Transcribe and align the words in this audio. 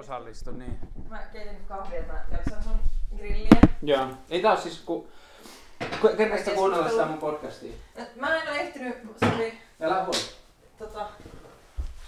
osallistu, 0.00 0.50
niin. 0.50 0.78
Mä 1.08 1.18
keitin 1.18 1.56
kahvia, 1.68 2.02
mä 2.02 2.24
jaksan 2.32 2.62
sun 2.62 2.80
grilliä. 3.16 3.60
Joo. 3.82 4.06
Ei 4.30 4.42
tää 4.42 4.56
siis 4.56 4.78
ku... 4.86 5.08
ku- 6.00 6.08
Kerkeistä 6.16 6.50
kuunnella 6.50 6.88
sitä 6.88 7.04
mun 7.06 7.18
podcastia. 7.18 7.72
Et 7.96 8.16
Mä 8.16 8.36
en 8.36 8.48
oo 8.48 8.54
ehtinyt, 8.54 8.94
se 9.16 9.26
oli 9.36 9.52
Älä 9.80 10.04
huoli. 10.04 10.18
tota, 10.78 11.06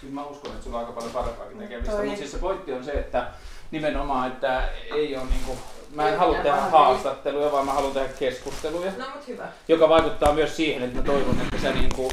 Siis 0.01 0.13
mä 0.13 0.23
uskon, 0.23 0.51
että 0.51 0.63
sulla 0.63 0.77
on 0.79 0.83
aika 0.85 0.95
paljon 0.95 1.11
parempaakin 1.13 1.57
tekemistä, 1.57 1.91
Toi. 1.95 2.05
mutta 2.05 2.19
siis 2.19 2.31
se 2.31 2.37
pointti 2.37 2.73
on 2.73 2.83
se, 2.83 2.91
että 2.91 3.27
nimenomaan, 3.71 4.31
että 4.31 4.69
ei 4.95 5.15
ole 5.17 5.25
niinku, 5.25 5.57
mä 5.91 6.09
en 6.09 6.17
halua 6.19 6.35
ole 6.35 6.43
tehdä 6.43 6.61
haastatteluja, 6.61 7.51
vaan 7.51 7.65
mä 7.65 7.73
haluan 7.73 7.93
tehdä 7.93 8.09
keskusteluja, 8.19 8.91
no 8.97 9.05
mut 9.15 9.27
hyvä, 9.27 9.47
joka 9.67 9.89
vaikuttaa 9.89 10.33
myös 10.33 10.55
siihen, 10.55 10.83
että 10.83 10.97
mä 10.97 11.03
toivon, 11.05 11.41
että 11.41 11.57
sä 11.61 11.71
niinku, 11.73 12.11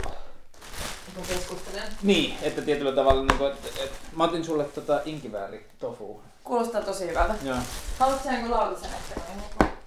kun 1.21 1.37
keskustelen. 1.37 1.89
niin, 2.03 2.39
että 2.43 2.63
tietyllä 2.63 2.93
tavalla, 2.93 3.23
niinku, 3.23 3.45
että, 3.45 3.69
että 3.85 3.99
mä 4.17 4.25
otin 4.25 4.45
sulle 4.45 4.65
tota 4.65 5.01
inkivääri 5.05 5.67
tofu. 5.79 6.23
Kuulostaa 6.45 6.83
tosi 6.83 7.09
hyvältä. 7.09 7.35
Joo. 7.45 7.57
Haluatko 7.99 8.25
sä 8.25 8.33
jonkun 8.33 8.51
lautasen 8.51 8.91
että 8.91 9.21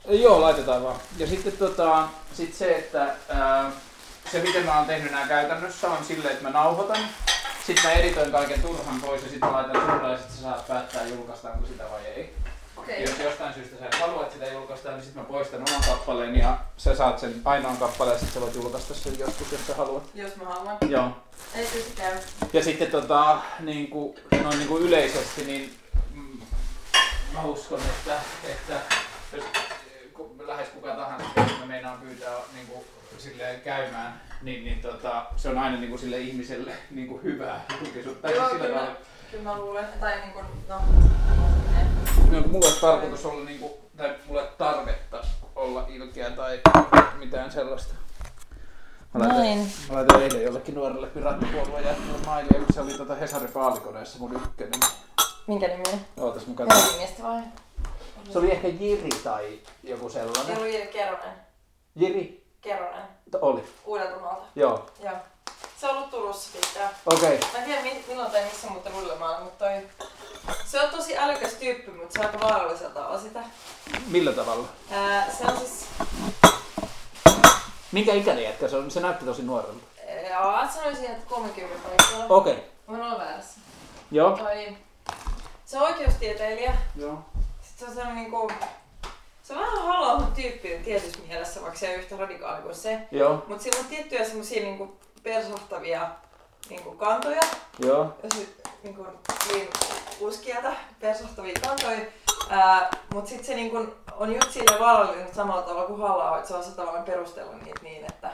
niin 0.07 0.21
Joo, 0.21 0.41
laitetaan 0.41 0.83
vaan. 0.83 0.99
Ja 1.17 1.27
sitten 1.27 1.53
tota, 1.53 2.07
sit 2.33 2.53
se, 2.53 2.75
että 2.75 3.15
ää, 3.29 3.71
se 4.31 4.41
miten 4.41 4.65
mä 4.65 4.77
oon 4.77 4.87
tehnyt 4.87 5.11
nämä 5.11 5.27
käytännössä 5.27 5.89
on 5.89 6.05
silleen, 6.05 6.33
että 6.33 6.43
mä 6.43 6.49
nauhoitan, 6.49 6.97
sitten 7.67 7.83
mä 7.83 7.91
editoin 7.91 8.31
kaiken 8.31 8.61
turhan 8.61 9.01
pois 9.01 9.23
ja 9.23 9.29
sitten 9.29 9.53
laitan 9.53 9.81
sulle 9.81 10.11
ja 10.11 10.17
sitten 10.17 10.35
sä 10.35 10.41
saat 10.41 10.67
päättää 10.67 11.07
julkaistaanko 11.07 11.67
sitä 11.67 11.83
vai 11.91 12.05
ei. 12.05 12.33
Ja 12.87 13.01
jos 13.01 13.19
jostain 13.19 13.53
syystä 13.53 13.79
sä 13.79 13.85
et 13.85 13.95
halua, 13.95 14.21
että 14.21 14.33
sitä 14.33 14.47
julkaistaan, 14.47 14.95
niin 14.95 15.03
sitten 15.03 15.23
mä 15.23 15.29
poistan 15.29 15.63
oman 15.69 15.83
kappaleen 15.87 16.35
ja 16.35 16.57
sä 16.77 16.95
saat 16.95 17.19
sen 17.19 17.41
ainoan 17.45 17.77
kappaleen 17.77 18.13
ja 18.13 18.19
sitten 18.19 18.33
sä 18.33 18.41
voit 18.41 18.55
julkaista 18.55 18.93
sen 18.93 19.19
joskus, 19.19 19.51
jos 19.51 19.67
sä 19.67 19.75
haluat. 19.75 20.03
Jos 20.13 20.35
mä 20.35 20.45
haluan. 20.45 20.77
Joo. 20.89 21.11
Ei 21.55 21.65
se 21.65 21.83
käy. 21.95 22.17
Ja 22.53 22.63
sitten 22.63 22.91
tota, 22.91 23.37
niin 23.59 23.87
kuin, 23.87 24.15
noin 24.43 24.57
niin 24.57 24.67
kuin 24.67 24.83
yleisesti, 24.83 25.45
niin 25.45 25.73
mm, 26.13 26.41
mä 27.33 27.43
uskon, 27.43 27.79
että, 27.79 28.15
että 28.45 28.73
jos 29.33 29.43
lähes 30.47 30.67
kuka 30.67 30.95
tahansa, 30.95 31.25
jos 31.37 31.59
mä 31.59 31.65
meinaan 31.65 31.99
pyytää 31.99 32.33
niin 32.53 32.67
kuin, 32.67 32.85
silleen 33.17 33.61
käymään, 33.61 34.21
niin, 34.41 34.63
niin 34.63 34.81
tota, 34.81 35.25
se 35.35 35.49
on 35.49 35.57
aina 35.57 35.77
niin 35.77 35.89
kuin, 35.89 35.99
sille 35.99 36.19
ihmiselle 36.19 36.71
niin 36.91 37.07
kuin 37.07 37.23
hyvää 37.23 37.65
julkisuutta. 37.79 38.31
Joo, 38.31 38.49
kyllä. 38.49 38.87
Kyllä 39.31 39.43
mä 39.43 39.57
luulen, 39.57 39.85
tai 39.99 40.19
niinku, 40.21 40.41
no, 40.69 40.81
no, 42.33 42.47
mulla 42.47 42.65
ole 42.67 42.75
tarkoitus 42.81 43.25
olla, 43.25 43.45
niin 43.45 43.59
kuin, 43.59 43.71
tai 43.97 44.15
mulla 44.27 44.43
tarvetta 44.57 45.21
olla 45.55 45.85
ilkeä 45.89 46.29
tai 46.29 46.61
mitään 47.19 47.51
sellaista. 47.51 47.93
Mä 49.13 49.19
laitoin, 49.19 49.41
Näin. 49.43 49.71
mä 49.89 49.95
laitoin 49.95 50.23
eilen 50.23 50.43
jollekin 50.43 50.75
nuorelle 50.75 51.07
pirattipuolueen 51.07 51.85
jättämään 51.85 52.25
mailia, 52.25 52.59
kun 52.59 52.73
se 52.73 52.81
oli 52.81 52.93
tota 52.97 53.15
Hesari 53.15 53.47
Paalikoneessa 53.47 54.19
mun 54.19 54.35
ykkönen. 54.35 54.79
Minkä 55.47 55.67
nimi 55.67 55.83
on? 55.93 55.99
Ootas 56.23 56.47
mä 56.47 56.53
katson. 56.55 56.77
Helsingistä 56.81 57.23
vai? 57.23 57.41
Se 58.29 58.39
oli 58.39 58.51
ehkä 58.51 58.67
Jiri 58.67 59.09
tai 59.23 59.59
joku 59.83 60.09
Se 60.09 60.13
sellainen. 60.13 60.57
oli 60.59 60.73
Jiri 60.77 60.87
Keronen. 60.87 61.33
Jiri? 61.95 62.45
Keronen. 62.61 63.01
T- 63.31 63.35
Oli. 63.41 63.63
Uudeltamaalta. 63.85 64.43
Joo. 64.55 64.85
Joo. 65.03 65.13
Se 65.83 65.89
on 65.89 65.95
ollut 65.97 66.09
Turussa 66.09 66.49
pitkään. 66.53 66.89
Okei. 67.05 67.39
Mä 67.53 67.59
en 67.59 67.65
tiedä 67.65 67.81
mi- 67.81 68.03
milloin 68.07 68.31
tai 68.31 68.43
missä 68.43 68.67
mutta 68.67 68.89
Lullemaalla, 68.89 69.39
mutta 69.39 69.65
toi... 69.65 69.87
Se 70.65 70.81
on 70.81 70.89
tosi 70.89 71.17
älykäs 71.17 71.53
tyyppi, 71.53 71.91
mutta 71.91 72.13
se 72.13 72.19
on 72.19 72.25
aika 72.25 72.39
vaaralliselta 72.39 73.07
olla 73.07 73.19
sitä. 73.19 73.39
Millä 74.07 74.33
tavalla? 74.33 74.67
Ää, 74.91 75.31
se 75.31 75.43
on 75.43 75.57
siis... 75.57 75.85
Minkä 77.91 78.13
ikäinen 78.13 78.43
jätkä 78.43 78.67
se 78.67 78.77
on? 78.77 78.91
Se 78.91 78.99
näytti 78.99 79.25
tosi 79.25 79.41
nuorelta. 79.41 79.83
Jaa, 80.29 80.67
sanoisin, 80.67 81.05
että 81.05 81.25
30 81.29 81.87
paikalla. 81.87 82.25
Okei. 82.29 82.53
Okay. 82.53 82.97
Mä 82.97 83.05
olen 83.05 83.27
väärässä. 83.27 83.59
Joo. 84.11 84.37
Toi... 84.37 84.77
Se 85.65 85.77
on 85.77 85.83
oikeustieteilijä. 85.83 86.73
Joo. 86.95 87.25
Sitten 87.61 87.79
se 87.79 87.85
on 87.85 87.93
sellainen 87.93 88.15
niinku... 88.15 88.51
Se 89.43 89.53
on 89.53 89.59
vähän 89.59 89.81
halla 89.81 90.27
tyyppi 90.35 90.79
tietyssä 90.85 91.19
mielessä, 91.27 91.61
vaikka 91.61 91.79
se 91.79 91.87
ei 91.87 91.93
ole 91.93 92.03
yhtä 92.03 92.17
radikaali 92.17 92.61
kuin 92.61 92.75
se. 92.75 92.99
Joo. 93.11 93.45
Mutta 93.47 93.63
sillä 93.63 93.79
on 93.79 93.85
tiettyjä 93.85 94.25
semmosia 94.25 94.63
niinku 94.63 94.97
persahtavia 95.23 96.09
niinku 96.69 96.91
kantoja. 96.91 97.41
Joo. 97.79 98.13
jos 98.23 98.55
niinku 98.83 99.07
niin 99.53 99.69
uskiata, 100.19 100.71
persahtavia 100.99 101.53
kantoja. 101.67 101.99
Ää, 102.49 102.89
mut 103.13 103.27
sit 103.27 103.45
se 103.45 103.55
niinku 103.55 103.77
on 104.17 104.33
just 104.35 104.51
sille 104.51 104.79
vaarallinen 104.79 105.35
samalla 105.35 105.61
tavalla 105.61 105.87
kuin 105.87 106.01
halla 106.01 106.37
että 106.37 106.47
se 106.47 106.55
on 106.55 106.63
se 106.63 106.71
tavallaan 106.71 107.05
perustella 107.05 107.57
niitä 107.57 107.79
niin, 107.83 108.05
että, 108.05 108.31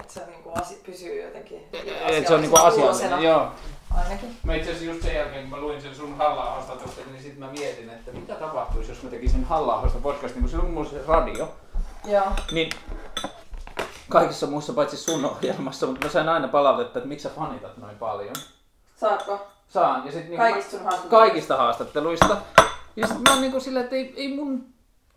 että 0.00 0.12
se 0.12 0.26
niinku 0.26 0.50
asi, 0.60 0.80
pysyy 0.86 1.22
jotenkin 1.22 1.68
Et 2.08 2.26
se 2.26 2.34
on 2.34 2.40
niinku 2.40 2.56
asiallinen. 2.56 3.22
Joo. 3.22 3.48
Ainakin. 3.96 4.36
Mä 4.42 4.54
itse 4.54 4.70
asiassa 4.70 4.92
just 4.92 5.02
sen 5.02 5.14
jälkeen, 5.14 5.40
kun 5.42 5.50
mä 5.50 5.56
luin 5.66 5.82
sen 5.82 5.94
sun 5.94 6.16
halla 6.16 6.42
niin 7.12 7.22
sitten 7.22 7.44
mä 7.44 7.52
mietin, 7.52 7.90
että 7.90 8.12
mitä 8.12 8.34
tapahtuisi, 8.34 8.90
jos 8.90 9.02
mä 9.02 9.10
tekisin 9.10 9.44
halla 9.44 9.82
podcastin, 10.02 10.42
kun 10.42 10.50
kun 10.50 10.70
mulla 10.70 10.90
oli 10.90 10.98
se 10.98 11.06
radio, 11.06 11.54
Joo. 12.04 12.26
niin 12.52 12.70
kaikissa 14.08 14.46
muissa 14.46 14.72
paitsi 14.72 14.96
sun 14.96 15.24
ohjelmassa, 15.24 15.86
mutta 15.86 16.06
mä 16.06 16.12
sain 16.12 16.28
aina 16.28 16.48
palautetta, 16.48 16.98
että 16.98 17.08
miksi 17.08 17.22
sä 17.28 17.34
fanitat 17.34 17.76
noin 17.76 17.96
paljon. 17.98 18.34
Saatko? 18.96 19.46
Saan. 19.68 20.06
Ja 20.06 20.12
sit 20.12 20.20
niinku 20.22 20.36
Kaikista 20.36 20.70
sun 20.70 20.80
mä, 20.80 20.84
haastatteluista? 20.84 21.16
kaikista 21.26 21.56
haastatteluista. 21.56 22.36
Ja 22.96 23.06
sit 23.06 23.16
mä 23.18 23.30
oon 23.32 23.40
niinku 23.40 23.60
silleen, 23.60 23.84
että 23.84 23.96
ei, 23.96 24.14
ei 24.16 24.34
mun 24.36 24.66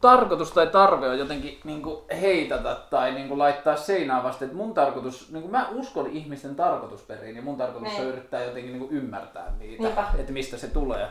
tarkoitus 0.02 0.52
tai 0.52 0.68
tarve 0.68 1.10
on 1.10 1.20
jotenkin 1.20 1.60
niinku 1.64 2.06
heitata 2.22 2.76
tai 2.90 3.12
niinku 3.12 3.38
laittaa 3.38 3.76
seinää 3.76 4.24
vasten. 4.24 4.48
Et 4.48 4.54
mun 4.56 4.74
tarkoitus, 4.74 5.32
niinku 5.32 5.48
mä 5.50 5.68
uskon 5.72 6.08
ihmisten 6.08 6.56
tarkoitusperiin 6.56 7.36
ja 7.36 7.42
mun 7.42 7.58
tarkoitus 7.58 7.90
on 7.94 7.96
Niin. 8.00 8.08
yrittää 8.10 8.44
jotenkin 8.44 8.72
niinku 8.72 8.88
ymmärtää 8.96 9.52
niitä, 9.60 9.84
Niinpä. 9.84 10.06
että 10.18 10.32
mistä 10.34 10.58
se 10.58 10.68
tulee. 10.68 11.08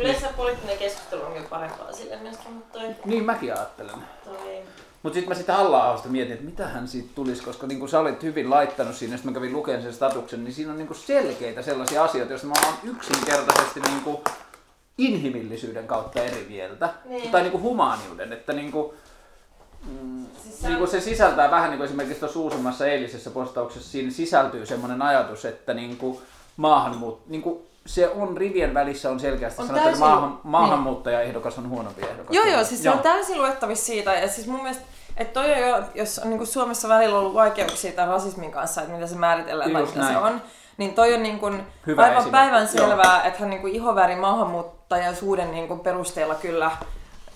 Yleensä 0.00 0.28
poliittinen 0.36 0.78
keskustelu 0.78 1.22
on 1.22 1.32
kyllä 1.32 1.46
parempaa 1.50 1.92
sille 1.92 2.16
myöskin, 2.16 2.52
mutta 2.52 2.78
toi... 2.78 2.94
Niin 3.04 3.24
mäkin 3.24 3.52
ajattelen. 3.54 3.96
toi... 4.24 4.62
Mutta 5.04 5.14
sitten 5.14 5.28
mä 5.28 5.40
sitä 5.40 5.56
halla 5.56 6.02
mietin, 6.08 6.32
että 6.32 6.44
mitähän 6.44 6.88
siitä 6.88 7.08
tulisi, 7.14 7.42
koska 7.42 7.66
niin 7.66 7.88
sä 7.88 8.00
olit 8.00 8.22
hyvin 8.22 8.50
laittanut 8.50 8.94
siinä, 8.94 9.16
sitten 9.16 9.32
mä 9.32 9.34
kävin 9.34 9.52
lukemaan 9.52 9.82
sen 9.82 9.92
statuksen, 9.92 10.44
niin 10.44 10.54
siinä 10.54 10.72
on 10.72 10.78
niin 10.78 10.94
selkeitä 10.94 11.62
sellaisia 11.62 12.04
asioita, 12.04 12.32
joista 12.32 12.46
mä 12.46 12.54
oon 12.66 12.74
yksinkertaisesti 12.82 13.80
niin 13.80 14.00
kuin 14.00 14.16
inhimillisyyden 14.98 15.86
kautta 15.86 16.22
eri 16.22 16.46
mieltä. 16.48 16.94
Niin. 17.04 17.30
Tai 17.30 17.42
niin 17.42 17.50
kuin 17.50 17.62
humaaniuden, 17.62 18.32
että 18.32 18.52
niin 18.52 18.72
kuin, 18.72 18.92
mm, 20.00 20.26
Siis 20.42 20.62
niin 20.62 20.78
kuin 20.78 20.90
se 20.90 21.00
sisältää 21.00 21.50
vähän 21.50 21.70
niin 21.70 21.78
kuin 21.78 21.86
esimerkiksi 21.86 22.20
tuossa 22.20 22.40
uusimmassa 22.40 22.86
eilisessä 22.86 23.30
postauksessa, 23.30 23.90
siinä 23.90 24.10
sisältyy 24.10 24.66
semmoinen 24.66 25.02
ajatus, 25.02 25.44
että 25.44 25.74
niin 25.74 25.96
kuin 25.96 26.18
maahanmuut, 26.56 27.28
niin 27.28 27.42
kuin 27.42 27.58
se 27.86 28.08
on 28.08 28.36
rivien 28.36 28.74
välissä 28.74 29.10
on 29.10 29.20
selkeästi 29.20 29.60
On 29.62 29.66
sanottu, 29.68 29.88
että 29.88 29.98
täysin- 29.98 30.14
maahan, 30.14 30.40
maahanmuuttajaehdokas 30.42 31.58
on 31.58 31.68
huonompi 31.68 32.02
ehdokas. 32.02 32.36
Joo, 32.36 32.44
joo, 32.44 32.64
siis 32.64 32.82
se 32.82 32.90
on 32.90 32.98
täysin 32.98 33.38
luettavissa 33.38 33.86
siitä. 33.86 34.14
Ja 34.14 34.28
siis 34.28 34.46
mun 34.46 34.62
mielestä, 34.62 34.84
että 35.16 35.40
toi 35.40 35.52
on 35.52 35.58
jo, 35.68 35.82
jos 35.94 36.18
on 36.18 36.30
niin 36.30 36.46
Suomessa 36.46 36.88
välillä 36.88 37.18
ollut 37.18 37.34
vaikeuksia 37.34 37.92
tämän 37.92 38.10
rasismin 38.10 38.50
kanssa, 38.50 38.80
että 38.80 38.94
mitä 38.94 39.06
se 39.06 39.16
määritellään 39.16 39.72
tai 39.72 39.80
Just 39.82 39.94
mitä 39.94 40.06
se 40.06 40.12
näin. 40.12 40.24
on, 40.24 40.42
niin 40.76 40.94
toi 40.94 41.14
on 41.14 41.22
niin 41.22 41.38
kuin 41.38 41.62
Hyvä 41.86 42.02
aivan 42.02 42.30
päivän 42.30 42.68
selvää, 42.68 43.22
että 43.24 43.40
hän 43.40 43.50
niin 43.50 43.60
kuin 43.60 43.74
ihovärin 43.74 44.18
maahanmuuttajaisuuden 44.18 45.50
niin 45.50 45.68
kuin 45.68 45.80
perusteella 45.80 46.34
kyllä 46.34 46.70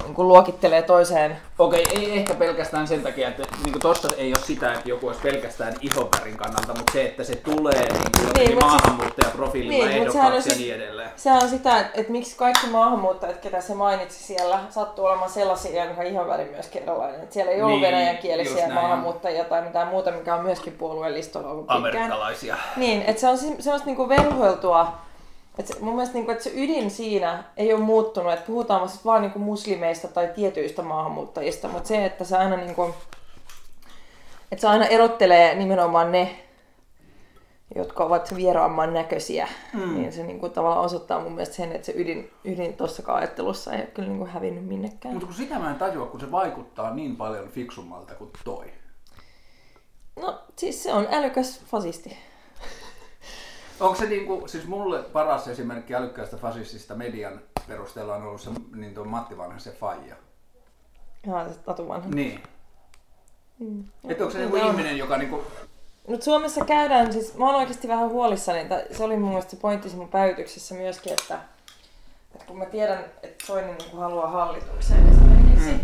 niin 0.04 0.14
kuin 0.14 0.28
luokittelee 0.28 0.82
toiseen. 0.82 1.36
Okei, 1.58 1.86
ei 1.94 2.18
ehkä 2.18 2.34
pelkästään 2.34 2.86
sen 2.88 3.02
takia, 3.02 3.28
että 3.28 3.42
niin 3.64 3.80
tuossa 3.80 4.08
ei 4.16 4.28
ole 4.32 4.42
sitä, 4.44 4.72
että 4.72 4.88
joku 4.88 5.06
olisi 5.06 5.20
pelkästään 5.20 5.74
ihopärin 5.80 6.36
kannalta, 6.36 6.74
mutta 6.74 6.92
se, 6.92 7.04
että 7.04 7.24
se 7.24 7.36
tulee 7.36 7.72
niin 7.92 8.02
Niin, 8.02 8.32
niin, 8.34 8.46
siis- 8.46 8.60
maahanmuuttajaprofiililla 8.60 9.84
niin, 9.84 9.96
ehdokkaaksi 9.98 10.36
ja 10.36 10.42
siis- 10.42 10.58
niin 10.58 10.74
edelleen. 10.74 11.10
Sehän 11.16 11.42
on 11.42 11.48
sitä, 11.48 11.80
että, 11.80 11.92
että 12.00 12.12
miksi 12.12 12.36
kaikki 12.36 12.66
maahanmuuttajat, 12.66 13.36
ketä 13.36 13.60
se 13.60 13.74
mainitsi 13.74 14.22
siellä, 14.24 14.60
sattuu 14.70 15.04
olemaan 15.04 15.30
sellaisia, 15.30 15.84
jonka 15.84 16.02
ihoväri 16.02 16.44
myöskin 16.44 16.82
erilainen. 16.82 17.20
Että 17.20 17.34
siellä 17.34 17.52
ei 17.52 17.62
ollut 17.62 17.80
Niin, 17.80 17.92
venäjänkielisiä 17.92 18.68
maahanmuuttajia 18.68 19.44
tai 19.44 19.62
mitään 19.62 19.88
muuta, 19.88 20.10
mikä 20.10 20.34
on 20.34 20.42
myöskin 20.44 20.72
puolueen 20.72 21.14
listalla 21.14 21.48
ollut 21.50 21.66
pitkään. 21.66 21.80
Amerikkalaisia. 21.80 22.56
Niin, 22.76 23.02
että 23.02 23.20
se 23.20 23.28
on 23.28 23.38
se- 23.38 23.46
semmoista 23.58 23.86
niinku 23.86 24.08
verhoiltua, 24.08 24.92
että 25.58 25.74
se, 25.74 25.80
mun 25.80 25.94
mielestä 25.94 26.14
niinku, 26.14 26.30
että 26.30 26.44
se 26.44 26.52
ydin 26.54 26.90
siinä 26.90 27.44
ei 27.56 27.72
ole 27.72 27.80
muuttunut, 27.80 28.32
että 28.32 28.46
puhutaan 28.46 28.80
vasta 28.80 29.00
vaan 29.04 29.22
niinku 29.22 29.38
muslimeista 29.38 30.08
tai 30.08 30.28
tietyistä 30.34 30.82
maahanmuuttajista, 30.82 31.68
mutta 31.68 31.88
se, 31.88 32.04
että 32.04 32.24
se 32.24 32.36
aina 32.36 32.56
niinku, 32.56 32.94
että 34.52 34.60
se 34.60 34.68
aina 34.68 34.86
erottelee 34.86 35.54
nimenomaan 35.54 36.12
ne, 36.12 36.44
jotka 37.74 38.04
ovat 38.04 38.36
vieraamman 38.36 38.94
näköisiä, 38.94 39.48
mm. 39.74 39.94
niin 39.94 40.12
se 40.12 40.22
niinku 40.22 40.48
tavallaan 40.48 40.84
osoittaa 40.84 41.20
mun 41.20 41.32
mielestä 41.32 41.54
sen, 41.54 41.72
että 41.72 41.86
se 41.86 41.92
ydin, 41.96 42.30
ydin 42.44 42.74
tuossakaan 42.74 43.18
ajattelussa 43.18 43.72
ei 43.72 43.80
ole 43.80 43.86
kyllä 43.86 44.08
niinku 44.08 44.26
hävinnyt 44.26 44.66
minnekään. 44.66 45.14
Mutta 45.14 45.26
kun 45.26 45.36
sitä 45.36 45.58
mä 45.58 45.70
en 45.70 45.76
tajua, 45.76 46.06
kun 46.06 46.20
se 46.20 46.30
vaikuttaa 46.30 46.94
niin 46.94 47.16
paljon 47.16 47.48
fiksummalta 47.48 48.14
kuin 48.14 48.30
toi. 48.44 48.66
No 50.16 50.38
siis 50.56 50.82
se 50.82 50.92
on 50.92 51.08
älykäs 51.10 51.60
fasisti. 51.64 52.16
Onko 53.80 53.94
se 53.94 54.06
niinku, 54.06 54.42
siis 54.46 54.66
mulle 54.66 55.02
paras 55.02 55.48
esimerkki 55.48 55.94
älykkäästä 55.94 56.36
fasistista 56.36 56.94
median 56.94 57.40
perusteella 57.68 58.14
on 58.14 58.22
ollut 58.22 58.40
se 58.40 58.50
niin 58.74 58.94
tuo 58.94 59.04
Matti 59.04 59.38
Vanhasen 59.38 59.72
faija. 59.72 60.16
Ihan 61.26 61.52
se 61.52 61.58
Tatu 61.58 61.88
vanha. 61.88 62.08
Niin. 62.08 62.42
Mm. 63.58 63.84
Että 64.08 64.24
onko 64.24 64.32
se 64.32 64.38
niinku 64.38 64.56
Kyllä 64.56 64.68
on. 64.68 64.72
ihminen, 64.72 64.98
joka 64.98 65.18
niinku, 65.18 65.42
Mutta 66.08 66.24
Suomessa 66.24 66.64
käydään, 66.64 67.12
siis 67.12 67.34
mä 67.34 67.46
oon 67.46 67.54
oikeasti 67.54 67.88
vähän 67.88 68.10
huolissani, 68.10 68.68
tai 68.68 68.84
se 68.90 69.04
oli 69.04 69.16
mun 69.16 69.28
mielestä 69.28 69.50
se 69.50 69.56
pointti 69.56 69.96
mun 69.96 70.08
päivityksessä 70.08 70.74
myöskin, 70.74 71.12
että 71.12 71.38
että 72.34 72.46
kun 72.46 72.58
mä 72.58 72.64
tiedän, 72.64 73.04
että 73.22 73.46
Soini 73.46 73.66
niin 73.66 73.90
kuin 73.90 74.00
haluaa 74.00 74.30
hallitukseen 74.30 75.08
esimerkiksi, 75.08 75.70
mm. 75.70 75.80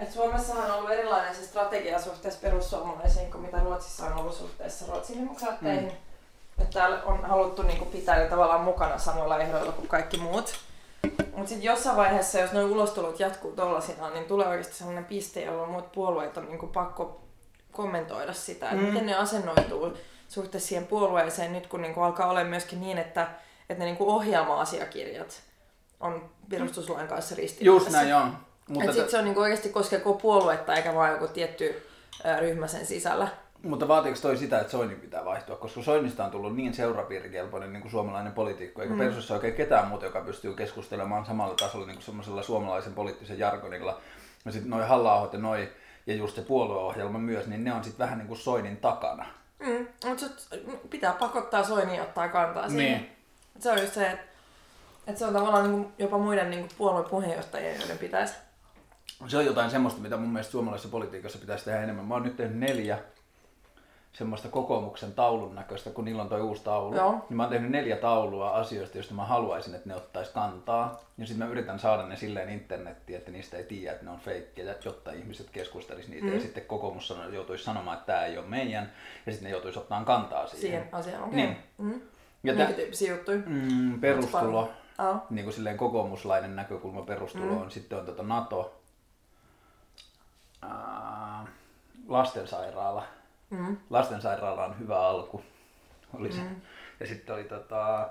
että 0.00 0.14
Suomessahan 0.14 0.70
on 0.70 0.78
ollut 0.78 0.90
erilainen 0.90 1.34
se 1.34 1.46
strategia 1.46 2.00
suhteessa 2.00 2.40
perussuomalaisiin 2.40 3.30
kuin 3.30 3.42
mitä 3.42 3.58
Ruotsissa 3.58 4.06
on 4.06 4.12
ollut 4.12 4.34
suhteessa 4.34 4.86
Ruotsin 4.86 5.20
demokraatteihin. 5.20 5.84
Mm. 5.84 6.05
Että 6.58 6.78
täällä 6.78 7.02
on 7.02 7.24
haluttu 7.24 7.62
niin 7.62 7.78
kuin 7.78 7.90
pitää 7.90 8.18
ne 8.18 8.26
tavallaan 8.26 8.60
mukana 8.60 8.98
samoilla 8.98 9.38
ehdoilla 9.38 9.72
kuin 9.72 9.88
kaikki 9.88 10.16
muut. 10.16 10.54
Mutta 11.36 11.48
sitten 11.48 11.62
jossain 11.62 11.96
vaiheessa, 11.96 12.38
jos 12.38 12.52
nuo 12.52 12.62
ulostulut 12.62 13.20
jatkuu 13.20 13.52
tollasina, 13.52 14.10
niin 14.10 14.24
tulee 14.24 14.48
oikeasti 14.48 14.74
sellainen 14.74 15.04
piste, 15.04 15.42
jolloin 15.42 15.70
muut 15.70 15.92
puolueet 15.92 16.36
on 16.36 16.46
niin 16.46 16.58
kuin 16.58 16.72
pakko 16.72 17.20
kommentoida 17.72 18.32
sitä, 18.32 18.70
että 18.70 18.82
mm. 18.82 18.88
miten 18.88 19.06
ne 19.06 19.14
asennoituu 19.14 19.92
suhteessa 20.28 20.68
siihen 20.68 20.86
puolueeseen 20.86 21.52
nyt, 21.52 21.66
kun 21.66 21.82
niin 21.82 21.94
kuin 21.94 22.04
alkaa 22.04 22.30
olla 22.30 22.44
myöskin 22.44 22.80
niin, 22.80 22.98
että, 22.98 23.28
että 23.68 23.78
ne 23.78 23.84
niin 23.84 23.96
kuin 23.96 24.10
ohjelma-asiakirjat 24.10 25.42
on 26.00 26.30
perustuslain 26.48 27.08
kanssa 27.08 27.34
ristiriidassa. 27.34 27.86
Just 27.86 27.92
näin 27.92 28.14
on. 28.14 28.36
Mutta 28.68 28.92
sitten 28.92 29.10
se 29.10 29.18
on 29.18 29.24
niin 29.24 29.38
oikeasti 29.38 29.68
koskee 29.68 30.00
koko 30.00 30.18
puoluetta 30.18 30.74
eikä 30.74 30.94
vain 30.94 31.12
joku 31.12 31.28
tietty 31.28 31.88
ryhmä 32.40 32.66
sen 32.66 32.86
sisällä. 32.86 33.28
Mutta 33.62 33.88
vaatiiko 33.88 34.18
toi 34.22 34.36
sitä, 34.36 34.60
että 34.60 34.70
Soini 34.70 34.94
pitää 34.94 35.24
vaihtua? 35.24 35.56
Koska 35.56 35.82
Soinista 35.82 36.24
on 36.24 36.30
tullut 36.30 36.56
niin 36.56 36.74
seurapiirikelpoinen 36.74 37.72
niin 37.72 37.80
kuin 37.80 37.92
suomalainen 37.92 38.32
poliitikko, 38.32 38.82
eikä 38.82 38.94
mm. 38.94 38.98
Persussa 38.98 39.34
oikein 39.34 39.54
ketään 39.54 39.88
muuta, 39.88 40.04
joka 40.04 40.20
pystyy 40.20 40.54
keskustelemaan 40.54 41.26
samalla 41.26 41.54
tasolla 41.54 41.86
niin 41.86 41.96
kuin 41.96 42.04
semmoisella 42.04 42.42
suomalaisen 42.42 42.94
poliittisen 42.94 43.38
jargonilla. 43.38 44.00
Ja 44.44 44.52
sitten 44.52 44.70
noi 44.70 44.86
halla 44.86 45.30
ja 45.32 45.38
noi, 45.38 45.68
ja 46.06 46.14
just 46.14 46.36
se 46.36 46.42
puolueohjelma 46.42 47.18
myös, 47.18 47.46
niin 47.46 47.64
ne 47.64 47.72
on 47.72 47.84
sitten 47.84 48.04
vähän 48.04 48.18
niin 48.18 48.28
kuin 48.28 48.38
Soinin 48.38 48.76
takana. 48.76 49.26
Mm, 49.58 49.86
mutta 50.08 50.26
pitää 50.90 51.12
pakottaa 51.12 51.64
Soini 51.64 52.00
ottaa 52.00 52.28
kantaa 52.28 52.68
siihen. 52.68 53.00
Niin. 53.00 53.16
Se 53.58 53.72
on 53.72 53.80
just 53.80 53.94
se, 53.94 54.10
että, 54.10 54.24
että 55.06 55.18
se 55.18 55.26
on 55.26 55.32
tavallaan 55.32 55.70
niin 55.70 55.82
kuin 55.82 55.94
jopa 55.98 56.18
muiden 56.18 56.50
niin 56.50 56.60
kuin 56.60 56.72
puolueen 56.78 57.10
puheenjohtajien, 57.10 57.80
joiden 57.80 57.98
pitäisi. 57.98 58.34
Se 59.28 59.36
on 59.36 59.46
jotain 59.46 59.70
semmoista, 59.70 60.00
mitä 60.00 60.16
mun 60.16 60.28
mielestä 60.28 60.52
suomalaisessa 60.52 60.88
politiikassa 60.88 61.38
pitäisi 61.38 61.64
tehdä 61.64 61.82
enemmän. 61.82 62.04
Mä 62.04 62.14
oon 62.14 62.22
nyt 62.22 62.36
tehnyt 62.36 62.58
neljä 62.58 62.98
semmoista 64.16 64.48
kokoomuksen 64.48 65.12
taulun 65.12 65.54
näköistä, 65.54 65.90
kun 65.90 66.04
niillä 66.04 66.22
on 66.22 66.28
toi 66.28 66.40
uusi 66.40 66.64
taulu. 66.64 66.94
Joo. 66.94 67.12
Niin 67.28 67.36
mä 67.36 67.42
oon 67.42 67.52
tehnyt 67.52 67.70
neljä 67.70 67.96
taulua 67.96 68.50
asioista, 68.50 68.98
joista 68.98 69.14
mä 69.14 69.24
haluaisin, 69.24 69.74
että 69.74 69.88
ne 69.88 69.94
ottais 69.94 70.28
kantaa. 70.28 71.00
Ja 71.18 71.26
sitten 71.26 71.46
mä 71.46 71.52
yritän 71.52 71.78
saada 71.78 72.06
ne 72.06 72.16
silleen 72.16 72.48
internettiin, 72.48 73.18
että 73.18 73.30
niistä 73.30 73.56
ei 73.56 73.64
tiedä, 73.64 73.92
että 73.92 74.04
ne 74.04 74.10
on 74.10 74.18
feikkejä, 74.18 74.74
jotta 74.84 75.12
ihmiset 75.12 75.50
keskustelisivat 75.50 76.14
niitä. 76.14 76.26
Mm. 76.26 76.34
Ja 76.34 76.40
sitten 76.40 76.64
kokoomus 76.64 77.14
joutuisi 77.32 77.64
sanomaan, 77.64 77.96
että 77.96 78.06
tämä 78.06 78.24
ei 78.24 78.38
ole 78.38 78.46
meidän. 78.46 78.92
Ja 79.26 79.32
sitten 79.32 79.44
ne 79.44 79.50
joutuisi 79.50 79.78
ottaa 79.78 80.04
kantaa 80.04 80.46
siihen. 80.46 80.60
Siihen 80.60 80.88
asiaan, 80.92 81.24
okei. 81.24 81.44
Okay. 81.44 81.54
Niin. 81.54 81.92
Mm. 81.94 82.00
Ja 82.44 82.54
Minkä 82.54 82.72
tyyppisiä 82.72 83.12
juttuja? 83.12 83.38
Mm, 83.46 84.00
perustulo, 84.00 84.70
oh. 84.98 85.16
niin 85.30 85.44
kuin 85.44 85.54
silleen 85.54 85.76
kokoomuslainen 85.76 86.56
näkökulma 86.56 87.02
perustulo 87.02 87.52
mm. 87.52 87.60
on. 87.60 87.70
Sitten 87.70 87.98
on 87.98 88.06
tota 88.06 88.22
NATO, 88.22 88.80
äh, 90.64 91.48
lastensairaala 92.08 93.15
Mm. 93.50 93.76
Lastensairaala 93.90 94.64
on 94.64 94.78
hyvä 94.78 95.00
alku. 95.00 95.42
Oli 96.14 96.32
se. 96.32 96.40
Mm. 96.40 96.60
Ja 97.00 97.06
sitten 97.06 97.34
oli 97.34 97.44
tota... 97.44 98.10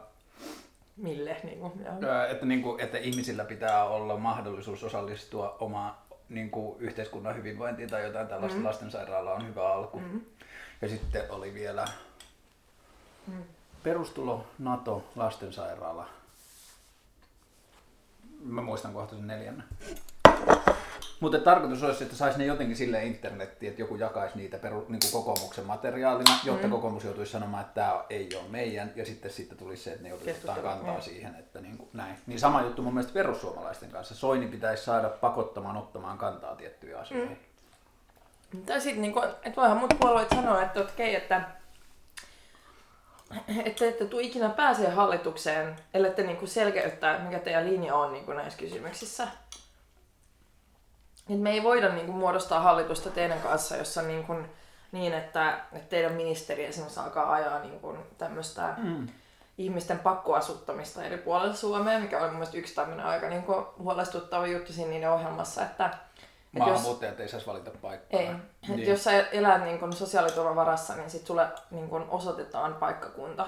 Mille? 0.97 1.37
Niin 1.43 1.59
kuin, 1.59 1.73
että, 2.29 2.45
niin 2.45 2.61
kuin, 2.61 2.81
että 2.81 2.97
ihmisillä 2.97 3.45
pitää 3.45 3.85
olla 3.85 4.17
mahdollisuus 4.17 4.83
osallistua 4.83 5.57
omaan 5.59 5.95
niin 6.29 6.49
kuin 6.51 6.79
yhteiskunnan 6.79 7.35
hyvinvointiin 7.35 7.89
tai 7.89 8.03
jotain 8.03 8.27
tällaista. 8.27 8.59
Mm. 8.59 8.65
Lastensairaala 8.65 9.33
on 9.33 9.47
hyvä 9.47 9.73
alku. 9.73 9.99
Mm. 9.99 10.21
Ja 10.81 10.89
sitten 10.89 11.31
oli 11.31 11.53
vielä 11.53 11.85
mm. 13.27 13.43
perustulo, 13.83 14.47
NATO, 14.59 15.09
lastensairaala. 15.15 16.09
Mä 18.43 18.61
muistan 18.61 18.93
kohta 18.93 19.15
sen 19.15 19.27
neljännen. 19.27 19.67
Mutta 21.19 21.39
tarkoitus 21.39 21.83
olisi, 21.83 22.03
että 22.03 22.15
saisi 22.15 22.37
ne 22.37 22.45
jotenkin 22.45 22.75
sille 22.75 23.05
internettiin, 23.05 23.69
että 23.69 23.81
joku 23.81 23.95
jakaisi 23.95 24.37
niitä 24.37 24.57
peru, 24.57 24.85
niin 24.89 24.99
kuin 25.01 25.11
kokoomuksen 25.11 25.65
materiaalina, 25.65 26.39
jotta 26.43 26.67
mm. 26.67 26.71
kokoomus 26.71 27.03
joutuisi 27.03 27.31
sanomaan, 27.31 27.61
että 27.61 27.73
tämä 27.73 28.03
ei 28.09 28.29
ole 28.35 28.49
meidän, 28.49 28.93
ja 28.95 29.05
sitten 29.05 29.31
sitten 29.31 29.57
tulisi 29.57 29.83
se, 29.83 29.91
että 29.91 30.03
ne 30.03 30.09
joutuisi 30.09 30.31
ottaa 30.31 30.55
kantaa 30.55 30.95
mm. 30.95 31.01
siihen, 31.01 31.35
että 31.35 31.61
niin 31.61 31.77
kuin 31.77 31.89
näin. 31.93 32.17
Niin 32.27 32.39
sama 32.39 32.61
juttu 32.61 32.81
mun 32.81 32.93
mielestä 32.93 33.13
perussuomalaisten 33.13 33.89
kanssa. 33.89 34.15
Soini 34.15 34.47
pitäisi 34.47 34.83
saada 34.83 35.09
pakottamaan 35.09 35.77
ottamaan 35.77 36.17
kantaa 36.17 36.55
tiettyjä 36.55 36.99
asioita. 36.99 37.35
Mm. 38.53 38.65
Tai 38.65 38.81
sitten, 38.81 39.01
niin 39.01 39.13
kuin, 39.13 39.25
että 39.25 39.61
voihan 39.61 39.77
muut 39.77 39.95
puolueet 39.99 40.29
sanoa, 40.29 40.61
että 40.61 40.79
okei, 40.79 41.15
että 41.15 41.41
että 43.65 43.85
ette 43.85 44.05
tule 44.05 44.21
ikinä 44.21 44.49
pääsee 44.49 44.89
hallitukseen, 44.89 45.75
ellei 45.93 46.11
te 46.11 46.23
niin 46.23 46.47
selkeyttää, 46.47 47.19
mikä 47.19 47.39
teidän 47.39 47.65
linja 47.65 47.95
on 47.95 48.13
niin 48.13 48.25
kuin 48.25 48.37
näissä 48.37 48.59
kysymyksissä. 48.59 49.27
Et 51.29 51.39
me 51.39 51.51
ei 51.51 51.63
voida 51.63 51.89
niin 51.89 52.05
kuin, 52.05 52.17
muodostaa 52.17 52.59
hallitusta 52.59 53.09
teidän 53.09 53.41
kanssa, 53.41 53.77
jossa 53.77 54.01
niin, 54.01 54.23
kuin, 54.23 54.49
niin 54.91 55.13
että, 55.13 55.59
että 55.73 55.89
teidän 55.89 56.13
ministeri 56.13 56.65
esimerkiksi 56.65 56.99
alkaa 56.99 57.33
ajaa 57.33 57.59
niin 57.59 57.79
kuin, 57.79 57.97
tämmöistä 58.17 58.73
mm. 58.77 59.07
ihmisten 59.57 59.99
pakkoasuttamista 59.99 61.03
eri 61.03 61.17
puolilla 61.17 61.55
Suomea, 61.55 61.99
mikä 61.99 62.23
on 62.23 62.33
mun 62.33 62.47
yksi 62.53 62.75
tämmöinen 62.75 63.05
aika 63.05 63.29
niin 63.29 63.43
kuin, 63.43 63.65
huolestuttava 63.79 64.47
juttu 64.47 64.73
siinä 64.73 64.89
niiden 64.89 65.11
ohjelmassa, 65.11 65.61
että 65.61 65.89
Maahanmuuttajat 66.59 67.13
jos, 67.13 67.21
ei 67.21 67.27
saisi 67.27 67.47
valita 67.47 67.71
paikkaa. 67.81 68.19
Ei. 68.19 68.29
Niin. 68.67 68.79
Et 68.79 68.87
jos 68.87 69.03
sä 69.03 69.11
elät 69.11 69.63
niin 69.63 69.79
kun 69.79 69.93
sosiaaliturvan 69.93 70.55
varassa, 70.55 70.95
niin 70.95 71.09
sit 71.09 71.27
sulle 71.27 71.47
niin 71.71 71.89
kun 71.89 72.05
osoitetaan 72.09 72.73
paikkakunta. 72.73 73.47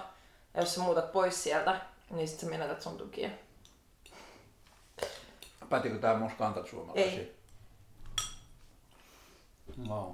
Ja 0.54 0.62
jos 0.62 0.76
sä 0.76 0.82
muutat 0.82 1.12
pois 1.12 1.44
sieltä, 1.44 1.82
niin 2.10 2.28
sit 2.28 2.40
sä 2.40 2.46
menetät 2.46 2.82
sun 2.82 2.98
tukia. 2.98 3.30
Pätikö 5.70 5.98
tää 5.98 6.18
musta 6.18 6.38
kantaa 6.38 6.66
suomalaisia? 6.66 7.20
Ei. 7.20 7.37
Wow. 9.90 10.14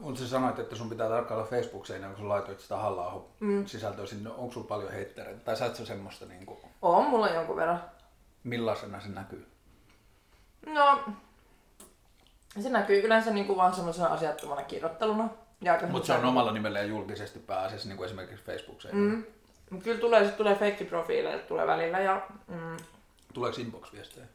Mutta 0.00 0.20
sä 0.20 0.28
sanoit, 0.28 0.58
että 0.58 0.76
sun 0.76 0.88
pitää 0.88 1.08
tarkkailla 1.08 1.44
Facebook-seinää, 1.44 2.10
kun 2.10 2.18
sä 2.18 2.28
laitoit 2.28 2.60
sitä 2.60 2.76
halla 2.76 3.24
mm. 3.40 3.66
sisältöä 3.66 4.06
sinne. 4.06 4.30
Onko 4.30 4.52
sulla 4.52 4.66
paljon 4.66 4.92
heittereitä? 4.92 5.40
Tai 5.40 5.56
sä 5.56 5.74
sä 5.74 5.86
semmoista 5.86 6.26
niinku... 6.26 6.60
On 6.82 7.04
mulla 7.04 7.28
jonkun 7.28 7.56
verran. 7.56 7.82
Millaisena 8.44 9.00
se 9.00 9.08
näkyy? 9.08 9.46
No, 10.66 11.04
se 12.60 12.68
näkyy 12.68 13.00
yleensä 13.00 13.30
niinku 13.30 13.56
vaan 13.56 13.74
semmoisena 13.74 14.08
asiattomana 14.08 14.62
kirjoitteluna. 14.62 15.28
Mutta 15.88 16.06
se 16.06 16.12
on 16.12 16.24
omalla 16.24 16.52
nimellä 16.52 16.78
ja 16.78 16.84
julkisesti 16.84 17.38
pääasiassa, 17.38 17.88
niin 17.88 17.96
kuin 17.96 18.06
esimerkiksi 18.06 18.44
facebook 18.44 18.78
mm. 18.92 19.24
Kyllä 19.82 20.00
tulee, 20.00 20.24
sit 20.24 20.36
tulee 20.36 20.54
feikkiprofiileja 20.54 21.38
tulee 21.38 21.66
välillä 21.66 22.00
ja 22.00 22.26
mm, 22.48 22.76
Tuleeko 23.38 23.60
inbox-viestejä? 23.60 24.26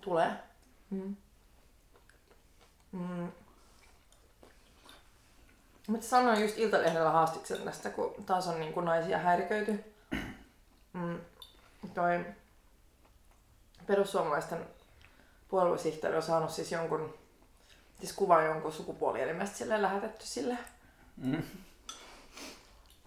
Tulee. 0.00 0.32
Mm. 0.90 1.16
Mm. 2.92 3.32
Mutta 5.86 6.06
sanoin 6.06 6.42
just 6.42 6.58
Iltalehdellä 6.58 7.10
haastiksen 7.10 7.58
tästä, 7.58 7.90
kun 7.90 8.24
taas 8.26 8.46
on 8.46 8.60
niin 8.60 8.72
kuin 8.72 8.86
naisia 8.86 9.18
häiriköity. 9.18 9.84
Mm. 10.92 11.20
Toi 11.94 12.24
perussuomalaisten 13.86 14.66
puoluesihteeri 15.48 16.16
on 16.16 16.22
saanut 16.22 16.50
siis 16.50 16.72
jonkun, 16.72 17.14
siis 17.98 18.12
kuvan 18.12 18.46
jonkun 18.46 18.72
sukupuolielimestä 18.72 19.56
sille 19.56 19.82
lähetetty 19.82 20.26
sille. 20.26 20.58
Mm. 21.16 21.42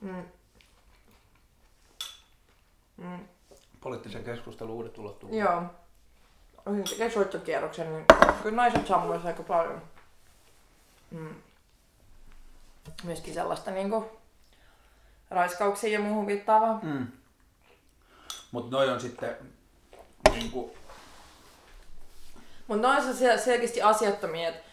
Mm. 0.01 0.23
Mm 2.97 3.36
poliittisen 3.87 4.23
keskustelun 4.23 4.75
uudet 4.75 4.97
ulottuvuudet. 4.97 5.45
Joo. 5.45 5.63
Olisin 6.65 6.83
tekee 6.83 7.09
soittokierroksen, 7.09 7.93
niin 7.93 8.05
kyllä 8.43 8.55
naiset 8.55 8.87
sammuisi 8.87 9.27
aika 9.27 9.43
paljon. 9.43 9.81
Mm. 11.11 11.35
Myöskin 13.03 13.33
sellaista 13.33 13.71
niinku 13.71 14.05
raiskauksia 15.29 15.89
ja 15.89 15.99
muuhun 15.99 16.27
viittaavaa. 16.27 16.79
Mm. 16.83 17.07
Mutta 18.51 18.75
noi 18.75 18.89
on 18.89 19.01
sitten 19.01 19.35
niinku... 20.31 20.75
Mutta 22.67 22.87
noi 22.87 22.97
on 22.97 23.39
selkeästi 23.39 23.81
asiattomia, 23.81 24.49
että 24.49 24.69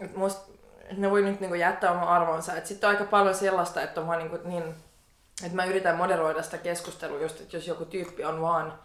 et 0.00 0.16
musta 0.16 0.52
ne 0.96 1.10
voi 1.10 1.22
nyt 1.22 1.40
niinku 1.40 1.54
jättää 1.54 1.92
oman 1.92 2.08
arvonsa. 2.08 2.52
Sitten 2.64 2.88
on 2.88 2.96
aika 2.96 3.10
paljon 3.10 3.34
sellaista, 3.34 3.82
että 3.82 4.00
on 4.00 4.06
vaan 4.06 4.18
niinku 4.18 4.38
niin 4.44 4.74
että 5.42 5.56
mä 5.56 5.64
yritän 5.64 5.96
moderoida 5.96 6.42
sitä 6.42 6.58
keskustelua 6.58 7.20
just, 7.20 7.40
että 7.40 7.56
jos 7.56 7.66
joku 7.66 7.84
tyyppi 7.84 8.24
on 8.24 8.40
vaan 8.40 8.78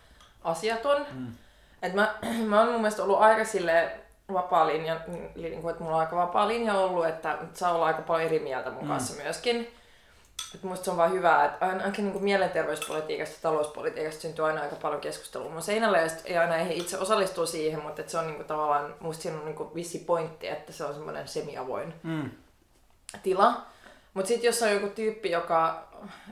asiaton. 0.44 1.06
Mm. 1.12 1.28
Että 1.82 1.96
mä, 1.96 2.16
mä 2.50 2.60
oon 2.60 2.72
mun 2.72 2.82
mielestä 2.82 3.04
ollut 3.04 3.22
aika 3.22 3.46
sille 3.46 3.92
vapaa 4.34 4.68
linja, 4.68 5.00
niin 5.36 5.62
kuin, 5.62 5.72
että 5.72 5.84
mulla 5.84 5.96
on 5.96 6.02
aika 6.02 6.16
vapaa 6.16 6.48
linja 6.48 6.74
ollut, 6.74 7.08
että 7.08 7.38
saa 7.54 7.74
olla 7.74 7.86
aika 7.86 8.02
paljon 8.02 8.28
eri 8.28 8.40
mieltä 8.40 8.72
mun 8.72 8.84
mm. 8.84 8.88
kanssa 8.88 9.24
myöskin. 9.24 9.74
Että 10.56 10.68
musta 10.68 10.86
se 10.86 10.92
on 10.92 10.98
vaan 10.98 11.12
hyvä, 11.12 11.46
että 11.46 11.66
ainakin 11.66 12.12
niin 12.12 12.24
mielenterveyspolitiikasta 12.24 13.36
ja 13.36 13.42
talouspolitiikasta 13.42 14.22
syntyy 14.22 14.46
aina 14.46 14.62
aika 14.62 14.76
paljon 14.76 15.02
keskustelua 15.02 15.50
mun 15.50 15.62
seinällä 15.62 15.98
ja 15.98 16.08
ei 16.26 16.38
aina 16.38 16.58
itse 16.58 16.98
osallistua 16.98 17.46
siihen, 17.46 17.82
mutta 17.84 18.02
että 18.02 18.12
se 18.12 18.18
on 18.18 18.28
niin 18.28 18.36
kuin, 18.36 18.48
tavallaan, 18.48 18.96
musta 19.00 19.22
siinä 19.22 19.38
on 19.38 19.46
niin 19.46 19.56
kuin 19.56 19.76
vissi 19.76 20.00
pointti, 20.00 20.48
että 20.48 20.72
se 20.72 20.86
on 20.86 20.94
semmoinen 20.94 21.28
semiavoin 21.28 21.94
mm. 22.04 22.30
tila. 23.24 23.62
Mutta 24.14 24.28
sitten 24.28 24.48
jos 24.48 24.62
on 24.62 24.72
joku 24.72 24.88
tyyppi, 24.88 25.32
joka 25.32 25.89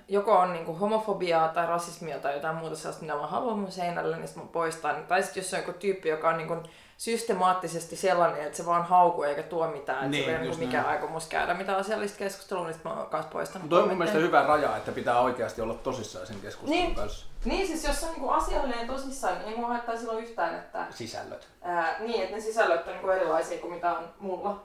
joko 0.07 0.37
on 0.37 0.53
niinku 0.53 0.73
homofobiaa 0.73 1.47
tai 1.47 1.65
rasismia 1.67 2.19
tai 2.19 2.33
jotain 2.33 2.55
muuta 2.55 2.75
sellaista, 2.75 3.01
mitä 3.01 3.15
mä 3.15 3.27
haluan 3.27 3.59
mun 3.59 3.71
seinälle, 3.71 4.17
niin 4.17 4.27
sit 4.27 4.37
mä 4.37 4.43
poistan. 4.51 5.05
Tai 5.07 5.23
sitten 5.23 5.41
jos 5.43 5.53
on 5.53 5.59
joku 5.59 5.73
tyyppi, 5.73 6.09
joka 6.09 6.29
on 6.29 6.37
niinku 6.37 6.55
systemaattisesti 6.97 7.95
sellainen, 7.95 8.41
että 8.45 8.57
se 8.57 8.65
vaan 8.65 8.83
haukuu 8.85 9.23
eikä 9.23 9.43
tuo 9.43 9.67
mitään, 9.67 9.97
että 9.97 10.09
Niin, 10.09 10.25
se 10.25 10.35
ei 10.37 10.47
ole 10.49 10.57
mikään 10.57 10.83
näin. 10.85 10.95
aikomus 10.95 11.27
käydä 11.27 11.53
mitään 11.53 11.77
asiallista 11.79 12.17
keskustelua, 12.17 12.63
niin 12.65 12.73
sit 12.73 12.83
mä 12.83 12.93
oon 12.93 13.07
kanssa 13.09 13.31
poistanut. 13.31 13.69
Toi 13.69 13.81
on 13.81 13.87
mun 13.87 13.97
mielestä 13.97 14.19
hyvä 14.19 14.43
raja, 14.43 14.77
että 14.77 14.91
pitää 14.91 15.19
oikeasti 15.21 15.61
olla 15.61 15.73
tosissaan 15.73 16.27
sen 16.27 16.39
keskustelun 16.41 16.83
Niin. 16.83 16.95
kanssa. 16.95 17.25
Niin, 17.45 17.67
siis 17.67 17.83
jos 17.83 18.03
on 18.03 18.09
niinku 18.09 18.29
asiallinen 18.29 18.87
tosissaan, 18.87 19.37
niin 19.37 19.47
ei 19.49 19.55
mua 19.57 19.67
haittaa 19.67 19.97
silloin 19.97 20.23
yhtään, 20.23 20.55
että, 20.55 20.85
Sisällöt. 20.89 21.47
ää, 21.61 21.95
niin, 21.99 22.21
että 22.23 22.35
ne 22.35 22.41
sisällöt 22.41 22.87
on 22.87 22.93
niinku 22.93 23.09
erilaisia 23.09 23.61
kuin 23.61 23.73
mitä 23.73 23.91
on 23.97 24.09
mulla. 24.19 24.63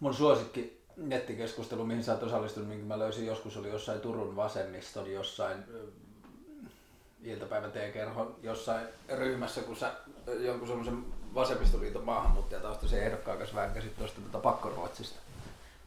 Mun 0.00 0.14
suosikki 0.14 0.73
nettikeskustelu, 0.96 1.84
mihin 1.84 2.04
sä 2.04 2.12
oot 2.12 2.22
osallistunut, 2.22 2.68
minkä 2.68 2.84
mä 2.84 2.98
löysin 2.98 3.26
joskus, 3.26 3.56
oli 3.56 3.70
jossain 3.70 4.00
Turun 4.00 4.36
vasemmiston 4.36 5.12
jossain 5.12 5.64
iltapäivä 7.22 7.68
T-kerhon 7.68 8.36
jossain 8.42 8.86
ryhmässä, 9.08 9.60
kun 9.60 9.76
sä 9.76 9.92
jonkun 10.38 10.68
semmoisen 10.68 11.04
vasemmistoliiton 11.34 12.04
maahanmuuttajataustaisen 12.04 13.02
ehdokkaan 13.02 13.38
kanssa 13.38 13.56
väänkäsit 13.56 13.96
tuosta 13.96 14.20
tuota 14.20 14.38
pakkoruotsista. 14.38 15.20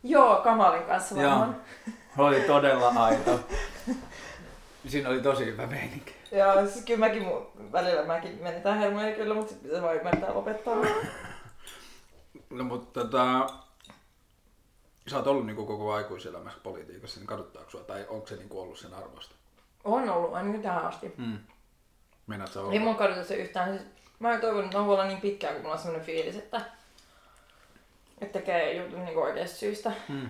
Joo, 0.04 0.36
Kamalin 0.36 0.84
kanssa 0.84 1.16
varmaan. 1.16 1.62
Oli 2.18 2.42
todella 2.42 2.88
aito. 2.90 3.40
Siinä 4.88 5.10
oli 5.10 5.22
tosi 5.22 5.46
hyvä 5.46 5.68
meininki. 5.68 6.16
Joo, 6.32 6.68
siis 6.68 6.86
kyllä 6.86 7.00
mäkin 7.00 7.24
mu- 7.24 7.72
välillä 7.72 8.04
mäkin 8.04 8.40
menetään 8.44 8.80
hermoja 8.80 9.16
kyllä, 9.16 9.34
mutta 9.34 9.50
sitten 9.50 9.70
pitää 9.70 9.84
vaan 9.84 9.96
ymmärtää 9.96 10.34
lopettaa. 10.34 10.76
No 12.50 12.64
mutta 12.64 13.04
tota, 13.04 13.48
sä 15.10 15.18
oot 15.18 15.28
ollut 15.28 15.46
niinku 15.46 15.66
koko 15.66 15.94
aikuiselämässä 15.94 16.60
politiikassa, 16.64 17.20
niin 17.20 17.28
kaduttaako 17.28 17.70
sua, 17.72 17.82
tai 17.82 18.06
onko 18.10 18.28
se 18.28 18.36
niinku 18.36 18.62
ollut 18.62 18.80
sen 18.80 18.94
arvosta? 18.94 19.36
On 19.84 20.10
ollut 20.10 20.34
ainakin 20.34 20.62
tähän 20.62 20.86
asti. 20.86 21.14
Mm. 21.18 21.38
Meinaat 22.28 22.52
sä 22.54 22.62
olla? 22.62 22.74
Ei 22.74 22.80
mun 22.80 22.96
kaduta 22.96 23.24
se 23.24 23.36
yhtään. 23.36 23.70
Siis, 23.78 23.88
mä 24.20 24.34
en 24.34 24.42
toivon, 24.42 24.66
että 24.66 24.78
voin 24.78 24.90
olla 24.90 25.06
niin 25.08 25.22
pitkään, 25.22 25.54
kun 25.54 25.62
mulla 25.62 25.74
on 25.76 25.80
sellainen 25.82 26.06
fiilis, 26.06 26.36
että, 26.36 26.62
että 28.22 28.40
tekee 28.40 28.74
jutun 28.74 29.06
niin 29.06 29.18
oikeasta 29.18 29.58
syystä. 29.58 29.92
Mm. 30.10 30.30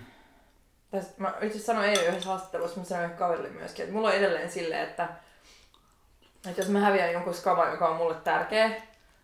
Tästä, 0.90 1.14
mä 1.18 1.34
itse 1.42 1.58
sanoin 1.58 1.88
eilen 1.88 2.06
yhdessä 2.06 2.28
haastattelussa, 2.28 2.80
mä 2.80 2.84
sanoin 2.86 3.10
kaverille 3.10 3.48
myöskin, 3.48 3.82
että 3.82 3.94
mulla 3.94 4.08
on 4.08 4.14
edelleen 4.14 4.50
silleen, 4.50 4.88
että, 4.88 5.08
että 6.48 6.60
jos 6.60 6.68
mä 6.70 6.80
häviän 6.80 7.12
jonkun 7.12 7.34
skavan, 7.34 7.70
joka 7.70 7.88
on 7.88 7.96
mulle 7.96 8.14
tärkeä, 8.14 8.70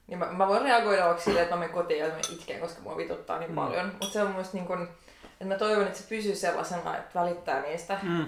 niin 0.06 0.18
mä, 0.18 0.26
mä 0.26 0.48
voin 0.48 0.62
reagoida 0.62 1.04
vaikka 1.06 1.22
silleen, 1.22 1.42
että 1.42 1.54
mä 1.56 1.60
menen 1.60 1.74
kotiin 1.74 2.00
ja 2.00 2.08
mä 2.08 2.18
itken, 2.32 2.60
koska 2.60 2.80
mua 2.80 2.96
vituttaa 2.96 3.38
niin 3.38 3.50
Mm. 3.50 3.54
paljon. 3.54 3.86
Mutta 3.86 4.06
se 4.12 4.20
on 4.20 4.26
mun 4.26 4.34
mielestä 4.36 4.56
niin 4.56 4.66
kun, 4.66 4.88
että 5.44 5.54
mä 5.54 5.58
toivon, 5.58 5.86
että 5.86 5.98
se 5.98 6.08
pysyy 6.08 6.34
sellaisena, 6.34 6.96
että 6.96 7.20
välittää 7.20 7.62
niistä 7.62 7.98
Mm. 8.02 8.26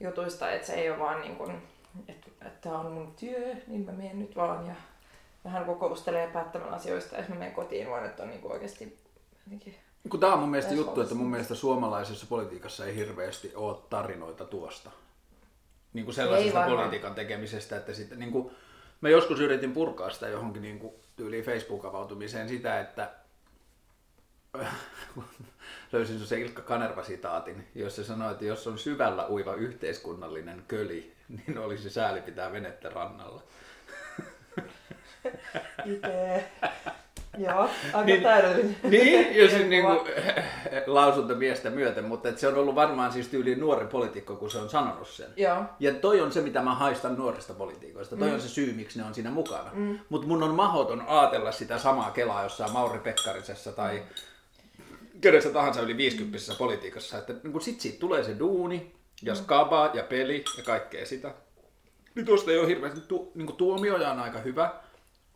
jutuista, 0.00 0.50
että 0.50 0.66
se 0.66 0.74
ei 0.74 0.90
ole 0.90 0.98
vaan 0.98 1.20
niin 1.20 1.36
kuin, 1.36 1.62
että, 2.08 2.26
että 2.40 2.60
tämä 2.60 2.78
on 2.78 2.92
mun 2.92 3.14
työ, 3.20 3.54
niin 3.66 3.84
mä 3.84 3.92
menen 3.92 4.18
nyt 4.18 4.36
vaan 4.36 4.66
ja 4.66 4.74
vähän 5.44 5.64
kokoustelee 5.64 6.26
päättämään 6.26 6.74
asioista, 6.74 7.16
jos 7.16 7.28
mä 7.28 7.34
menen 7.34 7.54
kotiin, 7.54 7.90
vaan 7.90 8.06
että 8.06 8.22
on 8.22 8.28
niin 8.28 8.40
kuin 8.40 8.52
oikeasti 8.52 8.98
jotenkin... 9.44 9.74
Kun 10.10 10.20
tää 10.20 10.32
on 10.32 10.38
mun 10.38 10.48
mielestä 10.48 10.74
juttu, 10.74 11.00
että 11.00 11.14
mun 11.14 11.30
mielestä 11.30 11.54
suomalaisessa 11.54 12.26
politiikassa 12.28 12.86
ei 12.86 12.96
hirveästi 12.96 13.52
ole 13.54 13.76
tarinoita 13.90 14.44
tuosta. 14.44 14.90
Niin 15.92 16.04
kuin 16.04 16.14
sellaisesta 16.14 16.66
politiikan 16.66 17.14
tekemisestä, 17.14 17.76
että 17.76 17.94
sitten 17.94 18.18
niin 18.18 18.32
kuin, 18.32 18.50
mä 19.00 19.08
joskus 19.08 19.40
yritin 19.40 19.72
purkaa 19.72 20.10
sitä 20.10 20.28
johonkin 20.28 20.62
niin 20.62 20.78
kuin, 20.78 20.94
tyyliin 21.16 21.44
Facebook-avautumiseen 21.44 22.48
sitä, 22.48 22.80
että 22.80 23.10
löysin 25.94 26.18
se 26.18 26.40
Ilkka 26.40 26.62
Kanerva-sitaatin, 26.62 27.64
jossa 27.74 28.04
sanoi, 28.04 28.32
että 28.32 28.44
jos 28.44 28.66
on 28.66 28.78
syvällä 28.78 29.26
uiva 29.28 29.54
yhteiskunnallinen 29.54 30.64
köli, 30.68 31.12
niin 31.46 31.58
olisi 31.58 31.90
sääli 31.90 32.20
pitää 32.20 32.52
venettä 32.52 32.88
rannalla. 32.88 33.42
Itse... 35.84 36.44
Joo, 37.38 37.70
aika 37.92 38.04
Niin- 38.04 38.22
täydellinen. 38.22 38.76
Niin, 38.82 39.50
siis 39.50 39.66
niin 39.66 39.84
kuin, 39.84 39.98
lausunto 40.86 41.34
miestä 41.34 41.70
myöten, 41.70 42.04
mutta 42.04 42.28
et 42.28 42.38
se 42.38 42.48
on 42.48 42.54
ollut 42.54 42.74
varmaan 42.74 43.12
siis 43.12 43.28
tyyliin 43.28 43.60
nuori 43.60 43.86
poliitikko, 43.86 44.36
kun 44.36 44.50
se 44.50 44.58
on 44.58 44.70
sanonut 44.70 45.08
sen. 45.08 45.26
Joo. 45.36 45.64
Ja 45.80 45.94
toi 45.94 46.20
on 46.20 46.32
se, 46.32 46.40
mitä 46.40 46.62
mä 46.62 46.74
haistan 46.74 47.16
nuorista 47.16 47.54
poliitikoista. 47.54 48.16
Toi 48.16 48.28
mm. 48.28 48.34
on 48.34 48.40
se 48.40 48.48
syy, 48.48 48.72
miksi 48.72 48.98
ne 48.98 49.04
on 49.04 49.14
siinä 49.14 49.30
mukana. 49.30 49.70
Mm. 49.72 49.98
Mutta 50.08 50.26
mun 50.26 50.42
on 50.42 50.54
mahoton 50.54 51.04
ajatella 51.08 51.52
sitä 51.52 51.78
samaa 51.78 52.10
kelaa 52.10 52.42
jossain 52.42 52.72
Mauri 52.72 52.98
Pekkarisessa 52.98 53.72
tai 53.72 54.02
kenestä 55.20 55.50
tahansa 55.50 55.80
yli 55.80 55.96
50 55.96 56.54
politiikassa. 56.58 57.18
Että 57.18 57.34
niin 57.42 57.52
kun 57.52 57.62
sit 57.62 57.80
siitä 57.80 58.00
tulee 58.00 58.24
se 58.24 58.38
duuni 58.38 58.94
ja 59.22 59.34
skaba 59.34 59.90
ja 59.94 60.02
peli 60.02 60.44
ja 60.56 60.62
kaikkea 60.62 61.06
sitä. 61.06 61.34
Niin 62.14 62.26
tuosta 62.26 62.50
ei 62.50 62.58
ole 62.58 62.68
hirveästi, 62.68 63.00
tu, 63.00 63.32
niin 63.34 63.46
kuin 63.46 63.56
tuomioja 63.56 64.10
on 64.10 64.20
aika 64.20 64.38
hyvä, 64.38 64.74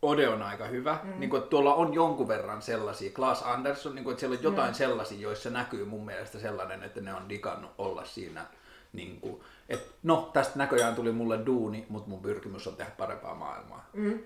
Ode 0.01 0.29
on 0.29 0.41
aika 0.41 0.65
hyvä. 0.65 0.99
Mm. 1.03 1.19
Niin 1.19 1.29
kuin, 1.29 1.39
että 1.39 1.49
tuolla 1.49 1.75
on 1.75 1.93
jonkun 1.93 2.27
verran 2.27 2.61
sellaisia, 2.61 3.11
Klaas 3.11 3.43
Andersson, 3.43 3.95
niin 3.95 4.03
kuin, 4.03 4.11
että 4.11 4.19
siellä 4.19 4.37
on 4.37 4.43
jotain 4.43 4.69
mm. 4.69 4.75
sellaisia, 4.75 5.19
joissa 5.19 5.49
näkyy 5.49 5.85
mun 5.85 6.05
mielestä 6.05 6.39
sellainen, 6.39 6.83
että 6.83 7.01
ne 7.01 7.13
on 7.13 7.29
digannut 7.29 7.71
olla 7.77 8.05
siinä. 8.05 8.45
Niin 8.93 9.21
kuin, 9.21 9.41
että 9.69 9.91
no, 10.03 10.29
tästä 10.33 10.53
näköjään 10.55 10.95
tuli 10.95 11.11
mulle 11.11 11.45
duuni, 11.45 11.85
mutta 11.89 12.09
mun 12.09 12.21
pyrkimys 12.21 12.67
on 12.67 12.75
tehdä 12.75 12.91
parempaa 12.97 13.35
maailmaa. 13.35 13.89
Mm. 13.93 14.19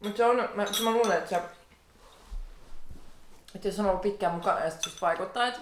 Mutta 0.00 0.16
se 0.16 0.24
on, 0.24 0.36
mä, 0.36 0.66
mä 0.84 0.90
luulen, 0.92 1.18
että 1.18 1.30
se, 1.30 1.42
että 3.54 3.68
jos 3.68 3.80
on 3.80 3.86
ollut 3.86 4.00
pitkään 4.02 4.34
mukana, 4.34 4.60
niin 4.60 4.70
se 4.72 4.78
just 4.86 5.02
vaikuttaa. 5.02 5.46
Et, 5.46 5.60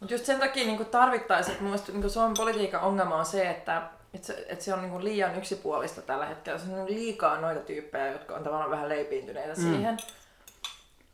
mutta 0.00 0.14
just 0.14 0.24
sen 0.24 0.40
takia 0.40 0.66
niin 0.66 0.86
tarvittaisiin, 0.86 1.52
että 1.52 1.62
mun 1.62 1.70
mielestä 1.72 1.92
niin 1.92 2.10
Suomen 2.10 2.36
politiikan 2.36 2.80
ongelma 2.80 3.16
on 3.16 3.26
se, 3.26 3.50
että, 3.50 3.82
että, 4.14 4.26
se, 4.26 4.46
että 4.48 4.64
se 4.64 4.74
on 4.74 4.82
niin 4.82 5.04
liian 5.04 5.38
yksipuolista 5.38 6.02
tällä 6.02 6.26
hetkellä. 6.26 6.58
Se 6.58 6.74
on 6.74 6.86
liikaa 6.86 7.40
noita 7.40 7.60
tyyppejä, 7.60 8.12
jotka 8.12 8.34
on 8.34 8.44
tavallaan 8.44 8.70
vähän 8.70 8.88
leipiintyneitä 8.88 9.54
mm. 9.54 9.62
siihen. 9.62 9.96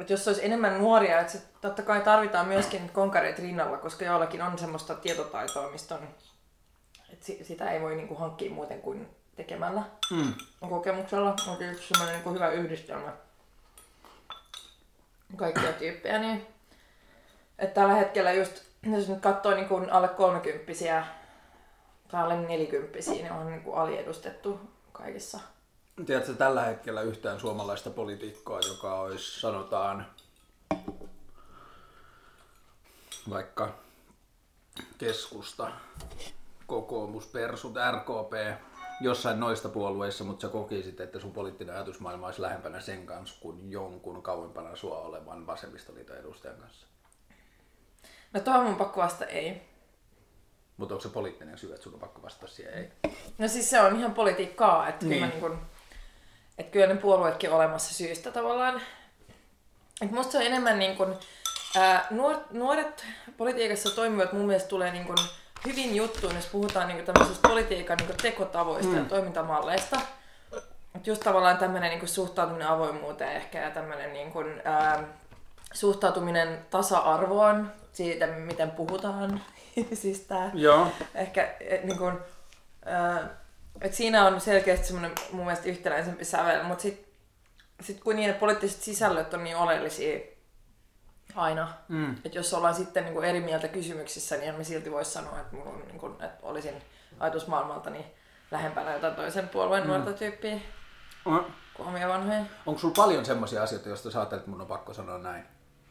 Että 0.01 0.13
jos 0.13 0.29
olisi 0.29 0.45
enemmän 0.45 0.79
nuoria, 0.79 1.21
että 1.21 1.39
totta 1.61 1.83
kai 1.83 2.01
tarvitaan 2.01 2.49
myöskin 2.49 2.89
konkareet 2.89 3.39
rinnalla, 3.39 3.77
koska 3.77 4.05
joillakin 4.05 4.43
on 4.43 4.59
semmoista 4.59 4.95
tietotaitoa, 4.95 5.71
mistä 5.71 5.95
on, 5.95 6.09
että 7.13 7.27
si- 7.27 7.45
sitä 7.45 7.71
ei 7.71 7.81
voi 7.81 7.97
niin 7.97 8.17
hankkia 8.19 8.51
muuten 8.51 8.81
kuin 8.81 9.09
tekemällä 9.37 9.83
Mm. 10.11 10.35
kokemuksella 10.69 11.31
on 11.31 11.39
semmoinen 11.89 12.23
niin 12.25 12.35
hyvä 12.35 12.49
yhdistelmä 12.49 13.13
kaikkia 15.37 15.73
tyyppejä. 15.73 16.19
Niin, 16.19 16.47
että 17.59 17.75
tällä 17.75 17.95
hetkellä 17.95 18.33
just, 18.33 18.63
jos 18.93 19.09
nyt 19.09 19.21
katsoo 19.21 19.55
niin 19.55 19.69
kuin 19.69 19.93
alle 19.93 20.09
kolmekymppisiä 20.09 21.07
tai 22.09 22.23
alle 22.23 22.37
nelikymppisiä, 22.37 23.15
niin 23.15 23.33
on 23.33 23.47
niin 23.47 23.63
kuin 23.63 23.79
aliedustettu 23.79 24.61
kaikissa. 24.93 25.41
Tiedätkö 26.07 26.35
tällä 26.35 26.63
hetkellä 26.65 27.03
yhtään 27.03 27.41
suomalaista 27.41 27.91
poliitikkoa, 27.91 28.61
joka 28.69 29.01
olisi, 29.01 29.41
sanotaan, 29.41 30.07
vaikka 33.31 33.75
keskusta, 34.99 35.73
kokoomus, 36.67 37.27
persut, 37.27 37.75
RKP, 37.91 38.61
jossain 39.01 39.41
noista 39.41 39.69
puolueissa, 39.69 40.25
mutta 40.25 40.47
sä 40.47 40.53
kokisit, 40.53 41.01
että 41.01 41.21
sun 41.21 41.33
poliittinen 41.33 41.75
ajatusmaailma 41.75 42.27
olisi 42.27 42.43
lähempänä 42.43 42.81
sen 42.81 43.07
kanssa 43.07 43.41
kuin 43.41 43.71
jonkun 43.71 44.23
kauempana 44.23 44.77
sua 44.77 44.99
olevan 44.99 45.47
vasemmistoliiton 45.47 46.17
edustajan 46.17 46.57
kanssa. 46.57 46.87
No 48.33 48.41
tuohon 48.41 48.65
mun 48.65 48.77
pakko 48.77 49.01
vasta 49.01 49.25
ei. 49.27 49.63
Mutta 50.77 50.95
onko 50.95 51.03
se 51.03 51.09
poliittinen 51.09 51.59
syy, 51.59 51.71
että 51.73 51.83
sun 51.83 51.95
on 51.95 52.01
pakko 52.01 52.23
vastata 52.23 52.47
siihen 52.47 52.75
ei? 52.75 53.13
No 53.39 53.49
siis 53.49 53.71
se 53.71 53.81
on 53.81 53.97
ihan 53.97 54.15
politiikkaa, 54.15 54.89
että 54.89 55.07
Niin. 55.07 55.21
niin. 55.23 55.31
niin 55.31 55.41
kun, 55.41 55.59
että 56.59 56.73
kyllä 56.73 56.87
ne 56.87 56.97
puolueetkin 57.01 57.51
on 57.51 57.57
olemassa 57.57 57.95
syystä 57.95 58.31
tavallaan. 58.33 58.81
Et 60.03 60.11
musta 60.11 60.33
se 60.33 60.39
on 60.39 60.45
enemmän 60.45 60.79
niin 60.79 60.97
kun, 60.97 61.17
ää, 61.77 62.07
nuor, 62.11 62.37
nuoret 62.51 63.07
politiikassa 63.37 63.91
toimivat 63.95 64.33
mun 64.33 64.47
mielestä 64.47 64.69
tulee 64.69 64.93
niin 64.93 65.05
kun 65.05 65.17
hyvin 65.67 65.97
juttuun, 65.97 66.35
jos 66.35 66.47
puhutaan 66.47 66.89
niin 66.89 67.05
tämmöisistä 67.05 67.49
politiikan 67.49 67.99
niin 67.99 68.17
tekotavoista 68.23 68.93
mm. 68.93 68.99
ja 68.99 69.05
toimintamalleista. 69.05 70.01
Et 70.97 71.07
just 71.07 71.23
tavallaan 71.23 71.59
tämmöinen 71.59 71.91
niin 71.91 72.09
suhtautuminen 72.09 72.69
avoimuuteen 72.69 73.37
ehkä 73.37 73.61
ja 73.61 73.71
tämmöinen 73.71 74.13
niin 74.13 74.33
kun, 74.33 74.61
ää, 74.65 75.05
suhtautuminen 75.73 76.67
tasa-arvoon, 76.71 77.73
siitä 77.93 78.27
miten 78.27 78.71
puhutaan. 78.71 79.41
siis 79.95 80.21
tää 80.21 80.51
Joo. 80.55 80.89
ehkä 81.15 81.55
et, 81.61 81.85
niin 81.85 81.99
kun, 81.99 82.21
ää, 82.85 83.29
et 83.81 83.95
siinä 83.95 84.27
on 84.27 84.41
selkeästi 84.41 84.87
semmoinen 84.87 85.13
mun 85.33 85.45
mielestä 85.45 85.69
yhtenäisempi 85.69 86.25
sävel, 86.25 86.63
mutta 86.63 86.83
sitten 86.83 87.11
sit 87.81 88.01
kun 88.01 88.17
niiden 88.17 88.35
poliittiset 88.35 88.83
sisällöt 88.83 89.35
on 89.35 89.45
niin 89.45 89.57
oleellisia 89.57 90.19
aina, 91.35 91.69
Mm. 91.89 92.11
että 92.25 92.39
jos 92.39 92.55
ollaan 92.55 92.75
sitten 92.75 93.05
niin 93.05 93.25
eri 93.25 93.41
mieltä 93.41 93.69
kysymyksissä, 93.69 94.37
niin 94.37 94.49
en 94.49 94.55
mä 94.55 94.65
silti 94.65 94.93
voi 94.93 95.05
sanoa, 95.05 95.41
että, 95.41 95.57
mulla 95.57 95.71
on, 95.71 95.83
niin 95.87 95.99
kun, 96.01 96.11
että 96.13 96.39
olisin 96.43 96.83
ajatusmaailmaltani 97.21 98.07
lähempänä 98.51 98.93
jotain 98.93 99.15
toisen 99.15 99.49
puolueen 99.49 99.83
mm. 99.85 99.89
nuorta 99.89 100.13
tyyppiä 100.13 100.59
kuin 101.75 101.89
omia 101.89 102.09
vanhoja. 102.09 102.41
Onko 102.67 102.81
sulla 102.81 102.95
paljon 102.97 103.25
semmoisia 103.25 103.63
asioita, 103.63 103.89
joista 103.89 104.11
sä 104.11 104.19
ajattelet, 104.19 104.41
että 104.41 104.51
mun 104.51 104.61
on 104.61 104.67
pakko 104.67 104.95
sanoa 104.95 105.19
näin? 105.19 105.45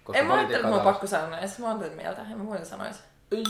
Koska 0.03 0.19
En 0.19 0.25
mä 0.25 0.33
ajattele, 0.33 0.57
että 0.57 0.67
mulla 0.67 0.81
on 0.81 0.87
pakko 0.93 1.07
sanoa 1.07 1.29
näin, 1.29 1.49
mä 1.59 1.67
oon 1.67 1.79
mieltä, 1.95 2.21
en 2.21 2.37
mä 2.37 2.43
muuten 2.43 2.65
sanoisi. 2.65 2.99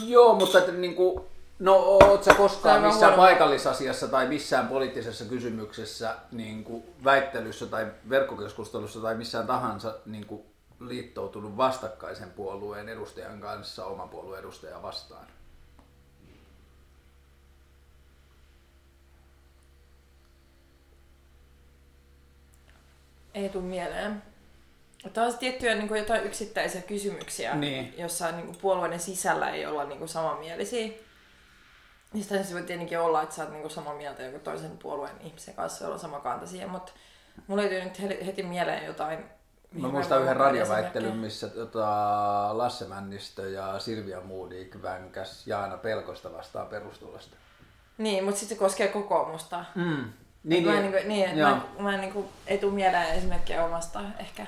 Joo, 0.06 0.36
mutta 0.36 0.58
että 0.60 0.72
niin 0.72 0.96
kuin, 0.96 1.26
no 1.60 1.76
oot 1.76 2.24
sä 2.24 2.34
koskaan 2.34 2.82
missään 2.82 3.12
huono. 3.16 3.24
paikallisasiassa 3.24 4.08
tai 4.08 4.28
missään 4.28 4.68
poliittisessa 4.68 5.26
kysymyksessä 5.26 6.16
niin 6.32 6.64
kuin 6.64 6.84
väittelyssä 7.04 7.66
tai 7.66 7.88
verkkokeskustelussa 8.10 9.00
tai 9.00 9.16
missään 9.16 9.48
tahansa 9.48 9.96
niin 10.06 10.26
kuin 10.26 10.44
liittoutunut 10.80 11.58
vastakkaisen 11.58 12.32
puolueen 12.32 12.90
edustajan 12.90 13.42
kanssa 13.42 13.86
oman 13.86 14.10
puolueen 14.10 14.40
edustajaa 14.40 14.82
vastaan? 14.82 15.28
Ei 23.34 23.50
tule 23.50 23.64
mieleen. 23.64 24.24
Tämä 25.14 25.28
on 25.28 25.38
tiettyjä 25.38 25.76
niin 25.76 25.88
kuin 25.88 26.00
jotain 26.00 26.24
yksittäisiä 26.24 26.82
kysymyksiä, 26.82 27.56
Niin. 27.56 27.94
jossa 27.98 28.32
niin 28.32 28.46
kuin 28.46 28.58
puolueiden 28.62 29.00
sisällä 29.00 29.50
ei 29.50 29.66
olla 29.66 29.86
niin 29.86 29.98
kuin 30.00 30.10
samanmielisiä. 30.10 30.88
Sitä 32.22 32.44
se 32.44 32.54
voi 32.54 32.64
tietenkin 32.64 33.00
olla, 33.00 33.22
että 33.22 33.36
sä 33.36 33.42
oot 33.44 33.52
niin 33.52 33.62
kuin 33.62 33.72
samaa 33.72 33.94
mieltä 33.94 34.24
jonkun 34.24 34.42
toisen 34.42 34.78
puolueen 34.78 35.22
ihmisen 35.22 35.54
kanssa, 35.54 35.84
jolla 35.84 35.94
on 35.94 36.00
sama 36.00 36.20
kanta 36.20 36.48
siihen, 36.48 36.70
mutta 36.70 36.92
mulla 37.48 37.62
löytyy 37.62 37.84
nyt 37.84 38.26
heti 38.26 38.44
mieleen 38.44 38.86
jotain... 38.86 39.39
Mä 39.72 39.88
muistan 39.88 40.22
yhden 40.22 40.36
radioväittelyn, 40.36 41.18
missä 41.18 41.48
tota, 41.48 41.88
Lasse 42.58 42.86
Männistö 42.86 43.50
ja 43.50 43.80
Silvia 43.80 44.22
Moodik 44.22 44.82
vänkäs 44.82 45.48
Jaana 45.48 45.78
Pelkosta 45.78 46.34
vastaan 46.34 46.68
perustulosta. 46.68 47.36
Niin, 47.98 48.24
mutta 48.24 48.40
sitten 48.40 48.58
se 48.58 48.60
koskee 48.60 48.88
kokoomusta. 48.88 49.66
Mm. 49.76 50.04
Niin, 50.44 50.66
mä 50.66 50.74
en, 50.74 50.82
niin, 50.82 50.92
kuin, 50.92 51.08
niin 51.08 51.26
että 51.30 51.42
mä, 51.42 51.62
mä 51.80 51.94
en, 51.94 52.02
niin 52.02 52.14
kuin, 52.14 52.26
ei 52.48 52.58
tule 52.58 52.74
mieleen 52.74 53.10
esimerkkejä 53.10 53.66
omasta 53.66 54.02
ehkä. 54.20 54.48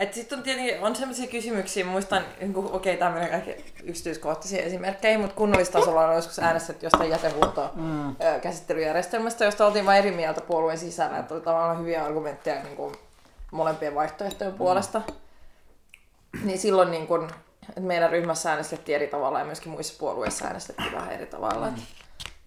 Että 0.00 0.14
sitten 0.14 0.38
on 0.38 0.42
tietenkin 0.42 0.80
on 0.80 0.96
sellaisia 0.96 1.30
kysymyksiä, 1.30 1.84
muistan, 1.84 2.22
niin 2.40 2.54
kuin, 2.54 2.72
okei, 2.72 2.96
tämä 2.96 3.10
menee 3.10 3.28
kaikki 3.28 3.64
yksityiskohtaisia 3.84 4.62
esimerkkejä, 4.62 5.18
mutta 5.18 5.36
kunnallistasolla 5.36 6.06
on 6.08 6.14
joskus 6.14 6.38
äänestetty 6.38 6.86
jostain 6.86 7.10
jätehuoltoa 7.10 7.70
Mm. 7.74 8.16
käsittelyjärjestelmästä, 8.42 9.44
josta 9.44 9.66
oltiin 9.66 9.86
vain 9.86 9.98
eri 9.98 10.10
mieltä 10.10 10.40
puolueen 10.40 10.78
sisällä, 10.78 11.18
että 11.18 11.34
oli 11.34 11.42
tavallaan 11.42 11.78
hyviä 11.78 12.04
argumentteja 12.04 12.62
niin 12.62 12.76
kuin, 12.76 12.94
molempien 13.50 13.94
vaihtoehtojen 13.94 14.52
puolesta. 14.54 15.02
Niin 16.44 16.58
silloin 16.58 16.90
niin 16.90 17.06
kuin, 17.06 17.30
että 17.68 17.80
meidän 17.80 18.10
ryhmässä 18.10 18.50
äänestettiin 18.50 18.96
eri 18.96 19.06
tavalla 19.06 19.38
ja 19.38 19.44
myöskin 19.44 19.72
muissa 19.72 19.94
puolueissa 19.98 20.44
äänestettiin 20.44 20.92
vähän 20.92 21.12
eri 21.12 21.26
tavalla. 21.26 21.66
Mm. 21.66 21.76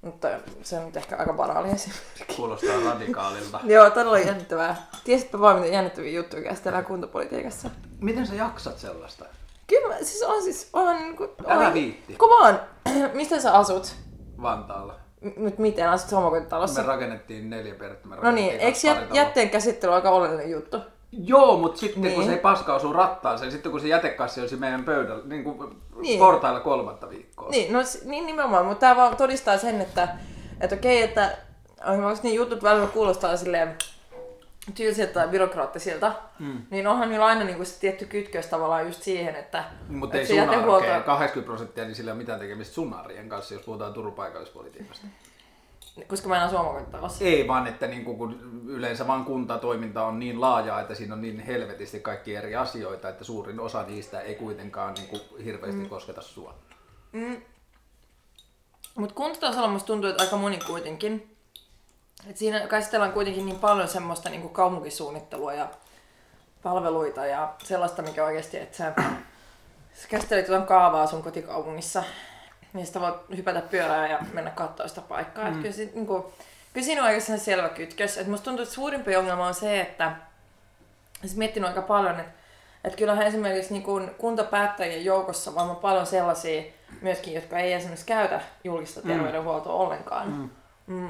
Mutta 0.01 0.27
se 0.63 0.77
on 0.79 0.85
nyt 0.85 0.97
ehkä 0.97 1.17
aika 1.17 1.33
banaali 1.33 1.69
esimerkki. 1.71 2.35
Kuulostaa 2.35 2.75
radikaalilta. 2.93 3.59
Joo, 3.73 3.89
todella 3.89 4.19
jännittävää. 4.19 4.75
Tiesitkö 5.03 5.39
vaan, 5.39 5.55
miten 5.55 5.73
jännittäviä 5.73 6.11
juttuja 6.11 6.43
käsitellään 6.43 6.85
kuntapolitiikassa? 6.85 7.69
Miten 8.01 8.27
sä 8.27 8.35
jaksat 8.35 8.79
sellaista? 8.79 9.25
Kyllä, 9.67 9.87
mä- 9.87 9.97
siis 10.03 10.23
on 10.23 10.43
siis, 10.43 10.69
onhan 10.73 10.97
niinku... 10.97 11.23
Älä 11.47 11.53
onhan- 11.59 11.73
viitti. 11.73 12.15
Kun 12.15 12.29
vaan, 12.29 12.59
mistä 13.13 13.39
sä 13.39 13.53
asut? 13.53 13.95
Vantaalla. 14.41 14.95
M- 15.21 15.43
Nyt 15.43 15.57
miten, 15.57 15.89
asut 15.89 16.13
omakotitalossa? 16.13 16.81
Me 16.81 16.87
rakennettiin 16.87 17.49
neljä 17.49 17.75
perhettä. 17.75 18.07
No 18.21 18.31
niin, 18.31 18.59
eikö 18.59 18.77
jät- 18.79 19.13
jätteen 19.15 19.49
käsittely 19.49 19.89
ole 19.89 19.95
aika 19.95 20.09
oleellinen 20.09 20.51
juttu? 20.51 20.77
Joo, 21.17 21.57
mutta 21.57 21.79
sitten 21.79 22.01
niin. 22.01 22.13
kun 22.15 22.23
Niin. 22.23 22.33
se 22.35 22.39
paska 22.41 22.75
osuu 22.75 22.93
rattaaseen, 22.93 23.51
sitten 23.51 23.71
kun 23.71 23.81
se 23.81 23.87
jätekassi 23.87 24.41
olisi 24.41 24.55
meidän 24.55 24.83
pöydällä, 24.85 25.23
niin 25.25 25.43
kuin 25.43 25.59
Niin. 25.59 26.01
niin. 26.01 26.19
portailla 26.19 26.59
kolmatta 26.59 27.09
viikkoa. 27.09 27.49
Niin, 27.49 27.73
no 27.73 27.79
niin 28.05 28.25
nimenomaan, 28.25 28.65
mutta 28.65 28.79
tämä 28.79 28.95
vaan 28.95 29.15
todistaa 29.17 29.57
sen, 29.57 29.81
että, 29.81 30.07
että 30.61 30.75
okei, 30.75 31.01
että 31.01 31.37
onko 31.85 32.17
niin 32.23 32.35
jutut 32.35 32.63
välillä 32.63 32.87
kuulostaa 32.87 33.37
silleen 33.37 33.75
tylsiltä 34.75 35.13
tai 35.13 35.27
byrokraattisilta, 35.27 36.11
mm. 36.39 36.61
niin 36.69 36.87
onhan 36.87 37.09
niillä 37.09 37.25
aina 37.25 37.43
niin 37.43 37.55
kuin 37.55 37.65
se 37.65 37.79
tietty 37.79 38.05
kytkös 38.05 38.45
tavallaan 38.47 38.85
just 38.85 39.03
siihen, 39.03 39.35
että, 39.35 39.63
Mutta 39.89 40.17
ei 40.17 40.27
sun 40.27 40.35
jätehuolto- 40.35 40.75
arkeen. 40.75 41.03
80 41.03 41.45
prosenttia, 41.47 41.83
niin 41.85 41.95
sillä 41.95 42.09
ei 42.09 42.13
ole 42.13 42.17
mitään 42.17 42.39
tekemistä 42.39 42.73
sun 42.73 42.93
arjen 42.93 43.29
kanssa, 43.29 43.53
jos 43.53 43.63
puhutaan 43.63 43.93
Turun 43.93 44.13
paikallispolitiikasta. 44.13 45.07
koska 46.07 46.29
mä 46.29 46.37
en 46.37 46.43
asu 46.43 46.57
omakotitalossa. 46.57 47.25
Ei 47.25 47.47
vaan, 47.47 47.67
että 47.67 47.87
niin 47.87 48.05
kuin, 48.05 48.17
kun 48.17 48.61
yleensä 48.67 49.07
vaan 49.07 49.25
kuntatoiminta 49.25 50.05
on 50.05 50.19
niin 50.19 50.41
laajaa, 50.41 50.81
että 50.81 50.95
siinä 50.95 51.13
on 51.13 51.21
niin 51.21 51.39
helvetisti 51.39 51.99
kaikki 51.99 52.35
eri 52.35 52.55
asioita, 52.55 53.09
että 53.09 53.23
suurin 53.23 53.59
osa 53.59 53.83
niistä 53.83 54.21
ei 54.21 54.35
kuitenkaan 54.35 54.93
niin 54.93 55.07
kuin, 55.07 55.21
hirveästi 55.43 55.81
mm. 55.81 55.89
kosketa 55.89 56.21
sua. 56.21 56.55
Mutta 58.95 59.15
kuntatasolla 59.15 59.67
musta 59.67 59.87
tuntuu, 59.87 60.09
että 60.09 60.23
aika 60.23 60.37
moni 60.37 60.59
kuitenkin. 60.67 61.37
Et 62.29 62.37
siinä 62.37 62.67
käsitellään 62.67 63.11
kuitenkin 63.11 63.45
niin 63.45 63.59
paljon 63.59 63.87
semmoista 63.87 64.29
niin 64.29 64.41
kuin 64.41 64.53
kaupunkisuunnittelua 64.53 65.53
ja 65.53 65.69
palveluita 66.63 67.25
ja 67.25 67.53
sellaista, 67.63 68.01
mikä 68.01 68.25
oikeasti, 68.25 68.57
että 68.57 68.77
sä, 68.77 68.93
sä 69.93 70.07
käsittelet 70.09 70.47
jotain 70.47 70.67
kaavaa 70.67 71.07
sun 71.07 71.23
kotikaupungissa, 71.23 72.03
niin 72.73 72.85
sitä 72.85 73.01
voit 73.01 73.15
hypätä 73.35 73.61
pyörää 73.61 74.07
ja 74.07 74.19
mennä 74.33 74.51
katsoa 74.51 74.87
sitä 74.87 75.01
paikkaa. 75.01 75.43
Mm. 75.43 75.51
Et 75.51 75.57
kyllä, 75.57 75.75
sit, 75.75 75.95
niin 75.95 76.07
kuin, 76.07 76.23
kyllä 76.73 76.85
siinä 76.85 77.01
on 77.01 77.07
aika 77.07 77.19
sellainen 77.19 77.45
selvä 77.45 77.69
kytkös. 77.69 78.17
Et 78.17 78.27
musta 78.27 78.43
tuntuu, 78.43 78.63
että 78.63 78.75
suurimpi 78.75 79.15
ongelma 79.15 79.47
on 79.47 79.53
se, 79.53 79.81
että 79.81 80.15
siis 81.21 81.35
miettinyt 81.35 81.69
aika 81.69 81.81
paljon, 81.81 82.19
että, 82.19 82.31
että 82.83 82.97
kyllähän 82.97 83.27
esimerkiksi 83.27 83.73
niin 83.73 83.83
kuin 83.83 84.11
kuntapäättäjien 84.17 85.05
joukossa 85.05 85.51
on 85.51 85.55
varmaan 85.55 85.77
paljon 85.77 86.05
sellaisia 86.05 86.63
myöskin, 87.01 87.33
jotka 87.33 87.59
ei 87.59 87.73
esimerkiksi 87.73 88.05
käytä 88.05 88.41
julkista 88.63 89.01
terveydenhuoltoa 89.01 89.73
ollenkaan. 89.73 90.31
Mm. 90.31 90.49
Mm. 90.87 91.09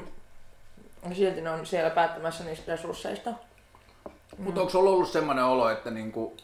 Ja 1.08 1.14
silti 1.14 1.40
ne 1.40 1.50
on 1.50 1.66
siellä 1.66 1.90
päättämässä 1.90 2.44
niistä 2.44 2.72
resursseista. 2.72 3.30
Mm. 3.30 4.44
Mutta 4.44 4.60
onko 4.60 4.70
sulla 4.70 4.90
ollut 4.90 5.08
semmoinen 5.08 5.44
olo, 5.44 5.70
että 5.70 5.90
niin 5.90 6.12
kuin, 6.12 6.36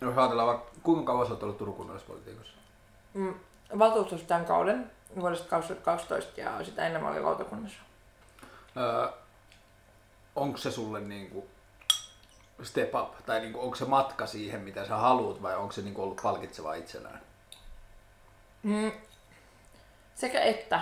jos 0.00 0.18
ajatellaan 0.18 0.48
vaikka, 0.48 0.70
kuinka 0.82 1.12
kauan 1.12 1.26
sä 1.26 1.32
oot 1.32 1.42
ollut 1.42 1.58
Turun 1.58 1.74
kunnallispolitiikassa? 1.74 2.56
Mm. 3.14 3.34
Valtuutus 3.78 4.22
tämän 4.22 4.44
kauden 4.44 4.90
vuodesta 5.20 5.48
2012 5.48 6.40
ja 6.40 6.64
sitä 6.64 6.86
ennen 6.86 7.02
mä 7.02 7.08
olin 7.08 7.24
lautakunnassa. 7.24 7.78
Öö, 8.76 9.08
onko 10.36 10.58
se 10.58 10.70
sulle 10.70 11.00
niin 11.00 11.30
kuin 11.30 11.46
step 12.62 12.94
up, 12.94 13.26
tai 13.26 13.40
niin 13.40 13.52
kuin, 13.52 13.62
onko 13.62 13.76
se 13.76 13.84
matka 13.84 14.26
siihen, 14.26 14.60
mitä 14.60 14.86
sä 14.86 14.96
haluat, 14.96 15.42
vai 15.42 15.56
onko 15.56 15.72
se 15.72 15.82
niin 15.82 15.94
kuin 15.94 16.04
ollut 16.04 16.20
palkitseva 16.22 16.74
itsenään? 16.74 17.20
Mm. 18.62 18.92
Sekä 20.14 20.40
että. 20.40 20.80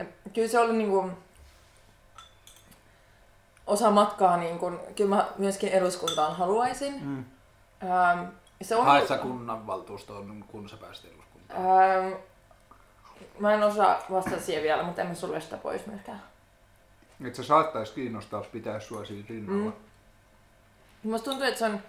Et 0.00 0.08
Kyllä 0.34 0.48
se 0.48 0.58
oli 0.58 0.72
niinku 0.72 1.10
osa 3.66 3.90
matkaa, 3.90 4.36
niin 4.36 4.58
kun, 4.58 4.80
kyllä 4.96 5.16
mä 5.16 5.28
myöskin 5.38 5.68
eduskuntaan 5.68 6.36
haluaisin. 6.36 7.04
Mm. 7.04 7.24
Ähm, 7.82 8.24
se 8.62 8.76
on, 8.76 8.84
Haet 8.84 9.08
sä 9.08 9.18
kunnanvaltuustoon, 9.18 10.44
kun 10.48 10.68
sä 10.68 10.76
pääsit 10.76 11.04
eduskuntaan? 11.04 11.31
Ähm, 11.54 12.12
mä 13.38 13.54
en 13.54 13.62
osaa 13.62 13.98
vastata 14.10 14.40
siihen 14.40 14.62
vielä, 14.62 14.82
mutta 14.82 15.02
en 15.02 15.08
mä 15.08 15.14
sulle 15.14 15.40
sitä 15.40 15.56
pois 15.56 15.86
myöskään. 15.86 16.22
Että 17.24 17.36
se 17.36 17.42
saattaisi 17.42 17.92
kiinnostaa 17.92 18.44
pitää 18.52 18.80
sua 18.80 19.04
siinä 19.04 19.24
rinnalla. 19.28 19.72
Mm. 21.04 21.10
Musta 21.10 21.30
tuntuu, 21.30 21.46
että 21.46 21.58
se 21.58 21.64
on, 21.64 21.80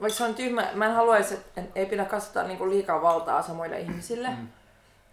vaikka 0.00 0.16
se 0.16 0.24
on 0.24 0.34
tyhmä, 0.34 0.70
mä 0.74 0.86
en 0.86 0.94
haluaisi, 0.94 1.34
että 1.34 1.62
ei 1.74 1.86
pidä 1.86 2.04
kasvattaa 2.04 2.42
niinku 2.42 2.70
liikaa 2.70 3.02
valtaa 3.02 3.42
samoille 3.42 3.80
ihmisille. 3.80 4.28
Mm. 4.28 4.48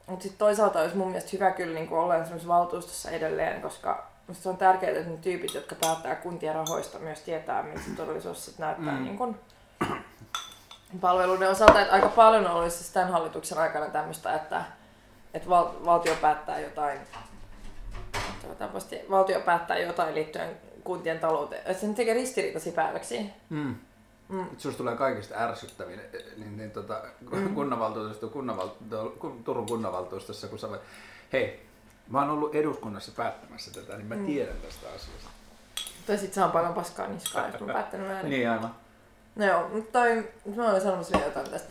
Mutta 0.07 0.23
sitten 0.23 0.39
toisaalta 0.39 0.79
olisi 0.79 0.95
mun 0.95 1.07
mielestä 1.07 1.29
hyvä 1.33 1.51
kyllä 1.51 1.73
niinku 1.73 1.95
olla 1.95 2.15
esimerkiksi 2.15 2.47
valtuustossa 2.47 3.11
edelleen, 3.11 3.61
koska 3.61 4.07
musta 4.27 4.43
se 4.43 4.49
on 4.49 4.57
tärkeää, 4.57 4.91
että 4.91 5.09
ne 5.09 5.17
tyypit, 5.17 5.53
jotka 5.53 5.75
päättää 5.75 6.15
kuntien 6.15 6.55
rahoista, 6.55 6.99
myös 6.99 7.21
tietää, 7.21 7.63
miltä 7.63 7.81
se 7.81 7.95
todellisuus 7.95 8.45
sit 8.45 8.59
näyttää 8.59 8.93
mm. 8.93 9.03
niinku 9.03 9.35
palveluiden 11.01 11.49
osalta. 11.49 11.81
Että 11.81 11.93
aika 11.93 12.09
paljon 12.09 12.47
olisi 12.47 12.77
siis 12.77 12.89
tämän 12.89 13.11
hallituksen 13.11 13.57
aikana 13.57 13.85
tämmöistä, 13.85 14.33
että, 14.35 14.63
että 15.33 15.49
val, 15.49 15.67
valtio 15.85 16.15
päättää 16.21 16.59
jotain 16.59 16.99
valtio 19.09 19.39
päättää 19.39 19.77
jotain 19.79 20.15
liittyen 20.15 20.57
kuntien 20.83 21.19
talouteen. 21.19 21.61
Että 21.65 21.81
se 21.87 21.93
tekee 21.93 22.13
ristiriitaisia 22.13 22.73
päätöksiä. 22.73 23.21
Mm. 23.49 23.75
Mm. 24.29 24.45
Susta 24.57 24.77
tulee 24.77 24.95
kaikista 24.95 25.35
ärsyttävin 25.37 26.01
niin, 26.37 26.57
niin, 26.57 26.71
tota, 26.71 27.01
Mm. 27.31 27.55
kunnanvaltuustossa, 27.55 28.27
kunnanvaltu, 28.27 28.75
kun- 29.19 29.43
Turun 29.43 29.65
kunnanvaltuustossa, 29.65 30.47
kun 30.47 30.59
sä 30.59 30.69
voit, 30.69 30.81
hei, 31.33 31.65
mä 32.09 32.19
oon 32.19 32.29
ollut 32.29 32.55
eduskunnassa 32.55 33.11
päättämässä 33.15 33.71
tätä, 33.73 33.97
niin 33.97 34.07
mä 34.07 34.15
Mm. 34.15 34.25
tiedän 34.25 34.57
tästä 34.57 34.87
asiasta. 34.95 35.29
Tai 36.07 36.17
sit 36.17 36.33
saan 36.33 36.51
paljon 36.51 36.73
paskaa 36.73 37.07
niskaan, 37.07 37.51
jos 37.51 37.59
mä 37.61 37.65
oon 37.65 37.73
päättänyt 37.73 38.07
väärin. 38.09 38.29
Niin 38.29 38.49
aivan. 38.49 38.75
No 39.37 39.45
joo, 39.45 39.69
mutta 39.73 39.99
toi, 39.99 40.29
mä 40.55 40.69
olin 40.71 40.81
sanomassa 40.81 41.11
vielä 41.17 41.25
jotain 41.25 41.49
tästä. 41.49 41.69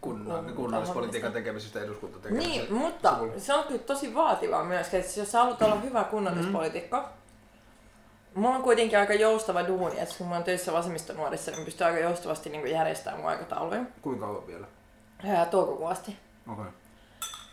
Kunnan, 0.00 0.52
kunnallispolitiikan 0.54 1.32
tekemisestä, 1.32 1.80
eduskuntatekemisestä. 1.80 2.58
Niin, 2.58 2.74
mutta 2.74 3.16
Sulla- 3.18 3.38
se 3.38 3.54
on 3.54 3.64
kyllä 3.64 3.82
tosi 3.82 4.14
vaativaa 4.14 4.64
myös, 4.64 4.94
että 4.94 5.20
jos 5.20 5.32
sä 5.32 5.38
haluat 5.38 5.62
olla 5.62 5.80
hyvä 5.80 6.04
kunnallispoliitikko, 6.04 6.96
mm. 6.96 7.04
mulla 8.34 8.56
on 8.56 8.62
kuitenkin 8.62 8.98
aika 8.98 9.14
joustava 9.14 9.66
duuni, 9.66 10.00
että 10.00 10.14
kun 10.18 10.28
mä 10.28 10.34
oon 10.34 10.44
töissä 10.44 10.72
vasemmistonuorissa, 10.72 11.50
niin 11.50 11.64
pystyy 11.64 11.86
aika 11.86 11.98
joustavasti 11.98 12.50
niin 12.50 12.70
järjestämään 12.70 13.20
mun 13.20 13.30
aikatauluja. 13.30 13.82
Kuinka 14.02 14.26
kauan 14.26 14.46
vielä? 14.46 14.66
Ää, 15.24 15.46
toukokuun 15.46 15.90
asti. 15.90 16.16
Okei. 16.52 16.62
Okay. 16.62 16.72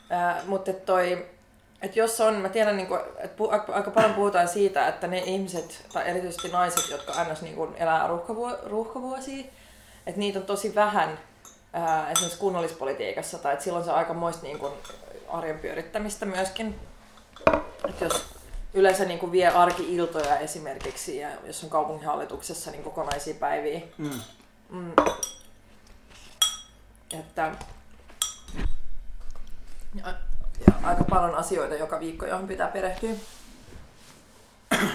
Ää, 0.09 0.41
mutta 0.45 0.73
toi, 0.73 1.25
et 1.81 1.95
jos 1.95 2.21
on, 2.21 2.35
mä 2.35 2.49
tiedän, 2.49 2.77
niinku, 2.77 2.95
että 2.95 3.37
pu, 3.37 3.49
aika, 3.49 3.91
paljon 3.91 4.13
puhutaan 4.13 4.47
siitä, 4.47 4.87
että 4.87 5.07
ne 5.07 5.19
ihmiset, 5.19 5.85
tai 5.93 6.09
erityisesti 6.09 6.49
naiset, 6.49 6.89
jotka 6.89 7.23
ns. 7.23 7.41
Niinku 7.41 7.73
elää 7.75 8.07
ruuhkavuo, 8.07 8.57
ruuhkavuosia, 8.65 9.45
että 10.05 10.19
niitä 10.19 10.39
on 10.39 10.45
tosi 10.45 10.75
vähän 10.75 11.19
ää, 11.73 12.11
esimerkiksi 12.11 12.39
kunnallispolitiikassa, 12.39 13.37
tai 13.37 13.53
että 13.53 13.63
silloin 13.63 13.85
se 13.85 13.91
on 13.91 13.97
aika 13.97 14.13
moista 14.13 14.43
niin 14.43 14.59
kuin 14.59 14.73
arjen 15.27 15.59
pyörittämistä 15.59 16.25
myöskin. 16.25 16.79
Että 17.89 18.05
jos 18.05 18.25
yleensä 18.73 19.05
niin 19.05 19.19
kuin 19.19 19.31
vie 19.31 19.47
arki-iltoja 19.47 20.37
esimerkiksi, 20.37 21.17
ja 21.17 21.29
jos 21.45 21.63
on 21.63 21.69
kaupunginhallituksessa 21.69 22.71
niin 22.71 22.83
kokonaisia 22.83 23.33
päiviä, 23.33 23.81
Mm. 23.97 24.21
Mm. 24.69 24.91
Että 27.19 27.51
ja, 30.67 30.73
aika 30.83 31.03
paljon 31.03 31.35
asioita 31.35 31.75
joka 31.75 31.99
viikko, 31.99 32.25
johon 32.25 32.47
pitää 32.47 32.67
perehtyä. 32.67 33.11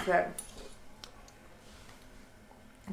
Se, 0.07 0.27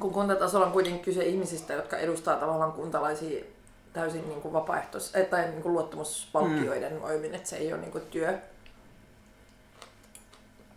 kun 0.00 0.12
kuntatasolla 0.12 0.66
on 0.66 0.72
kuitenkin 0.72 1.02
kyse 1.02 1.24
ihmisistä, 1.24 1.72
jotka 1.72 1.96
edustaa 1.96 2.36
tavallaan 2.36 2.72
kuntalaisia 2.72 3.44
täysin 3.92 4.28
niin 4.28 4.40
kuin 4.40 4.54
vapaaehtois- 4.54 5.16
eh, 5.16 5.26
tai 5.26 5.48
niin 5.48 5.62
kuin 5.62 5.72
luottamuspalkkioiden 5.72 6.92
mm. 6.92 7.00
voimin, 7.00 7.34
että 7.34 7.48
se 7.48 7.56
ei 7.56 7.72
ole 7.72 7.80
niin 7.80 7.92
kuin 7.92 8.06
työ, 8.06 8.38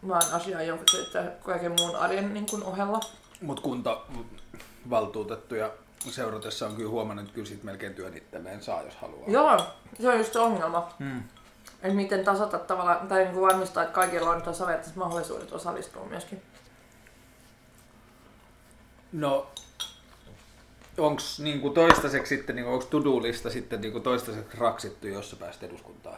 vaan 0.07 0.33
asia, 0.33 0.63
jonka 0.63 0.83
teette 0.91 1.31
kaiken 1.43 1.75
muun 1.79 1.95
arjen 1.95 2.33
niin 2.33 2.45
kuin 2.49 2.63
ohella. 2.63 2.99
Mutta 3.41 3.61
kuntavaltuutettuja 3.61 5.71
seuratessa 6.11 6.65
on 6.65 6.75
kyllä 6.75 6.89
huomannut, 6.89 7.25
että 7.25 7.35
kyllä 7.35 7.47
sit 7.47 7.63
melkein 7.63 7.93
työn 7.93 8.17
itselleen 8.17 8.63
saa, 8.63 8.81
jos 8.81 8.95
haluaa. 8.95 9.29
Joo, 9.29 9.61
se 10.01 10.09
on 10.09 10.17
just 10.17 10.33
se 10.33 10.39
ongelma. 10.39 10.93
Mm. 10.99 11.23
Että 11.83 11.95
miten 11.95 12.23
tasata 12.23 12.59
tavallaan, 12.59 13.07
tai 13.07 13.23
niin 13.23 13.33
kuin 13.33 13.45
varmistaa, 13.45 13.83
että 13.83 13.95
kaikilla 13.95 14.29
on 14.29 14.41
tasavertaiset 14.41 14.95
mahdollisuudet 14.95 15.51
osallistua 15.51 16.05
myöskin. 16.05 16.41
No, 19.11 19.47
onks 20.97 21.39
niinku 21.39 21.69
toistaiseksi 21.69 22.35
sitten, 22.35 22.55
niinku, 22.55 22.71
onks 22.71 22.85
to-do-lista 22.85 23.49
sitten 23.49 23.81
niinku 23.81 23.99
toistaiseksi 23.99 24.57
raksittu, 24.57 25.07
jos 25.07 25.29
sä 25.29 25.35
pääset 25.35 25.63
eduskuntaan? 25.63 26.17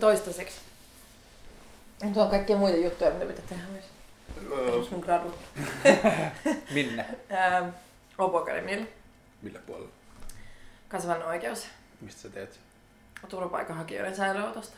Toistaiseksi. 0.00 0.60
Tuo 2.14 2.22
on 2.22 2.30
kaikkia 2.30 2.56
muita 2.56 2.76
juttuja, 2.76 3.10
mitä 3.10 3.24
pitää 3.26 3.44
tehdä 3.48 3.62
myös. 3.72 3.84
Esimerkiksi 4.58 4.90
mun 4.90 5.00
gradu. 5.00 5.34
Minne? 6.74 7.06
Akademialla. 8.18 8.86
Millä 9.42 9.58
puolella? 9.66 10.03
Kansainvälinen 10.94 11.28
oikeus. 11.28 11.66
Mistä 12.00 12.20
sä 12.20 12.28
teet? 12.28 12.60
Turvapaikanhakijoiden 13.28 14.16
säilöönotosta. 14.16 14.76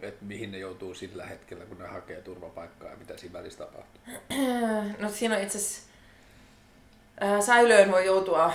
Et 0.00 0.22
mihin 0.22 0.52
ne 0.52 0.58
joutuu 0.58 0.94
sillä 0.94 1.26
hetkellä, 1.26 1.64
kun 1.64 1.78
ne 1.78 1.86
hakee 1.86 2.20
turvapaikkaa 2.20 2.88
ja 2.88 2.96
mitä 2.96 3.16
siinä 3.16 3.32
välissä 3.32 3.58
tapahtuu? 3.58 4.02
No 4.98 5.10
siinä 5.10 5.36
on 5.36 5.42
itse 5.42 5.58
asiassa 5.58 5.82
säilöön 7.46 7.90
voi 7.90 8.06
joutua 8.06 8.52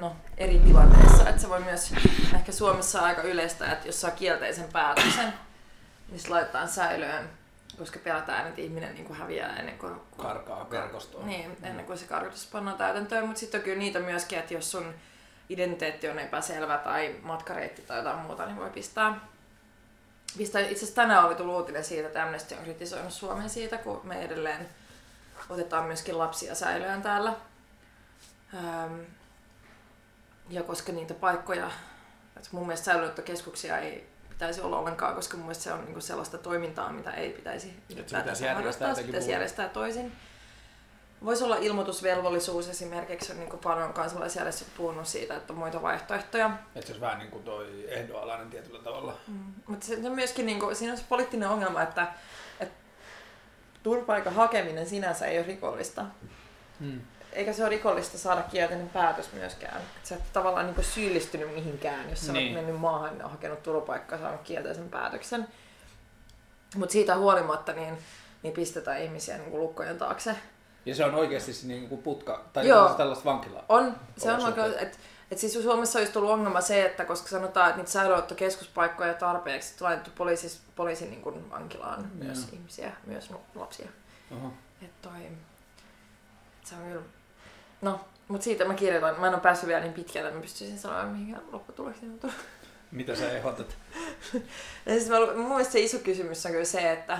no, 0.00 0.16
eri 0.38 0.58
tilanteissa. 0.58 1.28
Että 1.28 1.42
se 1.42 1.48
voi 1.48 1.60
myös 1.60 1.94
ehkä 2.34 2.52
Suomessa 2.52 3.00
aika 3.00 3.22
yleistä, 3.22 3.72
että 3.72 3.88
jos 3.88 4.00
saa 4.00 4.10
kielteisen 4.10 4.72
päätöksen, 4.72 5.32
niin 6.08 6.20
se 6.20 6.28
laitetaan 6.28 6.68
säilöön, 6.68 7.30
koska 7.78 7.98
pelätään, 8.04 8.46
että 8.46 8.60
ihminen 8.60 8.94
niin 8.94 9.06
kuin 9.06 9.18
häviää 9.18 9.56
ennen 9.56 9.78
kuin 9.78 10.00
Karkaa 10.16 10.70
verkostoon. 10.70 11.26
Niin, 11.26 11.56
ennen 11.62 11.86
kuin 11.86 11.98
se 11.98 12.06
karkotus 12.06 12.48
pannaan 12.52 12.78
täytäntöön, 12.78 13.26
mutta 13.26 13.40
sitten 13.40 13.60
on 13.60 13.64
kyllä 13.64 13.78
niitä 13.78 14.00
myöskin, 14.00 14.38
että 14.38 14.54
jos 14.54 14.70
sun 14.70 14.94
identiteetti 15.48 16.08
on 16.08 16.18
epäselvä 16.18 16.78
tai 16.78 17.16
matkareitti 17.22 17.82
tai 17.82 17.98
jotain 17.98 18.18
muuta, 18.18 18.46
niin 18.46 18.56
voi 18.56 18.70
pistää. 18.70 19.20
Itse 20.38 20.64
asiassa 20.64 20.94
tänään 20.94 21.24
oli 21.24 21.34
tullut 21.34 21.54
uutinen 21.54 21.84
siitä, 21.84 22.06
että 22.06 22.22
Amnesty 22.22 22.54
on 22.54 22.64
kritisoinut 22.64 23.12
Suomen 23.12 23.50
siitä, 23.50 23.78
kun 23.78 24.00
me 24.04 24.22
edelleen 24.22 24.68
otetaan 25.48 25.84
myöskin 25.84 26.18
lapsia 26.18 26.54
säilöön 26.54 27.02
täällä. 27.02 27.34
Ähm, 28.54 29.00
ja 30.48 30.62
koska 30.62 30.92
niitä 30.92 31.14
paikkoja, 31.14 31.70
että 32.36 32.48
mun 32.52 32.66
mielestä 32.66 32.84
säilöönottokeskuksia 32.84 33.78
ei 33.78 34.15
pitäisi 34.36 34.60
olla 34.60 34.78
ollenkaan, 34.78 35.14
koska 35.14 35.36
mun 35.36 35.54
se 35.54 35.72
on 35.72 35.84
niinku 35.84 36.00
sellaista 36.00 36.38
toimintaa, 36.38 36.92
mitä 36.92 37.10
ei 37.10 37.30
pitäisi 37.30 37.72
pitäisi 37.88 38.44
järjestää 38.44 38.94
se 38.94 39.02
pitäisi 39.02 39.30
järjestää 39.30 39.68
toisin. 39.68 40.12
Voisi 41.24 41.44
olla 41.44 41.56
ilmoitusvelvollisuus 41.56 42.68
esimerkiksi, 42.68 43.32
on 43.32 43.38
niin 43.38 43.58
paljon 43.62 43.92
kansalaisjärjestöt 43.92 44.68
puhunut 44.76 45.06
siitä, 45.06 45.36
että 45.36 45.52
on 45.52 45.58
muita 45.58 45.82
vaihtoehtoja. 45.82 46.50
Et 46.74 46.86
se 46.86 46.92
olisi 46.92 47.00
vähän 47.00 47.18
niin 47.18 47.30
kuin 47.30 47.44
toi 47.44 47.86
ehdoalainen 47.88 48.50
tietyllä 48.50 48.78
tavalla. 48.78 49.16
Mm. 49.28 49.54
Mutta 49.66 49.86
se, 49.86 50.02
se 50.02 50.10
myöskin, 50.10 50.46
niin 50.46 50.60
kuin, 50.60 50.76
siinä 50.76 50.92
on 50.92 50.98
se 50.98 51.04
poliittinen 51.08 51.48
ongelma, 51.48 51.82
että, 51.82 52.06
että 52.60 52.74
turvapaikan 53.82 54.34
hakeminen 54.34 54.86
sinänsä 54.88 55.26
ei 55.26 55.38
ole 55.38 55.46
rikollista. 55.46 56.04
Hmm. 56.80 57.00
Eikä 57.36 57.52
se 57.52 57.62
ole 57.62 57.70
rikollista 57.70 58.18
saada 58.18 58.42
kielteinen 58.42 58.88
päätös 58.88 59.32
myöskään. 59.32 59.76
Et 59.76 60.06
sä 60.06 60.14
et 60.14 60.32
tavallaan 60.32 60.66
niin 60.66 60.84
syyllistynyt 60.84 61.54
mihinkään, 61.54 62.10
jos 62.10 62.26
sä 62.26 62.32
niin. 62.32 62.52
Olet 62.52 62.64
mennyt 62.64 62.80
maahan 62.80 63.18
ja 63.18 63.28
hakenut 63.28 63.62
turvapaikkaa 63.62 64.18
ja 64.18 64.22
saanut 64.22 64.40
kielteisen 64.40 64.88
päätöksen. 64.88 65.48
Mutta 66.76 66.92
siitä 66.92 67.16
huolimatta 67.16 67.72
niin, 67.72 67.98
niin 68.42 68.54
pistetään 68.54 69.02
ihmisiä 69.02 69.38
niin 69.38 69.50
kuin 69.50 69.60
lukkojen 69.60 69.98
taakse. 69.98 70.36
Ja 70.86 70.94
se 70.94 71.04
on 71.04 71.14
oikeasti 71.14 71.52
se 71.52 71.66
niin 71.66 71.88
kuin 71.88 72.02
putka, 72.02 72.44
tai 72.52 72.68
Joo. 72.68 72.94
tällaista- 72.94 73.24
vankilaa. 73.24 73.64
On, 73.68 73.96
se 74.16 74.32
on 74.32 74.40
oikein, 74.40 74.74
että 74.78 74.98
et 75.30 75.38
siis 75.38 75.52
Suomessa 75.52 75.98
olisi 75.98 76.12
tullut 76.12 76.30
ongelma 76.30 76.60
se, 76.60 76.84
että 76.86 77.04
koska 77.04 77.28
sanotaan, 77.28 77.68
että 77.68 77.78
niitä 77.78 77.92
säilöönottokeskuspaikkoja 77.92 79.14
tarpeeksi, 79.14 79.72
että 79.72 79.84
laitettu 79.84 80.10
poliisis, 80.14 80.60
poliisin 80.76 81.10
niin 81.10 81.22
kuin 81.22 81.50
vankilaan 81.50 82.00
Joo. 82.00 82.24
myös 82.24 82.48
ihmisiä, 82.52 82.92
myös 83.06 83.30
lapsia. 83.54 83.88
Oho. 84.30 84.52
Et 84.82 85.02
toi, 85.02 85.28
se 86.64 86.74
on 86.74 86.82
kyllä... 86.82 87.02
No, 87.80 88.00
mutta 88.28 88.44
siitä 88.44 88.64
mä 88.64 88.74
kirjoitan. 88.74 89.20
Mä 89.20 89.26
en 89.26 89.34
ole 89.34 89.42
päässyt 89.42 89.68
vielä 89.68 89.80
niin 89.80 89.92
pitkälle, 89.92 90.28
että 90.28 90.38
mä 90.38 90.42
pystyisin 90.42 90.78
sanoa, 90.78 91.04
mihin 91.04 91.36
lopputulokseen 91.52 92.12
on 92.12 92.18
tullut. 92.18 92.36
Mitä 92.90 93.14
sä 93.14 93.30
ehdotat? 93.30 93.76
Siis 94.88 95.08
mä, 95.08 95.16
mun 95.36 95.48
mielestä 95.48 95.72
se 95.72 95.80
iso 95.80 95.98
kysymys 95.98 96.46
on 96.46 96.52
kyllä 96.52 96.64
se, 96.64 96.92
että 96.92 97.18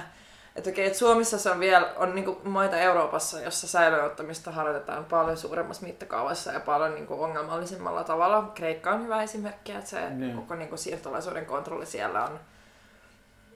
että 0.56 0.70
okei, 0.70 0.86
että 0.86 0.98
Suomessa 0.98 1.38
se 1.38 1.50
on 1.50 1.60
vielä 1.60 1.92
on 1.96 2.14
niinku 2.14 2.40
maita 2.44 2.76
Euroopassa, 2.76 3.40
jossa 3.40 3.68
säilöönottamista 3.68 4.50
harjoitetaan 4.50 5.04
paljon 5.04 5.36
suuremmassa 5.36 5.86
mittakaavassa 5.86 6.52
ja 6.52 6.60
paljon 6.60 6.94
niinku 6.94 7.22
ongelmallisemmalla 7.22 8.04
tavalla. 8.04 8.52
Kreikka 8.54 8.90
on 8.90 9.04
hyvä 9.04 9.22
esimerkki, 9.22 9.72
että 9.72 9.90
se 9.90 10.10
Niin. 10.10 10.36
koko 10.36 10.54
niinku 10.54 10.76
siirtolaisuuden 10.76 11.46
kontrolli 11.46 11.86
siellä 11.86 12.24
on, 12.24 12.40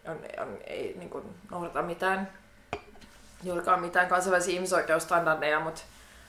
on, 0.09 0.19
on 0.39 0.59
ei 0.67 0.95
niinku 0.99 1.23
noudata 1.51 1.83
mitään, 1.83 2.29
juurikaan 3.43 3.81
mitään 3.81 4.09
kansainvälisiä 4.09 4.55
ihmisoikeusstandardeja, 4.55 5.61
mutta 5.61 5.81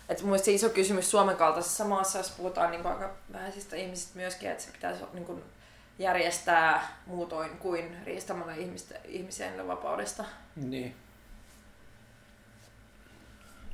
että 0.09 0.23
mun 0.23 0.29
mielestä 0.29 0.45
se 0.45 0.51
iso 0.51 0.69
kysymys 0.69 1.11
Suomen 1.11 1.37
kaltaisessa 1.37 1.83
maassa, 1.83 2.17
jos 2.17 2.31
puhutaan 2.31 2.71
niinku 2.71 2.87
aika 2.87 3.15
vähäisistä 3.33 3.75
ihmisistä 3.75 4.15
myöskin, 4.15 4.51
että 4.51 4.63
se 4.63 4.71
pitäisi 4.71 5.03
niinku 5.13 5.41
järjestää 5.99 7.01
muutoin 7.05 7.57
kuin 7.57 7.97
riistämällä 8.05 8.55
ihmistä, 8.55 8.95
ihmisiä 9.05 9.49
niiden 9.49 9.67
vapaudesta. 9.67 10.25
Niin. 10.55 10.95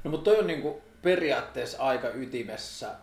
No 0.04 0.12
mutta 0.12 0.32
toi 0.32 0.40
on 0.40 0.48
niinku 0.48 0.82
periaatteessa 1.02 1.84
aika 1.84 2.10
ytimessä, 2.10 2.96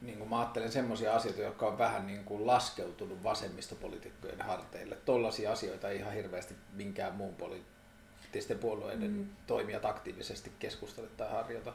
niin 0.00 0.18
kuin 0.18 0.30
mä 0.30 0.38
ajattelen 0.38 0.72
semmoisia 0.72 1.14
asioita, 1.14 1.40
jotka 1.40 1.66
on 1.66 1.78
vähän 1.78 2.06
niin 2.06 2.24
kuin 2.24 2.46
laskeutunut 2.46 3.22
vasemmistopolitiikkojen 3.22 4.42
harteille. 4.42 4.96
Tollaisia 5.04 5.52
asioita 5.52 5.88
ei 5.88 5.96
ihan 5.98 6.12
hirveästi 6.12 6.54
minkään 6.72 7.14
muun 7.14 7.34
poliittisten 7.34 8.58
puolueiden 8.58 9.10
mm. 9.10 9.26
toimijat 9.46 9.84
aktiivisesti 9.84 10.52
keskustele 10.58 11.08
tai 11.16 11.30
harjoita. 11.30 11.72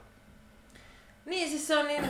Niin, 1.26 1.50
siis 1.50 1.68
se 1.68 1.78
on 1.78 1.88
niin, 1.88 2.10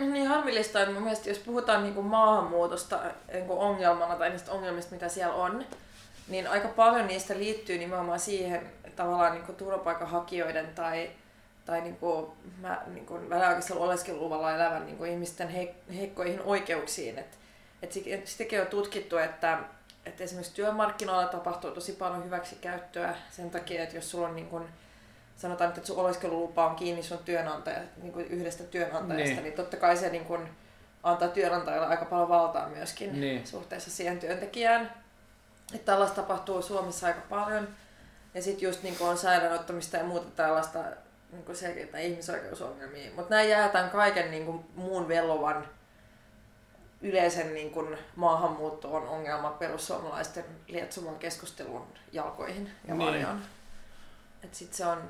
niin 0.00 0.26
harmillista, 0.26 0.80
että 0.80 0.94
mun 0.94 1.02
mielestä 1.02 1.28
jos 1.28 1.38
puhutaan 1.38 1.82
niin 1.82 1.94
kuin 1.94 2.06
maahanmuutosta 2.06 3.00
niin 3.32 3.46
kuin 3.46 3.58
ongelmana 3.58 4.16
tai 4.16 4.30
niistä 4.30 4.52
ongelmista, 4.52 4.94
mitä 4.94 5.08
siellä 5.08 5.34
on, 5.34 5.64
niin 6.28 6.48
aika 6.48 6.68
paljon 6.68 7.06
niistä 7.06 7.34
liittyy 7.34 7.78
nimenomaan 7.78 8.20
siihen 8.20 8.72
tavallaan 8.96 9.32
niin 9.32 9.44
kuin 9.44 9.56
turvapaikanhakijoiden 9.56 10.66
tai, 10.74 11.10
tai 11.64 11.80
niin 11.80 11.96
kuin, 11.96 12.26
mä, 12.60 12.82
niin 12.86 13.06
kuin 13.06 13.30
väliaikaisella 13.30 13.84
oleskeluluvalla 13.84 14.54
elävän 14.54 14.86
niin 14.86 14.96
kuin 14.96 15.10
ihmisten 15.10 15.48
heik- 15.48 15.94
heikkoihin 15.94 16.42
oikeuksiin. 16.42 17.18
Et, 17.18 17.38
et 17.82 17.92
sit- 17.92 18.26
sitäkin 18.26 18.60
on 18.60 18.66
tutkittu, 18.66 19.16
että, 19.18 19.58
että 20.06 20.24
esimerkiksi 20.24 20.54
työmarkkinoilla 20.54 21.26
tapahtuu 21.26 21.70
tosi 21.70 21.92
paljon 21.92 22.24
hyväksikäyttöä 22.24 23.14
sen 23.30 23.50
takia, 23.50 23.82
että 23.82 23.96
jos 23.96 24.10
sulla 24.10 24.28
on 24.28 24.36
niin 24.36 24.48
kuin, 24.48 24.68
sanotaan, 25.36 25.70
nyt, 25.70 25.76
että 25.78 25.86
sun 25.86 25.96
oleskelulupa 25.98 26.66
on 26.66 26.76
kiinni 26.76 27.02
sun 27.02 27.18
työnantaja, 27.18 27.80
niin 28.02 28.12
kuin 28.12 28.26
yhdestä 28.26 28.64
työnantajasta, 28.64 29.14
Niin. 29.14 29.26
niin. 29.36 29.42
niin 29.44 29.52
totta 29.54 29.76
kai 29.76 29.96
se 29.96 30.08
niin 30.10 30.24
kuin, 30.24 30.48
antaa 31.02 31.28
työnantajalle 31.28 31.86
aika 31.86 32.04
paljon 32.04 32.28
valtaa 32.28 32.68
myöskin 32.68 33.20
Niin. 33.20 33.46
suhteessa 33.46 33.90
siihen 33.90 34.18
työntekijään. 34.18 34.92
Että 35.74 35.84
tällaista 35.92 36.22
tapahtuu 36.22 36.62
Suomessa 36.62 37.06
aika 37.06 37.20
paljon. 37.28 37.68
Ja 38.34 38.42
sitten 38.42 38.66
just 38.66 38.82
niin 38.82 38.96
on 39.00 39.18
säilöönottamista 39.18 39.96
ja 39.96 40.04
muuta 40.04 40.26
tällaista 40.36 40.78
niin 41.32 41.56
selkeitä 41.56 41.98
ihmisoikeusongelmia. 41.98 43.10
Mutta 43.16 43.30
nämä 43.30 43.42
jäätään 43.42 43.90
kaiken 43.90 44.30
niin 44.30 44.46
kuin, 44.46 44.64
muun 44.74 45.08
vellovan 45.08 45.68
yleisen 47.00 47.54
niin 47.54 47.70
kuin, 47.70 47.98
maahanmuuttoon 48.16 49.08
ongelma 49.08 49.50
perussuomalaisten 49.50 50.44
lietsoman 50.68 51.18
keskustelun 51.18 51.86
jalkoihin 52.12 52.70
ja 52.88 52.94
Niin. 52.94 53.06
varjoon. 53.06 53.42
Et 54.44 54.54
sit 54.54 54.74
se 54.74 54.86
on, 54.86 55.08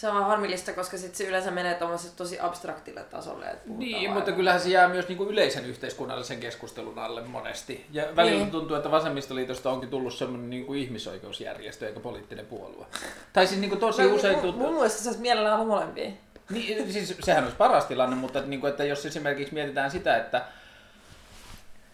se 0.00 0.08
on 0.08 0.24
harmillista, 0.24 0.72
koska 0.72 0.98
sit 0.98 1.14
se 1.14 1.24
yleensä 1.24 1.50
menee 1.50 1.78
tosi 2.16 2.40
abstraktille 2.40 3.00
tasolle. 3.02 3.46
Että 3.46 3.70
niin, 3.76 4.12
mutta 4.12 4.32
kyllähän 4.32 4.60
se 4.60 4.68
jää 4.68 4.88
myös 4.88 5.08
niin 5.08 5.18
kuin 5.18 5.30
yleisen 5.30 5.66
yhteiskunnallisen 5.66 6.40
keskustelun 6.40 6.98
alle 6.98 7.22
monesti. 7.22 7.86
Ja 7.92 8.04
välillä 8.16 8.38
niin. 8.38 8.50
tuntuu, 8.50 8.76
että 8.76 8.90
vasemmistoliitosta 8.90 9.70
onkin 9.70 9.88
tullut 9.88 10.14
semmoinen 10.14 10.50
niin 10.50 10.66
kuin 10.66 10.80
ihmisoikeusjärjestö 10.80 11.88
eikä 11.88 12.00
poliittinen 12.00 12.46
puolue. 12.46 12.86
Tai 13.32 13.46
siis 13.46 13.60
niin 13.60 13.68
kuin 13.68 13.80
tosi 13.80 14.02
no, 14.02 14.14
usein 14.14 14.40
tuntuu... 14.40 14.62
Mun 14.62 14.74
mielestä 14.74 15.12
se 15.12 15.18
mielellään 15.18 15.54
olla 15.54 15.66
molempia. 15.66 16.10
Niin, 16.50 16.92
siis 16.92 17.16
sehän 17.22 17.44
olisi 17.44 17.56
paras 17.56 17.84
tilanne, 17.84 18.16
mutta 18.16 18.40
niin 18.40 18.60
kuin, 18.60 18.70
että 18.70 18.84
jos 18.84 19.06
esimerkiksi 19.06 19.54
mietitään 19.54 19.90
sitä, 19.90 20.16
että... 20.16 20.44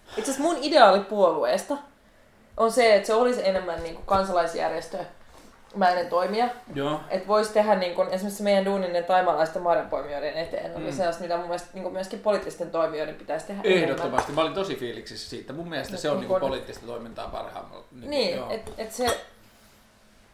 Itse 0.08 0.22
asiassa 0.22 0.42
mun 0.42 0.56
ideaali 0.62 1.00
puolueesta 1.00 1.76
on 2.56 2.72
se, 2.72 2.94
että 2.94 3.06
se 3.06 3.14
olisi 3.14 3.48
enemmän 3.48 3.82
niin 3.82 3.94
kuin 3.94 4.06
kansalaisjärjestö, 4.06 4.98
mäinen 5.76 6.08
toimija. 6.08 6.48
Joo. 6.74 7.00
Että 7.10 7.28
voisi 7.28 7.52
tehdä 7.52 7.74
niin 7.74 7.94
kun, 7.94 8.08
esimerkiksi 8.10 8.42
meidän 8.42 8.64
duuninen 8.64 9.04
taimalaisten 9.04 9.62
marjanpoimijoiden 9.62 10.34
eteen. 10.34 10.70
Mm. 10.70 10.76
Oli 10.76 10.92
sellaista, 10.92 11.22
mitä 11.22 11.36
mun 11.36 11.46
mielestä 11.46 11.68
niin 11.74 11.92
myöskin 11.92 12.18
poliittisten 12.18 12.70
toimijoiden 12.70 13.14
pitäisi 13.14 13.46
tehdä 13.46 13.62
Ehdottomasti. 13.64 14.14
Enemmän. 14.14 14.34
Mä 14.34 14.40
olin 14.40 14.54
tosi 14.54 14.76
fiiliksissä 14.76 15.30
siitä. 15.30 15.52
Mun 15.52 15.68
mielestä 15.68 15.92
no, 15.92 15.98
se 15.98 16.10
on 16.10 16.20
niin 16.20 16.28
kun... 16.28 16.40
poliittista 16.40 16.86
toimintaa 16.86 17.28
parhaimmalla. 17.28 17.84
Niin, 17.92 18.10
niin 18.10 18.50
että 18.50 18.70
et 18.78 18.92
se... 18.92 19.20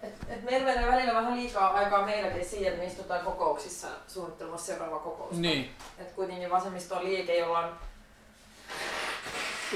Et, 0.03 0.15
et 0.29 0.43
meillä 0.43 0.67
menee 0.67 0.87
välillä 0.87 1.15
vähän 1.15 1.37
liikaa 1.37 1.73
aikaa 1.73 2.07
meilläkin 2.07 2.45
siihen, 2.45 2.69
että 2.69 2.81
me 2.81 2.87
istutaan 2.87 3.25
kokouksissa 3.25 3.87
suunnittelemassa 4.09 4.67
seuraava 4.67 4.99
kokousta. 4.99 5.41
Niin. 5.41 5.71
Että 5.99 6.15
kuitenkin 6.15 6.51
vasemmisto 6.51 6.97
on 6.97 7.05
liike, 7.05 7.39
jolla 7.39 7.59
on... 7.59 7.73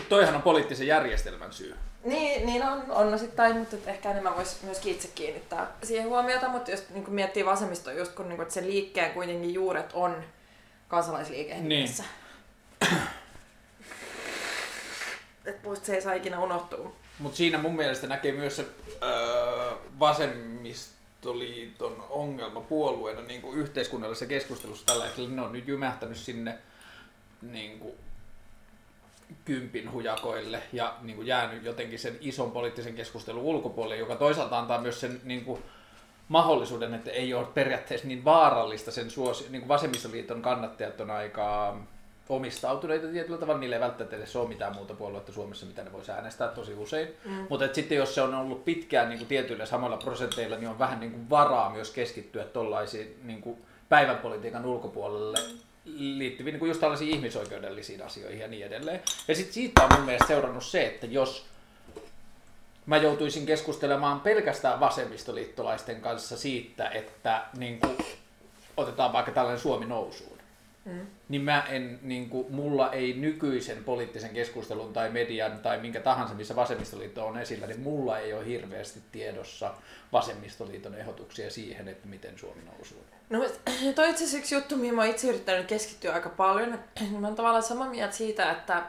Toihan 0.09 0.35
on 0.35 0.43
poliittisen 0.43 0.87
järjestelmän 0.87 1.53
syy. 1.53 1.77
Niin, 2.07 2.47
niin 2.47 2.63
on, 2.63 2.85
on 2.89 3.15
osittain, 3.15 3.57
mutta 3.57 3.77
ehkä 3.87 4.11
enemmän 4.11 4.37
voisi 4.37 4.57
myös 4.63 4.87
itse 4.87 5.09
kiinnittää 5.15 5.73
siihen 5.83 6.07
huomiota, 6.07 6.49
mutta 6.49 6.71
jos 6.71 6.85
niin 6.91 7.13
miettii 7.13 7.45
vasemmistoa, 7.45 7.93
just 7.93 8.13
kun, 8.13 8.29
niin 8.29 8.37
kun 8.37 8.51
sen 8.51 8.67
liikkeen 8.67 9.11
kuitenkin 9.11 9.55
juuret 9.55 9.91
on 9.93 10.25
kansalaisliikehengessä. 10.89 12.03
Niin. 12.03 12.13
että 15.47 15.69
muista 15.69 15.87
se 15.87 15.95
ei 15.95 16.03
saa 16.03 16.13
ikinä 16.13 16.41
unohtua. 16.41 16.93
Mutta 17.19 17.37
siinä 17.37 17.59
mun 17.59 17.77
mielestä 17.77 18.07
näkee 18.07 18.33
myös 18.33 18.57
se 18.57 18.67
öö, 19.03 19.73
vasemmistoliiton 20.01 22.07
ongelma 22.11 22.61
puolueena 22.61 23.23
niin 23.23 23.43
kuin 23.43 23.59
yhteiskunnallisessa 23.59 24.27
keskustelussa 24.27 24.87
tällä 24.87 25.05
hetkellä. 25.05 25.29
Ne 25.29 25.43
on 25.43 25.53
nyt 25.53 25.69
jymähtänyt 25.69 26.17
sinne 26.17 26.59
niin 27.43 27.79
kuin, 27.79 27.95
kympin 29.45 29.93
hujakoille 29.93 30.63
ja 30.73 30.95
niin 31.03 31.17
kuin 31.17 31.27
jäänyt 31.27 31.65
jotenkin 31.65 31.99
sen 31.99 32.19
ison 32.21 32.53
poliittisen 32.53 32.95
keskustelun 32.95 33.43
ulkopuolelle, 33.43 33.97
joka 33.97 34.17
toisaalta 34.17 34.59
antaa 34.59 34.81
myös 34.81 35.01
sen 35.01 35.21
niin 35.25 35.45
kuin, 35.45 35.63
mahdollisuuden, 36.29 36.95
että 36.95 37.11
ei 37.11 37.35
ole 37.35 37.47
periaatteessa 37.55 38.09
niin 38.09 38.25
vaarallista 38.25 38.91
sen 38.91 39.11
suosi, 39.11 39.47
niin 39.51 39.61
kuin 39.61 39.69
vasemmistoliiton 39.69 40.43
kannattajat 40.43 41.01
on 41.01 41.11
aika 41.11 41.77
omistautuneita 42.29 43.07
tietyllä 43.07 43.39
tavalla, 43.39 43.61
niille 43.61 43.77
ei 43.77 43.81
välttämättä 43.81 44.17
edes 44.17 44.37
ole 44.37 44.49
mitään 44.49 44.75
muuta 44.75 44.95
puoluetta 44.95 45.33
Suomessa, 45.33 45.67
mitä 45.67 45.85
ne 45.85 45.93
voisi 45.93 46.13
äänestää 46.13 46.49
tosi 46.49 46.75
usein. 46.75 47.09
Mm. 47.25 47.47
Mutta 47.51 47.69
sitten 47.73 47.99
jos 47.99 48.15
se 48.15 48.23
on 48.23 48.35
ollut 48.35 48.65
pitkään 48.65 49.09
niin 49.09 49.19
kuin 49.19 49.29
tietyillä 49.29 49.67
samoilla 49.67 49.97
prosenteilla, 49.97 50.57
niin 50.57 50.69
on 50.69 50.79
vähän 50.79 51.01
niin 51.01 51.13
kuin 51.13 51.31
varaa 51.31 51.71
myös 51.71 51.91
keskittyä 51.91 52.45
tuollaisiin 52.45 53.21
niin 53.25 53.41
kuin 53.41 53.59
päivänpolitiikan 53.89 54.67
ulkopuolelle 54.67 55.39
liittyviin 55.95 56.53
niin 56.53 56.59
kuin 56.59 56.69
just 56.69 56.81
tällaisiin 56.81 57.15
ihmisoikeudellisiin 57.15 58.03
asioihin 58.03 58.41
ja 58.41 58.49
niin 58.49 58.67
edelleen. 58.67 59.03
Ja 59.29 59.35
sitten 59.35 59.55
siitä 59.55 59.83
on 59.83 59.91
mun 59.97 60.05
mielestä 60.05 60.27
seurannut 60.27 60.65
se, 60.65 60.87
että 60.87 61.07
jos 61.07 61.47
mä 62.87 62.97
joutuisin 62.97 63.47
keskustelemaan 63.47 64.21
pelkästään 64.21 64.81
vasemmistoliittolaisten 64.81 66.01
kanssa 66.01 66.37
siitä, 66.37 66.89
että 66.89 67.45
niin 67.57 67.81
kuin, 67.81 67.97
otetaan 68.77 69.13
vaikka 69.13 69.33
tällainen 69.33 69.61
Suomi 69.61 69.87
nousuun, 69.87 70.36
mm. 70.87 71.07
niin 71.29 71.43
mä 71.43 71.63
en, 71.69 71.99
niin 72.03 72.29
kuin, 72.29 72.47
mulla 72.51 72.93
ei 72.93 73.13
nykyisen 73.13 73.85
poliittisen 73.85 74.31
keskustelun 74.31 74.93
tai 74.93 75.11
median 75.11 75.59
tai 75.59 75.81
minkä 75.81 76.01
tahansa, 76.01 76.35
missä 76.35 76.57
vasemmistoliitto 76.57 77.27
on 77.27 77.39
esillä, 77.39 77.67
niin 77.67 77.81
mulla 77.81 78.19
ei 78.19 78.33
ole 78.33 78.47
hirveästi 78.47 79.01
tiedossa 79.13 79.75
vasemmistoliiton 80.13 80.95
ehdotuksia 80.95 81.51
siihen, 81.51 81.89
että 81.89 82.09
miten 82.09 82.39
Suomi 82.39 82.63
nousuu. 82.63 83.05
No 83.31 83.45
toi 83.95 84.11
itse 84.11 84.25
asiassa 84.25 84.39
yksi 84.39 84.55
juttu, 84.55 84.77
mihin 84.77 84.95
mä 84.95 85.03
oon 85.03 85.11
itse 85.11 85.29
yrittänyt 85.29 85.67
keskittyä 85.67 86.13
aika 86.15 86.29
paljon. 86.29 86.79
Mä 87.21 87.27
oon 87.27 87.37
tavallaan 87.37 87.63
samaa 87.63 87.91
mieltä 87.91 88.17
siitä, 88.17 88.51
että, 88.51 88.83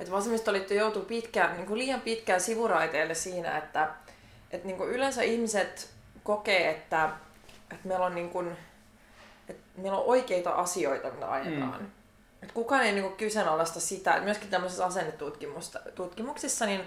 että 0.00 0.12
vasemmistoliitto 0.12 0.74
joutuu 0.74 1.02
pitkään, 1.02 1.56
niin 1.56 1.66
kuin 1.66 1.78
liian 1.78 2.00
pitkään 2.00 2.40
sivuraiteelle 2.40 3.14
siinä, 3.14 3.58
että, 3.58 3.88
että 4.50 4.66
niin 4.66 4.76
kuin 4.76 4.90
yleensä 4.90 5.22
ihmiset 5.22 5.90
kokee, 6.22 6.70
että, 6.70 7.10
että 7.70 7.88
meillä 7.88 8.06
on 8.06 8.14
niin 8.14 8.30
kuin, 8.30 8.56
että 9.52 9.80
meillä 9.80 9.98
on 9.98 10.04
oikeita 10.04 10.50
asioita, 10.50 11.10
mitä 11.10 11.32
ajetaan. 11.32 11.80
Mm. 11.80 11.86
Että 12.42 12.54
kukaan 12.54 12.82
ei 12.82 12.92
niin 12.92 13.04
kuin 13.04 13.16
kyseenalaista 13.16 13.80
sitä, 13.80 14.10
että 14.10 14.24
myöskin 14.24 14.48
tämmöisissä 14.48 14.84
asennetutkimuksissa, 14.84 16.66
niin, 16.66 16.80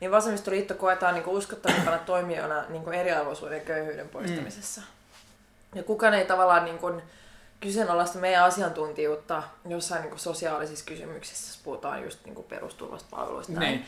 niin 0.00 0.10
vasemmistoliitto 0.10 0.74
koetaan 0.74 1.14
niin 1.14 1.26
uskottavimpana 1.26 1.98
toimijana 1.98 2.64
niin 2.68 2.92
eriarvoisuuden 2.92 3.58
ja 3.58 3.64
köyhyyden 3.64 4.08
poistamisessa. 4.08 4.80
Mm. 4.80 4.86
Ja 5.74 5.82
kukaan 5.82 6.14
ei 6.14 6.24
tavallaan 6.24 6.64
niin 6.64 6.78
kuin 6.78 7.02
kyseenalaista 7.60 8.18
meidän 8.18 8.44
asiantuntijuutta 8.44 9.42
jossain 9.68 10.00
niin 10.00 10.10
kuin 10.10 10.20
sosiaalisissa 10.20 10.84
kysymyksissä, 10.84 11.50
jos 11.50 11.60
puhutaan 11.64 12.02
just 12.04 12.24
niin 12.24 12.34
kuin 12.34 12.46
perusturvasta 12.46 13.08
palveluista. 13.10 13.60
Niin. 13.60 13.84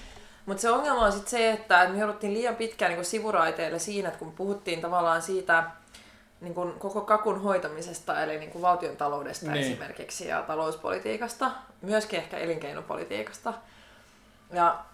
Mutta 0.46 0.60
se 0.60 0.70
ongelma 0.70 1.04
on 1.04 1.12
sitten 1.12 1.30
se, 1.30 1.50
että 1.50 1.88
me 1.88 1.98
jouduttiin 1.98 2.34
liian 2.34 2.56
pitkään 2.56 2.92
niin 2.92 3.04
sivuraiteille 3.04 3.78
siinä, 3.78 4.08
että 4.08 4.18
kun 4.18 4.32
puhuttiin 4.32 4.80
tavallaan 4.80 5.22
siitä 5.22 5.64
niin 6.40 6.54
kuin 6.54 6.72
koko 6.72 7.00
kakun 7.00 7.42
hoitamisesta, 7.42 8.22
eli 8.22 8.38
niin 8.38 8.50
kuin 8.50 8.62
valtion 8.62 8.96
taloudesta 8.96 9.50
niin. 9.50 9.66
esimerkiksi 9.66 10.28
ja 10.28 10.42
talouspolitiikasta, 10.42 11.50
myöskin 11.82 12.18
ehkä 12.18 12.38
elinkeinopolitiikasta. 12.38 13.54
Ja 14.52 14.84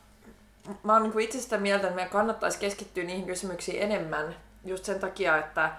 mä 0.82 0.92
oon 0.92 1.02
niin 1.02 1.20
itse 1.20 1.40
sitä 1.40 1.58
mieltä, 1.58 1.86
että 1.86 1.94
meidän 1.94 2.12
kannattaisi 2.12 2.58
keskittyä 2.58 3.04
niihin 3.04 3.26
kysymyksiin 3.26 3.82
enemmän 3.82 4.36
just 4.64 4.84
sen 4.84 5.00
takia, 5.00 5.38
että 5.38 5.72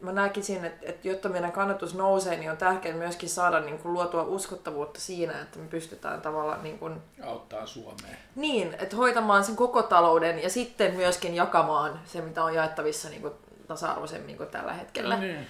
mä 0.00 0.12
näkisin, 0.12 0.64
että, 0.64 0.86
että 0.86 1.08
jotta 1.08 1.28
meidän 1.28 1.52
kannatus 1.52 1.94
nousee, 1.94 2.36
niin 2.36 2.50
on 2.50 2.56
tärkeää 2.56 2.96
myöskin 2.96 3.28
saada 3.28 3.60
niin 3.60 3.78
kuin, 3.78 3.92
luotua 3.92 4.22
uskottavuutta 4.22 5.00
siinä, 5.00 5.40
että 5.40 5.58
me 5.58 5.66
pystytään 5.68 6.20
tavallaan... 6.20 6.62
Niin 6.62 6.78
kuin, 6.78 7.02
Auttaa 7.24 7.66
Suomeen. 7.66 8.16
Niin, 8.34 8.76
että 8.78 8.96
hoitamaan 8.96 9.44
sen 9.44 9.56
koko 9.56 9.82
talouden 9.82 10.42
ja 10.42 10.50
sitten 10.50 10.94
myöskin 10.94 11.34
jakamaan 11.34 12.00
se, 12.04 12.20
mitä 12.20 12.44
on 12.44 12.54
jaettavissa 12.54 13.08
niin 13.08 13.22
kuin, 13.22 13.34
tasa-arvoisemmin 13.66 14.36
kuin 14.36 14.48
tällä 14.48 14.72
hetkellä. 14.72 15.16
Niin. 15.16 15.46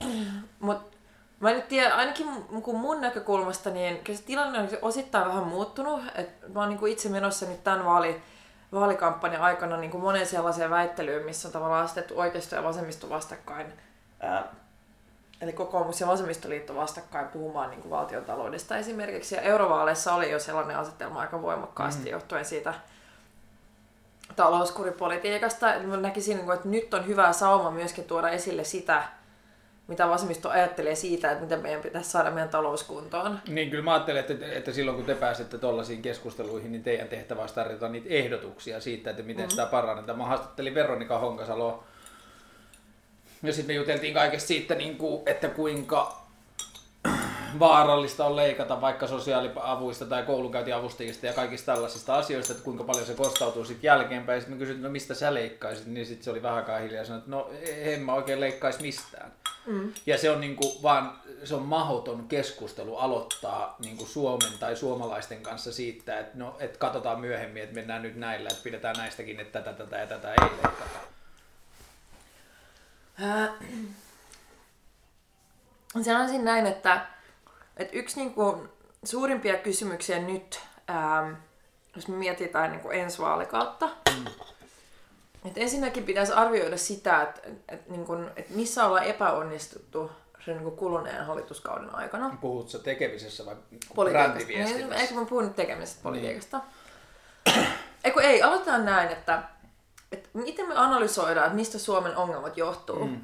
Mutta 0.60 0.96
mä 1.40 1.50
en 1.50 1.62
tiedä, 1.62 1.94
ainakin 1.94 2.26
kun 2.62 2.80
mun 2.80 3.00
näkökulmasta, 3.00 3.70
niin 3.70 3.98
kyllä 4.04 4.18
se 4.18 4.24
tilanne 4.24 4.58
on 4.58 4.68
osittain 4.82 5.28
vähän 5.28 5.44
muuttunut. 5.44 6.02
Et 6.14 6.54
mä 6.54 6.60
oon 6.60 6.68
niin 6.68 6.78
kuin 6.78 6.92
itse 6.92 7.08
menossa 7.08 7.46
nyt 7.46 7.64
tämän 7.64 7.84
vaali 7.84 8.22
vaalikampanjan 8.72 9.42
aikana 9.42 9.76
niin 9.76 9.90
kuin 9.90 10.02
monen 10.02 10.26
sellaiseen 10.26 10.70
väittelyyn, 10.70 11.24
missä 11.24 11.48
on 11.48 11.52
tavallaan 11.52 11.84
asetettu 11.84 12.20
oikeisto 12.20 12.56
ja 12.56 12.62
vasemmisto 12.62 13.08
vastakkain. 13.08 13.72
Ää, 14.20 14.44
eli 15.40 15.52
kokoomus 15.52 16.00
ja 16.00 16.06
vasemmistoliitto 16.06 16.74
vastakkain 16.74 17.28
puhumaan 17.28 17.70
niin 17.70 17.80
kuin 17.80 17.90
valtiontaloudesta 17.90 18.76
esimerkiksi. 18.76 19.34
Ja 19.34 19.40
eurovaaleissa 19.40 20.14
oli 20.14 20.30
jo 20.30 20.38
sellainen 20.38 20.76
asetelma 20.76 21.20
aika 21.20 21.42
voimakkaasti 21.42 22.04
mm. 22.04 22.10
johtuen 22.10 22.44
siitä 22.44 22.74
talouskuripolitiikasta. 24.36 25.66
Mä 25.84 25.96
näkisin, 25.96 26.36
niin 26.36 26.52
että 26.52 26.68
nyt 26.68 26.94
on 26.94 27.06
hyvä 27.06 27.32
sauma 27.32 27.70
myöskin 27.70 28.04
tuoda 28.04 28.28
esille 28.28 28.64
sitä, 28.64 29.02
mitä 29.86 30.08
vasemmisto 30.08 30.48
ajattelee 30.48 30.94
siitä, 30.94 31.30
että 31.30 31.42
miten 31.42 31.60
meidän 31.60 31.82
pitäisi 31.82 32.10
saada 32.10 32.30
meidän 32.30 32.48
talouskuntoon. 32.48 33.40
Niin, 33.48 33.70
kyllä 33.70 33.84
mä 33.84 33.92
ajattelen, 33.92 34.20
että, 34.20 34.46
että 34.52 34.72
silloin 34.72 34.96
kun 34.96 35.06
te 35.06 35.14
pääsette 35.14 35.58
tuollaisiin 35.58 36.02
keskusteluihin, 36.02 36.72
niin 36.72 36.82
teidän 36.82 37.08
tehtävä 37.08 37.40
olisi 37.40 37.54
tarjota 37.54 37.88
niitä 37.88 38.08
ehdotuksia 38.10 38.80
siitä, 38.80 39.10
että 39.10 39.22
miten 39.22 39.36
mm-hmm. 39.36 39.50
sitä 39.50 39.66
parannetaan. 39.66 40.18
Mä 40.18 40.26
haastattelin 40.26 40.74
Veronika 40.74 41.18
Honkasaloa 41.18 41.84
ja 43.42 43.52
sitten 43.52 43.74
me 43.74 43.78
juteltiin 43.78 44.14
kaikesta 44.14 44.48
siitä, 44.48 44.74
niin 44.74 44.96
kuin, 44.96 45.22
että 45.26 45.48
kuinka 45.48 46.23
vaarallista 47.58 48.26
on 48.26 48.36
leikata 48.36 48.80
vaikka 48.80 49.06
sosiaaliavuista 49.06 50.06
tai 50.06 50.22
koulunkäyntiavustajista 50.22 51.26
ja 51.26 51.32
kaikista 51.32 51.72
tällaisista 51.72 52.16
asioista, 52.16 52.52
että 52.52 52.64
kuinka 52.64 52.84
paljon 52.84 53.06
se 53.06 53.14
kostautuu 53.14 53.64
sitten 53.64 53.88
jälkeenpäin. 53.88 54.40
Sitten 54.40 54.56
mä 54.56 54.58
kysyin, 54.58 54.76
että 54.76 54.88
no 54.88 54.92
mistä 54.92 55.14
sä 55.14 55.34
leikkaisit, 55.34 55.86
niin 55.86 56.06
sitten 56.06 56.24
se 56.24 56.30
oli 56.30 56.42
vähän 56.42 56.56
aikaa 56.56 56.78
hiljaa 56.78 57.00
ja 57.00 57.04
sanoi, 57.04 57.18
että 57.18 57.30
no 57.30 57.50
en 57.62 58.00
mä 58.00 58.14
oikein 58.14 58.40
leikkaisi 58.40 58.82
mistään. 58.82 59.32
Mm. 59.66 59.92
Ja 60.06 60.18
se 60.18 60.30
on 60.30 60.40
niinku 60.40 60.78
vaan, 60.82 61.18
se 61.44 61.54
on 61.54 61.62
mahoton 61.62 62.28
keskustelu 62.28 62.96
aloittaa 62.96 63.76
niinku 63.78 64.06
Suomen 64.06 64.52
tai 64.60 64.76
suomalaisten 64.76 65.42
kanssa 65.42 65.72
siitä, 65.72 66.18
että 66.18 66.38
no, 66.38 66.56
et 66.60 66.76
katsotaan 66.76 67.20
myöhemmin, 67.20 67.62
että 67.62 67.74
mennään 67.74 68.02
nyt 68.02 68.16
näillä, 68.16 68.48
että 68.48 68.64
pidetään 68.64 68.96
näistäkin, 68.96 69.40
että 69.40 69.62
tätä, 69.62 69.84
tätä 69.84 69.96
ja 69.96 70.06
tätä 70.06 70.32
ei 70.32 70.38
leikata. 70.40 70.98
Äh, 73.22 73.50
sanoisin 76.04 76.44
näin, 76.44 76.66
että, 76.66 77.06
että 77.76 77.96
yksi 77.96 78.20
niinku 78.20 78.68
suurimpia 79.04 79.58
kysymyksiä 79.58 80.18
nyt, 80.18 80.60
ähm, 80.90 81.32
jos 81.96 82.08
me 82.08 82.16
mietitään 82.16 82.70
niinku 82.70 82.90
ensi 82.90 83.18
vaalikautta, 83.18 83.86
mm. 83.86 84.26
että 85.44 85.60
ensinnäkin 85.60 86.04
pitäisi 86.04 86.32
arvioida 86.32 86.76
sitä, 86.76 87.22
että, 87.22 87.40
että, 87.68 87.92
niin 87.92 88.04
kun, 88.04 88.30
että 88.36 88.54
missä 88.54 88.86
ollaan 88.86 89.04
epäonnistuttu 89.04 90.10
sen 90.44 90.58
niin 90.58 90.76
kuluneen 90.76 91.26
hallituskauden 91.26 91.94
aikana. 91.94 92.38
Puhut 92.40 92.70
sä 92.70 92.78
tekemisessä 92.78 93.46
vai 93.46 93.56
brändiviestinnässä? 94.10 95.02
Eikö 95.02 95.14
mä 95.14 95.24
puhun 95.24 95.44
nyt 95.44 95.56
tekemisestä 95.56 96.02
politiikasta? 96.02 96.60
Eikö 98.04 98.22
ei, 98.22 98.42
aloitetaan 98.42 98.84
näin, 98.84 99.08
että, 99.08 99.42
että 100.12 100.28
miten 100.32 100.68
me 100.68 100.74
analysoidaan, 100.76 101.46
että 101.46 101.56
mistä 101.56 101.78
Suomen 101.78 102.16
ongelmat 102.16 102.56
johtuu. 102.56 103.04
Mm. 103.04 103.20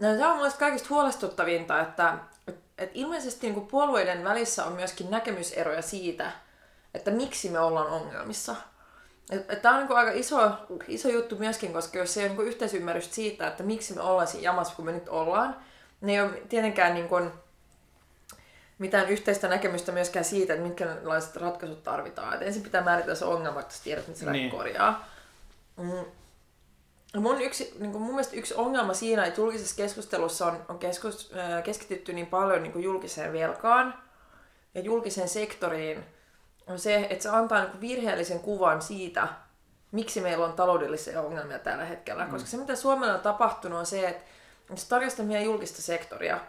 No, 0.00 0.16
tämä 0.18 0.30
on 0.30 0.36
mielestäni 0.36 0.70
kaikista 0.70 0.88
huolestuttavinta, 0.90 1.80
että, 1.80 2.14
että, 2.48 2.67
että 2.78 2.98
ilmeisesti 2.98 3.46
niin 3.46 3.54
kuin 3.54 3.66
puolueiden 3.66 4.24
välissä 4.24 4.64
on 4.64 4.72
myöskin 4.72 5.10
näkemyseroja 5.10 5.82
siitä, 5.82 6.32
että 6.94 7.10
miksi 7.10 7.48
me 7.48 7.58
ollaan 7.58 7.86
ongelmissa. 7.86 8.56
Tämä 9.62 9.74
on 9.76 9.86
niin 9.86 9.96
aika 9.96 10.10
iso, 10.10 10.52
iso 10.88 11.08
juttu 11.08 11.36
myöskin, 11.36 11.72
koska 11.72 11.98
jos 11.98 12.16
ei 12.16 12.26
ole 12.26 12.36
niin 12.36 12.46
yhteisymmärrystä 12.46 13.14
siitä, 13.14 13.48
että 13.48 13.62
miksi 13.62 13.94
me 13.94 14.00
ollaan 14.00 14.26
siinä 14.26 14.44
jamassa, 14.44 14.74
kun 14.74 14.84
me 14.84 14.92
nyt 14.92 15.08
ollaan, 15.08 15.56
niin 16.00 16.20
ei 16.20 16.26
ole 16.26 16.42
tietenkään 16.48 16.94
niin 16.94 17.08
kuin 17.08 17.30
mitään 18.78 19.08
yhteistä 19.08 19.48
näkemystä 19.48 19.92
myöskään 19.92 20.24
siitä, 20.24 20.52
että 20.52 20.66
minkälaiset 20.66 21.36
ratkaisut 21.36 21.82
tarvitaan. 21.82 22.34
Et 22.34 22.42
ensin 22.42 22.62
pitää 22.62 22.84
määritellä 22.84 23.14
se 23.14 23.24
ongelma, 23.24 23.60
että 23.60 23.74
tiedät, 23.84 24.08
mitä 24.08 24.20
se 24.20 24.30
niin. 24.30 24.50
korjaa. 24.50 25.08
Mm. 25.76 26.04
Mun, 27.16 27.40
yksi, 27.40 27.76
niin 27.78 27.90
mun 27.90 28.10
mielestä 28.10 28.36
yksi 28.36 28.54
ongelma 28.54 28.94
siinä, 28.94 29.24
että 29.24 29.40
julkisessa 29.40 29.76
keskustelussa 29.76 30.46
on, 30.46 30.64
on 30.68 30.78
keskus, 30.78 31.32
äh, 31.36 31.62
keskitytty 31.62 32.12
niin 32.12 32.26
paljon 32.26 32.62
niin 32.62 32.82
julkiseen 32.82 33.32
velkaan 33.32 33.94
ja 34.74 34.80
julkiseen 34.80 35.28
sektoriin, 35.28 36.04
on 36.66 36.78
se, 36.78 37.06
että 37.10 37.22
se 37.22 37.28
antaa 37.28 37.64
niin 37.64 37.80
virheellisen 37.80 38.40
kuvan 38.40 38.82
siitä, 38.82 39.28
miksi 39.92 40.20
meillä 40.20 40.44
on 40.44 40.52
taloudellisia 40.52 41.22
ongelmia 41.22 41.58
tällä 41.58 41.84
hetkellä. 41.84 42.24
Mm. 42.24 42.30
Koska 42.30 42.48
se, 42.48 42.56
mitä 42.56 42.76
Suomella 42.76 43.14
on 43.14 43.20
tapahtunut, 43.20 43.78
on 43.78 43.86
se, 43.86 44.08
että 44.08 44.24
jos 44.70 44.84
tarkastetaan 44.84 45.28
meidän 45.28 45.44
julkista 45.44 45.82
sektoria, 45.82 46.40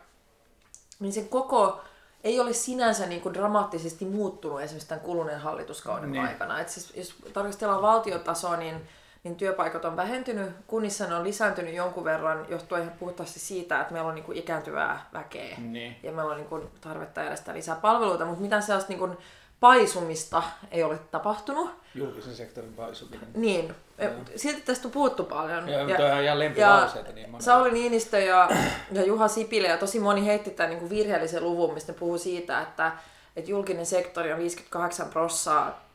niin 1.00 1.14
sen 1.14 1.30
koko 1.30 1.82
ei 2.24 2.40
ole 2.40 2.54
sinänsä 2.54 3.06
niin 3.06 3.22
kuin 3.22 3.34
dramaattisesti 3.34 4.06
muuttunut 4.06 4.62
esimerkiksi 4.62 4.90
tämän 4.90 5.04
kuluneen 5.04 5.40
hallituskauden 5.40 6.12
niin. 6.12 6.24
aikana. 6.24 6.60
Et 6.60 6.70
siis, 6.70 6.96
jos 6.96 7.16
tarkastellaan 7.34 7.82
valtiotasoa, 7.82 8.58
niin, 8.58 8.90
niin 9.24 9.36
työpaikat 9.36 9.86
on 9.86 9.96
vähentynyt, 9.96 10.50
kunnissa 10.68 11.08
ne 11.08 11.16
on 11.16 11.24
lisääntynyt 11.24 11.74
jonkun 11.74 12.04
verran 12.04 12.46
johtuen 12.50 12.82
ihan 12.82 12.94
puhtaasti 13.00 13.40
siitä, 13.40 13.82
että 13.82 13.94
meillä 13.94 14.10
on 14.10 14.16
niin 14.16 14.26
kuin 14.26 14.38
ikääntyvää 14.38 15.10
väkeä 15.14 15.58
niin. 15.58 15.96
ja 16.04 16.12
meillä 16.12 16.32
on 16.32 16.38
niin 16.38 16.50
kuin 16.50 16.68
tarvetta 16.82 17.22
järjestää 17.22 17.56
lisää 17.56 17.76
palveluita, 17.76 18.26
mutta 18.26 18.42
mitään 18.42 18.64
sellaista 18.64 18.90
niin 18.90 19.00
kuin 19.00 19.18
paisumista 19.60 20.44
ei 20.72 20.84
ole 20.84 21.00
tapahtunut. 21.12 21.72
Julkisen 21.96 22.36
sektorin 22.36 22.74
paisuminen. 22.74 23.28
Niin. 23.36 23.76
Ja. 23.98 24.10
Silti 24.36 24.62
tästä 24.62 24.88
on 24.88 24.92
puhuttu 24.92 25.24
paljon. 25.24 25.70
Ja, 25.70 25.80
ja, 25.82 26.00
ja 26.00 26.22
ihan 26.22 26.40
lempilauseita. 26.40 27.12
Niin. 27.12 27.42
Sauli 27.42 27.72
Niinistö 27.72 28.20
ja, 28.20 28.50
ja 28.92 29.06
Juha 29.06 29.28
Sipilä 29.28 29.68
ja 29.68 29.78
tosi 29.78 30.00
moni 30.00 30.26
heitti 30.26 30.50
tämän 30.50 30.70
niin 30.70 30.80
kuin 30.80 30.90
virheellisen 30.90 31.44
luvun, 31.44 31.74
mistä 31.74 31.94
puhuu 31.94 32.18
siitä, 32.18 32.62
että, 32.62 32.92
että 33.36 33.52
julkinen 33.52 33.86
sektori 33.86 34.34
on 34.34 34.40
58 34.40 35.08
prossaa 35.10 35.86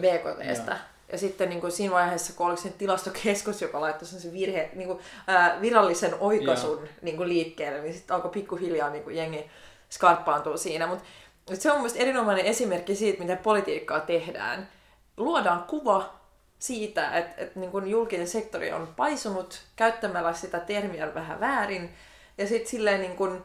BKTstä. 0.00 0.72
Ja. 0.72 0.93
Ja 1.14 1.18
sitten 1.18 1.48
niin 1.48 1.60
kuin 1.60 1.72
siinä 1.72 1.94
vaiheessa, 1.94 2.32
kun 2.32 2.46
oliko 2.46 2.62
se 2.62 2.70
tilastokeskus, 2.70 3.62
joka 3.62 3.80
laittoi 3.80 4.08
sen 4.08 4.32
virhe, 4.32 4.70
niin 4.74 4.88
kuin, 4.88 4.98
ää, 5.26 5.58
virallisen 5.60 6.14
oikaisun 6.20 6.88
niin 7.02 7.16
kuin 7.16 7.28
liikkeelle, 7.28 7.80
niin 7.80 7.94
sitten 7.94 8.16
alkoi 8.16 8.30
pikkuhiljaa 8.30 8.90
niin 8.90 9.04
kuin 9.04 9.16
jengi 9.16 9.50
skarppaantua 9.90 10.56
siinä. 10.56 10.86
Mutta 10.86 11.04
se 11.54 11.70
on 11.70 11.76
mielestäni 11.76 12.02
erinomainen 12.04 12.46
esimerkki 12.46 12.94
siitä, 12.94 13.18
miten 13.18 13.38
politiikkaa 13.38 14.00
tehdään. 14.00 14.68
Luodaan 15.16 15.64
kuva 15.64 16.14
siitä, 16.58 17.18
että, 17.18 17.42
että 17.42 17.60
niin 17.60 17.70
kuin 17.70 17.86
julkinen 17.86 18.28
sektori 18.28 18.72
on 18.72 18.88
paisunut 18.96 19.60
käyttämällä 19.76 20.32
sitä 20.32 20.60
termiä 20.60 21.14
vähän 21.14 21.40
väärin. 21.40 21.94
Ja 22.38 22.46
sitten 22.46 22.70
silleen 22.70 23.00
niin 23.00 23.16
kuin 23.16 23.44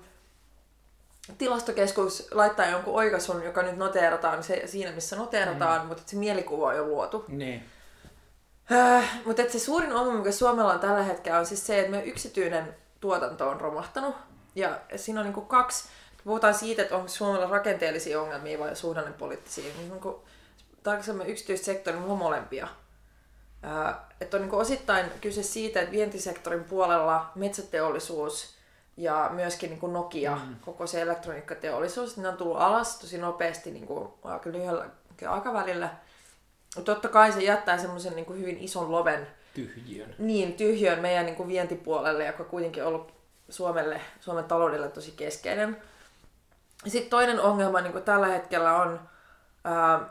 tilastokeskus 1.38 2.28
laittaa 2.32 2.66
jonkun 2.66 2.96
oikaisun, 2.96 3.44
joka 3.44 3.62
nyt 3.62 3.78
noteerataan 3.78 4.44
se, 4.44 4.64
siinä, 4.66 4.92
missä 4.92 5.16
noteerataan, 5.16 5.82
mm. 5.82 5.88
mutta 5.88 6.04
se 6.06 6.16
mielikuva 6.16 6.68
on 6.68 6.76
jo 6.76 6.86
luotu. 6.86 7.26
Niin. 7.28 7.66
Äh, 8.72 9.20
mutta 9.26 9.42
se 9.50 9.60
suurin 9.60 9.94
ongelma, 9.94 10.18
mikä 10.18 10.32
Suomella 10.32 10.74
on 10.74 10.80
tällä 10.80 11.04
hetkellä, 11.04 11.40
on 11.40 11.46
siis 11.46 11.68
se, 11.68 11.80
että 11.80 11.92
meidän 11.92 12.10
yksityinen 12.10 12.76
tuotanto 13.00 13.50
on 13.50 13.62
romahtanut. 13.62 14.16
Ja 14.56 14.80
siinä 14.96 15.20
on 15.20 15.26
niin 15.26 15.34
kuin 15.34 15.46
kaksi 15.46 15.90
puhutaan 16.24 16.54
siitä, 16.54 16.82
että 16.82 16.96
onko 16.96 17.08
Suomella 17.08 17.48
rakenteellisia 17.48 18.22
ongelmia 18.22 18.60
vai 18.60 18.76
suhdannepoliittisia, 18.76 19.74
niin 19.78 20.00
kun 20.00 20.24
tarkastelemme 20.84 21.26
yksityistä 21.26 21.66
sektoria, 21.66 22.00
niin 22.00 22.12
on 22.12 22.18
molempia. 22.18 22.68
Ää, 23.64 24.08
että 24.22 24.38
on 24.38 24.44
niin 24.44 24.54
osittain 24.54 25.06
kyse 25.22 25.44
siitä, 25.44 25.80
että 25.80 25.92
vientisektorin 25.92 26.64
puolella 26.64 27.32
metsäteollisuus 27.36 28.59
ja 29.00 29.30
myöskin 29.34 29.70
niin 29.70 29.80
kuin 29.80 29.94
Nokia, 29.94 30.36
mm. 30.36 30.56
koko 30.62 30.88
se 30.88 31.02
elektroniikkateollisuus, 31.02 32.18
niin 32.18 32.24
ne 32.24 32.30
on 32.30 32.38
tullut 32.38 32.58
alas 32.58 33.00
tosi 33.00 33.18
nopeasti 33.18 33.72
niin 33.72 33.88
kuin 33.88 34.10
aika 34.24 34.52
lyhyellä 34.52 34.90
aikavälillä. 35.28 35.90
Totta 36.86 37.08
kai 37.08 37.32
se 37.32 37.44
jättää 37.44 37.78
semmoisen 37.78 38.16
niin 38.16 38.40
hyvin 38.40 38.58
ison 38.58 38.92
loven 38.92 39.28
tyhjön. 39.54 40.16
Niin, 40.18 40.54
tyhjön 40.54 41.00
meidän 41.00 41.26
niin 41.26 41.36
kuin 41.36 41.50
vientipuolelle, 41.50 42.26
joka 42.26 42.44
kuitenkin 42.44 42.84
on 42.84 42.90
ollut 42.90 43.14
Suomelle, 43.50 44.02
Suomen 44.20 44.44
taloudelle 44.44 44.90
tosi 44.90 45.12
keskeinen. 45.12 45.78
Sitten 46.88 47.10
toinen 47.10 47.42
ongelma 47.42 47.82
niin 47.82 48.04
tällä 48.04 48.28
hetkellä 48.28 48.82
on, 48.82 49.00
ää, 49.64 50.10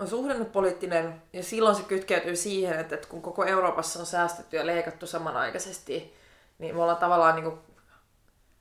on 0.00 0.08
suhdannepoliittinen, 0.08 1.22
ja 1.32 1.42
silloin 1.42 1.76
se 1.76 1.82
kytkeytyy 1.82 2.36
siihen, 2.36 2.78
että, 2.78 2.94
että 2.94 3.08
kun 3.08 3.22
koko 3.22 3.44
Euroopassa 3.44 4.00
on 4.00 4.06
säästetty 4.06 4.56
ja 4.56 4.66
leikattu 4.66 5.06
samanaikaisesti, 5.06 6.16
niin 6.58 6.74
me 6.74 6.82
ollaan 6.82 6.98
tavallaan, 6.98 7.34
niin 7.34 7.44
kuin, 7.44 7.58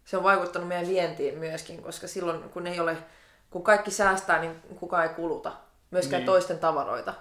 se 0.05 0.17
on 0.17 0.23
vaikuttanut 0.23 0.67
meidän 0.67 0.87
vientiin 0.87 1.39
myöskin, 1.39 1.83
koska 1.83 2.07
silloin 2.07 2.43
kun 2.49 2.67
ei 2.67 2.79
ole, 2.79 2.97
kun 3.49 3.63
kaikki 3.63 3.91
säästää, 3.91 4.39
niin 4.39 4.55
kukaan 4.75 5.03
ei 5.03 5.13
kuluta, 5.13 5.51
myöskään 5.91 6.19
niin. 6.19 6.25
toisten 6.25 6.59
tavaroita. 6.59 7.13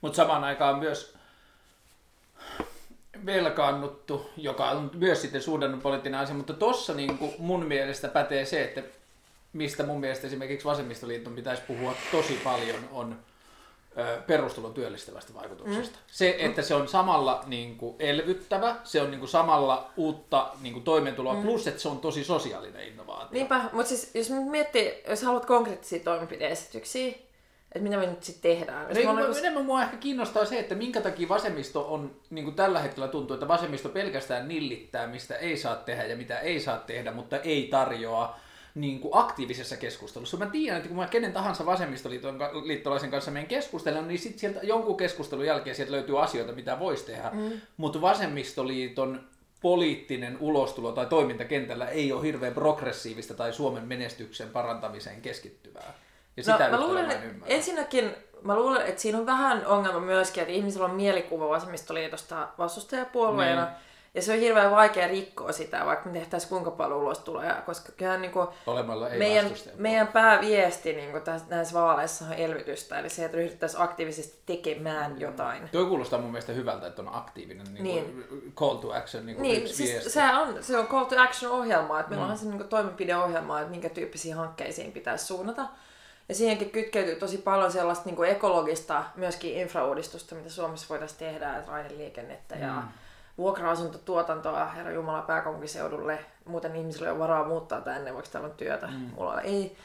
Mutta 0.00 0.16
samaan 0.16 0.44
aikaan 0.44 0.78
myös 0.78 1.14
velkaannuttu, 3.26 4.30
joka 4.36 4.70
on 4.70 4.90
myös 4.94 5.22
sitten 5.22 5.42
suhdannepoliittinen 5.42 6.20
asia, 6.20 6.34
mutta 6.34 6.52
tuossa 6.52 6.94
niin 6.94 7.18
mun 7.38 7.66
mielestä 7.66 8.08
pätee 8.08 8.44
se, 8.44 8.64
että 8.64 8.82
mistä 9.52 9.82
mun 9.82 10.00
mielestä 10.00 10.26
esimerkiksi 10.26 10.64
Vasemmistoliiton 10.64 11.34
pitäisi 11.34 11.62
puhua 11.66 11.94
tosi 12.12 12.40
paljon, 12.44 12.88
on 12.92 13.18
perustulon 14.26 14.74
työllistävästä 14.74 15.34
vaikutuksesta. 15.34 15.98
Mm. 15.98 16.04
Se, 16.06 16.36
että 16.38 16.62
se 16.62 16.74
on 16.74 16.88
samalla 16.88 17.44
niin 17.46 17.76
kuin 17.76 17.96
elvyttävä, 17.98 18.76
se 18.84 19.02
on 19.02 19.10
niin 19.10 19.18
kuin 19.18 19.28
samalla 19.28 19.90
uutta 19.96 20.50
niin 20.60 20.72
kuin 20.72 20.84
toimeentuloa, 20.84 21.34
mm. 21.34 21.42
plus 21.42 21.66
että 21.66 21.80
se 21.80 21.88
on 21.88 21.98
tosi 21.98 22.24
sosiaalinen 22.24 22.88
innovaatio. 22.88 23.28
Niinpä, 23.30 23.60
mutta 23.72 23.88
siis 23.88 24.10
jos 24.14 24.30
miettii, 24.30 25.02
jos 25.08 25.22
haluat 25.22 25.46
konkreettisia 25.46 26.04
toimenpideesityksiä, 26.04 27.12
että 27.72 27.82
mitä 27.82 27.96
me 27.96 28.06
nyt 28.06 28.22
sitten 28.22 28.56
tehdään. 28.56 28.84
No, 28.84 29.00
enemmän 29.00 29.26
kun... 29.26 29.38
enemmän 29.38 29.64
mua 29.64 29.82
ehkä 29.82 29.96
kiinnostaa 29.96 30.44
se, 30.44 30.58
että 30.58 30.74
minkä 30.74 31.00
takia 31.00 31.28
vasemmisto 31.28 31.94
on, 31.94 32.16
niin 32.30 32.44
kuin 32.44 32.56
tällä 32.56 32.78
hetkellä 32.78 33.08
tuntuu, 33.08 33.34
että 33.34 33.48
vasemmisto 33.48 33.88
pelkästään 33.88 34.48
nillittää, 34.48 35.06
mistä 35.06 35.36
ei 35.36 35.56
saa 35.56 35.76
tehdä 35.76 36.04
ja 36.04 36.16
mitä 36.16 36.38
ei 36.38 36.60
saa 36.60 36.78
tehdä, 36.78 37.12
mutta 37.12 37.36
ei 37.36 37.68
tarjoa 37.70 38.36
niin 38.74 39.00
kuin 39.00 39.16
aktiivisessa 39.16 39.76
keskustelussa. 39.76 40.36
Mä 40.36 40.46
tiedän, 40.46 40.76
että 40.76 40.88
kun 40.88 40.96
mä 40.96 41.06
kenen 41.06 41.32
tahansa 41.32 41.66
vasemmistoliittolaisen 41.66 43.10
kanssa 43.10 43.30
meidän 43.30 43.48
keskustelen, 43.48 44.08
niin 44.08 44.18
sitten 44.18 44.38
sieltä 44.40 44.60
jonkun 44.62 44.96
keskustelun 44.96 45.46
jälkeen 45.46 45.76
sieltä 45.76 45.92
löytyy 45.92 46.22
asioita, 46.22 46.52
mitä 46.52 46.78
voisi 46.78 47.06
tehdä. 47.06 47.30
Mm. 47.32 47.60
Mutta 47.76 48.00
vasemmistoliiton 48.00 49.20
poliittinen 49.60 50.36
ulostulo 50.40 50.92
tai 50.92 51.06
toimintakentällä 51.06 51.88
ei 51.88 52.12
ole 52.12 52.22
hirveän 52.22 52.54
progressiivista 52.54 53.34
tai 53.34 53.52
Suomen 53.52 53.84
menestyksen 53.84 54.48
parantamiseen 54.48 55.22
keskittyvää. 55.22 55.94
Ja 56.36 56.42
no, 56.46 56.52
sitä 56.52 56.68
mä 56.70 56.80
luulen, 56.80 57.10
että 57.10 57.28
ensinnäkin 57.46 58.14
mä 58.42 58.56
luulen, 58.56 58.86
että 58.86 59.02
siinä 59.02 59.18
on 59.18 59.26
vähän 59.26 59.66
ongelma 59.66 60.00
myöskin, 60.00 60.40
että 60.40 60.54
ihmisillä 60.54 60.84
on 60.84 60.94
mielikuva 60.94 61.48
vasemmistoliitosta 61.48 62.48
vastustajapuolueena. 62.58 63.64
Mm 63.64 63.89
ja 64.14 64.22
se 64.22 64.32
on 64.32 64.38
hirveän 64.38 64.70
vaikea 64.70 65.08
rikkoa 65.08 65.52
sitä, 65.52 65.86
vaikka 65.86 66.08
me 66.08 66.18
tehtäisiin 66.18 66.50
kuinka 66.50 66.70
paljon 66.70 66.98
ulos 66.98 67.18
tulee, 67.18 67.54
koska 67.66 67.92
kyllähän 67.92 68.22
niin 68.22 68.32
kuin 68.32 68.48
meidän, 69.18 69.46
meidän 69.76 70.06
pääviesti 70.06 70.92
niin 70.92 71.10
kuin 71.10 71.22
tässä, 71.22 71.46
näissä 71.50 71.74
vaaleissa 71.74 72.24
on 72.24 72.32
elvytystä, 72.32 72.98
eli 72.98 73.08
se, 73.08 73.24
että 73.24 73.36
ryhdyttäisiin 73.36 73.82
aktiivisesti 73.82 74.42
tekemään 74.46 75.20
jotain. 75.20 75.68
Tuo 75.68 75.86
kuulostaa 75.86 76.18
mun 76.18 76.30
mielestä 76.30 76.52
hyvältä, 76.52 76.86
että 76.86 77.02
on 77.02 77.14
aktiivinen 77.14 77.66
niin 77.74 77.84
niin. 77.84 78.52
call 78.56 78.76
to 78.76 78.92
action 78.92 79.26
niin 79.26 79.42
niin, 79.42 79.62
yksi 79.62 79.74
siis 79.74 79.90
viesti. 79.90 80.10
Se 80.10 80.22
on, 80.22 80.62
se 80.62 80.78
on 80.78 80.86
call 80.86 81.04
to 81.04 81.20
action 81.20 81.52
ohjelma, 81.52 82.00
että 82.00 82.10
meillä 82.10 82.26
mm. 82.26 82.32
on 82.32 82.38
se 82.38 82.46
niin 82.46 82.56
kuin 82.56 82.68
toimenpideohjelma, 82.68 83.60
että 83.60 83.70
minkä 83.70 83.88
tyyppisiin 83.88 84.34
hankkeisiin 84.34 84.92
pitäisi 84.92 85.26
suunnata. 85.26 85.66
Ja 86.28 86.34
siihenkin 86.34 86.70
kytkeytyy 86.70 87.16
tosi 87.16 87.38
paljon 87.38 87.72
sellaista 87.72 88.04
niin 88.04 88.16
kuin 88.16 88.30
ekologista, 88.30 89.04
myöskin 89.16 89.54
infrauudistusta, 89.54 90.34
mitä 90.34 90.50
Suomessa 90.50 90.86
voitaisiin 90.88 91.18
tehdä, 91.18 91.56
että 91.56 91.70
raideliikennettä 91.72 92.54
ja 92.54 92.72
mm 92.72 92.88
vuokra-asuntotuotantoa, 93.40 94.66
herra 94.66 94.92
Jumala, 94.92 95.22
pääkaupunkiseudulle. 95.22 96.18
Muuten 96.44 96.76
ihmisillä 96.76 97.10
ole 97.10 97.18
varaa 97.18 97.48
muuttaa 97.48 97.80
tänne, 97.80 98.14
vaikka 98.14 98.30
täällä 98.30 98.48
on 98.48 98.56
työtä. 98.56 98.86
Mm. 98.86 99.10
Mulla 99.14 99.40
ei. 99.40 99.76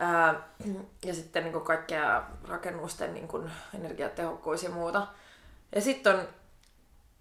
Ää, 0.00 0.34
ja 1.04 1.14
sitten 1.14 1.42
niin 1.42 1.52
kuin 1.52 1.64
kaikkea 1.64 2.22
rakennusten 2.48 3.14
niin 3.14 3.28
kuin 3.28 3.50
energiatehokkuus 3.74 4.62
ja 4.62 4.70
muuta. 4.70 5.06
Ja 5.74 5.80
sitten 5.80 6.14
on 6.14 6.28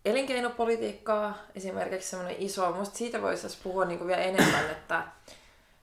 elinkeinopolitiikkaa, 0.05 1.37
esimerkiksi 1.55 2.09
semmoinen 2.09 2.35
iso, 2.39 2.71
musta 2.71 2.97
siitä 2.97 3.21
voisi 3.21 3.57
puhua 3.63 3.85
niin 3.85 3.97
kuin 3.97 4.07
vielä 4.07 4.21
enemmän, 4.21 4.69
että, 4.71 5.03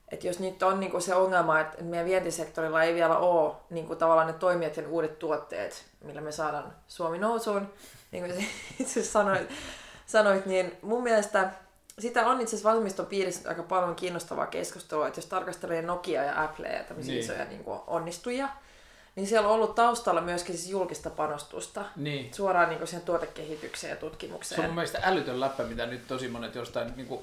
että 0.08 0.26
jos 0.26 0.38
nyt 0.38 0.62
on 0.62 0.80
niin 0.80 0.92
kuin 0.92 1.02
se 1.02 1.14
ongelma, 1.14 1.60
että 1.60 1.82
meidän 1.82 2.06
vientisektorilla 2.06 2.82
ei 2.82 2.94
vielä 2.94 3.18
ole 3.18 3.54
niin 3.70 3.86
kuin 3.86 3.98
tavallaan 3.98 4.26
ne 4.26 4.32
toimijat 4.32 4.76
ja 4.76 4.82
ne 4.82 4.88
uudet 4.88 5.18
tuotteet, 5.18 5.84
millä 6.04 6.20
me 6.20 6.32
saadaan 6.32 6.72
Suomi 6.88 7.18
nousuun, 7.18 7.72
niin 8.10 8.24
kuin 8.24 8.48
itse 8.80 9.04
sanoit, 9.04 9.50
sanoit, 10.10 10.46
niin 10.46 10.72
mun 10.82 11.02
mielestä 11.02 11.50
sitä 11.98 12.26
on 12.26 12.40
itse 12.40 12.56
asiassa 12.56 12.68
vasemmiston 12.68 13.06
piirissä 13.06 13.48
aika 13.48 13.62
paljon 13.62 13.94
kiinnostavaa 13.94 14.46
keskustelua, 14.46 15.06
että 15.08 15.18
jos 15.18 15.26
tarkastelee 15.26 15.82
Nokia 15.82 16.24
ja 16.24 16.42
Apple 16.42 16.68
ja 16.68 16.84
tämmöisiä 16.84 17.14
niin. 17.14 17.24
isoja 17.24 17.44
niin 17.44 17.64
kuin 17.64 17.80
onnistujia, 17.86 18.48
niin 19.16 19.26
siellä 19.26 19.48
on 19.48 19.54
ollut 19.54 19.74
taustalla 19.74 20.20
myöskin 20.20 20.56
siis 20.56 20.70
julkista 20.70 21.10
panostusta 21.10 21.84
Niin. 21.96 22.34
suoraan 22.34 22.68
niin 22.68 22.78
kuin 22.78 22.88
siihen 22.88 23.06
tuotekehitykseen 23.06 23.90
ja 23.90 23.96
tutkimukseen. 23.96 24.56
Se 24.56 24.60
on 24.60 24.66
mun 24.66 24.74
mielestä 24.74 25.00
älytön 25.02 25.40
läppä, 25.40 25.62
mitä 25.62 25.86
nyt 25.86 26.06
tosi 26.06 26.28
monet 26.28 26.54
jostain 26.54 26.92
niin 26.96 27.06
kuin, 27.06 27.20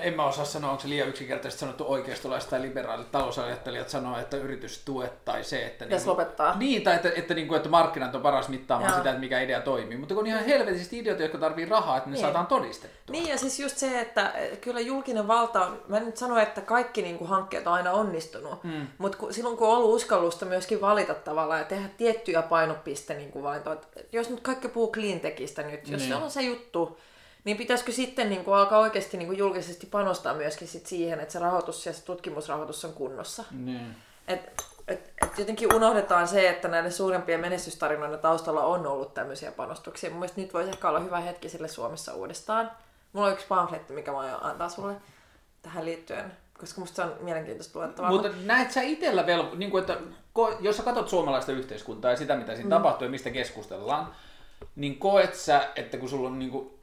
en 0.00 0.14
mä 0.14 0.24
osaa 0.26 0.44
sanoa, 0.44 0.70
onko 0.70 0.82
se 0.82 0.88
liian 0.88 1.08
yksinkertaisesti 1.08 1.60
sanottu 1.60 1.84
oikeistolaiset 1.88 2.50
tai 2.50 2.62
liberaalit 2.62 3.10
talousajattelijat 3.12 3.88
sanoo, 3.88 4.18
että 4.18 4.36
yritystuet 4.36 5.24
tai 5.24 5.44
se, 5.44 5.66
että... 5.66 5.84
Pitäisi 5.84 6.06
niinku- 6.06 6.20
lopettaa. 6.20 6.58
Niin, 6.58 6.82
tai 6.82 6.94
että, 6.94 7.12
että, 7.16 7.34
niin 7.34 7.48
kuin, 7.48 7.56
että 7.56 7.68
markkinat 7.68 8.14
on 8.14 8.22
paras 8.22 8.48
mittaamaan 8.48 8.90
Joo. 8.90 8.98
sitä, 8.98 9.10
että 9.10 9.20
mikä 9.20 9.40
idea 9.40 9.60
toimii. 9.60 9.98
Mutta 9.98 10.14
kun 10.14 10.22
on 10.22 10.26
ihan 10.26 10.44
helvetisti 10.44 10.98
ideoita, 10.98 11.22
jotka 11.22 11.38
tarvii 11.38 11.64
rahaa, 11.64 11.96
että 11.96 12.10
ne 12.10 12.14
Niin. 12.14 12.24
saadaan 12.24 12.46
todistettua. 12.46 13.12
Niin 13.12 13.28
ja 13.28 13.38
siis 13.38 13.60
just 13.60 13.76
se, 13.78 14.00
että 14.00 14.30
eh, 14.30 14.60
kyllä 14.60 14.80
julkinen 14.80 15.28
valta 15.28 15.66
on, 15.66 15.82
mä 15.88 15.96
en 15.96 16.06
nyt 16.06 16.16
sano, 16.16 16.38
että 16.38 16.60
kaikki 16.60 17.02
niin 17.02 17.18
kuin, 17.18 17.28
hankkeet 17.30 17.66
on 17.66 17.72
aina 17.72 17.92
onnistunut, 17.92 18.64
mm. 18.64 18.86
mutta 18.98 19.18
kun, 19.18 19.34
silloin 19.34 19.56
kun 19.56 19.68
on 19.68 19.76
ollut 19.76 19.94
uskallusta 19.94 20.46
myöskin 20.46 20.80
valita 20.80 21.14
tavallaan 21.14 21.60
ja 21.60 21.66
tehdä 21.66 21.88
tiettyjä 21.96 22.42
painopiste 22.42 23.14
niin 23.14 23.30
kuin 23.32 23.42
valintoja, 23.42 23.76
jos 24.12 24.30
nyt 24.30 24.40
kaikki 24.40 24.68
puhuu 24.68 24.92
cleantechistä 24.92 25.62
nyt, 25.62 25.88
jos 25.88 26.00
Niin. 26.00 26.08
se 26.08 26.14
on 26.14 26.30
se 26.30 26.42
juttu, 26.42 26.98
niin 27.44 27.56
pitäisikö 27.56 27.92
sitten 27.92 28.28
niin 28.30 28.44
kuin, 28.44 28.56
alkaa 28.56 28.78
oikeasti 28.78 29.16
niin 29.16 29.26
kuin, 29.26 29.38
julkisesti 29.38 29.86
panostaa 29.86 30.34
myöskin 30.34 30.68
sit 30.68 30.86
siihen, 30.86 31.20
että 31.20 31.32
se 31.32 31.38
rahoitus 31.38 31.86
ja 31.86 31.92
se 31.92 32.04
tutkimusrahoitus 32.04 32.84
on 32.84 32.92
kunnossa. 32.92 33.44
Niin. 33.50 33.96
Et, 34.28 34.64
et, 34.88 35.12
et 35.22 35.38
jotenkin 35.38 35.74
unohdetaan 35.74 36.28
se, 36.28 36.48
että 36.48 36.68
näiden 36.68 36.92
suurempien 36.92 37.40
menestystarinoiden 37.40 38.18
taustalla 38.18 38.64
on 38.64 38.86
ollut 38.86 39.14
tämmöisiä 39.14 39.52
panostuksia. 39.52 40.10
Mun 40.10 40.18
mielestä 40.18 40.40
nyt 40.40 40.54
voisi 40.54 40.70
ehkä 40.70 40.88
olla 40.88 41.00
hyvä 41.00 41.20
hetki 41.20 41.48
sille 41.48 41.68
Suomessa 41.68 42.14
uudestaan. 42.14 42.70
Mulla 43.12 43.26
on 43.26 43.32
yksi 43.32 43.46
pamfletti, 43.46 43.92
mikä 43.92 44.12
mä 44.12 44.18
aion 44.18 44.44
antaa 44.44 44.68
sulle 44.68 44.94
tähän 45.62 45.84
liittyen, 45.84 46.32
koska 46.58 46.80
musta 46.80 46.96
se 46.96 47.02
on 47.02 47.16
mielenkiintoista 47.20 47.78
luettavaa. 47.78 48.10
Mutta 48.10 48.28
näet 48.44 48.70
sä 48.70 48.82
itellä 48.82 49.26
velvo, 49.26 49.54
niin 49.54 49.70
kuin, 49.70 49.80
että 49.80 49.96
jos 50.60 50.76
sä 50.76 50.82
katsot 50.82 51.08
suomalaista 51.08 51.52
yhteiskuntaa 51.52 52.10
ja 52.10 52.16
sitä, 52.16 52.36
mitä 52.36 52.54
siinä 52.54 52.66
mm. 52.66 52.82
tapahtuu 52.82 53.04
ja 53.04 53.10
mistä 53.10 53.30
keskustellaan, 53.30 54.14
niin 54.76 54.98
koet 54.98 55.34
sä, 55.34 55.68
että 55.76 55.96
kun 55.96 56.08
sulla 56.08 56.28
on 56.28 56.38
niin 56.38 56.50
kuin 56.50 56.77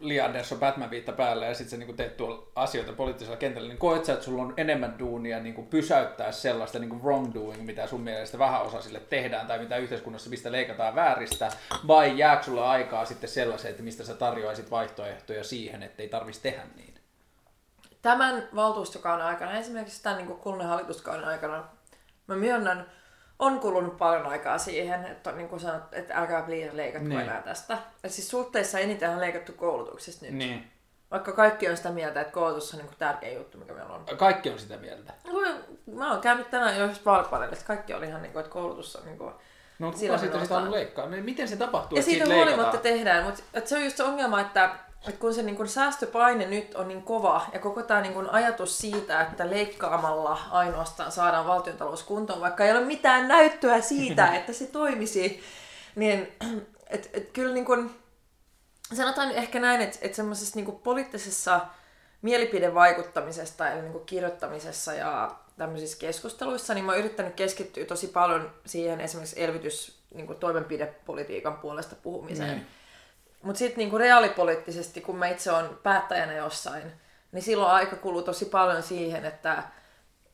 Li 0.00 0.20
Andersson 0.20 0.58
Batman-viitta 0.58 1.12
päällä 1.12 1.46
ja 1.46 1.54
sitten 1.54 1.70
sä 1.80 1.86
niin 1.86 1.96
teet 1.96 2.16
tuolla 2.16 2.46
asioita 2.54 2.92
poliittisella 2.92 3.36
kentällä, 3.36 3.68
niin 3.68 3.78
koet 3.78 4.04
sä, 4.04 4.12
että 4.12 4.24
sulla 4.24 4.42
on 4.42 4.54
enemmän 4.56 4.98
duunia 4.98 5.40
niin 5.40 5.54
kuin 5.54 5.66
pysäyttää 5.66 6.32
sellaista 6.32 6.78
niin 6.78 6.90
kuin 6.90 7.02
wrongdoing, 7.02 7.62
mitä 7.62 7.86
sun 7.86 8.00
mielestä 8.00 8.38
vähäosaisille 8.38 9.00
tehdään 9.00 9.46
tai 9.46 9.58
mitä 9.58 9.76
yhteiskunnassa, 9.76 10.30
mistä 10.30 10.52
leikataan 10.52 10.94
vääristä, 10.94 11.50
vai 11.86 12.18
jääkö 12.18 12.42
sulla 12.42 12.70
aikaa 12.70 13.04
sitten 13.04 13.30
sellaiseen, 13.30 13.70
että 13.70 13.82
mistä 13.82 14.04
sä 14.04 14.14
tarjoaisit 14.14 14.70
vaihtoehtoja 14.70 15.44
siihen, 15.44 15.82
että 15.82 16.02
ei 16.02 16.08
tarvitsisi 16.08 16.42
tehdä 16.42 16.62
niin? 16.76 16.94
Tämän 18.02 18.48
valtuustokauden 18.54 19.26
aikana, 19.26 19.58
esimerkiksi 19.58 20.02
tämän 20.02 20.18
niin 20.18 20.36
kuluneen 20.36 20.68
hallituskauden 20.68 21.24
aikana, 21.24 21.64
mä 22.26 22.36
myönnän, 22.36 22.86
on 23.40 23.60
kulunut 23.60 23.98
paljon 23.98 24.26
aikaa 24.26 24.58
siihen, 24.58 25.06
että 25.06 25.30
on 25.30 25.36
niin 25.36 25.48
kuin 25.48 25.60
sanottu, 25.60 25.96
että 25.96 26.14
älkää 26.14 26.44
liian 26.48 26.76
leikatko 26.76 27.08
Niin. 27.08 27.20
enää 27.20 27.42
tästä. 27.42 27.78
Et 28.04 28.10
siis 28.12 28.30
suhteessa 28.30 28.78
eniten 28.78 29.10
on 29.10 29.20
leikattu 29.20 29.52
koulutuksesta 29.52 30.24
nyt. 30.26 30.34
Niin. 30.34 30.70
Vaikka 31.10 31.32
kaikki 31.32 31.68
on 31.68 31.76
sitä 31.76 31.90
mieltä, 31.90 32.20
että 32.20 32.32
koulutus 32.32 32.72
on 32.72 32.78
niin 32.78 32.88
kuin 32.88 32.98
tärkein 32.98 33.36
juttu, 33.36 33.58
mikä 33.58 33.72
meillä 33.72 33.94
on. 33.94 34.04
Kaikki 34.16 34.50
on 34.50 34.58
sitä 34.58 34.76
mieltä. 34.76 35.12
No, 35.32 35.40
Mä 35.94 36.10
oon 36.12 36.20
käynyt 36.20 36.50
tänään 36.50 36.76
jo 36.78 36.84
yhdessä 36.84 37.02
vaalipaneelissa. 37.04 37.66
Kaikki 37.66 37.94
oli 37.94 38.06
ihan 38.06 38.22
niin 38.22 38.32
kuin, 38.32 38.40
että 38.40 38.52
koulutus 38.52 38.96
on 38.96 39.04
niin 39.04 39.18
kuin... 39.18 39.32
No 39.78 39.86
kuka 39.92 40.18
siitä 40.18 40.42
sitä 40.42 40.56
on 40.56 40.70
leikkaa? 40.72 41.06
No, 41.06 41.16
Miten 41.20 41.48
se 41.48 41.56
tapahtuu, 41.56 41.96
Ja 41.96 42.00
että 42.00 42.10
siitä 42.10 42.24
siitä 42.24 42.36
huolimatta 42.36 42.78
tehdään, 42.78 43.24
mutta 43.24 43.42
se 43.64 43.76
on 43.76 43.84
just 43.84 43.96
se 43.96 44.02
ongelma, 44.04 44.40
että, 44.40 44.70
että 45.08 45.20
kun 45.20 45.34
se 45.34 45.42
niin 45.42 45.68
säästöpaine 45.68 46.46
nyt 46.46 46.74
on 46.74 46.88
niin 46.88 47.02
kova 47.02 47.46
ja 47.52 47.58
koko 47.58 47.82
tämä 47.82 48.00
niin 48.00 48.30
ajatus 48.30 48.78
siitä, 48.78 49.20
että 49.20 49.50
leikkaamalla 49.50 50.40
ainoastaan 50.50 51.12
saadaan 51.12 51.46
valtiontalous 51.46 52.02
kuntoon, 52.02 52.40
vaikka 52.40 52.64
ei 52.64 52.72
ole 52.72 52.84
mitään 52.84 53.28
näyttöä 53.28 53.80
siitä, 53.80 54.32
että 54.36 54.52
se 54.52 54.66
toimisi, 54.66 55.42
niin 55.94 56.32
et, 56.90 57.10
et 57.12 57.30
kyllä 57.32 57.54
niin 57.54 57.64
kuin, 57.64 57.90
sanotaan 58.94 59.30
ehkä 59.30 59.60
näin, 59.60 59.80
että, 59.80 59.98
että 60.02 60.16
semmoisessa 60.16 60.56
niin 60.58 60.80
poliittisessa 60.82 61.60
mielipidevaikuttamisesta 62.22 63.70
eli 63.70 63.82
niin 63.82 63.92
kuin 63.92 64.06
kirjoittamisessa 64.06 64.92
ja 64.92 65.36
tämmöisissä 65.56 65.98
keskusteluissa, 65.98 66.74
niin 66.74 66.84
mä 66.84 66.92
oon 66.92 66.98
yrittänyt 66.98 67.34
keskittyä 67.34 67.84
tosi 67.84 68.06
paljon 68.06 68.50
siihen 68.66 69.00
esimerkiksi 69.00 69.42
elvytys 69.42 70.00
niin 70.14 70.26
kuin 70.26 70.38
toimenpidepolitiikan 70.38 71.56
puolesta 71.56 71.96
puhumiseen. 72.02 72.56
Niin. 72.56 72.66
Mutta 73.42 73.58
sitten 73.58 73.78
niinku 73.78 73.98
reaalipoliittisesti, 73.98 75.00
kun 75.00 75.16
mä 75.16 75.28
itse 75.28 75.52
olen 75.52 75.70
päättäjänä 75.82 76.32
jossain, 76.32 76.92
niin 77.32 77.42
silloin 77.42 77.72
aika 77.72 77.96
kuluu 77.96 78.22
tosi 78.22 78.44
paljon 78.44 78.82
siihen, 78.82 79.24
että, 79.24 79.62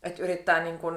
että 0.03 0.23
yrittää 0.23 0.61
niinku 0.61 0.93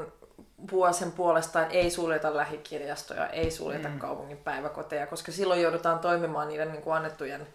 puhua 0.70 0.92
sen 0.92 1.12
puolesta, 1.12 1.62
että 1.62 1.74
ei 1.74 1.90
suljeta 1.90 2.38
lähikirjastoja, 2.38 3.28
ei 3.28 3.52
suljeta 3.52 3.90
mm. 3.90 4.00
kaupungin 4.00 4.38
päiväkoteja, 4.38 5.08
koska 5.08 5.32
silloin 5.32 5.62
joudutaan 5.62 6.00
toimimaan 6.00 6.48
niiden 6.48 6.72
niinku 6.72 6.92
annettujen 6.92 7.48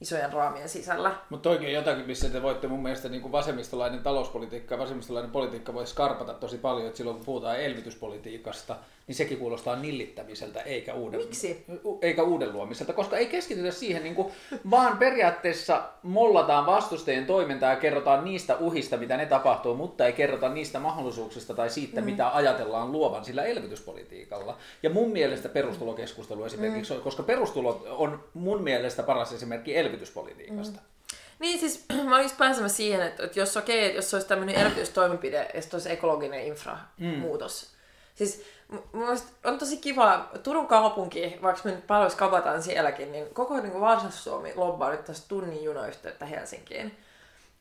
isojen 0.00 0.32
raamien 0.32 0.68
sisällä. 0.68 1.14
Mutta 1.30 1.48
toikin 1.48 1.68
on 1.68 1.74
jotakin, 1.74 2.06
missä 2.06 2.28
te 2.28 2.42
voitte 2.42 2.68
mun 2.68 2.82
mielestä 2.82 3.08
niin 3.08 3.22
kuin 3.22 3.32
vasemmistolainen 3.32 4.00
talouspolitiikka 4.00 4.74
ja 4.74 4.78
vasemmistolainen 4.78 5.30
politiikka 5.30 5.74
voi 5.74 5.86
skarpata 5.86 6.34
tosi 6.34 6.58
paljon, 6.58 6.86
että 6.86 6.96
silloin 6.96 7.16
kun 7.16 7.26
puhutaan 7.26 7.60
elvytyspolitiikasta, 7.60 8.76
niin 9.06 9.16
sekin 9.16 9.38
kuulostaa 9.38 9.76
nillittämiseltä 9.76 10.60
eikä 10.60 10.94
uuden, 10.94 11.20
Miksi? 11.20 11.64
eikä 12.02 12.22
uuden 12.22 12.52
luomiselta, 12.52 12.92
koska 12.92 13.16
ei 13.16 13.26
keskitytä 13.26 13.70
siihen, 13.70 14.02
niin 14.02 14.14
kuin, 14.14 14.32
vaan 14.70 14.98
periaatteessa 14.98 15.82
mollataan 16.02 16.66
vastustajien 16.66 17.26
toimintaa 17.26 17.70
ja 17.70 17.76
kerrotaan 17.76 18.24
niistä 18.24 18.56
uhista, 18.56 18.96
mitä 18.96 19.16
ne 19.16 19.26
tapahtuu, 19.26 19.74
mutta 19.74 20.06
ei 20.06 20.12
kerrota 20.12 20.48
niistä 20.48 20.78
mahdollisuuksista 20.78 21.54
tai 21.54 21.70
siitä, 21.70 22.00
mm. 22.00 22.04
mitä 22.04 22.34
ajatellaan 22.34 22.92
luovan 22.92 23.24
sillä 23.24 23.44
elvytyspolitiikalla. 23.44 24.56
Ja 24.82 24.90
mun 24.90 25.10
mielestä 25.10 25.48
perustulokeskustelu 25.48 26.44
esimerkiksi, 26.44 26.94
mm. 26.94 27.00
koska 27.00 27.22
perustulo 27.22 27.86
on 27.90 28.24
mun 28.34 28.62
mielestä 28.62 29.02
paras 29.02 29.32
esimerkki 29.32 29.76
elvytyspolitiikasta. 29.86 30.78
Mm. 30.80 31.16
Niin 31.38 31.58
siis 31.60 31.84
mä 32.08 32.14
olin 32.14 32.24
just 32.24 32.38
pääsemässä 32.38 32.76
siihen, 32.76 33.02
että, 33.02 33.22
että 33.24 33.40
jos 33.40 33.56
okei, 33.56 33.84
että 33.84 33.98
jos 33.98 34.10
se 34.10 34.16
olisi 34.16 34.28
tämmöinen 34.28 34.54
elvytystoimenpide 34.54 35.50
ja 35.54 35.62
sitten 35.62 35.76
olisi 35.78 35.92
ekologinen 35.92 36.40
inframuutos. 36.46 37.70
Siis 38.14 38.42
m- 38.68 38.74
mun 38.74 39.04
mielestä 39.04 39.28
on 39.44 39.58
tosi 39.58 39.76
kiva, 39.76 40.28
Turun 40.42 40.66
kaupunki, 40.66 41.38
vaikka 41.42 41.62
me 41.64 41.70
nyt 41.70 41.86
paljon 41.86 42.10
skapataan 42.10 42.62
sielläkin, 42.62 43.12
niin 43.12 43.34
koko 43.34 43.60
niin 43.60 43.80
Varsinais-Suomi 43.80 44.52
lobbaa 44.56 44.90
nyt 44.90 45.04
tästä 45.04 45.28
tunnin 45.28 45.64
junayhteyttä 45.64 46.26
Helsinkiin. 46.26 46.98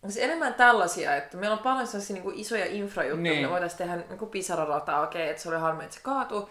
Siis 0.03 0.17
enemmän 0.17 0.53
tällaisia, 0.53 1.15
että 1.15 1.37
meillä 1.37 1.53
on 1.55 1.63
paljon 1.63 1.87
sellaisia 1.87 2.13
niin 2.13 2.23
kuin 2.23 2.39
isoja 2.39 2.65
infrajuttuja, 2.65 3.31
Niin. 3.31 3.41
me 3.45 3.49
voitaisiin 3.49 3.77
tehdä 3.77 3.95
niin 3.95 4.19
kuin 4.19 4.31
Pisara-rata, 4.31 4.99
okei, 4.99 5.29
että 5.29 5.41
se 5.41 5.49
oli 5.49 5.57
harmi, 5.57 5.83
että 5.83 5.95
se 5.95 6.01
kaatui. 6.03 6.47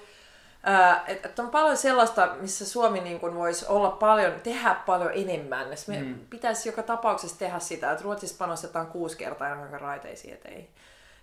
Ää, 0.66 1.04
et, 1.06 1.26
et 1.26 1.38
on 1.38 1.50
paljon 1.50 1.76
sellaista, 1.76 2.36
missä 2.40 2.66
Suomi 2.66 3.00
niin 3.00 3.20
kuin 3.20 3.34
voisi 3.34 3.66
olla 3.66 3.90
paljon, 3.90 4.32
tehdä 4.40 4.76
paljon 4.86 5.10
enemmän. 5.14 5.70
Ja 5.70 5.76
Me 5.86 6.02
mm. 6.02 6.18
pitäisi 6.30 6.68
joka 6.68 6.82
tapauksessa 6.82 7.38
tehdä 7.38 7.58
sitä, 7.58 7.92
että 7.92 8.04
Ruotsissa 8.04 8.36
panostetaan 8.38 8.86
kuusi 8.86 9.16
kertaa 9.16 9.48
enemmän 9.48 9.80
raiteisiin 9.80 10.34
eteihin. 10.34 10.68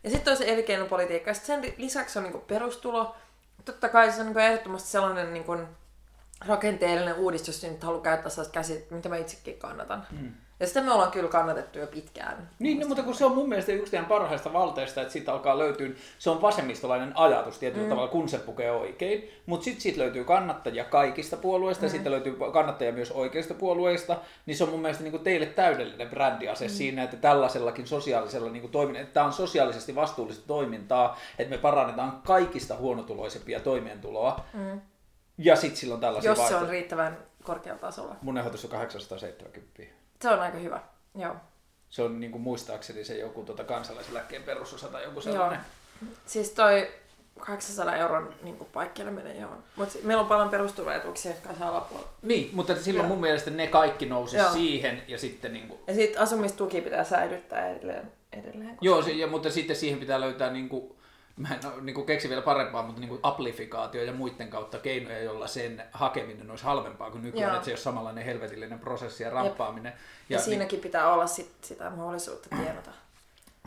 Ja 0.04 0.10
sitten 0.10 0.32
on 0.32 0.38
se 0.38 0.54
elinkeinopolitiikka. 0.54 1.34
Sit 1.34 1.46
sen 1.46 1.74
lisäksi 1.78 2.20
on 2.20 2.24
niin 2.24 2.32
kuin 2.32 2.44
perustulo. 2.48 3.16
Totta 3.66 3.90
kai 3.90 4.12
se 4.12 4.20
on 4.20 4.26
niin 4.26 4.34
kuin 4.34 4.46
ehdottomasti 4.46 4.90
sellainen 4.90 5.34
niin 5.34 5.44
kuin 5.44 5.68
rakenteellinen 6.46 7.16
uudistus, 7.16 7.64
jos 7.64 7.72
nyt 7.72 7.84
haluaa 7.84 8.02
käyttää 8.02 8.30
sellaista 8.30 8.54
käsitettä, 8.54 8.96
mitä 8.96 9.10
mä 9.10 9.18
itsekin 9.18 9.60
kannatan. 9.60 10.08
Mm. 10.12 10.34
Ja 10.62 10.68
sitä 10.68 10.82
me 10.82 10.92
ollaan 10.92 11.12
kyllä 11.12 11.30
kannatettu 11.30 11.80
jo 11.80 11.88
pitkään. 11.88 12.50
Niin, 12.60 12.80
no, 12.80 12.88
mutta 12.88 13.04
kun 13.04 13.16
se 13.16 13.26
on 13.26 13.36
mun 13.36 13.50
mielestä 13.50 13.72
yksi 13.72 13.92
teidän 13.92 14.06
parhaista 14.06 14.54
valteista, 14.54 15.02
että 15.02 15.14
siitä 15.14 15.34
alkaa 15.34 15.58
löytyä, 15.58 15.90
se 16.20 16.30
on 16.30 16.42
vasemmistolainen 16.42 17.18
ajatus 17.18 17.58
tietyllä 17.58 17.84
mm. 17.84 17.90
tavalla, 17.90 18.12
kun 18.12 18.30
se 18.30 18.38
pukee 18.38 18.72
oikein, 18.72 19.30
mutta 19.46 19.64
sitten 19.64 19.82
siitä 19.82 20.00
löytyy 20.00 20.24
kannattajia 20.24 20.84
kaikista 20.84 21.38
puolueista, 21.38 21.82
mm. 21.82 21.86
ja 21.86 21.92
sitten 21.92 22.12
löytyy 22.12 22.38
kannattajia 22.54 22.94
myös 22.94 23.12
oikeista 23.12 23.54
puolueista, 23.54 24.18
niin 24.46 24.58
se 24.58 24.64
on 24.64 24.70
mun 24.70 24.82
mielestä 24.82 25.04
niin 25.04 25.12
kuin 25.12 25.24
teille 25.24 25.46
täydellinen 25.46 26.10
brändiase 26.10 26.66
mm. 26.68 26.72
siinä, 26.72 27.04
että 27.04 27.18
tällaisellakin 27.18 27.88
sosiaalisella 27.88 28.50
niin 28.50 28.62
kuin 28.62 28.72
toimin, 28.72 28.96
että 28.96 29.14
tämä 29.14 29.26
on 29.26 29.34
sosiaalisesti 29.34 29.96
vastuullista 29.96 30.48
toimintaa, 30.48 31.20
että 31.40 31.56
me 31.56 31.58
parannetaan 31.58 32.22
kaikista 32.26 32.76
huonotuloisempia 32.76 33.60
toimeentuloa, 33.60 34.46
mm. 34.54 34.82
ja 35.38 35.56
sitten 35.56 35.78
silloin 35.78 36.02
tällaisia 36.02 36.32
Jos 36.32 36.38
se 36.38 36.42
on 36.42 36.50
vaihtoehtoja. 36.50 36.72
riittävän 36.72 37.18
korkealla 37.44 37.82
tasolla. 37.82 38.16
Mun 38.22 38.38
ehdotus 38.38 38.66
on 38.66 38.72
870. 38.72 40.01
Se 40.22 40.30
on 40.30 40.40
aika 40.40 40.58
hyvä. 40.58 40.80
Joo. 41.16 41.36
Se 41.90 42.02
on 42.02 42.20
niin 42.20 42.32
kuin 42.32 42.42
muistaakseni 42.42 43.04
se 43.04 43.18
joku 43.18 43.44
tuota 43.44 43.64
kansalaiseläkkeen 43.64 44.44
perusosa 44.44 44.88
tai 44.88 45.04
joku 45.04 45.22
sellainen. 45.22 45.60
Joo. 46.02 46.12
Siis 46.26 46.50
toi, 46.50 46.88
800 47.40 47.96
euron 47.96 48.34
niin 48.44 48.58
paikkaileminen, 48.74 49.40
joo. 49.42 49.52
Mutta 49.76 49.98
meillä 50.04 50.22
on 50.22 50.28
paljon 50.30 50.50
perusturvaetuuksia, 50.50 51.32
jotka 51.32 51.54
saa 51.60 51.70
alapuolella. 51.70 52.10
Niin, 52.22 52.50
mutta 52.54 52.76
silloin 52.76 53.04
Joo. 53.04 53.08
mun 53.16 53.22
mielestä 53.22 53.52
ne 53.52 53.68
kaikki 53.68 54.06
nousi 54.06 54.38
Joo. 54.38 54.52
siihen 54.52 55.04
ja 55.08 55.18
sitten 55.18 55.54
niin 55.54 55.68
kuin, 55.68 55.80
Ja 55.88 55.94
sitten 55.94 56.22
asumistuki 56.22 56.82
pitää 56.82 57.04
säilyttää 57.04 57.70
edelleen. 57.70 58.12
edelleen 58.34 58.70
koska- 58.70 58.86
Joo, 58.86 59.02
se, 59.02 59.12
ja, 59.12 59.28
mutta 59.28 59.50
sitten 59.50 59.76
siihen 59.76 60.00
pitää 60.00 60.22
löytää 60.22 60.50
niin 60.54 60.70
kuin, 60.70 60.96
mä 61.38 61.48
en 61.56 61.66
ole, 61.74 61.82
niin 61.82 61.94
kuin 61.94 62.06
keksi 62.06 62.30
vielä 62.30 62.42
parempaa, 62.42 62.84
mutta 62.84 63.00
niin 63.00 63.10
kuin 63.10 63.20
amplifikaatio 63.24 64.04
ja 64.04 64.14
muiden 64.14 64.50
kautta 64.50 64.80
keinoja, 64.80 65.24
jolla 65.24 65.48
sen 65.48 65.84
hakeminen 65.92 66.52
olisi 66.52 66.64
halvempaa 66.64 67.12
kuin 67.12 67.24
nykyään, 67.24 67.50
Joo. 67.50 67.56
että 67.56 67.66
se 67.66 67.72
ei 67.72 67.76
ole 67.76 67.82
samanlainen 67.82 68.26
helvetillinen 68.26 68.80
prosessi 68.80 69.24
ja 69.24 69.30
rappaaminen. 69.30 69.94
Ja, 70.30 70.38
niin- 70.38 70.46
siinäkin 70.46 70.80
pitää 70.80 71.14
olla 71.14 71.28
sit 71.28 71.52
sitä 71.62 71.90
mahdollisuutta 71.90 72.50
tienata. 72.50 72.92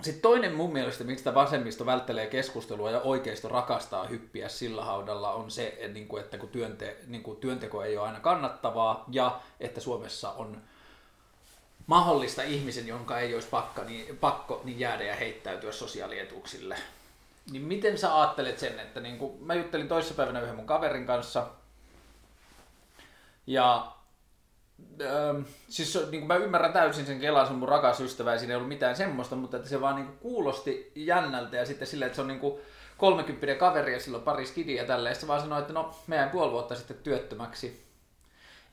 Sitten 0.03 0.23
toinen 0.23 0.55
mun 0.55 0.73
mielestä, 0.73 1.05
miksi 1.05 1.25
tämä 1.25 1.35
vasemmisto 1.35 1.87
välttelee 1.87 2.27
keskustelua 2.27 2.91
ja 2.91 3.01
oikeisto 3.01 3.49
rakastaa 3.49 4.07
hyppiä 4.07 4.49
sillä 4.49 4.85
haudalla, 4.85 5.33
on 5.33 5.51
se, 5.51 5.67
että, 5.67 5.95
niin 5.95 6.09
kuin, 6.09 6.23
että 6.25 6.39
kun 6.39 6.49
työnte, 6.49 6.97
niin 7.07 7.23
kuin 7.23 7.37
työnteko 7.37 7.83
ei 7.83 7.97
ole 7.97 8.07
aina 8.07 8.21
kannattavaa 8.21 9.05
ja 9.11 9.41
että 9.61 9.81
Suomessa 9.81 10.31
on 10.31 10.63
mahdollista 11.87 12.43
ihmisen, 12.43 12.89
jonka 12.89 13.19
ei 13.19 13.35
olisi 13.35 13.49
pakko, 13.49 13.85
niin, 13.85 14.19
pakko 14.19 14.61
niin 14.65 14.81
jäädä 14.81 15.05
ja 15.05 15.17
heittäytyä 15.17 15.73
sosiaalietuuksille. 15.73 16.77
Niin 17.51 17.63
miten 17.63 17.99
sä 17.99 18.21
ajattelet 18.21 18.59
sen, 18.59 18.81
että 18.81 19.01
niin 19.01 19.19
kuin, 19.19 19.43
mä 19.43 19.55
juttelin 19.55 19.89
toissapäivänä 19.89 20.41
yhden 20.41 20.57
mun 20.57 20.67
kaverin 20.67 21.07
kanssa 21.07 21.47
ja 23.47 23.95
Öö, 25.01 25.35
siis 25.69 25.95
niin 25.95 26.21
kuin 26.21 26.27
mä 26.27 26.37
ymmärrän 26.37 26.73
täysin 26.73 27.07
sen 27.07 27.21
Kelan, 27.21 27.47
se 27.47 27.53
on 27.53 27.59
mun 27.59 27.69
rakas 27.69 28.01
ystävä 28.01 28.33
ja 28.33 28.39
siinä 28.39 28.53
ei 28.53 28.57
ollut 28.57 28.69
mitään 28.69 28.97
semmoista, 28.97 29.37
mutta 29.37 29.57
että 29.57 29.69
se 29.69 29.81
vaan 29.81 29.97
niin 29.97 30.19
kuulosti 30.21 30.93
jännältä 30.95 31.57
ja 31.57 31.67
sitten 31.67 31.89
silleen, 31.89 32.07
että 32.07 32.17
se 32.17 32.23
on 32.23 32.29
niin 32.29 32.41
kuin 32.41 32.61
30 32.99 33.55
kaveri 33.55 33.93
ja 33.93 34.01
sillä 34.01 34.19
on 34.19 34.25
pari 34.25 34.47
skidiä 34.47 34.83
ja 34.83 34.89
tälleen. 34.89 35.11
Ja 35.11 35.21
se 35.21 35.27
vaan 35.27 35.41
sanoi, 35.41 35.61
että 35.61 35.73
no 35.73 35.95
mä 36.07 36.15
jäin 36.15 36.31
puoli 36.31 36.53
vuotta 36.53 36.75
sitten 36.75 36.97
työttömäksi. 36.97 37.84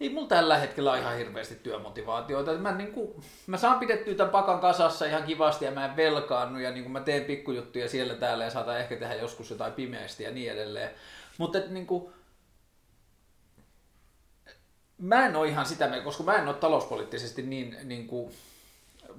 Ei 0.01 0.09
mulla 0.09 0.27
tällä 0.27 0.57
hetkellä 0.57 0.91
ole 0.91 0.99
ihan 0.99 1.17
hirveästi 1.17 1.55
työmotivaatioita. 1.55 2.53
Mä, 2.53 2.71
niin 2.71 2.91
kuin, 2.91 3.23
mä 3.47 3.57
saan 3.57 3.79
pidettyä 3.79 4.15
tämän 4.15 4.31
pakan 4.31 4.59
kasassa 4.59 5.05
ihan 5.05 5.23
kivasti 5.23 5.65
ja 5.65 5.71
mä 5.71 5.85
en 5.85 5.95
velkaannu 5.95 6.59
ja 6.59 6.71
niin 6.71 6.83
kuin 6.83 6.91
mä 6.91 6.99
teen 6.99 7.25
pikkujuttuja 7.25 7.89
siellä 7.89 8.13
täällä 8.13 8.43
ja 8.43 8.49
saatan 8.49 8.79
ehkä 8.79 8.95
tehdä 8.95 9.15
joskus 9.15 9.49
jotain 9.49 9.73
pimeästi 9.73 10.23
ja 10.23 10.31
niin 10.31 10.51
edelleen. 10.51 10.89
Mutta 11.37 11.57
että 11.57 11.71
niin 11.71 11.87
kuin, 11.87 12.13
mä 14.97 15.25
en 15.25 15.35
ole 15.35 15.47
ihan 15.47 15.65
sitä 15.65 16.01
koska 16.03 16.23
mä 16.23 16.35
en 16.35 16.47
ole 16.47 16.55
talouspoliittisesti 16.55 17.41
niin, 17.41 17.77
niin 17.83 18.07
kuin 18.07 18.33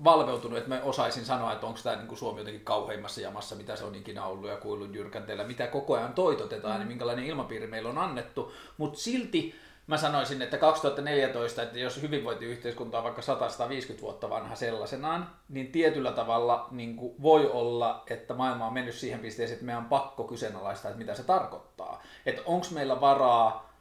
valveutunut, 0.04 0.58
että 0.58 0.68
mä 0.68 0.80
osaisin 0.82 1.24
sanoa, 1.24 1.52
että 1.52 1.66
onko 1.66 1.80
tämä 1.82 1.96
niin 1.96 2.16
Suomi 2.16 2.40
jotenkin 2.40 2.64
kauheimmassa 2.64 3.20
jamassa, 3.20 3.56
mitä 3.56 3.76
se 3.76 3.84
on 3.84 3.94
ikinä 3.94 4.24
ollut 4.24 4.50
ja 4.50 4.56
kuillut 4.56 4.94
jyrkänteellä, 4.94 5.44
mitä 5.44 5.66
koko 5.66 5.94
ajan 5.94 6.14
toitotetaan 6.14 6.74
mm. 6.76 6.80
ja 6.80 6.86
minkälainen 6.86 7.24
ilmapiiri 7.24 7.66
meillä 7.66 7.90
on 7.90 7.98
annettu. 7.98 8.52
Mutta 8.78 8.98
silti 8.98 9.54
mä 9.86 9.96
sanoisin, 9.96 10.42
että 10.42 10.58
2014, 10.58 11.62
että 11.62 11.78
jos 11.78 12.02
hyvinvointiyhteiskunta 12.02 12.98
on 12.98 13.04
vaikka 13.04 13.22
100-150 13.98 14.00
vuotta 14.00 14.30
vanha 14.30 14.54
sellaisenaan, 14.54 15.30
niin 15.48 15.72
tietyllä 15.72 16.12
tavalla 16.12 16.68
niin 16.70 16.96
kuin 16.96 17.22
voi 17.22 17.50
olla, 17.50 18.02
että 18.10 18.34
maailma 18.34 18.66
on 18.66 18.72
mennyt 18.72 18.94
siihen 18.94 19.20
pisteeseen, 19.20 19.54
että 19.54 19.66
meidän 19.66 19.82
on 19.82 19.88
pakko 19.88 20.24
kyseenalaistaa, 20.24 20.88
että 20.88 20.98
mitä 20.98 21.14
se 21.14 21.22
tarkoittaa. 21.22 22.02
Että 22.26 22.42
onko 22.46 22.66
meillä 22.70 23.00
varaa 23.00 23.72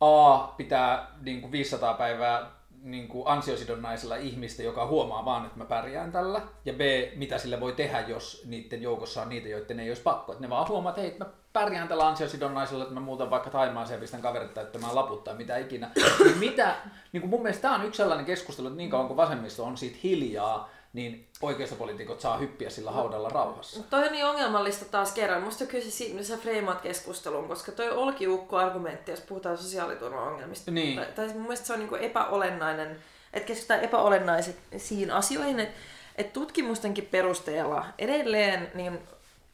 A, 0.00 0.38
pitää 0.38 1.10
niin 1.20 1.40
kuin 1.40 1.52
500 1.52 1.94
päivää 1.94 2.55
niin 2.86 3.08
kuin 3.08 3.28
ansiosidonnaisella 3.28 4.16
ihmistä, 4.16 4.62
joka 4.62 4.86
huomaa 4.86 5.24
vaan, 5.24 5.46
että 5.46 5.58
mä 5.58 5.64
pärjään 5.64 6.12
tällä. 6.12 6.42
Ja 6.64 6.72
B, 6.72 6.80
mitä 7.16 7.38
sille 7.38 7.60
voi 7.60 7.72
tehdä, 7.72 8.00
jos 8.00 8.42
niiden 8.46 8.82
joukossa 8.82 9.22
on 9.22 9.28
niitä, 9.28 9.48
joiden 9.48 9.80
ei 9.80 9.90
olisi 9.90 10.02
pakko. 10.02 10.32
Että 10.32 10.44
ne 10.44 10.50
vaan 10.50 10.68
huomaa, 10.68 10.90
että 10.90 11.00
hei, 11.00 11.16
mä 11.18 11.26
pärjään 11.52 11.88
tällä 11.88 12.08
ansiosidonnaisella, 12.08 12.84
että 12.84 12.94
mä 12.94 13.00
muutan 13.00 13.30
vaikka 13.30 13.50
Taimaaseen 13.50 13.96
ja 13.96 14.00
pistän 14.00 14.22
kaverit 14.22 14.54
täyttämään 14.54 14.94
laput 14.94 15.24
tai 15.24 15.34
mitä 15.34 15.56
ikinä. 15.56 15.90
Niin 16.24 16.38
mitä, 16.38 16.76
niin 17.12 17.20
kuin 17.20 17.30
mun 17.30 17.42
mielestä 17.42 17.62
tämä 17.62 17.74
on 17.74 17.84
yksi 17.86 17.96
sellainen 17.96 18.26
keskustelu, 18.26 18.66
että 18.66 18.76
niin 18.76 18.90
kauan 18.90 19.06
kuin 19.06 19.16
vasemmisto 19.16 19.64
on 19.64 19.76
siitä 19.76 19.98
hiljaa, 20.02 20.70
niin 20.96 21.28
oikeistopoliitikot 21.42 22.20
saa 22.20 22.38
hyppiä 22.38 22.70
sillä 22.70 22.90
haudalla 22.90 23.28
rauhassa. 23.28 23.82
Toi 23.82 24.04
on 24.04 24.12
niin 24.12 24.26
ongelmallista 24.26 24.84
taas 24.84 25.12
kerran. 25.12 25.42
Musta 25.42 25.66
kyllä 25.66 25.84
se, 25.84 26.24
sä 26.24 26.36
freimaat 26.36 26.80
keskustelun, 26.80 27.48
koska 27.48 27.72
toi 27.72 27.90
olkiukko-argumentti, 27.90 29.10
jos 29.10 29.20
puhutaan 29.20 29.58
sosiaaliturvaongelmista. 29.58 30.70
Niin. 30.70 30.96
Tai, 30.96 31.06
tai 31.06 31.28
mun 31.28 31.42
mielestä 31.42 31.66
se 31.66 31.72
on 31.72 31.78
niinku 31.78 31.94
epäolennainen, 31.94 32.96
että 33.32 33.46
keskitytään 33.46 33.84
epäolennaisiin 33.84 35.10
asioihin, 35.12 35.60
että 35.60 35.78
et 36.16 36.32
tutkimustenkin 36.32 37.06
perusteella 37.06 37.86
edelleen 37.98 38.70
niin 38.74 38.98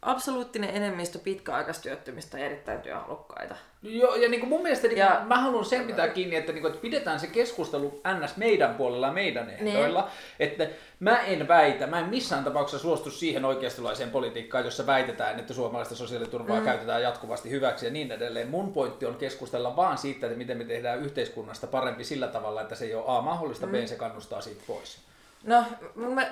absoluuttinen 0.03 0.71
enemmistö 0.71 1.19
pitkäaikaistyöttömistä 1.19 2.37
on 2.37 2.43
erittäin 2.43 2.81
työhalukkaita. 2.81 3.55
Joo, 3.83 4.15
ja 4.15 4.29
niin 4.29 4.41
kuin 4.41 4.51
mun 4.51 4.63
mielestä 4.63 4.89
niin 4.89 4.99
Ja- 4.99 5.07
ja, 5.07 5.21
mä 5.27 5.39
haluan 5.39 5.65
sen 5.65 5.87
pitää 5.87 6.09
kiinni, 6.09 6.37
että, 6.37 6.53
niin 6.53 6.63
kuin, 6.63 6.71
että 6.71 6.83
pidetään 6.83 7.21
se 7.21 7.27
keskustelu 7.27 8.01
ns. 8.21 8.37
meidän 8.37 8.75
puolella 8.75 9.07
ja 9.07 9.13
meidän 9.13 9.51
ehdoilla. 9.51 10.11
Että 10.41 10.69
mä 11.01 11.21
en 11.21 11.49
väitä, 11.49 11.87
mä 11.87 11.99
en 11.99 12.09
missään 12.09 12.45
tapauksessa 12.45 12.83
suostu 12.83 13.11
siihen 13.11 13.45
oikeistolaiseen 13.45 14.11
politiikkaan, 14.11 14.65
jossa 14.65 14.87
väitetään, 14.87 15.39
että 15.39 15.55
suomalaista 15.55 15.95
sosiaaliturvaa 15.95 16.59
mm. 16.59 16.65
käytetään 16.65 17.03
jatkuvasti 17.03 17.51
hyväksi 17.51 17.87
ja 17.87 17.93
niin 17.93 18.13
edelleen. 18.13 18.49
Mun 18.49 18.73
pointti 18.73 19.07
on 19.07 19.15
keskustella 19.15 19.77
vaan 19.77 19.99
siitä, 19.99 20.27
että 20.27 20.39
miten 20.39 20.59
me 20.59 20.65
tehdään 20.65 20.99
yhteiskunnasta 20.99 21.67
parempi 21.67 22.05
sillä 22.05 22.29
tavalla, 22.29 22.63
että 22.63 22.75
se 22.75 22.85
ei 22.85 22.95
ole 22.95 23.05
A 23.07 23.21
mahdollista, 23.21 23.67
mm. 23.67 23.73
B 23.73 23.87
se 23.87 23.97
kannustaa 23.97 24.41
siitä 24.41 24.63
pois. 24.67 25.12
No, 25.45 25.65
mä, 25.95 26.09
mä, 26.09 26.25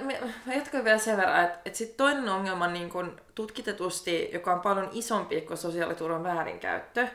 mä 0.47 0.55
jatkan 0.55 0.85
vielä 0.85 0.99
sen 0.99 1.17
verran, 1.17 1.45
että, 1.45 1.59
että 1.65 1.79
sit 1.79 1.97
toinen 1.97 2.29
ongelma 2.29 2.67
niin 2.67 2.91
kun 2.91 3.21
tutkitetusti, 3.35 4.31
joka 4.33 4.53
on 4.53 4.61
paljon 4.61 4.89
isompi 4.93 5.41
kuin 5.41 5.57
sosiaaliturvan 5.59 6.23
väärinkäyttö, 6.23 7.09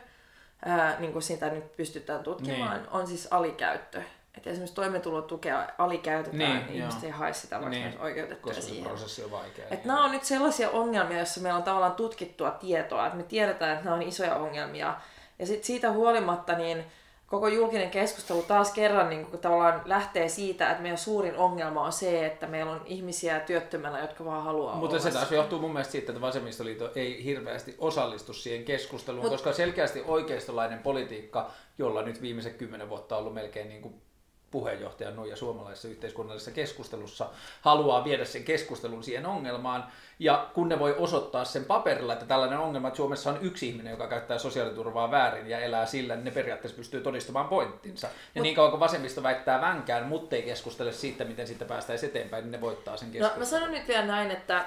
ää, 0.66 0.96
niin 1.00 1.12
kuin 1.14 1.22
sitä 1.24 1.50
nyt 1.50 1.76
pystytään 1.78 2.24
tutkimaan, 2.24 2.78
Niin. 2.78 2.90
on 2.92 3.08
siis 3.08 3.28
alikäyttö. 3.32 4.02
Että 4.38 4.50
esimerkiksi 4.50 4.76
toimeentulotukea 4.76 5.68
alikäytetään, 5.78 6.38
Niin, 6.40 6.66
niin, 6.68 6.80
ihmiset 6.80 7.04
ei 7.04 7.10
hae 7.10 7.34
sitä, 7.34 7.56
vaikka 7.56 7.70
niin, 7.70 7.90
Niin, 7.90 8.00
oikeutettuja 8.02 8.54
Koska 8.54 8.62
se 8.62 8.68
siihen. 8.68 8.88
prosessi 8.90 9.24
on 9.24 9.32
vaikea. 9.32 9.66
Et 9.72 9.86
nämä 9.86 10.04
on 10.06 10.12
nyt 10.12 10.24
sellaisia 10.24 10.70
ongelmia, 10.70 11.18
joissa 11.18 11.42
meillä 11.42 11.58
on 11.58 11.64
tavallaan 11.64 11.92
tutkittua 11.96 12.52
tietoa, 12.52 13.06
että 13.06 13.18
me 13.18 13.24
tiedetään, 13.24 13.72
että 13.72 13.84
nämä 13.86 13.96
on 13.96 14.02
isoja 14.02 14.36
ongelmia. 14.36 14.96
Ja 15.40 15.46
sitten 15.46 15.66
siitä 15.66 15.92
huolimatta 15.92 16.54
niin 16.54 16.86
koko 17.28 17.48
julkinen 17.48 17.90
keskustelu 17.90 18.42
taas 18.42 18.74
kerran 18.74 19.10
niin 19.10 19.26
kuin 19.26 19.42
tavallaan 19.42 19.82
lähtee 19.86 20.30
siitä, 20.30 20.70
että 20.70 20.82
meidän 20.82 20.98
suurin 20.98 21.36
ongelma 21.36 21.86
on 21.86 21.94
se, 21.94 22.26
että 22.26 22.48
meillä 22.48 22.72
on 22.72 22.82
ihmisiä 22.86 23.40
työttömänä, 23.40 24.02
jotka 24.02 24.26
vaan 24.26 24.44
haluaa 24.44 24.76
Mutta 24.76 25.00
se 25.00 25.12
taas 25.12 25.32
johtuu 25.32 25.60
mun 25.60 25.74
mielestä 25.74 25.92
siitä, 25.92 26.12
että 26.12 26.22
vasemmistoliitto 26.22 26.92
ei 26.96 27.24
hirveästi 27.24 27.76
osallistu 27.80 28.34
siihen 28.34 28.66
keskusteluun, 28.66 29.26
Mut- 29.26 29.32
koska 29.32 29.54
selkeästi 29.54 30.04
oikeistolainen 30.08 30.80
politiikka, 30.80 31.52
jolla 31.78 32.02
nyt 32.02 32.22
viimeiset 32.22 32.56
kymmenen 32.56 32.90
vuotta 32.90 33.16
on 33.16 33.20
ollut 33.20 33.34
melkein 33.34 33.70
niin 33.70 33.82
kuin 33.82 34.05
puheenjohtaja 34.52 35.12
Nuija 35.12 35.36
suomalaisessa 35.36 35.88
yhteiskunnallisessa 35.88 36.52
keskustelussa, 36.52 37.30
haluaa 37.62 38.04
viedä 38.04 38.26
sen 38.26 38.44
keskustelun 38.44 39.04
siihen 39.04 39.26
ongelmaan. 39.26 39.84
Ja 40.20 40.50
kun 40.54 40.70
ne 40.70 40.80
voi 40.80 40.96
osoittaa 40.98 41.46
sen 41.46 41.66
paperilla, 41.66 42.14
että 42.14 42.26
tällainen 42.26 42.60
ongelma, 42.60 42.88
että 42.88 42.98
Suomessa 42.98 43.30
on 43.30 43.38
yksi 43.42 43.68
ihminen, 43.70 43.92
joka 43.92 44.08
käyttää 44.08 44.38
sosiaaliturvaa 44.38 45.12
väärin 45.12 45.48
ja 45.50 45.60
elää 45.60 45.86
sillä, 45.86 46.16
niin 46.16 46.26
ne 46.26 46.32
periaatteessa 46.32 46.78
pystyy 46.78 47.02
todistamaan 47.02 47.48
pointtinsa. 47.48 48.08
Ja 48.08 48.40
Mut- 48.40 48.44
niin 48.44 48.56
kauan 48.56 48.72
kuin 48.72 48.80
vasemmisto 48.80 49.24
väittää 49.24 49.62
vänkään, 49.62 50.06
mutta 50.06 50.36
ei 50.36 50.42
keskustele 50.44 50.92
siitä, 50.92 51.24
miten 51.24 51.48
siitä 51.48 51.66
päästäisiin 51.66 52.10
eteenpäin, 52.10 52.44
niin 52.44 52.52
ne 52.52 52.62
voittaa 52.62 52.98
sen 52.98 53.08
No, 53.08 53.12
keskustelun. 53.14 53.40
mä 53.40 53.46
sanon 53.46 53.72
nyt 53.72 53.88
vielä 53.88 54.06
näin, 54.06 54.32
että 54.32 54.66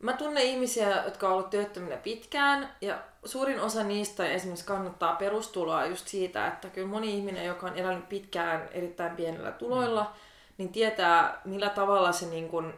mä 0.00 0.12
tunnen 0.12 0.42
ihmisiä, 0.42 1.02
jotka 1.04 1.26
on 1.26 1.32
ollut 1.32 1.50
työttöminä 1.50 1.96
pitkään, 1.96 2.68
ja 2.80 2.98
suurin 3.24 3.60
osa 3.60 3.82
niistä 3.84 4.26
esimerkiksi 4.26 4.66
kannattaa 4.66 5.14
perustuloa 5.14 5.86
just 5.86 6.08
siitä, 6.08 6.46
että 6.46 6.68
kyllä 6.68 6.88
moni 6.88 7.14
ihminen, 7.14 7.46
joka 7.46 7.66
on 7.66 7.78
elänyt 7.78 8.08
pitkään 8.08 8.68
erittäin 8.72 9.16
pienillä 9.16 9.52
tuloilla, 9.52 10.02
mm. 10.02 10.08
niin 10.58 10.72
tietää, 10.72 11.40
millä 11.44 11.68
tavalla 11.68 12.12
se 12.12 12.26
niin 12.26 12.48
kun, 12.48 12.74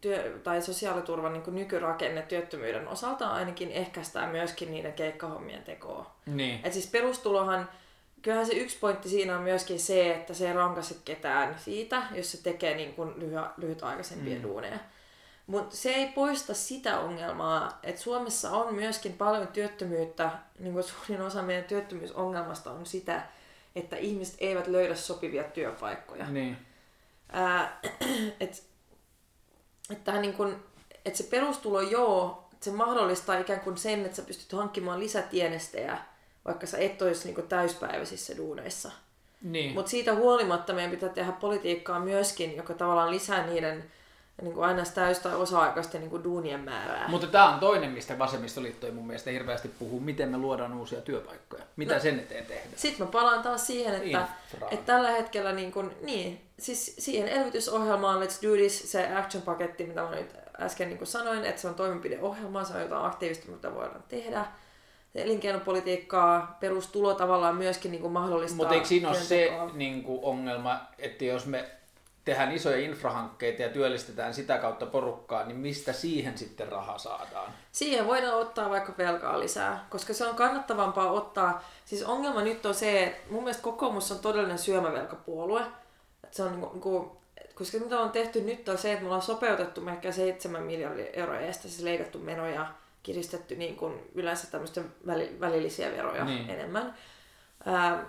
työ, 0.00 0.38
tai 0.42 0.62
sosiaaliturvan 0.62 1.32
niin 1.32 1.42
kun 1.42 1.54
nykyrakenne 1.54 2.22
työttömyyden 2.22 2.88
osalta 2.88 3.28
ainakin 3.28 3.70
ehkäistää 3.70 4.26
myöskin 4.26 4.70
niiden 4.70 4.92
keikkahommien 4.92 5.62
tekoa. 5.62 6.14
Niin. 6.26 6.60
Et 6.64 6.72
siis 6.72 6.86
perustulohan, 6.86 7.68
kyllähän 8.22 8.46
se 8.46 8.54
yksi 8.54 8.78
pointti 8.78 9.08
siinä 9.08 9.36
on 9.36 9.42
myöskin 9.42 9.80
se, 9.80 10.14
että 10.14 10.34
se 10.34 10.48
ei 10.48 10.52
rankaise 10.54 10.96
ketään 11.04 11.58
siitä, 11.58 12.02
jos 12.14 12.32
se 12.32 12.42
tekee 12.42 12.74
niin 12.74 12.94
kuin 12.94 13.14
lyhy- 13.14 13.50
lyhytaikaisempia 13.56 14.36
mm. 14.36 14.42
duuneja. 14.42 14.78
Mutta 15.52 15.76
se 15.76 15.90
ei 15.90 16.06
poista 16.06 16.54
sitä 16.54 17.00
ongelmaa, 17.00 17.78
että 17.82 18.00
Suomessa 18.00 18.50
on 18.50 18.74
myöskin 18.74 19.12
paljon 19.12 19.48
työttömyyttä, 19.48 20.30
niin 20.58 20.72
kuin 20.72 20.84
suurin 20.84 21.20
osa 21.20 21.42
meidän 21.42 21.64
työttömyysongelmasta 21.64 22.70
on 22.70 22.86
sitä, 22.86 23.22
että 23.76 23.96
ihmiset 23.96 24.34
eivät 24.38 24.66
löydä 24.66 24.94
sopivia 24.94 25.44
työpaikkoja. 25.44 26.30
Niin. 26.30 26.56
Ää, 27.32 27.80
et, 28.40 28.64
et 29.90 30.04
tähän 30.04 30.22
niin 30.22 30.34
kun, 30.34 30.64
et 31.04 31.16
se 31.16 31.24
perustulo 31.24 31.80
joo, 31.80 32.48
se 32.60 32.70
mahdollistaa 32.70 33.38
ikään 33.38 33.60
kuin 33.60 33.76
sen, 33.76 34.04
että 34.04 34.16
sä 34.16 34.22
pystyt 34.22 34.52
hankkimaan 34.52 35.00
lisätienestejä, 35.00 35.98
vaikka 36.44 36.66
sä 36.66 36.78
et 36.78 37.02
olisi 37.02 37.32
niin 37.32 37.48
täyspäiväisissä 37.48 38.36
duuneissa. 38.36 38.90
Niin. 39.42 39.74
Mutta 39.74 39.90
siitä 39.90 40.14
huolimatta 40.14 40.72
meidän 40.72 40.90
pitää 40.90 41.08
tehdä 41.08 41.32
politiikkaa 41.32 42.00
myöskin, 42.00 42.56
joka 42.56 42.74
tavallaan 42.74 43.10
lisää 43.10 43.46
niiden 43.46 43.84
niin 44.42 44.54
kuin 44.54 44.64
aina 44.64 44.82
täys- 44.94 45.18
tai 45.18 45.34
osa-aikaisten 45.34 46.00
niin 46.00 46.10
kuin 46.10 46.24
duunien 46.24 46.60
määrää. 46.60 47.08
Mutta 47.08 47.26
tämä 47.26 47.54
on 47.54 47.60
toinen, 47.60 47.90
mistä 47.90 48.18
vasemmistoliitto 48.18 48.86
ei 48.86 48.92
mun 48.92 49.06
mielestä 49.06 49.30
hirveästi 49.30 49.68
puhuu, 49.78 50.00
miten 50.00 50.28
me 50.28 50.36
luodaan 50.38 50.74
uusia 50.74 51.00
työpaikkoja. 51.00 51.62
Mitä 51.76 51.94
No. 51.94 52.00
sen 52.00 52.18
eteen 52.18 52.46
tehdään? 52.46 52.68
Sitten 52.76 53.06
mä 53.06 53.12
palaan 53.12 53.42
taas 53.42 53.66
siihen, 53.66 53.94
että, 53.94 54.28
että 54.70 54.86
tällä 54.92 55.10
hetkellä 55.10 55.52
niin, 55.52 55.72
kuin, 55.72 55.90
niin 56.02 56.40
siis 56.58 56.94
siihen 56.98 57.28
elvytysohjelmaan 57.28 58.22
Let's 58.22 58.42
Do 58.48 58.56
This, 58.56 58.92
se 58.92 59.08
action-paketti, 59.14 59.84
mitä 59.86 60.02
mä 60.02 60.10
nyt 60.10 60.34
äsken 60.60 60.88
niin 60.88 60.98
kuin 60.98 61.08
sanoin, 61.08 61.44
että 61.44 61.60
se 61.60 61.68
on 61.68 61.74
toimenpideohjelma, 61.74 62.64
se 62.64 62.74
on 62.74 62.82
jotain 62.82 63.04
aktiivista, 63.04 63.50
mitä 63.50 63.74
voidaan 63.74 64.04
tehdä. 64.08 64.44
Elinkeinopolitiikkaa, 65.14 66.56
perustulo 66.60 67.14
tavallaan 67.14 67.56
myöskin 67.56 67.90
niin 67.90 68.00
kuin 68.00 68.12
mahdollistaa 68.12 68.56
Mutta 68.56 68.74
eikö 68.74 68.86
siinä 68.86 69.08
ole 69.08 69.16
se 69.16 69.50
niin 69.72 70.02
kuin 70.02 70.18
ongelma, 70.22 70.80
että 70.98 71.24
jos 71.24 71.46
me 71.46 71.70
tehdään 72.24 72.52
isoja 72.52 72.76
infrahankkeita 72.78 73.62
ja 73.62 73.68
työllistetään 73.68 74.34
sitä 74.34 74.58
kautta 74.58 74.86
porukkaa, 74.86 75.44
niin 75.44 75.56
mistä 75.56 75.92
siihen 75.92 76.38
sitten 76.38 76.68
raha 76.68 76.98
saadaan? 76.98 77.52
Siihen 77.72 78.06
voidaan 78.06 78.34
ottaa 78.40 78.70
vaikka 78.70 78.94
velkaa 78.98 79.40
lisää, 79.40 79.86
koska 79.90 80.14
se 80.14 80.26
on 80.26 80.34
kannattavampaa 80.36 81.10
ottaa. 81.10 81.64
Siis 81.84 82.02
ongelma 82.02 82.42
nyt 82.42 82.66
on 82.66 82.74
se, 82.74 83.02
että 83.04 83.32
mun 83.32 83.42
mielestä 83.42 83.62
kokoomus 83.62 84.12
on 84.12 84.18
todellinen 84.18 84.58
syömävelkapuolue. 84.58 85.60
Että 86.24 86.36
se 86.36 86.42
on 86.42 86.50
niinku, 86.50 86.68
niinku, 86.72 87.16
koska 87.54 87.78
mitä 87.78 88.00
on 88.00 88.10
tehty 88.10 88.40
nyt 88.40 88.68
on 88.68 88.78
se, 88.78 88.92
että 88.92 89.02
me 89.02 89.06
ollaan 89.06 89.22
sopeutettu 89.22 89.80
melkein 89.80 90.14
7 90.14 90.62
miljardia 90.62 91.06
euroa 91.12 91.38
edestä, 91.38 91.62
siis 91.62 91.80
leikattu 91.80 92.18
menoja, 92.18 92.66
kiristetty 93.02 93.56
niin 93.56 93.76
kuin 93.76 94.10
yleensä 94.14 94.50
tämmöisten 94.50 94.92
väli, 95.06 95.36
välillisiä 95.40 95.92
veroja 95.92 96.24
Niin. 96.24 96.46
niin. 96.46 96.50
enemmän. 96.50 96.94
Ää, 97.66 98.04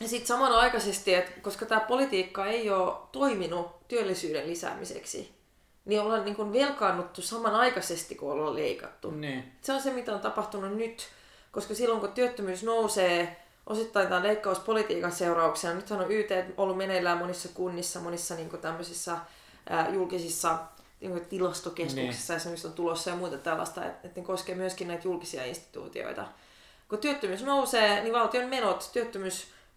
ja 0.00 0.08
sitten 0.08 0.26
samanaikaisesti, 0.26 1.14
että 1.14 1.40
koska 1.40 1.66
tämä 1.66 1.80
politiikka 1.80 2.46
ei 2.46 2.70
ole 2.70 2.96
toiminut 3.12 3.88
työllisyyden 3.88 4.46
lisäämiseksi, 4.46 5.34
niin 5.84 6.00
ollaan 6.00 6.24
niin 6.24 6.36
kuin 6.36 6.52
velkaannuttu 6.52 7.22
samanaikaisesti, 7.22 8.14
kun 8.14 8.32
ollaan 8.32 8.54
leikattu. 8.54 9.10
Niin. 9.10 9.52
Se 9.62 9.72
on 9.72 9.82
se, 9.82 9.92
mitä 9.92 10.14
on 10.14 10.20
tapahtunut 10.20 10.76
nyt, 10.76 11.08
koska 11.52 11.74
silloin 11.74 12.00
kun 12.00 12.12
työttömyys 12.12 12.62
nousee, 12.62 13.36
osittain 13.66 14.08
tämän 14.08 14.22
leikkauspolitiikan 14.22 15.12
seurauksena, 15.12 15.74
nythän 15.74 16.00
on 16.00 16.12
YT 16.12 16.30
ollut 16.56 16.76
meneillään 16.76 17.18
monissa 17.18 17.48
kunnissa, 17.54 18.00
monissa 18.00 18.34
niin 18.34 18.50
kuin 18.50 18.62
tämmöisissä 18.62 19.16
ää, 19.68 19.88
julkisissa 19.88 20.58
niin 21.00 21.12
kuin 21.12 21.26
tilastokeskuksissa, 21.26 22.32
niin. 22.32 22.36
esimerkiksi 22.36 22.66
on 22.66 22.72
tulossa 22.72 23.10
ja 23.10 23.16
muuta 23.16 23.38
tällaista, 23.38 23.84
että, 23.84 24.08
että 24.08 24.20
ne 24.20 24.26
koskee 24.26 24.54
myöskin 24.54 24.88
näitä 24.88 25.08
julkisia 25.08 25.44
instituutioita. 25.44 26.26
Kun 26.88 26.98
työttömyys 26.98 27.42
nousee, 27.42 28.02
niin 28.02 28.14
valtion 28.14 28.50
menot, 28.50 28.90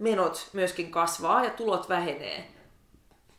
työttömyysmenot 0.02 0.50
myöskin 0.54 0.92
kasvaa 0.92 1.44
ja 1.44 1.50
tulot 1.50 1.90
vähenee. 1.90 2.48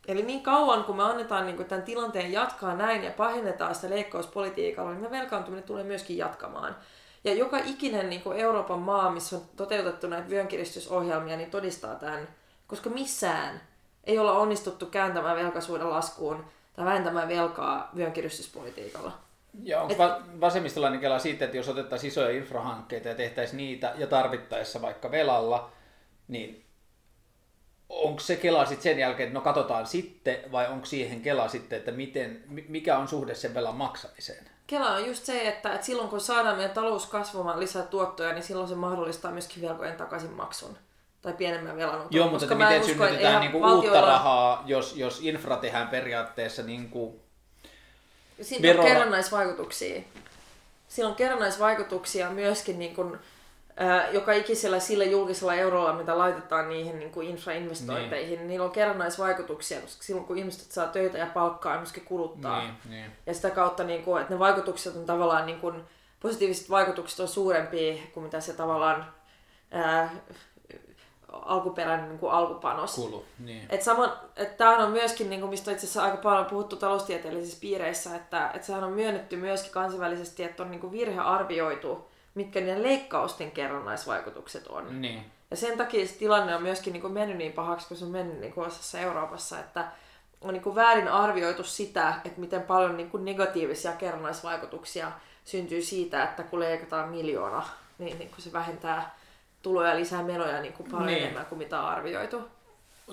Eli 0.07 0.21
niin 0.21 0.43
kauan, 0.43 0.83
kun 0.83 0.95
me 0.95 1.03
annetaan 1.03 1.45
niin 1.45 1.65
tämän 1.65 1.83
tilanteen 1.83 2.31
jatkaa 2.31 2.75
näin 2.75 3.03
ja 3.03 3.11
pahennetaan 3.11 3.75
sitä 3.75 3.89
leikkauspolitiikalla, 3.89 4.91
niin 4.91 5.01
me 5.01 5.11
velkaantuminen 5.11 5.63
tulee 5.63 5.83
myöskin 5.83 6.17
jatkamaan. 6.17 6.75
Ja 7.23 7.33
joka 7.33 7.57
ikinen 7.65 8.09
niin 8.09 8.21
Euroopan 8.35 8.79
maa, 8.79 9.11
missä 9.11 9.35
on 9.35 9.41
toteutettu 9.55 10.07
näitä 10.07 10.29
vyönkiristysohjelmia, 10.29 11.37
niin 11.37 11.51
todistaa 11.51 11.95
tämän. 11.95 12.27
Koska 12.67 12.89
missään 12.89 13.61
ei 14.03 14.19
olla 14.19 14.33
onnistuttu 14.33 14.85
kääntämään 14.85 15.35
velkaisuuden 15.35 15.89
laskuun 15.89 16.45
tai 16.73 16.85
vähentämään 16.85 17.27
velkaa 17.27 17.89
vyönkiristyspolitiikalla. 17.95 19.11
Ja 19.63 19.81
onko 19.81 19.97
va- 19.97 20.21
vasemmistolainen 20.41 20.99
kela 20.99 21.19
siitä, 21.19 21.45
että 21.45 21.57
jos 21.57 21.69
otettaisiin 21.69 22.11
isoja 22.11 22.37
infrahankkeita 22.37 23.07
ja 23.07 23.15
tehtäisiin 23.15 23.57
niitä 23.57 23.93
ja 23.97 24.07
tarvittaessa 24.07 24.81
vaikka 24.81 25.11
velalla, 25.11 25.71
niin 26.27 26.63
onko 27.89 28.19
se 28.19 28.35
kela 28.35 28.65
sitten 28.65 28.83
sen 28.83 28.99
jälkeen, 28.99 29.27
että 29.27 29.39
no 29.39 29.41
katsotaan 29.43 29.87
sitten, 29.87 30.37
vai 30.51 30.67
onko 30.67 30.85
siihen 30.85 31.21
kela 31.21 31.47
sitten, 31.47 31.79
että 31.79 31.91
miten, 31.91 32.43
mi- 32.47 32.65
mikä 32.67 32.97
on 32.97 33.07
suhde 33.07 33.35
sen 33.35 33.53
velan 33.53 33.75
maksamiseen? 33.75 34.45
Kela 34.67 34.89
on 34.95 35.05
just 35.05 35.25
se, 35.25 35.47
että, 35.47 35.73
että 35.73 35.85
silloin 35.85 36.09
kun 36.09 36.21
saadaan 36.21 36.55
meidän 36.55 36.73
talous 36.73 37.05
kasvamaan 37.05 37.59
lisää 37.59 37.83
tuottoja, 37.83 38.33
niin 38.33 38.43
silloin 38.43 38.67
se 38.69 38.75
mahdollistaa 38.75 39.31
myöskin 39.31 39.63
velkojen 39.63 39.95
takaisinmaksun 39.97 40.77
tai 41.21 41.33
pienemmän 41.33 41.77
velanoton. 41.77 42.07
Joo, 42.11 42.27
mutta 42.29 42.45
Koska 42.47 42.55
miten 42.65 42.81
usko, 42.81 42.93
synnytetään 42.93 43.41
niinku 43.41 43.59
valtioilla- 43.61 43.75
uutta 43.75 44.01
rahaa, 44.01 44.63
jos, 44.65 44.95
jos 44.95 45.19
infra 45.21 45.55
tehdään 45.57 45.87
periaatteessa 45.87 46.63
niinku 46.63 47.19
Siinä 48.41 48.67
Verolla- 48.67 48.79
on 48.81 48.87
kerrannaisvaikutuksia. 48.91 50.01
Siinä 50.87 51.09
on 51.09 51.15
kerrannaisvaikutuksia 51.15 52.29
myöskin 52.29 52.79
niin 52.79 52.95
kuin, 52.95 53.19
joka 54.11 54.33
ikisellä 54.33 54.79
sillä 54.79 55.03
julkisella 55.03 55.53
eurolla, 55.53 55.93
mitä 55.93 56.17
laitetaan 56.17 56.69
niihin 56.69 56.99
niin 56.99 57.11
kuin 57.11 57.27
infrainvestointeihin, 57.27 58.37
niin. 58.37 58.47
niillä 58.47 58.65
on 58.65 58.71
kerrannaisvaikutuksia, 58.71 59.81
koska 59.81 60.03
silloin 60.03 60.27
kun 60.27 60.37
ihmiset 60.37 60.71
saa 60.71 60.87
töitä 60.87 61.17
ja 61.17 61.25
palkkaa, 61.25 61.77
myöskin 61.77 62.05
kuluttaa. 62.05 62.61
Niin, 62.61 62.73
niin. 62.89 63.11
Ja 63.25 63.33
sitä 63.33 63.49
kautta, 63.49 63.83
niin 63.83 64.03
kuin, 64.03 64.21
että 64.21 64.33
ne 64.33 64.39
vaikutukset 64.39 64.95
on 64.95 65.05
tavallaan, 65.05 65.45
niin 65.45 65.59
kuin, 65.59 65.83
positiiviset 66.19 66.69
vaikutukset 66.69 67.19
on 67.19 67.27
suurempia 67.27 67.93
kuin 68.13 68.23
mitä 68.23 68.39
se 68.39 68.53
tavallaan 68.53 69.13
ää, 69.71 70.09
alkuperäinen 71.31 72.09
niin 72.09 72.19
kuin 72.19 72.31
alkupanos. 72.31 72.95
kulu. 72.95 73.25
Niin. 73.39 73.65
Et 73.69 73.81
sama, 73.81 74.17
et 74.35 74.57
tämähän 74.57 74.85
on 74.85 74.91
myöskin, 74.91 75.29
niin 75.29 75.39
kuin 75.39 75.49
mistä 75.49 75.71
itse 75.71 75.85
asiassa 75.85 76.03
aika 76.03 76.17
paljon 76.17 76.45
puhuttu 76.45 76.75
taloustieteellisissä 76.75 77.57
piireissä, 77.61 78.15
että, 78.15 78.51
että 78.53 78.67
sehän 78.67 78.83
on 78.83 78.93
myönnetty 78.93 79.35
myöskin 79.35 79.71
kansainvälisesti, 79.71 80.43
että 80.43 80.63
on 80.63 80.71
niin 80.71 80.81
kuin 80.81 80.91
virhearvioitu, 80.91 82.12
mitkä 82.35 82.59
niiden 82.59 82.83
leikkausten 82.83 83.51
kerrannaisvaikutukset 83.51 84.67
on. 84.67 85.01
niin. 85.01 85.25
Ja 85.51 85.57
sen 85.57 85.77
takia 85.77 86.07
se 86.07 86.13
tilanne 86.17 86.55
on 86.55 86.61
myöskin 86.61 86.93
niin 86.93 87.01
kuin 87.01 87.13
mennyt 87.13 87.37
niin 87.37 87.53
pahaksi, 87.53 87.87
kun 87.87 87.97
se 87.97 88.05
on 88.05 88.11
mennyt 88.11 88.39
niin 88.39 88.53
kuin 88.53 88.67
osassa 88.67 88.99
Euroopassa, 88.99 89.59
että 89.59 89.85
on 90.41 90.53
niin 90.53 90.63
kuin 90.63 90.75
väärin 90.75 91.07
arvioitu 91.07 91.63
sitä, 91.63 92.13
että 92.25 92.39
miten 92.39 92.61
paljon 92.61 92.97
niin 92.97 93.09
kuin 93.09 93.25
negatiivisia 93.25 93.91
kerrannaisvaikutuksia 93.91 95.11
syntyy 95.45 95.81
siitä, 95.81 96.23
että 96.23 96.43
kun 96.43 96.59
leikataan 96.59 97.09
miljoona, 97.09 97.63
niin, 97.97 98.19
niin 98.19 98.29
kuin 98.29 98.41
se 98.41 98.53
vähentää 98.53 99.15
tuloja 99.61 99.89
ja 99.89 99.95
lisää 99.95 100.23
menoja 100.23 100.61
niin 100.61 100.73
kuin 100.73 100.91
paljon 100.91 101.05
Niin. 101.07 101.15
niin. 101.15 101.23
enemmän 101.23 101.45
kuin 101.45 101.59
mitä 101.59 101.81
on 101.81 101.89
arvioitu. 101.89 102.41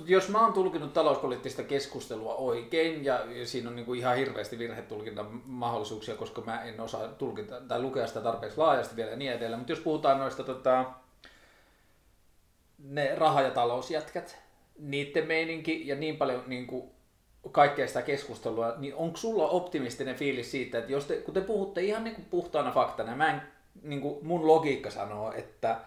Mut 0.01 0.09
Jos 0.09 0.29
mä 0.29 0.45
oon 0.45 0.53
tulkinut 0.53 0.93
talouspoliittista 0.93 1.63
keskustelua 1.63 2.35
oikein, 2.35 3.05
ja 3.05 3.21
siinä 3.45 3.69
on 3.69 3.77
niinku 3.77 3.95
ihan 3.95 4.17
hirveästi 4.17 4.59
virhetulkinnan 4.59 5.43
mahdollisuuksia, 5.45 6.15
koska 6.17 6.41
mä 6.41 6.63
en 6.63 6.81
osaa 6.81 7.09
tulkita 7.09 7.61
tai 7.61 7.83
lukea 7.83 8.07
sitä 8.07 8.21
tarpeeksi 8.21 8.59
laajasti 8.59 8.97
vielä 8.97 9.11
ja 9.11 9.17
niin 9.17 9.33
edelleen, 9.33 9.59
mutta 9.59 9.73
jos 9.73 9.81
puhutaan 9.81 10.19
noista 10.19 10.45
tota, 10.45 10.85
ne 12.79 13.15
raha- 13.15 13.43
ja 13.43 13.51
talousjätkät, 13.51 14.39
niiden 14.79 15.27
meininki 15.27 15.89
ja 15.89 15.97
niin 15.97 16.17
paljon 16.17 16.43
niinku, 16.47 16.93
kaikkea 17.53 17.87
sitä 17.87 18.03
keskustelua, 18.03 18.75
niin 18.79 18.95
onko 18.95 19.17
sulla 19.17 19.49
optimistinen 19.49 20.17
fiilis 20.17 20.51
siitä, 20.51 20.79
että 20.79 20.93
jos 20.93 21.05
te, 21.05 21.17
kun 21.17 21.35
te 21.35 21.41
puhutte 21.41 21.83
ihan 21.83 22.05
niin 22.05 22.15
kuin 22.15 22.27
puhtaana 22.31 22.71
faktana, 22.71 23.17
mä 23.17 23.31
en, 23.31 23.43
niin 23.83 24.01
kuin 24.01 24.27
mun 24.27 24.47
logiikka 24.47 24.91
sanoo, 24.91 25.33
että 25.33 25.81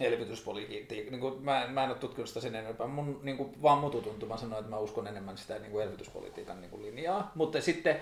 elvytyspolitiikka, 0.00 1.10
niin 1.10 1.20
kuin, 1.20 1.42
mä, 1.42 1.64
en- 1.64 1.70
mä 1.70 1.84
en 1.84 1.90
ole 1.90 1.98
tutkinut 1.98 2.28
sitä 2.28 2.40
sen 2.40 2.54
enempää, 2.54 2.86
mun, 2.86 3.20
niin 3.22 3.36
kuin, 3.36 3.62
vaan 3.62 3.78
mututuntuma 3.78 4.36
sanoo, 4.36 4.58
että 4.58 4.70
mä 4.70 4.78
uskon 4.78 5.06
enemmän 5.06 5.38
sitä 5.38 5.58
niin 5.58 5.72
kuin 5.72 5.84
elvytyspolitiikan 5.84 6.60
niin 6.60 6.70
kuin 6.70 6.82
linjaa, 6.82 7.32
mutta 7.34 7.60
sitten 7.60 8.00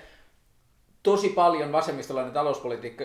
tosi 1.03 1.29
paljon 1.29 1.73
vasemmistolainen 1.73 2.33
talouspolitiikka, 2.33 3.05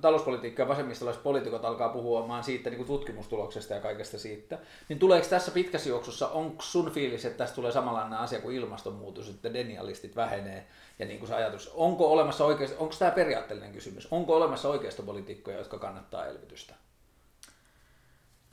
talouspolitiikka 0.00 0.62
ja 0.62 0.68
vasemmistolaiset 0.68 1.22
poliitikot 1.22 1.64
alkaa 1.64 1.88
puhumaan 1.88 2.44
siitä 2.44 2.70
niin 2.70 2.76
kuin 2.76 2.86
tutkimustuloksesta 2.86 3.74
ja 3.74 3.80
kaikesta 3.80 4.18
siitä, 4.18 4.58
niin 4.88 4.98
tuleeko 4.98 5.26
tässä 5.28 5.50
pitkässä 5.50 5.88
juoksussa, 5.88 6.28
onko 6.28 6.62
sun 6.62 6.90
fiilis, 6.90 7.24
että 7.24 7.38
tässä 7.38 7.54
tulee 7.54 7.72
samanlainen 7.72 8.18
asia 8.18 8.40
kuin 8.40 8.56
ilmastonmuutos, 8.56 9.28
että 9.28 9.52
denialistit 9.52 10.16
vähenee 10.16 10.66
ja 10.98 11.06
niin 11.06 11.18
kuin 11.18 11.28
se 11.28 11.34
ajatus, 11.34 11.68
onko 11.74 12.12
olemassa 12.12 12.44
oikeasti, 12.44 12.76
onko 12.78 12.94
tämä 12.98 13.10
periaatteellinen 13.10 13.72
kysymys, 13.72 14.08
onko 14.10 14.36
olemassa 14.36 14.68
oikeistopolitiikkoja, 14.68 15.58
jotka 15.58 15.78
kannattaa 15.78 16.26
elvytystä? 16.26 16.74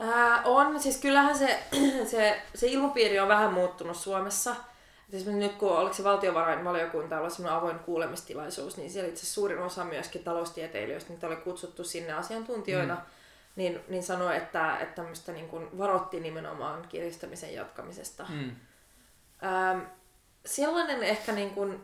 Ää, 0.00 0.42
on, 0.44 0.80
siis 0.80 1.00
kyllähän 1.00 1.38
se, 1.38 1.62
se, 2.10 2.42
se 2.54 2.66
ilmapiiri 2.66 3.20
on 3.20 3.28
vähän 3.28 3.52
muuttunut 3.52 3.96
Suomessa. 3.96 4.56
Esimerkiksi 5.12 5.48
nyt 5.48 5.58
kun 5.58 5.78
oliko 5.78 5.94
se 5.94 6.04
valtiovarainvaliokunta 6.04 7.20
oli 7.20 7.30
semmoinen 7.30 7.58
avoin 7.58 7.78
kuulemistilaisuus, 7.78 8.76
niin 8.76 8.90
siellä 8.90 9.08
itse 9.08 9.26
suurin 9.26 9.58
osa 9.58 9.84
myöskin 9.84 10.24
taloustieteilijöistä, 10.24 11.12
niitä 11.12 11.26
oli 11.26 11.36
kutsuttu 11.36 11.84
sinne 11.84 12.12
asiantuntijoina, 12.12 12.94
mm. 12.94 13.00
niin, 13.56 13.80
niin 13.88 14.02
sanoi, 14.02 14.36
että, 14.36 14.78
että 14.78 14.94
tämmöistä 14.94 15.32
niin 15.32 15.48
kuin 15.48 15.78
varotti 15.78 16.20
nimenomaan 16.20 16.86
kiristämisen 16.88 17.54
jatkamisesta. 17.54 18.26
Mm. 18.28 18.50
Ähm, 19.44 19.80
sellainen 20.46 21.02
ehkä 21.02 21.32
niin 21.32 21.50
kuin 21.50 21.80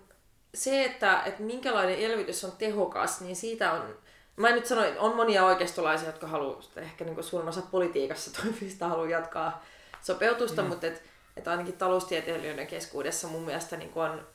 se, 0.55 0.85
että, 0.85 1.23
että 1.27 1.43
minkälainen 1.43 1.99
elvytys 1.99 2.45
on 2.45 2.53
tehokas, 2.53 3.21
niin 3.21 3.37
siitä 3.37 3.73
on, 3.73 3.99
mä 4.37 4.49
en 4.49 4.55
nyt 4.55 4.67
sano, 4.67 4.85
että 4.85 5.01
on 5.01 5.17
monia 5.17 5.45
oikeistolaisia, 5.45 6.09
jotka 6.09 6.27
haluaa, 6.27 6.63
ehkä 6.77 7.05
niin 7.05 7.25
suurin 7.25 7.49
osa 7.49 7.63
politiikassa 7.71 8.31
toimivista 8.43 8.89
haluaa 8.89 9.09
jatkaa 9.09 9.65
sopeutusta, 10.03 10.63
mm. 10.63 10.69
mutta 10.69 10.87
et, 10.87 11.03
et 11.37 11.49
ainakin 11.49 11.77
taloustieteilijöiden 11.77 12.67
keskuudessa 12.67 13.29
mun 13.29 13.43
mielestä 13.43 13.77
niin 13.77 13.93
on, 13.95 14.27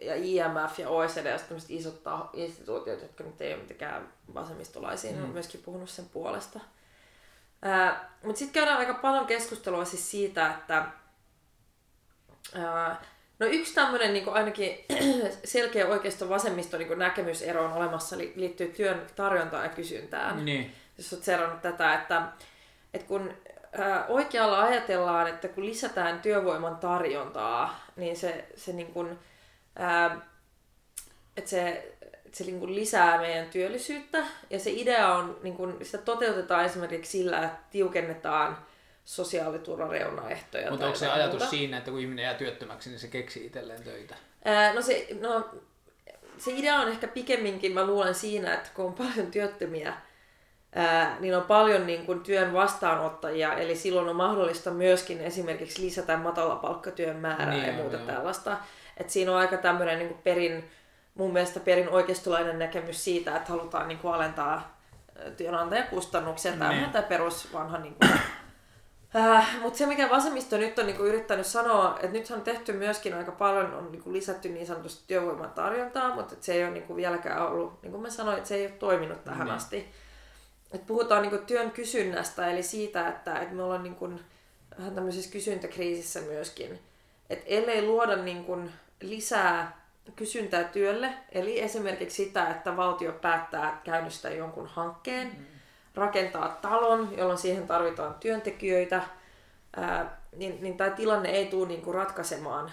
ja 0.00 0.14
IMF 0.14 0.78
ja 0.78 0.88
OECD 0.88 1.26
ja 1.26 1.38
tämmöiset 1.38 1.70
isot 1.70 2.02
taho, 2.02 2.30
instituutiot, 2.32 3.02
jotka 3.02 3.24
nyt 3.24 3.40
ei 3.40 3.54
ole 3.54 3.62
mitenkään 3.62 4.12
vasemmistolaisia, 4.34 5.12
mm. 5.12 5.24
on 5.24 5.30
myöskin 5.30 5.62
puhunut 5.62 5.90
sen 5.90 6.08
puolesta. 6.08 6.60
Mutta 8.22 8.38
sitten 8.38 8.54
käydään 8.54 8.78
aika 8.78 8.94
paljon 8.94 9.26
keskustelua 9.26 9.84
siis 9.84 10.10
siitä, 10.10 10.50
että 10.50 10.86
ää, 12.54 13.02
No 13.40 13.46
yksi 13.46 13.74
tämmöinen 13.74 14.12
niin 14.12 14.28
ainakin 14.28 14.84
selkeä 15.44 15.86
oikeisto 15.86 16.28
vasemmisto 16.28 16.78
niin 16.78 16.98
näkemysero 16.98 17.64
on 17.64 17.72
olemassa 17.72 18.18
li- 18.18 18.32
liittyy 18.36 18.68
työn 18.68 19.06
tarjontaan 19.16 19.64
ja 19.64 19.68
kysyntään. 19.68 20.44
Niin. 20.44 20.72
Jos 20.98 21.12
olet 21.12 21.24
seurannut 21.24 21.62
tätä, 21.62 21.94
että, 21.94 22.22
että 22.94 23.06
kun 23.06 23.34
ää, 23.78 24.06
oikealla 24.06 24.60
ajatellaan, 24.60 25.26
että 25.28 25.48
kun 25.48 25.66
lisätään 25.66 26.20
työvoiman 26.20 26.76
tarjontaa, 26.76 27.86
niin 27.96 28.16
se, 28.16 28.44
se, 28.56 28.72
niin 28.72 28.92
kuin, 28.92 29.18
ää, 29.76 30.20
että 31.36 31.50
se, 31.50 31.68
että 32.26 32.38
se 32.38 32.44
niin 32.44 32.74
lisää 32.74 33.18
meidän 33.18 33.46
työllisyyttä. 33.46 34.24
Ja 34.50 34.58
se 34.58 34.70
idea 34.70 35.14
on, 35.14 35.38
niin 35.42 35.56
kuin, 35.56 35.84
sitä 35.84 35.98
toteutetaan 35.98 36.64
esimerkiksi 36.64 37.18
sillä, 37.18 37.44
että 37.44 37.58
tiukennetaan 37.70 38.58
sosiaaliturvan 39.04 39.90
reunaehtoja. 39.90 40.70
Mutta 40.70 40.86
onko 40.86 40.98
se 40.98 41.10
ajatus 41.10 41.40
muuta. 41.40 41.50
siinä, 41.50 41.78
että 41.78 41.90
kun 41.90 42.00
ihminen 42.00 42.22
jää 42.22 42.34
työttömäksi, 42.34 42.90
niin 42.90 43.00
se 43.00 43.08
keksii 43.08 43.46
itselleen 43.46 43.82
töitä? 43.82 44.14
Ää, 44.44 44.74
no, 44.74 44.82
se, 44.82 45.06
no 45.20 45.48
se 46.38 46.50
idea 46.52 46.76
on 46.76 46.88
ehkä 46.88 47.08
pikemminkin, 47.08 47.72
mä 47.72 47.86
luulen 47.86 48.14
siinä, 48.14 48.54
että 48.54 48.68
kun 48.74 48.84
on 48.84 48.92
paljon 48.94 49.26
työttömiä, 49.30 49.92
ää, 50.74 51.16
niin 51.20 51.36
on 51.36 51.42
paljon 51.42 51.86
niin 51.86 52.06
kuin, 52.06 52.20
työn 52.20 52.52
vastaanottajia, 52.52 53.54
eli 53.54 53.76
silloin 53.76 54.08
on 54.08 54.16
mahdollista 54.16 54.70
myöskin 54.70 55.20
esimerkiksi 55.20 55.82
lisätä 55.82 56.16
matalapalkkatyön 56.16 57.16
määrää 57.16 57.50
Niin 57.50 57.66
ja 57.66 57.72
muuta 57.72 57.96
joo. 57.96 58.06
tällaista. 58.06 58.56
Et 58.96 59.10
siinä 59.10 59.32
on 59.32 59.38
aika 59.38 59.56
tämmöinen 59.56 59.98
niin 59.98 60.08
kuin 60.08 60.22
perin, 60.22 60.70
mun 61.14 61.32
mielestä 61.32 61.60
perin 61.60 61.88
oikeistolainen 61.88 62.58
näkemys 62.58 63.04
siitä, 63.04 63.36
että 63.36 63.50
halutaan 63.52 63.88
niin 63.88 63.98
kuin, 63.98 64.14
alentaa 64.14 64.80
työnantajakustannuksia. 65.36 66.52
Tämä 66.52 66.72
Niin. 66.72 66.84
on 66.84 66.90
tämä 66.90 67.02
perus 67.02 67.52
vanha 67.52 67.78
niin 67.78 67.94
kuin, 67.94 68.10
Äh, 69.16 69.60
mutta 69.62 69.78
se, 69.78 69.86
mikä 69.86 70.10
vasemmisto 70.10 70.56
nyt 70.56 70.78
on 70.78 70.86
niinku 70.86 71.02
yrittänyt 71.04 71.46
sanoa, 71.46 71.94
että 72.02 72.18
nythän 72.18 72.38
on 72.38 72.44
tehty 72.44 72.72
myöskin 72.72 73.14
aika 73.14 73.32
paljon, 73.32 73.74
on 73.74 73.92
niinku 73.92 74.12
lisätty 74.12 74.48
niin 74.48 74.66
sanotusti 74.66 75.04
työvoiman 75.06 75.50
tarjontaa, 75.50 76.14
mutta 76.14 76.34
et 76.34 76.42
se 76.42 76.52
ei 76.54 76.64
ole 76.64 76.70
niinku 76.72 76.96
vieläkään 76.96 77.46
ollut, 77.46 77.82
niin 77.82 77.90
kuin 77.90 78.02
mä 78.02 78.10
sanoin, 78.10 78.36
että 78.36 78.48
se 78.48 78.54
ei 78.54 78.66
ole 78.66 78.72
toiminut 78.78 79.24
tähän 79.24 79.46
Niin. 79.46 79.54
asti. 79.56 79.88
Et 80.72 80.86
puhutaan 80.86 81.22
niinku 81.22 81.38
työn 81.38 81.70
kysynnästä, 81.70 82.50
eli 82.50 82.62
siitä, 82.62 83.08
että, 83.08 83.38
että 83.38 83.54
me 83.54 83.62
ollaan 83.62 83.82
niinku 83.82 84.10
vähän 84.78 84.94
tämmöisessä 84.94 85.32
kysyntäkriisissä 85.32 86.20
myöskin. 86.20 86.78
Et 87.30 87.42
ellei 87.46 87.82
luoda 87.82 88.16
niinku 88.16 88.58
lisää 89.00 89.80
kysyntää 90.16 90.64
työlle, 90.64 91.14
eli 91.32 91.60
esimerkiksi 91.60 92.24
sitä, 92.24 92.50
että 92.50 92.76
valtio 92.76 93.12
päättää 93.12 93.80
käynnistää 93.84 94.30
jonkun 94.30 94.66
hankkeen, 94.66 95.28
Mm. 95.28 95.44
Rakentaa 95.94 96.48
talon, 96.48 97.14
jolloin 97.16 97.38
siihen 97.38 97.66
tarvitaan 97.66 98.14
työntekijöitä, 98.20 99.02
ää, 99.76 100.20
niin, 100.36 100.58
niin 100.62 100.76
tämä 100.76 100.90
tilanne 100.90 101.28
ei 101.28 101.46
tule 101.46 101.68
niinku 101.68 101.92
ratkaisemaan. 101.92 102.70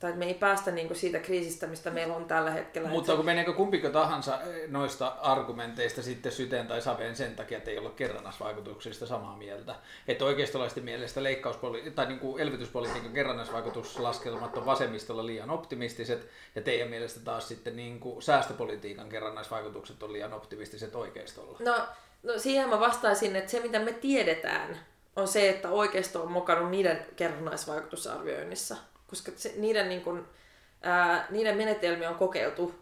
Tai 0.00 0.12
me 0.12 0.24
ei 0.24 0.34
päästä 0.34 0.70
niinku 0.70 0.94
siitä 0.94 1.18
kriisistä, 1.18 1.66
mistä 1.66 1.90
meillä 1.90 2.16
on 2.16 2.24
tällä 2.24 2.50
hetkellä. 2.50 2.88
Mutta 2.88 3.12
Et 3.12 3.16
kun 3.16 3.24
meneekö 3.24 3.52
kumpiko 3.52 3.88
tahansa 3.88 4.40
eh, 4.42 4.68
noista 4.68 5.06
argumenteista 5.06 6.02
sitten 6.02 6.32
syteen 6.32 6.66
tai 6.66 6.82
saveen 6.82 7.16
sen 7.16 7.36
takia, 7.36 7.58
että 7.58 7.70
ei 7.70 7.78
ole 7.78 7.90
kerrannasvaikutuksista 7.90 9.06
samaa 9.06 9.36
mieltä. 9.36 9.74
Että 10.08 10.24
oikeistolaisten 10.24 10.84
mielestä 10.84 11.20
leikkauspoli- 11.20 11.90
tai 11.94 12.06
niin 12.06 12.18
kuin 12.18 12.42
elvytyspolitiikan 12.42 13.12
kerrannasvaikutuslaskelmat 13.12 14.56
on 14.56 14.66
vasemmistolla 14.66 15.26
liian 15.26 15.50
optimistiset 15.50 16.28
ja 16.54 16.62
teidän 16.62 16.88
mielestä 16.88 17.20
taas 17.20 17.48
sitten 17.48 17.76
niin 17.76 18.00
kuin 18.00 18.22
säästöpolitiikan 18.22 19.08
kerrannasvaikutukset 19.08 20.02
on 20.02 20.12
liian 20.12 20.32
optimistiset 20.32 20.94
oikeistolla. 20.94 21.58
se, 21.58 21.64
no, 21.64 21.76
no 22.26 22.38
siihen 22.38 22.68
mä 22.68 22.80
vastaisin, 22.80 23.36
että 23.36 23.50
se 23.50 23.60
mitä 23.60 23.78
me 23.78 23.92
tiedetään 23.92 24.78
on 25.16 25.28
se, 25.28 25.48
että 25.48 25.68
oikeisto 25.68 26.22
on 26.22 26.32
mukana 26.32 26.70
niiden 26.70 27.06
kerrannaisvaikutusarvioinnissa. 27.16 28.76
Koska 29.06 29.32
se, 29.36 29.54
niiden, 29.56 29.88
niin 29.88 30.00
kun, 30.00 30.28
ää, 30.82 31.26
niiden 31.30 31.56
menetelmiä 31.56 32.10
on 32.10 32.16
kokeiltu 32.16 32.74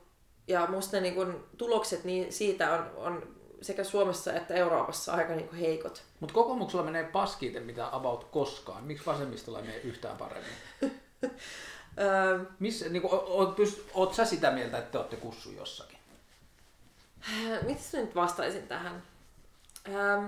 ja 0.49 0.67
musta 0.67 0.97
ne 0.97 1.01
niin 1.01 1.15
kun, 1.15 1.47
tulokset 1.57 2.05
niin 2.05 2.33
siitä 2.33 2.73
on, 2.73 2.91
on 2.97 3.35
sekä 3.63 3.85
Suomessa 3.85 4.33
että 4.33 4.55
Euroopassa 4.55 5.13
aika 5.13 5.35
niin 5.35 5.49
kun, 5.49 5.59
heikot. 5.59 6.03
Mutta 6.21 6.35
kokoomuksella 6.35 6.85
menee 6.85 7.05
paskiiten 7.05 7.63
mitä 7.63 7.89
about 7.93 8.25
koskaan. 8.25 8.85
Miksi 8.85 9.07
vasemmistolla 9.07 9.59
ei 9.59 9.65
mene 9.65 9.79
yhtään 9.79 10.17
paremmin? 10.17 10.53
Missä, 12.59 12.89
niin 12.89 13.03
kuin, 13.03 13.13
oot, 13.13 13.59
pyst- 13.59 13.83
oot 13.95 14.15
sä 14.15 14.25
sitä 14.25 14.51
mieltä, 14.51 14.79
että 14.79 14.91
te 14.91 14.99
olette 14.99 15.17
kussu 15.17 15.51
jossakin? 15.51 15.99
Miten 17.63 17.81
nyt 17.93 18.15
vastaisin 18.15 18.69
tähän? 18.69 19.03
Ähm, 19.89 20.27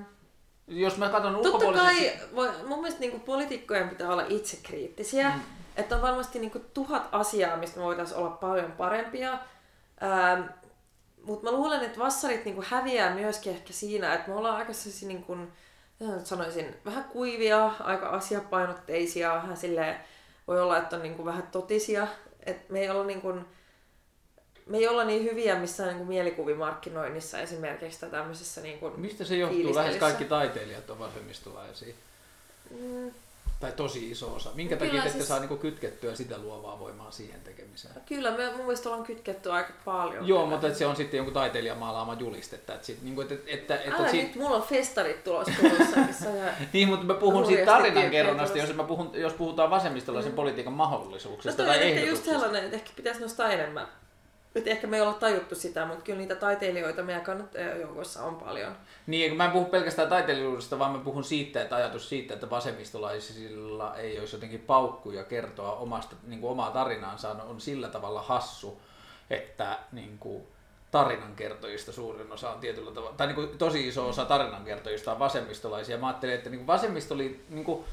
Jos 0.69 0.97
mä 0.97 1.09
katson 1.09 1.35
totta 1.35 1.49
ulkopuolisesti... 1.49 2.05
kai 2.05 2.29
voi, 2.35 2.51
mun 2.67 2.81
mielestä 2.81 3.01
niin 3.01 3.21
poliitikkojen 3.21 3.89
pitää 3.89 4.13
olla 4.13 4.25
itsekriittisiä. 4.29 5.29
Mm. 5.29 5.41
Että 5.77 5.97
on 5.97 6.03
varmasti 6.03 6.39
niin 6.39 6.65
tuhat 6.75 7.09
asiaa, 7.13 7.57
mistä 7.57 7.79
me 7.79 7.85
voitaisiin 7.85 8.19
olla 8.19 8.31
paljon 8.31 8.73
parempia. 8.73 9.33
Ähm, 10.03 10.43
Mutta 11.23 11.51
mä 11.51 11.57
luulen, 11.57 11.83
että 11.83 11.99
vassarit 11.99 12.45
niin 12.45 12.63
häviää 12.63 13.15
myöskin 13.15 13.53
ehkä 13.53 13.73
siinä, 13.73 14.15
että 14.15 14.29
me 14.31 14.37
ollaan 14.37 14.57
aika 14.57 14.73
sellaisia, 14.73 15.09
niin 15.09 15.23
kuin, 15.23 15.53
sanoisin, 16.25 16.77
vähän 16.85 17.05
kuivia, 17.05 17.71
aika 17.81 18.09
asiapainotteisia, 18.09 19.35
vähän 19.35 19.57
silleen, 19.57 19.97
voi 20.49 20.61
olla, 20.61 20.79
että 20.79 20.97
on 20.97 21.03
niin 21.03 21.15
kuin 21.15 21.27
vähän 21.27 21.47
totisia. 21.53 22.07
Et 22.47 22.71
me 22.71 22.81
ei 22.81 22.91
olla 22.91 23.05
niin 23.05 23.21
kuin, 23.21 23.45
me 24.67 24.79
ei 24.79 24.89
olla 24.89 25.05
niin 25.05 25.25
hyviä 25.25 25.59
missään 25.59 25.89
niin 25.89 25.99
kuin 25.99 26.09
mielikuvimarkkinoinnissa 26.09 27.39
esimerkiksi 27.41 28.01
tai 28.01 28.11
tämmöisessä 28.11 28.61
niin 28.61 28.79
kuin 28.79 29.01
Mistä 29.01 29.25
se 29.25 29.37
johtuu? 29.37 29.75
Lähes 29.75 29.97
kaikki 29.97 30.25
taiteilijat 30.25 30.91
on 30.91 30.99
vasemmistolaisia. 30.99 31.95
Mm, 32.81 33.11
Tai 33.61 33.73
tosi 33.73 34.11
iso 34.11 34.35
osa. 34.35 34.51
Minkä 34.55 34.77
Kyllä 34.77 34.87
takia 34.89 35.03
te 35.03 35.07
ette 35.09 35.19
siis- 35.19 35.29
saa 35.29 35.39
niinku 35.41 35.57
kytkettyä 35.57 36.15
sitä 36.15 36.39
luovaa 36.39 36.79
voimaa 36.79 37.11
siihen 37.11 37.41
tekemiseen? 37.41 37.95
Kyllä, 38.07 38.31
me 38.31 38.47
mun 38.51 38.57
mielestä 38.67 38.89
ollaan 38.89 39.07
kytketty 39.07 39.53
aika 39.53 39.73
paljon. 39.85 40.29
Joo, 40.29 40.47
mutta 40.47 40.69
et 40.69 40.77
se 40.77 40.87
on 40.87 40.97
sitten 40.97 41.17
jonkun 41.19 41.35
taiteilijan 41.35 41.79
maalaama 41.79 42.15
julistetta. 42.15 42.75
Että 42.75 42.87
sit, 42.87 43.03
niinku, 43.03 43.21
että, 43.21 43.35
että, 43.47 43.77
että, 43.81 43.97
Älä 43.97 44.11
sit, 44.11 44.23
nyt, 44.23 44.35
mulla 44.37 44.57
on 44.57 44.63
festarit 44.63 45.25
tulossa 45.25 45.53
on 46.27 46.37
Niin, 46.73 46.89
mutta 46.89 47.07
mä 47.07 47.15
puhun 47.15 47.47
siitä 47.47 47.65
tarinankerronnasta, 47.67 48.59
jos, 48.59 48.75
mä 48.75 48.85
puhun, 48.85 49.11
jos 49.15 49.33
puhutaan 49.33 49.71
vasemmistolaisen 49.71 50.33
mm. 50.33 50.37
politiikan 50.37 50.73
No 50.73 50.77
mahdollisuuksista 50.77 51.57
toi 51.57 51.67
tai 51.67 51.77
ehkä 51.77 51.87
just 51.89 51.99
ehdotuksista. 52.01 52.31
sellainen, 52.31 52.65
että 52.65 52.77
ehkä 52.77 52.91
pitäisi 52.97 53.21
nostaa 53.21 53.51
enemmän. 53.53 53.87
Että 54.57 54.71
ehkä 54.71 54.87
me 54.87 54.97
ei 54.97 55.03
olla 55.03 55.13
tajuttu 55.13 55.55
sitä, 55.55 55.87
mutta 55.87 56.03
kyllä 56.03 56.19
niitä 56.19 56.35
taiteilijoita 56.35 57.03
meidän 57.03 57.25
kannattajajoukoissa 57.25 58.23
on 58.23 58.37
paljon. 58.37 58.77
Niin, 59.07 59.37
mä 59.37 59.45
en 59.45 59.51
puhu 59.51 59.65
pelkästään 59.65 60.09
taiteilijuudesta, 60.09 60.79
vaan 60.79 60.93
mä 60.93 60.99
puhun 60.99 61.25
siitä, 61.25 61.63
että 61.63 61.77
ajatus 61.77 62.09
siitä, 62.09 62.35
että 62.35 62.51
vasemmistolaisilla 62.51 63.97
ei 63.97 64.19
olisi 64.19 64.37
jotenkin 64.37 64.61
paukkuja 64.61 65.25
kertoa 65.25 65.73
omasta, 65.73 66.17
niin 66.27 66.41
kuin 66.41 66.51
omaa 66.51 66.71
tarinaansa 66.71 67.31
on, 67.31 67.61
sillä 67.61 67.89
tavalla 67.89 68.23
hassu, 68.23 68.81
että 69.31 69.79
niin 69.93 70.19
kuin, 70.19 70.47
tarinankertojista 70.91 71.93
suurin 71.93 72.33
osa 72.33 72.51
on 72.51 72.61
tietyllä 72.61 72.91
tavalla, 72.91 73.17
tai 73.17 73.27
niin 73.27 73.35
kuin, 73.35 73.59
tosi 73.59 73.89
iso 73.89 74.09
osa 74.09 74.25
tarinankertojista 74.25 75.13
on 75.13 75.19
vasemmistolaisia. 75.19 75.99
Mä 75.99 76.07
ajattelen, 76.07 76.35
että 76.35 76.51
niin 76.51 76.59
kuin 76.59 76.67
vasemmistoli, 76.67 77.45
niin 77.49 77.65
kuin, 77.65 77.85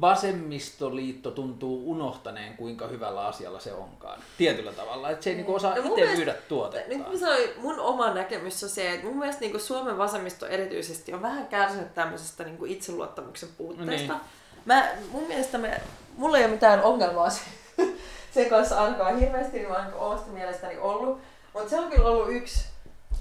vasemmistoliitto 0.00 1.30
tuntuu 1.30 1.90
unohtaneen, 1.90 2.56
kuinka 2.56 2.86
hyvällä 2.86 3.26
asialla 3.26 3.60
se 3.60 3.72
onkaan. 3.72 4.20
Tietyllä 4.38 4.72
tavalla, 4.72 5.10
että 5.10 5.24
se 5.24 5.30
ei 5.30 5.36
niin 5.36 5.46
kuin, 5.46 5.56
osaa 5.56 5.70
No 5.74 5.76
itse 5.80 5.88
mielestä- 5.94 6.16
myydä 6.16 6.32
Nyt 6.32 6.48
tuotettaan. 6.48 7.12
mä 7.12 7.18
sanoin, 7.18 7.48
mun 7.56 7.80
oma 7.80 8.14
näkemys 8.14 8.62
on 8.64 8.68
se, 8.68 8.92
että 8.92 9.06
mun 9.06 9.18
mielestä 9.18 9.40
niin 9.40 9.60
Suomen 9.60 9.98
vasemmisto 9.98 10.46
erityisesti 10.46 11.12
on 11.14 11.22
vähän 11.22 11.46
kärsinyt 11.46 11.94
tämmöisestä 11.94 12.44
niin 12.44 12.66
itseluottamuksen 12.66 13.48
puutteesta. 13.58 14.12
Niin. 14.12 14.22
Mä, 14.64 14.88
mun 15.12 15.26
mielestä 15.28 15.58
me, 15.58 15.80
mulla 16.16 16.38
ei 16.38 16.44
ole 16.44 16.52
mitään 16.52 16.82
ongelmaa 16.82 17.30
se, 17.30 17.40
sen 18.34 18.50
kanssa 18.50 18.82
ainakaan 18.84 19.18
hirveästi, 19.20 19.58
niin 19.58 19.68
mä 19.68 19.74
oon 19.76 19.94
omasta 19.94 20.30
mielestäni 20.30 20.78
ollut. 20.78 21.18
Mutta 21.52 21.70
se 21.70 21.80
on 21.80 21.90
kyllä 21.90 22.08
ollut 22.08 22.32
yksi, 22.32 22.66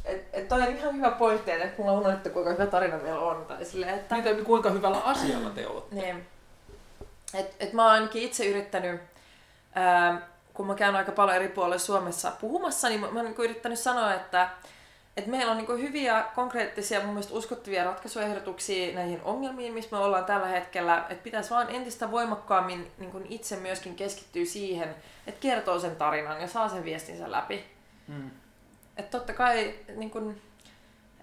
että 0.05 0.37
et 0.37 0.47
toi 0.47 0.61
on 0.61 0.75
ihan 0.75 0.95
hyvä 0.95 1.11
pointti, 1.11 1.51
että 1.51 1.73
mulla 1.77 1.91
on 1.91 1.99
unohdettu 1.99 2.29
kuinka 2.29 2.51
hyvä 2.51 2.65
tarina 2.65 2.97
meillä 2.97 3.19
on. 3.19 3.45
Tai 3.45 3.65
silleen, 3.65 3.95
että, 3.95 4.15
Niitä, 4.15 4.43
kuinka 4.43 4.69
hyvällä 4.69 4.97
asialla 4.97 5.49
te 5.49 5.67
olette. 5.67 5.95
niin, 5.95 6.25
et, 7.33 7.55
et 7.59 7.73
mä 7.73 7.83
oon 7.83 7.91
ainakin 7.91 8.23
itse 8.23 8.45
yrittänyt, 8.45 9.01
ää, 9.75 10.21
kun 10.53 10.67
mä 10.67 10.75
käyn 10.75 10.95
aika 10.95 11.11
paljon 11.11 11.35
eri 11.35 11.47
puolilla 11.47 11.77
Suomessa 11.77 12.31
puhumassa, 12.31 12.89
niin 12.89 12.99
mä, 12.99 13.11
mä 13.11 13.19
oon 13.19 13.25
niin 13.25 13.43
yrittänyt 13.43 13.79
sanoa, 13.79 14.13
että 14.13 14.49
et 15.17 15.27
meillä 15.27 15.51
on 15.51 15.57
niin 15.57 15.81
hyviä, 15.81 16.25
konkreettisia, 16.35 16.99
mun 16.99 17.09
mielestä 17.09 17.33
uskottavia 17.33 17.83
ratkaisuehdotuksia 17.83 18.95
näihin 18.95 19.21
ongelmiin, 19.23 19.73
missä 19.73 19.95
me 19.95 20.03
ollaan 20.03 20.25
tällä 20.25 20.47
hetkellä. 20.47 21.05
Että 21.09 21.23
pitäisi 21.23 21.49
vaan 21.49 21.69
entistä 21.69 22.11
voimakkaammin 22.11 22.91
niin 22.97 23.27
itse 23.29 23.55
myöskin 23.55 23.95
keskittyä 23.95 24.45
siihen, 24.45 24.95
että 25.27 25.41
kertoo 25.41 25.79
sen 25.79 25.95
tarinan 25.95 26.41
ja 26.41 26.47
saa 26.47 26.69
sen 26.69 26.83
viestinsä 26.83 27.31
läpi. 27.31 27.65
Mm. 28.07 28.31
Että 28.97 29.17
totta 29.17 29.33
kai 29.33 29.75
niin 29.95 30.11
kun, 30.11 30.41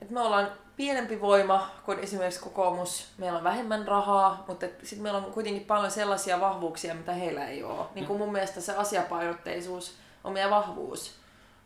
että 0.02 0.14
me 0.14 0.20
ollaan 0.20 0.52
pienempi 0.82 1.20
voima 1.20 1.70
kuin 1.84 1.98
esimerkiksi 1.98 2.40
kokoomus. 2.40 3.06
Meillä 3.18 3.38
on 3.38 3.44
vähemmän 3.44 3.88
rahaa, 3.88 4.44
mutta 4.48 4.66
sitten 4.82 5.02
meillä 5.02 5.18
on 5.18 5.32
kuitenkin 5.32 5.64
paljon 5.64 5.90
sellaisia 5.90 6.40
vahvuuksia, 6.40 6.94
mitä 6.94 7.12
heillä 7.12 7.46
ei 7.46 7.64
ole. 7.64 7.86
Niin 7.94 8.06
kuin 8.06 8.18
mun 8.18 8.32
mielestä 8.32 8.60
se 8.60 8.76
asiapainotteisuus 8.76 9.94
on 10.24 10.32
meidän 10.32 10.50
vahvuus. 10.50 11.14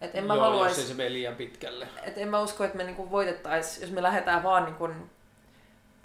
Et 0.01 0.15
en 0.15 0.25
mä 0.25 0.35
Joo, 0.35 0.45
haluais, 0.45 0.71
jos 0.73 0.79
ei 0.79 0.85
se 0.85 0.95
mene 0.95 1.13
liian 1.13 1.35
pitkälle. 1.35 1.89
et 2.03 2.19
en 2.19 2.29
mä 2.29 2.41
usko, 2.41 2.65
että 2.65 2.77
me 2.77 2.85
niinku 2.85 3.11
voitettaisiin, 3.11 3.83
jos 3.83 3.91
me 3.91 4.03
lähdetään 4.03 4.43
vaan 4.43 4.65
niinku 4.65 4.89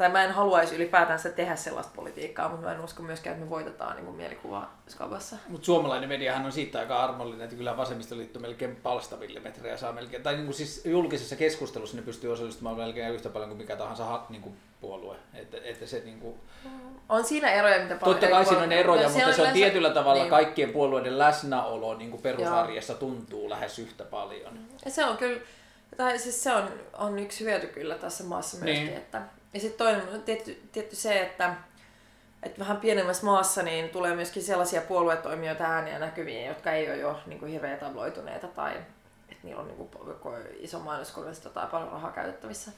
tai 0.02 0.10
mä 0.10 0.24
en 0.24 0.32
haluaisi 0.32 0.76
ylipäätänsä 0.76 1.30
tehdä 1.30 1.56
sellaista 1.56 1.92
politiikkaa, 1.96 2.50
mutta 2.50 2.66
mä 2.66 2.74
en 2.74 2.82
usko 2.82 3.04
myöskään, 3.04 3.34
että 3.34 3.46
me 3.46 3.50
voitetaan 3.50 3.96
niin 3.96 4.16
mielikuvaa 4.16 4.82
skavassa. 4.88 5.36
Mutta 5.48 5.66
suomalainen 5.66 6.10
mediahan 6.10 6.46
on 6.46 6.52
siitä 6.52 6.80
aika 6.80 7.04
armollinen, 7.04 7.42
että 7.42 7.56
kyllä 7.56 7.78
vasemmistoliitto 7.78 8.40
melkein 8.40 8.76
palstaville 8.76 9.42
saa 9.76 9.92
melkein, 9.92 10.24
tai 10.24 10.34
niin 10.34 10.46
kuin 10.46 10.56
siis 10.56 10.86
julkisessa 10.86 11.36
keskustelussa 11.36 11.98
ne 11.98 12.04
pystyy 12.04 12.32
osallistumaan 12.32 12.78
melkein 12.78 13.14
yhtä 13.14 13.30
paljon 13.30 13.50
kuin 13.50 13.58
mikä 13.58 13.76
tahansa 13.76 14.22
niin 14.30 14.42
kuin 14.42 14.56
puolue. 14.82 15.16
Että, 15.34 15.58
että 15.64 15.86
se 15.86 16.02
niin 16.06 16.20
kuin... 16.20 16.36
On 17.10 17.24
siinä 17.24 17.52
eroja, 17.52 17.84
mitä 17.84 17.96
paljon... 17.96 18.20
Totta 18.20 18.36
kai 18.36 18.46
siinä 18.46 18.64
on 18.64 18.72
eroja, 18.72 19.04
mutta 19.04 19.20
se 19.20 19.26
on, 19.26 19.34
se 19.34 19.42
on 19.42 19.54
tietyllä 19.54 19.90
tavalla 19.90 20.22
niin. 20.22 20.30
kaikkien 20.30 20.70
puolueiden 20.70 21.18
läsnäolo 21.18 21.96
niin 21.96 22.12
kuin 22.12 22.22
perusarjessa 22.22 22.94
Joo. 22.94 23.00
tuntuu 23.00 23.50
lähes 23.50 23.80
yhtä 23.80 24.04
paljon. 24.04 24.60
Ja 24.86 24.92
se 24.92 25.06
on 25.06 25.18
kyllä, 25.18 25.42
tai 25.98 26.20
siis 26.20 26.44
se 26.44 26.54
on, 26.54 26.70
on 26.94 27.20
yksi 27.20 27.44
hyöty 27.44 27.68
kyllä 27.68 27.96
tässä 27.96 28.24
maassa 28.24 28.58
myöskin, 28.58 28.86
niin. 28.86 28.98
että 28.98 29.22
ja 29.54 29.60
sitten 29.60 29.78
toinen 29.78 30.14
on 30.14 30.24
tietty, 30.24 30.62
tietty 30.72 30.96
se, 30.96 31.22
että, 31.22 31.56
että 32.44 32.60
vähän 32.60 32.78
pienemmässä 32.78 33.26
maassa 33.26 33.64
niin 33.64 33.90
tulee 33.90 34.16
myöskin 34.16 34.44
sellaisia 34.44 34.82
puoluetoimijoita 34.82 35.64
ääniä 35.64 36.00
näkyviin, 36.00 36.46
jotka 36.46 36.72
ei 36.72 36.90
ole 36.90 36.98
jo 36.98 37.20
niin 37.26 37.40
kuin 37.40 37.52
hirveän 37.52 37.80
tabloituneita 37.80 38.48
tai 38.48 38.78
että 39.30 39.48
niillä 39.48 39.62
on 39.62 39.68
niin 39.68 39.78
kuin, 39.78 40.34
iso 40.60 40.80
mainoskoneisto 40.80 41.50
tai 41.50 41.68
paljon 41.68 41.92
rahaa 41.92 42.12
käytettävissä. 42.12 42.72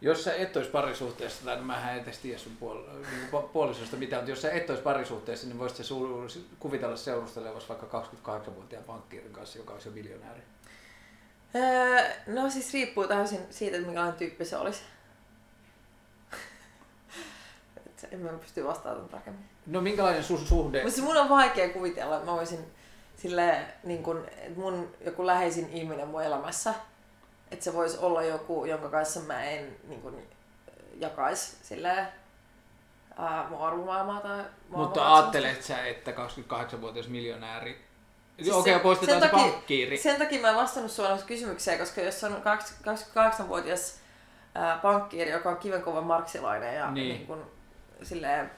Jos 0.00 0.24
sä 0.24 0.34
et 0.34 0.56
olisi 0.56 0.70
parisuhteessa, 0.70 1.44
tai 1.44 1.60
mä 1.60 1.92
en 1.92 2.02
edes 2.02 2.18
tiedä 2.18 2.38
sun 2.38 2.56
puol- 2.60 3.06
niin 3.10 3.48
puolisosta 3.52 3.96
mitään, 3.96 4.22
mutta 4.22 4.30
jos 4.30 4.42
sä 4.42 4.50
et 4.50 4.70
olisi 4.70 4.82
parisuhteessa, 4.82 5.46
niin 5.46 5.58
voisit 5.58 5.86
su- 5.86 6.40
kuvitella 6.58 6.96
seurustelevassa 6.96 7.68
vaikka 7.68 8.04
28-vuotiaan 8.26 8.84
pankkiirin 8.84 9.32
kanssa, 9.32 9.58
joka 9.58 9.72
olisi 9.72 9.88
jo 9.88 9.92
miljonääri? 9.92 10.40
Öö, 11.54 12.04
no 12.26 12.50
siis 12.50 12.74
riippuu 12.74 13.06
täysin 13.06 13.40
siitä, 13.50 13.76
että 13.76 13.86
minkälainen 13.86 14.18
tyyppi 14.18 14.44
se 14.44 14.56
olisi. 14.56 14.82
En 18.10 18.20
mä 18.20 18.28
pysty 18.28 18.64
vastaamaan 18.64 19.08
tarkemmin. 19.08 19.44
No 19.66 19.80
minkälainen 19.80 20.24
sun 20.24 20.38
suhde? 20.38 20.84
Mutta 20.84 21.02
mun 21.02 21.16
on 21.16 21.28
vaikea 21.28 21.68
kuvitella, 21.68 22.16
että 22.16 22.30
mä 22.30 22.36
voisin 22.36 22.58
sille, 23.16 23.64
niin 23.84 24.02
kun, 24.02 24.26
että 24.38 24.60
mun 24.60 24.94
joku 25.04 25.26
läheisin 25.26 25.70
ihminen 25.70 26.08
mun 26.08 26.22
elämässä, 26.22 26.74
että 27.50 27.64
se 27.64 27.74
voisi 27.74 27.98
olla 27.98 28.22
joku, 28.22 28.64
jonka 28.64 28.88
kanssa 28.88 29.20
mä 29.20 29.44
en 29.44 29.76
niin 29.88 30.02
kun, 30.02 30.22
jakaisi 30.94 31.56
sille 31.62 32.06
mun 33.50 33.60
arvomaailmaa 33.60 34.20
tai 34.20 34.44
Mutta 34.68 35.16
ajattelet 35.16 35.62
sä, 35.62 35.86
että 35.86 36.10
28-vuotias 36.10 37.08
miljonääri 37.08 37.88
Okei, 38.38 38.74
okay, 38.74 38.82
poistetaan 38.82 39.20
sen 39.20 39.28
se 39.28 39.36
takia, 39.36 39.52
pankkiiri. 39.52 39.98
Sen 39.98 40.18
takia 40.18 40.40
mä 40.40 40.48
en 40.50 40.56
vastannut 40.56 40.92
suoraan 40.92 41.22
kysymykseen, 41.26 41.78
koska 41.78 42.00
jos 42.00 42.24
on 42.24 42.42
28-vuotias 42.42 44.00
pankkiiri, 44.82 45.30
joka 45.30 45.50
on 45.50 45.56
kivenkova 45.56 46.00
marksilainen 46.00 46.74
ja 46.74 46.90
niin. 46.90 47.08
Niin 47.08 47.26
kun, 47.26 47.50
silleen 48.02 48.50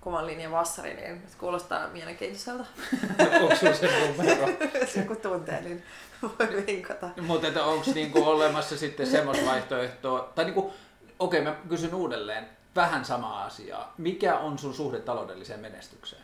kovan 0.00 0.26
linjan 0.26 0.52
vassari, 0.52 0.94
niin 0.94 1.22
se 1.28 1.36
kuulostaa 1.38 1.88
mielenkiintoiselta. 1.88 2.64
onko 3.42 3.56
sinulla 3.56 3.78
se 3.78 4.12
numero? 4.16 4.48
Jos 4.80 4.96
joku 5.02 5.16
tuntee, 5.16 5.60
niin 5.60 5.82
voi 6.22 6.66
vinkata. 6.66 7.08
Mutta 7.20 7.64
onko 7.64 7.90
niinku 7.94 8.24
olemassa 8.24 8.78
sitten 8.78 9.06
semmoista 9.06 9.46
vaihtoehtoa, 9.46 10.32
tai 10.34 10.44
niinku, 10.44 10.72
okei 11.18 11.40
okay, 11.40 11.52
mä 11.52 11.58
kysyn 11.68 11.94
uudelleen, 11.94 12.48
vähän 12.76 13.04
sama 13.04 13.44
asiaa. 13.44 13.94
Mikä 13.98 14.38
on 14.38 14.58
sun 14.58 14.74
suhde 14.74 15.00
taloudelliseen 15.00 15.60
menestykseen? 15.60 16.22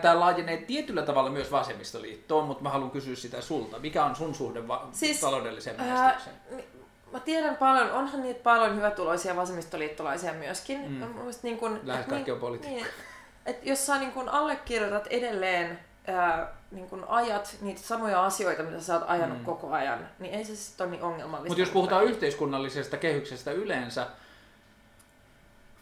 Tämä 0.00 0.20
laajenee 0.20 0.56
tietyllä 0.56 1.02
tavalla 1.02 1.30
myös 1.30 1.50
vasemmistoliittoon, 1.50 2.44
mutta 2.44 2.62
mä 2.62 2.70
haluan 2.70 2.90
kysyä 2.90 3.16
sitä 3.16 3.40
sulta. 3.40 3.78
Mikä 3.78 4.04
on 4.04 4.16
sun 4.16 4.34
suhde 4.34 4.68
va- 4.68 4.88
siis, 4.92 5.20
taloudelliseen 5.20 5.76
menestykseen? 5.76 6.36
Ää, 6.52 6.60
mä 7.12 7.20
tiedän 7.20 7.56
paljon, 7.56 7.90
onhan 7.90 8.22
niitä 8.22 8.40
paljon 8.42 8.76
hyvätuloisia 8.76 9.36
vasemmistoliittolaisia 9.36 10.32
myöskin. 10.32 10.90
Mm. 10.90 11.06
niin 11.42 11.58
kun, 11.58 11.80
Lähes 11.84 12.06
kaikki 12.06 12.30
on 12.30 12.40
poliitikkoja. 12.40 12.84
Niin, 12.84 12.94
että 13.46 13.68
jos 13.68 13.86
sä 13.86 13.98
niin 13.98 14.12
kun 14.12 14.28
allekirjoitat 14.28 15.06
edelleen 15.06 15.78
ää, 16.06 16.52
niin 16.70 16.88
kun 16.88 17.04
ajat 17.08 17.56
niitä 17.60 17.80
samoja 17.80 18.24
asioita, 18.24 18.62
mitä 18.62 18.80
sä 18.80 18.94
oot 18.94 19.04
ajanut 19.06 19.38
mm. 19.38 19.44
koko 19.44 19.72
ajan, 19.72 20.08
niin 20.18 20.34
ei 20.34 20.44
se 20.44 20.56
sitten 20.56 20.84
ole 20.84 20.90
niin 20.90 21.02
ongelmallista. 21.02 21.48
Mutta 21.48 21.62
jos 21.62 21.70
puhutaan 21.70 22.00
kaikki. 22.00 22.14
yhteiskunnallisesta 22.14 22.96
kehyksestä 22.96 23.52
yleensä, 23.52 24.06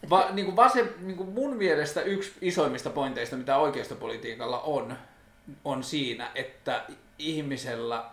Va, 0.09 0.27
niin 0.31 0.45
kuin 0.45 0.55
vasem, 0.55 0.87
niin 0.99 1.17
kuin 1.17 1.29
mun 1.29 1.55
mielestä 1.55 2.01
yksi 2.01 2.33
isoimmista 2.41 2.89
pointeista, 2.89 3.35
mitä 3.35 3.57
oikeistopolitiikalla 3.57 4.59
on, 4.59 4.97
on 5.65 5.83
siinä, 5.83 6.31
että 6.35 6.83
ihmisellä 7.19 8.05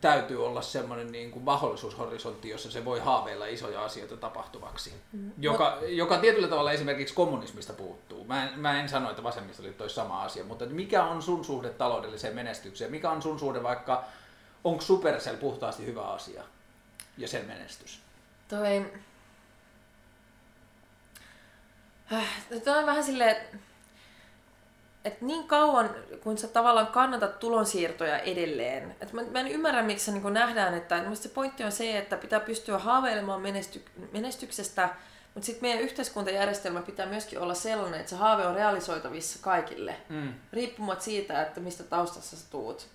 täytyy 0.00 0.46
olla 0.46 0.62
semmoinen 0.62 1.12
niin 1.12 1.30
kuin 1.30 1.44
mahdollisuushorisontti, 1.44 2.48
jossa 2.48 2.70
se 2.70 2.84
voi 2.84 3.00
haaveilla 3.00 3.46
isoja 3.46 3.84
asioita 3.84 4.16
tapahtuvaksi. 4.16 4.94
Mm. 5.12 5.32
Joka, 5.38 5.78
joka 5.86 6.18
tietyllä 6.18 6.48
tavalla 6.48 6.72
esimerkiksi 6.72 7.14
kommunismista 7.14 7.72
puuttuu. 7.72 8.24
Mä 8.24 8.48
en, 8.48 8.58
mä 8.58 8.80
en 8.80 8.88
sano, 8.88 9.10
että 9.10 9.22
vasemmistoliitto 9.22 9.84
olisi 9.84 9.94
sama 9.94 10.22
asia, 10.22 10.44
mutta 10.44 10.66
mikä 10.66 11.04
on 11.04 11.22
sun 11.22 11.44
suhde 11.44 11.70
taloudelliseen 11.70 12.34
menestykseen? 12.34 12.90
Mikä 12.90 13.10
on 13.10 13.22
sun 13.22 13.38
suhde 13.38 13.62
vaikka, 13.62 14.04
onko 14.64 14.80
Supercell 14.80 15.36
puhtaasti 15.36 15.86
hyvä 15.86 16.02
asia 16.02 16.42
ja 17.18 17.28
sen 17.28 17.46
menestys? 17.46 18.00
Toi... 18.48 18.92
Äh, 22.12 22.24
toi 22.64 22.78
on 22.78 22.86
vähän 22.86 23.04
silleen, 23.04 23.36
et 25.04 25.20
niin 25.20 25.48
kauan, 25.48 25.90
kun 26.22 26.38
sä 26.38 26.48
tavallaan 26.48 26.86
kannatat 26.86 27.38
tulonsiirtoja 27.38 28.18
edelleen, 28.18 28.90
että 29.00 29.14
mä, 29.14 29.22
mä 29.22 29.40
en 29.40 29.48
ymmärrä, 29.48 29.82
miksi 29.82 30.04
se 30.04 30.12
niin 30.12 30.32
nähdään, 30.32 30.74
että 30.74 31.14
se 31.14 31.28
pointti 31.28 31.64
on 31.64 31.72
se, 31.72 31.98
että 31.98 32.16
pitää 32.16 32.40
pystyä 32.40 32.78
haaveilemaan 32.78 33.40
menesty, 33.40 33.84
menestyksestä, 34.12 34.88
mutta 35.34 35.46
sitten 35.46 35.68
meidän 35.68 35.82
yhteiskuntajärjestelmä 35.82 36.82
pitää 36.82 37.06
myöskin 37.06 37.40
olla 37.40 37.54
sellainen, 37.54 38.00
että 38.00 38.10
se 38.10 38.16
haave 38.16 38.46
on 38.46 38.54
realisoitavissa 38.54 39.38
kaikille, 39.42 39.96
mm. 40.08 40.34
riippumatta 40.52 41.04
siitä, 41.04 41.42
että 41.42 41.60
mistä 41.60 41.84
taustassa 41.84 42.36
sä 42.36 42.50
tuut. 42.50 42.86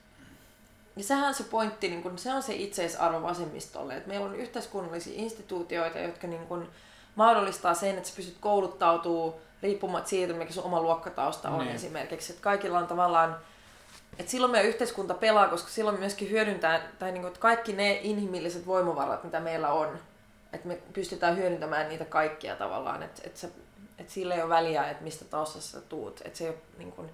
Ja 0.96 1.04
sehän 1.04 1.28
on 1.28 1.34
se 1.34 1.44
pointti, 1.44 1.90
niin 1.90 2.04
kun, 2.04 2.18
se 2.18 2.34
on 2.34 2.44
se 2.44 2.54
itseisarvo 2.54 3.22
vasemmistolle, 3.22 3.98
että 3.98 4.10
meillä 4.10 4.26
on 4.26 4.36
yhteiskunnallisia 4.36 5.14
instituutioita, 5.16 6.00
jotka 6.00 6.28
niin 6.28 6.48
kun, 6.48 6.70
mahdollistaa 7.16 7.74
sen, 7.74 7.98
että 7.98 8.10
sä 8.10 8.16
pystyt 8.16 8.38
kouluttautumaan 8.40 9.45
riippumatta 9.64 10.10
siitä, 10.10 10.34
mikä 10.34 10.54
sun 10.54 10.64
oma 10.64 10.82
luokkatausta 10.82 11.50
on 11.50 11.66
niin. 11.66 11.76
esimerkiksi. 11.76 12.34
Että 12.34 12.44
kaikilla 12.44 12.80
on 12.80 12.88
tavallaan, 12.88 13.38
että 14.20 14.32
silloin 14.32 14.52
meidän 14.52 14.70
yhteiskunta 14.70 15.14
pelaa, 15.14 15.48
koska 15.48 15.70
silloin 15.70 16.00
myöskin 16.00 16.30
hyödyntää, 16.30 16.82
tai 17.00 17.12
niin 17.12 17.22
kuin, 17.22 17.28
että 17.28 17.40
kaikki 17.40 17.74
ne 17.74 18.00
inhimilliset 18.04 18.68
voimavarat, 18.68 19.24
mitä 19.24 19.40
meillä 19.40 19.72
on, 19.72 20.00
että 20.54 20.68
me 20.68 20.78
pystytään 20.94 21.38
hyödyntämään 21.38 21.90
niitä 21.90 22.06
kaikkia 22.06 22.56
tavallaan, 22.56 23.04
että, 23.04 23.22
että, 23.26 23.40
se, 23.40 23.50
että 24.00 24.14
sillä 24.14 24.36
ei 24.36 24.42
ole 24.42 24.50
väliä, 24.50 24.90
että 24.90 25.04
mistä 25.04 25.26
taustassa 25.26 25.80
sä 25.80 25.86
tuut, 25.86 26.22
että 26.26 26.38
se 26.38 26.44
ei 26.44 26.50
ole 26.50 26.58
niin 26.78 26.92
kuin, 26.92 27.10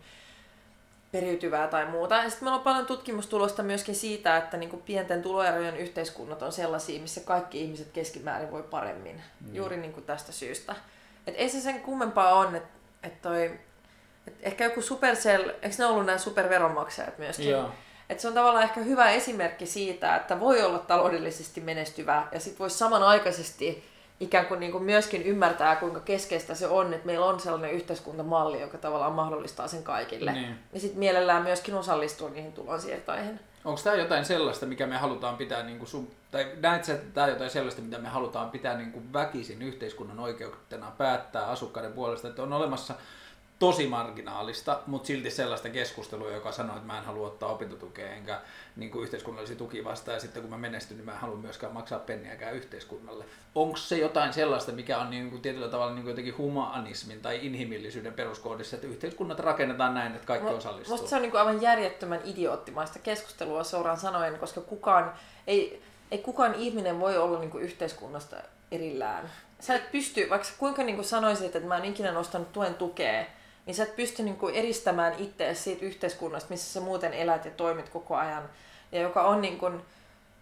periytyvää 1.11 1.67
tai 1.67 1.85
muuta. 1.85 2.15
Ja 2.15 2.29
sitten 2.29 2.45
meillä 2.45 2.57
on 2.57 2.63
paljon 2.63 2.85
tutkimustulosta 2.85 3.63
myöskin 3.63 3.95
siitä, 3.95 4.37
että 4.37 4.57
niin 4.57 4.69
kuin 4.69 4.81
pienten 4.81 5.21
tuloerojen 5.21 5.77
yhteiskunnat 5.77 6.41
on 6.41 6.51
sellaisia, 6.51 7.01
missä 7.01 7.21
kaikki 7.21 7.61
ihmiset 7.61 7.91
keskimäärin 7.93 8.51
voi 8.51 8.63
paremmin. 8.63 9.21
Mm. 9.41 9.55
Juuri 9.55 9.77
niin 9.77 9.93
kuin 9.93 10.05
tästä 10.05 10.31
syystä. 10.31 10.75
Et 11.27 11.35
ei 11.37 11.49
se 11.49 11.61
sen 11.61 11.81
kummempaa 11.81 12.33
on, 12.33 12.55
että 12.55 12.69
et 13.03 13.21
toi, 13.21 13.59
et 14.27 14.33
ehkä 14.41 14.63
joku 14.63 14.81
Supercell, 14.81 15.49
eikö 15.49 15.75
ne 15.77 15.85
ollut 15.85 16.05
nämä 16.05 16.17
superveronmaksajat 16.17 17.17
myöskin? 17.17 17.49
Joo. 17.49 17.69
Et 18.09 18.19
se 18.19 18.27
on 18.27 18.33
tavallaan 18.33 18.63
ehkä 18.63 18.81
hyvä 18.81 19.09
esimerkki 19.11 19.65
siitä, 19.65 20.15
että 20.15 20.39
voi 20.39 20.61
olla 20.61 20.79
taloudellisesti 20.79 21.61
menestyvä 21.61 22.27
ja 22.31 22.39
sitten 22.39 22.59
voisi 22.59 22.77
samanaikaisesti 22.77 23.90
ikään 24.21 24.45
kuin, 24.45 24.59
niin 24.59 24.71
kuin 24.71 24.83
myöskin 24.83 25.23
ymmärtää, 25.23 25.75
kuinka 25.75 25.99
keskeistä 25.99 26.55
se 26.55 26.67
on, 26.67 26.93
että 26.93 27.05
meillä 27.05 27.25
on 27.25 27.39
sellainen 27.39 27.71
yhteiskuntamalli, 27.71 28.61
joka 28.61 28.77
tavallaan 28.77 29.13
mahdollistaa 29.13 29.67
sen 29.67 29.83
kaikille. 29.83 30.31
Niin. 30.31 30.59
Ja 30.73 30.79
sitten 30.79 30.99
mielellään 30.99 31.43
myöskin 31.43 31.75
osallistua 31.75 32.29
niihin 32.29 32.53
tulonsiirtoihin. 32.53 33.39
Onko 33.65 33.81
tämä 33.83 33.95
jotain 33.95 34.25
sellaista, 34.25 34.65
mikä 34.65 34.87
me 34.87 34.97
halutaan 34.97 35.37
pitää, 35.37 35.63
niin 35.63 35.77
kuin 35.77 35.87
sun, 35.87 36.07
tai 36.31 36.51
näetkö, 36.61 36.93
että 36.93 37.13
tämä 37.13 37.27
jotain 37.27 37.49
sellaista, 37.49 37.81
mitä 37.81 37.97
me 37.97 38.09
halutaan 38.09 38.49
pitää 38.49 38.77
niin 38.77 38.91
kuin 38.91 39.13
väkisin 39.13 39.61
yhteiskunnan 39.61 40.19
oikeutena 40.19 40.91
päättää 40.97 41.45
asukkaiden 41.45 41.93
puolesta, 41.93 42.27
että 42.27 42.43
on 42.43 42.53
olemassa 42.53 42.93
tosi 43.61 43.87
marginaalista, 43.87 44.79
mutta 44.87 45.07
silti 45.07 45.31
sellaista 45.31 45.69
keskustelua, 45.69 46.31
joka 46.31 46.51
sanoo, 46.51 46.75
että 46.75 46.87
mä 46.87 46.97
en 46.97 47.03
halua 47.03 47.27
ottaa 47.27 47.49
opintotukea 47.49 48.11
enkä 48.11 48.41
niin 48.75 48.91
kuin 48.91 49.03
yhteiskunnallisia 49.03 49.55
tuki 49.55 49.83
vastaan, 49.83 50.15
ja 50.15 50.19
sitten 50.19 50.41
kun 50.41 50.51
mä 50.51 50.57
menestyn, 50.57 50.97
niin 50.97 51.05
mä 51.05 51.11
en 51.11 51.17
halua 51.17 51.37
myöskään 51.37 51.73
maksaa 51.73 51.99
penniäkään 51.99 52.55
yhteiskunnalle. 52.55 53.25
Onko 53.55 53.77
se 53.77 53.97
jotain 53.97 54.33
sellaista, 54.33 54.71
mikä 54.71 54.97
on 54.97 55.09
niin 55.09 55.29
kuin 55.29 55.41
tietyllä 55.41 55.67
tavalla 55.67 55.93
niin 55.93 56.03
kuin 56.03 56.11
jotenkin 56.11 56.37
humanismin 56.37 57.21
tai 57.21 57.45
inhimillisyyden 57.45 58.13
peruskoodissa, 58.13 58.75
että 58.75 58.87
yhteiskunnat 58.87 59.39
rakennetaan 59.39 59.93
näin, 59.93 60.15
että 60.15 60.27
kaikki 60.27 60.53
osallistuu? 60.53 60.93
Musta 60.93 61.09
se 61.09 61.15
on 61.15 61.21
niin 61.21 61.31
kuin 61.31 61.39
aivan 61.39 61.61
järjettömän 61.61 62.21
idioottimaista 62.25 62.99
keskustelua 62.99 63.63
suoraan 63.63 63.97
sanoen, 63.97 64.39
koska 64.39 64.61
kukaan 64.61 65.13
ei, 65.47 65.81
ei 66.11 66.17
kukaan 66.17 66.55
ihminen 66.55 66.99
voi 66.99 67.17
olla 67.17 67.39
niin 67.39 67.51
kuin 67.51 67.63
yhteiskunnasta 67.63 68.35
erillään. 68.71 69.31
Sä 69.59 69.75
et 69.75 69.91
pysty, 69.91 70.29
vaikka 70.29 70.47
kuinka 70.57 70.83
niin 70.83 70.95
kuin 70.95 71.05
sanoisit, 71.05 71.55
että 71.55 71.67
mä 71.67 71.77
en 71.77 71.85
ikinä 71.85 72.11
nostanut 72.11 72.53
tuen 72.53 72.73
tukea, 72.73 73.25
niin 73.65 73.75
sä 73.75 73.83
et 73.83 73.95
pysty 73.95 74.23
niin 74.23 74.37
kuin 74.37 74.55
eristämään 74.55 75.13
itseäsi 75.17 75.61
siitä 75.61 75.85
yhteiskunnasta, 75.85 76.49
missä 76.49 76.73
sä 76.73 76.79
muuten 76.79 77.13
elät 77.13 77.45
ja 77.45 77.51
toimit 77.51 77.89
koko 77.89 78.15
ajan. 78.15 78.43
Ja 78.91 79.01
joka 79.01 79.23
on 79.23 79.41
niin 79.41 79.57
kuin, 79.57 79.81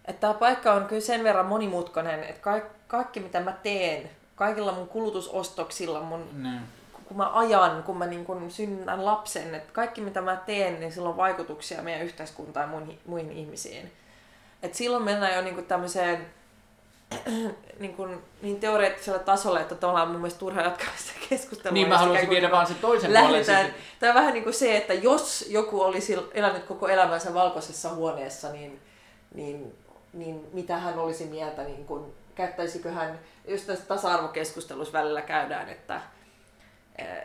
että 0.06 0.20
tämä 0.22 0.34
paikka 0.34 0.74
on 0.74 0.86
kyllä 0.86 1.02
sen 1.02 1.24
verran 1.24 1.46
monimutkainen, 1.46 2.24
että 2.24 2.42
kaikki, 2.42 2.76
kaikki 2.88 3.20
mitä 3.20 3.40
mä 3.40 3.52
teen 3.52 4.10
kaikilla 4.36 4.72
mun 4.72 4.88
kulutusostoksilla, 4.88 6.02
mun, 6.02 6.30
Niin. 6.44 6.62
kun 7.06 7.18
mä 7.18 7.32
ajan, 7.34 7.84
kun 7.84 7.98
mä 7.98 8.06
niin 8.06 8.26
kun 8.26 8.52
synnän 8.52 9.06
lapsen, 9.06 9.56
että 9.56 9.74
kaikki 9.74 10.02
mitä 10.02 10.22
mä 10.22 10.36
teen, 10.36 10.80
niin 10.80 10.92
sillä 10.92 11.10
on 11.10 11.18
vaikutuksia 11.18 11.82
meidän 11.82 12.02
yhteiskuntaan 12.06 12.64
ja 12.64 12.78
muihin, 12.80 13.00
muihin 13.06 13.32
ihmisiin. 13.32 13.92
Et 14.64 14.76
silloin 14.76 15.04
mennään 15.04 15.36
jo 15.36 15.42
niin 15.42 15.56
kuin 15.56 15.66
tämmöiseen 15.66 16.26
niin, 17.80 17.94
kuin, 17.96 18.18
niin 18.42 18.60
teoreettiselle 18.60 19.20
tasolle, 19.20 19.62
että 19.62 19.76
tavallaan 19.76 20.08
mun 20.08 20.22
mielestä 20.22 20.40
turha 20.40 20.62
jatkaa 20.62 20.90
sitä 20.98 21.20
keskustelua. 21.30 21.74
Niin 21.74 21.88
mä 21.88 21.94
jos 21.94 22.02
haluaisin 22.02 22.30
viedä 22.30 22.52
vaan 22.52 22.68
sen 22.68 22.76
toisen 22.76 23.12
puolen 23.12 23.32
lähdetään. 23.32 23.66
sitten. 23.66 23.84
Tämä 24.00 24.12
on 24.12 24.16
vähän 24.16 24.34
niin 24.34 24.44
kuin 24.44 24.54
se, 24.54 24.78
että 24.78 24.94
jos 24.94 25.46
joku 25.50 25.82
olisi 25.82 26.18
elänyt 26.34 26.64
koko 26.64 26.88
elämänsä 26.88 27.34
valkoisessa 27.34 27.90
huoneessa, 27.94 28.52
niin, 28.52 28.80
niin, 29.34 29.76
niin 30.14 30.48
mitä 30.54 30.78
hän 30.78 31.00
olisi 31.00 31.26
mieltä, 31.26 31.64
niin 31.64 31.86
kuin, 31.86 32.06
käyttäisikö 32.36 32.92
hän, 32.92 33.20
just 33.48 33.68
tässä 33.68 33.86
tasa-arvokeskustelussa 33.86 34.98
välillä 34.98 35.22
käydään, 35.22 35.70
että, 35.70 36.02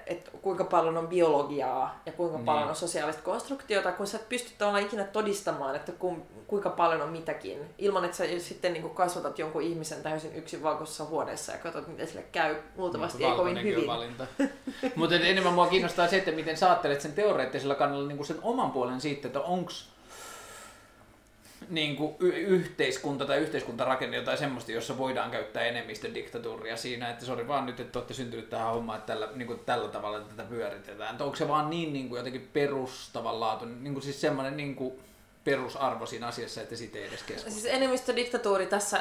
että 0.06 0.30
kuinka 0.42 0.64
paljon 0.64 0.96
on 0.96 1.08
biologiaa 1.08 2.00
ja 2.06 2.12
kuinka 2.12 2.36
Niin. 2.36 2.46
paljon 2.46 2.68
on 2.68 2.76
sosiaalista 2.76 3.22
konstruktiota, 3.22 3.92
kun 3.92 4.06
sä 4.06 4.18
et 4.18 4.28
pysty 4.28 4.50
tavallaan 4.58 4.84
ikinä 4.84 5.04
todistamaan, 5.04 5.76
että 5.76 5.92
ku, 5.92 6.16
kuinka 6.46 6.70
paljon 6.70 7.02
on 7.02 7.08
mitäkin, 7.08 7.58
ilman 7.78 8.04
että 8.04 8.16
sä 8.16 8.24
sitten 8.38 8.72
niin 8.72 8.82
kuin 8.82 8.94
kasvatat 8.94 9.38
jonkun 9.38 9.62
ihmisen 9.62 10.02
täysin 10.02 10.34
yksin 10.34 10.62
valkoisessa 10.62 11.04
huoneessa 11.04 11.52
ja 11.52 11.58
katsot, 11.58 11.88
miten 11.88 12.06
sille 12.06 12.24
käy. 12.32 12.56
Luultavasti 12.76 13.24
ei 13.24 13.32
kovin 13.32 13.58
on 13.58 13.64
hyvin. 13.64 13.86
Valinta. 13.86 14.26
Mutta 14.96 15.14
enemmän 15.14 15.52
mua 15.52 15.66
kiinnostaa 15.66 16.08
se, 16.08 16.16
että 16.16 16.30
miten 16.30 16.56
sä 16.56 16.66
ajattelet 16.66 17.00
sen 17.00 17.12
teoreettisella 17.12 17.74
kannalla 17.74 18.08
niin 18.08 18.24
sen 18.24 18.38
oman 18.42 18.70
puolen 18.70 19.00
siitä, 19.00 19.28
että 19.28 19.40
onks 19.40 19.93
niin 21.68 21.96
kuin 21.96 22.14
y- 22.20 22.38
yhteiskunta 22.38 23.26
tai 23.26 23.38
yhteiskuntarakenne 23.38 24.16
jotain 24.16 24.38
semmoista, 24.38 24.72
jossa 24.72 24.98
voidaan 24.98 25.30
käyttää 25.30 25.62
enemmistön 25.62 26.14
diktatuuria 26.14 26.76
siinä, 26.76 27.10
että 27.10 27.24
sori 27.24 27.48
vaan 27.48 27.66
nyt, 27.66 27.80
että 27.80 27.98
olette 27.98 28.14
syntynyt 28.14 28.50
tähän 28.50 28.72
hommaan, 28.74 28.98
että 28.98 29.12
tällä, 29.12 29.28
niin 29.34 29.46
kuin 29.46 29.60
tällä 29.66 29.88
tavalla 29.88 30.20
tätä 30.20 30.42
pyöritetään. 30.42 31.10
Että 31.10 31.24
onko 31.24 31.36
se 31.36 31.48
vaan 31.48 31.70
niin, 31.70 31.92
niin 31.92 32.08
kuin 32.08 32.16
jotenkin 32.18 32.50
perustavanlaatuinen, 32.52 33.84
niin 33.84 33.94
kuin 33.94 34.04
siis 34.04 34.20
semmoinen 34.20 34.56
niin 34.56 34.76
kuin 34.76 35.00
perusarvo 35.44 36.06
siinä 36.06 36.26
asiassa, 36.26 36.60
että 36.62 36.76
siitä 36.76 36.98
ei 36.98 37.04
edes 37.04 37.22
keskustella. 37.22 37.60
Siis 37.60 37.74
enemmistödiktatuuri 37.74 38.66
tässä 38.66 39.00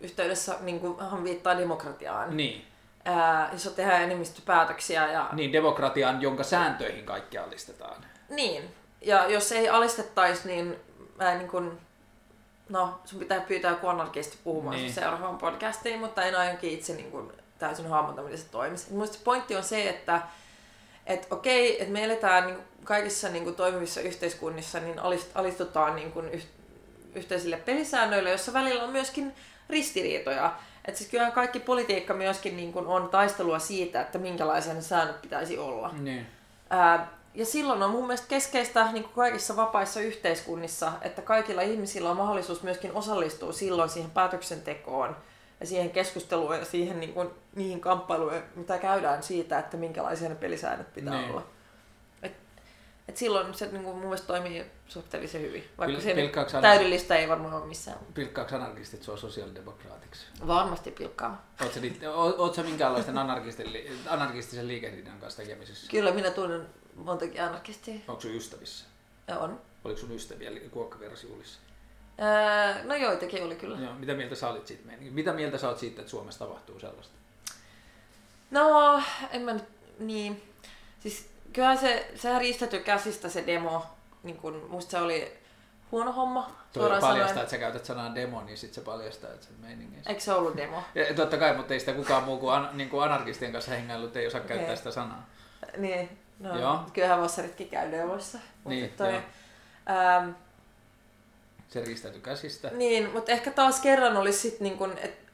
yhteydessä 0.00 0.56
niin 0.60 0.80
kuin, 0.80 1.00
hän 1.10 1.24
viittaa 1.24 1.58
demokratiaan. 1.58 2.36
Niin. 2.36 2.64
Ää, 3.04 3.50
jos 3.52 3.62
tehdään 3.76 4.02
enemmistöpäätöksiä 4.02 5.12
ja 5.12 5.28
niin, 5.32 5.52
demokratiaan, 5.52 6.22
jonka 6.22 6.42
sääntöihin 6.42 7.04
kaikki 7.04 7.38
alistetaan. 7.38 8.04
niin. 8.28 8.74
Ja 9.02 9.26
jos 9.30 9.52
ei 9.52 9.68
alistettaisi, 9.68 10.48
niin 10.48 10.76
mä 11.18 11.32
en 11.32 11.38
niin 11.38 11.50
kuin, 11.50 11.78
no 12.70 13.00
sun 13.04 13.18
pitää 13.18 13.40
pyytää 13.40 13.70
joku 13.70 13.88
anarkisti 13.88 14.38
puhumaan 14.44 14.76
Niin. 14.76 14.92
seuraavaan 14.92 15.38
podcastiin, 15.38 16.00
mutta 16.00 16.22
en 16.22 16.34
aionkin 16.38 16.70
itse 16.70 16.94
niin 16.94 17.10
kuin, 17.10 17.32
täysin 17.58 17.88
hahmota, 17.88 18.22
miten 18.22 18.38
se 18.38 18.48
toimisi. 18.50 18.86
Se 19.12 19.18
pointti 19.24 19.56
on 19.56 19.62
se, 19.62 19.88
että 19.88 20.22
et 21.06 21.26
okei, 21.30 21.80
että 21.82 21.92
me 21.92 22.04
eletään 22.04 22.46
niin 22.46 22.56
kuin 22.56 22.66
kaikissa 22.84 23.28
niin 23.28 23.44
kuin 23.44 23.56
toimivissa 23.56 24.00
yhteiskunnissa, 24.00 24.80
niin 24.80 24.98
alist- 24.98 25.30
alistutaan 25.34 25.96
niin 25.96 26.12
kuin 26.12 26.28
yh- 26.30 26.46
yhteisille 27.14 27.56
pelisäännöille, 27.56 28.30
jossa 28.30 28.52
välillä 28.52 28.82
on 28.84 28.90
myöskin 28.90 29.34
ristiriitoja. 29.68 30.52
Et 30.84 30.96
siis 30.96 31.10
kyllähän 31.10 31.32
kaikki 31.32 31.60
politiikka 31.60 32.14
myöskin 32.14 32.56
niin 32.56 32.72
kuin 32.72 32.86
on 32.86 33.08
taistelua 33.08 33.58
siitä, 33.58 34.00
että 34.00 34.18
minkälaisia 34.18 34.74
ne 34.74 34.80
säännöt 34.80 35.22
pitäisi 35.22 35.58
olla. 35.58 35.90
Niin. 35.98 36.26
Ää, 36.70 37.08
ja 37.34 37.46
silloin 37.46 37.82
on 37.82 37.90
mun 37.90 38.06
mielestä 38.06 38.26
keskeistä 38.28 38.92
niin 38.92 39.04
kuin 39.04 39.14
kaikissa 39.14 39.56
vapaissa 39.56 40.00
yhteiskunnissa, 40.00 40.92
että 41.02 41.22
kaikilla 41.22 41.62
ihmisillä 41.62 42.10
on 42.10 42.16
mahdollisuus 42.16 42.62
myöskin 42.62 42.92
osallistua 42.92 43.52
silloin 43.52 43.90
siihen 43.90 44.10
päätöksentekoon 44.10 45.16
ja 45.60 45.66
siihen 45.66 45.90
keskusteluun 45.90 46.56
ja 46.58 46.64
siihen 46.64 47.00
niin 47.00 47.12
kuin, 47.14 47.30
niihin 47.54 47.80
kamppailuihin, 47.80 48.42
mitä 48.54 48.78
käydään 48.78 49.22
siitä, 49.22 49.58
että 49.58 49.76
minkälaisia 49.76 50.28
ne 50.28 50.34
pelisäännöt 50.34 50.94
pitää 50.94 51.20
Niin. 51.20 51.30
olla. 51.30 51.46
Et, 52.22 52.32
et 53.08 53.16
silloin 53.16 53.54
se 53.54 53.66
niin 53.66 53.84
kuin, 53.84 53.94
mun 53.96 54.04
mielestä 54.04 54.26
toimii 54.26 54.64
suhteellisen 54.88 55.40
hyvin, 55.42 55.64
vaikka 55.78 55.98
Pil- 55.98 56.50
se 56.50 56.60
täydellistä 56.60 57.16
ei 57.16 57.28
varmaan 57.28 57.54
ole 57.54 57.66
missään. 57.66 57.98
Pilkkaako 58.14 58.54
anarkistit 58.56 59.02
sua 59.02 59.16
sosiaalidemokraatiksi? 59.16 60.26
Varmasti 60.46 60.90
pilkkaa. 60.90 61.46
Oletko 61.60 61.74
sä, 61.74 61.80
niit- 61.86 62.06
o- 62.06 62.34
oot 62.42 62.54
sä 62.54 62.62
minkäänlaisten 62.62 63.18
anarkistisen 64.08 64.68
liikehdinnän 64.68 65.18
kanssa 65.20 65.42
tekemisissä? 65.42 65.90
Kyllä 65.90 66.12
minä 66.12 66.30
tunnen 66.30 66.66
montakin 67.04 67.42
anarkistia. 67.42 67.94
Onko 68.08 68.20
sun 68.20 68.34
ystävissä? 68.34 68.84
On. 69.40 69.60
Oliko 69.84 70.00
sun 70.00 70.12
ystäviä 70.12 70.54
li- 70.54 70.68
kuokkaversiulissa? 70.70 71.60
Ää, 72.18 72.82
no 72.84 72.94
joitakin 72.94 73.44
oli 73.44 73.56
kyllä. 73.56 73.78
Joo, 73.78 73.94
mitä 73.94 74.14
mieltä 74.14 74.34
sä 74.34 74.48
olit 74.48 74.66
siitä? 74.66 74.92
Mitä 75.10 75.32
mieltä 75.32 75.58
sä 75.58 75.68
oot 75.68 75.78
siitä, 75.78 76.00
että 76.00 76.10
Suomessa 76.10 76.44
tapahtuu 76.46 76.80
sellaista? 76.80 77.14
No, 78.50 79.02
en 79.30 79.42
mä 79.42 79.52
nyt, 79.52 79.64
niin. 79.98 80.42
Siis 81.00 81.30
kyllä 81.52 81.76
se, 81.76 82.10
sehän 82.14 82.40
riistetty 82.40 82.78
käsistä 82.78 83.28
se 83.28 83.44
demo. 83.46 83.86
Niin 84.22 84.36
kun, 84.36 84.66
musta 84.68 84.90
se 84.90 84.98
oli 84.98 85.32
huono 85.92 86.12
homma. 86.12 86.56
Tuo 86.72 86.82
paljastaa, 86.82 87.12
sanoen. 87.12 87.38
että 87.38 87.50
sä 87.50 87.58
käytät 87.58 87.84
sanaa 87.84 88.14
demo, 88.14 88.42
niin 88.44 88.58
sit 88.58 88.74
se 88.74 88.80
paljastaa, 88.80 89.30
että 89.30 89.46
se 89.46 89.52
meiningissä. 89.60 90.10
Eikö 90.10 90.22
se 90.22 90.32
ollut 90.32 90.56
demo? 90.56 90.82
Ja, 90.94 91.14
totta 91.14 91.36
kai, 91.36 91.56
mutta 91.56 91.74
ei 91.74 91.80
sitä 91.80 91.92
kukaan 91.92 92.24
muu 92.24 92.38
kuin, 92.38 92.54
an, 92.54 92.68
niin 92.72 92.90
kuin 92.90 93.04
anarkistien 93.04 93.52
kanssa 93.52 93.70
hengailut 93.70 94.16
ei 94.16 94.26
osaa 94.26 94.40
käyttää 94.40 94.64
Okei. 94.64 94.76
sitä 94.76 94.90
sanaa. 94.90 95.26
Niin. 95.76 96.18
No, 96.40 96.58
Joo. 96.60 96.80
kyllähän 96.92 97.20
vassaritkin 97.20 97.68
käy. 97.68 98.06
Mut 98.06 98.20
Niin, 98.64 98.90
toi, 98.96 99.08
joo. 99.12 99.20
ähm, 99.90 100.30
Se 101.68 101.84
riistäytyi 101.84 102.20
käsistä. 102.20 102.70
niin, 102.70 103.10
mutta 103.12 103.32
ehkä 103.32 103.50
taas 103.50 103.80
kerran 103.80 104.16
olisi 104.16 104.38
sit 104.38 104.60
niin 104.60 104.78
kun, 104.78 104.92
että 104.98 105.30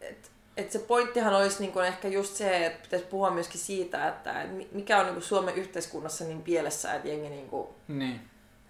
et, 0.00 0.30
et 0.56 0.72
se 0.72 0.78
pointtihan 0.78 1.34
olisi 1.34 1.60
niin 1.60 1.72
kun 1.72 1.84
ehkä 1.84 2.08
just 2.08 2.34
se, 2.36 2.66
että 2.66 2.82
pitäisi 2.82 3.04
puhua 3.06 3.30
myöskin 3.30 3.60
siitä, 3.60 4.08
että 4.08 4.42
et 4.42 4.50
mi- 4.56 4.68
mikä 4.72 4.98
on 4.98 5.04
niin 5.04 5.14
kun 5.14 5.22
Suomen 5.22 5.54
yhteiskunnassa 5.54 6.24
niin 6.24 6.42
pielessä, 6.42 6.94
että 6.94 7.08
jengi 7.08 7.28
niin 7.28 7.48
kun, 7.48 7.68
Niin. 7.88 8.20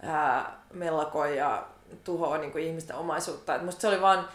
ää, 0.02 0.60
mellakoi 0.72 1.36
ja 1.36 1.66
tuhoaa 2.04 2.38
niin 2.38 2.58
ihmisten 2.58 2.96
omaisuutta. 2.96 3.54
Et 3.54 3.62
musta 3.64 3.80
se 3.80 3.88
oli 3.88 4.00
vaan, 4.00 4.28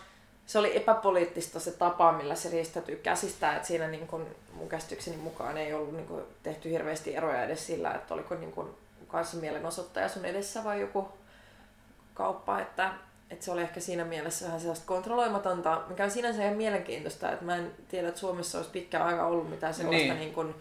se 0.47 0.59
oli 0.59 0.77
epäpoliittista 0.77 1.59
se 1.59 1.71
tapa, 1.71 2.11
millä 2.11 2.35
se 2.35 2.49
riistäytyi 2.49 2.95
käsistä, 2.95 3.55
että 3.55 3.67
siinä 3.67 3.87
niin 3.87 4.07
kuin 4.07 4.25
mun 4.53 4.69
käsitykseni 4.69 5.17
mukaan 5.17 5.57
ei 5.57 5.73
ollut 5.73 5.93
niin 5.93 6.07
kuin 6.07 6.23
tehty 6.43 6.69
hirveästi 6.69 7.15
eroja 7.15 7.43
edes 7.43 7.67
sillä, 7.67 7.91
että 7.91 8.13
oliko 8.13 8.35
niin 8.35 8.51
kuin 8.51 8.67
kanssa 9.07 9.37
mielenosoittaja 9.37 10.09
sun 10.09 10.25
edessä 10.25 10.63
vai 10.63 10.81
joku 10.81 11.07
kauppa, 12.13 12.59
että, 12.59 12.93
että 13.29 13.45
se 13.45 13.51
oli 13.51 13.61
ehkä 13.61 13.79
siinä 13.79 14.05
mielessä 14.05 14.45
vähän 14.45 14.59
sellaista 14.59 14.85
kontrolloimatonta, 14.85 15.81
mikä 15.87 16.03
on 16.03 16.11
sinänsä 16.11 16.43
ihan 16.43 16.57
mielenkiintoista, 16.57 17.31
että 17.31 17.45
mä 17.45 17.55
en 17.55 17.71
tiedä, 17.87 18.07
että 18.07 18.19
Suomessa 18.19 18.57
olisi 18.57 18.71
pitkään 18.71 19.07
aika 19.07 19.25
ollut 19.25 19.49
mitään 19.49 19.73
sellaista 19.73 20.13
Niin. 20.13 20.19
niin. 20.19 20.33
Kuin, 20.33 20.55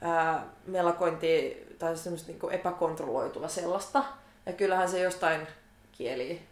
ää, 0.00 0.44
mellakointia 0.66 1.56
tai 1.78 1.96
semmoista 1.96 2.32
niin 2.32 2.52
epäkontrolloitua 2.52 3.48
sellaista. 3.48 4.04
Ja 4.46 4.52
kyllähän 4.52 4.88
se 4.88 5.00
jostain 5.00 5.46
kieli. 5.92 6.47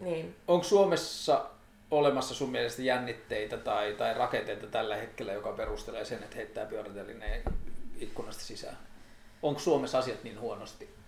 Niin. 0.00 0.36
Onko 0.48 0.64
Suomessa 0.64 1.44
olemassa 1.90 2.34
sun 2.34 2.50
mielestä 2.50 2.82
jännitteitä 2.82 3.56
tai, 3.56 3.92
tai 3.92 4.14
rakenteita 4.14 4.66
tällä 4.66 4.96
hetkellä, 4.96 5.32
joka 5.32 5.52
perustelee 5.52 6.04
sen, 6.04 6.22
että 6.22 6.36
heittää 6.36 6.66
pyörätelineen 6.66 7.42
ikkunasta 7.98 8.42
sisään? 8.42 8.78
Onko 9.42 9.60
Suomessa 9.60 9.98
asiat 9.98 10.24
niin 10.24 10.40
huonosti? 10.40 10.98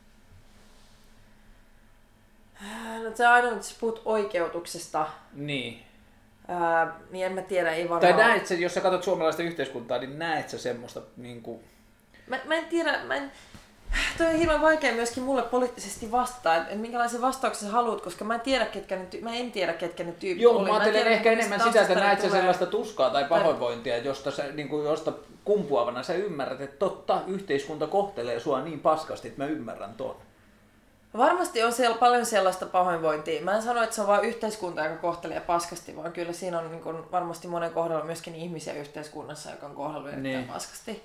No, 3.05 3.11
se 3.17 3.27
aina, 3.27 3.49
että 3.49 3.75
puhut 3.81 4.03
oikeutuksesta, 4.05 5.07
Niin. 5.33 5.83
ää, 6.49 7.01
niin 7.11 7.27
en 7.27 7.33
mä 7.33 7.43
tiedä, 7.43 7.73
ei 7.73 7.89
Tai 7.89 8.01
varmaan... 8.01 8.17
näet 8.17 8.47
sä, 8.47 8.55
jos 8.55 8.75
sä 8.75 8.81
katsot 8.81 9.05
suomalaista 9.05 9.43
yhteiskuntaa, 9.43 9.99
niin 9.99 10.19
näet 10.19 10.49
sä 10.49 10.59
semmoista 10.59 11.03
niin 11.17 11.43
kuin, 11.43 11.65
Mä, 12.27 12.41
mä 12.45 12.55
en 12.55 12.65
tiedä, 12.65 13.05
mä 13.05 13.15
en... 13.15 13.33
Toi 14.19 14.27
on 14.27 14.33
hirveän 14.35 14.61
vaikea 14.61 14.93
myöskin 14.95 15.23
mulle 15.23 15.43
poliittisesti 15.43 16.11
vastata, 16.13 16.57
että 16.57 16.75
minkälaisen 16.75 17.21
vastauksen 17.21 17.69
sä 17.69 17.73
haluat, 17.75 18.01
koska 18.01 18.25
mä 18.25 18.35
en 18.35 18.41
tiedä, 18.41 18.65
ketkä 18.67 18.97
ne, 18.97 19.07
ty- 19.15 19.25
mä 19.25 19.35
en 19.35 19.53
tiedä, 19.53 19.73
ketkä 19.73 20.05
ne 20.05 20.13
tyypit 20.13 20.43
Joo, 20.43 20.57
oli. 20.57 20.69
mä 20.69 20.73
ajattelen 20.75 20.95
tiedä, 21.03 21.11
ehkä 21.11 21.33
enemmän 21.33 21.61
sitä, 21.61 21.81
että 21.83 21.95
näet 21.95 22.21
sä 22.21 22.27
tulee. 22.27 22.41
sellaista 22.41 22.67
tuskaa 22.67 23.11
tai 23.11 23.25
pahoinvointia, 23.25 23.99
josta, 23.99 24.31
sä, 24.31 24.43
niin 24.53 24.69
kuin, 24.69 24.85
josta 24.85 25.13
kumpuavana 25.45 26.03
sä 26.03 26.15
ymmärrät, 26.15 26.61
että 26.61 26.77
totta, 26.79 27.21
yhteiskunta 27.27 27.87
kohtelee 27.87 28.41
sua 28.41 28.61
niin 28.63 28.81
paskasti, 28.81 29.29
että 29.29 29.43
mä 29.43 29.49
ymmärrän 29.49 29.95
ton. 29.95 30.17
Varmasti 31.17 31.63
on 31.63 31.73
siellä 31.73 31.97
paljon 31.97 32.27
sellaista 32.27 32.67
pahoinvointia. 32.67 33.43
Mä 33.43 33.57
en 33.57 33.63
sano, 33.63 33.83
että 33.83 33.95
se 33.97 34.01
on 34.01 34.07
vain 34.07 34.25
yhteiskunta, 34.25 34.85
joka 34.85 34.97
kohtelee 34.97 35.41
paskasti, 35.41 35.97
vaan 35.97 36.13
kyllä 36.13 36.33
siinä 36.33 36.59
on 36.59 36.71
niin 36.71 36.83
kuin, 36.83 37.11
varmasti 37.13 37.49
monen 37.49 37.71
kohdalla 37.71 38.05
myöskin 38.05 38.35
ihmisiä 38.35 38.73
yhteiskunnassa, 38.75 39.51
joka 39.51 39.67
on 39.67 39.75
kohdellut 39.75 40.13
Niin. 40.17 40.45
paskasti. 40.45 41.03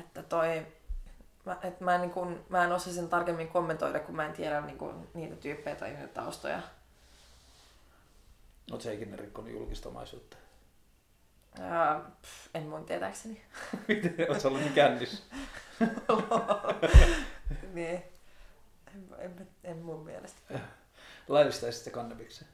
Että 0.00 0.22
toi, 0.22 0.62
mä, 1.44 1.56
et 1.62 1.80
mä, 1.80 1.94
en, 1.94 2.00
niin 2.00 2.10
kuin, 2.10 2.44
mä 2.48 2.64
en 2.64 2.72
osaa 2.72 2.92
sen 2.92 3.08
tarkemmin 3.08 3.48
kommentoida, 3.48 4.00
kun 4.00 4.16
mä 4.16 4.26
en 4.26 4.32
tiedä 4.32 4.60
niin 4.60 4.78
kuin, 4.78 5.08
niitä 5.14 5.36
tyyppejä 5.36 5.76
tai 5.76 5.90
niitä 5.90 6.08
taustoja. 6.08 6.62
Oot 8.72 8.80
sä 8.80 8.92
ikinä 8.92 9.16
rikkonut 9.16 9.52
julkista 9.52 9.88
omaisuutta? 9.88 10.36
Ää, 11.60 12.00
pff, 12.22 12.48
en 12.54 12.62
mun 12.62 12.84
tietääkseni. 12.84 13.42
Miten? 13.88 14.40
Sä 14.40 14.48
ollut 14.48 14.60
niin 14.60 14.72
kännissä? 14.72 15.22
niin. 17.74 18.02
En, 18.94 19.08
en, 19.18 19.48
en, 19.64 19.78
mun 19.78 20.04
mielestä. 20.04 20.58
Laillistaisit 21.28 21.84
se 21.84 21.90
kannabiksen? 21.90 22.48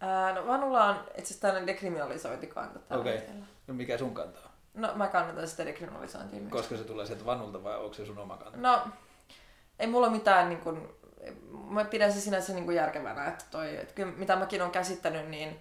Ää, 0.00 0.34
no 0.34 0.46
Vanulla 0.46 0.84
on 0.84 0.96
itse 0.96 1.22
asiassa 1.22 1.40
tällainen 1.40 1.66
dekriminalisointikanta 1.66 2.78
tällä 2.78 3.00
Okei. 3.00 3.16
hetkellä. 3.16 3.46
No 3.66 3.74
mikä 3.74 3.98
sun 3.98 4.14
kantaa? 4.14 4.49
No 4.74 4.92
mä 4.94 5.06
kannatan 5.06 5.48
sitä 5.48 5.66
dekriminalisointia 5.66 6.40
myös. 6.40 6.52
Koska 6.52 6.76
se 6.76 6.84
tulee 6.84 7.06
sieltä 7.06 7.24
vanulta 7.26 7.64
vai 7.64 7.76
onko 7.76 7.94
se 7.94 8.06
sun 8.06 8.18
oma 8.18 8.36
kanta? 8.36 8.58
No, 8.58 8.82
ei 9.78 9.86
mulla 9.86 10.10
mitään 10.10 10.48
niin 10.48 10.60
kuin, 10.60 10.88
mä 11.68 11.84
pidän 11.84 12.12
se 12.12 12.20
sinänsä 12.20 12.52
niin 12.52 12.64
kuin 12.64 12.76
järkevänä, 12.76 13.26
että 13.26 13.44
toi, 13.50 13.76
että 13.76 13.94
kyllä, 13.94 14.12
mitä 14.12 14.36
mäkin 14.36 14.60
olen 14.62 14.72
käsittänyt, 14.72 15.28
niin 15.28 15.58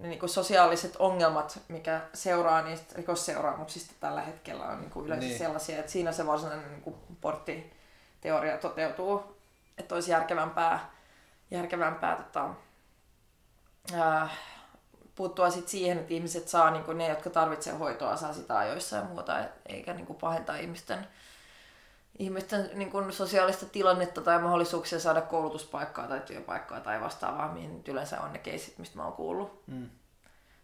ne 0.00 0.08
niin 0.08 0.18
kuin 0.20 0.30
sosiaaliset 0.30 0.96
ongelmat, 0.98 1.60
mikä 1.68 2.00
seuraa 2.14 2.62
niistä 2.62 2.94
rikosseuraamuksista 2.96 3.94
tällä 4.00 4.20
hetkellä 4.22 4.64
on 4.64 4.80
niin 4.80 4.90
kuin 4.90 5.06
yleensä 5.06 5.26
Niin. 5.26 5.38
sellaisia, 5.38 5.78
että 5.78 5.92
siinä 5.92 6.12
se 6.12 6.26
varsinainen 6.26 6.68
niin 6.70 6.82
kuin 6.82 6.96
porttiteoria 7.20 8.58
toteutuu, 8.58 9.36
että 9.78 9.94
olisi 9.94 10.10
järkevämpää, 10.10 10.90
järkevämpää 11.50 12.16
tota, 12.16 12.48
ää, 13.94 14.28
puuttua 15.18 15.50
sit 15.50 15.68
siihen, 15.68 15.98
että 15.98 16.14
ihmiset 16.14 16.48
saa, 16.48 16.70
niin 16.70 16.84
kuin 16.84 16.98
ne, 16.98 17.08
jotka 17.08 17.30
tarvitsevat 17.30 17.78
hoitoa, 17.78 18.16
saa 18.16 18.32
sitä 18.32 18.58
ajoissa 18.58 18.96
ja 18.96 19.04
muuta, 19.04 19.40
et- 19.40 19.52
eikä 19.66 19.94
niin 19.94 20.06
kuin 20.06 20.18
pahentaa 20.18 20.56
ihmisten 20.56 21.06
ihmisten 22.18 22.70
niin 22.74 22.90
kuin 22.90 23.12
sosiaalista 23.12 23.66
tilannetta 23.66 24.20
tai 24.20 24.42
mahdollisuuksia 24.42 25.00
saada 25.00 25.20
koulutuspaikkaa 25.20 26.08
tai 26.08 26.20
työpaikkaa 26.20 26.80
tai 26.80 27.00
vastaavaa, 27.00 27.52
mihin 27.52 27.76
nyt 27.76 27.88
yleensä 27.88 28.20
on 28.20 28.32
ne 28.32 28.38
keisit, 28.38 28.78
mistä 28.78 28.96
mä 28.96 29.04
oon 29.04 29.12
kuullut. 29.12 29.62
Mm. 29.66 29.90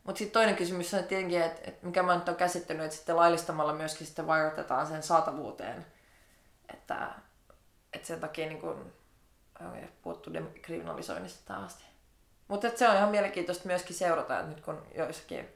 Mutta 0.05 0.19
sitten 0.19 0.33
toinen 0.33 0.57
kysymys 0.57 0.95
on 0.95 1.05
tietenkin, 1.05 1.43
että 1.43 1.61
et 1.65 1.83
mikä 1.83 2.03
mä 2.03 2.15
nyt 2.15 2.29
oon 2.29 2.37
käsittänyt, 2.37 2.85
että 2.85 2.97
sitten 2.97 3.17
laillistamalla 3.17 3.73
myöskin 3.73 4.07
sitten 4.07 4.27
vaikutetaan 4.27 4.87
sen 4.87 5.03
saatavuuteen. 5.03 5.87
Että, 6.75 7.11
että 7.93 8.07
sen 8.07 8.21
takia 8.21 8.47
niin 8.47 8.61
kun, 8.61 8.93
puhuttu 10.03 10.33
dekriminalisoinnista 10.33 11.43
tähän 11.45 11.65
asti. 11.65 11.94
Mutta 12.49 12.69
se 12.77 12.89
on 12.89 12.97
ihan 12.97 13.09
mielenkiintoista 13.11 13.67
myöskin 13.67 13.97
seurata, 13.97 14.39
että 14.41 14.51
nyt 14.51 14.61
kun 14.61 14.83
joissakin 14.97 15.49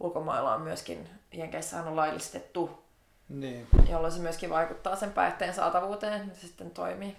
ulkomailla 0.00 0.54
on 0.54 0.62
myöskin, 0.62 1.08
Jenkeissähän 1.32 1.88
on 1.88 1.96
laillistettu 1.96 2.84
Niin. 3.28 3.66
jolloin 3.90 4.12
se 4.12 4.20
myöskin 4.20 4.50
vaikuttaa 4.50 4.96
sen 4.96 5.12
päihteen 5.12 5.54
saatavuuteen, 5.54 6.22
että 6.22 6.40
se 6.40 6.46
sitten 6.46 6.70
toimii. 6.70 7.16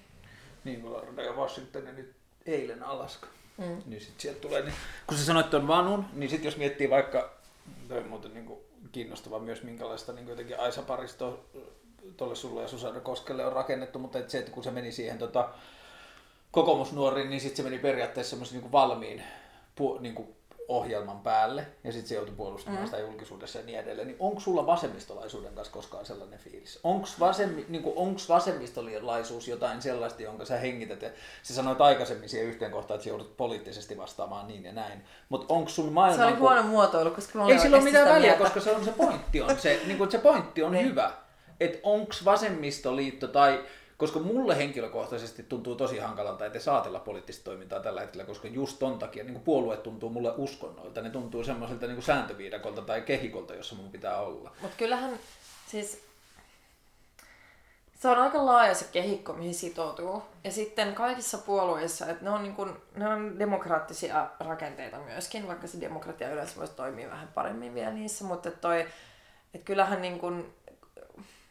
Niin, 0.64 0.82
Florida 0.82 1.22
ja 1.22 1.32
Washington 1.34 1.86
ja 1.86 1.92
nyt 1.92 2.16
eilen 2.46 2.84
Alaska. 2.84 3.28
Mm. 3.58 3.82
Niin 3.86 4.02
sit 4.02 4.20
sieltä 4.20 4.40
tulee, 4.40 4.62
niin, 4.62 4.74
kun 5.08 5.18
sä 5.18 5.26
sanoit 5.26 5.50
tuon 5.50 5.68
vanun, 5.68 6.06
niin 6.14 6.30
sit 6.30 6.44
jos 6.44 6.58
miettii 6.58 6.90
vaikka, 6.90 7.34
toi 7.88 7.98
on 7.98 8.08
muuten 8.08 8.34
niin 8.34 8.46
kuin 8.46 8.60
kiinnostava 8.92 9.40
myös 9.40 9.64
minkälaista 9.64 10.14
niin 10.14 10.28
jotenkin 10.28 10.60
Aisa 10.60 10.82
Paristo 10.82 11.46
tuolle 12.18 12.36
sulle 12.36 12.62
ja 12.62 12.68
Susanna 12.68 13.00
Koskelle 13.00 13.46
on 13.46 13.54
rakennettu, 13.54 14.00
mutta 14.00 14.20
et 14.20 14.30
se, 14.30 14.38
että 14.38 14.52
kun 14.52 14.64
se 14.64 14.72
meni 14.72 14.92
siihen 14.92 15.18
tota, 15.18 15.50
kokoomusnuoriin, 16.62 17.30
niin 17.30 17.42
sitten 17.42 17.58
se 17.58 17.64
meni 17.64 17.80
periaatteessa 17.80 18.30
semmoisen 18.30 18.60
niin 18.62 18.72
valmiin 18.72 19.24
pu, 19.76 19.98
niin 20.00 20.16
kuin 20.16 20.28
ohjelman 20.68 21.20
päälle 21.20 21.68
ja 21.84 21.92
sitten 21.92 22.10
se 22.10 22.16
joutui 22.16 22.36
puolustamaan 22.36 22.84
mm. 22.84 22.86
sitä 22.86 23.00
julkisuudessa 23.00 23.60
ja 23.60 23.66
niin 23.66 23.80
edelleen. 23.80 24.08
Niin 24.08 24.18
onko 24.20 24.40
sulla 24.40 24.66
vasemmistolaisuuden 24.66 25.54
kanssa 25.54 25.74
koskaan 25.74 26.06
sellainen 26.06 26.40
fiilis? 26.40 26.80
Onko 26.84 27.08
vasemmi, 27.20 27.66
niin 27.70 27.84
onks 27.96 28.30
vasemmistolaisuus 28.30 29.48
jotain 29.48 29.82
sellaista, 29.82 30.22
jonka 30.22 30.46
sä 30.46 30.58
hengität? 30.58 31.02
Ja 31.02 31.10
sä 31.44 31.54
sanoit 31.54 31.82
aikaisemmin 31.82 32.30
siihen 32.30 32.48
yhteen 32.48 32.72
kohtaan, 32.72 32.96
että 32.96 33.04
sä 33.04 33.10
joudut 33.10 33.38
poliittisesti 33.38 33.98
vastaamaan 33.98 34.48
niin 34.48 34.66
ja 34.66 34.74
näin. 34.74 35.04
Mutta 35.30 35.54
onko 35.54 35.70
sun 35.70 35.94
maailman... 35.94 36.20
Se 36.20 36.26
oli 36.26 36.40
huono 36.40 36.64
muotoilu, 36.64 37.12
koska 37.12 37.40
mä 37.40 37.48
Ei 37.48 37.60
sillä 37.60 37.78
ole 37.78 37.84
mitään 37.84 38.08
väliä, 38.10 38.20
mieltä. 38.20 38.44
koska 38.44 38.60
se 38.60 38.72
on 38.72 38.86
se 38.86 38.92
pointti 38.92 39.42
on 39.42 39.60
se, 39.60 39.82
niin 39.86 39.98
kuin, 39.98 40.12
se 40.12 40.18
pointti 40.18 40.64
on 40.64 40.72
Niin. 40.72 40.86
hyvä. 40.86 41.12
Että 41.60 41.80
onko 41.84 42.14
vasemmistoliitto 42.26 43.28
tai, 43.28 43.64
koska 43.98 44.20
mulle 44.20 44.58
henkilökohtaisesti 44.58 45.44
tuntuu 45.44 45.76
tosi 45.76 45.98
hankalalta, 45.98 46.46
että 46.46 46.60
saatella 46.60 47.00
poliittista 47.00 47.44
toimintaa 47.44 47.80
tällä 47.80 48.02
hetkellä, 48.02 48.26
koska 48.26 48.48
just 48.48 48.80
ton 48.80 49.00
takia 49.00 49.24
niin 49.24 49.34
kuin 49.34 49.44
puolue 49.44 49.78
tuntuu 49.78 50.10
mulle 50.10 50.34
uskonnoilta, 50.38 51.02
ne 51.02 51.10
tuntuu 51.10 51.44
semmoiselta 51.44 51.86
niin 51.86 51.96
kuin 51.96 52.06
sääntöviidakolta 52.06 52.82
tai 52.82 53.02
kehikolta, 53.02 53.56
jossa 53.56 53.76
mun 53.76 53.92
pitää 53.92 54.18
olla. 54.18 54.52
Mutta 54.62 54.78
kyllähän 54.78 55.20
siis 55.68 56.08
se 58.00 58.08
on 58.08 58.18
aika 58.18 58.46
laaja 58.46 58.74
se 58.74 58.86
kehikko, 58.92 59.34
mihin 59.34 59.56
sitoutuu. 59.56 60.24
Ja 60.44 60.52
sitten 60.52 60.96
kaikissa 60.96 61.38
puolueissa, 61.38 62.06
että 62.08 62.24
ne 62.24 62.30
on, 62.30 62.44
niin 62.44 62.56
kun, 62.56 62.82
ne 62.96 63.08
on 63.08 63.40
demokraattisia 63.40 64.30
rakenteita 64.40 64.98
myöskin, 64.98 65.48
vaikka 65.48 65.68
se 65.68 65.82
demokratia 65.82 66.32
yleensä 66.32 66.56
voisi 66.56 66.74
toimia 66.74 67.10
vähän 67.10 67.28
paremmin 67.28 67.74
vielä 67.74 67.92
niissä, 67.92 68.26
mutta 68.26 68.52
toi, 68.52 68.82
että 69.54 69.66
kyllähän 69.66 70.02
niin 70.02 70.20
kun, 70.20 70.54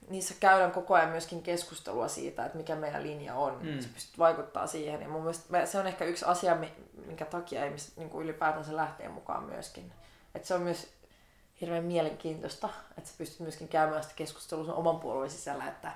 niissä 0.08 0.34
käydään 0.40 0.72
koko 0.72 0.94
ajan 0.94 1.08
myöskin 1.08 1.42
keskustelua 1.42 2.08
siitä, 2.08 2.44
että 2.46 2.58
mikä 2.58 2.74
meidän 2.74 3.02
linja 3.02 3.34
on. 3.34 3.58
Mm. 3.62 3.80
Se 3.80 3.88
pystyt 3.88 4.18
vaikuttaa 4.18 4.66
siihen. 4.66 5.02
Ja 5.02 5.08
mun 5.08 5.20
mielestä 5.20 5.66
se 5.66 5.78
on 5.78 5.86
ehkä 5.86 6.04
yksi 6.04 6.24
asia, 6.24 6.54
mi- 6.54 6.74
minkä 7.06 7.24
takia 7.24 7.64
ihmiset 7.64 7.96
niin 7.96 8.10
kuin 8.10 8.24
ylipäätänsä 8.24 8.76
lähtee 8.76 9.08
mukaan 9.08 9.44
myöskin. 9.44 9.92
Että 10.34 10.48
se 10.48 10.54
on 10.54 10.62
myös 10.62 10.88
hirveän 11.60 11.84
mielenkiintoista, 11.84 12.68
että 12.98 13.10
sä 13.10 13.14
pystyt 13.18 13.40
myöskin 13.40 13.68
käymään 13.68 14.02
sitä 14.02 14.14
keskustelua 14.16 14.64
sun 14.64 14.74
oman 14.74 15.00
puolueen 15.00 15.30
sisällä, 15.30 15.68
että, 15.68 15.92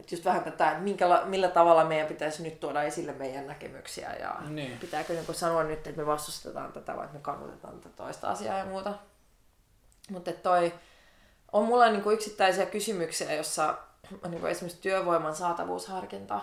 että 0.00 0.14
just 0.14 0.24
vähän 0.24 0.44
tätä, 0.44 0.70
että 0.70 0.82
minkä, 0.82 1.06
millä 1.24 1.48
tavalla 1.48 1.84
meidän 1.84 2.06
pitäisi 2.08 2.42
nyt 2.42 2.60
tuoda 2.60 2.82
esille 2.82 3.12
meidän 3.12 3.46
näkemyksiä 3.46 4.14
ja 4.14 4.36
Niin. 4.48 4.78
pitääkö 4.78 5.12
niin 5.12 5.34
sanoa 5.34 5.62
nyt, 5.64 5.86
että 5.86 6.00
me 6.00 6.06
vastustetaan 6.06 6.72
tätä 6.72 6.96
vai 6.96 7.04
että 7.04 7.16
me 7.16 7.22
kannatetaan 7.22 7.80
tätä 7.80 7.96
toista 7.96 8.30
asiaa 8.30 8.58
ja 8.58 8.64
muuta. 8.66 8.94
Mutta 10.10 10.32
toi 10.32 10.72
on 11.52 11.64
mulla 11.64 11.88
niin 11.88 12.02
kuin 12.02 12.14
yksittäisiä 12.14 12.66
kysymyksiä, 12.66 13.34
jossa 13.34 13.78
on 14.24 14.30
niin 14.30 14.40
kuin 14.40 14.50
esimerkiksi 14.50 14.82
työvoiman 14.82 15.36
saatavuusharkinta, 15.36 16.40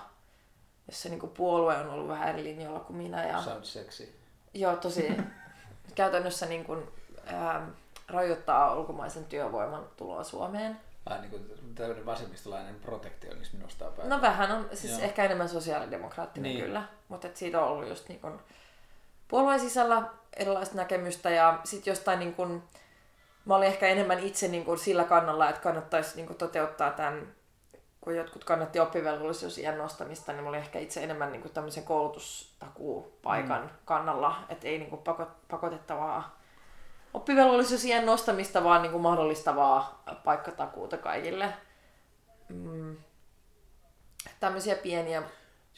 jossa 0.88 1.10
niin 1.10 1.20
kuin 1.20 1.32
puolue 1.32 1.78
on 1.78 1.89
ollut 1.89 2.08
vähän 2.08 2.30
eri 2.30 2.43
linjoilla 2.43 2.80
kuin 2.80 2.97
minä. 2.97 3.28
Ja... 3.28 3.41
Sound 3.41 3.66
sexy. 3.66 4.16
Joo, 4.53 4.76
tosi 4.76 5.18
käytännössä 5.95 6.45
niin 6.45 6.66
kuin, 6.66 6.91
ää, 7.26 7.68
rajoittaa 8.08 8.76
ulkomaisen 8.76 9.26
työvoiman 9.26 9.88
tuloa 9.97 10.24
Suomeen. 10.24 10.80
Ai 11.05 11.22
niin 11.22 11.32
kuin 11.32 11.76
tämmöinen 11.76 12.05
vasemmistolainen 12.05 12.76
protektionismi 12.76 13.60
nostaa 13.60 13.91
päätä. 13.91 14.16
No 14.16 14.22
vähän 14.22 14.51
on, 14.51 14.70
siis 14.74 14.93
Joo. 14.93 15.01
ehkä 15.01 15.26
enemmän 15.26 15.49
sosiaalidemokraattinen 15.49 16.51
niin. 16.51 16.66
kyllä, 16.66 16.84
mutta 17.08 17.28
et 17.28 17.38
siitä 17.38 17.62
on 17.62 17.68
ollut 17.68 17.89
just 17.89 18.10
niin 18.10 18.20
kuin 18.20 18.39
puolueen 19.28 19.60
sisällä 19.60 20.03
erilaista 20.38 20.76
näkemystä 20.76 21.30
ja 21.30 21.60
sitten 21.64 21.91
jostain 21.91 22.20
niin 22.20 22.34
kuin, 22.34 22.64
mä 23.48 23.56
olin 23.56 23.68
ehkä 23.68 23.88
enemmän 23.88 24.20
itse 24.20 24.48
niin 24.48 24.66
kuin 24.66 24.78
sillä 24.78 25.04
kannalla, 25.04 25.50
että 25.50 25.62
kannattaisi 25.62 26.16
niin 26.16 26.28
kuin 26.28 26.38
toteuttaa 26.38 26.91
tämän, 26.91 27.36
kun 28.02 28.16
jotkut 28.16 28.43
kannatti 28.43 28.80
oppivelvollisuusiän 28.80 29.78
nostamista, 29.78 30.34
niin 30.34 30.43
mä 30.43 30.50
olin 30.50 30.60
ehkä 30.60 30.80
itse 30.80 31.04
enemmän 31.04 31.32
niin 31.32 31.41
kuin 31.41 31.54
tämmöisen 31.54 31.84
koulutustakuupaikan 31.84 33.62
mm. 33.62 33.70
kannalla, 33.86 34.36
että 34.50 34.68
ei 34.68 34.78
niin 34.78 34.89
kuin 34.89 35.02
pako, 35.02 35.28
pakotettavaa 35.52 36.38
oppivelvollisuusiän 37.14 38.06
nostamista, 38.06 38.64
vaan 38.64 38.82
niin 38.82 38.91
kuin 38.91 39.02
mahdollistavaa 39.02 40.04
paikkatakuuta 40.24 40.98
kaikille. 40.98 41.54
Mm. 42.50 42.98
Tämmöisiä 44.39 44.76
pieniä 44.76 45.24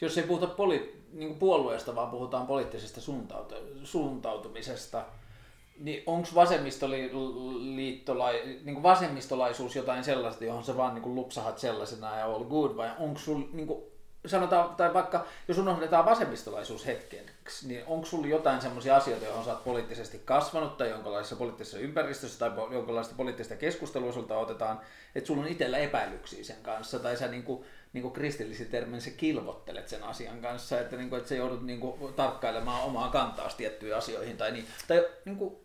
Jos 0.00 0.18
ei 0.18 0.24
puhuta 0.24 0.46
poli- 0.46 1.04
niin 1.12 1.38
puolueesta, 1.38 1.94
vaan 1.94 2.10
puhutaan 2.10 2.46
poliittisesta 2.46 3.00
suuntautu- 3.00 3.54
suuntautumisesta, 3.84 5.04
niin 5.80 6.02
onko 6.06 6.28
vasemmistoliittolai, 6.34 8.58
niin 8.64 8.82
vasemmistolaisuus 8.82 9.76
jotain 9.76 10.04
sellaista, 10.04 10.44
johon 10.44 10.64
sä 10.64 10.76
vaan 10.76 10.94
niin 10.94 11.14
lupsahat 11.14 11.58
sellaisena 11.58 12.18
ja 12.18 12.24
all 12.24 12.44
good, 12.44 12.76
vai 12.76 12.90
onko 12.98 13.18
sul, 13.18 13.42
niin 13.52 13.68
sanotaan, 14.26 14.76
tai 14.76 14.94
vaikka 14.94 15.26
jos 15.48 15.58
unohdetaan 15.58 16.04
vasemmistolaisuus 16.04 16.86
hetkeksi, 16.86 17.68
niin 17.68 17.84
onko 17.86 18.06
sulla 18.06 18.26
jotain 18.26 18.60
sellaisia 18.60 18.96
asioita, 18.96 19.26
johon 19.26 19.44
sä 19.44 19.50
oot 19.50 19.64
poliittisesti 19.64 20.22
kasvanut 20.24 20.76
tai 20.76 20.90
jonkinlaisessa 20.90 21.36
poliittisessa 21.36 21.78
ympäristössä 21.78 22.38
tai 22.38 22.50
jonkinlaista 22.70 23.14
poliittista 23.16 23.56
keskustelua 23.56 24.12
sulta 24.12 24.38
otetaan, 24.38 24.80
että 25.14 25.26
sulla 25.26 25.42
on 25.42 25.48
itsellä 25.48 25.78
epäilyksiä 25.78 26.44
sen 26.44 26.62
kanssa, 26.62 26.98
tai 26.98 27.16
sä 27.16 27.28
niin 27.28 27.42
kuin, 27.42 27.64
niin 27.92 28.02
kuin 28.02 28.12
kristillisin 28.12 28.66
termin 28.66 29.00
sä 29.00 29.10
kilvottelet 29.10 29.88
sen 29.88 30.04
asian 30.04 30.40
kanssa, 30.40 30.80
että, 30.80 30.96
niin 30.96 31.08
kuin, 31.08 31.18
että 31.18 31.28
sä 31.28 31.34
joudut 31.34 31.66
niin 31.66 31.80
kuin, 31.80 32.14
tarkkailemaan 32.14 32.82
omaa 32.82 33.10
kantaasi 33.10 33.56
tiettyihin 33.56 33.96
asioihin, 33.96 34.36
tai, 34.36 34.52
niin, 34.52 34.66
tai 34.88 35.06
niin 35.24 35.36
kuin, 35.36 35.56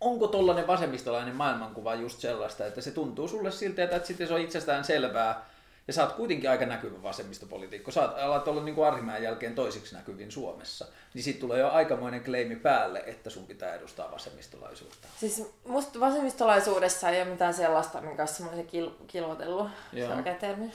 onko 0.00 0.28
tollainen 0.28 0.66
vasemmistolainen 0.66 1.36
maailmankuva 1.36 1.94
just 1.94 2.20
sellaista, 2.20 2.66
että 2.66 2.80
se 2.80 2.90
tuntuu 2.90 3.28
sulle 3.28 3.50
siltä, 3.50 3.84
että 3.84 4.06
sitten 4.06 4.28
se 4.28 4.34
on 4.34 4.40
itsestään 4.40 4.84
selvää, 4.84 5.46
ja 5.86 5.92
sä 5.92 6.02
oot 6.02 6.12
kuitenkin 6.12 6.50
aika 6.50 6.66
näkyvä 6.66 7.02
vasemmistopolitiikko. 7.02 7.90
Sä 7.90 8.02
alat 8.02 8.48
olla 8.48 8.62
niin 8.62 8.74
kuin 8.74 8.86
Arhimäen 8.86 9.22
jälkeen 9.22 9.54
toisiksi 9.54 9.94
näkyvin 9.94 10.30
Suomessa. 10.32 10.86
Niin 11.14 11.24
sit 11.24 11.38
tulee 11.38 11.60
jo 11.60 11.68
aikamoinen 11.68 12.24
kleimi 12.24 12.56
päälle, 12.56 13.02
että 13.06 13.30
sun 13.30 13.46
pitää 13.46 13.74
edustaa 13.74 14.12
vasemmistolaisuutta. 14.12 15.08
Siis 15.16 15.54
musta 15.64 16.00
vasemmistolaisuudessa 16.00 17.10
ei 17.10 17.22
ole 17.22 17.30
mitään 17.30 17.54
sellaista, 17.54 18.00
minkä 18.00 18.16
kanssa 18.16 18.44
mä 18.44 18.50
olisin 18.50 18.66
kil- 18.66 19.04
kilvotellut. 19.06 19.68
Se 19.94 20.08
on 20.08 20.24
termi. 20.40 20.72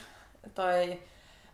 Toi... 0.56 1.00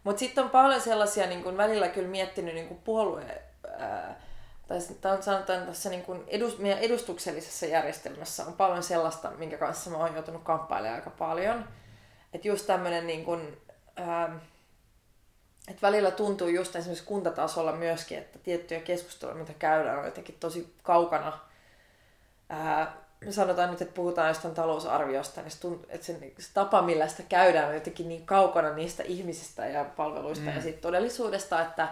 Mutta 0.03 0.19
sitten 0.19 0.43
on 0.43 0.49
paljon 0.49 0.81
sellaisia, 0.81 1.27
niin 1.27 1.43
kun 1.43 1.57
välillä 1.57 1.87
kyllä 1.87 2.07
miettinyt 2.07 2.53
niin 2.53 2.67
kun 2.67 2.81
puolue... 2.83 3.41
Ää, 3.77 4.26
tai 4.67 4.81
sanotaan 5.21 5.65
tässä 5.65 5.89
niin 5.89 6.03
kun 6.03 6.23
edus, 6.27 6.57
meidän 6.57 6.79
edustuksellisessa 6.79 7.65
järjestelmässä 7.65 8.45
on 8.45 8.53
paljon 8.53 8.83
sellaista, 8.83 9.31
minkä 9.31 9.57
kanssa 9.57 9.89
mä 9.89 9.97
oon 9.97 10.13
joutunut 10.13 10.43
kamppailemaan 10.43 10.95
aika 10.95 11.09
paljon. 11.09 11.67
Että 12.33 12.47
just 12.47 12.67
tämmöinen 12.67 13.07
niin 13.07 13.25
kun, 13.25 13.57
ää, 13.95 14.39
että 15.67 15.81
välillä 15.81 16.11
tuntuu 16.11 16.47
just 16.47 16.75
esimerkiksi 16.75 17.05
kuntatasolla 17.05 17.71
myöskin, 17.71 18.17
että 18.17 18.39
tiettyjä 18.39 18.79
keskusteluja, 18.79 19.37
mitä 19.37 19.53
käydään, 19.59 19.99
on 19.99 20.05
jotenkin 20.05 20.37
tosi 20.39 20.73
kaukana. 20.83 21.39
Ää, 22.49 22.97
me 23.25 23.31
sanotaan 23.31 23.71
nyt, 23.71 23.81
että 23.81 23.93
puhutaan 23.93 24.27
jostain 24.27 24.53
talousarviosta, 24.53 25.41
niin 25.41 25.51
se, 25.51 25.59
tuntuu, 25.59 25.85
että 25.89 26.05
se, 26.05 26.33
se 26.39 26.53
tapa, 26.53 26.81
millä 26.81 27.07
sitä 27.07 27.23
käydään, 27.23 27.67
on 27.67 27.73
jotenkin 27.73 28.09
niin 28.09 28.25
kaukana 28.25 28.73
niistä 28.73 29.03
ihmisistä 29.03 29.65
ja 29.65 29.85
palveluista 29.85 30.49
mm. 30.49 30.55
ja 30.55 30.61
siitä 30.61 30.81
todellisuudesta, 30.81 31.61
että, 31.61 31.87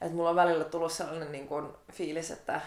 että 0.00 0.14
mulla 0.14 0.30
on 0.30 0.36
välillä 0.36 0.64
tullut 0.64 0.92
sellainen 0.92 1.32
niin 1.32 1.48
kuin 1.48 1.68
fiilis, 1.92 2.30
että, 2.30 2.60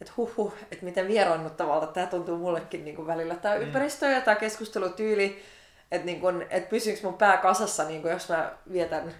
että 0.00 0.12
huh, 0.16 0.36
huh 0.36 0.54
että 0.70 0.84
miten 0.84 1.08
vieraannuttavalta 1.08 1.86
tämä 1.86 2.06
tuntuu 2.06 2.38
mullekin 2.38 2.84
niin 2.84 2.96
kuin 2.96 3.06
välillä 3.06 3.34
tämä 3.34 3.54
mm. 3.54 3.62
ympäristö 3.62 4.06
ja 4.06 4.20
tämä 4.20 4.34
keskustelutyyli, 4.34 5.42
että, 5.90 6.06
niin 6.06 6.20
kuin, 6.20 6.46
että 6.50 6.70
pysyykö 6.70 7.00
mun 7.02 7.14
pää 7.14 7.36
kasassa, 7.36 7.84
niin 7.84 8.02
kuin 8.02 8.12
jos 8.12 8.28
mä 8.28 8.52
vietän 8.72 9.14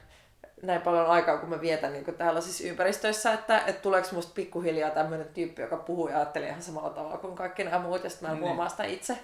näin 0.63 0.83
paljon 0.83 1.07
aikaa, 1.07 1.39
kun 1.39 1.49
mä 1.49 1.61
vietän 1.61 1.93
niin 1.93 2.05
kuin 2.05 2.17
tällaisissa 2.17 2.65
ympäristöissä, 2.65 3.33
että, 3.33 3.59
että 3.59 3.83
tuleeko 3.83 4.09
musta 4.13 4.33
pikkuhiljaa 4.35 4.91
tämmöinen 4.91 5.29
tyyppi, 5.35 5.63
joka 5.63 5.77
puhuu 5.77 6.09
ja 6.09 6.17
ajattelee 6.17 6.49
ihan 6.49 6.63
samalla 6.63 6.91
tavalla 6.91 7.19
kuin 7.19 7.37
kaikki 7.37 7.65
nämä 7.65 7.79
muut, 7.79 8.05
ja 8.05 8.11
sitten 8.11 8.29
mä 8.29 8.33
en 8.33 8.41
niin. 8.41 8.49
huomaa 8.49 8.69
sitä 8.69 8.85
itse. 8.85 9.19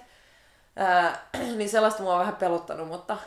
Ää, 0.75 1.17
niin 1.57 1.69
sellaista 1.69 2.03
mua 2.03 2.13
on 2.13 2.19
vähän 2.19 2.35
pelottanut, 2.35 2.87
mutta, 2.87 3.17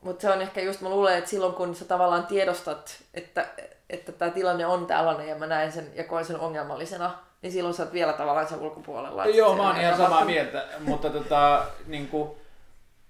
mutta 0.00 0.22
se 0.22 0.30
on 0.30 0.42
ehkä 0.42 0.60
just, 0.60 0.80
mä 0.80 0.88
luulen, 0.88 1.18
että 1.18 1.30
silloin 1.30 1.54
kun 1.54 1.74
sä 1.74 1.84
tavallaan 1.84 2.26
tiedostat, 2.26 3.02
että, 3.14 3.46
että 3.90 4.12
tämä 4.12 4.30
tilanne 4.30 4.66
on 4.66 4.86
tällainen 4.86 5.28
ja 5.28 5.34
mä 5.34 5.46
näen 5.46 5.72
sen 5.72 5.92
ja 5.94 6.04
koen 6.04 6.24
sen 6.24 6.40
ongelmallisena, 6.40 7.18
niin 7.42 7.52
silloin 7.52 7.74
sä 7.74 7.82
oot 7.82 7.92
vielä 7.92 8.12
tavallaan 8.12 8.48
sen 8.48 8.60
ulkopuolella. 8.60 9.26
Joo, 9.26 9.56
mä 9.56 9.66
oon 9.66 9.80
ihan 9.80 9.96
samaa 9.96 10.24
mieltä, 10.24 10.64
mutta 10.80 11.10
tota, 11.10 11.66
niin 11.86 12.08
kuin, 12.08 12.30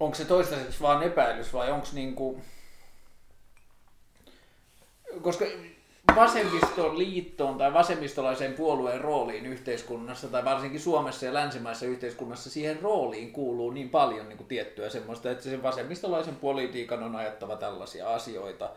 onko 0.01 0.15
se 0.15 0.25
toistaiseksi 0.25 0.81
vaan 0.81 1.03
epäilys 1.03 1.53
vai 1.53 1.71
onko 1.71 1.87
niin 1.93 2.15
kuin, 2.15 2.43
koska 5.23 5.45
vasemmistoliittoon 6.19 7.59
tai 7.59 7.73
vasemmistolaiseen 7.73 8.53
puolueen 8.53 9.01
rooliin 9.01 9.47
yhteiskunnassa 9.47 10.29
tai 10.29 10.45
varsinkin 10.45 10.81
Suomessa 10.81 11.27
ja 11.27 11.35
länsimaissa 11.35 11.87
yhteiskunnassa 11.87 12.51
siihen 12.51 12.81
rooliin 12.83 13.33
kuuluu 13.33 13.71
niin 13.71 13.91
paljon 13.91 14.29
niin 14.29 14.37
kuin 14.37 14.49
tiettyä 14.49 14.91
semmoista, 14.91 15.31
että 15.31 15.45
sen 15.45 15.63
vasemmistolaisen 15.63 16.37
politiikan 16.37 17.03
on 17.03 17.17
ajattava 17.17 17.57
tällaisia 17.57 18.15
asioita. 18.15 18.71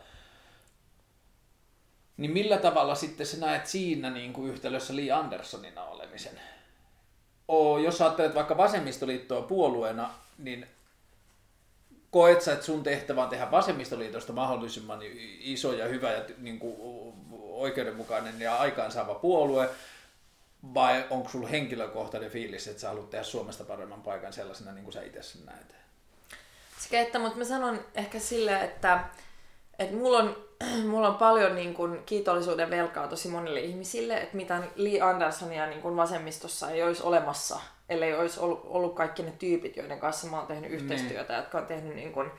Niin 2.16 2.30
millä 2.30 2.56
tavalla 2.56 2.94
sitten 2.94 3.26
sä 3.26 3.36
näet 3.36 3.66
siinä 3.66 4.10
niin 4.10 4.32
kuin 4.32 4.50
yhtälössä 4.50 4.96
Lee 4.96 5.10
Andersonina 5.10 5.84
olemisen? 5.84 6.40
Oo, 7.48 7.78
jos 7.78 8.02
ajattelet 8.02 8.34
vaikka 8.34 8.56
vasemmistoliittoa 8.56 9.42
puolueena, 9.42 10.10
niin 10.38 10.66
koet 12.12 12.42
sä, 12.42 12.52
että 12.52 12.66
sun 12.66 12.82
tehtävä 12.82 13.22
on 13.22 13.28
tehdä 13.28 13.50
vasemmistoliitosta 13.50 14.32
mahdollisimman 14.32 15.00
iso 15.40 15.72
ja 15.72 15.86
hyvä 15.86 16.12
ja 16.12 16.24
niin 16.38 16.58
kuin, 16.58 16.76
oikeudenmukainen 17.40 18.40
ja 18.40 18.56
aikaansaava 18.56 19.14
puolue, 19.14 19.68
vai 20.74 21.04
onko 21.10 21.28
sulla 21.28 21.48
henkilökohtainen 21.48 22.30
fiilis, 22.30 22.68
että 22.68 22.80
sä 22.80 22.88
haluat 22.88 23.10
tehdä 23.10 23.24
Suomesta 23.24 23.64
paremman 23.64 24.02
paikan 24.02 24.32
sellaisena, 24.32 24.72
niin 24.72 24.84
kuin 24.84 24.92
sä 24.92 25.02
itse 25.02 25.22
sen 25.22 25.46
näet? 25.46 25.74
Sekä 26.78 27.00
että, 27.00 27.18
mutta 27.18 27.38
mä 27.38 27.44
sanon 27.44 27.84
ehkä 27.94 28.18
silleen, 28.18 28.60
että, 28.60 29.04
että 29.78 29.96
mulla 29.96 30.18
on, 30.18 30.36
mulla 30.90 31.08
on 31.08 31.14
paljon 31.14 31.54
niin 31.54 31.74
kuin, 31.74 32.02
kiitollisuuden 32.06 32.70
velkaa 32.70 33.08
tosi 33.08 33.28
monille 33.28 33.60
ihmisille, 33.60 34.16
että 34.16 34.36
mitä 34.36 34.62
Lee 34.76 35.00
Andersonia 35.00 35.66
niin 35.66 35.82
kuin 35.82 35.96
vasemmistossa 35.96 36.70
ei 36.70 36.82
olisi 36.82 37.02
olemassa– 37.02 37.60
ellei 37.92 38.14
olisi 38.14 38.40
ollut, 38.40 38.62
ollut 38.64 38.94
kaikki 38.94 39.22
ne 39.22 39.32
tyypit, 39.38 39.76
joiden 39.76 40.00
kanssa 40.00 40.26
mä 40.26 40.38
oon 40.38 40.46
tehnyt 40.46 40.70
niin. 40.70 40.80
yhteistyötä, 40.80 41.32
mm. 41.32 41.38
jotka 41.38 41.58
on 41.58 41.66
tehnyt 41.66 41.94
niin 41.94 42.12
kuin, 42.12 42.30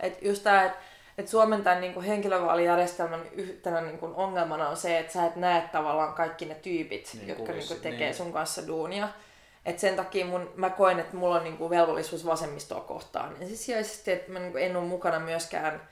että 0.00 0.18
just 0.22 0.42
tämä, 0.42 0.64
että 0.64 0.78
et 1.18 1.28
Suomen 1.28 1.62
tämän 1.62 1.80
niin 1.80 1.94
kuin 1.94 2.06
henkilövaalijärjestelmän 2.06 3.20
yhtenä 3.32 3.80
niin 3.80 3.98
kuin 3.98 4.14
ongelmana 4.14 4.68
on 4.68 4.76
se, 4.76 4.98
että 4.98 5.12
sä 5.12 5.26
et 5.26 5.36
näe 5.36 5.68
tavallaan 5.72 6.14
kaikki 6.14 6.44
ne 6.44 6.54
tyypit, 6.54 7.10
niin, 7.14 7.28
jotka 7.28 7.52
niin 7.52 7.68
kuin 7.68 7.80
tekee 7.80 7.98
niin. 7.98 8.14
sun 8.14 8.32
kanssa 8.32 8.66
duunia. 8.66 9.08
Et 9.66 9.78
sen 9.78 9.96
takia 9.96 10.26
mun, 10.26 10.50
mä 10.56 10.70
koen, 10.70 10.98
että 10.98 11.16
mulla 11.16 11.36
on 11.36 11.44
niin 11.44 11.56
kuin 11.56 11.70
velvollisuus 11.70 12.26
vasemmistoa 12.26 12.80
kohtaan. 12.80 13.36
Ensisijaisesti, 13.40 14.12
että 14.12 14.32
mä 14.32 14.38
niin 14.38 14.52
kuin 14.52 14.64
en 14.64 14.76
ole 14.76 14.84
mukana 14.84 15.20
myöskään 15.20 15.88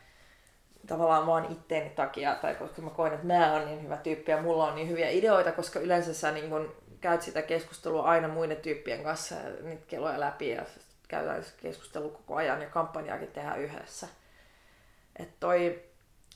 tavallaan 0.87 1.27
vaan 1.27 1.53
itteeni 1.53 1.91
takia, 1.91 2.35
tai 2.35 2.55
koska 2.55 2.83
mä 2.83 2.91
koen, 2.91 3.13
että 3.13 3.27
mä 3.27 3.53
oon 3.53 3.67
niin 3.67 3.83
hyvä 3.83 3.97
tyyppi 3.97 4.31
ja 4.31 4.43
mulla 4.43 4.67
on 4.67 4.75
niin 4.75 4.89
hyviä 4.89 5.11
ideoita, 5.11 5.53
koska 5.53 5.81
yleensä 5.81 6.15
sä 6.15 6.33
niin 6.33 6.51
kuin 6.51 6.69
käyt 7.07 7.23
sitä 7.23 7.43
keskustelua 7.43 8.03
aina 8.03 8.29
muiden 8.29 8.57
tyyppien 8.57 9.03
kanssa 9.03 9.35
ja 9.35 9.51
niitä 9.63 9.85
keloja 9.89 10.21
läpi 10.21 10.51
ja 10.51 10.63
käydään 11.09 11.45
keskustelua 11.63 12.11
koko 12.11 12.35
ajan 12.35 12.63
ja 12.63 12.69
kampanjaakin 12.69 13.29
tehdään 13.29 13.61
yhdessä. 13.61 14.09
Että 15.19 15.35
toi, 15.41 15.83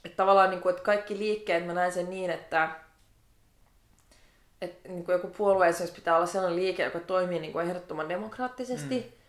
että 0.04 0.16
tavallaan 0.16 0.50
niin 0.50 0.62
kuin, 0.62 0.74
kaikki 0.82 1.18
liikkeet, 1.18 1.66
mä 1.66 1.74
näen 1.74 1.92
sen 1.92 2.10
niin, 2.10 2.30
että 2.30 2.70
että 4.60 4.88
niin 4.88 5.04
kuin 5.04 5.12
joku 5.12 5.28
puolue 5.28 5.68
esimerkiksi 5.68 6.00
pitää 6.00 6.16
olla 6.16 6.26
sellainen 6.26 6.60
liike, 6.60 6.84
joka 6.84 7.00
toimii 7.00 7.40
niin 7.40 7.52
kuin 7.52 7.66
ehdottoman 7.66 8.08
demokraattisesti. 8.08 8.98
Mm. 8.98 9.19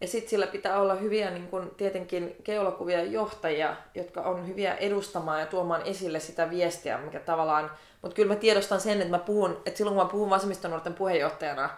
Ja 0.00 0.08
sitten 0.08 0.30
sillä 0.30 0.46
pitää 0.46 0.80
olla 0.80 0.94
hyviä 0.94 1.30
niin 1.30 1.48
kuin, 1.48 1.70
tietenkin 1.76 2.36
keulakuvia 2.44 3.04
johtajia, 3.04 3.76
jotka 3.94 4.22
on 4.22 4.48
hyviä 4.48 4.74
edustamaan 4.74 5.40
ja 5.40 5.46
tuomaan 5.46 5.82
esille 5.82 6.20
sitä 6.20 6.50
viestiä, 6.50 6.98
mikä 6.98 7.20
tavallaan 7.20 7.70
mutta 8.06 8.16
kyllä 8.16 8.34
mä 8.34 8.40
tiedostan 8.40 8.80
sen, 8.80 9.00
että 9.00 9.10
mä 9.10 9.18
puhun, 9.18 9.62
että 9.66 9.78
silloin 9.78 9.96
kun 9.96 10.06
mä 10.06 10.10
puhun 10.10 10.30
vasemmistonuorten 10.30 10.94
puheenjohtajana, 10.94 11.70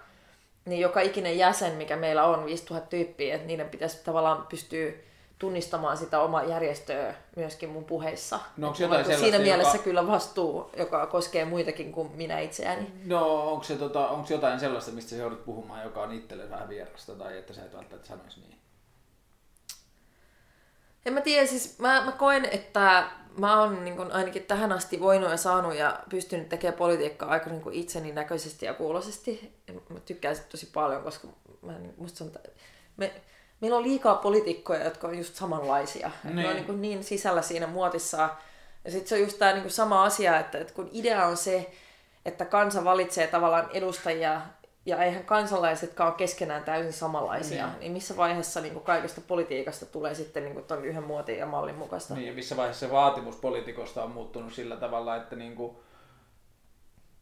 niin 0.65 0.81
joka 0.81 1.01
ikinen 1.01 1.39
jäsen, 1.39 1.75
mikä 1.75 1.97
meillä 1.97 2.25
on, 2.25 2.47
5000 2.47 2.89
tyyppiä, 2.89 3.35
että 3.35 3.47
niiden 3.47 3.69
pitäisi 3.69 4.05
tavallaan 4.05 4.47
pystyä 4.47 4.93
tunnistamaan 5.39 5.97
sitä 5.97 6.21
omaa 6.21 6.45
järjestöä 6.45 7.15
myöskin 7.37 7.71
mun 7.71 7.85
puheissa. 7.85 8.41
No, 8.57 8.69
onko 8.69 8.83
jotain 8.83 9.05
siinä 9.05 9.27
joka... 9.27 9.39
mielessä 9.39 9.79
kyllä 9.79 10.07
vastuu, 10.07 10.71
joka 10.77 11.07
koskee 11.07 11.45
muitakin 11.45 11.93
kuin 11.93 12.13
minä 12.13 12.39
itseäni. 12.39 12.93
No 13.05 13.51
onko, 13.51 13.65
se, 13.65 13.77
tota, 13.77 14.09
onko 14.09 14.27
jotain 14.31 14.61
sellaista, 14.61 14.91
mistä 14.91 15.11
sä 15.11 15.17
joudut 15.17 15.45
puhumaan, 15.45 15.85
joka 15.85 16.03
on 16.03 16.13
itselle 16.13 16.51
vähän 16.51 16.69
vierasta 16.69 17.15
tai 17.15 17.39
että 17.39 17.53
sä 17.53 17.65
et 17.65 17.75
välttämättä 17.75 18.09
sanoisi 18.09 18.41
niin? 18.41 18.59
En 21.07 21.13
mä 21.13 21.21
tiedä, 21.21 21.47
siis 21.47 21.79
mä, 21.79 22.05
mä 22.05 22.13
koen, 22.13 22.45
että 22.45 23.11
mä 23.39 23.61
oon 23.61 23.85
niin 23.85 23.97
kun 23.97 24.13
ainakin 24.13 24.43
tähän 24.43 24.73
asti 24.73 25.01
voinut 25.01 25.31
ja 25.31 25.37
saanut 25.37 25.75
ja 25.75 26.01
pystynyt 26.09 26.49
tekemään 26.49 26.79
politiikkaa 26.79 27.29
aika 27.29 27.51
niin 27.51 27.63
itseni 27.73 28.13
näköisesti 28.13 28.67
ja 28.67 28.75
kuulosesti. 28.75 29.55
Mä 29.89 30.01
tykkään 30.01 30.37
sitä 30.37 30.49
tosi 30.49 30.67
paljon, 30.75 31.03
koska 31.03 31.29
mä, 31.63 31.73
musta 31.97 32.25
on, 32.25 32.31
me, 32.97 33.13
meillä 33.61 33.77
on 33.77 33.83
liikaa 33.83 34.15
poliitikkoja, 34.15 34.85
jotka 34.85 35.09
on 35.09 35.19
just 35.19 35.35
samanlaisia. 35.35 36.11
Niin. 36.25 36.37
Ne 36.37 36.49
on 36.49 36.55
niin, 36.55 36.67
niin, 36.67 36.81
niin 36.81 37.05
sisällä 37.05 37.43
siinä 37.43 37.67
muotissa. 37.67 38.29
Ja 38.85 38.91
sitten 38.91 39.09
se 39.09 39.15
on 39.15 39.21
just 39.21 39.39
tämä 39.39 39.53
niin 39.53 39.71
sama 39.71 40.05
asia, 40.05 40.41
että, 40.41 40.59
että 40.59 40.75
kun 40.75 40.89
idea 40.93 41.27
on 41.27 41.37
se, 41.37 41.71
että 42.25 42.45
kansa 42.45 42.85
valitsee 42.85 43.27
tavallaan 43.27 43.71
edustajia 43.73 44.41
ja 44.87 45.03
eihän 45.03 45.25
kansalaisetkaan 45.25 46.09
ole 46.09 46.17
keskenään 46.17 46.65
täysin 46.65 46.93
samanlaisia, 46.93 47.67
niin, 47.67 47.81
niin 47.81 47.93
missä 47.93 48.17
vaiheessa 48.17 48.61
niin 48.61 48.73
kuin 48.73 48.85
kaikesta 48.85 49.21
politiikasta 49.21 49.87
tulee 49.87 50.15
sitten 50.15 50.43
niin 50.43 50.55
kuin 50.55 50.65
ton 50.65 50.85
yhden 50.85 51.03
muotin 51.03 51.39
ja 51.39 51.47
mallin 51.47 51.75
mukaista? 51.75 52.15
Niin, 52.15 52.27
ja 52.27 52.33
missä 52.33 52.57
vaiheessa 52.57 52.87
se 52.87 52.93
vaatimus 52.93 53.37
poliitikosta 53.37 54.05
on 54.05 54.11
muuttunut 54.11 54.53
sillä 54.53 54.77
tavalla, 54.77 55.17
että 55.17 55.37
niin 55.37 55.57
kuin 55.57 55.77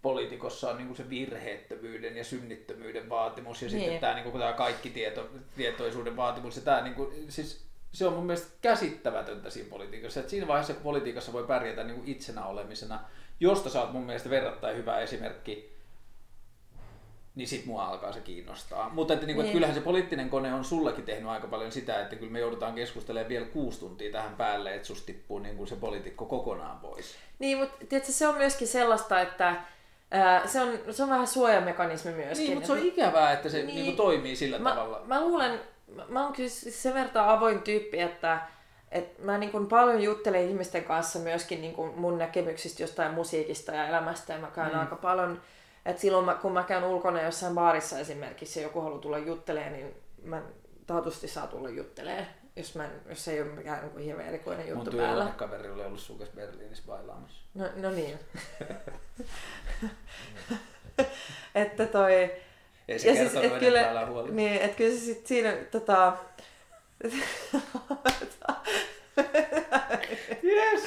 poliitikossa 0.02 0.70
on 0.70 0.76
niin 0.76 0.86
kuin 0.86 0.96
se 0.96 1.10
virheettömyyden 1.10 2.16
ja 2.16 2.24
synnittömyyden 2.24 3.08
vaatimus 3.08 3.62
ja 3.62 3.68
niin. 3.68 3.80
sitten 3.80 4.00
tämä, 4.00 4.14
niin 4.14 4.30
kuin, 4.30 4.40
tämä 4.40 4.52
kaikki 4.52 4.90
tieto, 4.90 5.30
tietoisuuden 5.56 6.16
vaatimus. 6.16 6.56
Ja 6.56 6.62
tämä, 6.62 6.80
niin 6.80 6.94
kuin, 6.94 7.32
siis, 7.32 7.66
se 7.92 8.06
on 8.06 8.12
mun 8.12 8.26
mielestä 8.26 8.52
käsittämätöntä 8.62 9.50
siinä 9.50 9.70
politiikassa. 9.70 10.20
Että 10.20 10.30
siinä 10.30 10.48
vaiheessa, 10.48 10.74
kun 10.74 10.82
politiikassa 10.82 11.32
voi 11.32 11.44
pärjätä 11.44 11.84
niin 11.84 11.96
kuin 11.96 12.08
itsenä 12.08 12.46
olemisena, 12.46 13.00
josta 13.40 13.70
sä 13.70 13.80
oot 13.80 13.92
mun 13.92 14.06
mielestä 14.06 14.30
verrattain 14.30 14.76
hyvä 14.76 14.98
esimerkki, 14.98 15.76
niin 17.34 17.48
sit 17.48 17.66
mua 17.66 17.86
alkaa 17.86 18.12
se 18.12 18.20
kiinnostaa. 18.20 18.88
Mutta 18.88 19.14
että, 19.14 19.26
niin 19.26 19.34
kuin, 19.34 19.42
niin. 19.42 19.50
että 19.50 19.56
kyllähän 19.56 19.74
se 19.74 19.80
poliittinen 19.80 20.30
kone 20.30 20.54
on 20.54 20.64
sullakin 20.64 21.04
tehnyt 21.04 21.28
aika 21.28 21.46
paljon 21.46 21.72
sitä, 21.72 22.02
että 22.02 22.16
kyllä 22.16 22.32
me 22.32 22.40
joudutaan 22.40 22.74
keskustelemaan 22.74 23.28
vielä 23.28 23.46
kuusi 23.46 23.80
tuntia 23.80 24.12
tähän 24.12 24.36
päälle, 24.36 24.74
että 24.74 24.86
susta 24.88 25.06
tippuu 25.06 25.38
niin 25.38 25.56
kuin 25.56 25.68
se 25.68 25.76
poliitikko 25.76 26.24
kokonaan 26.24 26.78
pois. 26.78 27.16
Niin, 27.38 27.58
mutta 27.58 27.86
tiedätkö, 27.88 28.12
se 28.12 28.28
on 28.28 28.34
myöskin 28.34 28.68
sellaista, 28.68 29.20
että 29.20 29.56
se, 30.46 30.60
on, 30.60 30.78
se 30.90 31.02
on 31.02 31.10
vähän 31.10 31.26
suojamekanismi 31.26 32.12
myöskin. 32.12 32.44
Niin, 32.46 32.54
mutta 32.54 32.66
se 32.66 32.72
on 32.72 32.78
ikävää, 32.78 33.32
että 33.32 33.48
se 33.48 33.56
niin, 33.56 33.74
niin 33.74 33.84
kuin 33.84 33.96
toimii 33.96 34.36
sillä 34.36 34.58
mä, 34.58 34.70
tavalla. 34.70 35.02
Mä 35.06 35.20
luulen, 35.20 35.60
mä, 36.08 36.24
oon 36.24 36.32
kyllä 36.32 36.50
sen 36.50 36.94
verran 36.94 37.28
avoin 37.28 37.62
tyyppi, 37.62 38.00
että 38.00 38.40
et 38.90 39.18
mä 39.18 39.38
niin 39.38 39.52
kuin 39.52 39.66
paljon 39.66 40.02
juttelen 40.02 40.48
ihmisten 40.48 40.84
kanssa 40.84 41.18
myöskin 41.18 41.60
niin 41.60 41.74
kuin 41.74 41.92
mun 41.96 42.18
näkemyksistä 42.18 42.82
jostain 42.82 43.14
musiikista 43.14 43.72
ja 43.72 43.88
elämästä 43.88 44.32
ja 44.32 44.38
mä 44.38 44.46
käyn 44.46 44.72
mm. 44.72 44.80
aika 44.80 44.96
paljon 44.96 45.40
et 45.86 45.98
silloin 45.98 46.24
mä, 46.24 46.34
kun 46.34 46.52
mä 46.52 46.62
käyn 46.62 46.84
ulkona 46.84 47.22
jossain 47.22 47.54
baarissa 47.54 47.98
esimerkiksi 47.98 48.60
ja 48.60 48.66
joku 48.66 48.80
haluaa 48.80 49.00
tulla 49.00 49.18
juttelemaan, 49.18 49.72
niin 49.72 49.94
mä 50.22 50.42
taatusti 50.86 51.28
saa 51.28 51.46
tulla 51.46 51.68
juttelemaan, 51.68 52.26
jos, 52.56 52.74
mä, 52.74 52.88
jos 53.08 53.28
ei 53.28 53.42
ole 53.42 53.50
mikään 53.50 53.90
niin 53.94 54.04
hirveän 54.04 54.28
erikoinen 54.28 54.68
juttu 54.68 54.90
Mun 54.90 55.00
päällä. 55.00 55.24
Mun 55.24 55.34
kaveri 55.34 55.70
oli 55.70 55.84
ollut 55.84 56.00
sukas 56.00 56.28
Berliinissä 56.36 56.84
bailaamassa. 56.86 57.42
No, 57.54 57.64
no 57.76 57.90
niin. 57.90 58.18
että 61.54 61.86
toi... 61.86 62.12
Ei 62.88 62.98
se 62.98 63.08
ja 63.08 63.14
siis, 63.14 63.34
et 63.34 63.58
kyllä, 63.58 64.08
niin, 64.30 64.62
et 64.62 64.74
kyllä 64.74 64.98
se 64.98 65.00
sit 65.00 65.26
siinä 65.26 65.52
tota... 65.70 66.16
yes! 70.44 70.82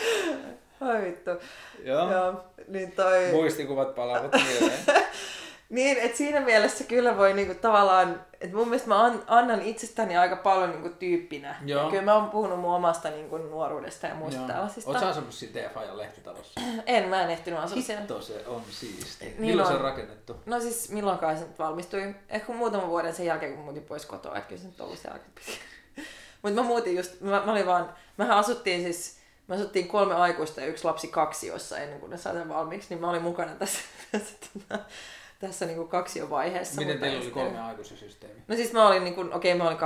Ai 0.82 1.02
vittu. 1.02 1.32
Joo. 1.84 2.12
Joo, 2.12 2.44
niin 2.68 2.92
toi... 2.92 3.32
Muistikuvat 3.32 3.96
palaavat 3.96 4.32
mieleen. 4.32 4.80
Niin, 5.70 5.98
että 5.98 6.18
siinä 6.18 6.40
mielessä 6.40 6.84
kyllä 6.84 7.18
voi 7.18 7.34
niinku 7.34 7.56
tavallaan, 7.62 8.26
että 8.42 8.56
mun 8.56 8.68
mielestä 8.68 8.88
mä 8.88 9.04
an, 9.04 9.24
annan 9.28 9.62
itsestäni 9.62 10.18
aika 10.18 10.36
paljon 10.36 10.72
niinku 10.72 10.90
tyyppinä. 10.90 11.56
Joo. 11.66 11.84
Ja 11.84 11.90
kyllä 11.90 12.04
mä 12.04 12.16
oon 12.16 12.30
puhunut 12.30 12.60
mun 12.60 12.76
omasta 12.76 13.10
niinku 13.10 13.38
nuoruudesta 13.38 14.08
ja 14.08 14.16
muista 14.16 14.40
Joo. 14.40 14.48
tällaisista. 14.48 15.00
Sä 15.00 15.08
asunut 15.08 15.34
siinä 15.34 15.70
TFAjan 15.70 15.98
lehtitalossa? 15.98 16.62
En, 16.86 17.10
mä 17.10 17.22
en 17.22 17.30
ehtinyt 17.30 17.60
asua 17.60 17.82
siellä. 17.82 18.02
Hitto 18.02 18.22
se 18.22 18.44
on 18.48 18.62
siisti. 18.70 19.26
Niin 19.26 19.42
Milloin 19.42 19.68
se 19.68 19.74
on. 19.74 19.82
rakennettu? 19.82 20.36
No 20.46 20.60
siis 20.60 20.90
milloinkaan 20.92 21.38
se 21.38 21.46
nyt 21.46 21.60
valmistui. 21.60 22.16
Ehkä 22.30 22.54
muutaman 22.54 22.90
vuoden 22.90 23.16
sen 23.16 23.26
jälkeen, 23.26 23.56
kun 23.56 23.64
muutin 23.64 23.84
pois 23.84 24.06
kotoa. 24.06 24.36
Että 24.36 24.50
kyllä 24.50 24.62
se 24.62 24.68
nyt 24.68 24.82
ollut 24.82 25.00
siellä 25.00 25.14
aika 25.14 25.26
pitkään. 25.36 25.60
Mutta 26.42 26.62
mä 26.62 26.68
muutin 26.68 26.96
just, 26.96 27.22
mä, 27.22 27.42
mä 27.46 27.52
olin 27.52 27.66
vaan, 27.66 27.94
mehän 28.18 28.38
asuttiin 28.38 28.84
siis, 28.84 29.20
me 29.48 29.56
asuttiin 29.56 29.88
kolme 29.88 30.16
aikuista 30.16 30.62
ja 30.62 30.68
yksi 30.68 30.86
lapsi 30.86 31.08
kaksi 31.08 31.48
jossa 31.48 31.78
ennen 31.78 32.00
kuin 32.00 32.10
ne 32.10 32.18
saivat 32.18 32.50
valmiiksi, 32.50 32.88
niin 32.90 33.02
mä 33.02 33.10
olin 33.10 33.22
mukana 33.22 33.52
tässä, 33.52 33.80
tässä, 34.12 34.34
tässä, 34.40 34.86
tässä 35.40 35.66
niin 35.66 35.78
kuin 35.78 35.88
kaksiovaiheessa. 35.88 36.82
Miten 36.82 37.00
teillä 37.00 37.18
ei 37.18 37.24
oli 37.26 37.32
kolme 37.32 37.62
aikuisen 37.62 37.98
systeemi? 37.98 38.42
No 38.48 38.56
siis 38.56 38.74
mä 38.74 38.88
olin 38.88 39.04
niin 39.04 39.16
kuin, 39.16 39.34
okei 39.34 39.56
mä 39.56 39.68
olin 39.68 39.78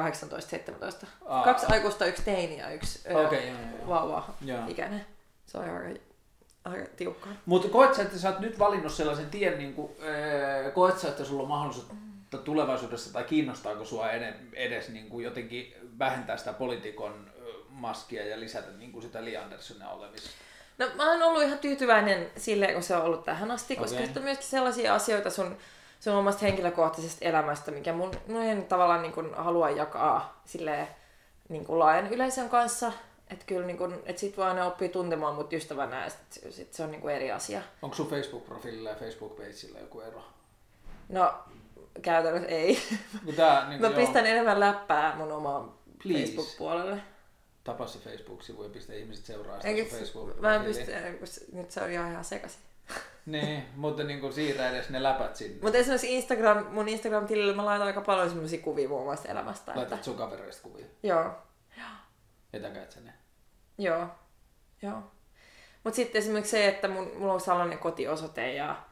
18-17. 1.03 1.05
Aa. 1.25 1.43
Kaksi 1.43 1.65
aikuista, 1.69 2.05
yksi 2.05 2.23
teini 2.23 2.57
ja 2.57 2.69
yksi 2.69 2.99
ö, 3.11 3.27
Okei, 3.27 3.47
joo, 3.47 3.57
joo, 3.79 3.87
vauva 3.87 4.33
Joo. 4.45 4.59
ikäinen. 4.67 5.05
Se 5.45 5.57
oli 5.57 5.69
aika, 5.69 5.99
aika 6.65 6.89
tiukkaa. 6.95 7.33
Mutta 7.45 7.67
koet 7.67 7.93
sä, 7.93 8.01
että 8.01 8.17
sä 8.17 8.29
oot 8.29 8.39
nyt 8.39 8.59
valinnut 8.59 8.93
sellaisen 8.93 9.29
tien, 9.29 9.57
niin 9.57 9.73
kuin, 9.73 9.91
äh, 10.65 10.73
koet 10.73 10.99
sä, 10.99 11.07
että 11.07 11.23
sulla 11.23 11.43
on 11.43 11.49
mahdollisuus 11.49 11.87
tulevaisuudessa, 12.43 13.13
tai 13.13 13.23
kiinnostaako 13.23 13.85
sua 13.85 14.11
edes, 14.11 14.35
edes 14.53 14.89
niin 14.89 15.09
kuin 15.09 15.23
jotenkin 15.23 15.73
vähentää 15.99 16.37
sitä 16.37 16.53
poliitikon 16.53 17.31
ö, 17.37 17.41
maskia 17.69 18.27
ja 18.27 18.39
lisätä 18.39 18.71
niin 18.71 18.91
kuin 18.91 19.03
sitä 19.03 19.25
Li 19.25 19.37
Andersonia 19.37 19.89
olemista? 19.89 20.29
No 20.77 20.87
mä 20.95 21.11
oon 21.11 21.23
ollut 21.23 21.43
ihan 21.43 21.57
tyytyväinen 21.59 22.31
silleen, 22.37 22.73
kun 22.73 22.83
se 22.83 22.95
on 22.95 23.03
ollut 23.03 23.23
tähän 23.25 23.51
asti, 23.51 23.75
koska 23.75 23.97
sitten 23.97 24.21
on 24.21 24.23
myöskin 24.23 24.47
sellaisia 24.47 24.95
asioita 24.95 25.29
sun, 25.29 25.57
sun 25.99 26.13
omasta 26.13 26.41
henkilökohtaisesta 26.41 27.25
elämästä, 27.25 27.71
mikä 27.71 27.93
mun, 27.93 28.11
mun 28.27 28.41
en 28.41 28.65
tavallaan 28.65 29.01
niin 29.01 29.13
kuin 29.13 29.33
halua 29.33 29.69
jakaa 29.69 30.41
silleen 30.45 30.87
niin 31.49 31.65
kuin 31.65 31.79
laajan 31.79 32.07
yleisön 32.07 32.49
kanssa. 32.49 32.91
Että 33.29 33.45
kyllä 33.45 33.67
niin 33.67 33.77
kuin, 33.77 33.99
et 34.05 34.17
sit 34.17 34.37
voi 34.37 34.45
aina 34.45 34.65
oppia 34.65 34.89
tuntemaan 34.89 35.35
mut 35.35 35.53
ystävänä 35.53 36.03
ja 36.03 36.09
sit, 36.09 36.53
sit 36.53 36.73
se 36.73 36.83
on 36.83 36.91
niin 36.91 37.01
kuin 37.01 37.15
eri 37.15 37.31
asia. 37.31 37.61
Onko 37.81 37.95
sun 37.95 38.09
Facebook-profiililla 38.09 38.89
ja 38.89 38.95
Facebook-pageillä 38.95 39.79
joku 39.79 40.01
ero? 40.01 40.23
No 41.09 41.33
käytännössä 42.01 42.49
ei. 42.49 42.79
Kun 43.25 43.33
tää, 43.33 43.69
niin 43.69 43.81
Mä 43.81 43.87
joo, 43.87 43.95
pistän 43.95 44.25
enemmän 44.25 44.59
läppää 44.59 45.15
mun 45.15 45.31
omaan 45.31 45.71
Please. 46.03 46.25
Facebook-puolelle. 46.25 47.01
Tapa 47.63 47.87
se 47.87 47.99
Facebook-sivu 47.99 48.63
ja 48.63 48.69
pistä 48.69 48.93
ihmiset 48.93 49.25
seuraa 49.25 49.55
sitä 49.55 49.67
Eikä, 49.67 49.89
facebook 49.89 50.39
mä 50.39 50.55
en 50.55 50.61
pysty, 50.61 50.85
se- 50.85 51.45
nyt 51.51 51.71
se 51.71 51.81
on 51.81 51.91
ihan, 51.91 52.11
ihan 52.11 52.25
sekaisin. 52.25 52.59
Niin, 53.25 53.63
mutta 53.75 54.03
niin 54.03 54.19
kuin 54.19 54.33
siirrä 54.33 54.69
edes 54.69 54.89
ne 54.89 55.03
läpät 55.03 55.35
sinne. 55.35 55.57
Mutta 55.61 55.77
esimerkiksi 55.77 56.15
Instagram, 56.15 56.65
mun 56.69 56.89
Instagram-tilille 56.89 57.53
mä 57.53 57.65
laitan 57.65 57.87
aika 57.87 58.01
paljon 58.01 58.29
semmoisia 58.29 58.61
kuvia 58.61 58.89
muun 58.89 59.03
muassa 59.03 59.29
elämästä. 59.29 59.71
Että... 59.71 59.79
Laitat 59.79 60.03
sun 60.03 60.17
kavereista 60.17 60.63
kuvia. 60.63 60.85
Joo, 61.03 61.31
Etäkäät 62.53 62.91
sä 62.91 63.01
ne? 63.01 63.13
joo, 63.77 64.07
joo. 64.81 65.03
Mutta 65.83 65.95
sitten 65.95 66.19
esimerkiksi 66.19 66.51
se, 66.51 66.67
että 66.67 66.87
mun, 66.87 67.11
mulla 67.17 67.33
on 67.33 67.41
sellainen 67.41 67.79
kotiosoite 67.79 68.53
ja, 68.53 68.83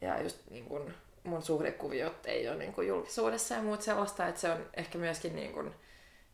ja 0.00 0.22
just 0.22 0.38
niin 0.50 0.64
kun 0.64 0.94
mun 1.24 1.42
suhdekuviot 1.42 2.26
ei 2.26 2.48
ole 2.48 2.56
niin 2.56 2.72
kun 2.72 2.86
julkisuudessa 2.86 3.54
ja 3.54 3.62
muut 3.62 3.82
sellaista, 3.82 4.26
että 4.26 4.40
se 4.40 4.50
on 4.50 4.66
ehkä 4.74 4.98
myöskin 4.98 5.36
niin 5.36 5.52
kun 5.52 5.74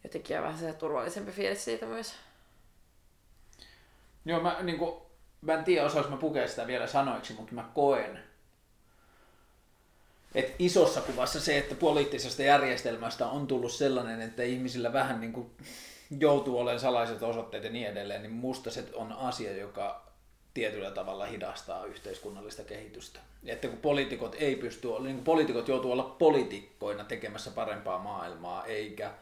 jotenkin 0.05 0.43
vähän 0.43 0.59
se 0.59 0.73
turvallisempi 0.73 1.33
fiilis 1.33 1.65
siitä 1.65 1.87
myös. 1.87 2.15
Joo, 4.25 4.41
mä, 4.41 4.57
niin 4.63 4.79
kuin, 4.79 4.95
mä 5.41 5.55
en 5.55 5.65
tiedä 5.65 5.87
osaanko 5.87 6.11
mä 6.11 6.17
pukea 6.17 6.49
sitä 6.49 6.67
vielä 6.67 6.87
sanoiksi, 6.87 7.33
mutta 7.33 7.55
mä 7.55 7.71
koen, 7.75 8.19
että 10.35 10.53
isossa 10.59 11.01
kuvassa 11.01 11.41
se, 11.41 11.59
että 11.59 11.75
poliittisesta 11.75 12.43
järjestelmästä 12.43 13.27
on 13.27 13.47
tullut 13.47 13.73
sellainen, 13.73 14.23
että 14.23 14.43
ihmisillä 14.43 14.93
vähän 14.93 15.21
niin 15.21 15.33
kuin 15.33 15.51
joutuu 16.21 16.59
olemaan 16.59 16.81
salaiset 16.81 17.23
osoitteet 17.23 17.65
ja 17.65 17.71
niin 17.71 17.87
edelleen, 17.87 18.23
niin 18.23 18.33
musta 18.33 18.71
se 18.71 18.85
on 18.95 19.13
asia, 19.13 19.57
joka 19.57 20.05
tietyllä 20.55 20.91
tavalla 20.91 21.27
hidastaa 21.27 21.85
yhteiskunnallista 21.85 22.63
kehitystä. 22.63 23.21
Että 23.47 23.69
kun 23.69 23.79
poliitikot 23.79 24.37
ei 24.39 24.57
pysty, 24.57 24.89
niin 24.89 25.15
kuin 25.15 25.25
poliitikot 25.25 25.69
joutuu 25.69 25.93
olla 25.93 26.17
poliitikkoina 26.19 27.05
tekemässä 27.05 27.51
parempaa 27.51 27.99
maailmaa, 27.99 28.65
eikä 28.65 29.15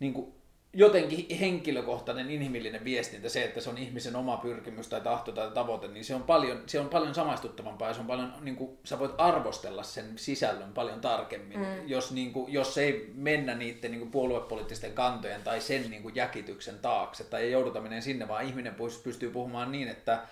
niin 0.00 0.14
kuin 0.14 0.34
jotenkin 0.74 1.38
henkilökohtainen 1.38 2.30
inhimillinen 2.30 2.84
viestintä, 2.84 3.28
se, 3.28 3.44
että 3.44 3.60
se 3.60 3.70
on 3.70 3.78
ihmisen 3.78 4.16
oma 4.16 4.36
pyrkimys 4.36 4.88
tai 4.88 5.00
tahto 5.00 5.32
tai 5.32 5.50
tavoite, 5.50 5.88
niin 5.88 6.04
se 6.04 6.14
on 6.14 6.22
paljon, 6.22 6.62
se 6.66 6.80
on 6.80 6.88
paljon 6.88 7.14
samaistuttavampaa 7.14 7.88
ja 7.88 7.94
se 7.94 8.00
on 8.00 8.06
paljon, 8.06 8.34
niin 8.40 8.56
kuin, 8.56 8.78
sä 8.84 8.98
voit 8.98 9.14
arvostella 9.18 9.82
sen 9.82 10.18
sisällön 10.18 10.72
paljon 10.72 11.00
tarkemmin, 11.00 11.58
mm. 11.58 11.66
jos, 11.86 12.12
niin 12.12 12.32
kuin, 12.32 12.52
jos 12.52 12.78
ei 12.78 13.12
mennä 13.14 13.54
niiden 13.54 13.90
niin 13.90 14.00
kuin 14.00 14.10
puoluepoliittisten 14.10 14.92
kantojen 14.92 15.42
tai 15.42 15.60
sen 15.60 15.90
niin 15.90 16.02
kuin 16.02 16.14
jäkityksen 16.14 16.78
taakse 16.78 17.24
tai 17.24 17.42
ei 17.42 17.52
jouduta 17.52 17.80
menemään 17.80 18.02
sinne, 18.02 18.28
vaan 18.28 18.44
ihminen 18.44 18.74
pys- 18.74 19.02
pystyy 19.04 19.30
puhumaan 19.30 19.72
niin, 19.72 19.88
että 19.88 20.22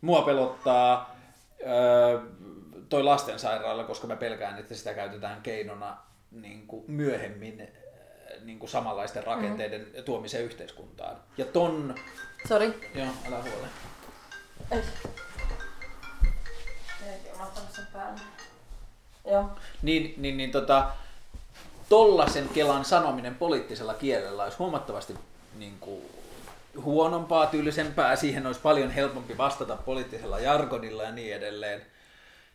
mua 0.00 0.22
pelottaa 0.22 1.16
öö, 1.66 2.20
toi 2.88 3.02
lastensairaala, 3.02 3.84
koska 3.84 4.06
mä 4.06 4.16
pelkään, 4.16 4.58
että 4.58 4.74
sitä 4.74 4.94
käytetään 4.94 5.42
keinona 5.42 5.96
niin 6.30 6.66
kuin 6.66 6.84
myöhemmin 6.86 7.68
niin 8.44 8.58
kuin 8.58 8.70
samanlaisten 8.70 9.24
rakenteiden 9.24 9.86
mm. 9.96 10.02
tuomiseen 10.04 10.44
yhteiskuntaan. 10.44 11.16
Ja 11.38 11.44
ton, 11.44 11.94
Sori. 12.48 12.90
joo, 12.94 13.06
älä 13.26 13.42
huole. 13.42 13.68
Joo. 19.30 19.50
Niin, 19.82 20.14
niin, 20.16 20.36
niin 20.36 20.50
tota, 20.50 20.90
tollasen 21.88 22.48
Kelan 22.48 22.84
sanominen 22.84 23.34
poliittisella 23.34 23.94
kielellä 23.94 24.44
olisi 24.44 24.58
huomattavasti 24.58 25.14
niin 25.58 25.76
kuin, 25.80 26.02
huonompaa, 26.82 27.46
tylsempää, 27.46 28.16
siihen 28.16 28.46
olisi 28.46 28.60
paljon 28.60 28.90
helpompi 28.90 29.38
vastata 29.38 29.76
poliittisella 29.76 30.40
jargonilla 30.40 31.02
ja 31.02 31.12
niin 31.12 31.34
edelleen. 31.34 31.82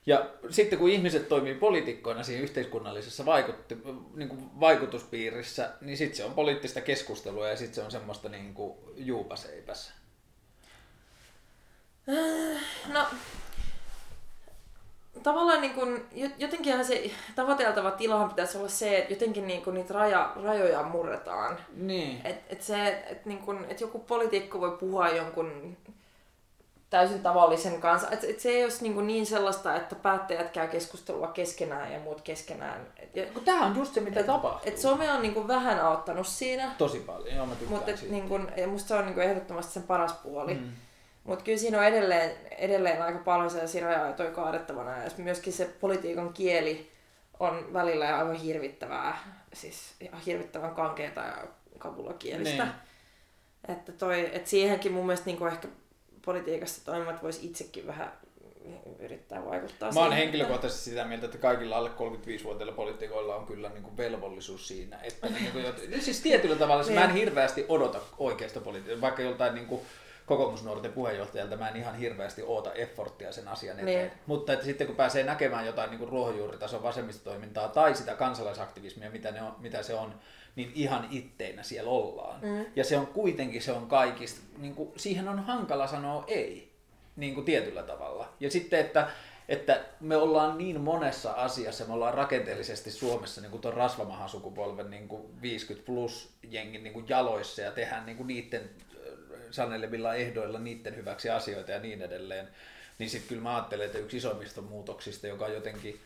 Ja 0.06 0.30
sitten 0.49 0.80
kun 0.80 0.90
ihmiset 0.90 1.30
toimii 1.30 1.56
poliitikkoina 1.56 2.23
siinä 2.23 2.44
yhteiskunnallisessa 2.44 3.26
vaikutti, 3.26 3.77
niin 4.14 4.30
kuin 4.30 4.60
vaikutuspiirissä, 4.60 5.72
niin 5.82 5.98
sitten 5.98 6.18
se 6.18 6.26
on 6.26 6.34
poliittista 6.34 6.82
keskustelua 6.82 7.48
ja 7.48 7.57
sitten 7.57 7.76
se 7.76 7.82
on 7.82 7.91
semmoista 7.91 8.30
niin 8.30 8.53
kuin 8.53 8.77
juupaseipässä. 8.95 9.94
No, 12.94 13.06
tavallaan 15.23 15.61
niin 15.61 15.73
kun, 15.73 16.06
jotenkinhan 16.38 16.86
se 16.86 17.11
tavoiteltava 17.36 17.91
tilahan 17.91 18.30
pitäisi 18.30 18.57
olla 18.57 18.68
se, 18.68 18.98
että 18.98 19.14
jotenkin 19.14 19.48
niin 19.48 19.64
kun 19.64 19.73
niitä 19.73 19.94
raja, 19.94 20.34
rajoja 20.44 20.84
murretaan. 20.84 21.57
Niin. 21.73 22.22
Et, 22.23 22.44
et 22.49 22.61
se, 22.61 23.03
et 23.10 23.26
niin 23.26 23.65
et 23.69 23.82
joku 23.82 23.99
poliitikko 23.99 24.60
voi 24.60 24.77
puhua 24.77 25.10
jonkun 25.10 25.77
täysin 26.95 27.23
tavallisen 27.23 27.81
kanssa. 27.81 28.11
Et, 28.11 28.23
et 28.23 28.39
se 28.39 28.49
ei 28.49 28.63
olisi 28.63 28.89
niin, 28.89 29.07
niin 29.07 29.26
sellaista, 29.26 29.76
että 29.76 29.95
päättäjät 29.95 30.49
käy 30.49 30.67
keskustelua 30.67 31.27
keskenään 31.27 31.91
ja 31.91 31.99
muut 31.99 32.22
keskenään. 32.22 32.88
Et, 32.97 33.15
ja, 33.15 33.26
tämähän 33.45 33.72
on 33.72 33.77
just 33.77 33.93
se, 33.93 34.01
mitä 34.01 34.23
tapahtuu. 34.23 34.72
et 34.72 34.77
some 34.77 35.11
on 35.11 35.22
niin 35.22 35.34
kun 35.34 35.47
vähän 35.47 35.80
auttanut 35.80 36.27
siinä, 36.27 36.72
Tosi 36.77 36.99
paljon, 36.99 37.35
joo 37.35 37.45
mä 37.45 37.55
tykkään 37.55 37.80
mutta 37.80 37.97
siitä. 37.97 38.13
niin 38.13 38.30
kun, 38.30 38.51
ja 38.57 38.67
musta 38.67 38.88
se 38.88 38.93
on 38.93 39.05
niin 39.05 39.13
kun 39.13 39.23
ehdottomasti 39.23 39.73
sen 39.73 39.84
paras 39.84 40.13
puoli. 40.13 40.53
Mm. 40.53 40.72
Mutta 41.23 41.45
kyllä 41.45 41.57
siinä 41.57 41.77
on 41.77 41.85
edelleen, 41.85 42.31
edelleen 42.57 43.01
aika 43.01 43.19
paljon 43.19 43.49
sellaisia 43.49 43.85
raja-aitoja 43.85 44.31
kaadettavana. 44.31 44.97
Ja 44.97 45.09
myöskin 45.17 45.53
se 45.53 45.65
politiikan 45.65 46.34
kieli 46.34 46.91
on 47.39 47.73
välillä 47.73 48.17
aivan 48.17 48.35
hirvittävää, 48.35 49.17
siis 49.53 49.95
ihan 49.99 50.22
hirvittävän 50.22 50.76
kankeeta 50.76 51.22
ja 51.22 51.38
kapulakielistä. 51.77 52.63
Niin. 52.63 52.73
Että, 53.67 53.91
toi, 53.91 54.30
et 54.34 54.47
siihenkin 54.47 54.91
mun 54.91 55.05
mielestä 55.05 55.26
niin 55.26 55.47
ehkä 55.47 55.67
politiikassa 56.26 56.85
toimivat 56.85 57.23
voisi 57.23 57.45
itsekin 57.47 57.88
vähän 57.88 58.11
yrittää 58.99 59.45
vaikuttaa 59.45 59.91
Mä 59.91 59.99
oon 59.99 60.14
henkilökohtaisesti 60.14 60.89
sitä 60.89 61.06
mieltä, 61.06 61.26
että 61.26 61.38
kaikilla 61.38 61.77
alle 61.77 61.89
35-vuotiailla 61.89 62.73
poliitikoilla 62.73 63.35
on 63.35 63.45
kyllä 63.45 63.69
niin 63.69 63.84
kuin 63.84 63.97
velvollisuus 63.97 64.68
siinä. 64.68 64.99
Että 65.03 65.30
niin 65.30 65.52
kuin, 65.52 65.65
siis 66.02 66.22
tietyllä 66.22 66.56
tavalla 66.56 66.84
siis 66.84 66.95
mä 66.95 67.03
en 67.03 67.10
Niin. 67.10 67.19
hirveästi 67.19 67.65
odota 67.69 67.99
oikeasta 68.18 68.61
politiikasta, 68.61 69.02
vaikka 69.02 69.22
joltain 69.22 69.56
niin 69.56 69.68
kuin 69.68 69.81
kokoomusnuorten 70.26 70.93
puheenjohtajalta 70.93 71.57
mä 71.57 71.69
en 71.69 71.76
ihan 71.76 71.95
hirveästi 71.95 72.43
oota 72.43 72.73
efforttia 72.73 73.31
sen 73.31 73.47
asian 73.47 73.80
eteen. 73.80 73.99
Niin. 73.99 74.11
Mutta 74.26 74.53
että 74.53 74.65
sitten 74.65 74.88
kun 74.88 74.95
pääsee 74.95 75.23
näkemään 75.23 75.65
jotain 75.65 75.89
niin 75.89 75.99
kuin 75.99 76.10
ruohonjuuritason 76.10 76.84
vasemmistotoimintaa 76.84 77.68
tai 77.68 77.95
sitä 77.95 78.15
kansalaisaktivismia, 78.15 79.11
mitä, 79.11 79.31
ne 79.31 79.41
on, 79.41 79.56
mitä 79.60 79.84
se 79.84 79.93
on, 79.93 80.14
niin 80.56 80.72
ihan 80.76 81.07
itteinä 81.11 81.64
siellä 81.64 81.91
ollaan. 81.91 82.41
Mm. 82.41 82.65
Ja 82.76 82.84
se 82.84 82.98
on 82.98 83.07
kuitenkin, 83.07 83.61
se 83.61 83.72
on 83.72 83.88
kaikista, 83.88 84.41
niin 84.57 84.76
kuin, 84.76 84.90
siihen 84.95 85.27
on 85.27 85.40
hankala 85.40 85.88
sanoa 85.88 86.23
ei, 86.27 86.72
niin 87.15 87.34
kuin 87.34 87.45
tietyllä 87.45 87.84
tavalla. 87.84 88.34
Ja 88.40 88.52
sitten, 88.52 88.80
että, 88.80 89.07
että 89.49 89.84
me 89.99 90.18
ollaan 90.18 90.57
niin 90.57 90.82
monessa 90.82 91.32
asiassa, 91.32 91.86
me 91.86 91.94
ollaan 91.94 92.14
rakenteellisesti 92.14 92.91
Suomessa 92.91 93.41
niin 93.41 93.52
kuin 93.52 93.61
tuon 93.61 93.73
rasvamahan 93.73 94.30
sukupolven 94.30 94.90
niin 94.90 95.07
kuin 95.07 95.41
50 95.41 95.86
plus 95.86 96.30
jengin 96.49 96.84
niin 96.84 96.94
kuin 96.94 97.06
jaloissa 97.10 97.61
ja 97.61 97.72
tehdään 97.72 98.06
niin 98.06 98.18
kuin 98.18 98.27
niiden 98.27 98.69
sanelevilla 99.52 100.15
ehdoilla 100.15 100.60
niiden 100.60 100.95
hyväksi 100.95 101.30
asioita 101.30 101.72
ja 101.72 101.80
niin 101.80 102.02
edelleen, 102.02 102.48
niin 102.99 103.10
sitten 103.10 103.30
kyllä 103.30 103.41
mä 103.41 103.56
ajattelen, 103.56 103.86
että 103.86 103.98
yksi 103.98 104.18
isommista 104.18 104.61
muutoksista, 104.61 105.27
joka 105.27 105.48
jotenkin 105.48 106.02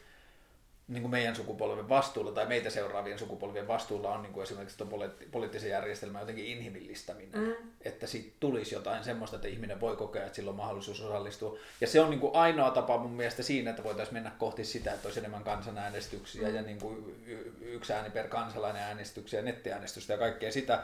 niin 0.89 1.01
kuin 1.01 1.11
meidän 1.11 1.35
sukupolven 1.35 1.89
vastuulla 1.89 2.31
tai 2.31 2.45
meitä 2.45 2.69
seuraavien 2.69 3.19
sukupolvien 3.19 3.67
vastuulla 3.67 4.13
on 4.13 4.21
niin 4.21 4.33
kuin 4.33 4.43
esimerkiksi 4.43 4.77
tuon 4.77 4.89
poliitt- 4.89 5.25
poliittisen 5.31 5.69
järjestelmän 5.69 6.21
jotenkin 6.21 6.45
inhimillistäminen. 6.45 7.41
Mm. 7.41 7.53
Että 7.81 8.07
siitä 8.07 8.31
tulisi 8.39 8.75
jotain 8.75 9.03
semmoista, 9.03 9.35
että 9.35 9.47
ihminen 9.47 9.81
voi 9.81 9.95
kokea, 9.95 10.23
että 10.23 10.35
sillä 10.35 10.49
on 10.49 10.55
mahdollisuus 10.55 11.01
osallistua. 11.01 11.57
Ja 11.81 11.87
se 11.87 12.01
on 12.01 12.09
niin 12.09 12.19
kuin 12.19 12.35
ainoa 12.35 12.71
tapa 12.71 12.97
mun 12.97 13.11
mielestä 13.11 13.43
siinä, 13.43 13.69
että 13.69 13.83
voitaisiin 13.83 14.13
mennä 14.13 14.31
kohti 14.37 14.65
sitä, 14.65 14.93
että 14.93 15.07
olisi 15.07 15.19
enemmän 15.19 15.43
kansanäänestyksiä 15.43 16.47
mm. 16.47 16.55
ja 16.55 16.61
niin 16.61 16.79
kuin 16.79 17.21
yksi 17.61 17.93
ääni 17.93 18.09
per 18.09 18.27
kansalainen 18.27 18.83
äänestyksiä, 18.83 19.41
nettiäänestystä 19.41 20.13
ja 20.13 20.19
kaikkea 20.19 20.51
sitä. 20.51 20.83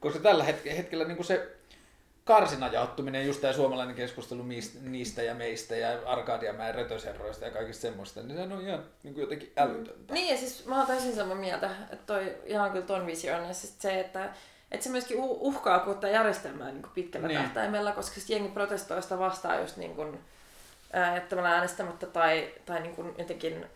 Koska 0.00 0.18
tällä 0.18 0.44
hetkellä 0.44 1.04
niin 1.04 1.16
kuin 1.16 1.26
se 1.26 1.56
karsina 2.26 2.68
jaottuminen, 2.68 3.26
just 3.26 3.40
tämä 3.40 3.52
suomalainen 3.52 3.96
keskustelu 3.96 4.44
niistä 4.82 5.22
ja 5.22 5.34
meistä 5.34 5.76
ja 5.76 5.88
Arkadiamäen 6.06 6.74
rötösherroista 6.74 7.44
ja 7.44 7.50
kaikista 7.50 7.82
semmoista, 7.82 8.22
niin 8.22 8.36
se 8.36 8.54
on 8.54 8.60
ihan 8.60 8.84
niin 9.02 9.14
kuin 9.14 9.22
jotenkin 9.22 9.52
älytöntä. 9.56 10.14
Niin 10.14 10.28
ja 10.28 10.36
siis 10.36 10.66
mä 10.66 10.78
oon 10.78 10.86
täysin 10.86 11.14
samaa 11.14 11.36
mieltä, 11.36 11.70
että 11.90 12.06
toi 12.06 12.36
ihan 12.44 12.70
kyllä 12.70 12.86
ton 12.86 13.06
vision 13.06 13.48
ja 13.48 13.54
siis 13.54 13.74
se, 13.78 14.00
että 14.00 14.30
että 14.70 14.84
se 14.84 14.90
myöskin 14.90 15.16
uhkaa 15.20 15.78
kuuttaa 15.78 16.10
järjestelmää 16.10 16.70
niin 16.70 16.82
kuin 16.82 16.92
pitkällä 16.94 17.28
niin. 17.28 17.40
tähtäimellä, 17.40 17.92
koska 17.92 18.20
jengi 18.28 18.48
protestoi 18.48 19.02
sitä 19.02 19.18
vastaan 19.18 19.60
just 19.60 19.76
niin 19.76 19.94
kuin, 19.94 20.18
jättämällä 21.14 21.50
äänestämättä 21.50 22.06
tai, 22.06 22.54
tai 22.66 22.80
niin 22.80 22.96
kuin 22.96 23.14
jotenkin 23.18 23.66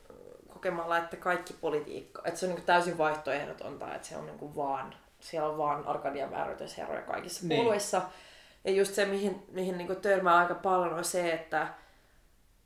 kokemalla, 0.49 0.99
että 0.99 1.17
kaikki 1.17 1.55
politiikka, 1.61 2.23
että 2.25 2.41
se 2.41 2.47
on 2.47 2.51
niin 2.51 2.57
kuin 2.57 2.67
täysin 2.67 2.99
vaihtoehdotonta, 2.99 3.95
että 3.95 4.09
se 4.09 4.17
on 4.17 4.27
niin 4.27 4.39
kuin 4.39 4.57
vaan, 4.57 4.95
siellä 5.21 5.49
on 5.49 5.59
vaan 5.59 5.87
Arkadian 5.87 6.31
vääryytysherroja 6.31 7.03
kaikissa 7.03 7.47
niin. 7.47 7.61
Ja 8.65 8.71
just 8.71 8.95
se, 8.95 9.07
mihin, 9.07 9.43
mihin 9.53 9.79
niin 9.79 9.97
törmää 9.97 10.37
aika 10.37 10.55
paljon, 10.55 10.95
on 10.95 11.05
se, 11.05 11.33
että 11.33 11.69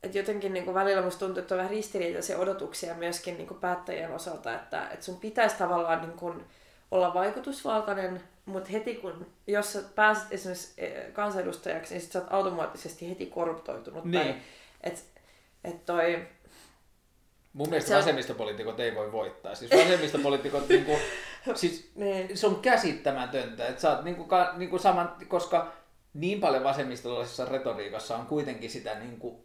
et 0.03 0.15
jotenkin 0.15 0.53
niin 0.53 0.73
välillä 0.73 1.01
musta 1.01 1.19
tuntuu, 1.19 1.41
että 1.41 1.55
on 1.55 1.57
vähän 1.57 1.71
ristiriitaisia 1.71 2.37
odotuksia 2.37 2.93
myöskin 2.93 3.37
niin 3.37 3.57
päättäjien 3.61 4.11
osalta, 4.11 4.55
että, 4.55 4.89
että 4.89 5.05
sun 5.05 5.19
pitäisi 5.19 5.55
tavallaan 5.55 6.01
niin 6.01 6.17
kuin 6.17 6.45
olla 6.91 7.13
vaikutusvaltainen, 7.13 8.23
mutta 8.45 8.69
heti 8.69 8.95
kun, 8.95 9.27
jos 9.47 9.73
sä 9.73 9.83
pääset 9.95 10.23
esimerkiksi 10.31 10.73
eh, 10.77 11.13
kansanedustajaksi, 11.13 11.93
niin 11.93 12.01
sit 12.01 12.11
sä 12.11 12.19
oot 12.19 12.33
automaattisesti 12.33 13.09
heti 13.09 13.25
korruptoitunut. 13.25 14.05
Niin. 14.05 14.23
Tai, 14.23 14.35
et, 14.83 15.05
et 15.63 15.85
toi, 15.85 16.27
Mun 17.55 17.69
mielestä 17.69 17.89
se 17.89 17.95
vasemmistopoliitikot 17.95 18.79
ei 18.79 18.95
voi 18.95 19.11
voittaa. 19.11 19.55
Siis 19.55 19.71
vasemmistopoliitikot, 19.71 20.69
niinku, 20.69 20.97
siis, 21.55 21.91
niin. 21.95 22.37
se 22.37 22.47
on 22.47 22.55
käsittämätöntä, 22.55 23.67
että 23.67 23.81
sä 23.81 23.91
oot 23.91 24.03
niinku, 24.03 24.23
ka, 24.23 24.53
niinku 24.57 24.79
saman, 24.79 25.15
koska 25.27 25.73
niin 26.15 26.39
paljon 26.39 26.63
vasemmistolaisessa 26.63 27.45
retoriikassa 27.45 28.17
on 28.17 28.25
kuitenkin 28.25 28.69
sitä 28.69 28.99
niin 28.99 29.19
kuin, 29.19 29.35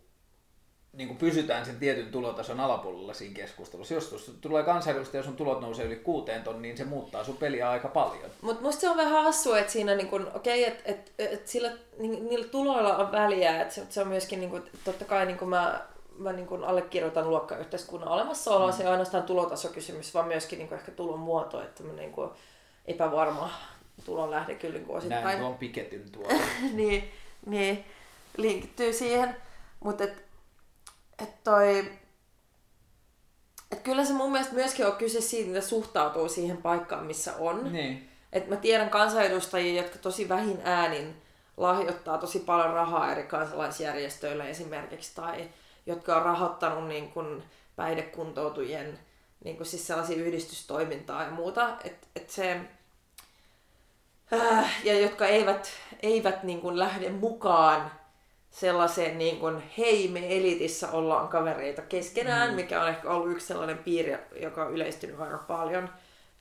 niin 0.93 1.09
kuin 1.09 1.19
pysytään 1.19 1.67
sen 1.67 1.77
tietyn 1.77 2.11
tulotason 2.11 2.61
alapuolella 2.61 3.15
siinä 3.15 3.35
keskustelussa. 3.35 3.95
Jos 3.95 4.39
tulee 4.41 4.63
kansanedustaja 4.63 5.21
ja 5.21 5.25
sun 5.25 5.37
tulot 5.37 5.61
nousee 5.61 5.87
yli 5.87 5.97
kuuteen 5.97 6.43
tonniin, 6.43 6.63
niin 6.63 6.77
se 6.77 6.85
muuttaa 6.85 7.25
sun 7.25 7.37
peliä 7.37 7.71
aika 7.71 7.89
paljon. 7.89 8.31
Mutta 8.43 8.63
musta 8.63 8.81
se 8.81 8.91
on 8.91 8.97
vähän 8.97 9.25
hassua, 9.25 9.59
että 9.59 9.73
siinä 9.73 9.95
niin 9.95 10.09
kun, 10.09 10.31
okei, 10.35 10.63
okay, 10.63 10.75
että 10.75 10.91
et, 10.91 11.13
et 11.19 11.49
sillä, 11.49 11.73
niin, 11.99 12.29
niillä 12.29 12.49
tuloilla 12.49 12.97
on 12.97 13.13
väliä, 13.13 13.63
että 13.63 13.75
se, 13.75 13.87
se 13.89 14.01
on 14.01 14.09
myöskin, 14.09 14.41
niin 14.41 14.51
kun, 14.51 14.65
totta 14.85 15.05
kai 15.05 15.27
niin 15.27 15.39
kun 15.39 15.49
mä, 15.49 15.87
mä 16.19 16.33
niin 16.33 16.47
kun 16.47 16.65
allekirjoitan 16.65 17.31
luokkayhteiskunnan 17.31 18.09
olemassaoloa, 18.09 18.71
mm. 18.71 18.77
se 18.77 18.83
ei 18.83 18.89
ainoastaan 18.89 19.23
tulotasokysymys, 19.23 20.15
vaan 20.15 20.29
myöskin 20.29 20.59
niin 20.59 20.75
ehkä 20.75 20.93
tulon 20.93 21.19
muoto, 21.19 21.63
että 21.63 21.83
niin 21.83 22.13
kun, 22.13 22.35
epävarma 22.87 23.51
tulonlähde 24.03 24.55
kyllä 24.55 24.79
niin 24.79 24.91
osittain. 24.91 25.25
Näin 25.25 25.39
tuon 25.39 25.59
piketyn 25.59 26.11
tuo. 26.11 26.29
niin, 26.73 27.11
niin, 27.47 27.85
linkittyy 28.37 28.93
siihen. 28.93 29.37
Mutta 29.85 30.05
et, 30.05 30.25
et 31.23 31.45
toi, 31.45 31.93
et 33.73 33.81
kyllä 33.81 34.05
se 34.05 34.13
mun 34.13 34.33
mielestä 34.33 34.55
myöskin 34.55 34.87
on 34.87 34.93
kyse 34.93 35.21
siitä, 35.21 35.59
että 35.59 35.69
suhtautuu 35.69 36.29
siihen 36.29 36.57
paikkaan, 36.57 37.07
missä 37.07 37.37
on. 37.37 37.73
Niin. 37.73 38.09
Et 38.33 38.49
mä 38.49 38.57
tiedän 38.57 38.91
kansanedustajia, 38.91 39.83
jotka 39.83 39.99
tosi 39.99 40.29
vähin 40.29 40.61
äänin 40.65 41.17
lahjoittaa 41.57 42.19
tosi 42.19 42.39
paljon 42.39 42.75
rahaa 42.75 43.13
eri 43.13 43.23
kansalaisjärjestöille 43.23 44.51
esimerkiksi, 44.51 45.15
tai 45.15 45.49
jotka 45.87 46.17
on 46.17 46.23
rahoittanut 46.23 46.89
niin 46.89 47.13
kun 47.13 47.43
päihdekuntoutujien 47.77 48.99
niin 49.45 49.57
kun 49.57 49.67
siis 49.67 49.87
sellaisia 49.87 50.17
yhdistystoimintaa 50.17 51.25
ja 51.25 51.31
muuta. 51.31 51.77
Et, 51.85 52.09
et 52.17 52.31
se, 52.31 52.61
äh, 54.33 54.85
ja 54.85 55.01
jotka 55.01 55.27
eivät, 55.27 55.71
eivät 56.03 56.43
niin 56.43 56.61
kuin 56.61 56.79
lähde 56.79 57.09
mukaan 57.09 57.91
sellaiseen 58.51 59.19
niin 59.19 59.37
kuin, 59.37 59.63
hei 59.79 60.09
me 60.09 60.37
elitissä 60.37 60.91
ollaan 60.91 61.29
kavereita 61.29 61.83
keskenään, 61.83 62.51
mm. 62.51 62.57
mikä 62.57 62.83
on 62.83 62.89
ehkä 62.89 63.11
ollut 63.11 63.33
yksi 63.33 63.47
sellainen 63.47 63.79
piiri, 63.79 64.17
joka 64.41 64.65
on 64.65 64.73
yleistynyt 64.73 65.21
aika 65.21 65.39
paljon, 65.39 65.91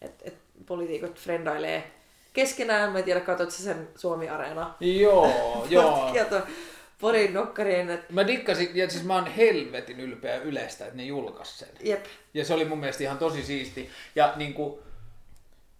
että 0.01 0.23
et 0.27 0.37
poliitikot 0.65 1.19
frendailee 1.19 1.91
keskenään. 2.33 2.91
Mä 2.91 2.97
en 2.97 3.03
tiedä, 3.03 3.19
katsotko 3.19 3.51
sen 3.51 3.89
Suomi-areena? 3.95 4.73
Joo, 4.79 5.31
joo. 5.69 6.11
Porin 6.99 7.33
nokkariin. 7.33 7.89
Et... 7.89 8.09
Mä 8.09 8.27
dikkasin, 8.27 8.69
ja 8.73 8.89
siis 8.89 9.03
mä 9.03 9.15
oon 9.15 9.27
helvetin 9.27 9.99
ylpeä 9.99 10.37
yleistä, 10.37 10.85
että 10.85 10.97
ne 10.97 11.03
julkaisi 11.03 11.57
sen. 11.57 11.69
Jep. 11.83 12.05
Ja 12.33 12.45
se 12.45 12.53
oli 12.53 12.65
mun 12.65 12.79
mielestä 12.79 13.03
ihan 13.03 13.17
tosi 13.17 13.43
siisti. 13.43 13.89
Ja 14.15 14.33
niin 14.35 14.53
kuin, 14.53 14.79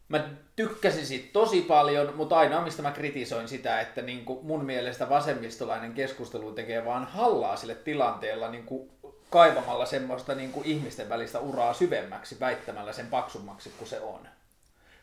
mä 0.09 0.29
tykkäsin 0.55 1.05
siitä 1.05 1.29
tosi 1.33 1.61
paljon, 1.61 2.13
mutta 2.15 2.37
ainoa 2.37 2.61
mistä 2.61 2.81
mä 2.81 2.91
kritisoin 2.91 3.47
sitä, 3.47 3.81
että 3.81 4.01
niin 4.01 4.25
kuin 4.25 4.45
mun 4.45 4.65
mielestä 4.65 5.09
vasemmistolainen 5.09 5.93
keskustelu 5.93 6.51
tekee 6.51 6.85
vaan 6.85 7.05
hallaa 7.05 7.55
sille 7.55 7.75
tilanteella 7.75 8.51
niin 8.51 8.63
kuin 8.63 8.91
kaivamalla 9.29 9.85
semmoista 9.85 10.35
niin 10.35 10.51
kuin 10.51 10.65
ihmisten 10.65 11.09
välistä 11.09 11.39
uraa 11.39 11.73
syvemmäksi, 11.73 12.39
väittämällä 12.39 12.93
sen 12.93 13.07
paksummaksi 13.07 13.71
kuin 13.77 13.87
se 13.87 13.99
on. 13.99 14.27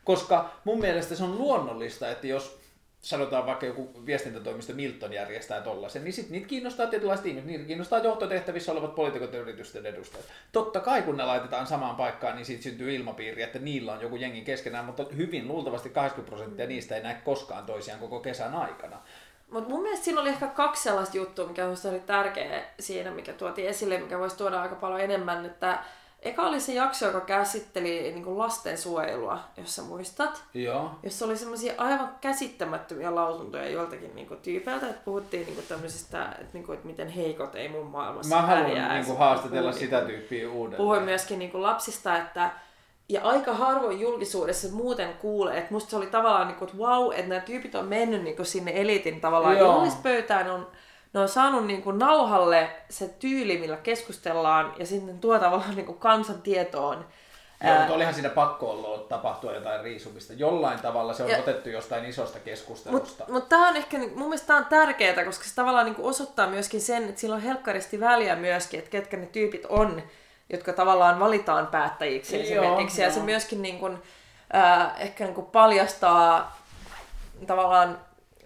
Koska 0.03 0.49
mun 0.63 0.79
mielestä 0.79 1.15
se 1.15 1.23
on 1.23 1.37
luonnollista, 1.37 2.09
että 2.09 2.27
jos 2.27 2.59
sanotaan 3.07 3.45
vaikka 3.45 3.65
joku 3.65 4.05
viestintätoimisto 4.05 4.73
Milton 4.73 5.13
järjestää 5.13 5.61
tollasen, 5.61 6.03
niin 6.03 6.13
sitten 6.13 6.31
niitä 6.31 6.47
kiinnostaa 6.47 6.87
tietynlaiset 6.87 7.25
ihmiset, 7.25 7.47
niitä 7.47 7.63
kiinnostaa 7.63 7.99
johtotehtävissä 7.99 8.71
olevat 8.71 8.95
poliitikot 8.95 9.33
ja 9.33 9.39
yritysten 9.39 9.85
edustajat. 9.85 10.25
Totta 10.51 10.79
kai 10.79 11.01
kun 11.01 11.17
ne 11.17 11.25
laitetaan 11.25 11.67
samaan 11.67 11.95
paikkaan, 11.95 12.35
niin 12.35 12.45
siitä 12.45 12.63
syntyy 12.63 12.95
ilmapiiri, 12.95 13.41
että 13.41 13.59
niillä 13.59 13.93
on 13.93 14.01
joku 14.01 14.15
jengi 14.15 14.41
keskenään, 14.41 14.85
mutta 14.85 15.05
hyvin 15.17 15.47
luultavasti 15.47 15.89
80 15.89 16.35
prosenttia 16.35 16.67
niistä 16.67 16.95
ei 16.95 17.03
näe 17.03 17.21
koskaan 17.23 17.65
toisiaan 17.65 17.99
koko 17.99 18.19
kesän 18.19 18.55
aikana. 18.55 18.97
Mutta 19.51 19.69
mun 19.69 19.81
mielestä 19.81 20.05
siinä 20.05 20.21
oli 20.21 20.29
ehkä 20.29 20.47
kaksi 20.47 20.83
sellaista 20.83 21.17
juttua, 21.17 21.47
mikä 21.47 21.65
oli 21.65 21.99
tärkeä 21.99 22.63
siinä, 22.79 23.11
mikä 23.11 23.33
tuotiin 23.33 23.67
esille, 23.67 23.99
mikä 23.99 24.19
voisi 24.19 24.37
tuoda 24.37 24.61
aika 24.61 24.75
paljon 24.75 25.01
enemmän, 25.01 25.45
että 25.45 25.79
Eka 26.27 26.43
oli 26.43 26.59
se 26.59 26.73
jakso, 26.73 27.05
joka 27.05 27.21
käsitteli 27.21 27.89
niin 27.89 28.23
kuin 28.23 28.37
lastensuojelua, 28.37 29.39
jos 29.57 29.75
sä 29.75 29.81
muistat. 29.81 30.43
Joo. 30.53 30.91
Jossa 31.03 31.25
oli 31.25 31.37
semmoisia 31.37 31.73
aivan 31.77 32.15
käsittämättömiä 32.21 33.15
lausuntoja 33.15 33.69
joiltakin 33.69 34.15
niin 34.15 34.27
kuin, 34.27 34.39
tyypeiltä, 34.39 34.89
että 34.89 35.01
puhuttiin 35.05 35.45
niin 35.45 35.55
kuin, 35.55 35.67
tämmöisistä, 35.67 36.25
että, 36.25 36.53
niin 36.53 36.65
kuin, 36.65 36.75
että 36.75 36.87
miten 36.87 37.09
heikot 37.09 37.55
ei 37.55 37.69
mun 37.69 37.85
maailmassa 37.85 38.35
Mä 38.35 38.41
haluan 38.41 38.93
niin 38.93 39.05
kuin, 39.05 39.17
haastatella 39.17 39.71
puhuin, 39.71 39.85
sitä 39.85 40.01
tyyppiä 40.01 40.49
uudelleen. 40.49 40.77
Puhuin 40.77 41.03
myöskin 41.03 41.39
niin 41.39 41.51
kuin, 41.51 41.63
lapsista, 41.63 42.17
että 42.17 42.51
ja 43.09 43.21
aika 43.23 43.53
harvoin 43.53 43.99
julkisuudessa 43.99 44.67
muuten 44.71 45.13
kuulee, 45.13 45.57
että 45.57 45.73
musta 45.73 45.89
se 45.89 45.95
oli 45.95 46.07
tavallaan 46.07 46.47
niin 46.47 46.57
kuin, 46.57 46.69
että 46.69 46.81
wow, 46.83 47.11
että 47.11 47.27
nämä 47.27 47.41
tyypit 47.41 47.75
on 47.75 47.85
mennyt 47.85 48.23
niin 48.23 48.35
kuin, 48.35 48.45
sinne 48.45 48.71
elitin 48.75 49.21
tavallaan 49.21 49.59
juhlispöytään, 49.59 50.51
on 50.51 50.67
ne 51.17 51.21
on 51.21 51.29
saanut 51.29 51.65
niin 51.65 51.81
kuin 51.81 51.99
nauhalle 51.99 52.69
se 52.89 53.07
tyyli, 53.07 53.57
millä 53.57 53.77
keskustellaan, 53.77 54.73
ja 54.79 54.85
sitten 54.85 55.19
tuo 55.19 55.39
tavallaan 55.39 55.75
niin 55.75 55.85
kuin 55.85 55.97
kansantietoon. 55.97 57.05
Joo, 57.63 57.77
mutta 57.77 57.93
olihan 57.93 58.13
siinä 58.13 58.29
pakko 58.29 58.71
olla 58.71 58.97
tapahtua 58.97 59.53
jotain 59.53 59.83
riisumista. 59.83 60.33
Jollain 60.33 60.79
tavalla 60.79 61.13
se 61.13 61.23
on 61.23 61.29
ja, 61.29 61.37
otettu 61.37 61.69
jostain 61.69 62.05
isosta 62.05 62.39
keskustelusta. 62.39 63.07
Mutta 63.07 63.33
mut 63.33 63.49
tämä 63.49 63.67
on 63.67 63.75
ehkä, 63.75 63.97
mun 63.97 64.29
mielestä 64.29 64.47
tämä 64.47 64.59
on 64.59 64.65
tärkeää, 64.65 65.25
koska 65.25 65.45
se 65.45 65.55
tavallaan 65.55 65.85
niin 65.85 65.95
kuin 65.95 66.07
osoittaa 66.07 66.47
myöskin 66.47 66.81
sen, 66.81 67.09
että 67.09 67.21
sillä 67.21 67.35
on 67.35 67.41
helkkaristi 67.41 67.99
väliä 67.99 68.35
myöskin, 68.35 68.77
että 68.77 68.91
ketkä 68.91 69.17
ne 69.17 69.25
tyypit 69.25 69.65
on, 69.69 70.03
jotka 70.49 70.73
tavallaan 70.73 71.19
valitaan 71.19 71.67
päättäjiksi 71.67 72.35
Joo, 72.35 72.43
esimerkiksi. 72.43 73.01
Ja 73.01 73.07
jo. 73.07 73.13
se 73.13 73.19
myöskin 73.19 73.61
niin 73.61 73.79
kuin, 73.79 73.97
äh, 74.55 75.01
ehkä 75.01 75.23
niin 75.23 75.35
kuin 75.35 75.47
paljastaa 75.47 76.57
tavallaan 77.47 77.99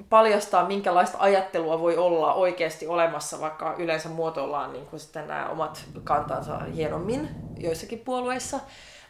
paljastaa, 0.09 0.67
minkälaista 0.67 1.17
ajattelua 1.19 1.79
voi 1.79 1.97
olla 1.97 2.33
oikeasti 2.33 2.87
olemassa, 2.87 3.39
vaikka 3.39 3.75
yleensä 3.77 4.09
muotoillaan 4.09 4.73
niin 4.73 4.85
kuin 4.85 4.99
sitten 4.99 5.27
nämä 5.27 5.49
omat 5.49 5.83
kantansa 6.03 6.59
hienommin 6.59 7.29
joissakin 7.57 7.99
puolueissa. 7.99 8.59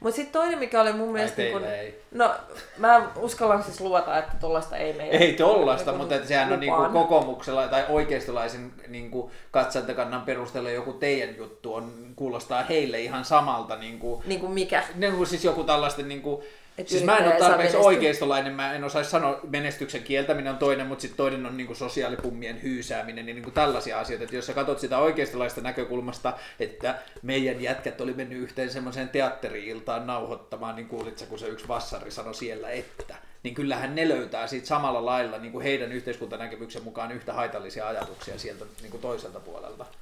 Mutta 0.01 0.15
sitten 0.15 0.41
toinen, 0.41 0.59
mikä 0.59 0.81
oli 0.81 0.93
mun 0.93 1.11
mielestä... 1.11 1.41
Niin 1.41 1.53
kun, 1.53 1.63
ei. 1.63 2.01
No, 2.11 2.35
mä 2.77 3.09
uskallan 3.15 3.63
siis 3.63 3.81
luvata, 3.81 4.17
että 4.17 4.33
tollasta 4.39 4.77
ei 4.77 4.93
meillä... 4.93 5.19
Ei 5.19 5.33
tollasta, 5.33 5.93
mutta 5.93 6.15
että 6.15 6.27
sehän 6.27 6.47
lupaan. 6.47 6.79
on 6.79 6.83
niinku 6.83 6.99
kokoomuksella 6.99 7.67
tai 7.67 7.85
oikeistolaisen 7.89 8.71
niinku 8.87 9.31
katsantakannan 9.51 10.21
perusteella 10.21 10.69
joku 10.69 10.93
teidän 10.93 11.37
juttu 11.37 11.73
on, 11.73 11.93
kuulostaa 12.15 12.63
heille 12.63 13.01
ihan 13.01 13.25
samalta. 13.25 13.75
Niinku, 13.75 14.23
niin 14.25 14.39
kuin 14.39 14.51
mikä? 14.51 14.83
Niin 14.95 15.15
kuin 15.15 15.27
siis 15.27 15.45
joku 15.45 15.63
tällaisten 15.63 16.09
niinku, 16.09 16.43
Et 16.77 16.87
Siis 16.87 17.03
mä 17.03 17.17
en 17.17 17.27
ole 17.27 17.39
tarpeeksi 17.39 17.77
oikeistolainen, 17.77 18.53
mä 18.53 18.73
en 18.73 18.83
osaisi 18.83 19.09
sanoa 19.09 19.39
menestyksen 19.49 20.03
kieltäminen 20.03 20.53
on 20.53 20.59
toinen, 20.59 20.87
mutta 20.87 21.01
sitten 21.01 21.17
toinen 21.17 21.45
on 21.45 21.57
niinku 21.57 21.75
sosiaalipummien 21.75 22.61
hyysääminen 22.63 23.27
ja 23.27 23.33
niinku 23.33 23.51
tällaisia 23.51 23.99
asioita. 23.99 24.23
Että 24.23 24.35
jos 24.35 24.45
sä 24.45 24.53
katsot 24.53 24.79
sitä 24.79 24.97
oikeistolaista 24.97 25.61
näkökulmasta, 25.61 26.33
että 26.59 26.95
meidän 27.21 27.61
jätkät 27.61 28.01
oli 28.01 28.13
mennyt 28.13 28.39
yhteen 28.39 28.69
semmoiseen 28.69 29.09
teatteri-iltaan 29.09 30.07
nauhoittamaan, 30.07 30.75
niin 30.75 30.87
kuulit 30.87 31.17
sä, 31.17 31.25
kun 31.25 31.39
se 31.39 31.47
yksi 31.47 31.67
vassari 31.67 32.11
sanoi 32.11 32.35
siellä, 32.35 32.69
että 32.69 33.15
niin 33.43 33.55
kyllähän 33.55 33.95
ne 33.95 34.09
löytää 34.09 34.47
siitä 34.47 34.67
samalla 34.67 35.05
lailla 35.05 35.37
niin 35.37 35.51
kuin 35.51 35.63
heidän 35.63 35.91
yhteiskuntanäkemyksen 35.91 36.83
mukaan 36.83 37.11
yhtä 37.11 37.33
haitallisia 37.33 37.87
ajatuksia 37.87 38.39
sieltä 38.39 38.65
niin 38.81 38.91
kuin 38.91 39.01
toiselta 39.01 39.39
puolelta. 39.39 39.85
Mut 39.85 39.97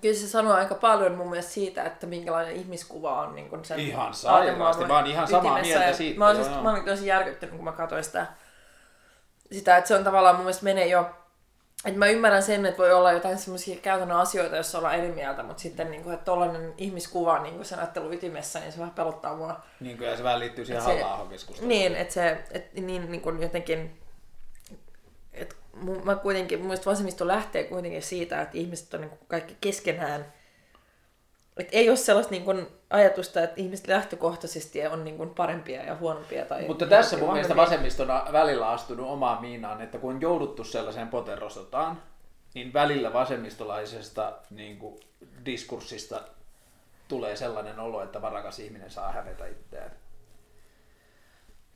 Kyllä 0.00 0.14
se 0.14 0.28
sanoo 0.28 0.52
aika 0.52 0.74
paljon 0.74 1.14
mun 1.14 1.30
mielestä 1.30 1.52
siitä, 1.52 1.84
että 1.84 2.06
minkälainen 2.06 2.56
ihmiskuva 2.56 3.20
on 3.20 3.34
niin 3.34 3.50
kun 3.50 3.64
sen 3.64 3.80
Ihan 3.80 4.14
sairaasti, 4.14 4.84
mä 4.84 4.96
oon 4.96 5.06
ihan 5.06 5.28
samaa 5.28 5.60
mieltä 5.60 5.92
siitä, 5.92 6.18
Mä, 6.18 6.26
oon 6.26 6.36
joo, 6.36 6.44
siis, 6.44 6.62
mä 6.62 6.70
olin 6.70 6.84
tosi 6.84 7.06
järkyttynyt, 7.06 7.56
kun 7.56 7.64
mä 7.64 7.72
katsoin 7.72 8.04
sitä, 8.04 8.26
sitä, 9.52 9.76
että 9.76 9.88
se 9.88 9.94
on 9.94 10.04
tavallaan 10.04 10.34
mun 10.34 10.44
mielestä 10.44 10.64
menee 10.64 10.86
jo 10.86 11.10
että 11.84 11.98
mä 11.98 12.06
ymmärrän 12.06 12.42
sen, 12.42 12.66
että 12.66 12.78
voi 12.78 12.92
olla 12.92 13.12
jotain 13.12 13.38
semmoisia 13.38 13.76
käytännön 13.76 14.16
asioita, 14.16 14.56
joissa 14.56 14.78
ollaan 14.78 14.94
eri 14.94 15.12
mieltä, 15.12 15.42
mutta 15.42 15.62
sitten 15.62 15.90
niin 15.90 16.02
kuin, 16.02 16.14
että 16.14 16.24
tollainen 16.24 16.74
ihmiskuva 16.76 17.38
niin 17.38 17.54
kuin 17.54 17.64
sen 17.64 17.78
ajattelun 17.78 18.14
ytimessä, 18.14 18.60
niin 18.60 18.72
se 18.72 18.78
vähän 18.78 18.94
pelottaa 18.94 19.36
mua. 19.36 19.60
Niin 19.80 19.98
kuin, 19.98 20.10
ja 20.10 20.16
se 20.16 20.22
vähän 20.22 20.40
liittyy 20.40 20.64
siihen 20.64 20.82
halla 20.82 21.28
Niin, 21.60 21.96
että 21.96 22.14
se, 22.14 22.44
et, 22.50 22.74
niin, 22.74 23.10
niin 23.10 23.20
kuin 23.20 23.42
jotenkin, 23.42 24.01
mä 26.04 26.14
kuitenkin, 26.14 26.58
mun 26.58 26.66
mielestä 26.66 26.90
vasemmisto 26.90 27.26
lähtee 27.26 27.64
kuitenkin 27.64 28.02
siitä, 28.02 28.42
että 28.42 28.58
ihmiset 28.58 28.94
on 28.94 29.00
niin 29.00 29.10
kuin 29.10 29.20
kaikki 29.28 29.56
keskenään, 29.60 30.32
että 31.56 31.76
ei 31.76 31.88
ole 31.88 31.96
sellaista 31.96 32.30
niin 32.30 32.44
kuin 32.44 32.66
ajatusta, 32.90 33.42
että 33.42 33.60
ihmiset 33.60 33.86
lähtökohtaisesti 33.86 34.86
on 34.86 35.04
niin 35.04 35.16
kuin 35.16 35.30
parempia 35.30 35.82
ja 35.84 35.96
huonompia. 35.96 36.44
Tai 36.44 36.66
Mutta 36.66 36.86
tässä 36.86 37.16
mun 37.16 37.32
mielestä 37.32 37.56
vahvempia. 37.56 37.76
vasemmisto 37.76 38.02
on 38.02 38.32
välillä 38.32 38.70
astunut 38.70 39.06
omaan 39.06 39.40
miinaan, 39.40 39.80
että 39.82 39.98
kun 39.98 40.14
on 40.14 40.20
jouduttu 40.20 40.64
sellaiseen 40.64 41.08
poterosotaan, 41.08 42.02
niin 42.54 42.72
välillä 42.72 43.12
vasemmistolaisesta 43.12 44.32
niin 44.50 44.78
kuin, 44.78 45.00
diskurssista 45.46 46.20
tulee 47.08 47.36
sellainen 47.36 47.78
olo, 47.78 48.02
että 48.02 48.22
varakas 48.22 48.58
ihminen 48.58 48.90
saa 48.90 49.12
hävetä 49.12 49.46
itseään. 49.46 49.90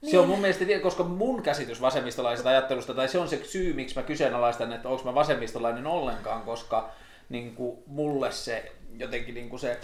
Se 0.02 0.18
on 0.18 0.28
mun 0.28 0.40
mielestä, 0.40 0.64
koska 0.82 1.04
mun 1.04 1.42
käsitys 1.42 1.80
vasemmistolaisesta 1.80 2.50
ajattelusta, 2.50 2.94
tai 2.94 3.08
se 3.08 3.18
on 3.18 3.28
se 3.28 3.44
syy, 3.44 3.72
miksi 3.72 3.96
mä 3.96 4.02
kyseenalaistan, 4.02 4.72
että 4.72 4.88
onko 4.88 5.04
mä 5.04 5.14
vasemmistolainen 5.14 5.86
ollenkaan, 5.86 6.42
koska 6.42 6.90
niin 7.28 7.54
kuin, 7.54 7.78
mulle 7.86 8.32
se 8.32 8.72
jotenkin 8.98 9.34
niin 9.34 9.48
kuin 9.48 9.60
se, 9.60 9.80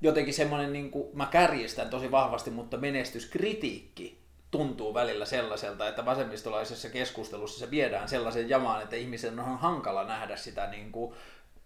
jotenkin 0.00 0.34
semmoinen, 0.34 0.72
niin 0.72 0.90
kuin, 0.90 1.08
mä 1.12 1.26
kärjistän 1.26 1.90
tosi 1.90 2.10
vahvasti, 2.10 2.50
mutta 2.50 2.76
menestyskritiikki 2.76 4.18
tuntuu 4.50 4.94
välillä 4.94 5.24
sellaiselta, 5.24 5.88
että 5.88 6.04
vasemmistolaisessa 6.04 6.88
keskustelussa 6.88 7.58
se 7.58 7.70
viedään 7.70 8.08
sellaisen 8.08 8.48
jamaan, 8.48 8.82
että 8.82 8.96
ihmisen 8.96 9.40
on 9.40 9.58
hankala 9.58 10.04
nähdä 10.04 10.36
sitä 10.36 10.66
niin 10.66 10.92
kuin, 10.92 11.14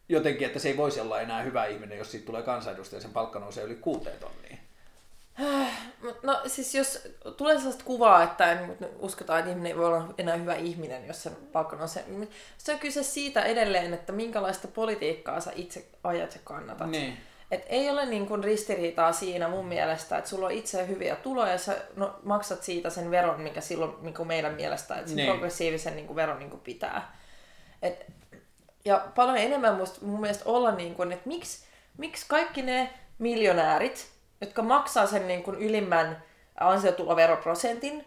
jotenkin, 0.09 0.47
että 0.47 0.59
se 0.59 0.69
ei 0.69 0.77
voisi 0.77 1.01
olla 1.01 1.21
enää 1.21 1.43
hyvä 1.43 1.67
ihminen, 1.67 1.99
jos 1.99 2.11
siitä 2.11 2.27
tulee 2.27 2.43
kansanedustaja 2.43 2.97
ja 2.97 3.03
sen 3.03 3.13
palkka 3.13 3.39
nousee 3.39 3.65
yli 3.65 3.75
kuuteen 3.75 4.19
tonniin. 4.19 4.68
Mut 6.03 6.23
No 6.23 6.41
siis 6.47 6.75
jos 6.75 7.09
tulee 7.37 7.57
sellaista 7.57 7.85
kuvaa, 7.85 8.23
että 8.23 8.55
niin 8.55 8.77
kuin 8.77 8.91
uskotaan, 8.99 9.39
että 9.39 9.51
ihminen 9.51 9.73
ei 9.73 9.79
voi 9.79 9.85
olla 9.85 10.15
enää 10.19 10.37
hyvä 10.37 10.55
ihminen, 10.55 11.07
jos 11.07 11.23
sen 11.23 11.37
palkka 11.53 11.77
on 11.77 11.89
se. 11.89 12.05
Se 12.59 12.73
on 12.73 12.79
kyse 12.79 13.03
siitä 13.03 13.43
edelleen, 13.43 13.95
että 13.95 14.13
minkälaista 14.13 14.69
politiikkaa 14.69 15.41
sä 15.41 15.53
itse 15.55 15.87
ajat 16.05 16.35
ja 16.35 16.41
kannatat. 16.45 16.91
Niin. 16.91 17.19
Et 17.51 17.63
ei 17.69 17.91
ole 17.91 18.07
niin 18.07 18.27
kuin 18.27 18.45
ristiriitaa 18.45 19.13
siinä 19.13 19.49
mun 19.49 19.67
mielestä, 19.67 20.19
että 20.19 20.31
sulla 20.31 20.47
on 20.47 20.53
itse 20.53 20.87
hyviä 20.87 21.17
tuloja 21.17 21.53
ja 21.53 21.59
sä 21.59 21.77
no, 21.97 22.17
maksat 22.23 22.63
siitä 22.63 22.91
sen 22.91 23.11
veron, 23.11 23.41
mikä 23.41 23.61
silloin 23.61 23.95
niin 24.01 24.15
kuin 24.15 24.27
meidän 24.27 24.55
mielestä, 24.55 24.95
että 24.95 25.09
sen 25.09 25.17
Niin. 25.17 25.29
progressiivisen 25.31 25.97
niin 25.97 26.07
kuin 26.07 26.17
veron 26.17 26.39
niin 26.39 26.51
kuin 26.51 26.61
pitää. 26.61 27.17
Et, 27.83 28.07
ja 28.85 29.09
paljon 29.15 29.37
enemmän 29.37 29.75
musta, 29.75 30.07
mun 30.07 30.21
mielestä 30.21 30.45
olla 30.47 30.73
niin 30.73 30.95
kuin, 30.95 31.13
että 31.13 31.29
miksi, 31.29 31.65
miksi 31.97 32.25
kaikki 32.29 32.63
ne 32.63 32.91
miljonäärit, 33.19 34.11
jotka 34.41 34.63
maksaa 34.63 35.07
sen 35.07 35.27
niin 35.29 35.43
kuin 35.43 35.57
ylimmän 35.59 36.23
ansiotuloveroprosentin, 36.61 38.07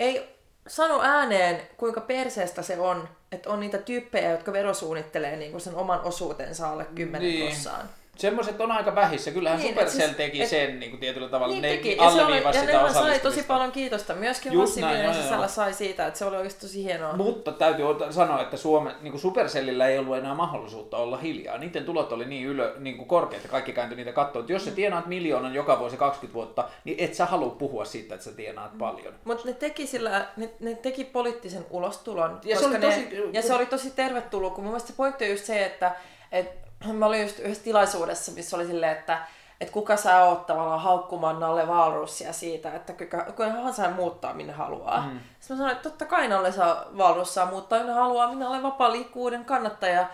ei 0.00 0.36
sano 0.68 1.00
ääneen, 1.02 1.60
kuinka 1.76 2.00
perseestä 2.00 2.62
se 2.62 2.78
on, 2.80 3.08
että 3.32 3.50
on 3.50 3.60
niitä 3.60 3.78
tyyppejä, 3.78 4.30
jotka 4.30 4.52
verosuunnittelee 4.52 5.36
niin 5.36 5.50
kuin 5.50 5.60
sen 5.60 5.74
oman 5.74 6.00
osuutensa 6.00 6.70
alle 6.70 6.84
10 6.84 7.22
Niin. 7.22 7.46
prossaan. 7.46 7.88
Semmoiset 8.16 8.60
on 8.60 8.72
aika 8.72 8.94
vähissä. 8.94 9.30
Kyllähän 9.30 9.58
Niin, 9.58 9.68
Supercell 9.68 10.00
siis- 10.06 10.16
teki 10.16 10.42
et- 10.42 10.48
sen 10.48 10.80
niin 10.80 10.90
kuin 10.90 11.00
tietyllä 11.00 11.28
tavalla. 11.28 11.52
Niin 11.52 11.62
ne 11.62 11.68
teki. 11.68 11.96
Ja, 11.96 12.10
se 12.10 12.22
oli, 12.24 12.42
ja 12.42 12.52
sitä 12.52 12.64
nehän 12.66 12.94
sai 12.94 13.20
tosi 13.20 13.42
paljon 13.42 13.72
kiitosta. 13.72 14.14
Myöskin 14.14 14.52
Just 14.52 14.76
näin, 14.76 15.14
sisällä 15.14 15.36
joo. 15.36 15.48
sai 15.48 15.72
siitä, 15.74 16.06
että 16.06 16.18
se 16.18 16.24
oli 16.24 16.36
oikeasti 16.36 16.60
tosi 16.60 16.84
hienoa. 16.84 17.16
Mutta 17.16 17.52
täytyy 17.52 17.84
sanoa, 18.10 18.42
että 18.42 18.56
Suomen, 18.56 18.94
niin 19.00 19.10
kuin 19.12 19.20
Supercellillä 19.20 19.86
ei 19.88 19.98
ollut 19.98 20.16
enää 20.16 20.34
mahdollisuutta 20.34 20.96
olla 20.96 21.16
hiljaa. 21.16 21.58
Niiden 21.58 21.84
tulot 21.84 22.12
oli 22.12 22.24
niin, 22.24 22.46
ylö, 22.46 22.74
niin 22.78 22.96
kuin 22.96 23.08
korkeat, 23.08 23.36
että 23.40 23.48
kaikki 23.52 23.72
kääntyi 23.72 23.96
niitä 23.96 24.12
katsoa. 24.12 24.44
Jos 24.48 24.64
sä 24.64 24.70
tienaat 24.70 25.06
miljoonan 25.06 25.54
joka 25.54 25.78
vuosi 25.78 25.96
20 25.96 26.34
vuotta, 26.34 26.68
niin 26.84 26.96
et 27.00 27.14
sä 27.14 27.26
halua 27.26 27.50
puhua 27.50 27.84
siitä, 27.84 28.14
että 28.14 28.24
sä 28.24 28.32
tienaat 28.32 28.78
paljon. 28.78 29.14
Mutta 29.24 29.46
ne 29.48 29.52
teki 29.54 29.86
sillä, 29.86 30.26
ne, 30.36 30.50
ne 30.60 30.74
teki 30.74 31.04
poliittisen 31.04 31.66
ulostulon. 31.70 32.40
Ja 32.44 32.56
se 32.56 32.62
koska 32.62 32.78
oli 32.78 32.86
ne, 32.86 33.02
tosi- 33.02 33.30
ja 33.32 33.42
se 33.42 33.54
oli 33.54 33.66
tosi 33.66 33.90
tervetullut, 33.90 34.54
kun 34.54 34.64
mun 34.64 34.70
mielestä 34.72 34.88
se 34.88 34.94
pointti 34.96 35.24
on 35.24 35.30
just 35.30 35.44
se, 35.44 35.64
että 35.64 35.92
et, 36.32 36.62
mä 36.92 37.06
olin 37.06 37.22
just 37.22 37.38
yhdessä 37.38 37.64
tilaisuudessa, 37.64 38.32
missä 38.32 38.56
oli 38.56 38.66
silleen, 38.66 38.92
että 38.98 39.18
et 39.60 39.70
kuka 39.70 39.96
sä 39.96 40.24
oot 40.24 40.46
tavallaan 40.46 40.80
haukkumaan 40.80 41.40
Nalle 41.40 41.68
Valrussia 41.68 42.32
siitä, 42.32 42.74
että 42.74 42.92
kuka, 42.92 43.26
kunhan 43.36 43.74
saa 43.74 43.90
muuttaa 43.90 44.34
minne 44.34 44.52
haluaa. 44.52 45.00
Mm. 45.00 45.20
Sitten 45.40 45.56
mä 45.56 45.58
sanoin, 45.58 45.76
että 45.76 45.88
totta 45.88 46.04
kai 46.04 46.28
Nalle 46.28 46.52
saa 46.52 46.84
Valrus 46.98 47.34
saa 47.34 47.46
muuttaa 47.46 47.78
minne 47.78 47.92
haluaa, 47.92 48.28
minä 48.32 48.48
olen 48.48 48.62
vapaa 48.62 48.92
liikkuvuuden 48.92 49.44
kannattaja. 49.44 50.06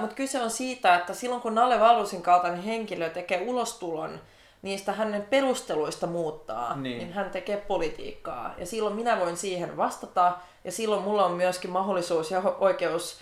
Mutta 0.00 0.16
kyse 0.16 0.42
on 0.42 0.50
siitä, 0.50 0.94
että 0.94 1.14
silloin 1.14 1.40
kun 1.42 1.54
Nalle 1.54 1.80
Valrusin 1.80 2.22
kaltainen 2.22 2.62
henkilö 2.62 3.10
tekee 3.10 3.44
ulostulon, 3.48 4.20
niistä 4.62 4.92
hänen 4.92 5.22
perusteluista 5.22 6.06
muuttaa, 6.06 6.76
Niin. 6.76 6.98
niin, 6.98 7.12
hän 7.12 7.30
tekee 7.30 7.56
politiikkaa. 7.56 8.54
Ja 8.58 8.66
silloin 8.66 8.94
minä 8.94 9.20
voin 9.20 9.36
siihen 9.36 9.76
vastata, 9.76 10.32
ja 10.64 10.72
silloin 10.72 11.02
mulla 11.02 11.24
on 11.24 11.32
myöskin 11.32 11.70
mahdollisuus 11.70 12.30
ja 12.30 12.42
oikeus 12.58 13.18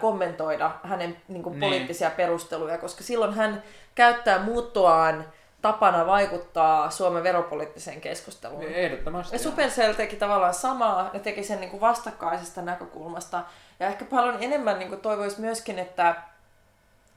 kommentoida 0.00 0.70
hänen 0.82 1.16
niin 1.28 1.42
kuin, 1.42 1.52
Niin. 1.52 1.60
poliittisia 1.60 2.10
perusteluja, 2.10 2.78
koska 2.78 3.04
silloin 3.04 3.34
hän 3.34 3.62
käyttää 3.94 4.38
muuttoaan 4.38 5.24
tapana 5.62 6.06
vaikuttaa 6.06 6.90
Suomen 6.90 7.22
veropoliittiseen 7.22 8.00
keskusteluun. 8.00 8.64
Ehdottomasti. 8.64 9.34
Ja 9.34 9.38
Supercell 9.38 9.92
teki 9.92 10.16
tavallaan 10.16 10.54
samaa, 10.54 11.10
ne 11.12 11.20
teki 11.20 11.44
sen 11.44 11.60
niin 11.60 11.70
kuin 11.70 11.80
vastakkaisesta 11.80 12.62
näkökulmasta. 12.62 13.42
Ja 13.80 13.86
ehkä 13.86 14.04
paljon 14.04 14.36
enemmän 14.40 14.78
niin 14.78 14.88
kuin 14.88 15.00
toivoisi 15.00 15.40
myöskin, 15.40 15.78
että, 15.78 16.10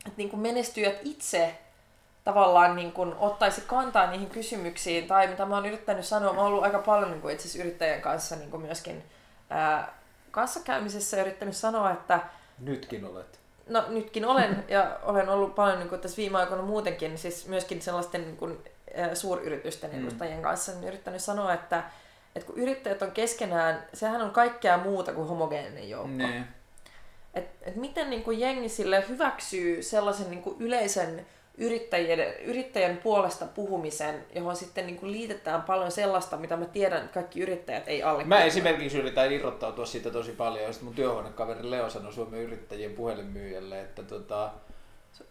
että 0.06 0.18
niin 0.18 0.30
kuin 0.30 0.40
menestyjät 0.40 0.95
itse 1.03 1.56
tavallaan 2.24 2.76
niin 2.76 2.91
kuin 2.91 3.15
ottaisi 3.20 3.61
kantaa 3.61 4.07
niihin 4.11 4.30
kysymyksiin, 4.30 5.07
tai 5.07 5.28
mitä 5.28 5.45
mä 5.45 5.56
oon 5.56 5.65
yrittänyt 5.65 6.06
sanoa, 6.06 6.34
mä 6.34 6.40
oon 6.41 6.48
ollut 6.48 6.64
aika 6.64 6.80
paljon 6.80 7.11
niin 7.11 7.22
kuin 7.22 7.34
itse 7.34 7.48
asiassa 7.48 7.64
yrittäjien 7.68 8.02
kanssa 8.02 8.36
niin 8.36 8.52
kuin 8.52 8.61
myöskin 8.61 9.03
ää, 9.49 9.94
kanssakäymisessä 10.34 11.18
ja 11.18 11.23
yrittänyt 11.23 11.55
sanoa, 11.55 11.91
että 11.91 12.19
Nytkin 12.60 13.05
olet. 13.05 13.39
No 13.69 13.84
nytkin 13.88 14.26
olen 14.26 14.64
ja 14.68 14.99
olen 15.03 15.30
ollut 15.30 15.55
paljon 15.55 15.80
niin 15.80 15.89
kuin 15.89 16.01
tässä 16.01 16.18
viime 16.18 16.38
aikoina 16.38 16.64
muutenkin, 16.64 17.18
siis 17.18 17.47
myöskin 17.47 17.81
sellaisten 17.81 18.22
niin 18.22 18.38
kuin, 18.38 18.57
suuryritysten 19.14 19.91
Mm. 19.91 19.99
edustajien 20.01 20.41
kanssa 20.41 20.72
niin 20.72 20.88
yrittänyt 20.88 21.22
sanoa, 21.22 21.53
että, 21.53 21.84
että 22.35 22.47
kun 22.47 22.57
yrittäjät 22.57 23.01
on 23.01 23.11
keskenään, 23.11 23.88
sehän 23.93 24.22
on 24.22 24.31
kaikkea 24.31 24.77
muuta 24.77 25.14
kuin 25.14 25.27
homogeeninen 25.27 25.89
joukko. 25.89 26.18
Niin. 26.18 26.45
Et, 27.34 27.49
et 27.61 27.76
miten 27.76 28.10
niin 28.10 28.23
kuin 28.23 28.39
jengi 28.39 28.69
sille 28.69 29.03
hyväksyy 29.10 29.84
sellaisen 29.84 30.30
niin 30.30 30.43
kuin 30.43 30.55
yleisen 30.60 31.26
yrittäjien, 31.57 32.19
yrittäjän 32.45 32.97
puolesta 32.97 33.45
puhumisen, 33.45 34.25
johon 34.35 34.55
sitten 34.55 34.85
niin 34.85 34.97
kuin 34.97 35.11
liitetään 35.11 35.61
paljon 35.61 35.91
sellaista, 35.91 36.38
mitä 36.38 36.57
mä 36.57 36.65
tiedän, 36.65 36.99
että 36.99 37.13
kaikki 37.13 37.39
yrittäjät 37.39 37.88
ei 37.88 38.03
alle. 38.03 38.23
Mä 38.23 38.43
esimerkiksi 38.43 38.97
yritän 38.97 39.31
irrottautua 39.31 39.85
siitä 39.85 40.11
tosi 40.11 40.31
paljon, 40.31 40.63
ja 40.63 40.71
sitten 40.73 40.85
mun 40.85 40.95
työhuonekaveri 40.95 41.71
Leo 41.71 41.89
sanoi 41.89 42.13
Suomen 42.13 42.41
yrittäjien 42.41 42.93
puhelinmyyjälle, 42.93 43.81
että, 43.81 44.03
tota, 44.03 44.51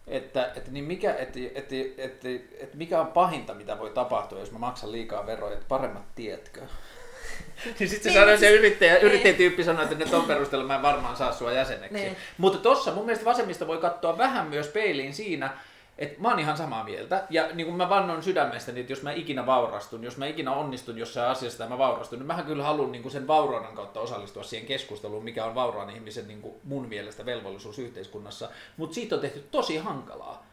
että, 0.07 0.53
että, 0.57 0.71
niin 0.71 0.85
mikä, 0.85 1.15
että, 1.15 1.39
että, 1.55 1.75
että, 1.99 2.29
että, 2.61 2.77
mikä 2.77 3.01
on 3.01 3.07
pahinta, 3.07 3.55
mitä 3.55 3.79
voi 3.79 3.91
tapahtua, 3.91 4.41
jos 4.41 4.53
mä 4.53 4.59
maksan 4.59 4.93
liikaa 4.93 5.27
veroja, 5.27 5.53
että 5.53 5.67
paremmat 5.69 6.15
tietkö? 6.15 6.61
niin 7.79 7.89
sitten 7.89 8.13
se 8.13 8.19
Niin, 8.19 8.21
sanoi, 8.21 8.39
se 8.39 8.47
siis- 8.49 8.59
yrittäjä, 8.59 8.95
niin. 8.95 9.03
yrittäjätyyppi 9.03 9.65
sanoi, 9.65 9.85
että 9.85 9.97
nyt 9.97 10.15
on 10.15 10.25
perusteella 10.25 10.67
mä 10.67 10.75
en 10.77 10.83
varmaan 10.83 11.17
saa 11.17 11.33
sua 11.33 11.53
jäseneksi. 11.53 11.95
Niin. 11.95 12.17
Mutta 12.39 12.59
tossa 12.59 12.93
mun 12.93 13.05
mielestä 13.05 13.25
vasemmista 13.25 13.67
voi 13.67 13.79
katsoa 13.79 14.19
vähän 14.19 14.47
myös 14.47 14.69
peiliin 14.69 15.15
siinä, 15.15 15.51
että 15.99 16.21
mä 16.21 16.29
oon 16.29 16.39
ihan 16.39 16.57
samaa 16.57 16.85
mieltä. 16.85 17.27
Ja 17.31 17.49
niin 17.55 17.67
kuin 17.67 17.77
mä 17.77 17.89
vannon 17.89 18.23
sydämestäni, 18.23 18.81
että 18.81 18.93
jos 18.93 19.03
mä 19.03 19.13
ikinä 19.13 19.47
vaurastun, 19.47 20.05
jos 20.05 20.17
mä 20.17 20.27
ikinä 20.27 20.53
onnistun 20.53 20.99
jossain 20.99 21.31
asiassa 21.31 21.65
ja 21.65 21.71
mä 21.71 21.79
vaurastun, 21.79 22.19
niin 22.19 22.27
mähän 22.27 22.45
kyllä 22.45 22.65
haluan 22.65 22.93
niin 22.93 23.11
sen 23.11 23.27
vaurauden 23.27 23.75
kautta 23.75 24.01
osallistua 24.01 24.43
siihen 24.43 24.67
keskusteluun, 24.67 25.25
mikä 25.25 25.45
on 25.45 25.55
vauraan 25.55 25.91
ihmisen 25.91 26.29
niin 26.29 26.43
kuin 26.43 26.55
mun 26.65 26.89
mielestä 26.89 27.27
velvollisuus 27.27 27.79
yhteiskunnassa. 27.79 28.49
Mutta 28.77 28.95
siitä 28.95 29.15
on 29.15 29.21
tehty 29.21 29.45
tosi 29.51 29.77
hankalaa. 29.77 30.47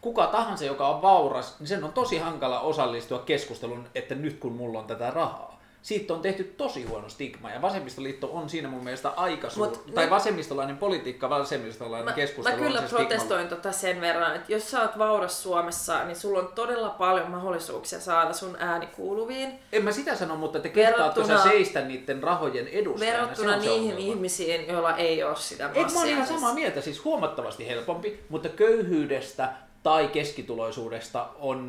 kuka 0.00 0.26
tahansa, 0.26 0.64
joka 0.64 0.88
on 0.88 1.02
vauras, 1.02 1.60
niin 1.60 1.66
sen 1.66 1.84
on 1.84 1.92
tosi 1.92 2.18
hankala 2.18 2.60
osallistua 2.60 3.18
keskusteluun, 3.18 3.88
että 3.94 4.14
nyt 4.14 4.38
kun 4.38 4.52
mulla 4.52 4.78
on 4.78 4.86
tätä 4.86 5.10
rahaa. 5.10 5.53
Siitä 5.84 6.14
on 6.14 6.20
tehty 6.20 6.44
tosi 6.44 6.84
huono 6.84 7.08
stigma 7.08 7.50
ja 7.50 7.62
vasemmistoliitto 7.62 8.30
on 8.32 8.50
siinä 8.50 8.68
mun 8.68 8.84
mielestä 8.84 9.08
aika 9.08 9.50
suur... 9.50 9.68
Mut 9.68 9.94
tai 9.94 10.10
vasemmistolainen 10.10 10.76
politiikka, 10.76 11.30
vasemmistolainen 11.30 12.04
Mä, 12.04 12.12
keskustelu 12.12 12.56
mä 12.56 12.62
kyllä 12.62 12.80
on 12.80 12.88
se 12.88 12.96
protestoin 12.96 13.48
tota 13.48 13.72
sen 13.72 14.00
verran, 14.00 14.36
että 14.36 14.52
jos 14.52 14.70
sä 14.70 14.82
oot 14.82 14.98
vauras 14.98 15.42
Suomessa, 15.42 16.04
niin 16.04 16.16
sulla 16.16 16.38
on 16.38 16.48
todella 16.54 16.88
paljon 16.88 17.30
mahdollisuuksia 17.30 18.00
saada 18.00 18.32
sun 18.32 18.56
ääni 18.58 18.86
kuuluviin. 18.86 19.58
En 19.72 19.84
mä 19.84 19.92
sitä 19.92 20.16
sano, 20.16 20.36
mutta 20.36 20.60
te 20.60 20.68
kehtaatko 20.68 21.24
sä 21.24 21.42
seistä 21.42 21.80
niiden 21.80 22.22
rahojen 22.22 22.68
edustajana? 22.68 23.18
Verrattuna 23.18 23.50
se 23.50 23.56
on 23.56 23.62
se 23.62 23.68
niihin 23.68 23.94
ongelma. 23.94 24.12
ihmisiin, 24.12 24.68
joilla 24.68 24.96
ei 24.96 25.24
ole 25.24 25.36
sitä 25.36 25.70
Ei, 25.74 25.84
mä 25.84 25.98
oon 25.98 26.08
ihan 26.08 26.18
massia. 26.20 26.36
samaa 26.36 26.54
mieltä, 26.54 26.80
siis 26.80 27.04
huomattavasti 27.04 27.68
helpompi, 27.68 28.20
mutta 28.28 28.48
köyhyydestä 28.48 29.52
tai 29.84 30.08
keskituloisuudesta 30.08 31.28
on 31.38 31.68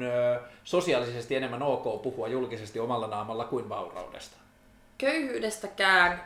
sosiaalisesti 0.64 1.36
enemmän 1.36 1.64
ok 1.64 2.02
puhua 2.02 2.28
julkisesti 2.28 2.80
omalla 2.80 3.08
naamalla 3.08 3.46
kuin 3.46 3.70
vauraudesta. 3.70 4.38
Köyhyydestäkään 4.98 6.24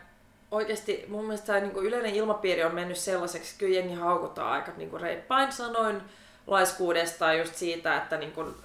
oikeasti 0.51 1.05
mun 1.07 1.25
mielestä 1.25 1.47
tämä 1.47 1.59
niin 1.59 1.75
yleinen 1.77 2.15
ilmapiiri 2.15 2.63
on 2.63 2.75
mennyt 2.75 2.97
sellaiseksi, 2.97 3.55
kyllä 3.57 3.75
jengi 3.75 3.93
haukutaan 3.93 4.51
aika 4.51 4.71
niin 4.77 4.89
kuin 4.89 5.01
reippain 5.01 5.51
sanoin 5.51 6.01
laiskuudesta 6.47 7.33
ja 7.33 7.39
just 7.39 7.55
siitä, 7.55 7.97
että 7.97 8.17
niin 8.17 8.31
kuin 8.31 8.55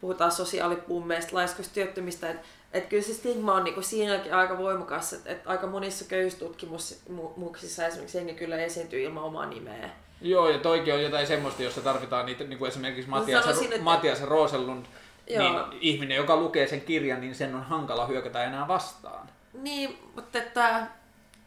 puhutaan 0.00 0.32
sosiaalipummeista, 0.32 1.36
laiskoista 1.36 1.74
työttömistä, 1.74 2.30
että 2.30 2.42
et 2.72 2.86
kyllä 2.86 3.02
se 3.02 3.14
stigma 3.14 3.54
on 3.54 3.64
niinku 3.64 3.82
siinäkin 3.82 4.34
aika 4.34 4.58
voimakas, 4.58 5.12
että 5.12 5.30
et 5.30 5.46
aika 5.46 5.66
monissa 5.66 6.04
köyhyystutkimuksissa 6.04 7.86
esimerkiksi 7.86 8.18
jengi 8.18 8.34
kyllä 8.34 8.56
esiintyy 8.56 9.02
ilman 9.02 9.24
omaa 9.24 9.46
nimeä. 9.46 9.90
Joo, 10.20 10.48
ja 10.50 10.58
toikin 10.58 10.94
on 10.94 11.02
jotain 11.02 11.26
semmoista, 11.26 11.62
jossa 11.62 11.80
tarvitaan 11.80 12.26
niitä, 12.26 12.44
niin 12.44 12.58
kuin 12.58 12.68
esimerkiksi 12.68 13.10
Matias, 13.10 13.44
sanoisin, 13.44 13.72
että- 13.72 13.82
Matias 13.84 14.22
Rosellund, 14.22 14.86
Joo. 15.26 15.42
niin 15.68 15.78
ihminen, 15.80 16.16
joka 16.16 16.36
lukee 16.36 16.66
sen 16.66 16.80
kirjan, 16.80 17.20
niin 17.20 17.34
sen 17.34 17.54
on 17.54 17.62
hankala 17.62 18.06
hyökätä 18.06 18.44
enää 18.44 18.68
vastaan. 18.68 19.26
Niin, 19.62 19.98
mutta 20.14 20.38
että 20.38 20.86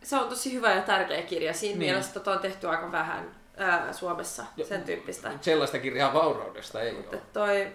se 0.03 0.17
on 0.17 0.29
tosi 0.29 0.53
hyvä 0.53 0.71
ja 0.75 0.81
tärkeä 0.81 1.21
kirja. 1.21 1.53
Siinä 1.53 1.71
Niin. 1.73 1.79
niin. 1.79 1.89
mielessä 1.91 2.13
tota 2.13 2.31
on 2.31 2.39
tehty 2.39 2.67
aika 2.67 2.91
vähän 2.91 3.31
ää, 3.57 3.93
Suomessa 3.93 4.45
Jo- 4.57 4.65
sen 4.65 4.83
tyyppistä. 4.83 5.31
Sellaista 5.41 5.79
kirjaa 5.79 6.13
vauraudesta 6.13 6.81
ei 6.81 6.93
Mutta 6.93 7.15
ole. 7.17 7.23
toi, 7.33 7.67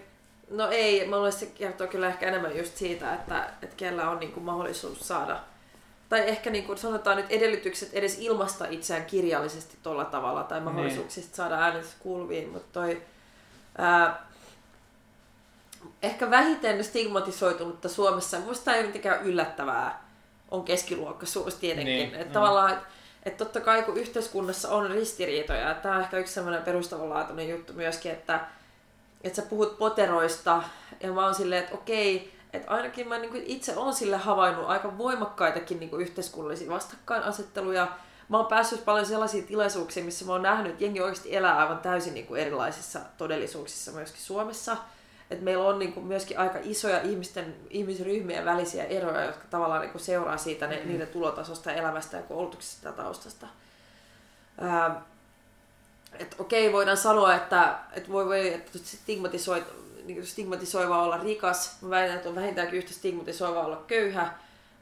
no 0.49 0.67
ei, 0.71 1.07
mä 1.07 1.15
luulen, 1.15 1.31
se 1.31 1.45
kertoo 1.45 1.87
kyllä 1.87 2.07
ehkä 2.07 2.27
enemmän 2.27 2.57
just 2.57 2.75
siitä, 2.77 3.13
että, 3.13 3.49
että 3.61 3.75
kellä 3.75 4.09
on 4.09 4.19
niinku 4.19 4.39
mahdollisuus 4.39 5.07
saada, 5.07 5.39
tai 6.09 6.29
ehkä 6.29 6.49
niinku 6.49 6.77
sanotaan 6.77 7.17
nyt 7.17 7.31
edellytykset 7.31 7.93
edes 7.93 8.17
ilmasta 8.19 8.65
itseään 8.69 9.05
kirjallisesti 9.05 9.77
tuolla 9.83 10.05
tavalla, 10.05 10.43
tai 10.43 10.61
mahdollisuuksista 10.61 11.35
saada 11.35 11.55
äänensä 11.55 11.95
kuuluviin, 11.99 12.49
mutta 12.49 12.79
toi, 12.79 13.01
ää, 13.77 14.27
ehkä 16.03 16.31
vähiten 16.31 16.83
stigmatisoitunutta 16.83 17.89
Suomessa, 17.89 18.37
tämä 18.63 18.75
ei 18.75 18.81
ole 18.81 18.87
mitenkään 18.87 19.23
yllättävää, 19.23 20.03
on 20.51 20.63
keskiluokkaisuus 20.63 21.55
tietenkin. 21.55 21.95
Niin, 21.95 22.09
Niin, 22.09 22.21
että 22.21 22.27
mm. 22.27 22.33
tavallaan, 22.33 22.71
että 22.71 22.85
et 23.23 23.37
totta 23.37 23.61
kai 23.61 23.83
kun 23.83 23.97
yhteiskunnassa 23.97 24.69
on 24.69 24.91
ristiriitoja, 24.91 25.73
tämä 25.73 25.95
on 25.95 26.01
ehkä 26.01 26.17
yksi 26.17 26.33
sellainen 26.33 26.63
perustavanlaatuinen 26.63 27.49
juttu 27.49 27.73
myöskin, 27.73 28.11
että 28.11 28.39
että 29.23 29.41
sä 29.41 29.47
puhut 29.49 29.77
poteroista 29.77 30.63
ja 30.99 31.11
mä 31.11 31.25
oon 31.25 31.35
silleen, 31.35 31.63
että 31.63 31.75
okei, 31.75 32.38
että 32.53 32.71
ainakin 32.71 33.07
mä 33.07 33.17
niin 33.17 33.43
itse 33.45 33.77
on 33.77 33.93
sille 33.93 34.17
havainnut 34.17 34.69
aika 34.69 34.97
voimakkaitakin 34.97 35.79
niin 35.79 36.01
yhteiskunnallisia 36.01 36.69
vastakkainasetteluja. 36.69 37.87
Mä 38.29 38.37
oon 38.37 38.45
päässyt 38.45 38.85
paljon 38.85 39.05
sellaisiin 39.05 39.47
tilaisuuksiin, 39.47 40.05
missä 40.05 40.25
mä 40.25 40.31
oon 40.31 40.41
nähnyt, 40.41 40.71
että 40.71 40.83
jengi 40.83 41.01
oikeasti 41.01 41.35
elää 41.35 41.57
aivan 41.57 41.79
täysin 41.79 42.13
niin 42.13 42.35
erilaisissa 42.35 42.99
todellisuuksissa 43.17 43.91
myöskin 43.91 44.21
Suomessa. 44.21 44.77
Että 45.29 45.43
meillä 45.43 45.63
on 45.63 45.79
niin 45.79 46.05
myöskin 46.05 46.39
aika 46.39 46.59
isoja 46.63 47.01
ihmisten, 47.01 47.55
ihmisryhmien 47.69 48.45
välisiä 48.45 48.83
eroja, 48.83 49.23
jotka 49.23 49.45
tavallaan 49.49 49.81
niin 49.81 49.99
seuraa 49.99 50.37
siitä 50.37 50.67
ne, 50.67 50.81
niiden 50.85 51.07
tulotasosta, 51.07 51.73
elämästä 51.73 52.17
ja 52.17 52.23
koulutuksesta 52.23 52.87
ja 52.87 52.93
taustasta. 52.93 53.47
Ää, 54.61 55.01
että 56.19 56.35
okei, 56.39 56.73
voidaan 56.73 56.97
sanoa, 56.97 57.35
että, 57.35 57.75
että 57.93 58.11
voi, 58.11 58.25
voi 58.25 58.53
että 58.53 58.77
stigmatisoi, 58.77 59.63
niin 60.05 60.25
stigmatisoivaa 60.25 61.03
olla 61.03 61.17
rikas. 61.17 61.77
Mä 61.81 61.89
väitän, 61.89 62.15
että 62.15 62.29
on 62.29 62.35
vähintäänkin 62.35 62.77
yhtä 62.77 62.93
stigmatisoivaa 62.93 63.65
olla 63.65 63.83
köyhä. 63.87 64.33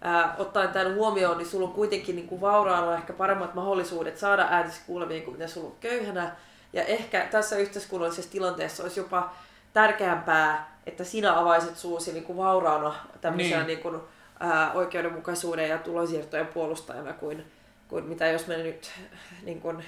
Ää, 0.02 0.36
ottaen 0.38 0.70
tämän 0.70 0.96
huomioon, 0.96 1.38
niin 1.38 1.48
sulla 1.48 1.68
on 1.68 1.74
kuitenkin 1.74 2.16
niin 2.16 2.28
kuin 2.28 2.42
vauraana 2.42 2.96
ehkä 2.96 3.14
paremmat 3.14 3.54
mahdollisuudet 3.54 4.18
saada 4.18 4.48
äänesi 4.50 4.82
kuuleviin 4.88 5.24
kuin 5.24 5.38
mitä 5.38 5.48
sulla 5.48 5.68
on 5.68 5.76
köyhänä. 5.80 6.36
Ja 6.74 6.84
ehkä 6.84 7.28
tässä 7.32 7.58
yhteiskunnallisessa 7.58 8.32
tilanteessa 8.32 8.84
olisi 8.84 9.00
jopa 9.00 9.34
tärkeämpää, 9.74 10.78
että 10.86 11.04
sinä 11.04 11.40
avaisit 11.40 11.78
suusi 11.78 12.14
niin 12.14 12.24
kuin 12.24 12.38
vauraana 12.38 12.96
tämmöisiä 13.22 13.58
Niin. 13.58 13.68
niin. 13.68 13.76
Niin 13.76 13.84
kuin, 13.84 14.02
ää, 14.40 14.72
oikeudenmukaisuuden 14.74 15.70
ja 15.70 15.78
tulonsiirtojen 15.78 16.48
puolustajana 16.48 17.14
kuin, 17.14 17.46
kuin 17.88 18.06
mitä 18.06 18.28
jos 18.28 18.48
me 18.48 18.58
nyt 18.58 18.92
niin 19.44 19.62
kuin, 19.62 19.84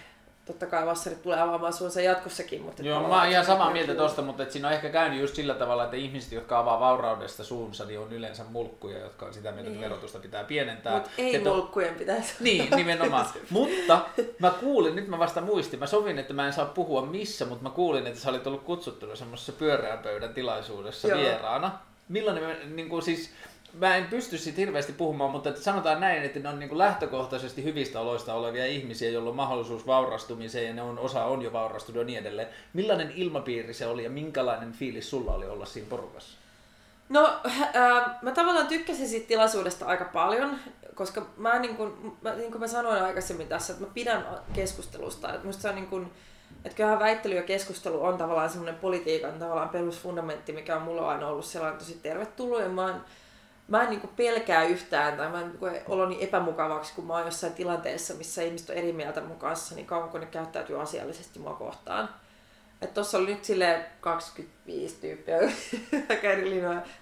totta 0.49 0.65
kai 0.65 0.85
vassarit 0.85 1.21
tulee 1.21 1.41
avaamaan 1.41 1.73
suunsa 1.73 2.01
jatkossakin. 2.01 2.61
Mutta 2.61 2.83
Joo, 2.83 3.07
mä 3.07 3.21
oon 3.21 3.31
ihan 3.31 3.45
samaa 3.45 3.71
mieltä 3.71 3.95
tosta, 3.95 4.21
mutta 4.21 4.43
et 4.43 4.51
siinä 4.51 4.67
on 4.67 4.73
ehkä 4.73 4.89
käynyt 4.89 5.19
just 5.19 5.35
sillä 5.35 5.53
tavalla, 5.53 5.83
että 5.83 5.95
ihmiset, 5.97 6.31
jotka 6.31 6.59
avaa 6.59 6.79
vauraudesta 6.79 7.43
suunsa, 7.43 7.85
niin 7.85 7.99
on 7.99 8.13
yleensä 8.13 8.43
mulkkuja, 8.49 8.97
jotka 8.99 9.25
on 9.25 9.33
sitä 9.33 9.51
mieltä, 9.51 9.61
että 9.61 9.71
Niin. 9.79 9.81
verotusta 9.89 10.19
pitää 10.19 10.43
pienentää. 10.43 10.93
Mutta 10.93 11.09
ei 11.17 11.35
Et 11.35 11.47
on- 11.47 11.55
mulkkujen 11.55 11.95
pitäisi. 11.95 12.33
Niin, 12.39 12.67
nimenomaan. 12.75 13.25
mutta 13.49 14.01
mä 14.39 14.49
kuulin, 14.59 14.95
nyt 14.95 15.07
mä 15.07 15.19
vasta 15.19 15.41
muistin, 15.41 15.79
mä 15.79 15.87
sovin, 15.87 16.19
että 16.19 16.33
mä 16.33 16.47
en 16.47 16.53
saa 16.53 16.65
puhua 16.65 17.01
missä, 17.05 17.45
mutta 17.45 17.63
mä 17.63 17.69
kuulin, 17.69 18.07
että 18.07 18.19
sä 18.19 18.29
olit 18.29 18.47
ollut 18.47 18.63
kutsuttuna 18.63 19.15
semmoisessa 19.15 19.51
pyöreän 19.51 19.99
pöydän 19.99 20.33
tilaisuudessa 20.33 21.07
Joo. 21.07 21.19
vieraana. 21.19 21.71
Millainen, 22.09 22.75
niin 22.75 22.89
kuin 22.89 23.01
siis, 23.01 23.29
mä 23.73 23.95
en 23.95 24.05
pysty 24.05 24.37
siitä 24.37 24.61
hirveästi 24.61 24.93
puhumaan, 24.93 25.31
mutta 25.31 25.49
että 25.49 25.61
sanotaan 25.61 25.99
näin, 25.99 26.23
että 26.23 26.39
ne 26.39 26.49
on 26.49 26.59
niin 26.59 26.69
kuin 26.69 26.77
lähtökohtaisesti 26.77 27.63
hyvistä 27.63 27.99
oloista 27.99 28.33
olevia 28.33 28.65
ihmisiä, 28.65 29.09
joilla 29.09 29.29
on 29.29 29.35
mahdollisuus 29.35 29.87
vaurastumiseen 29.87 30.67
ja 30.67 30.73
ne 30.73 30.81
on, 30.81 30.99
osa 30.99 31.25
on 31.25 31.41
jo 31.41 31.53
vaurastunut 31.53 31.99
ja 31.99 32.05
niin 32.05 32.19
edelleen. 32.19 32.47
Millainen 32.73 33.11
ilmapiiri 33.15 33.73
se 33.73 33.87
oli 33.87 34.03
ja 34.03 34.09
minkälainen 34.09 34.73
fiilis 34.73 35.09
sulla 35.09 35.33
oli 35.33 35.47
olla 35.47 35.65
siinä 35.65 35.89
porukassa? 35.89 36.37
No, 37.09 37.39
äh, 37.45 38.21
mä 38.21 38.31
tavallaan 38.31 38.67
tykkäsin 38.67 39.07
siitä 39.07 39.27
tilaisuudesta 39.27 39.85
aika 39.85 40.05
paljon, 40.05 40.57
koska 40.95 41.25
mä 41.37 41.59
niin 41.59 41.75
kuin, 41.75 42.17
mä, 42.21 42.35
niin 42.35 42.51
kuin 42.51 42.61
mä 42.61 42.67
sanoin 42.67 43.03
aikaisemmin 43.03 43.47
tässä, 43.47 43.73
että 43.73 43.85
mä 43.85 43.91
pidän 43.93 44.27
keskustelusta. 44.53 45.33
Että 45.33 45.47
musta 45.47 45.61
se 45.61 45.69
on 45.69 45.75
niin 45.75 45.87
kuin, 45.87 46.11
että 46.65 46.75
kyllähän 46.75 46.99
väittely 46.99 47.35
ja 47.35 47.43
keskustelu 47.43 48.03
on 48.03 48.17
tavallaan 48.17 48.49
semmoinen 48.49 48.75
politiikan 48.75 49.39
tavallaan 49.39 49.69
perusfundamentti, 49.69 50.51
mikä 50.51 50.75
on 50.75 50.81
mulla 50.81 51.09
aina 51.09 51.27
ollut 51.27 51.45
sellainen 51.45 51.79
tosi 51.79 51.99
tervetullut. 52.03 52.61
Ja 52.61 52.69
mä, 52.69 52.85
oon, 52.85 53.01
mä 53.69 53.83
en 53.83 53.89
niin 53.89 54.09
pelkää 54.15 54.63
yhtään 54.63 55.17
tai 55.17 55.29
mä 55.29 55.41
en 55.41 55.47
niin 55.47 55.57
kuin 55.57 55.81
oloni 55.87 56.23
epämukavaksi, 56.23 56.93
kun 56.93 57.05
mä 57.05 57.13
oon 57.13 57.25
jossain 57.25 57.53
tilanteessa, 57.53 58.13
missä 58.13 58.41
ihmiset 58.41 58.69
on 58.69 58.75
eri 58.75 58.93
mieltä 58.93 59.21
mun 59.21 59.39
kanssa, 59.39 59.75
niin 59.75 59.85
kauan 59.85 60.09
kun 60.09 60.19
ne 60.19 60.25
käyttäytyy 60.25 60.81
asiallisesti 60.81 61.39
mua 61.39 61.53
kohtaan. 61.53 62.09
Että 62.81 62.93
tuossa 62.93 63.17
oli 63.17 63.33
nyt 63.33 63.45
sille 63.45 63.85
25 64.01 64.95
tyyppiä 65.01 65.37
aika 66.09 66.27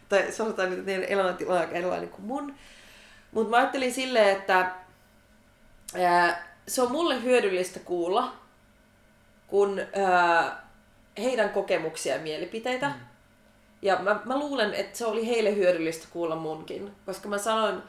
tai 0.09 0.31
sanotaan 0.31 0.69
nyt, 0.69 0.79
että 0.79 0.91
niiden 0.91 1.09
elämäntila 1.09 1.53
on 1.53 1.59
aika 1.59 1.75
erilainen 1.75 2.09
kuin 2.09 2.25
mun. 2.25 2.55
Mutta 3.31 3.49
mä 3.49 3.57
ajattelin 3.57 3.93
silleen, 3.93 4.37
että 4.37 4.71
ää, 6.03 6.47
se 6.67 6.81
on 6.81 6.91
mulle 6.91 7.23
hyödyllistä 7.23 7.79
kuulla, 7.79 8.33
kun 9.47 9.81
ää, 9.93 10.67
heidän 11.17 11.49
kokemuksia 11.49 12.15
ja 12.15 12.21
mielipiteitä. 12.21 12.87
Mm. 12.87 13.06
Ja 13.81 13.97
mä, 13.99 14.19
mä 14.25 14.39
luulen, 14.39 14.73
että 14.73 14.97
se 14.97 15.05
oli 15.05 15.27
heille 15.27 15.55
hyödyllistä 15.55 16.07
kuulla 16.11 16.35
munkin, 16.35 16.91
koska 17.05 17.29
mä 17.29 17.37
sanoin, 17.37 17.81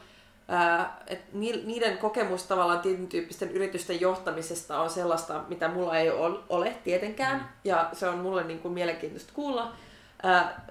että 1.07 1.25
ni- 1.33 1.63
niiden 1.65 1.97
kokemus 1.97 2.43
tavallaan 2.43 2.79
tietyn 2.79 3.07
tyyppisten 3.07 3.51
yritysten 3.51 4.01
johtamisesta 4.01 4.81
on 4.81 4.89
sellaista, 4.89 5.43
mitä 5.47 5.67
mulla 5.67 5.97
ei 5.97 6.09
ol- 6.09 6.37
ole 6.49 6.75
tietenkään, 6.83 7.37
mm. 7.37 7.45
ja 7.63 7.89
se 7.93 8.07
on 8.07 8.17
mulle 8.17 8.43
niin 8.43 8.59
kuin 8.59 8.73
mielenkiintoista 8.73 9.33
kuulla. 9.35 9.71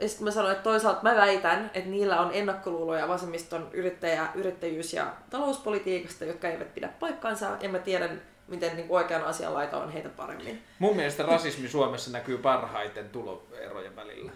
Ja 0.00 0.08
sitten 0.08 0.24
mä 0.24 0.30
sanoin, 0.30 0.52
että 0.52 0.62
toisaalta 0.62 1.02
mä 1.02 1.16
väitän, 1.16 1.70
että 1.74 1.90
niillä 1.90 2.20
on 2.20 2.30
ennakkoluuloja 2.32 3.08
vasemmiston 3.08 3.68
yrittäjä, 3.72 4.28
yrittäjyys- 4.34 4.92
ja 4.92 5.12
talouspolitiikasta, 5.30 6.24
jotka 6.24 6.48
eivät 6.48 6.74
pidä 6.74 6.88
paikkaansa, 7.00 7.46
ja 7.60 7.68
mä 7.68 7.78
tiedän, 7.78 8.22
miten 8.48 8.76
niin 8.76 8.86
oikean 8.88 9.24
asian 9.24 9.54
laita 9.54 9.76
on 9.76 9.92
heitä 9.92 10.08
paremmin. 10.08 10.62
Mun 10.78 10.96
mielestä 10.96 11.22
rasismi 11.22 11.68
Suomessa 11.68 12.10
näkyy 12.10 12.38
parhaiten 12.38 13.08
tuloerojen 13.10 13.96
välillä. 13.96 14.32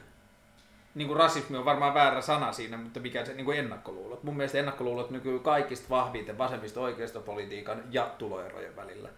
Niin 0.94 1.08
kuin 1.08 1.16
rasismi 1.16 1.56
on 1.56 1.64
varmaan 1.64 1.94
väärä 1.94 2.20
sana 2.20 2.52
siinä, 2.52 2.76
mutta 2.76 3.00
mikä 3.00 3.24
se 3.24 3.34
niin 3.34 3.44
kuin 3.44 3.58
ennakkoluulot. 3.58 4.22
Mun 4.22 4.36
mielestä 4.36 4.58
ennakkoluulot 4.58 5.10
näkyy 5.10 5.38
kaikista 5.38 5.90
vahviten 5.90 6.38
vasemmista 6.38 6.80
oikeistopolitiikan 6.80 7.82
ja 7.90 8.10
tuloerojen 8.18 8.76
välillä. 8.76 9.08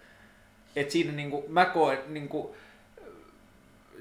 Et 0.76 0.90
siinä 0.90 1.12
niin 1.12 1.30
kuin, 1.30 1.44
mä 1.48 1.64
koen, 1.64 1.98
niin 2.08 2.28
kuin, 2.28 2.54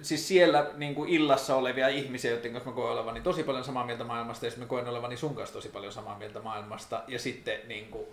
siis 0.01 0.27
siellä 0.27 0.71
niin 0.77 0.95
kuin 0.95 1.09
illassa 1.09 1.55
olevia 1.55 1.87
ihmisiä, 1.87 2.31
joiden 2.31 2.51
kanssa 2.51 2.69
mä 2.69 2.75
koen 2.75 2.91
olevani 2.91 3.21
tosi 3.21 3.43
paljon 3.43 3.63
samaa 3.63 3.85
mieltä 3.85 4.03
maailmasta, 4.03 4.45
ja 4.45 4.49
sitten 4.51 4.65
mä 4.65 4.69
koen 4.69 4.87
olevani 4.87 5.17
sun 5.17 5.35
kanssa 5.35 5.53
tosi 5.53 5.69
paljon 5.69 5.93
samaa 5.93 6.17
mieltä 6.17 6.39
maailmasta, 6.39 7.03
ja 7.07 7.19
sitten 7.19 7.59
niin 7.67 7.85
kuin, 7.85 8.05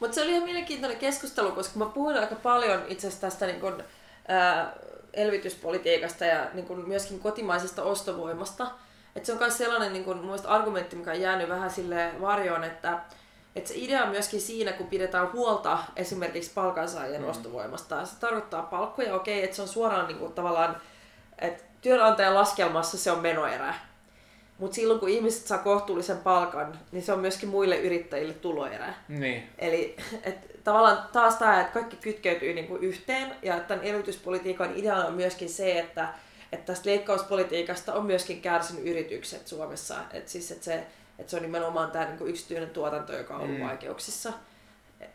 Mutta 0.00 0.14
se 0.14 0.22
oli 0.22 0.30
ihan 0.30 0.44
mielenkiintoinen 0.44 0.98
keskustelu, 0.98 1.52
koska 1.52 1.78
mä 1.78 1.86
puhuin 1.86 2.16
aika 2.16 2.34
paljon 2.34 2.82
itse 2.88 3.06
asiassa 3.06 3.26
tästä 3.26 3.46
niin 3.46 3.60
kun, 3.60 3.84
ää, 4.28 4.76
elvytyspolitiikasta 5.12 6.24
ja 6.24 6.46
niin 6.54 6.66
kuin 6.66 6.88
myöskin 6.88 7.20
kotimaisesta 7.20 7.82
ostovoimasta. 7.82 8.70
Et 9.16 9.24
se 9.24 9.32
on 9.32 9.38
myös 9.38 9.58
sellainen 9.58 9.92
niin 9.92 10.04
kuin, 10.04 10.20
argumentti, 10.46 10.96
mikä 10.96 11.10
on 11.10 11.20
jäänyt 11.20 11.48
vähän 11.48 11.70
sille 11.70 12.10
varjoon, 12.20 12.64
että, 12.64 12.98
että 13.56 13.68
se 13.68 13.74
idea 13.76 14.02
on 14.02 14.08
myöskin 14.08 14.40
siinä, 14.40 14.72
kun 14.72 14.86
pidetään 14.86 15.32
huolta 15.32 15.78
esimerkiksi 15.96 16.50
palkansaajien 16.54 17.22
mm. 17.22 17.28
ostovoimasta. 17.28 18.04
Se 18.04 18.20
tarkoittaa 18.20 18.62
palkkoja, 18.62 19.14
okei, 19.14 19.44
että 19.44 19.56
se 19.56 19.62
on 19.62 19.68
suoraan 19.68 20.08
niin 20.08 20.18
kuin, 20.18 20.32
tavallaan, 20.32 20.76
että 21.38 21.64
työnantajan 21.82 22.34
laskelmassa 22.34 22.98
se 22.98 23.10
on 23.10 23.18
menoerä. 23.18 23.74
Mutta 24.58 24.74
silloin 24.74 25.00
kun 25.00 25.08
ihmiset 25.08 25.46
saa 25.46 25.58
kohtuullisen 25.58 26.18
palkan, 26.18 26.78
niin 26.92 27.02
se 27.02 27.12
on 27.12 27.18
myöskin 27.18 27.48
muille 27.48 27.76
yrittäjille 27.76 28.34
tuloerä. 28.34 28.94
Niin. 29.08 29.50
Eli 29.58 29.96
et, 30.22 30.64
tavallaan 30.64 30.98
taas 31.12 31.34
tämä, 31.36 31.60
että 31.60 31.72
kaikki 31.72 31.96
kytkeytyy 31.96 32.54
niinku 32.54 32.76
yhteen 32.76 33.36
ja 33.42 33.60
tämän 33.60 33.84
elvytyspolitiikan 33.84 34.76
idea 34.76 34.96
on 34.96 35.14
myöskin 35.14 35.48
se, 35.48 35.78
että, 35.78 36.08
että 36.52 36.66
tästä 36.66 36.90
leikkauspolitiikasta 36.90 37.94
on 37.94 38.06
myöskin 38.06 38.42
kärsinyt 38.42 38.86
yritykset 38.86 39.46
Suomessa. 39.46 39.94
Että 40.12 40.30
siis, 40.30 40.50
et 40.50 40.62
se, 40.62 40.86
et 41.18 41.28
se 41.28 41.36
on 41.36 41.42
nimenomaan 41.42 41.90
tämä 41.90 42.04
niinku 42.04 42.26
yksityinen 42.26 42.70
tuotanto, 42.70 43.12
joka 43.12 43.34
on 43.34 43.40
ollut 43.40 43.58
mm. 43.58 43.64
vaikeuksissa. 43.64 44.32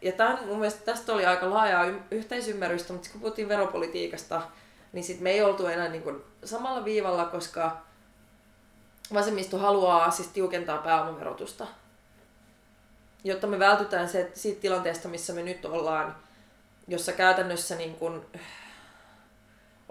Ja 0.01 0.11
tämän, 0.11 0.39
mun 0.47 0.59
mielestä 0.59 0.85
tästä 0.85 1.13
oli 1.13 1.25
aika 1.25 1.49
laajaa 1.49 1.85
yhteisymmärrystä, 2.11 2.93
mutta 2.93 3.09
kun 3.11 3.21
puhuttiin 3.21 3.49
veropolitiikasta, 3.49 4.41
niin 4.93 5.03
sit 5.03 5.19
me 5.19 5.31
ei 5.31 5.41
oltu 5.41 5.67
enää 5.67 5.89
niinku 5.89 6.23
samalla 6.43 6.85
viivalla, 6.85 7.25
koska 7.25 7.81
vasemmisto 9.13 9.57
haluaa 9.57 10.11
siis 10.11 10.27
tiukentaa 10.27 10.77
pääomaverotusta, 10.77 11.67
jotta 13.23 13.47
me 13.47 13.59
vältytään 13.59 14.09
se, 14.09 14.31
siitä 14.33 14.61
tilanteesta, 14.61 15.07
missä 15.07 15.33
me 15.33 15.43
nyt 15.43 15.65
ollaan, 15.65 16.15
jossa 16.87 17.11
käytännössä 17.11 17.75
niin 17.75 17.95
kun, 17.95 18.25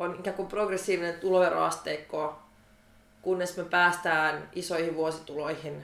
on 0.00 0.16
ikään 0.18 0.36
kuin 0.36 0.48
progressiivinen 0.48 1.14
tuloveroasteikko, 1.14 2.38
kunnes 3.22 3.56
me 3.56 3.64
päästään 3.64 4.48
isoihin 4.52 4.94
vuosituloihin, 4.94 5.82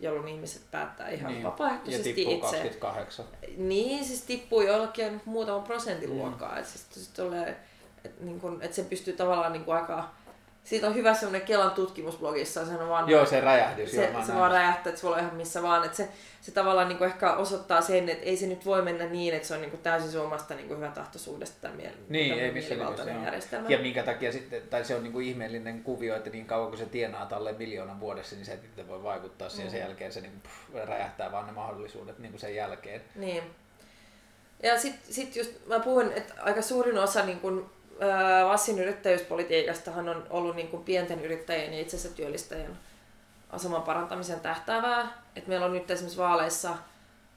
jolloin 0.00 0.28
ihmiset 0.28 0.62
päättää 0.70 1.08
ihan 1.08 1.32
niin. 1.32 1.42
vapaaehtoisesti 1.42 2.08
ja 2.10 2.14
tippuu 2.14 2.34
itse. 2.34 2.56
28. 2.56 3.26
Niin, 3.56 4.04
siis 4.04 4.22
tippuu 4.22 4.60
jollakin 4.60 5.20
muutaman 5.24 5.62
prosentin 5.62 6.16
luokkaa. 6.16 6.56
Mm. 6.56 6.64
Siis, 6.64 7.08
että, 8.04 8.10
niin 8.20 8.40
kun, 8.40 8.60
se 8.70 8.82
pystyy 8.84 9.12
tavallaan 9.12 9.52
niin 9.52 9.64
kuin 9.64 9.76
aika 9.76 10.10
siitä 10.68 10.86
on 10.86 10.94
hyvä 10.94 11.14
semmoinen 11.14 11.46
Kelan 11.46 11.70
tutkimusblogissa. 11.70 12.66
Se 12.66 12.74
on 12.74 12.88
vaan, 12.88 13.08
joo, 13.08 13.26
se 13.26 13.40
räjähdys. 13.40 13.90
Se, 13.90 14.10
joo, 14.12 14.24
se 14.24 14.34
vaan 14.34 14.50
räjähtää, 14.50 14.90
että 14.90 15.00
se 15.00 15.02
voi 15.02 15.12
olla 15.12 15.22
ihan 15.22 15.34
missä 15.34 15.62
vaan. 15.62 15.84
Että 15.84 15.96
se, 15.96 16.08
se 16.40 16.50
tavallaan 16.50 16.88
niin 16.88 16.98
kuin 16.98 17.08
ehkä 17.08 17.32
osoittaa 17.32 17.80
sen, 17.80 18.08
että 18.08 18.24
ei 18.24 18.36
se 18.36 18.46
nyt 18.46 18.66
voi 18.66 18.82
mennä 18.82 19.06
niin, 19.06 19.34
että 19.34 19.48
se 19.48 19.54
on 19.54 19.60
niin 19.60 19.70
kuin 19.70 19.82
täysin 19.82 20.10
suomasta 20.10 20.54
niin 20.54 20.68
kuin 20.68 20.78
hyvä 20.78 20.90
tahtoisuudesta 20.90 21.56
tämä 21.60 21.74
miel- 21.74 22.04
niin, 22.08 22.38
ei 22.38 22.52
missään 22.52 23.24
järjestelmä. 23.24 23.68
Ja 23.68 23.78
minkä 23.78 24.02
takia 24.02 24.32
sitten, 24.32 24.62
tai 24.70 24.84
se 24.84 24.94
on 24.94 25.02
niin 25.02 25.12
kuin 25.12 25.26
ihmeellinen 25.26 25.82
kuvio, 25.82 26.16
että 26.16 26.30
niin 26.30 26.46
kauan 26.46 26.68
kun 26.68 26.78
se 26.78 26.86
tienaa 26.86 27.26
talle 27.26 27.52
miljoonan 27.52 28.00
vuodessa, 28.00 28.36
niin 28.36 28.46
se 28.46 28.52
ei 28.52 28.58
itse 28.64 28.88
voi 28.88 29.02
vaikuttaa 29.02 29.48
siihen. 29.48 29.66
Mm. 29.66 29.70
Sen 29.70 29.80
jälkeen 29.80 30.12
se 30.12 30.20
niin 30.20 30.32
kuin, 30.32 30.42
pff, 30.42 30.88
räjähtää 30.88 31.32
vaan 31.32 31.46
ne 31.46 31.52
mahdollisuudet 31.52 32.18
niin 32.18 32.32
kuin 32.32 32.40
sen 32.40 32.54
jälkeen. 32.54 33.00
Niin. 33.14 33.42
Ja 34.62 34.78
sitten 34.78 35.14
sit 35.14 35.36
just 35.36 35.66
mä 35.66 35.80
puhun, 35.80 36.12
että 36.12 36.34
aika 36.42 36.62
suurin 36.62 36.98
osa 36.98 37.24
niin 37.24 37.40
kuin 37.40 37.66
Vassin 38.48 38.78
yrittäjyyspolitiikastahan 38.78 40.08
on 40.08 40.26
ollut 40.30 40.56
niin 40.56 40.68
kuin 40.68 40.84
pienten 40.84 41.24
yrittäjien 41.24 41.72
ja 41.72 41.80
itsensä 41.80 42.08
työllistäjien 42.08 42.78
aseman 43.50 43.82
parantamisen 43.82 44.40
tähtäävää. 44.40 45.22
Et 45.36 45.46
meillä 45.46 45.66
on 45.66 45.72
nyt 45.72 45.90
esimerkiksi 45.90 46.18
vaaleissa, 46.18 46.76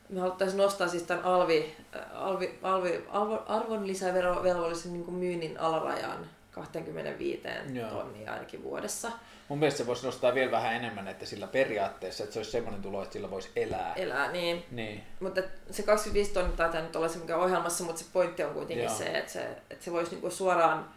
me 0.10 0.20
haluttaisiin 0.20 0.58
nostaa 0.58 0.88
siis 0.88 1.04
tämän 1.04 1.24
alvi, 1.24 1.76
alvi, 2.14 2.60
alvi, 2.62 3.04
arvonlisäverovelvollisen 3.48 4.94
niin 4.94 5.14
myynnin 5.14 5.60
alarajan 5.60 6.26
25 6.52 7.44
tonnia 7.90 8.34
ainakin 8.34 8.64
vuodessa. 8.64 9.12
Mun 9.48 9.60
mielestä 9.60 9.78
se 9.78 9.88
voisi 9.88 10.06
nostaa 10.06 10.36
vielä 10.36 10.52
vähän 10.52 10.76
enemmän, 10.76 11.08
että 11.08 11.26
sillä 11.26 11.48
periaatteessa, 11.48 12.24
että 12.24 12.34
se 12.34 12.40
olisi 12.40 12.52
semmoinen 12.52 12.82
tulo, 12.82 13.02
että 13.02 13.14
sillä 13.14 13.32
voisi 13.32 13.50
elää. 13.56 13.94
Elää, 13.94 14.32
niin. 14.32 14.66
niin. 14.72 15.04
Mutta 15.20 15.42
se 15.72 15.84
25 15.84 16.34
tonnia 16.34 16.58
taitaa 16.58 16.82
nyt 16.82 16.96
olla 16.96 17.08
se 17.08 17.20
mikä 17.20 17.38
ohjelmassa, 17.38 17.84
mutta 17.84 18.02
se 18.02 18.06
pointti 18.14 18.44
on 18.44 18.54
kuitenkin 18.54 18.86
Joo. 18.86 18.96
se, 18.96 19.06
että 19.06 19.32
se, 19.32 19.48
että 19.70 19.86
se 19.86 19.92
voisi 19.92 20.12
niinku 20.12 20.32
suoraan 20.32 20.90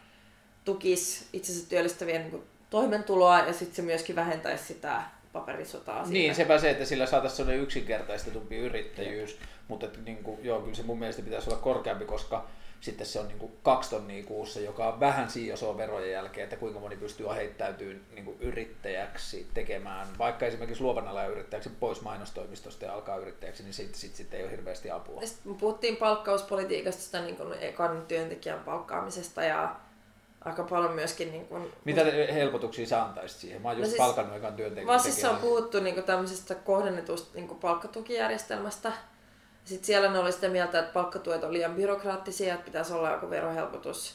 tukisi 0.64 1.26
itsensä 1.32 1.68
työllistävien 1.68 2.20
niinku 2.20 2.44
toimentuloa 2.70 3.38
ja 3.38 3.52
sitten 3.52 3.76
se 3.76 3.82
myöskin 3.82 4.16
vähentäisi 4.16 4.64
sitä 4.64 5.02
paperisotaa. 5.32 6.04
Siitä. 6.04 6.12
Niin, 6.12 6.34
sepä 6.34 6.58
se, 6.58 6.70
että 6.70 6.84
sillä 6.84 7.06
saataisiin 7.06 7.36
sellainen 7.36 7.62
yksinkertaistetumpi 7.62 8.56
yrittäjyys, 8.56 9.30
Jep. 9.30 9.40
mutta 9.68 9.86
että, 9.86 9.98
niin 10.04 10.24
kuin, 10.24 10.44
joo, 10.44 10.60
kyllä 10.60 10.74
se 10.74 10.82
mun 10.82 10.98
mielestä 10.98 11.22
pitäisi 11.22 11.50
olla 11.50 11.60
korkeampi, 11.60 12.04
koska 12.04 12.46
sitten 12.84 13.06
se 13.06 13.20
on 13.20 13.28
niin 13.28 13.38
kuin 13.38 13.52
kaksi 13.62 13.90
tonnia 13.90 14.24
kuussa, 14.24 14.60
joka 14.60 14.88
on 14.88 15.00
vähän 15.00 15.30
siiosoa 15.30 15.76
verojen 15.76 16.12
jälkeen, 16.12 16.44
että 16.44 16.56
kuinka 16.56 16.80
moni 16.80 16.96
pystyy 16.96 17.26
heittäytymään 17.34 18.00
niin 18.14 18.24
kuin 18.24 18.36
yrittäjäksi 18.40 19.46
tekemään, 19.54 20.08
vaikka 20.18 20.46
esimerkiksi 20.46 20.82
luovan 20.82 21.08
alan 21.08 21.30
yrittäjäksi 21.30 21.70
pois 21.80 22.00
mainostoimistosta 22.00 22.84
ja 22.84 22.94
alkaa 22.94 23.16
yrittäjäksi, 23.16 23.62
niin 23.62 23.74
sitten 23.74 24.00
sit, 24.00 24.14
sit 24.14 24.34
ei 24.34 24.42
ole 24.42 24.50
hirveästi 24.50 24.90
apua. 24.90 25.20
Sitten 25.24 25.54
puhuttiin 25.54 25.96
palkkauspolitiikasta, 25.96 27.02
sitä 27.02 27.20
niin 27.20 27.36
kuin 27.36 27.52
ekan 27.60 28.04
työntekijän 28.08 28.60
palkkaamisesta 28.60 29.44
ja 29.44 29.76
aika 30.44 30.64
paljon 30.64 30.92
myöskin... 30.92 31.32
Niin 31.32 31.46
kuin, 31.46 31.72
Mitä 31.84 32.04
helpotuksia 32.34 32.86
sä 32.86 33.02
antaisit 33.02 33.38
siihen? 33.38 33.62
Mä 33.62 33.68
oon 33.68 33.78
just 33.78 33.86
no 33.86 33.90
siis, 33.90 33.98
palkannut 33.98 34.36
ekan 34.36 34.54
työntekijän. 34.54 34.94
Vasissa 34.94 35.30
on 35.30 35.36
puhuttu 35.36 35.80
niin 35.80 35.94
kuin 35.94 36.06
tämmöisestä 36.06 36.54
kohdennetusta 36.54 37.30
niin 37.34 37.48
kuin 37.48 37.60
palkkatukijärjestelmästä, 37.60 38.92
sitten 39.64 39.86
siellä 39.86 40.12
ne 40.12 40.18
oli 40.18 40.32
sitä 40.32 40.48
mieltä, 40.48 40.78
että 40.78 40.92
palkkatuet 40.92 41.44
on 41.44 41.52
liian 41.52 41.74
byrokraattisia, 41.74 42.54
että 42.54 42.64
pitäisi 42.64 42.92
olla 42.92 43.10
joku 43.10 43.30
verohelpotus. 43.30 44.14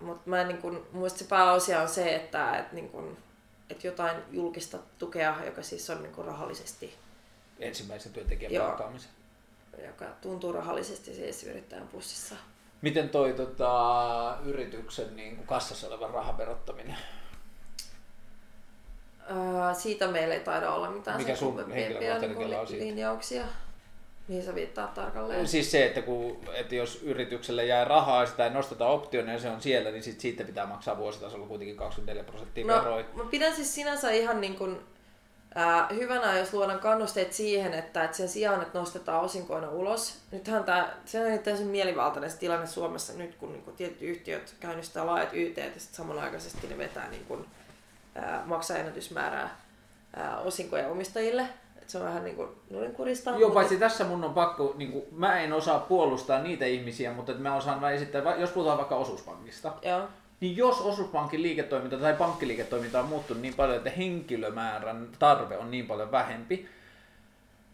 Mutta 0.00 0.30
mä 0.30 0.40
en 0.40 0.48
niin 0.48 0.58
kun, 0.58 0.86
muista 0.92 1.18
se 1.18 1.24
pääosia 1.24 1.80
on 1.80 1.88
se, 1.88 2.14
että, 2.14 2.58
että, 2.58 2.74
niin 2.74 2.88
kun, 2.88 3.16
että 3.70 3.86
jotain 3.86 4.16
julkista 4.30 4.78
tukea, 4.98 5.36
joka 5.44 5.62
siis 5.62 5.90
on 5.90 6.02
niin 6.02 6.12
kun 6.12 6.24
rahallisesti... 6.24 6.94
Ensimmäisen 7.58 8.12
työntekijän 8.12 8.62
palkkaamisen. 8.62 9.10
Joka 9.86 10.04
tuntuu 10.20 10.52
rahallisesti 10.52 11.14
siis 11.14 11.44
yrittäjän 11.44 11.88
pussissa. 11.88 12.34
Miten 12.82 13.08
toi 13.08 13.32
tota, 13.32 14.38
yrityksen 14.44 15.16
niin 15.16 15.36
kuin 15.36 15.46
kassassa 15.46 15.86
olevan 15.86 16.10
rahan 16.10 16.38
verottaminen? 16.38 16.96
Öö, 19.30 19.74
siitä 19.74 20.08
meillä 20.08 20.34
ei 20.34 20.40
taida 20.40 20.70
olla 20.70 20.90
mitään 20.90 21.16
Mikä 21.16 21.36
sun 21.36 21.72
henkilökohtainen 21.72 22.38
niin 22.38 22.78
linjauksia. 22.78 23.44
Mihin 24.28 24.44
sä 24.44 24.54
viittaat 24.54 24.94
tarkalleen? 24.94 25.48
Siis 25.48 25.70
se, 25.70 25.86
että, 25.86 26.02
kun, 26.02 26.40
että 26.54 26.74
jos 26.74 27.02
yritykselle 27.02 27.66
jää 27.66 27.84
rahaa 27.84 28.20
ja 28.20 28.26
sitä 28.26 28.44
ei 28.44 28.50
nosteta 28.50 28.86
optiona 28.86 29.32
ja 29.32 29.38
se 29.38 29.50
on 29.50 29.62
siellä, 29.62 29.90
niin 29.90 30.02
sit 30.02 30.20
siitä 30.20 30.44
pitää 30.44 30.66
maksaa 30.66 30.96
vuositasolla 30.96 31.46
kuitenkin 31.46 31.76
24 31.76 32.24
prosenttia 32.24 32.66
no, 32.66 32.74
veroja. 32.74 33.04
Mä 33.14 33.24
pidän 33.24 33.54
siis 33.54 33.74
sinänsä 33.74 34.10
ihan 34.10 34.40
niin 34.40 34.54
kuin, 34.54 34.80
äh, 35.56 35.90
hyvänä, 35.90 36.38
jos 36.38 36.54
luodaan 36.54 36.78
kannusteet 36.78 37.32
siihen, 37.32 37.74
että, 37.74 38.04
että 38.04 38.16
sen 38.16 38.28
sijaan, 38.28 38.62
että 38.62 38.78
nostetaan 38.78 39.24
osinkoina 39.24 39.70
ulos. 39.70 40.18
Nythän 40.32 40.64
tämä, 40.64 40.94
se 41.04 41.26
on 41.26 41.38
täysin 41.38 41.66
mielivaltainen 41.66 42.30
se 42.30 42.38
tilanne 42.38 42.66
Suomessa 42.66 43.12
nyt, 43.12 43.34
kun 43.34 43.52
niin 43.52 43.64
kuin 43.64 43.76
tietyt 43.76 44.02
yhtiöt 44.02 44.54
käynnistää 44.60 45.06
laajat 45.06 45.30
YT 45.32 45.56
ja 45.56 45.64
sitten 45.64 45.96
samanaikaisesti 45.96 46.66
ne 46.66 46.78
vetää 46.78 47.10
niin 47.10 47.24
kuin, 47.24 47.46
äh, 48.18 48.46
maksaa 48.46 48.76
ennätysmäärää 48.76 49.58
äh, 50.18 50.46
osinkoja 50.46 50.88
omistajille 50.88 51.48
se 51.86 51.98
on 51.98 52.04
vähän 52.04 52.24
niin 52.24 52.36
kuin 52.36 52.48
nurinkurista. 52.70 53.30
Joo, 53.30 53.38
mutta... 53.38 53.54
paitsi 53.54 53.76
tässä 53.76 54.04
mun 54.04 54.24
on 54.24 54.34
pakko, 54.34 54.74
niin 54.76 54.92
kuin, 54.92 55.04
mä 55.12 55.40
en 55.40 55.52
osaa 55.52 55.78
puolustaa 55.78 56.42
niitä 56.42 56.64
ihmisiä, 56.64 57.12
mutta 57.12 57.32
että 57.32 57.42
mä 57.42 57.56
osaan 57.56 57.92
esittää, 57.94 58.36
jos 58.38 58.50
puhutaan 58.50 58.78
vaikka 58.78 58.96
osuuspankista, 58.96 59.72
Joo. 59.82 60.08
niin 60.40 60.56
jos 60.56 60.80
osuuspankin 60.80 61.42
liiketoiminta 61.42 61.96
tai 61.96 62.14
pankkiliiketoiminta 62.14 63.00
on 63.00 63.08
muuttunut 63.08 63.42
niin 63.42 63.54
paljon, 63.54 63.76
että 63.76 63.90
henkilömäärän 63.90 65.08
tarve 65.18 65.58
on 65.58 65.70
niin 65.70 65.86
paljon 65.86 66.12
vähempi, 66.12 66.68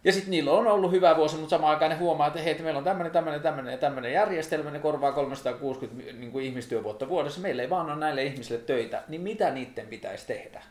ja 0.04 0.12
sitten 0.12 0.30
niillä 0.30 0.52
on 0.52 0.66
ollut 0.66 0.92
hyvä 0.92 1.16
vuosi, 1.16 1.36
mutta 1.36 1.50
samaan 1.50 1.72
aikaan 1.72 1.90
ne 1.90 1.96
huomaa, 1.96 2.26
että 2.26 2.40
hei, 2.40 2.50
että 2.50 2.64
meillä 2.64 2.78
on 2.78 2.84
tämmöinen, 2.84 3.12
tämmöinen, 3.12 3.40
tämmöinen 3.40 3.72
ja 3.72 3.78
tämmöinen 3.78 4.12
järjestelmä, 4.12 4.70
ne 4.70 4.78
korvaa 4.78 5.12
360 5.12 6.12
niin 6.12 6.32
kuin 6.32 6.44
ihmistyövuotta 6.44 7.08
vuodessa, 7.08 7.40
meillä 7.40 7.62
ei 7.62 7.70
vaan 7.70 7.86
ole 7.86 7.96
näille 7.96 8.24
ihmisille 8.24 8.60
töitä, 8.60 9.02
niin 9.08 9.20
mitä 9.20 9.50
niiden 9.50 9.86
pitäisi 9.86 10.26
tehdä? 10.26 10.62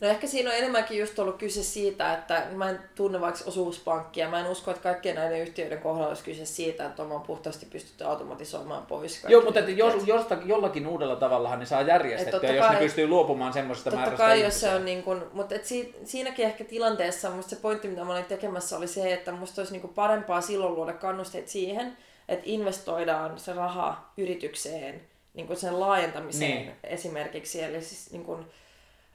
No 0.00 0.08
ehkä 0.08 0.26
siinä 0.26 0.50
on 0.50 0.56
enemmänkin 0.56 0.98
just 0.98 1.18
ollut 1.18 1.36
kyse 1.36 1.62
siitä, 1.62 2.14
että 2.14 2.46
mä 2.52 2.70
en 2.70 2.80
tunne 2.94 3.20
vaikka 3.20 3.40
osuuspankkia. 3.46 4.28
Mä 4.28 4.40
en 4.40 4.46
usko, 4.46 4.70
että 4.70 4.82
kaikkien 4.82 5.14
näiden 5.16 5.40
yhtiöiden 5.40 5.78
kohdalla 5.78 6.08
olisi 6.08 6.24
kyse 6.24 6.44
siitä, 6.44 6.86
että 6.86 7.02
on 7.02 7.20
puhtaasti 7.20 7.66
pystytty 7.66 8.04
automatisoimaan 8.04 8.86
pois. 8.86 9.24
Joo, 9.28 9.42
mutta 9.42 9.60
että 9.60 9.72
jos, 9.72 10.06
josta, 10.06 10.36
jollakin 10.44 10.86
uudella 10.86 11.16
tavalla 11.16 11.56
ne 11.56 11.66
saa 11.66 11.82
järjestettyä, 11.82 12.52
jos 12.52 12.66
kai, 12.66 12.74
ne 12.74 12.80
pystyy 12.80 13.06
luopumaan 13.06 13.52
semmoisesta 13.52 13.90
määrästä 13.90 14.10
Totta 14.10 14.24
kai, 14.24 14.42
jos 14.42 14.60
se 14.60 14.74
on 14.74 14.84
niin 14.84 15.02
kuin, 15.02 15.22
mutta 15.32 15.54
et 15.54 15.64
si, 15.64 15.94
siinäkin 16.04 16.44
ehkä 16.44 16.64
tilanteessa 16.64 17.30
musta 17.30 17.50
se 17.50 17.56
pointti, 17.56 17.88
mitä 17.88 18.04
mä 18.04 18.12
olin 18.12 18.24
tekemässä, 18.24 18.76
oli 18.76 18.86
se, 18.86 19.12
että 19.12 19.32
musta 19.32 19.60
olisi 19.60 19.72
niin 19.72 19.82
kuin 19.82 19.94
parempaa 19.94 20.40
silloin 20.40 20.74
luoda 20.74 20.92
kannusteet 20.92 21.48
siihen, 21.48 21.96
että 22.28 22.44
investoidaan 22.46 23.38
se 23.38 23.52
raha 23.52 24.12
yritykseen, 24.16 25.00
niin 25.34 25.46
kuin 25.46 25.56
sen 25.56 25.80
laajentamiseen 25.80 26.50
niin. 26.50 26.72
esimerkiksi. 26.84 27.62
Eli 27.62 27.82
siis 27.82 28.12
niin 28.12 28.24
kuin, 28.24 28.46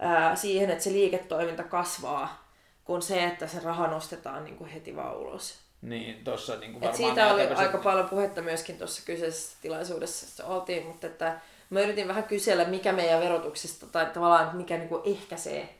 ää, 0.03 0.35
siihen, 0.35 0.69
että 0.69 0.84
se 0.84 0.91
liiketoiminta 0.91 1.63
kasvaa, 1.63 2.47
kuin 2.85 3.01
se, 3.01 3.23
että 3.23 3.47
se 3.47 3.59
raha 3.59 3.88
nostetaan 3.88 4.43
niin 4.43 4.55
kuin 4.55 4.69
heti 4.69 4.95
vaan 4.95 5.17
ulos. 5.17 5.55
Niin, 5.81 6.23
tossa 6.23 6.55
niin 6.55 6.71
kuin 6.71 6.81
varmaan 6.81 6.97
siitä 6.97 7.34
oli 7.34 7.41
tämmöset... 7.41 7.65
aika 7.65 7.77
paljon 7.77 8.09
puhetta 8.09 8.41
myöskin 8.41 8.77
tuossa 8.77 9.01
kyseisessä 9.05 9.57
tilaisuudessa, 9.61 10.25
jossa 10.25 10.45
oltiin, 10.45 10.85
mutta 10.85 11.07
että 11.07 11.39
Mä 11.73 11.81
yritin 11.81 12.07
vähän 12.07 12.23
kysellä, 12.23 12.65
mikä 12.65 12.91
meidän 12.91 13.19
verotuksesta 13.19 13.85
tai 13.85 14.05
tavallaan 14.05 14.57
mikä 14.57 14.77
niinku 14.77 15.01
ehkäisee, 15.05 15.75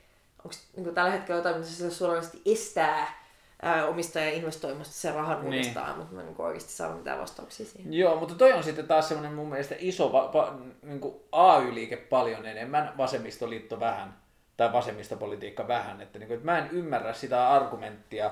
onko 0.46 0.56
niinku 0.76 0.92
tällä 0.92 1.12
hetkellä 1.12 1.40
jotain, 1.40 1.58
mitä 1.58 1.68
se 1.68 1.92
suoranaisesti 1.92 2.42
estää 2.46 3.23
ää, 3.64 3.86
omistajan 3.88 4.34
investoimasta 4.34 4.94
sen 4.94 5.14
rahan 5.16 5.38
Niin. 5.38 5.46
uudestaan, 5.46 5.98
mutta 5.98 6.14
mä 6.14 6.20
en 6.22 6.26
niinku 6.28 6.44
oikeasti 6.44 6.72
saanut 6.72 6.98
mitään 6.98 7.20
vastauksia 7.20 7.66
siihen. 7.66 7.94
Joo, 7.94 8.16
mutta 8.16 8.36
toi 8.36 8.54
on 8.54 8.64
sitten 8.64 8.88
taas 8.88 9.08
semmoinen 9.08 9.34
mun 9.34 9.50
mielestä 9.50 9.76
iso 9.80 10.12
va- 10.12 10.34
va- 10.34 10.56
niin 10.82 11.00
kuin 11.00 11.16
AY-liike 11.32 11.96
paljon 11.98 12.46
enemmän, 12.46 12.94
vasemmistoliitto 12.98 13.80
vähän, 13.80 14.16
tai 14.58 14.74
vasemmistopolitiikka 14.74 15.68
vähän. 15.68 16.02
Että, 16.02 16.20
niin 16.20 16.28
kuin, 16.28 16.36
että 16.36 16.46
mä 16.52 16.58
en 16.58 16.70
ymmärrä 16.72 17.14
sitä 17.14 17.50
argumenttia, 17.50 18.32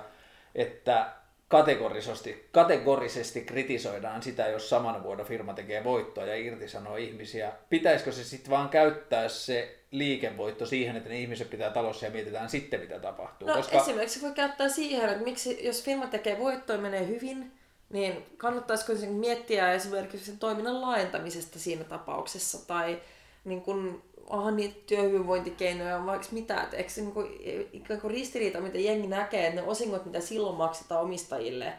että 0.55 1.05
kategorisesti, 1.52 2.48
kategorisesti 2.52 3.41
kritisoidaan 3.41 4.23
sitä, 4.23 4.48
jos 4.48 4.69
saman 4.69 5.03
vuoden 5.03 5.26
firma 5.26 5.53
tekee 5.53 5.84
voittoa 5.84 6.26
ja 6.26 6.36
irtisanoo 6.36 6.95
ihmisiä. 6.95 7.52
Pitäisikö 7.69 8.11
se 8.11 8.23
sitten 8.23 8.52
vaan 8.52 8.69
käyttää 8.69 9.30
se 9.30 9.78
liikevoitto 9.91 10.65
siihen, 10.65 10.95
että 10.95 11.10
ne 11.10 11.19
ihmiset 11.19 11.49
pitää 11.49 11.69
talossa 11.69 12.06
ja 12.06 12.11
mietitään 12.11 12.49
sitten, 12.49 12.80
mitä 12.80 12.99
tapahtuu? 12.99 13.48
No 13.48 13.53
Koska... 13.53 13.78
esimerkiksi 13.78 14.22
voi 14.22 14.32
käyttää 14.32 14.69
siihen, 14.69 15.10
että 15.10 15.23
miksi, 15.23 15.65
jos 15.65 15.84
firma 15.84 16.07
tekee 16.07 16.40
voittoa 16.40 16.76
ja 16.76 16.82
menee 16.82 17.07
hyvin, 17.07 17.52
niin 17.90 18.26
kannattaisiko 18.38 18.95
sen 18.95 19.11
miettiä 19.11 19.73
esimerkiksi 19.73 20.26
sen 20.26 20.40
toiminnan 20.40 20.82
laajentamisesta 20.82 21.60
siinä 21.60 21.84
tapauksessa, 21.84 22.68
tai 22.68 23.02
niin 23.45 23.61
kun, 23.61 24.03
onhan 24.31 24.55
niitä 24.55 24.75
työhyvinvointikeinoja 24.87 25.97
on 25.97 26.05
vaikka 26.05 26.27
mitä, 26.31 26.61
että 26.61 26.77
eikö 26.77 26.89
se 26.89 27.01
niin 27.01 27.13
kuin, 27.13 27.27
ikään 27.73 28.01
kuin 28.01 28.11
ristiriita, 28.11 28.61
mitä 28.61 28.77
jengi 28.77 29.07
näkee, 29.07 29.47
että 29.47 29.61
ne 29.61 29.67
osingot, 29.67 30.05
mitä 30.05 30.19
silloin 30.19 30.55
maksetaan 30.55 31.01
omistajille, 31.01 31.73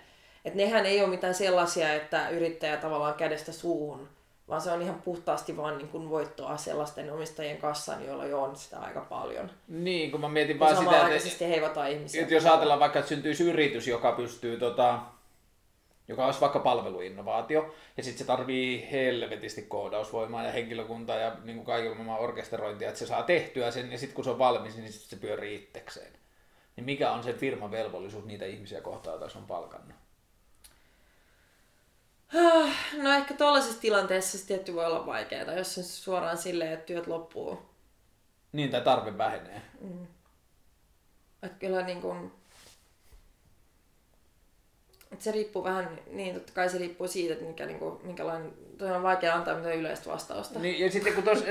että 0.44 0.56
nehän 0.56 0.86
ei 0.86 1.00
ole 1.00 1.10
mitään 1.10 1.34
sellaisia, 1.34 1.94
että 1.94 2.28
yrittäjä 2.28 2.76
tavallaan 2.76 3.14
kädestä 3.14 3.52
suuhun, 3.52 4.08
vaan 4.48 4.60
se 4.60 4.70
on 4.70 4.82
ihan 4.82 5.02
puhtaasti 5.02 5.56
vaan 5.56 5.78
niin 5.78 5.88
kuin 5.88 6.10
voittoa 6.10 6.56
sellaisten 6.56 7.12
omistajien 7.12 7.56
kassaan, 7.56 8.06
joilla 8.06 8.26
jo 8.26 8.42
on 8.42 8.56
sitä 8.56 8.78
aika 8.78 9.00
paljon. 9.00 9.50
Niin, 9.68 10.10
kun 10.10 10.20
mä 10.20 10.28
mietin 10.28 10.58
vaan 10.58 10.76
sitä, 10.76 11.08
että, 11.08 11.46
heivataan 11.46 11.90
ihmisiä. 11.90 12.26
jos 12.28 12.46
ajatellaan 12.46 12.80
vaikka, 12.80 12.98
että 12.98 13.08
syntyisi 13.08 13.44
yritys, 13.44 13.88
joka 13.88 14.12
pystyy 14.12 14.58
tota, 14.58 15.00
joka 16.08 16.26
olisi 16.26 16.40
vaikka 16.40 16.58
palveluinnovaatio, 16.58 17.74
ja 17.96 18.02
sitten 18.02 18.18
se 18.18 18.24
tarvii 18.24 18.88
helvetisti 18.92 19.62
koodausvoimaa 19.62 20.44
ja 20.44 20.52
henkilökuntaa 20.52 21.16
ja 21.16 21.36
niin 21.44 21.56
kuin 21.56 21.66
kaikilla 21.66 21.94
maailman 21.94 22.20
orkesterointia, 22.20 22.88
että 22.88 22.98
se 22.98 23.06
saa 23.06 23.22
tehtyä 23.22 23.70
sen, 23.70 23.92
ja 23.92 23.98
sitten 23.98 24.14
kun 24.14 24.24
se 24.24 24.30
on 24.30 24.38
valmis, 24.38 24.76
niin 24.76 24.92
sit 24.92 25.02
se 25.02 25.16
pyörii 25.16 25.54
itsekseen. 25.54 26.12
Niin 26.76 26.84
mikä 26.84 27.12
on 27.12 27.22
se 27.22 27.32
firman 27.32 27.70
velvollisuus 27.70 28.24
niitä 28.24 28.44
ihmisiä 28.44 28.80
kohtaan, 28.80 29.14
joita 29.14 29.28
se 29.28 29.38
on 29.38 29.46
palkannut? 29.46 29.96
No 33.02 33.12
ehkä 33.12 33.34
tuollaisessa 33.34 33.80
tilanteessa 33.80 34.38
se 34.38 34.46
tietty 34.46 34.74
voi 34.74 34.86
olla 34.86 35.06
vaikeaa, 35.06 35.52
jos 35.52 35.74
se 35.74 35.82
suoraan 35.82 36.38
silleen, 36.38 36.72
että 36.72 36.86
työt 36.86 37.06
loppuu. 37.06 37.62
Niin, 38.52 38.70
tai 38.70 38.80
tarve 38.80 39.18
vähenee. 39.18 39.62
Että 41.42 41.58
kyllä 41.58 41.82
niin 41.82 42.00
kuin... 42.00 42.41
Että 45.12 45.24
se 45.24 45.32
riippuu 45.32 45.64
vähän, 45.64 45.98
niin 46.10 46.34
totta 46.34 46.52
kai 46.52 46.68
se 46.68 46.78
riippuu 46.78 47.08
siitä, 47.08 47.32
että 47.32 47.44
mikä, 47.44 47.66
niin 47.66 47.78
kuin, 47.78 47.94
minkälainen, 48.02 48.52
on 48.96 49.02
vaikea 49.02 49.34
antaa 49.34 49.54
mitään 49.54 49.76
yleistä 49.76 50.10
vastausta. 50.10 50.58
Niin, 50.58 50.80
ja 50.84 50.90
sitten 50.90 51.12
kun 51.14 51.24
tos, 51.24 51.44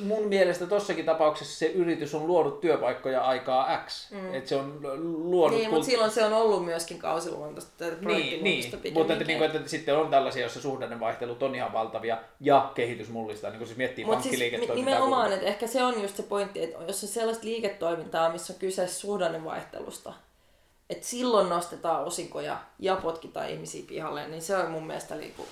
mun 0.00 0.28
mielestä 0.28 0.66
tossakin 0.66 1.04
tapauksessa 1.04 1.58
se 1.58 1.66
yritys 1.66 2.14
on 2.14 2.26
luonut 2.26 2.60
työpaikkoja 2.60 3.22
aikaa 3.22 3.78
X. 3.86 4.10
Mm. 4.10 4.34
Että 4.34 4.48
se 4.48 4.56
on 4.56 4.78
luonut... 5.30 5.58
Niin, 5.58 5.70
mutta 5.70 5.86
silloin 5.86 6.10
se 6.10 6.24
on 6.24 6.32
ollut 6.32 6.64
myöskin 6.64 6.98
kausiluontoista 6.98 7.84
Niin, 8.00 8.44
niin. 8.44 8.72
mutta 8.94 9.12
että, 9.12 9.24
niin 9.24 9.38
kuin, 9.38 9.50
että 9.50 9.68
sitten 9.68 9.96
on 9.96 10.10
tällaisia, 10.10 10.42
joissa 10.42 10.60
suhdannevaihtelut 10.60 11.42
on 11.42 11.54
ihan 11.54 11.72
valtavia 11.72 12.18
ja 12.40 12.70
kehitys 12.74 13.08
mullistaa, 13.08 13.50
niin 13.50 13.58
kuin 13.58 13.68
siis 13.68 13.78
miettii 13.78 14.04
Mutta 14.04 14.22
siis 14.22 14.30
pankkiliiketoimintaa. 14.32 14.76
nimenomaan, 14.76 15.20
kuinka- 15.22 15.34
että 15.34 15.46
ehkä 15.46 15.66
se 15.66 15.84
on 15.84 16.02
just 16.02 16.16
se 16.16 16.22
pointti, 16.22 16.62
että 16.62 16.84
jos 16.86 17.02
on 17.02 17.08
sellaista 17.08 17.44
liiketoimintaa, 17.46 18.32
missä 18.32 18.52
on 18.52 18.58
kyse 18.58 18.86
suhdannevaihtelusta, 18.86 20.12
että 20.90 21.06
silloin 21.06 21.48
nostetaan 21.48 22.04
osinkoja 22.04 22.58
ja 22.78 22.96
potkitaan 22.96 23.48
ihmisiä 23.50 23.84
pihalle, 23.88 24.28
niin 24.28 24.42
se 24.42 24.56
on 24.56 24.70
mun 24.70 24.86
mielestä 24.86 25.14
niinku 25.14 25.46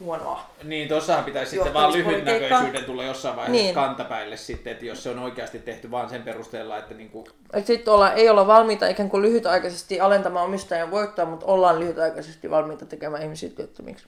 huonoa. 0.00 0.50
Niin, 0.64 0.88
tuossahan 0.88 1.24
pitäisi 1.24 1.50
sitten 1.50 1.74
vaan 1.74 1.92
lyhytnäköisyyden 1.92 2.84
tulla 2.84 3.04
jossain 3.04 3.36
vaiheessa 3.36 3.62
Niin. 3.62 3.74
kantapäille 3.74 4.36
sitten, 4.36 4.72
että 4.72 4.86
jos 4.86 5.02
se 5.02 5.10
on 5.10 5.18
oikeasti 5.18 5.58
tehty 5.58 5.90
vaan 5.90 6.08
sen 6.08 6.22
perusteella, 6.22 6.78
että 6.78 6.94
niin 6.94 7.10
kuin, 7.10 7.26
Että 7.52 7.66
sitten 7.66 7.94
olla, 7.94 8.12
ei 8.12 8.28
olla 8.28 8.46
valmiita 8.46 8.88
ikään 8.88 9.10
kuin 9.10 9.22
lyhytaikaisesti 9.22 10.00
alentamaan 10.00 10.44
omistajan 10.46 10.90
voittoa, 10.90 11.24
mutta 11.24 11.46
ollaan 11.46 11.80
lyhytaikaisesti 11.80 12.50
valmiita 12.50 12.86
tekemään 12.86 13.22
ihmisiä 13.22 13.48
työttömiksi. 13.48 14.06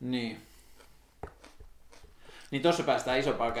Niin. 0.00 0.42
Niin 2.50 2.62
tuossa 2.62 2.82
päästään 2.82 3.18
isompaan 3.18 3.52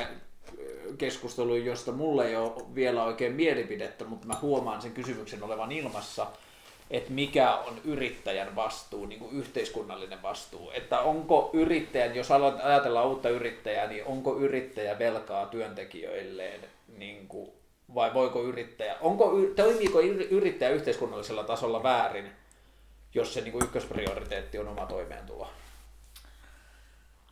keskusteluun, 0.98 1.64
josta 1.64 1.92
mulla 1.92 2.24
ei 2.24 2.36
ole 2.36 2.74
vielä 2.74 3.04
oikein 3.04 3.32
mielipidettä, 3.32 4.04
mutta 4.04 4.26
mä 4.26 4.36
huomaan 4.42 4.82
sen 4.82 4.92
kysymyksen 4.92 5.42
olevan 5.42 5.72
ilmassa, 5.72 6.26
että 6.90 7.12
mikä 7.12 7.54
on 7.54 7.80
yrittäjän 7.84 8.56
vastuu, 8.56 9.06
niin 9.06 9.20
kuin 9.20 9.36
yhteiskunnallinen 9.36 10.22
vastuu. 10.22 10.70
Että 10.70 11.00
onko 11.00 11.50
yrittäjän, 11.52 12.16
jos 12.16 12.30
ajatellaan 12.62 13.06
uutta 13.06 13.28
yrittäjää, 13.28 13.86
niin 13.86 14.04
onko 14.04 14.36
yrittäjä 14.36 14.98
velkaa 14.98 15.46
työntekijöilleen, 15.46 16.60
niin 16.98 17.28
kuin, 17.28 17.50
vai 17.94 18.14
voiko 18.14 18.42
yrittäjä, 18.42 18.96
onko, 19.00 19.32
toimiiko 19.56 20.00
yr- 20.00 20.28
yrittäjä 20.30 20.70
yhteiskunnallisella 20.70 21.44
tasolla 21.44 21.82
väärin, 21.82 22.30
jos 23.14 23.34
se 23.34 23.40
niin 23.40 23.52
kuin 23.52 23.64
ykkösprioriteetti 23.64 24.58
on 24.58 24.68
oma 24.68 24.86
toimeentulo? 24.86 25.48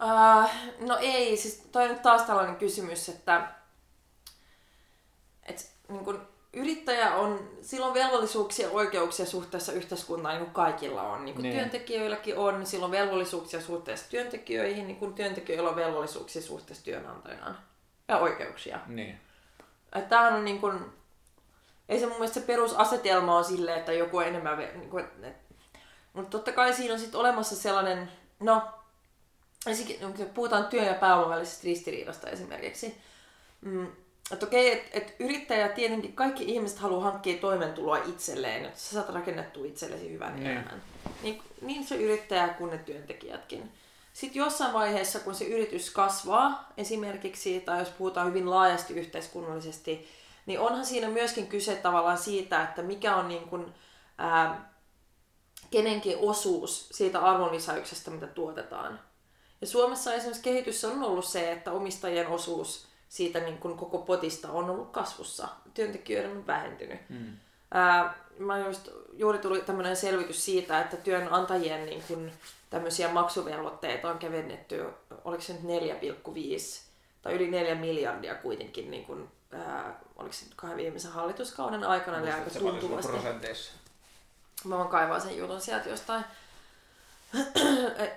Uh, 0.00 0.50
no 0.88 0.98
ei, 1.00 1.36
siis 1.36 1.68
toi 1.72 1.90
on 1.90 1.98
taas 1.98 2.22
tällainen 2.22 2.56
kysymys, 2.56 3.08
että 3.08 3.48
et, 5.42 5.70
niin 5.88 6.04
kun 6.04 6.28
yrittäjä 6.52 7.14
on, 7.14 7.50
sillä 7.62 7.86
on 7.86 7.94
velvollisuuksia 7.94 8.66
ja 8.66 8.72
oikeuksia 8.72 9.26
suhteessa 9.26 9.72
yhteiskuntaan, 9.72 10.34
niin 10.34 10.44
kuin 10.44 10.54
kaikilla 10.54 11.02
on. 11.02 11.24
Niin 11.24 11.34
kuin 11.34 11.42
Niin. 11.42 11.54
työntekijöilläkin 11.54 12.36
on, 12.36 12.66
sillä 12.66 12.84
on 12.84 12.90
velvollisuuksia 12.90 13.60
suhteessa 13.60 14.10
työntekijöihin, 14.10 14.86
niin 14.86 14.96
kuin 14.96 15.14
työntekijöillä 15.14 15.70
on 15.70 15.76
velvollisuuksia 15.76 16.42
suhteessa 16.42 16.84
työnantajaan. 16.84 17.58
Ja 18.08 18.18
oikeuksia. 18.18 18.80
Niin. 18.86 19.20
Tämähän 20.08 20.34
on 20.34 20.44
niin 20.44 20.60
kuin, 20.60 20.80
ei 21.88 22.00
se 22.00 22.06
mun 22.06 22.14
mielestä 22.14 22.40
se 22.40 22.46
perusasetelma 22.46 23.36
on 23.36 23.44
silleen, 23.44 23.78
että 23.78 23.92
joku 23.92 24.16
on 24.16 24.26
enemmän, 24.26 24.58
niin 24.58 24.90
kuin, 24.90 25.04
et, 25.22 25.36
mutta 26.12 26.30
totta 26.30 26.52
kai 26.52 26.72
siinä 26.74 26.94
on 26.94 27.00
sitten 27.00 27.20
olemassa 27.20 27.56
sellainen, 27.56 28.12
no, 28.40 28.62
kun 30.00 30.26
puhutaan 30.34 30.66
työn 30.66 30.86
ja 30.86 30.94
pääoman 30.94 31.30
välisestä 31.30 31.64
ristiriidasta 31.64 32.30
esimerkiksi, 32.30 32.96
mm, 33.60 33.86
että 34.30 34.46
okei, 34.46 34.72
että 34.72 34.90
et 34.92 35.16
yrittäjä 35.18 35.68
tietenkin, 35.68 36.12
kaikki 36.12 36.44
ihmiset 36.44 36.78
haluaa 36.78 37.04
hankkia 37.04 37.38
toimeentuloa 37.40 37.96
itselleen, 37.96 38.64
että 38.64 38.78
sä 38.80 38.94
saat 38.94 39.08
rakennettua 39.08 39.66
itsellesi 39.66 40.12
hyvän 40.12 40.36
Niin. 40.36 40.46
elämän. 40.46 40.82
Niin, 41.22 41.42
niin 41.60 41.86
se 41.86 41.94
yrittäjä 41.96 42.48
kuin 42.48 42.70
ne 42.70 42.78
työntekijätkin. 42.78 43.72
Sitten 44.12 44.40
jossain 44.40 44.72
vaiheessa, 44.72 45.20
kun 45.20 45.34
se 45.34 45.44
yritys 45.44 45.90
kasvaa 45.90 46.72
esimerkiksi, 46.76 47.60
tai 47.60 47.78
jos 47.78 47.88
puhutaan 47.88 48.28
hyvin 48.28 48.50
laajasti 48.50 48.94
yhteiskunnallisesti, 48.94 50.08
niin 50.46 50.60
onhan 50.60 50.86
siinä 50.86 51.08
myöskin 51.08 51.46
kyse 51.46 51.74
tavallaan 51.76 52.18
siitä, 52.18 52.62
että 52.62 52.82
mikä 52.82 53.16
on 53.16 53.28
niin 53.28 53.48
kuin, 53.48 53.74
ää, 54.18 54.72
kenenkin 55.70 56.16
osuus 56.20 56.88
siitä 56.88 57.20
arvonlisäyksestä, 57.20 58.10
mitä 58.10 58.26
tuotetaan. 58.26 59.00
Ja 59.62 59.68
Suomessa 59.68 60.14
esimerkiksi 60.14 60.42
kehitys 60.42 60.84
on 60.84 61.02
ollut 61.02 61.24
se, 61.24 61.52
että 61.52 61.72
omistajien 61.72 62.26
osuus 62.26 62.86
siitä 63.08 63.40
niin 63.40 63.58
kuin 63.58 63.76
koko 63.76 63.98
potista 63.98 64.50
on 64.50 64.70
ollut 64.70 64.90
kasvussa. 64.90 65.48
Työntekijöiden 65.74 66.30
on 66.30 66.46
vähentynyt. 66.46 67.00
Mm. 67.08 67.36
Ää, 67.70 68.14
mä 68.38 68.58
just, 68.58 68.88
juuri 69.12 69.38
tuli 69.38 69.60
tämmöinen 69.60 69.96
selvitys 69.96 70.44
siitä, 70.44 70.80
että 70.80 70.96
työnantajien 70.96 71.86
niin 71.86 72.02
kuin, 72.08 72.32
tämmöisiä 72.70 73.08
maksuvelvoitteita 73.08 74.10
on 74.10 74.18
kevennetty, 74.18 74.84
oliko 75.24 75.42
se 75.42 75.52
nyt 75.52 75.62
4,5 75.62 76.80
tai 77.22 77.32
yli 77.32 77.50
4 77.50 77.74
miljardia 77.74 78.34
kuitenkin, 78.34 78.90
niin 78.90 79.04
kuin, 79.04 79.28
ää, 79.52 80.00
oliko 80.16 80.32
se 80.32 80.44
nyt 80.44 80.54
kahden 80.56 80.78
viimeisen 80.78 81.12
hallituskauden 81.12 81.84
aikana, 81.84 82.18
eli 82.18 82.30
aika 82.30 82.50
tuntuvasti. 82.50 83.12
prosenteissa? 83.12 83.72
Mä 84.64 84.78
voin 84.78 84.88
kaivaa 84.88 85.20
sen 85.20 85.36
jutun 85.36 85.60
sieltä 85.60 85.88
jostain. 85.88 86.24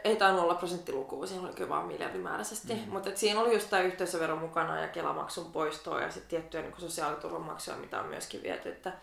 Ei 0.04 0.16
tainnut 0.16 0.44
olla 0.44 0.56
prosenttilukua, 0.56 1.26
siinä 1.26 1.44
oli 1.44 1.54
kyllä 1.54 1.70
vaan 1.70 1.86
miljardimääräisesti. 1.86 2.74
Mm. 2.74 2.92
Mutta 2.92 3.10
siinä 3.16 3.40
oli 3.40 3.54
just 3.54 3.70
tämä 3.70 3.82
yhteisövero 3.82 4.36
mukana 4.36 4.82
ja 4.82 4.88
Kelamaksun 4.88 5.52
poistoa 5.52 6.02
ja 6.02 6.12
sitten 6.12 6.30
tiettyjä 6.30 6.64
niin 6.64 6.74
sosiaaliturvamaksuja, 6.78 7.78
mitä 7.78 8.00
on 8.00 8.08
myöskin 8.08 8.44
viety. 8.44 8.70
Että 8.70 8.94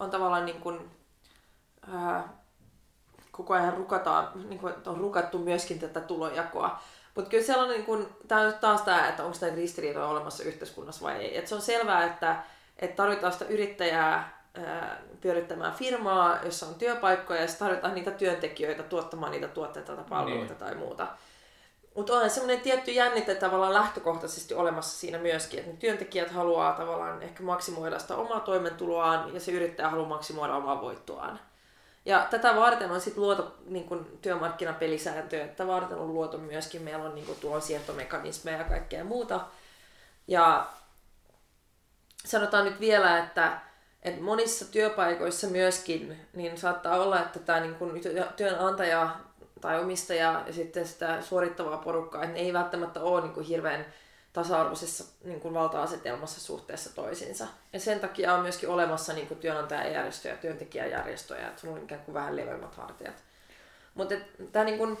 on 0.00 0.10
tavallaan 0.10 0.46
niin 0.46 0.60
kuin, 0.60 0.90
ää, 1.92 2.28
koko 3.30 3.54
ajan 3.54 3.74
rukataan, 3.74 4.48
niin 4.48 4.58
kuin, 4.58 4.74
on 4.86 4.96
rukattu 4.96 5.38
myöskin 5.38 5.78
tätä 5.78 6.00
tulonjakoa. 6.00 6.80
Mutta 7.14 7.30
kyllä 7.30 7.44
sellainen, 7.44 7.76
niin 7.76 7.86
kuin, 7.86 8.06
tämä 8.28 8.40
on 8.40 8.54
taas 8.60 8.82
tämä, 8.82 9.08
että 9.08 9.24
onko 9.24 9.38
tämä 9.38 9.54
ristiriitoja 9.54 10.06
olemassa 10.06 10.44
yhteiskunnassa 10.44 11.04
vai 11.04 11.16
ei. 11.16 11.38
Et 11.38 11.46
se 11.46 11.54
on 11.54 11.62
selvää, 11.62 12.04
että, 12.04 12.42
että 12.78 12.96
tarvitaan 12.96 13.32
sitä 13.32 13.44
yrittäjää 13.44 14.08
ää, 14.08 14.37
pyörittämään 15.20 15.74
firmaa, 15.74 16.38
jossa 16.44 16.66
on 16.66 16.74
työpaikkoja, 16.74 17.40
ja 17.40 17.48
tarvitaan 17.58 17.94
niitä 17.94 18.10
työntekijöitä 18.10 18.82
tuottamaan 18.82 19.32
niitä 19.32 19.48
tuotteita 19.48 19.96
tai 19.96 20.04
palveluita 20.08 20.52
Niin. 20.52 20.58
tai 20.58 20.74
muuta. 20.74 21.06
Mutta 21.94 22.12
on 22.14 22.30
semmoinen 22.30 22.60
tietty 22.60 22.90
jännite 22.90 23.34
tavallaan 23.34 23.74
lähtökohtaisesti 23.74 24.54
olemassa 24.54 24.98
siinä 24.98 25.18
myöskin, 25.18 25.58
että 25.58 25.70
ne 25.70 25.76
työntekijät 25.76 26.30
haluaa 26.30 26.72
tavallaan 26.72 27.22
ehkä 27.22 27.42
maksimoida 27.42 27.98
sitä 27.98 28.16
omaa 28.16 28.40
toimeentuloaan 28.40 29.34
ja 29.34 29.40
se 29.40 29.52
yrittäjä 29.52 29.90
haluaa 29.90 30.08
maksimoida 30.08 30.54
omaa 30.54 30.80
voittoaan. 30.80 31.40
Ja 32.04 32.26
tätä 32.30 32.56
varten 32.56 32.90
on 32.90 33.00
sitten 33.00 33.22
luotu 33.22 33.44
niin 33.66 33.84
kun, 33.84 34.18
työmarkkinapelisääntöjä, 34.22 35.44
että 35.44 35.66
varten 35.66 35.98
on 35.98 36.14
luotu 36.14 36.38
myöskin, 36.38 36.82
meillä 36.82 37.04
on 37.04 37.14
niin 37.14 37.26
kun, 37.26 37.36
tulonsiirtomekanismeja 37.40 38.58
ja 38.58 38.64
kaikkea 38.64 39.04
muuta. 39.04 39.40
Ja 40.26 40.66
sanotaan 42.24 42.64
nyt 42.64 42.80
vielä, 42.80 43.18
että, 43.18 43.60
että 44.02 44.22
monissa 44.22 44.64
työpaikoissa 44.64 45.46
myöskin 45.46 46.20
niin 46.34 46.58
saattaa 46.58 47.00
olla, 47.00 47.20
että 47.20 47.38
tämä 47.38 47.60
niin 47.60 47.74
kun, 47.74 48.00
työnantaja 48.36 49.16
tai 49.60 49.80
omistaja 49.80 50.44
ja 50.46 50.52
sitten 50.52 50.86
sitä 50.86 51.22
suorittavaa 51.22 51.78
porukkaa, 51.78 52.22
että 52.22 52.34
ne 52.34 52.40
ei 52.40 52.52
välttämättä 52.52 53.00
ole 53.00 53.20
niin 53.20 53.32
kuin 53.32 53.46
hirveän 53.46 53.86
tasa-arvoisessa 54.32 55.04
niin 55.24 55.54
valta-asetelmassa 55.54 56.40
suhteessa 56.40 56.94
toisiinsa. 56.94 57.46
Ja 57.72 57.80
sen 57.80 58.00
takia 58.00 58.34
on 58.34 58.42
myöskin 58.42 58.68
olemassa 58.68 59.12
niin 59.12 59.36
työnantajajärjestöjä 59.40 60.34
ja 60.34 60.40
työntekijäjärjestöjä, 60.40 61.48
että 61.48 61.60
sulla 61.60 61.74
on 61.74 61.82
ikään 61.82 62.00
kuin 62.00 62.14
vähän 62.14 62.36
leveämmät 62.36 62.74
hartiat. 62.74 63.24
Mutta 63.94 64.14
tämä 64.52 64.64
niin 64.64 64.78
kuin, 64.78 64.98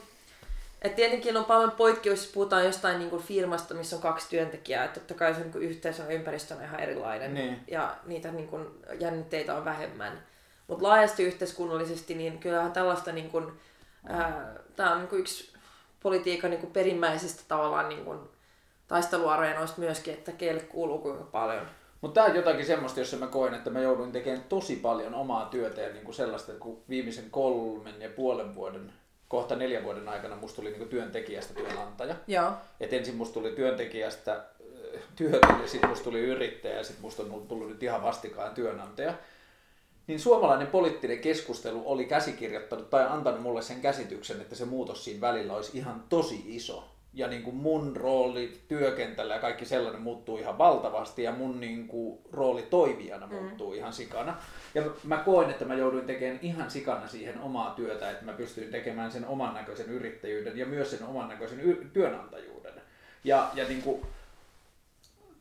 et 0.82 0.96
tietenkin 0.96 1.36
on 1.36 1.44
paljon 1.44 1.70
poikkeus, 1.70 2.18
jos 2.18 2.32
puhutaan 2.32 2.64
jostain 2.64 2.98
niin 2.98 3.10
kuin 3.10 3.22
firmasta, 3.22 3.74
missä 3.74 3.96
on 3.96 4.02
kaksi 4.02 4.30
työntekijää. 4.30 4.84
Että 4.84 5.00
totta 5.00 5.14
kai 5.14 5.34
se 5.34 5.40
niin 5.40 5.62
yhteisön 5.62 6.12
ympäristö 6.12 6.54
on 6.54 6.62
ihan 6.62 6.80
erilainen 6.80 7.34
niin. 7.34 7.60
ja 7.68 7.96
niitä 8.06 8.32
niin 8.32 8.48
kuin, 8.48 8.66
jännitteitä 9.00 9.54
on 9.54 9.64
vähemmän. 9.64 10.22
Mutta 10.66 10.84
laajasti 10.84 11.22
yhteiskunnallisesti, 11.22 12.14
niin 12.14 12.38
kyllähän 12.38 12.72
tällaista 12.72 13.12
niin 13.12 13.30
kuin, 13.30 13.52
Tämä 14.76 14.92
on 14.92 14.98
niin 14.98 15.20
yksi 15.20 15.52
politiikan 16.02 16.50
niin 16.50 16.72
perimmäisistä 16.72 17.42
tavallaan 17.48 17.88
niin 17.88 18.04
kuin 18.04 18.18
taisteluareenoista 18.88 19.80
myöskin, 19.80 20.14
että 20.14 20.32
keille 20.32 20.60
kuuluu 20.60 20.98
kuinka 20.98 21.24
paljon. 21.24 21.66
Mutta 22.00 22.14
tämä 22.14 22.30
on 22.30 22.36
jotakin 22.36 22.66
semmoista, 22.66 23.00
jossa 23.00 23.16
mä 23.16 23.26
koen, 23.26 23.54
että 23.54 23.70
mä 23.70 23.80
joudun 23.80 24.12
tekemään 24.12 24.44
tosi 24.48 24.76
paljon 24.76 25.14
omaa 25.14 25.46
työtä 25.46 25.80
ja 25.80 25.92
niin 25.92 26.04
kuin 26.04 26.14
sellaista, 26.14 26.52
kun 26.52 26.82
viimeisen 26.88 27.30
kolmen 27.30 28.00
ja 28.00 28.08
puolen 28.08 28.54
vuoden, 28.54 28.92
kohta 29.28 29.56
neljän 29.56 29.84
vuoden 29.84 30.08
aikana 30.08 30.36
musta 30.36 30.56
tuli 30.56 30.68
niin 30.68 30.78
kuin 30.78 30.90
työntekijästä 30.90 31.54
työnantaja. 31.54 32.14
Joo. 32.26 32.52
Et 32.80 32.92
ensin 32.92 33.16
musta 33.16 33.34
tuli 33.34 33.50
työntekijästä 33.50 34.44
työtä 35.16 35.54
ja 35.62 35.68
sitten 35.68 35.90
musta 35.90 36.04
tuli 36.04 36.20
yrittäjä 36.20 36.76
ja 36.76 36.84
sitten 36.84 37.02
musta 37.02 37.22
on 37.22 37.46
tullut 37.48 37.68
nyt 37.68 37.82
ihan 37.82 38.02
vastikaan 38.02 38.54
työnantaja 38.54 39.14
niin 40.08 40.20
suomalainen 40.20 40.66
poliittinen 40.66 41.18
keskustelu 41.18 41.82
oli 41.86 42.04
käsikirjoittanut 42.04 42.90
tai 42.90 43.06
antanut 43.06 43.42
mulle 43.42 43.62
sen 43.62 43.80
käsityksen, 43.80 44.40
että 44.40 44.54
se 44.54 44.64
muutos 44.64 45.04
siinä 45.04 45.20
välillä 45.20 45.54
olisi 45.54 45.78
ihan 45.78 46.04
tosi 46.08 46.42
iso. 46.46 46.88
Ja 47.14 47.28
niin 47.28 47.42
kuin 47.42 47.56
mun 47.56 47.96
rooli 47.96 48.60
työkentällä 48.68 49.34
ja 49.34 49.40
kaikki 49.40 49.64
sellainen 49.64 50.02
muuttuu 50.02 50.38
ihan 50.38 50.58
valtavasti 50.58 51.22
ja 51.22 51.32
mun 51.32 51.60
niin 51.60 51.88
kuin 51.88 52.18
rooli 52.32 52.62
toimijana 52.62 53.26
mm. 53.26 53.34
muuttuu 53.34 53.72
ihan 53.72 53.92
sikana. 53.92 54.36
Ja 54.74 54.82
mä 55.04 55.16
koen, 55.16 55.50
että 55.50 55.64
mä 55.64 55.74
jouduin 55.74 56.06
tekemään 56.06 56.38
ihan 56.42 56.70
sikana 56.70 57.08
siihen 57.08 57.40
omaa 57.40 57.70
työtä, 57.70 58.10
että 58.10 58.24
mä 58.24 58.32
pystyin 58.32 58.70
tekemään 58.70 59.12
sen 59.12 59.26
oman 59.26 59.54
näköisen 59.54 59.90
yrittäjyyden 59.90 60.58
ja 60.58 60.66
myös 60.66 60.90
sen 60.90 61.06
oman 61.06 61.28
näköisen 61.28 61.60
y- 61.60 61.90
työnantajuuden. 61.92 62.74
Ja, 63.24 63.50
ja 63.54 63.68
niin 63.68 63.82
kuin, 63.82 64.02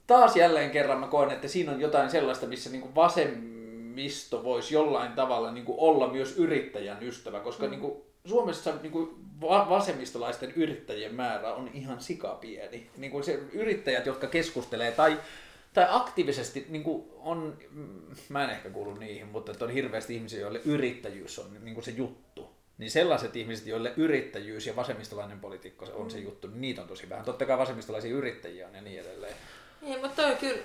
taas 0.08 0.36
jälleen 0.36 0.72
kerran 0.72 0.99
mä 0.99 1.08
koen, 1.08 1.32
että 1.32 1.48
siinä 1.48 1.72
on 1.72 1.82
jotain 1.82 2.10
sellaista, 2.10 2.45
missä 2.45 2.70
niin 2.70 2.82
kuin 2.82 2.95
vasemmisto 2.95 4.44
voisi 4.44 4.74
jollain 4.74 5.12
tavalla 5.12 5.52
niin 5.52 5.66
kuin 5.66 5.80
olla 5.80 6.08
myös 6.08 6.38
yrittäjän 6.38 7.04
ystävä, 7.04 7.40
koska 7.40 7.66
mm. 7.66 7.72
niin 7.72 7.82
kuin 7.82 7.94
Suomessa 8.26 8.74
niin 8.82 8.91
kuin 8.91 9.10
vasemmistolaisten 9.41 10.52
yrittäjien 10.56 11.16
määrä 11.16 11.54
on 11.54 11.70
ihan 11.74 11.99
sikapieni. 11.99 12.90
Niin 12.98 13.12
kuin 13.12 13.24
se 13.24 13.40
yrittäjät, 13.54 14.06
jotka 14.06 14.28
keskustelee 14.28 14.91
tai, 14.91 15.18
tai 15.78 15.88
aktiivisesti 15.90 16.66
niin 16.70 16.84
kuin 16.84 17.04
on, 17.16 17.58
mä 18.30 18.44
en 18.44 18.49
ehkä 18.49 18.70
kuulu 18.70 18.94
niihin, 18.94 19.28
mutta 19.28 19.52
että 19.52 19.66
on 19.66 19.72
hirveästi 19.72 20.16
ihmisiä, 20.16 20.40
joille 20.40 20.62
yrittäjyys 20.66 21.40
on 21.40 21.45
niin 21.62 21.74
kuin 21.74 21.84
se 21.84 21.91
juttu. 21.91 22.49
Niin 22.78 22.91
sellaiset 22.91 23.36
ihmiset, 23.36 23.68
joille 23.68 23.94
yrittäjyys 23.98 24.68
ja 24.68 24.76
vasemmistolainen 24.76 25.40
politiikka 25.40 25.86
on 25.94 26.04
mm. 26.04 26.10
se 26.10 26.20
juttu, 26.20 26.48
niin 26.48 26.62
niitä 26.62 26.82
on 26.82 26.88
tosi 26.88 27.10
vähän. 27.10 27.26
Totta 27.26 27.45
kai 27.45 27.58
vasemmistolaisia 27.58 28.16
yrittäjiä 28.16 28.68
on 28.68 28.76
ja 28.76 28.82
niin 28.82 29.02
edelleen. 29.02 29.36
Niin, 29.82 30.02
mutta 30.02 30.22
toi 30.22 30.36
kyllä, 30.36 30.62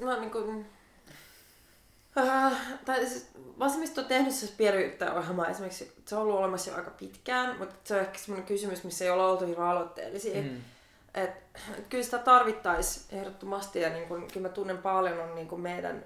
mä 0.00 0.20
niin 0.20 0.30
kuin, 0.30 0.66
Uh, 2.16 2.52
tai 2.84 3.06
siis 3.06 3.28
vasemmisto 3.58 4.00
on 4.00 4.06
tehnyt 4.06 4.34
se 4.34 4.52
pienyrittäjäohjelma 4.56 5.46
esimerkiksi, 5.46 5.92
se 6.06 6.16
on 6.16 6.22
ollut 6.22 6.36
olemassa 6.36 6.70
jo 6.70 6.76
aika 6.76 6.90
pitkään, 6.90 7.58
mutta 7.58 7.74
se 7.84 7.94
on 7.94 8.00
ehkä 8.00 8.18
semmoinen 8.18 8.46
kysymys, 8.46 8.84
missä 8.84 9.04
ei 9.04 9.10
olla 9.10 9.28
oltu 9.28 9.46
hirveän 9.46 9.68
aloitteellisia. 9.68 10.42
Mm. 10.42 10.60
Et, 11.14 11.30
kyllä 11.88 12.04
sitä 12.04 12.18
tarvittaisiin 12.18 13.20
ehdottomasti 13.20 13.80
ja 13.80 13.90
niin 13.90 14.08
kun, 14.08 14.28
kyllä 14.32 14.48
mä 14.48 14.54
tunnen 14.54 14.78
paljon 14.78 15.20
on 15.20 15.34
niin 15.34 15.60
meidän 15.60 16.04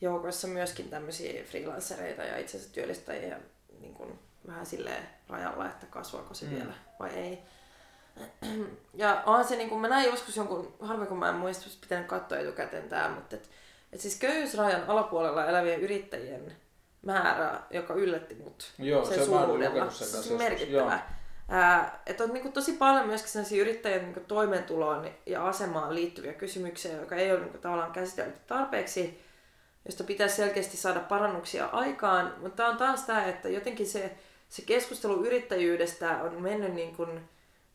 joukoissa 0.00 0.48
myöskin 0.48 0.88
tämmöisiä 0.88 1.44
freelancereita 1.44 2.22
ja 2.22 2.38
itse 2.38 2.56
asiassa 2.56 2.74
työllistäjiä 2.74 3.38
niin 3.80 3.94
kun, 3.94 4.18
vähän 4.46 4.66
silleen 4.66 5.08
rajalla, 5.28 5.66
että 5.66 5.86
kasvaako 5.86 6.34
se 6.34 6.46
mm. 6.46 6.54
vielä 6.54 6.74
vai 6.98 7.10
ei. 7.10 7.38
Ja 8.94 9.22
onhan 9.26 9.44
se, 9.44 9.56
niin 9.56 9.68
kun 9.68 9.80
mä 9.80 9.88
näin 9.88 10.10
joskus 10.10 10.36
jonkun, 10.36 10.74
harvoin 10.80 11.08
kun 11.08 11.18
mä 11.18 11.28
en 11.28 11.34
muista, 11.34 11.70
pitänyt 11.80 12.06
katsoa 12.06 12.38
etukäteen 12.38 12.88
tämä, 12.88 13.08
mutta 13.08 13.36
et, 13.36 13.50
et 13.92 14.00
siis 14.00 14.18
köyhyysrajan 14.18 14.84
alapuolella 14.86 15.46
elävien 15.46 15.80
yrittäjien 15.80 16.56
määrä, 17.02 17.60
joka 17.70 17.94
yllätti 17.94 18.34
mut 18.34 18.72
Joo, 18.78 19.04
sen 19.04 19.18
se 19.18 19.24
suuruudella. 19.24 19.90
Se 19.90 20.32
on 20.32 20.92
että 22.06 22.24
on 22.24 22.32
niinku 22.32 22.48
tosi 22.48 22.72
paljon 22.72 23.06
myöskin 23.06 23.30
sellaisia 23.30 23.62
yrittäjien 23.62 24.02
niinku 24.02 24.20
toimeentuloon 24.20 25.10
ja 25.26 25.48
asemaan 25.48 25.94
liittyviä 25.94 26.32
kysymyksiä, 26.32 26.92
jotka 26.92 27.16
ei 27.16 27.32
ole 27.32 27.40
niinku 27.40 27.58
tavallaan 27.58 27.92
käsitelty 27.92 28.38
tarpeeksi, 28.46 29.22
josta 29.84 30.04
pitäisi 30.04 30.36
selkeästi 30.36 30.76
saada 30.76 31.00
parannuksia 31.00 31.66
aikaan. 31.66 32.34
Mutta 32.40 32.66
on 32.66 32.76
taas 32.76 33.02
tämä, 33.02 33.24
että 33.24 33.48
jotenkin 33.48 33.86
se, 33.86 34.10
se 34.48 34.62
keskustelu 34.62 35.24
yrittäjyydestä 35.24 36.22
on 36.22 36.42
mennyt 36.42 36.74
niin 36.74 36.96
kuin, 36.96 37.20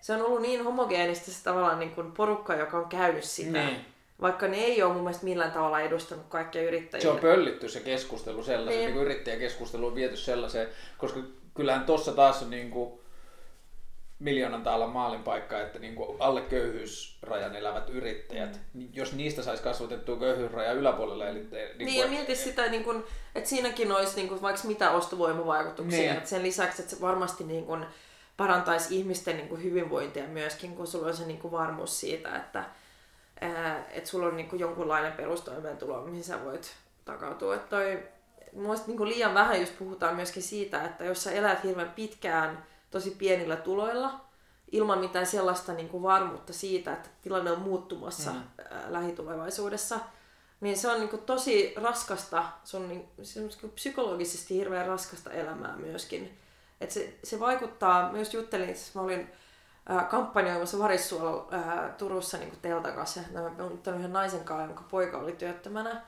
se 0.02 0.14
on 0.14 0.22
ollut 0.22 0.42
niin 0.42 0.64
homogeenista 0.64 1.32
se 1.32 1.44
tavallaan 1.44 1.80
niin 1.80 1.92
kuin 1.96 2.12
porukka, 2.12 2.56
joka 2.56 2.78
on 2.78 2.90
käynyt 2.90 3.24
sitä. 3.24 3.66
Niin 3.66 3.86
vaikka 4.22 4.48
ne 4.48 4.58
ei 4.58 4.84
ole 4.84 4.94
mun 4.94 5.04
mielestä 5.04 5.26
millään 5.26 5.52
tavalla 5.52 5.82
edustanut 5.82 6.26
kaikkia 6.30 6.62
yrittäjiä. 6.62 7.02
Se 7.02 7.10
on 7.10 7.20
pöllitty 7.20 7.70
se 7.70 7.80
keskustelu 7.80 8.44
sellaisen, 8.44 8.82
niin. 8.82 8.96
niin 8.96 9.06
yrittäjäkeskustelu 9.06 9.88
on 9.88 9.96
viety 9.96 10.18
sellaiseen, 10.18 10.68
koska 10.98 11.20
kyllähän 11.54 11.86
tuossa 11.86 12.12
taas 12.12 12.44
on 12.44 12.50
niin 12.50 12.72
kuin 12.72 13.03
miljoonan 14.24 14.64
taalan 14.64 14.90
maalin 14.90 15.24
paikka, 15.24 15.62
että 15.62 15.80
niin 15.80 15.96
kuin 15.96 16.18
alle 16.20 16.42
köyhyysrajan 16.42 17.56
elävät 17.56 17.90
yrittäjät, 17.90 18.54
mm. 18.54 18.80
Niin 18.80 18.90
jos 18.94 19.14
niistä 19.14 19.42
saisi 19.42 19.64
kasvatettua 19.64 20.20
köyhyysrajan 20.20 20.78
yläpuolelle. 20.78 21.30
Eli, 21.30 21.40
niin, 21.40 21.78
niin 21.78 21.88
kuin, 21.88 21.98
ja 21.98 22.08
mieti 22.08 22.36
sitä, 22.36 22.70
niin 22.70 22.84
kuin, 22.84 23.04
että 23.36 23.50
siinäkin 23.50 23.92
olisi 23.92 24.16
niin 24.16 24.28
kuin, 24.28 24.42
vaikka 24.42 24.68
mitä 24.68 24.92
ostovoimavaikutuksia. 24.92 26.00
Niin. 26.00 26.18
Että 26.18 26.30
sen 26.30 26.44
lisäksi, 26.44 26.82
että 26.82 26.96
se 26.96 27.02
varmasti 27.02 27.44
niin 27.44 27.66
kuin, 27.66 27.86
parantaisi 28.38 28.98
ihmisten 28.98 29.38
niin 29.38 29.50
kuin, 29.50 29.64
hyvinvointia 29.64 30.28
myöskin, 30.28 30.76
kun 30.76 30.88
sulla 30.88 31.08
on 31.08 31.18
se 31.18 31.26
niin 31.26 31.40
kuin, 31.40 31.52
varmuus 31.52 32.00
siitä, 32.00 32.36
että 32.36 32.64
että 33.90 34.10
sulla 34.10 34.28
on 34.28 34.38
niinku 34.38 34.56
jonkunlainen 34.56 35.14
perustoimeentulo, 35.14 36.02
mihin 36.02 36.24
sä 36.24 36.46
voit 36.46 36.76
takautua. 37.06 37.56
Että 37.56 37.70
toi, 37.70 38.04
Mielestäni 38.54 38.88
niinku 38.88 39.06
liian 39.06 39.34
vähän 39.34 39.60
just 39.60 39.78
puhutaan 39.80 40.16
myöskin 40.16 40.44
siitä, 40.44 40.84
että 40.84 41.04
jos 41.04 41.24
sä 41.24 41.32
elät 41.32 41.64
hirveän 41.64 41.92
pitkään 41.92 42.66
tosi 42.94 43.12
pienillä 43.12 43.56
tuloilla, 43.56 44.22
ilman 44.72 45.00
mitään 45.00 45.26
sellaista 45.26 45.74
niin 45.74 45.90
kuin 45.90 46.04
varmuutta 46.04 46.54
siitä, 46.54 46.94
että 46.94 47.10
tilanne 47.22 47.52
on 47.52 47.62
muuttumassa 47.62 48.32
mm. 48.32 48.42
lähitulevaisuudessa, 48.88 50.00
niin 50.62 50.78
se 50.78 50.92
on 50.92 51.00
niin 51.00 51.10
kuin 51.10 51.22
tosi 51.22 51.74
raskasta, 51.78 52.44
se 52.64 52.78
on, 52.78 52.88
niin, 52.88 53.10
se 53.24 53.40
on 53.42 53.50
niin 53.62 53.72
psykologisesti 53.72 54.56
hirveän 54.56 54.88
raskasta 54.88 55.32
elämää 55.32 55.76
myöskin. 55.78 56.38
Et 56.82 56.92
se, 56.92 57.14
se 57.24 57.40
vaikuttaa, 57.40 58.12
myös 58.12 58.34
juttelin, 58.34 58.76
mä 58.96 59.02
olin 59.02 59.32
äh, 59.92 60.10
kampanjoimassa 60.10 60.80
Varissuolla 60.80 61.48
äh, 61.54 61.96
Turussa 61.98 62.38
niin 62.38 62.58
teltan 62.62 62.94
kanssa. 62.94 63.22
Mä 63.32 63.40
olen 63.40 63.98
yhden 63.98 64.14
naisen 64.14 64.44
kanssa, 64.44 64.66
jonka 64.66 64.84
poika 64.92 65.18
oli 65.18 65.32
työttömänä 65.32 66.02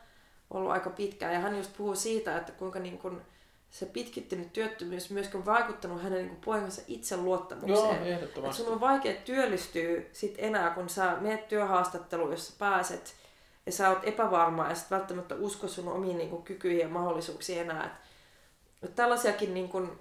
ollut 0.50 0.72
aika 0.72 0.90
pitkään. 0.90 1.34
Ja 1.34 1.40
hän 1.40 1.58
just 1.58 1.78
puhuu 1.78 1.96
siitä, 1.96 2.38
että 2.38 2.52
kuinka 2.52 2.80
niin 2.80 2.98
kuin, 2.98 3.22
se 3.72 3.86
pitkittynyt 3.86 4.54
työttömyys 4.54 5.10
myöskin 5.10 5.38
on 5.38 5.46
vaikuttanut 5.46 6.04
hänen 6.04 6.26
niin 6.26 6.42
poikansa 6.46 6.82
itseluottamukseen. 6.88 7.96
Joo, 7.96 8.06
ehdottomasti. 8.06 8.64
Sun 8.64 8.74
on 8.74 8.80
vaikea 8.80 9.22
työllistyä 9.26 10.02
sit 10.12 10.36
enää, 10.38 10.70
kun 10.70 10.90
sä 10.90 11.18
meet 11.22 11.48
työhaastatteluun, 11.48 12.32
jossa 12.32 12.54
pääset 12.60 13.16
ja 13.66 13.72
sä 13.72 13.90
oot 13.90 14.00
epävarma 14.04 14.70
ja 14.70 14.76
sit 14.76 14.92
välttämättä 14.92 15.36
usko 15.36 15.68
sun 15.68 15.88
omiin 15.88 16.18
niin 16.18 16.30
kuin, 16.30 16.44
kykyihin 16.44 16.82
ja 16.82 16.88
mahdollisuuksiin 16.88 17.62
enää. 17.62 17.86
Et, 17.86 17.92
et 18.84 18.96
tällaisiakin 18.96 19.54
niin 19.54 19.70
kuin, 19.70 19.92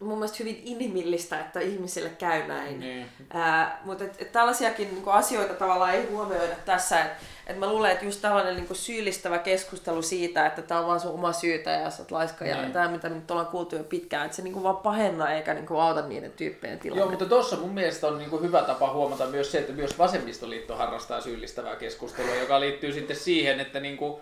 mun 0.00 0.18
mielestä 0.18 0.36
hyvin 0.40 0.62
inhimillistä, 0.64 1.40
että 1.40 1.60
ihmisille 1.60 2.08
käy 2.08 2.46
näin. 2.46 2.80
Niin. 2.80 3.06
Ää, 3.32 3.80
mutta 3.84 4.04
et, 4.04 4.22
et 4.22 4.32
tällaisiakin 4.32 4.88
niinku 4.94 5.10
asioita 5.10 5.54
tavallaan 5.54 5.94
ei 5.94 6.06
huomioida 6.10 6.54
tässä. 6.64 7.00
Et, 7.04 7.10
et 7.46 7.58
mä 7.58 7.66
luulen, 7.68 7.90
että 7.92 8.04
just 8.04 8.20
tällainen 8.22 8.56
niinku 8.56 8.74
syyllistävä 8.74 9.38
keskustelu 9.38 10.02
siitä, 10.02 10.46
että 10.46 10.62
tämä 10.62 10.80
on 10.80 10.86
vaan 10.86 11.00
sun 11.00 11.10
oma 11.14 11.32
syytä 11.32 11.70
ja 11.70 11.90
sä 11.90 12.02
oot 12.02 12.10
laiska 12.10 12.44
ja 12.44 12.56
Niin. 12.62 12.72
tämä, 12.72 12.88
mitä 12.88 13.08
nyt 13.08 13.30
ollaan 13.30 13.46
kuultu 13.46 13.76
jo 13.76 13.84
pitkään, 13.84 14.24
että 14.24 14.36
se 14.36 14.42
niinku 14.42 14.62
vaan 14.62 14.76
pahenna 14.76 15.32
eikä 15.32 15.54
niinku 15.54 15.76
auta 15.78 16.02
niiden 16.02 16.32
tyyppien 16.32 16.72
Joo, 16.72 16.80
tilannetta. 16.82 17.10
mutta 17.10 17.26
tuossa 17.26 17.56
mun 17.56 17.70
mielestä 17.74 18.06
on 18.06 18.18
niinku 18.18 18.38
hyvä 18.38 18.62
tapa 18.62 18.92
huomata 18.92 19.26
myös 19.26 19.52
se, 19.52 19.58
että 19.58 19.72
myös 19.72 19.98
vasemmistoliitto 19.98 20.76
harrastaa 20.76 21.20
syyllistävää 21.20 21.76
keskustelua, 21.76 22.34
joka 22.34 22.60
liittyy 22.60 22.92
sitten 22.92 23.16
siihen, 23.16 23.60
että 23.60 23.80
niinku, 23.80 24.20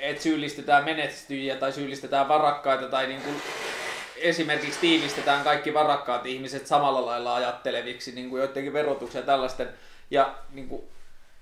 et 0.00 0.20
syyllistetään 0.20 0.84
menestyjiä 0.84 1.56
tai 1.56 1.72
syyllistetään 1.72 2.28
varakkaita 2.28 2.86
tai 2.88 3.06
niinku, 3.06 3.30
esimerkiksi 4.22 4.80
tiivistetään 4.80 5.44
kaikki 5.44 5.74
varakkaat 5.74 6.26
ihmiset 6.26 6.66
samalla 6.66 7.06
lailla 7.06 7.34
ajatteleviksi 7.34 8.12
niinku 8.12 8.36
joidenkin 8.36 8.72
verotuksen 8.72 9.20
ja 9.20 9.26
tällaisten. 9.26 9.68
Ja 10.10 10.34
niinku, 10.52 10.88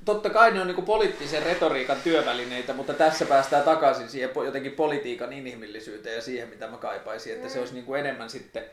totta 0.04 0.30
kai 0.30 0.50
ne 0.50 0.60
on 0.60 0.66
niinku 0.66 0.82
poliittisen 0.82 1.42
retoriikan 1.42 2.00
työvälineitä, 2.04 2.72
mutta 2.72 2.94
tässä 2.94 3.24
päästään 3.26 3.64
takaisin 3.64 4.08
siihen 4.08 4.30
jotenkin 4.44 4.72
politiikan 4.72 5.32
inhimillisyyteen 5.32 6.16
ja 6.16 6.22
siihen, 6.22 6.48
mitä 6.48 6.66
mä 6.66 6.76
kaipaisin, 6.76 7.32
että 7.32 7.48
se 7.48 7.58
olisi 7.58 7.74
niinku 7.74 7.94
enemmän 7.94 8.30
sitten 8.30 8.64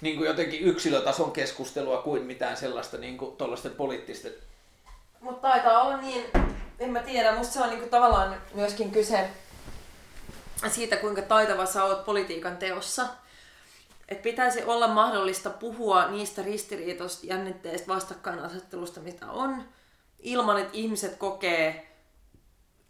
niin 0.00 0.16
kuin 0.16 0.26
jotenkin 0.26 0.60
yksilötason 0.60 1.32
keskustelua 1.32 2.02
kuin 2.02 2.22
mitään 2.22 2.56
sellaista 2.56 2.96
niin 2.96 3.18
kuin 3.18 3.36
poliittisten. 3.76 4.32
Mutta 5.20 5.48
taitaa 5.48 5.82
olla 5.82 5.96
niin, 5.96 6.24
en 6.78 6.90
mä 6.90 7.00
tiedä, 7.00 7.32
musta 7.32 7.52
se 7.52 7.60
on 7.62 7.70
niinku 7.70 7.88
tavallaan 7.88 8.42
myöskin 8.54 8.90
kyse 8.90 9.28
siitä, 10.68 10.96
kuinka 10.96 11.22
taitava 11.22 11.66
sä 11.66 11.84
oot 11.84 12.04
politiikan 12.04 12.56
teossa. 12.56 13.06
Et 14.08 14.22
pitäisi 14.22 14.64
olla 14.64 14.88
mahdollista 14.88 15.50
puhua 15.50 16.08
niistä 16.08 16.42
ristiriitoista, 16.42 17.26
jännitteistä, 17.26 17.88
vastakkainasettelusta, 17.88 19.00
mitä 19.00 19.30
on, 19.30 19.64
ilman, 20.18 20.58
että 20.58 20.70
ihmiset 20.72 21.16
kokee, 21.16 21.88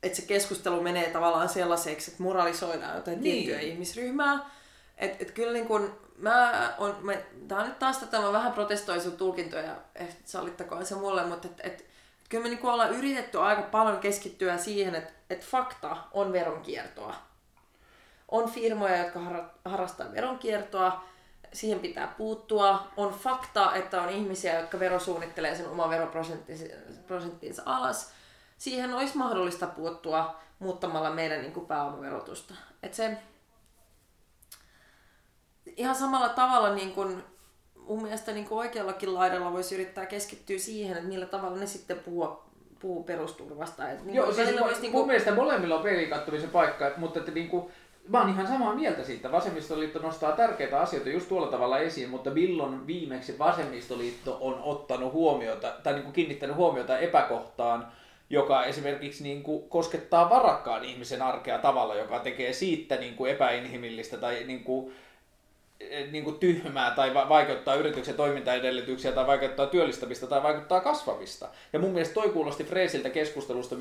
että 0.02 0.16
se 0.16 0.22
keskustelu 0.26 0.82
menee 0.82 1.10
tavallaan 1.10 1.48
sellaiseksi, 1.48 2.10
että 2.10 2.22
moralisoidaan 2.22 2.96
jotain 2.96 3.20
Niin. 3.20 3.44
tiettyä 3.44 3.60
ihmisryhmää. 3.60 4.50
Et, 4.98 5.22
et 5.22 5.30
kyllä 5.30 5.52
niin 5.52 5.66
kun, 5.66 5.98
mä 6.18 6.74
on, 6.78 6.96
mä, 7.02 7.12
tää 7.48 7.58
on 7.58 7.66
nyt 7.66 7.78
taas 7.78 7.98
tätä, 7.98 8.20
mä 8.20 8.32
vähän 8.32 8.52
protestoin 8.52 9.00
sun 9.00 9.16
tulkintoja, 9.16 9.76
eh, 9.94 10.16
sallittakoon 10.24 10.86
se 10.86 10.94
mulle, 10.94 11.26
mutta 11.26 11.48
et, 11.48 11.60
et, 11.72 11.84
kyllä 12.28 12.42
me 12.42 12.48
niin 12.48 12.66
ollaan 12.66 12.94
yritetty 12.96 13.38
aika 13.38 13.62
paljon 13.62 13.98
keskittyä 13.98 14.58
siihen, 14.58 14.94
että 14.94 15.12
et 15.30 15.44
fakta 15.46 15.96
on 16.12 16.32
veronkiertoa. 16.32 17.27
On 18.28 18.50
firmoja, 18.50 18.96
jotka 18.96 19.20
har- 19.20 19.50
harrastaa 19.64 20.12
veronkiertoa, 20.12 21.04
siihen 21.52 21.80
pitää 21.80 22.14
puuttua. 22.18 22.88
On 22.96 23.12
fakta, 23.12 23.74
että 23.74 24.02
on 24.02 24.08
ihmisiä, 24.08 24.60
jotka 24.60 24.80
verosuunnittelee 24.80 25.54
sen 25.54 25.68
oman 25.68 25.90
veroprosenttinsa 25.90 27.62
alas. 27.66 28.12
Siihen 28.58 28.94
olisi 28.94 29.16
mahdollista 29.16 29.66
puuttua 29.66 30.36
muuttamalla 30.58 31.10
meidän 31.10 31.40
niin 31.40 31.52
kuin 31.52 31.66
pääomaverotusta. 31.66 32.54
Et 32.82 32.94
se, 32.94 33.18
ihan 35.76 35.96
samalla 35.96 36.28
tavalla 36.28 36.74
niin 36.74 36.92
kuin, 36.92 37.24
mun 37.74 38.02
mielestä 38.02 38.32
niin 38.32 38.48
kuin 38.48 38.58
oikeallakin 38.58 39.14
laidalla 39.14 39.52
voisi 39.52 39.74
yrittää 39.74 40.06
keskittyä 40.06 40.58
siihen, 40.58 40.96
että 40.96 41.08
millä 41.08 41.26
tavalla 41.26 41.58
ne 41.58 41.66
sitten 41.66 41.98
puhuu, 41.98 42.42
puhuu 42.80 43.04
perusturvasta. 43.04 43.90
Et 43.90 44.04
niin 44.04 44.14
Joo, 44.14 44.26
siis 44.26 44.38
välillä 44.38 44.60
mun, 44.60 44.70
niin 44.70 44.82
niin 44.82 44.92
kuin, 44.92 45.06
mielestä 45.06 45.34
molemmilla 45.34 45.74
on 45.74 45.84
kattomisen 46.10 46.50
paikka, 46.50 46.90
mutta 46.96 47.18
että 47.18 47.32
niin 47.32 47.48
kuin, 47.48 47.72
mä 48.08 48.20
oon 48.20 48.28
ihan 48.28 48.46
samaa 48.46 48.74
mieltä 48.74 49.04
siitä. 49.04 49.32
Vasemmistoliitto 49.32 49.98
nostaa 49.98 50.32
tärkeitä 50.32 50.80
asioita 50.80 51.08
just 51.08 51.28
tuolla 51.28 51.46
tavalla 51.46 51.78
esiin, 51.78 52.10
mutta 52.10 52.30
milloin 52.30 52.86
viimeksi 52.86 53.38
Vasemmistoliitto 53.38 54.38
on 54.40 54.60
ottanut 54.62 55.12
huomiota 55.12 55.72
tai 55.82 55.92
niin 55.92 56.02
kuin 56.02 56.12
kiinnittänyt 56.12 56.56
huomiota 56.56 56.98
epäkohtaan, 56.98 57.86
joka 58.30 58.64
esimerkiksi 58.64 59.22
niin 59.22 59.42
kuin 59.42 59.68
koskettaa 59.68 60.30
varakkaan 60.30 60.84
ihmisen 60.84 61.22
arkea 61.22 61.58
tavalla, 61.58 61.94
joka 61.94 62.18
tekee 62.18 62.52
siitä 62.52 62.96
niin 62.96 63.14
kuin 63.14 63.30
epäinhimillistä 63.30 64.16
tai 64.16 64.44
niin 64.46 64.64
kuin, 64.64 64.92
niin 66.10 66.24
kuin 66.24 66.38
tyhmää 66.38 66.90
tai 66.90 67.14
va- 67.14 67.28
vaikeuttaa 67.28 67.74
yrityksen 67.74 68.14
toimintaedellytyksiä 68.14 69.12
tai 69.12 69.26
vaikeuttaa 69.26 69.66
työllistämistä 69.66 70.26
tai 70.26 70.42
vaikuttaa 70.42 70.80
kasvamista. 70.80 71.48
Ja 71.72 71.78
mun 71.78 71.90
mielestä 71.90 72.14
toi 72.14 72.28
kuulosti 72.28 72.64
Freesiltä 72.64 73.10
keskustelusta, 73.10 73.76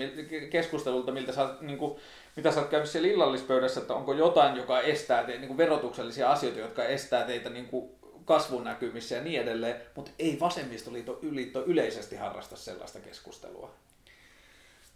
keskustelulta, 0.49 1.11
miltä 1.11 1.32
sä, 1.32 1.49
niin 1.61 1.78
kuin, 1.78 1.99
mitä 2.36 2.52
sä 2.52 2.60
oot 2.60 2.69
käynyt 2.69 2.90
siellä 2.90 3.07
illallispöydässä, 3.07 3.80
että 3.80 3.94
onko 3.94 4.14
jotain, 4.14 4.57
joka 4.57 4.82
estää 4.82 5.24
te, 5.24 5.38
niin 5.38 5.48
kuin 5.48 5.57
verotuksellisia 5.57 6.32
asioita, 6.32 6.60
jotka 6.60 6.84
estää 6.84 7.24
teitä 7.24 7.49
niin 7.49 7.65
kuin 7.65 7.90
kasvun 8.26 8.64
näkymissä 8.64 9.15
ja 9.15 9.24
niin 9.24 9.41
edelleen, 9.41 9.82
mutta 9.95 10.11
ei 10.19 10.38
vasemmistoliitto 10.40 11.19
liitto 11.22 11.64
yleisesti 11.65 12.15
harrasta 12.15 12.56
sellaista 12.56 12.99
keskustelua. 12.99 13.72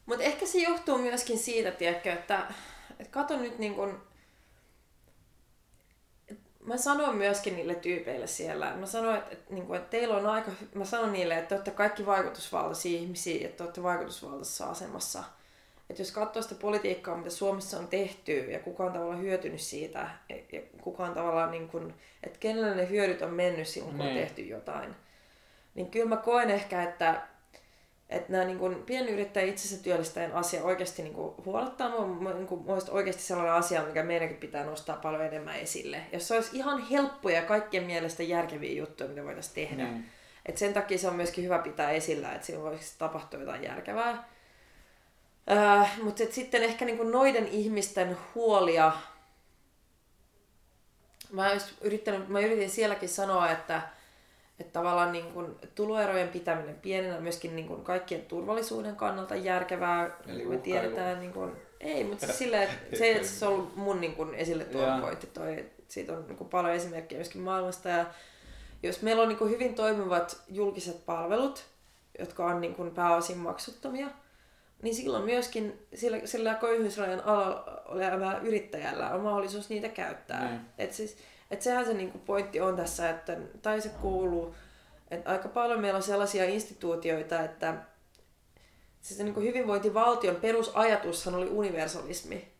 Mutta 0.06 0.23
ehkä 0.23 0.45
se 0.45 0.57
johtuu 0.57 0.98
myöskin 0.98 1.38
siitä, 1.38 1.72
tiedätkö, 1.72 2.14
että, 2.14 2.53
että 2.99 3.11
kato 3.11 3.38
nyt 3.38 3.60
niin 3.60 3.76
kun, 3.76 4.02
mä 6.66 6.78
sanon 6.78 7.16
myöskin 7.16 7.56
niille 7.56 7.76
tyypeille 7.76 8.28
siellä, 8.28 8.74
mä 8.76 8.86
sanon, 8.86 9.16
että, 9.16 9.32
että, 9.32 9.54
niin 9.54 9.68
kun, 9.68 9.76
että 9.76 9.90
teillä 9.90 10.18
on 10.18 10.26
aika, 10.26 10.52
mä 10.74 10.86
sanon 10.86 11.14
niille, 11.14 11.38
että 11.38 11.50
te 11.50 11.56
olette 11.56 11.72
kaikki 11.72 12.06
vaikutusvaltaisia 12.06 13.00
ihmisiä, 13.00 13.46
että 13.46 13.58
te 13.58 13.64
olette 13.64 13.84
vaikutusvaltaisessa 13.84 14.66
asemassa. 14.70 15.24
Että 15.90 16.02
jos 16.02 16.12
katsoo 16.12 16.42
sitä 16.42 16.56
politiikkaa, 16.56 17.18
mitä 17.18 17.30
Suomessa 17.30 17.78
on 17.80 17.88
tehty 17.88 18.32
ja 18.52 18.60
kuka 18.60 18.84
on 18.84 18.94
tavallaan 18.94 19.22
hyötynyt 19.22 19.62
siitä 19.62 20.10
ja, 20.30 20.36
ja 20.52 20.62
kuka 20.82 21.04
on 21.06 21.14
tavallaan 21.14 21.52
niin 21.52 21.68
kun, 21.68 21.94
että 22.24 22.40
kenelle 22.40 22.76
ne 22.76 22.90
hyödyt 22.90 23.22
on 23.22 23.34
mennyt 23.34 23.68
silloin, 23.68 23.96
kun 23.98 24.06
on 24.06 24.14
Niin. 24.14 24.22
tehty 24.28 24.42
jotain. 24.42 24.96
Niin 25.76 25.92
kyllä 25.92 26.10
mä 26.10 26.18
koen 26.18 26.50
ehkä, 26.50 26.84
että 26.84 27.22
että 28.12 28.32
nämä 28.32 28.44
niin 28.44 28.60
kuin, 28.60 28.76
pienyrittäjä 28.84 29.46
itsensä 29.46 29.84
työllistäjän 29.84 30.34
asia 30.34 30.64
oikeasti 30.64 31.04
niin 31.04 31.14
kuin, 31.14 31.34
huolettaa 31.46 31.90
mua. 31.90 32.34
Niin 32.34 32.48
kuin, 32.48 32.64
oikeasti 32.90 33.22
sellainen 33.22 33.54
asia, 33.54 33.84
mikä 33.84 34.04
meidänkin 34.04 34.38
pitää 34.38 34.66
nostaa 34.66 34.96
paljon 34.96 35.26
enemmän 35.26 35.60
esille. 35.60 36.02
Jos 36.14 36.28
se 36.28 36.36
olisi 36.36 36.58
ihan 36.58 36.82
helppoja 36.88 37.36
ja 37.36 37.42
kaikkien 37.42 37.84
mielestä 37.84 38.24
järkeviä 38.24 38.80
juttuja, 38.80 39.10
mitä 39.10 39.24
voitaisiin 39.24 39.56
tehdä. 39.56 39.84
Niin. 39.84 40.06
Et 40.46 40.58
sen 40.58 40.74
takia 40.74 40.98
se 40.98 41.08
on 41.08 41.16
myöskin 41.16 41.44
hyvä 41.44 41.60
pitää 41.60 41.92
esillä, 41.92 42.34
että 42.34 42.46
siinä 42.46 42.62
voisi 42.62 42.96
tapahtua 42.98 43.40
jotain 43.40 43.64
järkevää. 43.64 44.30
Öö, 45.52 46.04
Mutta 46.04 46.24
sitten 46.30 46.64
ehkä 46.64 46.86
niin 46.86 46.98
kuin 46.98 47.12
noiden 47.12 47.48
ihmisten 47.48 48.18
huolia, 48.36 48.92
mä, 51.32 51.52
yrittänyt, 51.82 52.28
mä 52.28 52.40
yritin 52.40 52.70
sielläkin 52.70 53.10
sanoa, 53.10 53.52
että, 53.52 53.82
että 54.62 54.74
tavallaan 54.74 55.12
niin 55.12 55.32
kuin 55.34 55.56
tuloerojen 55.76 56.30
pitäminen 56.30 56.76
pienenä 56.76 57.16
on 57.16 57.24
myöskin 57.24 57.56
niin 57.56 57.68
kuin 57.68 57.84
kaikkien 57.84 58.22
turvallisuuden 58.22 58.96
kannalta 58.96 59.36
järkevää. 59.36 60.06
Eli 60.06 60.12
Eli 60.26 60.38
me 60.38 60.44
uhkailu. 60.44 60.62
tiedetään, 60.62 61.20
niin 61.20 61.34
kuin, 61.34 61.52
ei, 61.80 62.04
mutta 62.04 62.26
siis 62.26 62.38
silleen, 62.38 62.64
että 62.64 62.98
se, 62.98 63.12
että 63.12 63.28
se 63.28 63.46
on 63.46 63.54
ollut 63.54 63.76
mun 63.76 64.02
niin 64.02 64.16
kuin 64.16 64.36
esille 64.36 64.64
tuo 64.64 64.82
Jaa. 64.82 65.02
pointti. 65.02 65.28
Toi, 65.28 65.66
siitä 65.88 66.14
on 66.14 66.26
niin 66.28 66.38
kuin 66.38 66.50
paljon 66.50 66.74
esimerkkejä 66.76 67.20
myöskin 67.20 67.42
maailmasta. 67.42 67.90
Ja 67.90 68.06
jos 68.84 69.02
meillä 69.02 69.22
on 69.22 69.28
niin 69.30 69.40
kuin 69.40 69.52
hyvin 69.52 69.76
toimivat 69.76 70.42
julkiset 70.50 71.06
palvelut, 71.06 71.66
jotka 72.20 72.46
on 72.46 72.62
niin 72.62 72.76
kuin 72.76 72.92
pääosin 72.92 73.38
maksuttomia, 73.38 74.08
niin 74.82 74.96
silloin 74.96 75.26
myöskin 75.26 75.88
sillä, 75.94 76.18
sillä 76.26 76.54
köyhyysrajan 76.54 77.22
alalla 77.26 77.82
olevalla 77.86 78.40
yrittäjällä 78.40 79.10
on 79.10 79.22
mahdollisuus 79.22 79.70
niitä 79.70 79.90
käyttää. 79.90 80.50
Niin. 80.50 80.62
Et 80.78 80.94
siis, 80.94 81.18
et 81.52 81.61
sehän 81.61 81.86
se 81.86 81.94
niinku 81.94 82.18
pointti 82.18 82.61
on 82.61 82.76
tässä, 82.76 83.10
että 83.10 83.38
tai 83.61 83.82
se 83.82 83.90
kuuluu, 83.90 84.56
että 85.11 85.30
aika 85.30 85.49
paljon 85.49 85.80
meillä 85.80 85.98
on 85.98 86.03
sellaisia 86.03 86.45
instituutioita, 86.45 87.41
että 87.41 87.76
siis 89.02 89.18
se 89.18 89.23
niinku 89.23 89.41
hyvinvointivaltion 89.41 90.36
perusajatushan 90.36 91.36
oli 91.36 91.49
universalismi. 91.49 92.52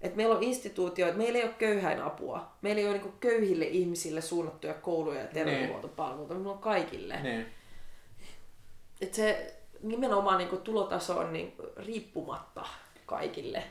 Et 0.00 0.16
meillä 0.16 0.36
on 0.36 0.42
instituutioita, 0.42 1.18
meillä 1.18 1.38
ei 1.38 1.44
ole 1.44 1.54
köyhäin 1.58 2.02
apua. 2.02 2.52
Meillä 2.62 2.80
ei 2.80 2.86
ole 2.88 2.96
niinku 2.96 3.14
köyhille 3.20 3.64
ihmisille 3.64 4.20
suunnattuja 4.20 4.74
kouluja 4.74 5.20
ja 5.20 5.26
terveydenhuoltopalveluita, 5.26 6.34
meillä 6.34 6.52
on 6.52 6.58
kaikille. 6.58 7.22
Niin. 7.22 7.46
Et 9.00 9.14
se 9.14 9.56
nimenomaan 9.82 10.38
niinku 10.38 10.56
tulotaso 10.56 11.18
on 11.18 11.32
niinku 11.32 11.62
riippumatta 11.76 12.64
kaikille. 13.06 13.64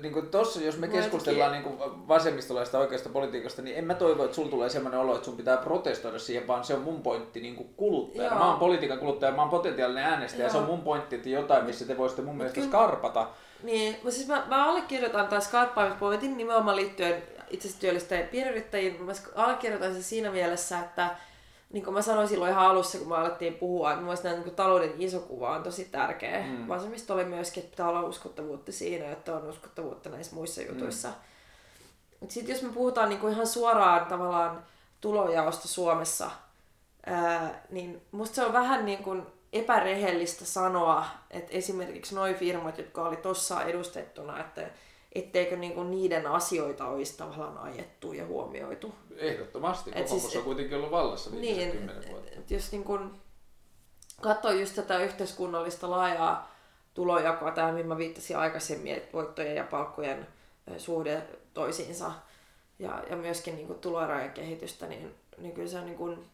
Niin 0.00 0.12
kuin 0.12 0.28
tossa, 0.28 0.60
jos 0.60 0.78
me 0.78 0.86
Mua 0.86 0.96
keskustellaan 0.96 1.52
niin 1.52 1.78
vasemmistolaista 2.08 2.78
oikeasta 2.78 3.08
politiikasta, 3.08 3.62
niin 3.62 3.76
en 3.76 3.84
mä 3.84 3.94
toivo, 3.94 4.24
että 4.24 4.34
sulla 4.34 4.50
tulee 4.50 4.68
sellainen 4.68 5.00
olo, 5.00 5.14
että 5.14 5.24
sun 5.24 5.36
pitää 5.36 5.56
protestoida 5.56 6.18
siihen, 6.18 6.46
vaan 6.46 6.64
se 6.64 6.74
on 6.74 6.82
mun 6.82 7.02
pointti 7.02 7.40
niin 7.40 7.56
kuin 7.56 7.68
kuluttajana. 7.76 8.34
Joo. 8.34 8.44
Mä 8.44 8.50
oon 8.50 8.58
politiikan 8.58 8.98
kuluttaja, 8.98 9.32
mä 9.32 9.42
oon 9.42 9.50
potentiaalinen 9.50 10.04
äänestäjä, 10.04 10.44
Joo. 10.44 10.52
se 10.52 10.58
on 10.58 10.64
mun 10.64 10.80
pointti, 10.82 11.16
että 11.16 11.28
jotain, 11.28 11.64
missä 11.64 11.84
te 11.84 11.98
voisitte 11.98 12.22
mun 12.22 12.36
mielestä 12.36 12.54
kyllä- 12.54 12.68
skarpata. 12.68 13.28
Niin, 13.62 13.94
mutta 13.94 14.10
siis 14.10 14.28
mä, 14.28 14.44
mä 14.48 14.68
allekirjoitan 14.68 15.28
taas 15.28 15.44
skarppaamispointin 15.44 16.36
nimenomaan 16.36 16.76
liittyen 16.76 17.22
itse 17.50 17.80
työllistäjien 17.80 18.28
pienyrittäjiin. 18.28 19.02
Mä 19.02 19.12
allekirjoitan 19.34 19.92
sen 19.92 20.02
siinä 20.02 20.30
mielessä, 20.30 20.80
että 20.80 21.10
niin 21.72 21.84
kuin 21.84 21.94
mä 21.94 22.02
sanoin 22.02 22.28
silloin 22.28 22.50
ihan 22.52 22.66
alussa, 22.66 22.98
kun 22.98 23.08
me 23.08 23.16
alettiin 23.16 23.54
puhua, 23.54 23.90
että 23.90 24.00
mun 24.00 24.04
mielestä 24.04 24.32
niin 24.32 24.54
talouden 24.54 24.92
iso 24.98 25.20
kuva 25.20 25.54
on 25.54 25.62
tosi 25.62 25.84
tärkeä. 25.84 26.46
Mm. 26.46 26.68
Vasemmisto 26.68 27.14
oli 27.14 27.24
myöskin, 27.24 27.62
että 27.62 27.70
pitää 27.70 27.88
olla 27.88 28.02
uskottavuutta 28.02 28.72
siinä, 28.72 29.12
että 29.12 29.36
on 29.36 29.48
uskottavuutta 29.48 30.10
näissä 30.10 30.34
muissa 30.34 30.62
jutuissa. 30.62 31.08
sitten 32.28 32.54
jos 32.54 32.62
me 32.62 32.68
puhutaan 32.68 33.08
niinku 33.08 33.28
ihan 33.28 33.46
suoraan 33.46 34.06
tavallaan 34.06 34.62
tulojaosta 35.00 35.68
Suomessa, 35.68 36.30
ää, 37.06 37.62
niin 37.70 38.02
musta 38.12 38.34
se 38.34 38.44
on 38.44 38.52
vähän 38.52 38.84
niin 38.84 39.02
kuin 39.02 39.26
epärehellistä 39.52 40.44
sanoa, 40.44 41.04
että 41.30 41.52
esimerkiksi 41.52 42.14
noin 42.14 42.34
firmat, 42.34 42.78
jotka 42.78 43.08
oli 43.08 43.16
tuossa 43.16 43.62
edustettuna, 43.62 44.40
että 44.40 44.70
etteikö 45.14 45.56
niinku 45.56 45.82
niiden 45.82 46.26
asioita 46.26 46.86
olisi 46.86 47.16
tavallaan 47.16 47.58
ajettu 47.58 48.12
ja 48.12 48.26
huomioitu. 48.26 48.94
Ehdottomasti. 49.16 49.90
Et 49.94 49.96
Kokoomus 50.02 50.22
siis- 50.22 50.36
on 50.36 50.42
kuitenkin 50.42 50.76
ollut 50.76 50.90
vallassa 50.90 51.30
Niin, 51.30 51.70
kymmenen 51.72 52.08
vuotta. 52.10 52.30
et 52.38 52.50
jos 52.50 52.72
niin 52.72 52.84
kun 52.84 53.20
katsoo 54.20 54.50
just 54.50 54.74
tätä 54.74 54.98
yhteiskunnallista 54.98 55.90
laajaa 55.90 56.54
tulojakoa, 56.94 57.50
tämä 57.50 57.72
mihin 57.72 57.86
mä 57.86 57.98
viittasin 57.98 58.36
aikaisemmin, 58.38 58.94
että 58.94 59.12
voittojen 59.12 59.56
ja 59.56 59.64
palkkojen 59.64 60.26
suhde 60.78 61.22
toisiinsa 61.54 62.12
ja, 62.78 63.02
ja 63.10 63.16
myöskin 63.16 63.56
niin 63.56 63.74
tuloerojen 63.74 64.30
kehitystä, 64.30 64.86
niin, 64.86 65.14
niin 65.38 65.52
kyllä 65.54 65.68
se 65.68 65.78
on 65.78 65.86
niin 65.86 65.98
kuin, 65.98 66.26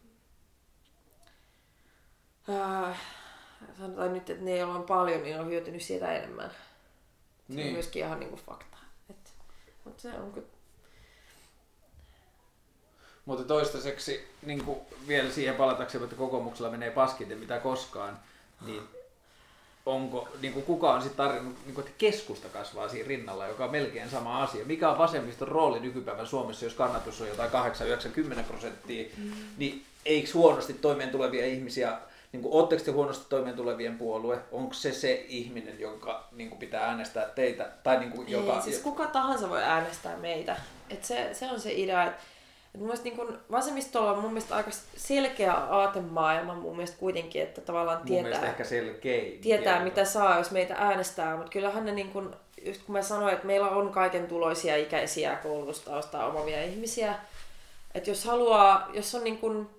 ää, 2.49 2.95
sanotaan 3.79 4.13
nyt, 4.13 4.29
että 4.29 4.43
ne, 4.43 4.57
joilla 4.57 4.75
on 4.75 4.83
paljon, 4.83 5.23
niin 5.23 5.39
on 5.39 5.47
hyötynyt 5.47 5.81
siitä 5.81 6.13
enemmän. 6.13 6.51
Se 7.47 7.53
on 7.53 7.55
Niin. 7.55 7.73
myöskin 7.73 8.05
ihan 8.05 8.19
niin 8.19 8.29
kuin 8.29 8.41
fakta. 8.41 8.77
Et, 9.09 9.33
mutta 9.85 10.01
se 10.01 10.09
on 10.09 10.33
kyllä 10.33 10.47
Mutta 13.25 13.43
toistaiseksi 13.43 14.27
niin 14.45 14.63
kuin 14.63 14.79
vielä 15.07 15.31
siihen 15.31 15.55
palataksemme, 15.55 16.03
että 16.03 16.15
kokoomuksella 16.15 16.71
menee 16.71 16.91
paskiten 16.91 17.37
mitä 17.37 17.59
koskaan, 17.59 18.19
niin 18.65 18.81
onko, 19.85 20.29
niin 20.41 20.53
kuin 20.53 20.65
kuka 20.65 20.93
on 20.93 21.01
sitten 21.01 21.17
tarjonnut, 21.17 21.65
niin 21.65 21.75
kuin, 21.75 21.85
että 21.85 21.97
keskusta 21.97 22.49
kasvaa 22.49 22.89
siinä 22.89 23.07
rinnalla, 23.07 23.47
joka 23.47 23.65
on 23.65 23.71
melkein 23.71 24.09
sama 24.09 24.43
asia. 24.43 24.65
Mikä 24.65 24.89
on 24.89 24.97
vasemmiston 24.97 25.47
rooli 25.47 25.79
nykypäivän 25.79 26.27
Suomessa, 26.27 26.65
jos 26.65 26.73
kannatus 26.73 27.21
on 27.21 27.27
jotain 27.27 27.51
8-90 28.39 28.43
prosenttia, 28.43 29.09
mm. 29.17 29.31
niin 29.57 29.85
eikö 30.05 30.29
huonosti 30.33 30.73
toimeen 30.73 31.09
tulevia 31.09 31.45
ihmisiä, 31.45 31.97
niin 32.31 32.41
kuin, 32.41 32.53
ootteko 32.53 32.83
te 32.83 32.91
huonosti 32.91 33.25
toimeen 33.29 33.55
tulevien 33.55 33.97
puolue, 33.97 34.39
onko 34.51 34.73
se 34.73 34.91
se 34.91 35.25
ihminen, 35.27 35.79
jonka 35.79 36.27
niin 36.31 36.49
kuin, 36.49 36.59
pitää 36.59 36.85
äänestää 36.85 37.25
teitä, 37.25 37.69
tai 37.83 37.99
niin 37.99 38.11
kuin, 38.11 38.29
joka... 38.29 38.55
Ei, 38.55 38.61
siis 38.61 38.79
kuka 38.79 39.07
tahansa 39.07 39.49
voi 39.49 39.63
äänestää 39.63 40.17
meitä. 40.17 40.55
Et 40.89 41.03
se, 41.03 41.29
se 41.33 41.51
on 41.51 41.59
se 41.59 41.73
idea, 41.73 42.03
että 42.03 42.21
et 42.73 42.79
mun 42.79 42.87
mielestä 42.87 43.03
niin 43.03 43.15
kun 43.15 43.39
vasemmistolla 43.51 44.11
on 44.11 44.19
mun 44.19 44.33
mielestä 44.33 44.55
aika 44.55 44.71
selkeä 44.97 45.53
aatemaailma 45.53 46.55
mun 46.55 46.75
mielestä 46.75 46.97
kuitenkin, 46.97 47.41
että 47.41 47.61
tavallaan 47.61 47.97
mun 47.97 48.07
tietää, 48.07 48.45
ehkä 48.45 48.63
selkein. 48.63 49.41
tietää 49.41 49.83
mitä 49.83 50.05
saa, 50.05 50.37
jos 50.37 50.51
meitä 50.51 50.75
äänestää. 50.77 51.35
Mutta 51.35 51.51
kyllähän 51.51 51.85
ne, 51.85 51.91
niin 51.91 52.09
kun, 52.09 52.35
just 52.65 52.83
kun 52.83 52.93
mä 52.93 53.01
sanoin, 53.01 53.33
että 53.33 53.47
meillä 53.47 53.69
on 53.69 53.91
kaiken 53.91 54.27
tuloisia 54.27 54.75
ikäisiä 54.75 55.35
koulutustaustaa 55.35 56.27
omavia 56.27 56.63
ihmisiä. 56.63 57.15
Että 57.95 58.09
jos 58.09 58.25
haluaa, 58.25 58.89
jos 58.93 59.15
on 59.15 59.23
niin 59.23 59.37
kun, 59.37 59.69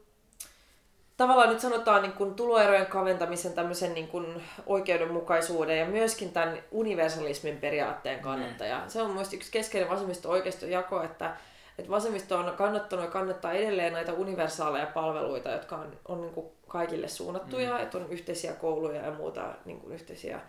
tavallaan 1.19 1.49
nyt 1.49 1.61
sanotaan 1.61 2.03
niin 2.03 2.12
kun 2.12 2.35
tuloerojen 2.35 2.86
kaventamisen 2.86 3.53
tämmöisen 3.53 3.95
niin 3.95 4.09
kun 4.09 4.43
oikeudenmukaisuuden 4.66 5.78
ja 5.78 5.86
myöskin 5.86 6.32
tämän 6.32 6.59
universalismin 6.70 7.57
periaatteen 7.57 8.20
kannattaja. 8.20 8.85
Se 8.89 9.03
on 9.03 9.11
mielestäni 9.11 9.36
yksi 9.36 9.53
keskeinen 9.53 9.90
vasemmisto 9.90 10.31
oikeiston 10.31 10.70
jako, 10.70 11.03
että, 11.03 11.36
että 11.78 11.90
vasemmisto 11.90 12.39
on 12.39 12.55
kannattanut 12.57 13.05
ja 13.05 13.11
kannattaa 13.11 13.53
edelleen 13.53 13.93
näitä 13.93 14.12
universaaleja 14.12 14.86
palveluita, 14.86 15.51
jotka 15.51 15.77
on, 15.77 15.97
on 16.09 16.20
niin 16.20 16.35
kuin 16.35 16.47
kaikille 16.69 17.09
suunnattuja, 17.09 17.74
mm. 17.74 17.82
että 17.82 17.99
on 17.99 18.07
yhteisiä 18.11 18.53
kouluja 18.53 19.03
ja 19.03 19.12
muuta, 19.12 19.55
niin 19.65 19.81
kuin 19.81 19.95
yhteisiä 19.95 20.40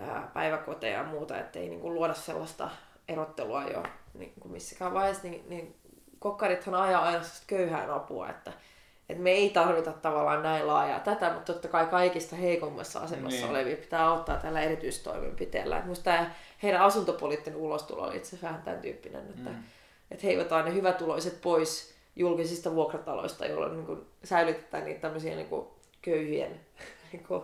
ää, 0.00 0.30
päiväkoteja 0.34 0.98
ja 0.98 1.04
muuta, 1.04 1.38
ettei 1.38 1.68
niin 1.68 1.80
kuin 1.80 1.94
luoda 1.94 2.14
sellaista 2.14 2.70
erottelua 3.08 3.64
jo 3.64 3.82
niin 4.14 4.32
kuin 4.40 4.52
missäkään 4.52 4.94
vaiheessa, 4.94 5.28
niin, 5.28 5.44
niin 5.48 5.74
kokkarithan 6.18 6.74
ajaa 6.74 7.02
aina 7.02 7.20
köyhään 7.46 7.90
apua, 7.90 8.30
että, 8.30 8.52
että 9.08 9.22
me 9.22 9.30
ei 9.30 9.50
tarvita 9.50 9.92
tavallaan 9.92 10.42
näin 10.42 10.66
laajaa 10.66 11.00
tätä, 11.00 11.32
mutta 11.32 11.52
totta 11.52 11.68
kai 11.68 11.86
kaikista 11.86 12.36
heikommassa 12.36 13.00
asemassa 13.00 13.40
Niin. 13.40 13.50
olevia 13.50 13.76
pitää 13.76 14.08
auttaa 14.08 14.36
tällä 14.36 14.60
erityistoimenpiteellä. 14.60 15.76
Että 15.76 15.88
Musta 15.88 16.04
tämä 16.04 16.30
heidän 16.62 16.82
asuntopoliittinen 16.82 17.58
ulostulo 17.60 18.02
oli 18.02 18.16
itse 18.16 18.38
vähän 18.42 18.62
tämän 18.62 18.80
tyyppinen, 18.80 19.26
että, 19.30 19.50
mm. 19.50 19.56
että 20.10 20.26
heivataan 20.26 20.64
ne 20.64 20.74
hyvätuloiset 20.74 21.40
pois 21.40 21.94
julkisista 22.16 22.74
vuokrataloista, 22.74 23.46
jolloin 23.46 23.72
niin 23.72 23.86
kuin 23.86 24.00
säilytetään 24.24 24.84
niitä 24.84 25.00
tämmöisiä 25.00 25.36
niin 25.36 25.48
kuin 25.48 25.66
köyhien 26.02 26.60
niin 27.12 27.24
kuin 27.24 27.42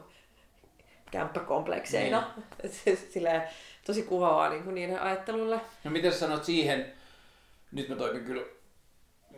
kämppäkomplekseina. 1.11 2.33
Niin. 2.63 2.99
Silleen, 3.13 3.43
tosi 3.87 4.03
kuvaavaa 4.03 4.49
niin 4.49 4.63
kuin 4.63 4.75
niiden 4.75 5.01
ajattelulle. 5.01 5.61
No 5.85 5.91
miten 5.91 6.13
sä 6.13 6.19
sanot 6.19 6.45
siihen, 6.45 6.93
nyt 7.73 7.89
mä 7.89 7.97
toimin 7.97 8.25
kyllä 8.25 8.43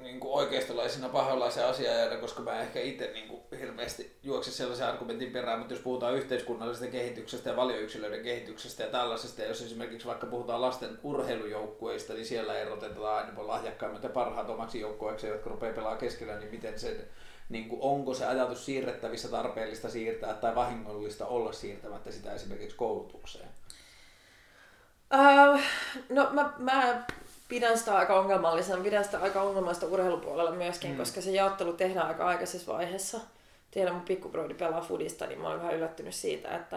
niin 0.05 0.21
kuin 0.21 0.35
oikeistolaisena 0.35 1.09
pahoillaisen 1.09 1.67
asiajana, 1.67 2.17
koska 2.17 2.43
mä 2.43 2.61
ehkä 2.61 2.81
itse 2.81 3.11
niin 3.13 3.29
kuin 3.29 3.41
hirveästi 3.59 4.17
juokse 4.23 4.51
sellaisen 4.51 4.87
argumentin 4.87 5.33
perään, 5.33 5.59
mutta 5.59 5.75
jos 5.75 5.83
puhutaan 5.83 6.15
yhteiskunnallisesta 6.15 6.91
kehityksestä 6.91 7.51
ja 7.51 7.57
valioyksilöiden 7.57 8.23
kehityksestä 8.23 8.83
ja 8.83 8.91
tällaisesta, 8.91 9.43
ja 9.43 9.49
jos 9.49 9.63
esimerkiksi 9.63 10.07
vaikka 10.07 10.27
puhutaan 10.27 10.61
lasten 10.61 10.99
urheilujoukkueista, 11.03 12.13
niin 12.13 12.27
siellä 12.27 12.59
erotetaan 12.59 13.17
aina 13.17 13.47
lahjakkaimmat 13.47 14.03
ja 14.03 14.09
parhaat 14.09 14.51
omaksi 14.51 14.81
joukkueeksi, 14.81 15.27
jotka 15.27 15.51
rupeaa 15.51 15.75
pelaamaan 15.75 16.01
keskenään, 16.01 16.41
niin 16.41 16.51
miten 16.51 16.79
sen, 16.79 16.97
niin 17.49 17.69
kuin, 17.69 17.83
onko 17.83 18.15
se 18.15 18.27
ajatus 18.27 18.67
siirrettävissä 18.67 19.29
tarpeellista 19.29 19.89
siirtää 19.89 20.35
tai 20.35 20.55
vahingollista 20.55 21.27
olla 21.27 21.53
siirtämättä 21.53 22.13
sitä 22.13 22.33
esimerkiksi 22.33 22.77
koulutukseen? 22.77 23.49
Uh, 25.15 25.61
no 26.09 26.29
mä, 26.33 26.53
mä 26.59 27.05
pidän 27.49 27.79
sitä 27.79 27.97
aika 27.97 28.19
ongelmallisena. 28.19 28.83
Pidän 28.83 29.05
sitä 29.05 29.19
aika 29.19 29.43
ongelmallista 29.43 29.87
urheilupuolella 29.87 30.51
myöskin, 30.51 30.91
mm. 30.91 30.97
koska 30.97 31.21
se 31.21 31.31
jaottelu 31.31 31.73
tehdään 31.73 32.09
aika 32.09 32.27
aikaisessa 32.27 32.73
vaiheessa. 32.73 33.21
Tiedän, 33.71 33.95
mun 33.95 34.03
pikkubroidi 34.03 34.55
pelaa 34.55 34.81
fudista, 34.81 35.27
niin 35.27 35.41
mä 35.41 35.49
olen 35.49 35.61
vähän 35.61 35.75
yllättynyt 35.75 36.15
siitä, 36.15 36.57
että, 36.57 36.77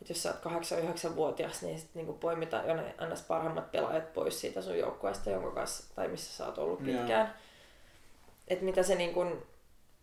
että 0.00 0.12
jos 0.12 0.22
sä 0.22 0.34
oot 0.44 0.62
8-9-vuotias, 0.62 1.62
niin 1.62 1.78
sit 1.78 1.94
niinku 1.94 2.12
poimitaan 2.12 2.68
jo 2.68 2.76
ne 2.76 2.94
ns. 3.12 3.22
parhaimmat 3.22 3.72
pelaajat 3.72 4.12
pois 4.12 4.40
siitä 4.40 4.62
sun 4.62 4.78
joukkueesta, 4.78 5.30
jonka 5.30 5.50
kanssa, 5.50 5.94
tai 5.94 6.08
missä 6.08 6.36
sä 6.36 6.46
oot 6.46 6.58
ollut 6.58 6.84
pitkään. 6.84 7.34
Että 8.48 8.64
mitä 8.64 8.82
se 8.82 8.94
niin 8.94 9.14
kuin, 9.14 9.42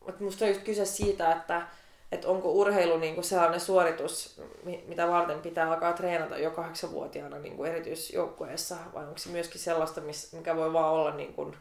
että 0.10 0.24
musta 0.24 0.46
on 0.46 0.52
just 0.52 0.64
kyse 0.64 0.86
siitä, 0.86 1.32
että, 1.32 1.62
että 2.12 2.28
onko 2.28 2.52
urheilu 2.52 2.98
niin 2.98 3.16
kuin 3.16 3.26
sellainen 3.26 3.60
suoritus, 3.60 4.42
mi- 4.64 4.84
mitä 4.88 5.08
varten 5.08 5.40
pitää 5.42 5.68
alkaa 5.72 5.94
treenata 5.94 6.38
jo 6.38 6.52
kahdeksanvuotiaana 6.52 7.40
niin 7.40 7.56
kuin 7.58 7.72
erityisjoukkueessa, 7.72 8.76
vai 8.94 9.04
onko 9.06 9.18
se 9.18 9.30
myöskin 9.30 9.62
sellaista, 9.62 10.02
mikä 10.32 10.56
voi 10.56 10.74
vaan 10.74 10.94
olla 10.94 11.12
niin 11.16 11.34
kuin, 11.34 11.56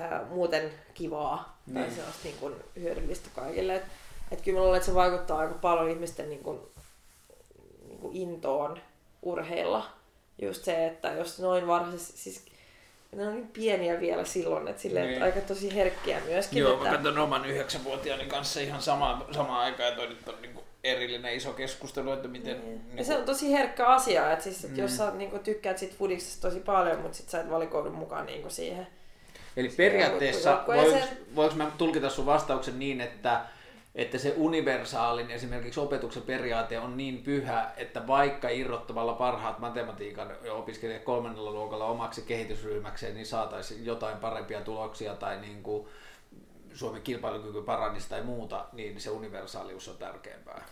ää, 0.00 0.24
muuten 0.30 0.72
kivaa 0.94 1.58
tai 1.74 1.82
Niin. 1.82 1.94
sellaista 1.94 2.24
niin 2.24 2.36
kuin 2.40 2.54
hyödyllistä 2.76 3.28
kaikille. 3.34 3.74
Et, 3.76 3.84
et 4.30 4.40
kyllä 4.40 4.58
mä 4.58 4.62
luulen, 4.62 4.76
että 4.76 4.86
se 4.86 4.94
vaikuttaa 4.94 5.38
aika 5.38 5.54
paljon 5.54 5.90
ihmisten 5.90 6.28
niin 6.28 6.42
kuin, 6.42 6.60
niin 7.88 7.98
kuin 7.98 8.16
intoon 8.16 8.78
urheilla. 9.22 9.86
Just 10.42 10.64
se, 10.64 10.86
että 10.86 11.08
jos 11.12 11.38
noin 11.40 11.66
varhaisesti, 11.66 12.18
siis 12.18 12.44
ne 13.12 13.26
on 13.28 13.34
niin 13.34 13.48
pieniä 13.48 14.00
vielä 14.00 14.24
silloin, 14.24 14.68
että, 14.68 14.82
silleen, 14.82 15.06
Niin. 15.06 15.12
että 15.14 15.24
aika 15.24 15.40
tosi 15.40 15.74
herkkiä 15.74 16.20
myöskin. 16.26 16.58
Joo, 16.58 16.72
että... 16.72 16.84
mä 16.84 16.94
katson 16.94 17.18
oman 17.18 17.44
yhdeksänvuotiaani 17.46 18.24
kanssa 18.26 18.60
ihan 18.60 18.82
samaan, 18.82 19.24
samaan 19.34 19.60
aikaan, 19.60 19.90
ja 19.90 19.96
toi 19.96 20.06
nyt 20.08 20.28
on 20.28 20.34
niinku 20.42 20.64
erillinen 20.84 21.34
iso 21.34 21.52
keskustelu, 21.52 22.12
että 22.12 22.28
miten... 22.28 22.60
Niin. 22.60 22.72
Ja 22.74 22.80
Niinku, 22.88 23.04
se 23.04 23.18
on 23.18 23.24
tosi 23.24 23.52
herkkä 23.52 23.86
asia, 23.86 24.32
että 24.32 24.44
siis, 24.44 24.64
et 24.64 24.70
Mm. 24.70 24.78
jos 24.78 24.96
sä 24.96 25.10
niinku, 25.10 25.38
tykkäät 25.38 25.78
siitä 25.78 25.94
fudiksesta 25.98 26.48
tosi 26.48 26.60
paljon, 26.60 27.00
mutta 27.00 27.16
sit 27.16 27.28
sä 27.28 27.40
et 27.40 27.50
valikoidu 27.50 27.90
mukaan 27.90 28.26
niinku 28.26 28.50
siihen. 28.50 28.86
Eli 29.56 29.68
periaatteessa, 29.68 30.64
voiko, 30.66 30.96
voiko 31.34 31.54
mä 31.54 31.70
tulkita 31.78 32.10
sun 32.10 32.26
vastauksen 32.26 32.78
niin, 32.78 33.00
että, 33.00 33.40
että 33.98 34.18
se 34.18 34.34
universaalin 34.36 35.30
esimerkiksi 35.30 35.80
opetuksen 35.80 36.22
periaate 36.22 36.78
on 36.78 36.96
niin 36.96 37.22
pyhä, 37.22 37.70
että 37.76 38.06
vaikka 38.06 38.48
irrottamalla 38.48 39.12
parhaat 39.12 39.58
matematiikan 39.58 40.32
opiskelijat 40.50 41.02
kolmannella 41.02 41.50
luokalla 41.50 41.84
omaksi 41.84 42.22
kehitysryhmäkseen, 42.22 43.14
niin 43.14 43.26
saataisiin 43.26 43.86
jotain 43.86 44.16
parempia 44.16 44.60
tuloksia 44.60 45.14
tai 45.14 45.40
niin 45.40 45.62
kuin 45.62 45.88
Suomen 46.74 47.02
kilpailukyky 47.02 47.62
paranisi 47.62 48.08
tai 48.08 48.22
muuta, 48.22 48.64
niin 48.72 49.00
se 49.00 49.10
universaalius 49.10 49.88
on 49.88 49.96
tärkeämpää. 49.96 50.64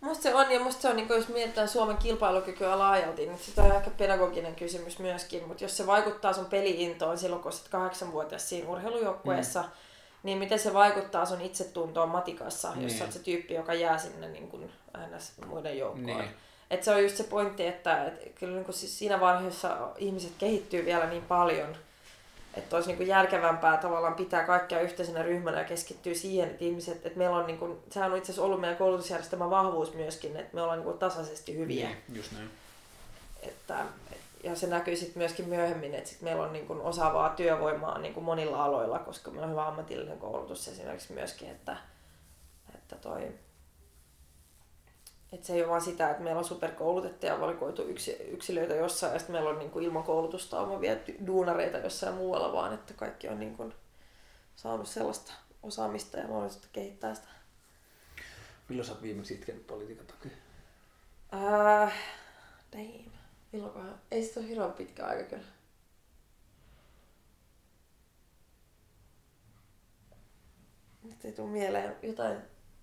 Musta 0.00 0.22
se 0.22 0.34
on, 0.34 0.50
ja 0.50 0.60
musta 0.60 0.82
se 0.82 0.88
on, 0.88 0.96
niin 0.96 1.08
jos 1.08 1.28
mietitään 1.28 1.68
Suomen 1.68 1.96
kilpailukykyä 1.96 2.78
laajalti, 2.78 3.26
niin 3.26 3.38
sitä 3.38 3.62
on 3.62 3.76
ehkä 3.76 3.90
pedagoginen 3.90 4.54
kysymys 4.54 4.98
myöskin, 4.98 5.48
mutta 5.48 5.64
jos 5.64 5.76
se 5.76 5.86
vaikuttaa 5.86 6.32
sun 6.32 6.46
peliintoon 6.46 7.18
silloin, 7.18 7.42
kun 7.42 7.52
olet 7.52 7.68
kahdeksanvuotias 7.70 8.48
siinä 8.48 8.68
urheilujoukkueessa, 8.68 9.62
mm. 9.62 9.68
Niin 10.22 10.38
miten 10.38 10.58
se 10.58 10.74
vaikuttaa 10.74 11.26
sun 11.26 11.40
itsetuntoon 11.40 12.08
matikassa, 12.08 12.70
niin. 12.70 12.82
jos 12.82 12.92
Niin. 12.92 12.98
sä 12.98 13.04
oot 13.04 13.12
se 13.12 13.18
tyyppi, 13.18 13.54
joka 13.54 13.74
jää 13.74 13.98
sinne 13.98 14.28
niin 14.28 14.48
kuin 14.48 14.72
ns. 15.16 15.32
muiden 15.46 15.78
joukkoon. 15.78 16.06
Niin. 16.06 16.30
Et 16.70 16.82
se 16.82 16.90
on 16.90 17.02
just 17.02 17.16
se 17.16 17.24
pointti, 17.24 17.66
että 17.66 18.04
et 18.04 18.32
kyllä 18.38 18.54
niin 18.54 18.64
kuin 18.64 18.74
siis 18.74 18.98
siinä 18.98 19.20
vaiheessa 19.20 19.88
ihmiset 19.96 20.32
kehittyy 20.38 20.84
vielä 20.84 21.06
niin 21.06 21.22
paljon, 21.22 21.76
että 22.54 22.76
olisi 22.76 22.88
niin 22.88 22.96
kuin 22.96 23.08
järkevämpää 23.08 23.76
tavallaan 23.76 24.14
pitää 24.14 24.44
kaikkia 24.44 24.80
yhteisenä 24.80 25.22
ryhmänä 25.22 25.58
ja 25.58 25.64
keskittyä 25.64 26.14
siihen, 26.14 26.50
että 26.50 26.64
ihmiset, 26.64 27.06
että 27.06 27.18
meillä 27.18 27.36
on, 27.36 27.46
niin 27.46 27.58
kuin, 27.58 27.78
sehän 27.90 28.12
on 28.12 28.18
itse 28.18 28.32
asiassa 28.32 28.46
ollut 28.46 28.60
meidän 28.60 28.78
koulutusjärjestelmän 28.78 29.50
vahvuus 29.50 29.94
myöskin, 29.94 30.36
että 30.36 30.54
me 30.54 30.62
ollaan 30.62 30.78
niin 30.78 30.84
kuin 30.84 30.98
tasaisesti 30.98 31.56
hyviä. 31.56 31.88
Niin, 31.88 32.16
just 32.16 32.32
näin. 32.32 32.50
Että, 33.42 33.84
et 34.07 34.07
ja 34.44 34.56
se 34.56 34.66
näkyy 34.66 34.96
sitten 34.96 35.18
myöskin 35.18 35.48
myöhemmin, 35.48 35.94
että 35.94 36.10
sit 36.10 36.22
meillä 36.22 36.42
on 36.42 36.52
niin 36.52 36.66
kuin 36.66 36.80
osaavaa 36.80 37.28
työvoimaa 37.28 37.98
niin 37.98 38.14
kuin 38.14 38.24
monilla 38.24 38.64
aloilla, 38.64 38.98
koska 38.98 39.30
meillä 39.30 39.44
on 39.44 39.50
hyvä 39.50 39.66
ammatillinen 39.66 40.18
koulutus 40.18 40.68
esimerkiksi 40.68 41.12
myöskin, 41.12 41.48
että, 41.48 41.76
että 42.74 42.96
toi, 42.96 43.34
että 45.32 45.46
se 45.46 45.52
ei 45.52 45.62
ole 45.62 45.70
vaan 45.70 45.80
sitä, 45.80 46.10
että 46.10 46.22
meillä 46.22 46.38
on 46.38 46.44
superkoulutettuja 46.44 47.32
ja 47.32 47.40
valikoitu 47.40 47.82
yksi, 47.82 48.12
yksilöitä 48.12 48.74
jossain 48.74 49.12
ja 49.12 49.18
sitten 49.18 49.34
meillä 49.34 49.50
on 49.50 49.58
niin 49.58 49.70
kuin 49.70 49.84
ilman 49.84 50.02
koulutusta 50.02 50.60
omavia 50.60 50.96
duunareita 51.26 51.78
jossain 51.78 52.14
muualla, 52.14 52.52
vaan 52.52 52.74
että 52.74 52.94
kaikki 52.94 53.28
on 53.28 53.40
niin 53.40 53.56
kuin 53.56 53.74
saanut 54.56 54.88
sellaista 54.88 55.32
osaamista 55.62 56.18
ja 56.18 56.28
mahdollisuutta 56.28 56.68
kehittää 56.72 57.14
sitä. 57.14 57.28
Milloin 58.68 58.86
sä 58.86 58.92
oot 58.92 59.02
viimeksi 59.02 59.34
itkenyt 59.34 59.66
politiikan 59.66 60.06
takia? 60.06 60.30
Äh, 61.34 61.92
damn. 62.72 63.07
Milloinkohan? 63.58 64.00
Ei 64.10 64.24
sit 64.24 64.36
ole 64.36 64.48
hirveän 64.48 64.72
pitkä 64.72 65.06
aika 65.06 65.22
kyllä. 65.22 65.44
Nyt 71.02 71.24
ei 71.24 71.32
tule 71.32 71.48
mieleen. 71.48 71.96
Jotain, 72.02 72.38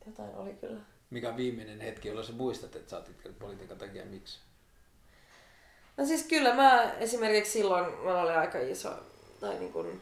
jotain 0.06 0.36
oli 0.36 0.54
kyllä. 0.54 0.82
Mikä 1.10 1.30
on 1.30 1.38
viimeinen 1.38 1.82
hetki, 1.82 2.08
jolloin 2.08 2.28
sä 2.28 2.34
muistat, 2.34 2.76
että 2.76 2.90
sä 2.90 2.98
oot 2.98 3.10
itkenyt 3.10 3.40
politiikan 3.40 3.78
takia 3.78 4.06
miksi? 4.06 4.40
No 5.98 6.06
siis 6.06 6.24
kyllä 6.24 6.56
mä 6.56 6.94
esimerkiksi 6.94 7.52
silloin, 7.52 7.94
mä 8.04 8.22
olin 8.22 8.38
aika 8.38 8.60
iso, 8.60 8.90
tai 9.40 9.60
niin 9.60 9.74
kuin, 9.74 10.02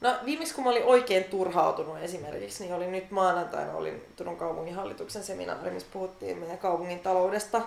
No 0.00 0.14
viimeksi 0.24 0.54
kun 0.54 0.64
mä 0.64 0.70
olin 0.70 0.84
oikein 0.84 1.24
turhautunut 1.24 1.98
esimerkiksi, 1.98 2.64
niin 2.64 2.74
oli 2.74 2.86
nyt 2.86 3.10
maanantaina 3.10 3.72
olin 3.72 4.04
Turun 4.16 4.36
kaupunginhallituksen 4.36 5.24
seminaari, 5.24 5.70
missä 5.70 5.88
puhuttiin 5.92 6.38
meidän 6.38 6.58
kaupungin 6.58 7.00
taloudesta. 7.00 7.62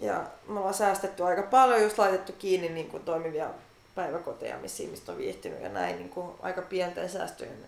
Ja 0.00 0.26
me 0.48 0.58
ollaan 0.58 0.74
säästetty 0.74 1.24
aika 1.24 1.42
paljon, 1.42 1.82
just 1.82 1.98
laitettu 1.98 2.32
kiinni 2.32 2.68
niin 2.68 2.90
kuin 2.90 3.02
toimivia 3.02 3.50
päiväkoteja, 3.94 4.58
missä 4.58 4.82
ihmiset 4.82 5.08
on 5.08 5.18
viihtynyt 5.18 5.62
ja 5.62 5.68
näin 5.68 5.96
niin 5.96 6.08
kuin 6.08 6.36
aika 6.42 6.62
pienten 6.62 7.08
säästöjen 7.08 7.66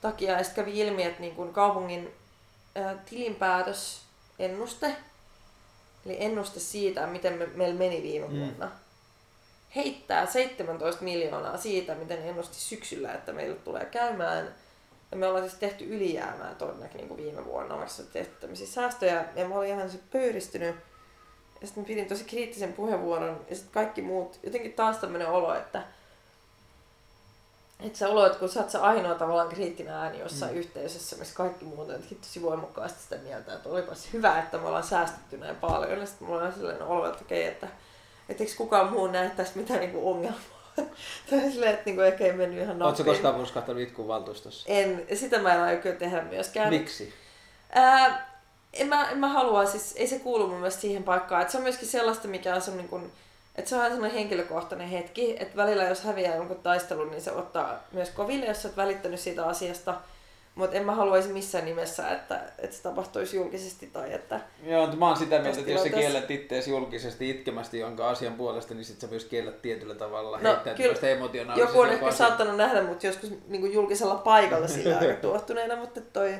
takia. 0.00 0.32
Ja 0.32 0.44
sitten 0.44 0.64
kävi 0.64 0.80
ilmi, 0.80 1.02
että 1.02 1.20
niin 1.20 1.34
kuin 1.34 1.52
kaupungin 1.52 2.14
ää, 2.74 2.96
tilinpäätösennuste, 3.10 4.96
eli 6.06 6.16
ennuste 6.18 6.60
siitä, 6.60 7.06
miten 7.06 7.32
me, 7.32 7.46
meillä 7.46 7.78
meni 7.78 8.02
viime 8.02 8.30
vuonna, 8.30 8.66
mm 8.66 8.72
heittää 9.76 10.26
17 10.26 11.04
miljoonaa 11.04 11.56
siitä, 11.56 11.94
miten 11.94 12.28
ennusti 12.28 12.56
syksyllä, 12.56 13.12
että 13.12 13.32
meille 13.32 13.56
tulee 13.56 13.84
käymään. 13.84 14.54
Ja 15.10 15.16
me 15.16 15.26
ollaan 15.26 15.48
siis 15.48 15.60
tehty 15.60 15.84
ylijäämää 15.84 16.54
todennäköisesti 16.54 16.98
niin 16.98 17.08
kuin 17.08 17.22
viime 17.22 17.44
vuonna, 17.44 17.78
vaikka 17.78 18.02
tehty 18.12 18.34
tämmöisiä 18.40 18.66
säästöjä. 18.66 19.24
Ja 19.36 19.48
mä 19.48 19.54
olin 19.54 19.68
ihan 19.68 19.90
se 19.90 19.98
pöyristynyt. 20.12 20.76
Ja 21.62 21.66
sitten 21.66 21.84
pidin 21.84 22.06
tosi 22.06 22.24
kriittisen 22.24 22.72
puheenvuoron. 22.72 23.40
Ja 23.50 23.56
sitten 23.56 23.72
kaikki 23.72 24.02
muut, 24.02 24.38
jotenkin 24.42 24.72
taas 24.72 24.96
tämmöinen 24.96 25.28
olo, 25.28 25.54
että 25.54 25.82
että 27.80 27.98
se 27.98 28.06
olo, 28.06 28.26
että 28.26 28.38
kun 28.38 28.48
sä 28.48 28.60
oot 28.60 28.70
se 28.70 28.78
ainoa 28.78 29.14
tavallaan 29.14 29.48
kriittinen 29.48 29.94
ääni 29.94 30.18
jossain 30.18 30.52
mm. 30.52 30.58
yhteisössä, 30.58 31.16
missä 31.16 31.34
kaikki 31.34 31.64
muut 31.64 31.90
on 31.90 32.02
tosi 32.20 32.42
voimakkaasti 32.42 33.02
sitä 33.02 33.16
mieltä, 33.16 33.54
että 33.54 33.68
olipas 33.68 34.12
hyvä, 34.12 34.38
että 34.38 34.58
me 34.58 34.66
ollaan 34.66 34.82
säästetty 34.82 35.36
näin 35.36 35.56
paljon. 35.56 36.00
Ja 36.00 36.06
sitten 36.06 36.28
mulla 36.28 36.42
on 36.42 36.52
sellainen 36.52 36.82
olo, 36.82 37.06
että 37.06 37.24
okei, 37.24 37.44
että 37.44 37.68
että 38.28 38.44
eikö 38.44 38.56
kukaan 38.56 38.92
muu 38.92 39.06
näe 39.06 39.30
tässä 39.30 39.58
mitään 39.58 39.80
niinku 39.80 40.10
ongelmaa. 40.10 40.62
tai 41.30 41.40
silleen, 41.52 41.72
että 41.72 41.84
niinku 41.84 42.00
ehkä 42.00 42.24
ei 42.24 42.32
mennyt 42.32 42.62
ihan 42.62 42.78
nappiin. 42.78 42.86
Oletko 42.86 43.04
koskaan 43.04 43.34
puskahtanut 43.34 43.82
itkuun 43.82 44.08
valtuustossa? 44.08 44.72
En, 44.72 45.06
sitä 45.14 45.38
mä 45.38 45.54
en 45.54 45.60
aio 45.60 45.78
kyllä 45.80 45.96
tehdä 45.96 46.22
myöskään. 46.22 46.68
Miksi? 46.68 47.14
Ää, 47.70 48.31
en 48.72 48.88
mä, 48.88 49.10
en 49.10 49.18
mä 49.18 49.28
halua, 49.28 49.66
siis 49.66 49.94
ei 49.96 50.06
se 50.06 50.18
kuulu 50.18 50.46
mun 50.46 50.56
mielestä 50.56 50.80
siihen 50.80 51.02
paikkaan. 51.02 51.42
että 51.42 51.52
se 51.52 51.58
on 51.58 51.64
myöskin 51.64 51.88
sellaista, 51.88 52.28
mikä 52.28 52.54
on 52.54 52.62
semmoinen 52.62 52.90
niin 53.00 53.12
että 53.56 53.68
se 53.68 53.76
on 53.76 53.82
sellainen 53.82 54.12
henkilökohtainen 54.12 54.88
hetki, 54.88 55.36
että 55.38 55.56
välillä 55.56 55.84
jos 55.84 56.04
häviää 56.04 56.36
jonkun 56.36 56.56
taistelun, 56.62 57.10
niin 57.10 57.20
se 57.20 57.32
ottaa 57.32 57.84
myös 57.92 58.10
koville, 58.10 58.46
jos 58.46 58.64
olet 58.64 58.76
välittänyt 58.76 59.20
siitä 59.20 59.46
asiasta. 59.46 59.94
Mutta 60.54 60.76
en 60.76 60.86
mä 60.86 60.94
haluaisi 60.94 61.28
missään 61.28 61.64
nimessä, 61.64 62.08
että, 62.10 62.40
että 62.58 62.76
se 62.76 62.82
tapahtuisi 62.82 63.36
julkisesti 63.36 63.86
tai 63.86 64.12
että... 64.12 64.40
Joo, 64.64 64.96
mä 64.96 65.08
oon 65.08 65.16
sitä 65.16 65.38
mieltä, 65.38 65.60
että 65.60 65.72
jos 65.72 65.82
sä 65.82 65.88
kiellät 65.88 66.30
ittees 66.30 66.68
julkisesti 66.68 67.30
itkemästi 67.30 67.78
jonka 67.78 68.08
asian 68.08 68.34
puolesta, 68.34 68.74
niin 68.74 68.84
sit 68.84 69.00
sä 69.00 69.06
myös 69.06 69.24
kiellät 69.24 69.62
tietyllä 69.62 69.94
tavalla 69.94 70.38
no, 70.38 70.50
heittäytymästä 70.50 71.08
emotionaalisesti. 71.08 71.70
Joku 71.70 71.80
on 71.80 71.88
ehkä 71.88 72.06
asia... 72.06 72.18
saattanut 72.18 72.56
nähdä 72.56 72.82
mut 72.82 73.04
joskus 73.04 73.30
niin 73.48 73.72
julkisella 73.72 74.14
paikalla 74.14 74.68
sillä 74.68 74.98
aika 74.98 75.20
tuottuneena, 75.28 75.76
mutta 75.76 76.00
toi, 76.00 76.34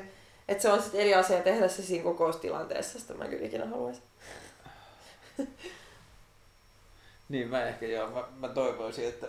että 0.47 0.61
se 0.61 0.71
on 0.71 0.81
sitten 0.81 1.01
eri 1.01 1.15
asia 1.15 1.41
tehdä 1.41 1.67
se 1.67 1.81
siinä 1.83 2.03
kokoustilanteessa, 2.03 2.99
sitä 2.99 3.13
mä 3.13 3.27
kyllä 3.27 3.45
ikinä 3.45 3.65
haluaisin. 3.65 4.03
niin, 7.29 7.47
mä 7.47 7.63
ehkä 7.63 7.85
joo, 7.85 8.09
mä, 8.09 8.23
mä 8.39 8.47
toivoisin, 8.47 9.07
että 9.07 9.27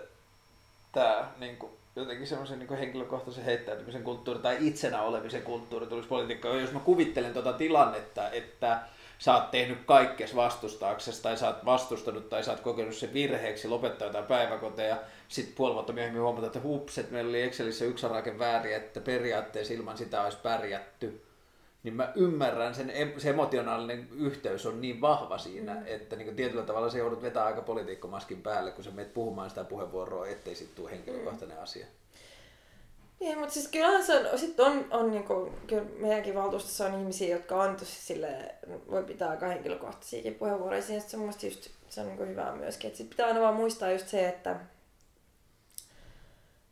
tämä 0.92 1.32
niin 1.38 1.56
kuin, 1.56 1.72
jotenkin 1.96 2.26
semmoisen 2.26 2.58
niin 2.58 2.78
henkilökohtaisen 2.78 3.44
heittäytymisen 3.44 4.02
kulttuuri 4.02 4.40
tai 4.40 4.56
itsenä 4.60 5.02
olemisen 5.02 5.42
kulttuuri 5.42 5.86
tulisi 5.86 6.08
politiikkaan. 6.08 6.60
Jos 6.60 6.72
mä 6.72 6.80
kuvittelen 6.80 7.32
tuota 7.32 7.52
tilannetta, 7.52 8.30
että 8.30 8.80
sä 9.24 9.34
oot 9.34 9.50
tehnyt 9.50 9.78
kaikkes 9.86 10.36
vastustaaksesi 10.36 11.22
tai 11.22 11.36
sä 11.36 11.46
oot 11.46 11.64
vastustanut 11.64 12.28
tai 12.28 12.44
sä 12.44 12.50
oot 12.50 12.60
kokenut 12.60 12.94
sen 12.94 13.12
virheeksi 13.14 13.68
lopettaa 13.68 14.08
jotain 14.08 14.24
päiväkoteja, 14.24 14.96
sitten 15.28 15.54
puoli 15.54 15.74
vuotta 15.74 15.92
myöhemmin 15.92 16.22
huomata, 16.22 16.46
että 16.46 16.60
hups, 16.60 16.98
että 16.98 17.12
meillä 17.12 17.28
oli 17.28 17.42
Excelissä 17.42 17.84
yksi 17.84 18.08
rake 18.08 18.38
väärin, 18.38 18.76
että 18.76 19.00
periaatteessa 19.00 19.74
ilman 19.74 19.98
sitä 19.98 20.22
olisi 20.22 20.38
pärjätty 20.42 21.22
niin 21.82 21.94
mä 21.94 22.12
ymmärrän, 22.14 22.74
sen 22.74 22.92
se 23.18 23.30
emotionaalinen 23.30 24.08
yhteys 24.12 24.66
on 24.66 24.80
niin 24.80 25.00
vahva 25.00 25.38
siinä, 25.38 25.74
mm. 25.74 25.82
että 25.86 26.16
niin 26.16 26.36
tietyllä 26.36 26.62
tavalla 26.62 26.90
se 26.90 26.98
joudut 26.98 27.22
vetää 27.22 27.44
aika 27.44 27.62
politiikkomaskin 27.62 28.42
päälle, 28.42 28.70
kun 28.70 28.84
sä 28.84 28.90
menet 28.90 29.14
puhumaan 29.14 29.50
sitä 29.50 29.64
puheenvuoroa, 29.64 30.26
ettei 30.26 30.54
sitten 30.54 30.76
tule 30.76 30.90
henkilökohtainen 30.90 31.56
mm. 31.56 31.62
asia. 31.62 31.86
Niin, 33.24 33.38
mutta 33.38 33.54
siis 33.54 33.68
kyllähän 33.68 34.04
se 34.04 34.18
on, 34.18 34.38
sit 34.38 34.60
on, 34.60 34.86
on 34.90 35.10
niin 35.10 35.24
kuin, 35.24 35.52
kyllä 35.66 35.84
meidänkin 35.98 36.34
valtuustossa 36.34 36.86
on 36.86 37.00
ihmisiä, 37.00 37.36
jotka 37.36 37.62
on 37.62 37.76
tosi 37.76 38.02
sille, 38.02 38.54
voi 38.90 39.04
pitää 39.04 39.30
aika 39.30 39.46
henkilökohtaisiakin 39.46 40.34
puheenvuoroja, 40.34 40.82
ja 40.88 41.00
se 41.00 41.16
on 41.16 41.32
just, 41.42 41.70
se 41.88 42.00
on 42.00 42.06
niin 42.06 42.28
hyvä 42.28 42.52
myöskin. 42.52 42.90
Et 42.90 42.96
sit 42.96 43.10
pitää 43.10 43.26
aina 43.26 43.40
vaan 43.40 43.54
muistaa 43.54 43.90
just 43.90 44.08
se, 44.08 44.28
että, 44.28 44.56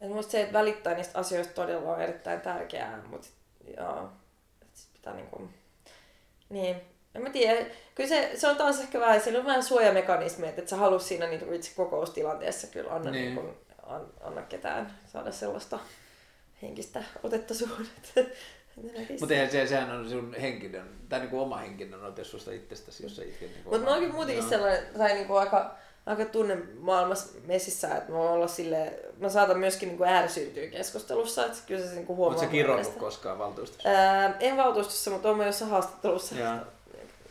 että 0.01 0.15
musta 0.15 0.33
se, 0.33 0.41
että 0.41 0.53
välittää 0.53 0.95
niistä 0.95 1.19
asioista 1.19 1.55
todella 1.55 1.95
on 1.95 2.03
erittäin 2.03 2.41
tärkeää, 2.41 3.03
mutta 3.11 3.29
joo, 3.77 4.09
tai 5.03 5.15
niin 5.15 5.31
kuin, 5.31 5.55
niin, 6.49 6.77
en 7.15 7.23
mä 7.23 7.31
tiedä. 7.31 7.67
Kyllä 7.95 8.09
se, 8.09 8.31
se 8.35 8.49
on 8.49 8.57
taas 8.57 8.81
ehkä 8.81 9.01
vähän, 9.01 9.21
siellä 9.21 9.41
on 9.41 9.47
vähän 9.47 9.63
suojamekanismi, 9.63 10.49
että 10.49 10.63
et 10.63 10.69
sä 10.69 10.77
halus 10.77 11.09
siinä 11.09 11.27
niin 11.27 11.55
itse 11.55 11.73
kokoustilanteessa 11.77 12.67
kyllä 12.67 12.93
anna, 12.93 13.11
niin. 13.11 13.25
Niin 13.25 13.35
kuin, 13.35 13.57
an, 13.83 14.07
anna 14.21 14.43
ketään 14.43 14.99
saada 15.13 15.33
sellaista 15.33 15.79
henkistä 16.63 17.05
otetta 17.23 17.55
suhun. 17.55 17.87
Mutta 19.21 19.35
eihän 19.35 19.51
se, 19.51 19.67
sehän 19.67 19.91
on 19.91 20.11
sun 20.11 20.35
henkinen, 20.35 20.85
tai 21.09 21.21
niin 21.21 21.31
kuin 21.31 21.41
oma 21.41 21.57
henkinen 21.57 22.05
ote 22.05 22.25
susta 22.25 22.53
itsestäsi, 22.53 23.03
jos 23.03 23.17
sä 23.17 23.23
itse... 23.23 23.45
Niin 23.45 23.63
Mutta 23.65 23.79
mä 23.79 23.91
oonkin 23.91 24.15
muutenkin 24.15 24.49
sellainen, 24.49 24.83
tai 24.99 25.15
niin 25.15 25.27
kuin 25.27 25.41
aika, 25.41 25.75
aika 26.07 26.25
tunne 26.25 26.59
maailmassa 26.79 27.39
messissä, 27.47 27.97
että 27.97 28.13
mä 28.13 28.19
olla 28.19 28.49
sille, 28.49 28.99
mä 29.19 29.29
saatan 29.29 29.59
myöskin 29.59 29.89
niin 29.89 30.05
äärisyyntyä 30.05 30.67
keskustelussa, 30.67 31.47
että 31.47 31.59
kyllä 31.67 31.87
se 31.87 31.95
niin 31.95 32.09
huomaa. 32.09 32.39
Oletko 32.39 32.51
kironnut 32.51 32.95
koskaan 32.95 33.39
valtuustossa? 33.39 33.89
Ää, 33.89 34.37
en 34.41 34.57
valtuustossa, 34.57 35.11
mutta 35.11 35.31
olen 35.31 35.47
jossain 35.47 35.71
haastattelussa. 35.71 36.35
Ja. 36.35 36.67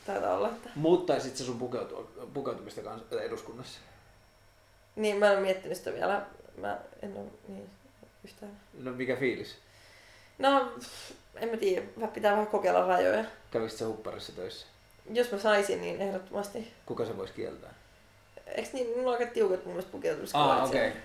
Taitaa 0.05 0.37
olla. 0.37 0.47
Että... 0.47 0.69
Muuttaisit 0.75 1.37
se 1.37 1.43
sun 1.43 1.59
pukeutu, 1.59 2.09
pukeutumista 2.33 2.81
eduskunnassa? 3.23 3.79
Niin, 4.95 5.17
mä 5.17 5.25
en 5.25 5.31
ole 5.31 5.41
miettinyt 5.41 5.77
sitä 5.77 5.93
vielä. 5.93 6.25
Mä 6.57 6.77
en 7.01 7.17
ole 7.17 7.25
niin 7.47 7.69
yhtään. 8.23 8.59
No 8.73 8.91
mikä 8.91 9.15
fiilis? 9.15 9.57
No, 10.37 10.71
en 11.35 11.49
mä 11.49 11.57
tiedä. 11.57 11.85
Pitää 12.13 12.31
vähän 12.31 12.47
kokeilla 12.47 12.87
rajoja. 12.87 13.25
Kävisit 13.51 13.79
sä 13.79 13.87
hupparissa 13.87 14.31
töissä? 14.31 14.67
Jos 15.13 15.31
mä 15.31 15.37
saisin, 15.37 15.81
niin 15.81 16.01
ehdottomasti. 16.01 16.73
Kuka 16.85 17.05
se 17.05 17.17
voisi 17.17 17.33
kieltää? 17.33 17.73
Eikö 18.47 18.69
niin, 18.73 18.87
mulla 18.97 19.11
on 19.11 19.17
aika 19.19 19.33
tiukat 19.33 19.65
mun 19.65 19.73
mielestä 19.73 19.91
pukeutumiskaavat. 19.91 20.57
Ah, 20.57 20.69
okei. 20.69 20.87
Okay. 20.87 21.01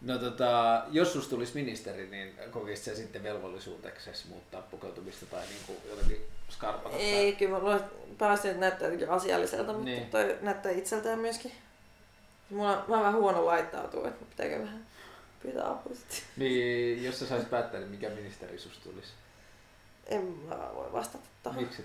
No 0.00 0.18
tota, 0.18 0.84
jos 0.90 1.12
susta 1.12 1.30
tulisi 1.30 1.54
ministeri, 1.54 2.06
niin 2.10 2.34
kokisit 2.50 2.84
se 2.84 2.94
sitten 2.94 3.22
velvollisuudeksi 3.22 4.28
muuttaa 4.28 4.62
pukeutumista 4.62 5.26
tai 5.26 5.46
niin 5.46 5.60
kuin 5.66 5.78
jotenkin 5.90 6.26
skarpata? 6.50 6.96
Ei, 6.96 7.32
kyllä 7.32 7.58
mä 7.58 7.80
pääsin, 8.18 8.50
että 8.50 8.60
näyttää 8.60 8.86
jotenkin 8.86 9.10
asialliselta, 9.10 9.72
mutta 9.72 9.84
niin. 9.84 10.06
toi 10.06 10.38
näyttää 10.40 10.72
itseltään 10.72 11.18
myöskin. 11.18 11.52
Mulla 12.50 12.76
on, 12.76 12.84
mä 12.88 13.00
vähän 13.00 13.14
huono 13.14 13.46
laittautua, 13.46 14.08
että 14.08 14.24
pitääkö 14.24 14.58
vähän 14.58 14.86
pyytää 15.42 15.70
apua 15.70 15.94
sitten. 15.94 16.18
Niin, 16.36 17.04
jos 17.04 17.18
sä 17.18 17.26
saisit 17.26 17.50
päättää, 17.50 17.80
niin 17.80 17.90
mikä 17.90 18.10
ministeri 18.10 18.58
susta 18.58 18.84
tulisi? 18.84 19.12
En 20.06 20.22
mä 20.22 20.70
voi 20.74 20.92
vastata 20.92 21.24
tuohon. 21.42 21.62
Miksi? 21.62 21.84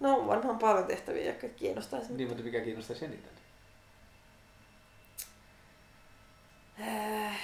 No 0.00 0.26
varmaan 0.26 0.58
paljon 0.58 0.86
tehtäviä, 0.86 1.24
jotka 1.24 1.48
kiinnostaisi. 1.48 2.12
Niin, 2.12 2.28
mutta 2.28 2.42
mikä 2.42 2.60
kiinnostaisi 2.60 3.04
eniten? 3.04 3.32
Äh. 6.80 7.40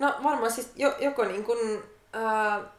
No 0.00 0.14
varmaan 0.22 0.52
siis 0.52 0.72
joko 0.98 1.24
niin 1.24 1.44
kuin, 1.44 1.82
ää, 2.12 2.75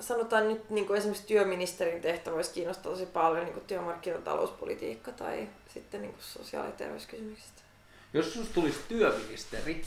sanotaan 0.00 0.48
nyt 0.48 0.70
niin 0.70 0.86
kuin 0.86 0.98
esimerkiksi 0.98 1.26
työministerin 1.26 2.02
tehtävä 2.02 2.36
olisi 2.36 2.52
kiinnostaa 2.52 2.92
tosi 2.92 3.06
paljon 3.06 3.44
niin 3.44 3.54
kuin 3.54 3.66
työmarkkinatalouspolitiikka 3.66 5.12
tai 5.12 5.48
sitten 5.74 6.02
niin 6.02 6.12
kuin 6.12 6.22
sosiaali- 6.22 6.68
ja 6.68 6.72
terveyskysymykset. 6.72 7.52
Jos 8.12 8.32
sinusta 8.32 8.54
tulisi 8.54 8.78
työministeri, 8.88 9.82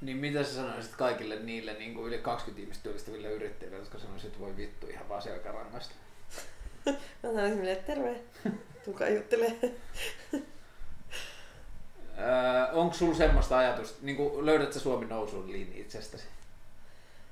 niin 0.00 0.16
mitä 0.16 0.44
sä 0.44 0.54
sanoisit 0.54 0.96
kaikille 0.96 1.36
niille 1.36 1.72
niin 1.72 1.94
kuin 1.94 2.06
yli 2.06 2.18
20 2.18 2.62
ihmistä 2.62 2.82
työllistäville 2.82 3.32
yrittäjille, 3.32 3.78
jotka 3.78 3.98
sanoisivat, 3.98 4.32
että 4.32 4.44
voi 4.44 4.56
vittu 4.56 4.86
ihan 4.86 5.08
vaan 5.08 5.22
selkärangasta? 5.22 5.94
Mä 7.22 7.28
sanoisin 7.32 7.68
että 7.68 7.86
terve, 7.94 8.20
tulkaa 8.84 9.08
juttelee. 9.08 9.58
Öö, 12.18 12.72
onko 12.72 12.94
sulla 12.94 13.14
semmoista 13.14 13.58
ajatusta, 13.58 13.98
niin 14.02 14.16
kuin 14.16 14.46
löydät 14.46 14.72
sä 14.72 14.80
Suomi 14.80 15.06
nousuun 15.06 15.52
linja 15.52 15.80
itsestäsi? 15.80 16.24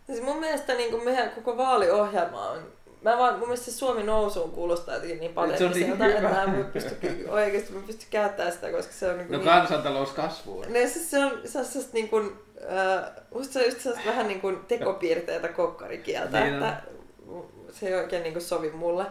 Siis 0.07 0.23
mun 0.23 0.41
mielestä 0.41 0.75
niin 0.75 0.91
kuin 0.91 1.05
meidän 1.05 1.31
koko 1.31 1.57
vaaliohjelma 1.57 2.51
on 2.51 2.77
Mä 3.03 3.19
vaan, 3.19 3.39
mun 3.39 3.49
mielestä 3.49 3.71
se 3.71 3.77
Suomi 3.77 4.03
nousuun 4.03 4.51
kuulostaa 4.51 4.95
jotenkin 4.95 5.21
niin 5.21 5.33
pateettiselta, 5.35 6.05
niin 6.05 6.17
että 6.17 6.29
mä 6.29 6.43
en 6.43 6.65
pysty, 6.65 6.97
oikeasti 7.29 7.73
mä 7.73 7.81
pysty 7.87 8.07
käyttämään 8.11 8.53
sitä, 8.53 8.71
koska 8.71 8.93
se 8.93 9.11
on 9.11 9.19
niin 9.19 9.33
No 9.33 9.39
niin, 9.39 9.49
kansantalous 9.49 10.11
kasvuu. 10.11 10.65
Siis 10.73 11.11
se 11.11 11.25
on, 11.25 11.41
se 11.45 11.59
on 11.59 11.65
sellaista 11.65 11.93
niin 11.93 12.09
kuin, 12.09 12.33
äh, 12.73 13.11
musta 13.35 13.53
se 13.53 13.59
on 13.59 13.65
just 13.65 13.81
sellaista 13.81 14.11
vähän 14.11 14.29
niin 14.29 14.41
kuin 14.41 14.59
tekopiirteitä 14.69 15.49
kokkarikieltä, 15.49 16.41
Niin 16.41 16.55
on. 16.55 16.63
että 16.63 16.83
se 17.73 17.89
ei 17.89 17.95
oikein 17.95 18.23
niin 18.23 18.33
kuin 18.33 18.43
sovi 18.43 18.71
mulle. 18.71 19.07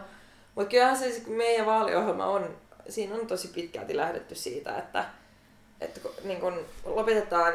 Mutta 0.54 0.70
kyllähän 0.70 0.96
se 0.96 1.04
siis, 1.04 1.26
meidän 1.26 1.66
vaaliohjelma 1.66 2.26
on, 2.26 2.56
siinä 2.88 3.14
on 3.14 3.26
tosi 3.26 3.48
pitkälti 3.48 3.96
lähdetty 3.96 4.34
siitä, 4.34 4.78
että, 4.78 5.04
että 5.80 6.00
niin 6.24 6.40
kuin 6.40 6.54
lopetetaan 6.84 7.54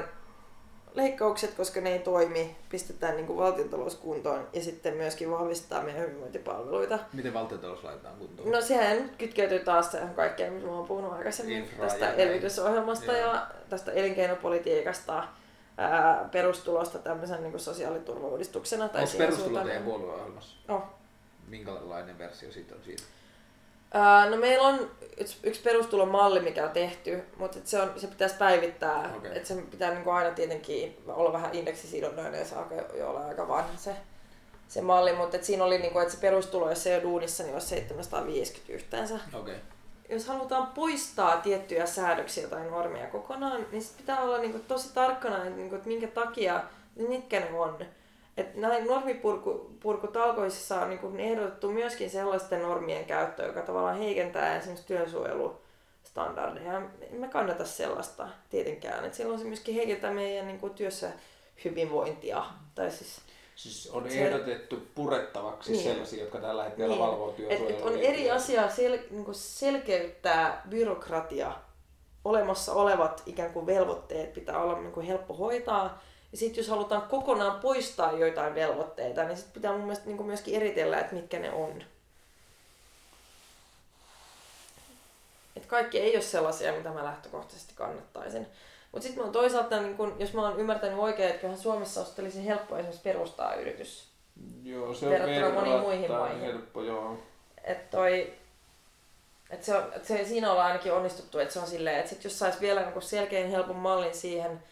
leikkaukset, 0.94 1.54
koska 1.54 1.82
ne 1.82 1.94
ei 1.94 2.00
toimi, 2.00 2.56
pistetään 2.70 3.16
niin 3.16 3.28
kuin 3.28 3.38
valtiontalous 3.38 3.96
kuntoon 3.96 4.48
ja 4.54 4.64
sitten 4.64 4.94
myöskin 4.94 5.32
vahvistaa 5.32 5.84
meidän 5.84 6.02
hyvinvointipalveluita. 6.02 7.00
Miten 7.14 7.34
valtiontalous 7.34 7.84
laitetaan 7.84 8.16
kuntoon? 8.16 8.52
No 8.52 8.62
sehän 8.62 8.98
nyt 8.98 9.16
kytkeytyy 9.16 9.60
taas 9.60 9.90
tähän 9.90 10.16
kaikkeen, 10.16 10.54
mitä 10.54 10.68
mä 10.68 10.74
oon 10.74 10.88
puhunut 10.88 11.14
aikaisemmin 11.14 11.58
Infra 11.58 11.88
tästä 11.88 12.14
elvytysohjelmasta 12.14 13.12
ja 13.14 13.48
tästä 13.70 13.92
elinkeinopolitiikasta, 13.92 15.24
ää, 15.78 16.30
perustulosta 16.32 17.00
tämmöisen 17.00 17.44
niin 17.44 17.60
sosiaaliturvauudistuksena. 17.60 18.90
Tai 18.90 19.04
Onko 19.04 19.18
perustulo 19.18 19.64
teidän 19.64 19.84
puolueohjelmassa? 19.84 20.58
Oh. 20.70 20.84
Minkälainen 21.48 22.18
versio 22.18 22.52
siitä 22.52 22.76
on 22.76 22.82
siitä? 22.84 23.04
No 24.30 24.38
meillä 24.38 24.68
on 24.68 24.92
yksi, 25.18 25.38
yksi 25.44 25.62
perustulomalli, 25.62 26.40
mikä 26.40 26.66
on 26.66 26.72
tehty, 26.72 27.24
mutta 27.38 27.58
se, 27.64 27.82
on, 27.82 27.92
se 27.98 28.08
pitäisi 28.08 28.36
päivittää. 28.36 29.14
Okay. 29.18 29.32
Et 29.36 29.46
se 29.46 29.56
pitää 29.72 29.94
niin 29.94 30.10
aina 30.10 30.32
tietenkin 30.32 31.04
olla 31.08 31.34
vähän 31.34 31.56
indeksisidonnainen 31.56 32.40
ja 32.40 32.46
se 32.46 32.56
alkaa 32.56 32.78
jo 32.98 33.10
olla 33.10 33.26
aika 33.26 33.48
vanha 33.48 33.78
se, 33.78 33.96
se 34.68 34.82
malli. 34.82 35.14
Mutta 35.14 35.38
et 35.38 35.44
siinä 35.44 35.64
oli, 35.64 35.78
niin 35.78 35.94
kuin, 35.94 36.02
että 36.02 36.14
se 36.14 36.22
perustulo, 36.22 36.70
jos 36.70 36.84
se 36.84 36.90
ei 36.90 36.96
ole 36.96 37.04
duunissa, 37.04 37.44
niin 37.44 37.54
olisi 37.54 37.68
750 37.68 38.74
yhteensä. 38.74 39.20
Okay. 39.34 39.56
jos 40.10 40.28
halutaan 40.28 40.68
poistaa 40.68 41.38
tiettyjä 41.38 41.86
säädöksiä 41.86 42.48
tai 42.48 42.70
normeja 42.70 43.08
kokonaan, 43.08 43.66
niin 43.72 43.82
sit 43.82 43.98
pitää 43.98 44.22
olla 44.22 44.38
niinku 44.38 44.60
tosi 44.60 44.94
tarkkana, 44.94 45.38
että, 45.38 45.50
niinku, 45.50 45.76
että 45.76 45.88
minkä 45.88 46.08
takia, 46.08 46.64
mitkä 46.96 47.40
ne 47.40 47.60
on. 47.60 47.86
Et 48.38 48.56
näin 48.56 48.88
normipurkutalkoissa 48.88 50.82
on 50.82 51.00
ne 51.18 51.24
ehdotettu 51.24 51.72
myöskin 51.72 52.10
sellaisten 52.10 52.62
normien 52.62 53.06
käyttöä, 53.06 53.46
joka 53.46 53.62
tavallaan 53.62 53.98
heikentää 53.98 54.58
esimerkiksi 54.58 54.88
työsuojelustandardeja. 54.88 56.82
Mä 57.20 57.28
kannata 57.28 57.66
sellaista 57.66 58.28
tietenkään. 58.50 59.06
Et 59.06 59.14
silloin 59.14 59.40
se 59.40 59.46
myöskin 59.46 59.76
heikentää 59.76 60.12
meidän 60.12 60.48
niinku, 60.48 60.70
työssä 60.70 61.12
hyvinvointia. 61.66 62.44
Tai 62.76 62.92
siis, 62.92 63.22
Siis 63.56 63.90
on 63.94 64.12
Se- 64.12 64.28
ehdotettu 64.28 64.80
purettavaksi 64.96 65.72
Niin. 65.72 65.84
sellaisia, 65.84 66.20
jotka 66.24 66.40
tällä 66.40 66.64
hetkellä 66.64 66.90
Niin. 66.96 67.00
valvoo 67.02 67.32
työsuojelua. 67.32 67.86
on 67.90 67.98
eri 67.98 68.32
asia 68.32 68.70
sel, 68.70 69.00
niin 69.12 69.26
selkeyttää 69.32 70.62
byrokratia. 70.70 71.52
Olemassa 72.26 72.74
olevat 72.74 73.24
ikään 73.26 73.54
kuin 73.54 73.66
velvoitteet 73.66 74.34
pitää 74.34 74.64
olla 74.64 74.80
niin 74.80 74.92
kuin 74.92 75.06
helppo 75.06 75.34
hoitaa. 75.34 76.02
Ja 76.32 76.38
sitten 76.38 76.62
jos 76.62 76.70
halutaan 76.70 77.02
kokonaan 77.02 77.60
poistaa 77.60 78.12
joitain 78.12 78.56
velvoitteita, 78.56 79.24
niin 79.24 79.38
sitten 79.38 79.54
pitää 79.54 79.72
mun 79.72 79.82
mielestä 79.82 80.06
niin 80.06 80.26
myöskin 80.26 80.56
eritellä, 80.56 81.00
että 81.00 81.16
mitkä 81.16 81.40
ne 81.40 81.52
on. 81.52 81.84
Et 85.56 85.66
kaikki 85.66 86.00
ei 86.00 86.16
ole 86.16 86.22
sellaisia, 86.24 86.74
mitä 86.74 86.90
mä 86.90 87.04
lähtökohtaisesti 87.04 87.74
kannattaisin. 87.76 88.48
Mutta 88.92 89.04
sitten 89.04 89.20
mä 89.20 89.24
oon 89.24 89.34
toisaalta, 89.34 89.82
niin 89.82 89.98
kun, 89.98 90.16
jos 90.20 90.34
mä 90.34 90.42
oon 90.42 90.60
ymmärtänyt 90.60 91.00
oikein, 91.00 91.30
että 91.30 91.42
kyllähän 91.42 91.62
Suomessa 91.62 92.06
olisi 92.20 92.46
helppo 92.46 92.76
esimerkiksi 92.76 93.04
perustaa 93.04 93.56
yritys. 93.56 94.08
Joo, 94.64 94.94
se 94.94 95.06
on 95.06 95.12
verrattuna 95.12 95.50
moniin 95.50 95.80
muihin 95.80 96.12
maihin. 96.12 96.42
helppo, 96.42 96.82
joo. 96.82 97.18
Että 97.64 97.98
toi, 97.98 98.34
et 99.50 99.64
se 99.64 99.74
et 99.96 100.06
se, 100.06 100.26
siinä 100.26 100.52
ollaan 100.52 100.68
ainakin 100.68 100.94
onnistuttu, 100.94 101.40
että 101.40 101.54
se 101.54 101.60
on 101.60 101.68
silleen, 101.68 102.00
että 102.00 102.10
sit 102.10 102.24
jos 102.24 102.40
sais 102.40 102.62
vielä 102.62 102.82
niinku 102.82 103.02
selkeän 103.02 103.50
helpon 103.50 103.76
mallin 103.76 104.16
siihen, 104.16 104.64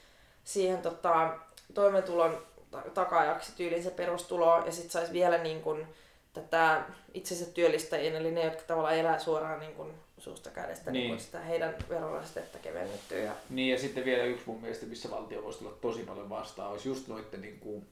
siihen 0.43 0.81
tota, 0.81 1.37
toimeentulon 1.73 2.45
ta- 2.71 2.83
takaajaksi 2.93 3.51
tyyliin 3.55 3.83
se 3.83 3.91
perustulo, 3.91 4.65
ja 4.65 4.71
sitten 4.71 4.91
sais 4.91 5.11
vielä 5.13 5.37
niin 5.37 5.61
kun, 5.61 5.87
tätä 6.33 6.81
itsensä 7.13 7.45
työllistäjien, 7.45 8.15
eli 8.15 8.31
ne, 8.31 8.43
jotka 8.43 8.61
tavallaan 8.67 8.95
elää 8.95 9.19
suoraan 9.19 9.59
niin 9.59 9.73
kun, 9.73 9.93
suusta 10.17 10.49
kädestä, 10.49 10.91
niin. 10.91 11.07
Niin. 11.09 11.19
Sitä 11.19 11.39
heidän 11.39 11.75
verorasitetta 11.89 12.59
kevennettyä. 12.59 13.17
Ja, 13.17 13.31
Niin 13.49 13.71
ja 13.71 13.79
sitten 13.79 14.05
vielä 14.05 14.23
yksi 14.23 14.43
mun 14.45 14.61
mielestä, 14.61 14.85
missä 14.85 15.11
valtio 15.11 15.43
voisi 15.43 15.59
tulla 15.59 15.77
tosi 15.81 15.99
paljon 15.99 16.29
vastaan, 16.29 16.71
olisi 16.71 16.89
just 16.89 17.07
noitten 17.07 17.41
niin 17.41 17.59
kuin 17.59 17.87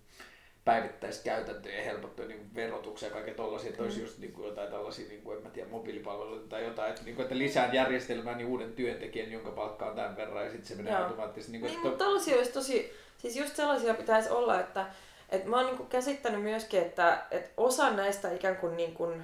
päivittäiskäytäntöjen 0.67 1.85
helpottua 1.85 2.25
niin 2.25 2.37
kuin 2.37 2.55
verotuksia 2.55 3.07
ja 3.07 3.13
kaikkea 3.13 3.33
tollasia, 3.33 3.69
että 3.69 3.83
olisi 3.83 4.01
just 4.01 4.17
niin 4.17 4.33
kuin 4.33 4.47
jotain 4.47 4.69
tällaisia, 4.69 5.07
niin 5.07 5.21
kuin, 5.21 5.37
en 5.37 5.43
mä 5.43 5.49
tiedä, 5.49 5.69
mobiilipalveluita 5.69 6.49
tai 6.49 6.63
jotain, 6.63 6.89
että, 6.89 7.03
niin 7.03 7.15
kuin, 7.15 7.23
että 7.23 7.37
lisään 7.37 7.73
järjestelmään 7.73 8.37
niin 8.37 8.47
uuden 8.47 8.73
työntekijän, 8.73 9.31
jonka 9.31 9.51
palkka 9.51 9.85
on 9.85 9.95
tämän 9.95 10.17
verran 10.17 10.45
ja 10.45 10.51
sitten 10.51 10.67
se 10.67 10.75
menee 10.75 10.93
Joo. 10.93 11.03
automaattisesti. 11.03 11.51
Niin 11.51 11.61
kuin, 11.61 11.69
Niin, 11.69 11.77
että, 11.77 11.89
mutta 11.89 12.03
tällaisia 12.03 12.37
olisi 12.37 12.51
tosi, 12.51 12.93
siis 13.17 13.35
just 13.35 13.55
sellaisia 13.55 13.93
pitäisi 13.93 14.29
olla, 14.29 14.59
että, 14.59 14.85
että 15.29 15.49
mä 15.49 15.55
oon 15.57 15.65
niinku 15.65 15.83
käsittänyt 15.83 16.41
myöskin, 16.41 16.81
että, 16.81 17.23
että 17.31 17.49
osa 17.57 17.89
näistä 17.89 18.31
ikään 18.31 18.57
kuin, 18.57 18.77
niin 18.77 18.93
kuin 18.93 19.23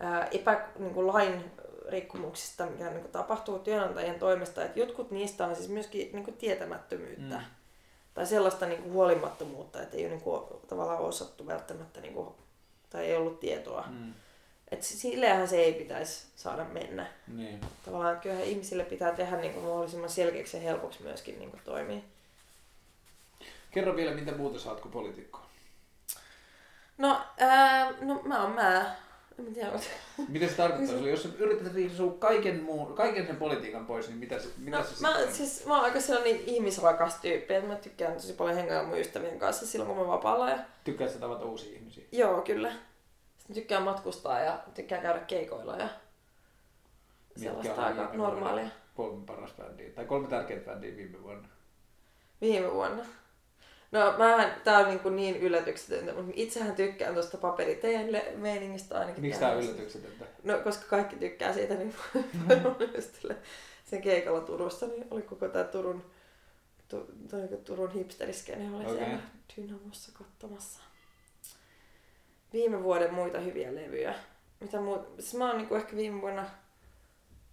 ää, 0.00 0.28
epä, 0.30 0.66
niin 0.78 0.94
kuin 0.94 1.06
lain 1.06 1.44
rikkomuksista, 1.88 2.66
mikä 2.66 2.90
niin 2.90 3.00
kuin 3.00 3.12
tapahtuu 3.12 3.58
työnantajien 3.58 4.18
toimesta, 4.18 4.64
että 4.64 4.78
jotkut 4.78 5.10
niistä 5.10 5.46
on 5.46 5.56
siis 5.56 5.68
myöskin 5.68 6.10
niin 6.12 6.24
kuin 6.24 6.36
tietämättömyyttä. 6.36 7.36
Mm. 7.36 7.63
Tai 8.14 8.26
sellaista 8.26 8.66
niin 8.66 8.82
kuin 8.82 8.92
huolimattomuutta, 8.92 9.82
että 9.82 9.96
ei 9.96 10.04
ole 10.04 10.10
niin 10.10 10.20
kuin, 10.20 10.42
tavallaan 10.68 11.00
osattu 11.00 11.46
välttämättä, 11.46 12.00
niin 12.00 12.14
kuin, 12.14 12.28
tai 12.90 13.04
ei 13.06 13.16
ollut 13.16 13.40
tietoa. 13.40 13.84
Mm. 13.90 14.14
Että 14.70 14.86
silleenhän 14.86 15.48
se 15.48 15.56
ei 15.56 15.72
pitäisi 15.72 16.26
saada 16.36 16.64
mennä 16.64 17.06
niin. 17.28 17.60
tavallaan 17.84 18.12
että 18.12 18.22
kyllähän 18.22 18.46
ihmisille 18.46 18.84
pitää 18.84 19.12
tehdä 19.12 19.36
niin 19.36 19.52
kuin 19.52 19.64
mahdollisimman 19.64 20.10
selkeäksi 20.10 20.56
ja 20.56 20.62
helpoksi 20.62 21.02
myöskin 21.02 21.38
niin 21.38 21.50
kuin 21.50 21.62
toimia. 21.64 22.00
Kerro 23.70 23.96
vielä, 23.96 24.14
mitä 24.14 24.32
muuta 24.32 24.58
saat 24.58 24.80
kuin 24.80 24.92
poliitikko. 24.92 25.40
No, 26.98 27.20
ää, 27.38 27.92
no 28.00 28.22
mä 28.24 28.42
oon 28.42 28.52
mä. 28.52 28.96
En 29.38 29.44
mä 29.44 29.50
tiedä. 29.50 29.70
Mitä 30.28 30.48
se 30.48 30.54
tarkoittaa 30.54 30.96
sulle? 30.96 31.10
Jos 31.10 31.22
sä 31.22 31.28
yrität 31.38 31.74
riisua 31.74 32.12
kaiken, 32.18 32.62
muun, 32.62 32.94
kaiken 32.94 33.26
sen 33.26 33.36
politiikan 33.36 33.86
pois, 33.86 34.08
niin 34.08 34.18
mitä 34.18 34.38
se, 34.38 34.48
mitä 34.58 34.78
No, 34.78 34.84
se 34.84 34.90
mä, 35.00 35.08
sitten 35.08 35.28
on? 35.28 35.34
siis, 35.34 35.66
mä 35.66 35.74
oon 35.76 35.84
aika 35.84 36.00
sellainen 36.00 36.40
ihmisrakas 36.46 37.14
tyyppi, 37.20 37.54
että 37.54 37.68
mä 37.68 37.74
tykkään 37.76 38.12
tosi 38.12 38.32
paljon 38.32 38.56
hengailla 38.56 38.88
mun 38.88 38.98
ystävien 38.98 39.38
kanssa 39.38 39.66
silloin, 39.66 39.88
kun 39.90 39.98
mä 39.98 40.06
vapaalla. 40.12 40.50
Ja... 40.50 40.58
Tykkäät 40.84 41.10
sä 41.12 41.18
tavata 41.18 41.44
uusia 41.44 41.76
ihmisiä? 41.76 42.04
Joo, 42.12 42.42
kyllä. 42.42 42.72
Sitten 43.38 43.54
tykkään 43.54 43.82
matkustaa 43.82 44.40
ja 44.40 44.58
tykkään 44.74 45.02
käydä 45.02 45.18
keikoilla 45.18 45.76
ja 45.76 45.88
sellaista 47.36 47.84
aika 47.86 48.10
normaalia. 48.12 48.68
Kolme 48.96 49.26
paras 49.26 49.54
bändiä, 49.58 49.90
tai 49.90 50.04
kolme 50.04 50.28
tärkeintä 50.28 50.70
bändiä 50.70 50.96
viime 50.96 51.22
vuonna. 51.22 51.48
Viime 52.40 52.72
vuonna. 52.72 53.04
No 53.94 54.14
mähän, 54.18 54.60
tää 54.64 54.78
on 54.78 54.88
niin, 54.88 55.00
kuin 55.00 55.16
niin 55.16 55.36
yllätyksetöntä, 55.36 56.14
mutta 56.14 56.32
itsehän 56.34 56.74
tykkään 56.74 57.14
tuosta 57.14 57.38
paperiteen 57.38 58.12
le- 58.12 58.32
meiningistä 58.36 58.98
ainakin. 58.98 59.22
Miksi 59.22 59.40
tää 59.40 59.52
on 59.52 59.62
yllätyksetöntä? 59.62 60.24
No, 60.42 60.58
koska 60.58 60.84
kaikki 60.88 61.16
tykkää 61.16 61.52
siitä, 61.52 61.74
niin 61.74 61.94
ystäville 62.98 63.36
sen 63.84 64.02
keikalla 64.02 64.40
Turussa, 64.40 64.86
niin 64.86 65.06
oli 65.10 65.22
koko 65.22 65.48
tää 65.48 65.64
Turun, 65.64 66.04
tu, 66.88 67.06
toi 67.30 67.48
Turun 67.64 67.92
hipsteriskene 67.92 68.76
oli 68.76 68.84
okay. 68.84 68.96
siellä 68.96 69.18
Dynamossa 69.56 70.12
katsomassa. 70.12 70.80
Viime 72.52 72.82
vuoden 72.82 73.14
muita 73.14 73.40
hyviä 73.40 73.74
levyjä. 73.74 74.14
Mitä 74.60 74.80
muu, 74.80 75.06
siis 75.18 75.34
mä 75.34 75.46
oon 75.46 75.56
niinku 75.56 75.74
ehkä 75.74 75.96
viime 75.96 76.20
vuonna, 76.20 76.42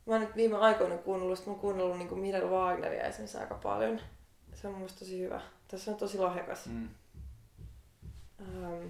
mä 0.06 0.14
oon 0.14 0.22
nyt 0.22 0.36
viime 0.36 0.58
aikoina 0.58 0.98
kuunnellut, 0.98 1.46
mä 1.46 1.52
oon 1.52 1.62
kuunnellut 1.62 1.98
niinku 1.98 2.16
Mirel 2.16 2.50
Wagneria 2.50 3.04
esimerkiksi 3.04 3.38
aika 3.38 3.56
paljon. 3.56 4.02
Se 4.54 4.68
on 4.68 4.74
mielestä 4.74 5.00
tosi 5.00 5.20
hyvä. 5.20 5.42
Tässä 5.72 5.92
on 5.92 5.98
tosi 5.98 6.18
lahjakas. 6.18 6.66
Mm. 6.66 6.90
Ähm, 8.42 8.88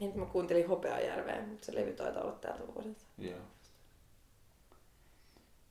nyt 0.00 0.14
mä 0.14 0.26
kuuntelin 0.26 0.68
Hopeajärveä, 0.68 1.42
mutta 1.42 1.66
se 1.66 1.74
levy 1.74 1.92
taitaa 1.92 2.22
olla 2.22 2.32
tältä 2.32 2.66
vuodelta. 2.74 3.04
Joo. 3.18 3.38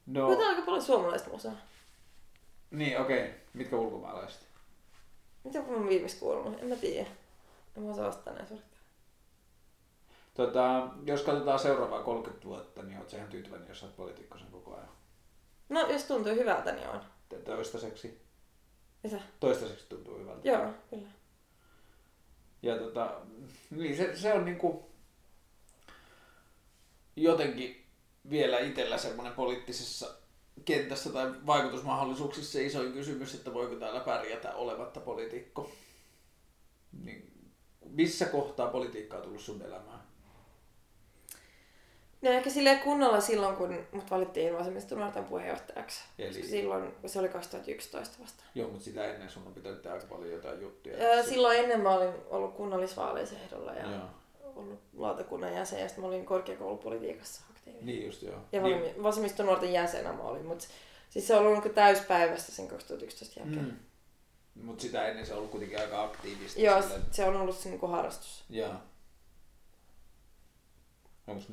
No. 0.05 0.25
Kuitenkin 0.25 0.49
aika 0.49 0.65
paljon 0.65 0.83
suomalaista 0.83 1.29
musaa. 1.29 1.55
niin 2.71 2.99
okei. 2.99 3.23
Okay. 3.23 3.33
Mitkä 3.53 3.75
ulkomaalaiset? 3.75 4.47
Mitä 5.43 5.61
mä 5.61 5.67
oon 5.67 5.89
viimeksi 5.89 6.17
kuullut? 6.17 6.59
En 6.61 6.67
mä 6.67 6.75
tiedä. 6.75 7.09
En 7.77 7.83
mä 7.83 7.91
osaa 7.91 8.07
vastata 8.07 8.31
näin 8.31 8.47
suoraan. 8.47 8.69
Tota, 10.33 10.87
jos 11.05 11.21
katsotaan 11.21 11.59
seuraavaa 11.59 12.03
30 12.03 12.45
vuotta, 12.45 12.83
niin 12.83 12.97
oot 12.97 13.13
ihan 13.13 13.29
tyytyväinen, 13.29 13.69
jos 13.69 13.83
olet 13.83 13.95
poliitikko 13.95 14.37
sen 14.37 14.51
koko 14.51 14.75
ajan. 14.75 14.89
No, 15.69 15.87
jos 15.87 16.03
tuntuu 16.03 16.35
hyvältä, 16.35 16.71
niin 16.71 16.87
on. 16.87 17.01
Toistaiseksi. 17.45 18.22
Mitä? 19.03 19.19
Toistaiseksi 19.39 19.85
tuntuu 19.89 20.19
hyvältä. 20.19 20.49
Joo, 20.49 20.73
kyllä. 20.89 21.09
Ja 22.61 22.77
tota, 22.77 23.21
niin 23.71 23.97
se, 23.97 24.15
se 24.15 24.33
on 24.33 24.45
niinku 24.45 24.89
jotenkin 27.15 27.85
vielä 28.29 28.59
itsellä 28.59 28.97
semmoinen 28.97 29.33
poliittisessa 29.33 30.15
kentässä 30.65 31.09
tai 31.09 31.33
vaikutusmahdollisuuksissa 31.45 32.51
se 32.51 32.65
isoin 32.65 32.93
kysymys, 32.93 33.35
että 33.35 33.53
voiko 33.53 33.75
täällä 33.75 33.99
pärjätä 33.99 34.53
olematta 34.53 34.99
poliitikko. 34.99 35.71
Niin, 37.03 37.51
missä 37.89 38.25
kohtaa 38.25 38.67
politiikkaa 38.69 39.19
on 39.19 39.25
tullut 39.25 39.41
sun 39.41 39.61
elämään? 39.61 40.12
No 42.23 42.29
ehkä 42.29 42.49
silleen 42.49 42.79
kunnolla 42.79 43.21
silloin, 43.21 43.55
kun 43.55 43.85
mut 43.91 44.11
valittiin 44.11 44.57
vasemmiston 44.57 44.97
nuorten 44.99 45.23
puheenjohtajaksi. 45.23 46.03
Eli- 46.19 46.33
silloin, 46.43 46.93
se 47.05 47.19
oli 47.19 47.29
2011 47.29 48.17
vasta. 48.23 48.43
Joo, 48.55 48.69
mutta 48.69 48.83
sitä 48.85 49.05
ennen 49.13 49.29
sun 49.29 49.43
on 49.47 49.53
pitänyt 49.53 49.81
tehdä 49.81 49.95
aika 49.95 50.07
paljon 50.07 50.31
jotain 50.31 50.61
juttuja. 50.61 50.97
Öö, 50.97 51.23
silloin 51.23 51.59
ennen 51.59 51.81
mä 51.81 51.89
olin 51.95 52.13
ollut 52.29 52.55
kunnallisvaaleissa 52.55 53.35
ehdolla 53.45 53.73
ja 53.73 53.91
Joo. 53.91 54.01
ollut 54.55 54.79
lautakunnan 54.97 55.53
jäsen 55.53 55.79
ja 55.79 55.87
sitten 55.87 56.03
mä 56.03 56.07
olin 56.07 56.25
korkeakoulupolitiikassa 56.25 57.41
aktiivinen. 57.51 57.85
Niin 57.85 58.05
just 58.05 58.21
joo. 58.21 58.35
Ja 58.51 58.61
niin, 58.61 58.81
niin. 58.81 59.03
vasemmiston 59.03 59.45
nuorten 59.45 59.73
jäsenä 59.73 60.13
mä 60.13 60.23
olin, 60.23 60.45
mutta 60.45 60.65
siis 61.09 61.27
se 61.27 61.35
on 61.35 61.45
ollut 61.47 61.63
niin 61.63 61.73
täyspäivästä 61.73 62.51
sen 62.51 62.67
2011 62.67 63.39
jälkeen. 63.39 63.65
mm. 63.65 63.77
Mutta 64.65 64.81
sitä 64.81 65.07
ennen 65.07 65.25
se 65.25 65.31
on 65.33 65.37
ollut 65.37 65.51
kuitenkin 65.51 65.79
aika 65.79 66.03
aktiivista. 66.03 66.61
Joo, 66.61 66.81
silleen- 66.81 67.01
se 67.11 67.25
on 67.25 67.35
ollut 67.35 67.57
se 67.57 67.69
niin 67.69 67.81
harrastus. 67.91 68.43
Joo. 68.49 68.73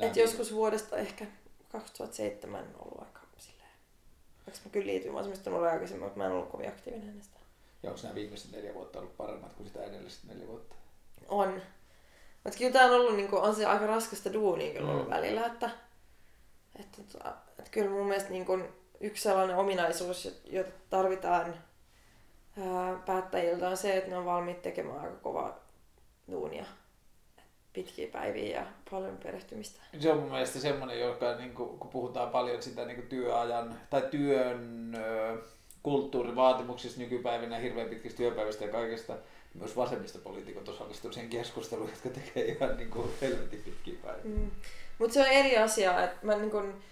Et 0.01 0.17
joskus 0.17 0.55
vuodesta 0.55 0.97
ehkä 0.97 1.27
2007 1.73 2.65
on 2.65 2.83
ollut 2.85 3.01
aika 3.01 3.21
silleen. 3.39 3.71
Vaikka 4.47 4.61
mä 4.65 4.71
kyllä 4.71 4.87
liityin 4.87 5.15
vasemmiston 5.15 5.53
nuorten 5.53 5.73
aikaisemmin, 5.73 6.05
mutta 6.05 6.19
mä 6.19 6.27
en 6.27 6.33
ollut 6.33 6.49
kovin 6.51 6.69
aktiivinen 6.69 7.09
ennen 7.09 7.25
sitä. 7.25 7.41
Ja 7.83 7.91
onko 7.91 8.03
nämä 8.03 8.15
viimeiset 8.15 8.53
neljä 8.53 8.75
vuotta 8.75 8.99
ollut 8.99 9.17
paremmat 9.17 9.53
kuin 9.53 9.67
sitä 9.67 9.85
edelliset 9.85 10.25
neljä 10.25 10.47
vuotta? 10.47 10.75
On. 11.29 11.63
Mutta 12.45 12.59
kyllä 12.59 12.73
tää 12.73 12.85
on 12.87 12.93
ollut 13.01 13.17
niinku, 13.17 13.37
on 13.37 13.55
se 13.55 13.67
aika 13.67 13.87
raskasta 13.87 14.33
duunia 14.33 14.73
kyllä 14.73 14.91
ollut 14.91 15.07
Mm. 15.09 15.11
välillä, 15.15 15.47
että, 15.47 15.71
että, 16.81 17.03
että, 17.03 17.35
että 17.59 17.71
kyllä 17.71 17.91
mun 17.91 18.07
mielestä 18.07 18.31
niinku 18.31 18.59
yksi 19.01 19.23
sellainen 19.23 19.57
ominaisuus, 19.57 20.41
jota 20.45 20.71
tarvitaan 20.91 21.55
ää, 22.59 22.95
päättäjiltä 23.07 23.69
on 23.69 23.77
se, 23.77 23.97
että 23.97 24.11
ne 24.11 24.17
on 24.17 24.25
valmiit 24.25 24.63
tekemään 24.63 25.01
aika 25.01 25.17
kovaa 25.17 25.59
duunia. 26.31 26.65
Pitkiä 27.73 28.09
päiviä 28.13 28.61
ja 28.61 28.67
paljon 28.91 29.19
perehtymistä. 29.23 29.81
Se 30.01 30.11
on 30.13 30.19
mun 30.19 30.31
mielestä 30.31 30.59
semmoinen, 30.59 31.01
joka 31.01 31.35
niin 31.35 31.55
kun, 31.55 31.79
kun 31.79 31.91
puhutaan 31.91 32.31
paljon 32.31 32.63
sitä 32.63 32.85
niin 32.85 33.03
työajan 33.03 33.81
tai 33.91 34.03
työn 34.03 34.97
kulttuurivaatimuksista 35.83 37.01
nykypäivinä, 37.01 37.59
hirveän 37.59 37.89
pitkistä 37.89 38.17
työpäivistä 38.17 38.65
ja 38.65 38.73
kaikesta, 38.73 39.17
myös 39.55 39.77
vasemmistopoliitikot 39.77 40.69
osallistuu 40.69 41.13
siihen 41.13 41.31
keskusteluun, 41.31 41.91
jotka 41.91 42.21
tekee 42.21 42.45
ihan 42.45 42.77
niin 42.77 42.91
kuin 42.91 43.11
helvetin 43.21 43.63
pitkiä 43.65 43.95
päiviä. 44.03 44.25
Mm. 44.25 44.51
Mutta 44.99 45.15
se 45.15 45.21
on 45.21 45.27
eri 45.27 45.59
asia, 45.59 46.05
että 46.05 46.27
mä 46.27 46.37
niin 46.37 46.51
kun, 46.51 46.83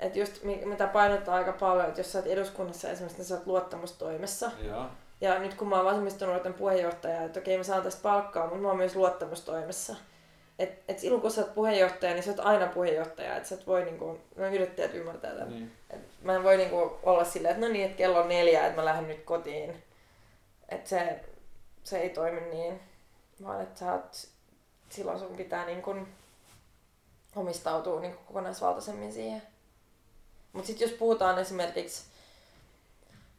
että 0.00 0.18
just 0.18 0.42
mi- 0.42 0.62
mitä 0.64 0.86
painottaa 0.86 1.34
aika 1.34 1.52
paljon, 1.52 1.88
että 1.88 2.00
jos 2.00 2.12
sä 2.12 2.18
oot 2.18 2.26
eduskunnassa 2.26 2.90
esimerkiksi, 2.90 3.18
niin 3.18 3.26
sä 3.26 3.34
oot 3.34 3.46
luottamustoimessa. 3.46 4.50
Joo. 4.62 4.86
Ja 5.20 5.38
nyt 5.38 5.54
kun 5.54 5.68
mä 5.68 5.76
oon 5.76 5.84
vasemmistonuorten 5.84 6.54
puheenjohtaja, 6.54 7.22
että 7.22 7.40
okei 7.40 7.56
mä 7.56 7.62
saan 7.62 7.82
tästä 7.82 8.02
palkkaa, 8.02 8.46
mutta 8.46 8.62
mä 8.62 8.68
oon 8.68 8.76
myös 8.76 8.96
luottamustoimessa. 8.96 9.96
Et, 10.58 10.82
et 10.88 10.98
silloin 10.98 11.22
kun 11.22 11.30
sä 11.30 11.40
oot 11.40 11.54
puheenjohtaja, 11.54 12.14
niin 12.14 12.22
sä 12.22 12.30
oot 12.30 12.40
aina 12.40 12.66
puheenjohtaja. 12.66 13.36
Että 13.36 13.48
sä 13.48 13.54
et 13.54 13.66
voi 13.66 13.84
niinku, 13.84 14.20
mä 14.36 14.48
yrittäjät 14.48 14.94
ymmärtää 14.94 15.32
tämän. 15.32 15.50
Niin. 15.50 15.72
Et 15.90 16.00
mä 16.22 16.34
en 16.34 16.42
voi 16.42 16.56
niinku 16.56 16.98
olla 17.02 17.24
silleen, 17.24 17.54
että 17.54 17.66
no 17.66 17.72
niin, 17.72 17.84
että 17.84 17.96
kello 17.96 18.20
on 18.20 18.28
neljä, 18.28 18.66
että 18.66 18.80
mä 18.80 18.84
lähden 18.84 19.08
nyt 19.08 19.24
kotiin. 19.24 19.82
Että 20.68 20.88
se, 20.90 21.24
se 21.84 21.98
ei 21.98 22.10
toimi 22.10 22.40
niin. 22.40 22.80
Vaan 23.42 23.60
että 23.62 23.78
sä 23.78 23.92
oot, 23.92 24.28
silloin 24.88 25.18
sun 25.18 25.36
pitää 25.36 25.66
niinku 25.66 25.96
omistautua 27.36 28.00
niinku 28.00 28.22
kokonaisvaltaisemmin 28.26 29.12
siihen. 29.12 29.42
Mutta 30.52 30.66
sitten 30.66 30.88
jos 30.88 30.98
puhutaan 30.98 31.38
esimerkiksi, 31.38 32.04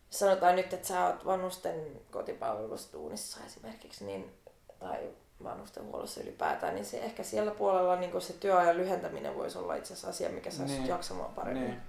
sanotaan 0.09 0.55
nyt, 0.55 0.73
että 0.73 0.87
sä 0.87 1.05
oot 1.05 1.25
vanhusten 1.25 2.01
kotipalvelussa 2.11 2.93
duunissa 2.93 3.39
esimerkiksi, 3.45 4.05
niin, 4.05 4.33
tai 4.79 5.09
vanhustenhuollossa 5.43 6.21
ylipäätään, 6.21 6.75
niin 6.75 6.85
se 6.85 6.99
ehkä 6.99 7.23
siellä 7.23 7.51
puolella 7.51 7.95
niin 7.95 8.21
se 8.21 8.33
työajan 8.33 8.77
lyhentäminen 8.77 9.35
voisi 9.35 9.57
olla 9.57 9.75
itse 9.75 9.93
asiassa 9.93 10.09
asia, 10.09 10.29
mikä 10.29 10.51
saisi 10.51 10.73
Niin. 10.73 10.87
jaksamaan 10.87 11.33
paremmin 11.33 11.63
Niin. 11.63 11.81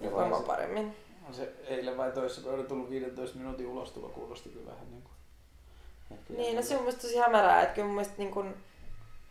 Ja 0.00 0.12
voimaan 0.12 0.40
se- 0.42 0.46
paremmin. 0.46 0.96
On 1.28 1.34
se 1.34 1.52
eilen 1.66 1.96
vai 1.96 2.12
toissa 2.12 2.40
päivänä 2.42 2.62
tullut 2.68 2.90
15 2.90 3.38
minuutin 3.38 3.66
ulostulo, 3.66 4.08
kuulosti 4.08 4.48
kyllä 4.48 4.70
vähän 4.70 4.90
niin 4.90 5.02
kuin... 5.02 6.36
Niin, 6.38 6.56
no 6.56 6.62
se 6.62 6.76
on 6.76 6.82
mun 6.82 6.92
tosi 6.94 7.16
hämärää, 7.18 7.62
että 7.62 7.74
kyllä 7.74 7.86
mun 7.86 7.94
mielestä 7.94 8.14
niin 8.18 8.30
kun, 8.30 8.54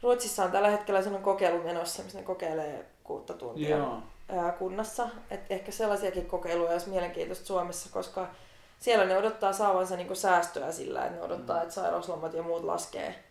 Ruotsissa 0.02 0.44
on 0.44 0.52
tällä 0.52 0.70
hetkellä 0.70 1.02
sellainen 1.02 1.24
kokeilu 1.26 1.64
menossa, 1.64 2.04
missä 2.04 2.18
ne 2.18 2.24
kokeilee 2.26 2.86
kuutta 3.04 3.34
tuntia 3.34 3.78
Joo. 3.78 3.98
kunnassa. 4.60 5.10
Et 5.32 5.40
ehkä 5.50 5.72
sellaisiakin 5.72 6.26
kokeiluja 6.26 6.72
olisi 6.72 6.90
mielenkiintoista 6.90 7.46
Suomessa, 7.46 7.90
koska 7.92 8.28
siellä 8.84 9.06
ne 9.06 9.18
odottaa 9.18 9.54
saavansa 9.54 9.96
niinku 9.96 10.16
säästöä 10.16 10.72
sillä, 10.72 11.06
että 11.06 11.18
ne 11.18 11.24
odottaa, 11.24 11.56
Mm. 11.56 11.62
että 11.62 11.74
sairauslomat 11.76 12.34
ja 12.34 12.44
muut 12.44 12.64
laskee. 12.64 13.24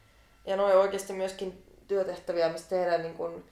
Ja 0.46 0.56
ne 0.56 0.62
on 0.62 0.72
oikeasti 0.72 1.12
myöskin 1.12 1.66
työtehtäviä, 1.88 2.48
missä 2.48 2.68
tehdään 2.68 3.02
niinku 3.02 3.42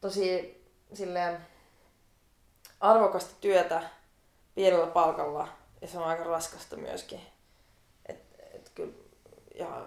tosi 0.00 0.60
silleen 0.94 1.46
arvokasta 2.80 3.34
työtä 3.40 3.82
pienellä 4.54 4.86
palkalla 4.86 5.48
ja 5.80 5.88
se 5.88 5.98
on 5.98 6.04
aika 6.04 6.24
raskasta 6.24 6.76
myöskin. 6.76 7.20
Et, 8.06 8.24
et 8.54 8.70
kyllä, 8.74 8.92
ja 9.54 9.86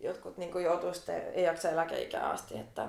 jotkut 0.00 0.36
niinku 0.36 0.58
joutuu 0.58 0.94
sitten, 0.94 1.32
ei 1.32 1.44
jaksa 1.44 1.70
eläkeikään 1.70 2.30
asti, 2.30 2.58
että 2.58 2.88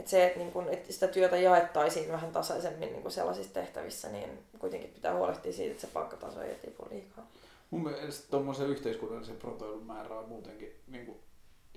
et 0.00 0.08
se, 0.08 0.26
että 0.26 0.38
niinku, 0.38 0.64
et 0.70 0.86
sitä 0.90 1.08
työtä 1.08 1.36
jaettaisiin 1.36 2.12
vähän 2.12 2.32
tasaisemmin 2.32 2.92
niinku 2.92 3.10
sellaisissa 3.10 3.54
tehtävissä, 3.54 4.08
niin 4.08 4.38
kuitenkin 4.58 4.90
pitää 4.90 5.14
huolehtia 5.14 5.52
siitä, 5.52 5.70
että 5.70 5.80
se 5.80 5.92
palkkataso 5.92 6.42
ei 6.42 6.54
tipu 6.54 6.86
liikaa. 6.90 7.26
Mun 7.70 7.82
mielestä 7.82 8.30
tuommoisen 8.30 8.66
yhteiskunnallisen 8.66 9.36
protoilun 9.36 9.86
määrä 9.86 10.18
on 10.18 10.28
muutenkin 10.28 10.74
niin 10.88 11.06
kuin, 11.06 11.18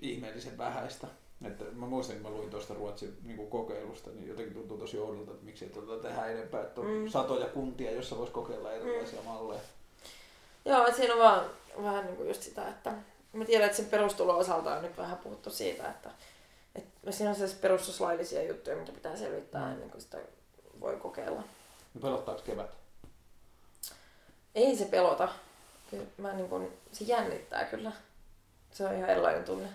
ihmeellisen 0.02 0.58
vähäistä. 0.58 1.06
Että 1.46 1.64
mä 1.72 1.86
muistan, 1.86 2.16
kun 2.16 2.30
mä 2.30 2.36
luin 2.38 2.50
tuosta 2.50 2.74
Ruotsin 2.74 3.16
niin 3.22 3.36
kuin 3.36 3.50
kokeilusta, 3.50 4.10
niin 4.10 4.28
jotenkin 4.28 4.54
tuntuu 4.54 4.78
tosi 4.78 4.98
oudolta, 4.98 5.30
että 5.30 5.44
miksi 5.44 5.64
ei 5.64 5.70
tuota 5.70 6.08
tehdä 6.08 6.26
enempää. 6.26 6.60
Että 6.60 6.80
on 6.80 6.86
Mm. 6.86 7.08
satoja 7.08 7.46
kuntia, 7.46 7.90
joissa 7.90 8.18
voisi 8.18 8.32
kokeilla 8.32 8.72
erilaisia 8.72 9.22
malleja. 9.22 9.60
Joo, 10.64 10.92
siinä 10.92 11.14
on 11.14 11.20
vaan 11.20 11.44
vähän 11.82 12.06
niinku 12.06 12.24
just 12.24 12.42
sitä, 12.42 12.68
että 12.68 12.92
mä 13.32 13.44
tiedän, 13.44 13.66
että 13.66 13.76
sen 13.76 13.86
perustulon 13.86 14.36
osalta 14.36 14.74
on 14.76 14.82
nyt 14.82 14.96
vähän 14.98 15.16
puhuttu 15.18 15.50
siitä, 15.50 15.90
että, 15.90 16.10
että 17.04 17.16
siinä 17.16 17.30
on 17.30 17.34
sellaisia 17.36 17.58
perustuslaillisia 17.62 18.42
juttuja, 18.42 18.76
mitä 18.76 18.92
pitää 18.92 19.16
selvittää 19.16 19.66
Mm. 19.66 19.72
ennen 19.72 19.90
kuin 19.90 20.00
sitä 20.00 20.18
voi 20.80 20.96
kokeilla. 20.96 21.42
No 21.94 22.00
pelottaako 22.02 22.42
kevät? 22.42 22.70
Ei 24.54 24.76
se 24.76 24.84
pelota. 24.84 25.28
Kyllä 25.90 26.04
mä 26.18 26.32
niin 26.32 26.48
kun, 26.48 26.72
se 26.92 27.04
jännittää 27.04 27.64
kyllä. 27.64 27.92
Se 28.70 28.86
on 28.86 28.94
ihan 28.94 29.10
erilainen 29.10 29.44
tunne. 29.44 29.68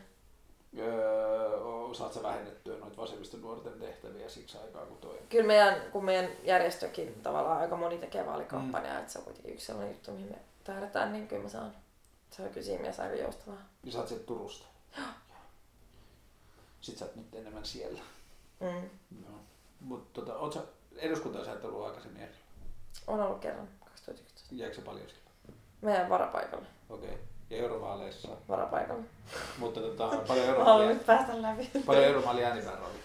Öö, 0.78 1.60
saat 1.94 2.14
sä 2.14 2.24
vähennettyä 2.24 2.78
noita 2.78 2.98
vasemmiston 2.98 3.42
nuorten 3.42 3.74
tehtäviä 3.80 4.30
siksi 4.30 4.58
aikaa, 4.58 4.86
kun 4.86 4.98
toi... 4.98 5.20
Kyllä 5.30 5.48
meidän, 5.48 5.82
kun 5.92 6.06
meidän 6.06 6.32
järjestökin 6.44 7.20
tavallaan 7.24 7.58
aika 7.62 7.76
moni 7.76 7.98
tekee 7.98 8.26
vaalikampanjaa, 8.26 8.94
mm. 8.94 9.00
että 9.00 9.12
se 9.12 9.20
on 9.20 9.26
kuitenkin 9.26 9.54
yksi 9.54 9.66
sellainen 9.66 9.94
juttu, 9.94 10.12
mihin 10.12 10.30
me 10.30 10.38
tähdätään, 10.64 11.14
niin 11.14 11.28
kyllä 11.28 11.44
mä 11.44 11.50
saan. 11.50 11.76
Se 12.32 12.42
on 12.42 12.50
kyllä 12.50 12.66
siinä 12.66 12.82
mielessä 12.82 13.04
aika 13.04 13.16
joustavaa. 13.16 13.62
Niin 13.84 13.94
sä 13.94 14.00
oot 14.00 14.08
sieltä 14.08 14.26
Turusta. 14.26 14.66
Sitten 16.82 17.00
sä 17.00 17.06
oot 17.06 17.16
nyt 17.16 17.36
enemmän 17.36 17.66
siellä. 17.66 18.00
Mm. 18.60 18.90
Joo. 19.24 19.40
Mutta 19.80 20.22
tota, 20.22 20.38
oot 20.38 20.54
sä 20.54 20.60
eduskuntaan 20.98 21.46
sä 21.46 21.54
et 21.54 21.66
ollut 21.66 21.86
aikaisemmin 21.86 22.22
ehdolla? 22.22 22.40
On 23.08 23.20
ollut 23.22 23.40
kerran 23.40 23.68
2011. 23.86 24.50
Jääkö 24.56 24.76
se 24.76 24.82
paljon 24.82 25.10
siellä? 25.10 25.30
Meidän 25.82 26.10
varapaikalle. 26.10 26.66
Okei. 26.90 27.18
Ja 27.50 27.58
eurovaaleissa. 27.58 28.28
Varapaikalle. 28.50 29.04
Mutta 29.58 29.80
tota, 29.80 30.08
paljon 30.28 30.48
Mä 30.58 30.64
haluan 30.64 30.88
nyt 30.88 31.06
päästä 31.06 31.42
läpi. 31.42 31.70
paljon 31.86 32.06
euromaali 32.06 32.44
äänimäärä 32.44 32.80
oli. 32.86 33.00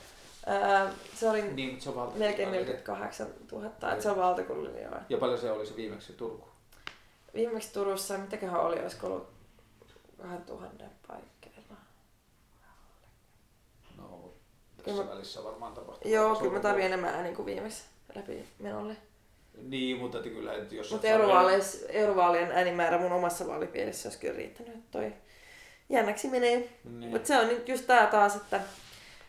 Ää, 0.46 0.90
se 1.14 1.30
oli 1.30 1.42
Niin, 1.42 1.80
se 1.80 1.90
on 1.90 2.12
melkein 2.16 2.52
48 2.52 3.26
000, 3.52 3.66
että 3.66 4.00
se 4.00 4.10
on 4.10 4.16
valtakunnallinen 4.16 4.82
joo. 4.82 4.94
Ja 5.08 5.18
paljon 5.18 5.38
se 5.40 5.50
oli 5.50 5.66
se 5.66 5.76
viimeksi 5.76 6.12
Turku? 6.12 6.48
Viimeksi 7.34 7.72
Turussa, 7.72 8.18
mitäköhän 8.18 8.60
oli, 8.60 8.80
olisiko 8.82 9.06
ollut 9.06 9.28
2000 10.22 10.84
paikkeilla. 11.08 11.76
No, 13.96 14.32
Kyllä 14.73 14.73
tässä 14.84 15.02
mä- 15.02 15.10
välissä 15.10 15.44
varmaan 15.44 15.74
tapahtunut. 15.74 16.14
Joo, 16.14 16.36
kyllä 16.36 16.52
mä 16.52 16.60
tarvin 16.60 16.84
enemmän 16.84 17.14
ääniä 17.14 17.32
kuin 17.32 17.46
viimeksi 17.46 17.84
läpi 18.14 18.44
menolle. 18.58 18.96
Niin, 19.62 19.96
mutta 19.98 20.18
että 20.18 20.30
kyllä, 20.30 20.54
että 20.54 20.74
jos... 20.74 20.92
Mutta 20.92 21.06
eurovaalien 21.88 22.52
äänimäärä 22.52 22.98
mun 22.98 23.12
omassa 23.12 23.46
vaalipiirissä 23.46 24.08
olisi 24.08 24.18
kyllä 24.18 24.36
riittänyt. 24.36 24.74
että 24.74 24.88
Toi 24.90 25.12
jännäksi 25.88 26.28
menee. 26.28 26.68
Niin. 26.98 27.10
Mutta 27.10 27.28
se 27.28 27.36
on 27.36 27.48
nyt 27.48 27.68
just 27.68 27.86
tää 27.86 28.06
taas, 28.06 28.36
että, 28.36 28.60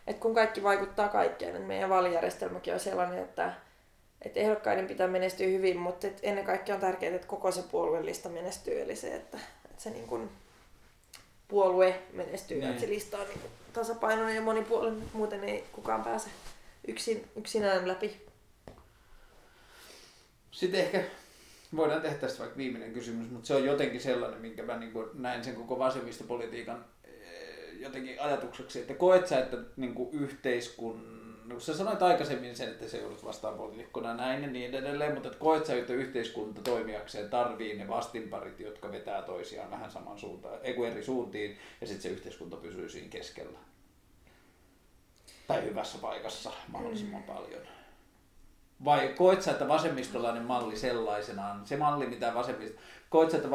että 0.06 0.22
kun 0.22 0.34
kaikki 0.34 0.62
vaikuttaa 0.62 1.08
kaikkeen, 1.08 1.56
että 1.56 1.68
meidän 1.68 1.90
vaalijärjestelmäkin 1.90 2.74
on 2.74 2.80
sellainen, 2.80 3.18
että, 3.18 3.52
että 4.22 4.40
ehdokkaiden 4.40 4.86
pitää 4.86 5.08
menestyä 5.08 5.46
hyvin, 5.46 5.76
mutta 5.78 6.06
ennen 6.22 6.44
kaikkea 6.44 6.74
on 6.74 6.80
tärkeää, 6.80 7.14
että 7.14 7.26
koko 7.26 7.50
se 7.50 7.62
puolueellista 7.62 8.28
menestyy, 8.28 8.80
eli 8.80 8.96
se, 8.96 9.14
että, 9.14 9.38
että 9.70 9.82
se 9.82 9.90
niin 9.90 10.06
kun 10.06 10.30
puolue 11.48 12.02
menestyy, 12.12 12.58
Niin. 12.58 12.70
että 12.70 12.80
se 12.80 12.88
lista 12.88 13.18
on 13.18 13.28
niin 13.28 13.40
tasapainoinen 13.72 14.36
ja 14.36 14.42
monipuolinen, 14.42 15.02
muuten 15.12 15.44
ei 15.44 15.64
kukaan 15.72 16.04
pääse 16.04 16.30
yksin, 16.88 17.28
yksinään 17.36 17.88
läpi. 17.88 18.26
Sitten 20.50 20.80
ehkä 20.80 21.04
voidaan 21.76 22.02
tehdä 22.02 22.16
tästä 22.16 22.38
vaikka 22.38 22.56
viimeinen 22.56 22.92
kysymys, 22.92 23.30
mutta 23.30 23.46
se 23.46 23.54
on 23.54 23.64
jotenkin 23.64 24.00
sellainen, 24.00 24.40
minkä 24.40 24.62
mä 24.62 24.76
niin 24.78 24.92
kuin 24.92 25.08
näin 25.14 25.44
sen 25.44 25.54
koko 25.54 25.78
vasemmistopolitiikan 25.78 26.84
eh, 27.04 27.80
jotenkin 27.80 28.20
ajatukseksi, 28.20 28.80
että 28.80 28.94
koet 28.94 29.26
sä, 29.26 29.38
että 29.38 29.56
niin 29.76 29.94
kuin 29.94 30.08
yhteiskun... 30.20 31.15
No, 31.46 31.52
kun 31.54 31.60
sä 31.60 31.76
sanoit 31.76 32.02
aikaisemmin 32.02 32.56
sen, 32.56 32.68
että 32.68 32.88
se 32.88 32.98
joudut 32.98 33.24
vastaan 33.24 33.54
poliitikkona 33.54 34.14
näin 34.14 34.42
ja 34.42 34.48
niin 34.48 34.74
edelleen, 34.74 35.12
mutta 35.12 35.28
että 35.28 35.40
koet 35.40 35.66
sä, 35.66 35.74
että 35.74 35.92
yhteiskunta 35.92 36.62
toimijakseen 36.62 37.30
tarvii 37.30 37.76
ne 37.76 37.88
vastinparit, 37.88 38.60
jotka 38.60 38.92
vetää 38.92 39.22
toisiaan 39.22 39.70
vähän 39.70 39.90
saman 39.90 40.18
suuntaan, 40.18 40.58
ei 40.62 40.86
eri 40.86 41.04
suuntiin, 41.04 41.58
ja 41.80 41.86
sitten 41.86 42.02
se 42.02 42.08
yhteiskunta 42.08 42.56
pysyy 42.56 42.88
siinä 42.88 43.08
keskellä. 43.08 43.58
Tai 45.46 45.64
hyvässä 45.64 45.98
paikassa 45.98 46.52
mahdollisimman 46.68 47.22
paljon. 47.22 47.62
Vai 48.84 49.08
koet 49.08 49.42
sä, 49.42 49.50
että 49.50 49.68
vasemmistolainen 49.68 50.42
malli 50.42 50.76
sellaisenaan, 50.76 51.66
se 51.66 51.76
malli 51.76 52.06
mitä 52.06 52.34
vasemmist... 52.34 52.74
Koet 53.10 53.30
sä, 53.30 53.36
että 53.36 53.50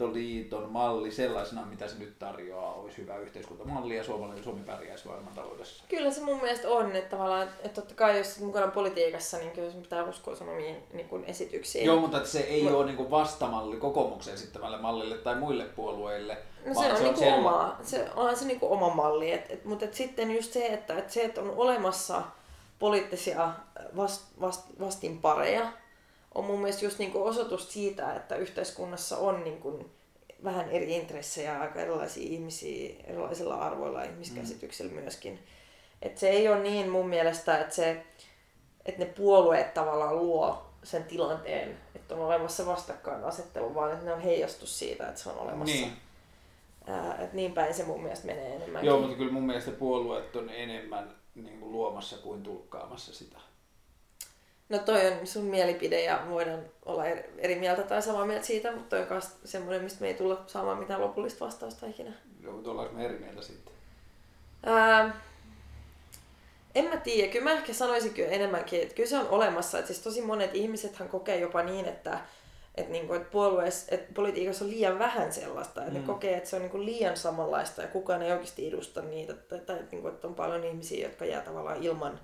vasemmistoliiton 0.00 0.72
malli 0.72 1.10
sellaisenaan, 1.10 1.68
mitä 1.68 1.88
se 1.88 1.98
nyt 1.98 2.18
tarjoaa, 2.18 2.74
olisi 2.74 2.98
hyvä 2.98 3.16
yhteiskuntamalli 3.16 3.96
ja 3.96 4.04
suomalainen 4.04 4.44
Suomi 4.44 4.62
pärjäisi 4.62 5.06
maailmantaloudessa? 5.06 5.84
Kyllä 5.88 6.10
se 6.10 6.20
mun 6.20 6.40
mielestä 6.40 6.68
on, 6.68 6.96
että 6.96 7.16
tavallaan, 7.16 7.42
että 7.42 7.80
totta 7.80 7.94
kai 7.94 8.18
jos 8.18 8.40
mukana 8.40 8.66
politiikassa, 8.66 9.38
niin 9.38 9.50
kyllä 9.50 9.70
sun 9.70 9.82
pitää 9.82 10.04
uskoa 10.04 10.36
sun 10.36 10.48
omiin 10.48 10.76
niin 10.92 11.08
kuin 11.08 11.24
esityksiin. 11.24 11.86
Joo, 11.86 12.00
mutta 12.00 12.16
että 12.16 12.28
se 12.28 12.40
ei 12.40 12.62
Mut- 12.62 12.72
ole 12.74 12.86
niinku 12.86 13.10
vastamalli 13.10 13.76
kokoomuksen 13.76 14.34
esittämälle 14.34 14.78
mallille 14.78 15.18
tai 15.18 15.34
muille 15.34 15.64
puolueille. 15.64 16.38
No 16.66 16.74
se 16.74 16.92
on, 16.92 17.02
niinku 17.02 17.20
sella- 17.20 17.34
oma, 17.34 17.76
se, 17.82 18.08
onhan 18.16 18.36
se 18.36 18.44
niinku 18.44 18.72
oma 18.72 18.94
malli, 18.94 19.32
et, 19.32 19.50
et, 19.50 19.64
mutta 19.64 19.84
et 19.84 19.94
sitten 19.94 20.30
just 20.30 20.52
se, 20.52 20.66
että 20.66 20.98
et 20.98 21.10
se, 21.10 21.24
että 21.24 21.40
on 21.40 21.50
olemassa 21.56 22.22
poliittisia 22.78 23.52
vast, 23.96 24.22
vast, 24.40 24.66
vastinpareja, 24.80 25.72
on 26.34 26.44
mun 26.44 26.60
mielestä 26.60 26.84
just 26.84 26.98
niinku 26.98 27.26
osoitus 27.26 27.72
siitä, 27.72 28.14
että 28.14 28.36
yhteiskunnassa 28.36 29.18
on 29.18 29.44
niinku 29.44 29.90
vähän 30.44 30.70
eri 30.70 30.96
intressejä, 30.96 31.60
aika 31.60 31.80
erilaisia 31.80 32.32
ihmisiä, 32.32 32.94
erilaisilla 33.04 33.54
arvoilla 33.54 34.04
ja 34.04 34.10
ihmiskäsityksillä 34.10 34.92
myöskin. 34.92 35.38
Et 36.02 36.18
se 36.18 36.28
ei 36.28 36.48
ole 36.48 36.60
niin 36.60 36.90
mun 36.90 37.08
mielestä, 37.08 37.58
että, 37.58 37.74
se, 37.74 38.04
että 38.86 39.04
ne 39.04 39.06
puolueet 39.06 39.74
tavallaan 39.74 40.18
luo 40.18 40.66
sen 40.82 41.04
tilanteen, 41.04 41.78
että 41.94 42.14
on 42.14 42.20
olemassa 42.20 42.66
vastakkainasettelu, 42.66 43.74
vaan 43.74 43.92
että 43.92 44.04
ne 44.04 44.12
on 44.12 44.20
heijastus 44.20 44.78
siitä, 44.78 45.08
että 45.08 45.20
se 45.20 45.30
on 45.30 45.38
olemassa. 45.38 45.76
Niin. 45.76 45.92
Ää, 46.86 47.16
et 47.18 47.32
niin 47.32 47.52
päin 47.52 47.74
se 47.74 47.84
mun 47.84 48.02
mielestä 48.02 48.26
menee 48.26 48.56
enemmänkin. 48.56 48.88
Joo, 48.88 49.00
mutta 49.00 49.16
kyllä 49.16 49.32
mun 49.32 49.46
mielestä 49.46 49.70
puolueet 49.70 50.36
on 50.36 50.50
enemmän 50.50 51.14
niin 51.34 51.60
kuin 51.60 51.72
luomassa 51.72 52.16
kuin 52.16 52.42
tulkkaamassa 52.42 53.14
sitä. 53.14 53.38
No 54.68 54.78
toi 54.78 55.06
on 55.06 55.26
sun 55.26 55.44
mielipide 55.44 56.02
ja 56.02 56.22
voidaan 56.30 56.60
olla 56.86 57.06
eri, 57.38 57.54
mieltä 57.56 57.82
tai 57.82 58.02
samaa 58.02 58.26
mieltä 58.26 58.46
siitä, 58.46 58.72
mutta 58.72 58.88
toi 58.88 59.00
on 59.00 59.06
myös 59.10 59.28
semmoinen, 59.44 59.82
mistä 59.82 60.00
me 60.00 60.06
ei 60.06 60.14
tulla 60.14 60.42
saamaan 60.46 60.78
mitään 60.78 61.00
lopullista 61.00 61.44
vastausta 61.44 61.86
ikinä. 61.86 62.12
Joo, 62.42 62.52
mutta 62.52 62.70
ollaanko 62.70 62.94
me 62.94 63.04
eri 63.04 63.18
mieltä 63.18 63.42
sitten? 63.42 63.72
Ää, 64.66 65.20
en 66.74 66.84
mä 66.84 66.96
tiedä, 66.96 67.32
kyllä 67.32 67.44
mä 67.44 67.52
ehkä 67.52 67.72
sanoisin 67.72 68.14
kyllä 68.14 68.28
enemmänkin, 68.30 68.82
että 68.82 68.94
kyllä 68.94 69.08
se 69.08 69.18
on 69.18 69.28
olemassa. 69.28 69.78
Että 69.78 69.86
siis 69.92 70.04
tosi 70.04 70.22
monet 70.22 70.54
ihmisethän 70.54 71.08
kokee 71.08 71.38
jopa 71.40 71.62
niin, 71.62 71.84
että, 71.88 72.18
että, 72.74 72.92
niinku, 72.92 73.14
että 73.14 73.30
puolueessa, 73.30 73.94
että 73.94 74.14
politiikassa 74.14 74.64
on 74.64 74.70
liian 74.70 74.98
vähän 74.98 75.32
sellaista. 75.32 75.80
Että 75.80 75.94
Mm. 75.94 76.00
ne 76.00 76.06
kokee, 76.06 76.36
että 76.36 76.50
se 76.50 76.56
on 76.56 76.62
niinku 76.62 76.84
liian 76.84 77.16
samanlaista 77.16 77.82
ja 77.82 77.88
kukaan 77.88 78.22
ei 78.22 78.32
oikeasti 78.32 78.68
edusta 78.68 79.02
niitä. 79.02 79.34
Tai, 79.34 79.58
tai 79.58 79.76
että, 79.76 79.90
niinku, 79.90 80.08
että 80.08 80.26
on 80.26 80.34
paljon 80.34 80.64
ihmisiä, 80.64 81.06
jotka 81.08 81.24
jää 81.24 81.40
tavallaan 81.40 81.82
ilman 81.82 82.20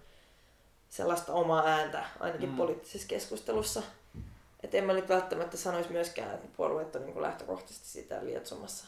sellaista 0.91 1.33
omaa 1.33 1.67
ääntä, 1.67 2.05
ainakin 2.21 2.49
Mm. 2.51 2.57
poliittisessa 2.57 3.09
keskustelussa. 3.09 3.83
Että 4.63 4.77
en 4.77 4.85
mä 4.85 4.93
nyt 4.93 5.09
välttämättä 5.09 5.57
sanoisi 5.57 5.93
myöskään, 5.93 6.35
että 6.35 6.49
puolueet 6.57 6.97
on 6.97 7.05
niinku 7.05 7.23
lähtökohtaisesti 7.23 7.89
sitä 7.89 8.19
lietsomassa. 8.25 8.85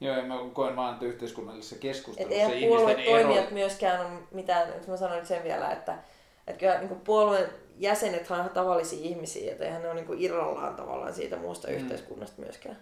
Joo, 0.00 0.16
ja 0.16 0.22
mä 0.22 0.34
koen 0.52 0.76
vaan, 0.76 0.94
että 0.94 1.06
yhteiskunnallisessa 1.06 1.74
Et 1.74 1.80
keskustelussa 1.80 2.34
eihän 2.34 2.52
ihmisten 2.52 2.96
puolueen 3.04 3.38
ero... 3.40 3.50
myöskään 3.50 4.06
on 4.06 4.28
mitään, 4.30 4.68
että 4.68 4.90
mä 4.90 4.96
sanoin 4.96 5.26
sen 5.26 5.44
vielä, 5.44 5.70
että, 5.72 5.98
että 6.46 6.60
kyllä 6.60 6.78
niin 6.78 7.00
puolueen 7.00 7.50
jäsenet 7.78 8.30
on 8.30 8.36
ihan 8.38 8.50
tavallisia 8.50 8.98
ihmisiä, 9.08 9.52
että 9.52 9.64
eihän 9.64 9.82
ne 9.82 9.90
ole 9.90 10.00
niin 10.02 10.18
irrallaan 10.22 10.74
tavallaan 10.74 11.14
siitä 11.14 11.36
muusta 11.36 11.68
Mm. 11.68 11.74
yhteiskunnasta 11.74 12.42
myöskään. 12.42 12.76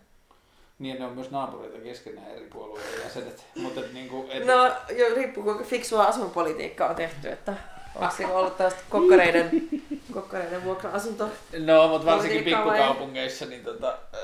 Niin, 0.78 0.98
ne 0.98 1.04
on 1.06 1.12
myös 1.12 1.30
naapureita 1.30 1.78
keskenään 1.78 2.30
eri 2.30 2.46
puolueiden 2.52 3.00
jäsenet. 3.04 3.44
Mutta 3.56 3.80
et, 3.80 3.92
niin 3.92 4.08
kuin, 4.08 4.30
et, 4.30 4.46
No, 4.46 4.66
jo, 4.96 5.14
riippuu 5.14 5.42
kuinka 5.44 5.64
fiksua 5.64 6.04
asuinpolitiikkaa 6.04 6.88
on 6.90 6.96
tehty, 6.96 7.28
että 7.28 7.54
onko 8.00 8.38
ollut 8.38 8.56
tästä 8.56 8.80
kokkareiden, 8.90 9.68
kokkareiden 10.12 10.64
vuokra-asunto. 10.64 11.30
No, 11.58 11.88
mutta 11.88 12.06
varsinkin 12.06 12.44
pikkukaupungeissa 12.44 13.46
niin 13.46 13.64
tota, 13.64 13.98
äh, 14.14 14.20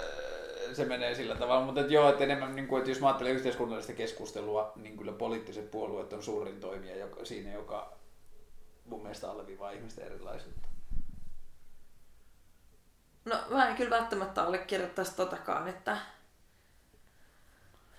se 0.73 0.85
menee 0.85 1.15
sillä 1.15 1.35
tavalla. 1.35 1.67
Mutta 1.67 1.81
et 1.81 1.91
joo, 1.91 2.09
että 2.09 2.25
enemmän, 2.25 2.57
niin 2.57 2.69
kuin, 2.69 2.79
että 2.79 2.91
jos 2.91 3.01
mä 3.01 3.07
ajattelen 3.07 3.33
yhteiskunnallista 3.33 3.93
keskustelua, 3.93 4.73
niin 4.77 4.97
kyllä 4.97 5.13
poliittiset 5.13 5.71
puolueet 5.71 6.13
on 6.13 6.23
suurin 6.23 6.61
toimija 6.61 6.97
joka, 6.97 7.25
siinä, 7.25 7.53
joka 7.53 7.93
mun 8.85 9.03
mielestä 9.03 9.31
alleviivaa 9.31 9.71
ihmisten 9.71 10.07
erilaisuutta. 10.07 10.69
No, 13.25 13.37
mä 13.51 13.69
en 13.69 13.77
kyllä 13.77 13.91
välttämättä 13.91 14.43
allekirjoittaisi 14.43 15.17
totakaan, 15.17 15.69
että, 15.69 15.97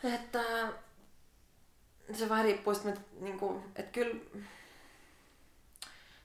että 0.04 0.44
se 2.14 2.30
vähän 2.30 2.46
riippuu 2.46 2.74
että, 2.74 3.02
niinku, 3.20 3.64
että 3.76 3.92
kyllä, 3.92 4.16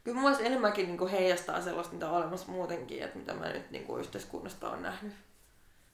kyllä 0.08 0.20
mun 0.20 0.36
enemmänkin 0.40 0.86
niinku 0.86 1.06
heijastaa 1.06 1.60
sellaista, 1.60 1.94
mitä 1.94 2.10
on 2.10 2.16
olemassa 2.16 2.52
muutenkin, 2.52 3.02
että 3.02 3.18
mitä 3.18 3.34
mä 3.34 3.48
nyt 3.48 3.70
niinku 3.70 3.96
yhteiskunnasta 3.96 4.70
on 4.70 4.82
nähnyt. 4.82 5.12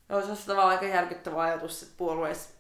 Ja 0.09 0.17
olisi 0.17 0.37
se 0.37 0.47
tavallaan 0.47 0.71
aika 0.71 0.87
järkyttävä 0.87 1.43
ajatus, 1.43 1.83
että 1.83 1.95
puolueessa 1.97 2.51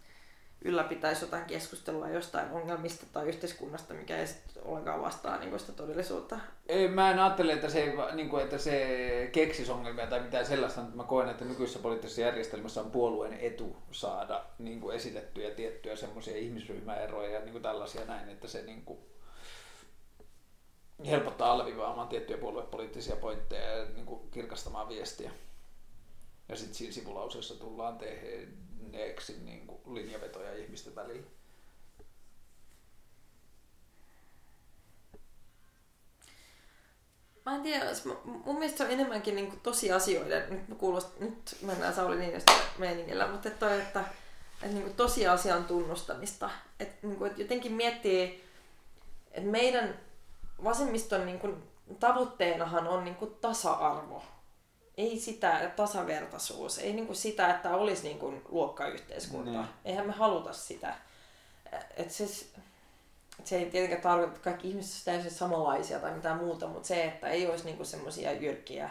ylläpitäisi 0.65 1.25
jotain 1.25 1.45
keskustelua 1.45 2.09
jostain 2.09 2.51
ongelmista 2.51 3.07
tai 3.13 3.29
yhteiskunnasta, 3.29 3.95
mikä 3.95 4.19
ei 4.19 4.27
sitten 4.27 4.63
ollenkaan 4.65 5.03
vastaa 5.03 5.39
niinku 5.39 5.59
sitä 5.59 5.73
todellisuutta. 5.73 6.39
Ei, 6.67 6.89
mä 6.89 7.11
en 7.11 7.19
ajattele, 7.19 7.53
että 7.53 7.69
se, 7.69 7.95
niin 8.13 8.31
kuin, 8.31 8.45
että 8.45 8.59
se 8.59 9.29
keksisi 9.33 9.73
ongelmia 9.73 10.07
tai 10.07 10.21
mitään 10.21 10.47
sellaista, 10.47 10.81
mutta 10.81 10.97
mä 10.97 11.05
koen, 11.05 11.29
että 11.29 11.45
nykyisessä 11.45 11.83
poliittisessa 11.83 12.21
järjestelmässä 12.21 12.81
on 12.81 12.91
puolueen 12.91 13.41
etu 13.41 13.77
saada 13.91 14.45
niin 14.59 14.81
kuin 14.81 14.97
esitettyjä 14.97 15.51
tiettyjä 15.51 15.97
semmoisia 15.97 16.37
ihmisryhmäeroja 16.37 17.31
ja 17.31 17.41
niin 17.41 17.53
kuin 17.53 17.63
tällaisia 17.63 18.05
näin, 18.05 18.29
että 18.29 18.49
se 18.49 18.63
niin 18.63 18.85
kuin, 18.85 18.99
helpottaa 21.07 21.53
alvivaamaan 21.53 22.09
tiettyjä 22.09 22.39
puoluepoliittisia 22.39 23.17
pointteja 23.17 23.77
ja 23.77 23.85
niin 23.85 24.07
kuin 24.07 24.31
kirkastamaan 24.31 24.89
viestiä. 24.89 25.31
Ja 26.49 26.57
sitten 26.57 26.75
siinä 26.75 26.93
sivulauseessa 26.93 27.55
tullaan 27.55 27.99
tehneeksi 27.99 29.39
niin 29.45 29.67
kuin 29.67 29.95
linjavetoja 29.95 30.57
ihmisten 30.57 30.95
välillä. 30.95 31.27
Mä 37.47 37.57
en 37.57 37.63
tiedä, 37.63 37.85
mun 38.25 38.59
mielestä 38.59 38.79
se 38.79 38.85
on 38.85 38.91
enemmänkin 38.91 39.37
niin 39.37 39.61
tosiasioiden, 39.61 40.51
nyt, 40.51 40.69
mä 40.69 40.75
kuulost, 40.75 41.21
nyt 41.21 41.57
mennään 41.63 41.95
Sauli 41.95 42.17
Niinistö 42.17 42.53
meiningillä, 42.79 43.27
mutta 43.27 43.49
että, 43.49 43.67
toi, 43.67 43.81
että, 43.81 44.05
että 44.63 44.77
niin 44.77 44.95
tosiasian 44.95 45.65
tunnustamista. 45.65 46.51
Että, 46.81 47.07
niin 47.07 47.17
kuin, 47.17 47.31
että 47.31 47.43
jotenkin 47.43 47.73
miettii, 47.73 48.45
että 49.33 49.51
meidän 49.51 50.04
vasemmiston 50.65 51.27
niin 51.27 51.39
kuin, 51.39 51.63
tavoitteenahan 52.01 52.89
on 52.89 53.05
niin 53.05 53.17
kuin 53.17 53.35
tasa-arvo. 53.41 54.23
Ei 54.97 55.19
sitä, 55.19 55.59
että 55.59 55.77
tasavertaisuus, 55.77 56.79
ei 56.79 56.93
niin 56.93 57.07
kuin 57.07 57.17
sitä, 57.17 57.51
että 57.55 57.71
olisi 57.71 58.03
niin 58.03 58.19
kuin 58.19 58.43
luokkayhteiskunta. 58.49 59.51
Niin. 59.51 59.67
Eihän 59.85 60.07
me 60.07 60.13
haluta 60.13 60.53
sitä. 60.53 60.95
Et 61.97 62.11
se, 62.11 62.25
et 63.41 63.47
se 63.47 63.57
ei 63.57 63.71
tietenkään 63.71 64.03
tarkoita, 64.03 64.33
että 64.33 64.45
kaikki 64.45 64.69
ihmiset 64.69 64.91
olisivat 64.93 65.05
täysin 65.05 65.39
samanlaisia 65.39 65.99
tai 65.99 66.15
mitään 66.15 66.37
muuta, 66.37 66.67
mutta 66.67 66.89
se, 66.89 67.05
että 67.05 67.29
ei 67.29 67.47
olisi 67.47 67.65
niinku 67.65 67.85
semmoisia 67.85 68.33
jyrkkiä, 68.33 68.91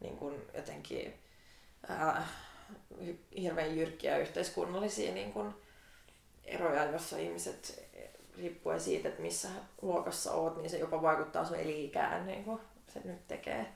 niinku 0.00 0.32
jotenkin 0.54 1.14
ää, 1.88 2.28
hirveän 3.40 3.76
jyrkkiä 3.76 4.18
yhteiskunnallisia 4.18 5.14
niinku 5.14 5.44
eroja, 6.44 6.84
jossa 6.84 7.18
ihmiset 7.18 7.89
riippuen 8.40 8.80
siitä, 8.80 9.08
että 9.08 9.22
missä 9.22 9.48
luokassa 9.82 10.32
oot, 10.32 10.56
niin 10.56 10.70
se 10.70 10.78
jopa 10.78 11.02
vaikuttaa 11.02 11.44
sun 11.44 11.56
eli-ikään, 11.56 12.26
niin 12.26 12.44
kuin 12.44 12.60
se 12.88 13.00
nyt 13.04 13.28
tekee. 13.28 13.66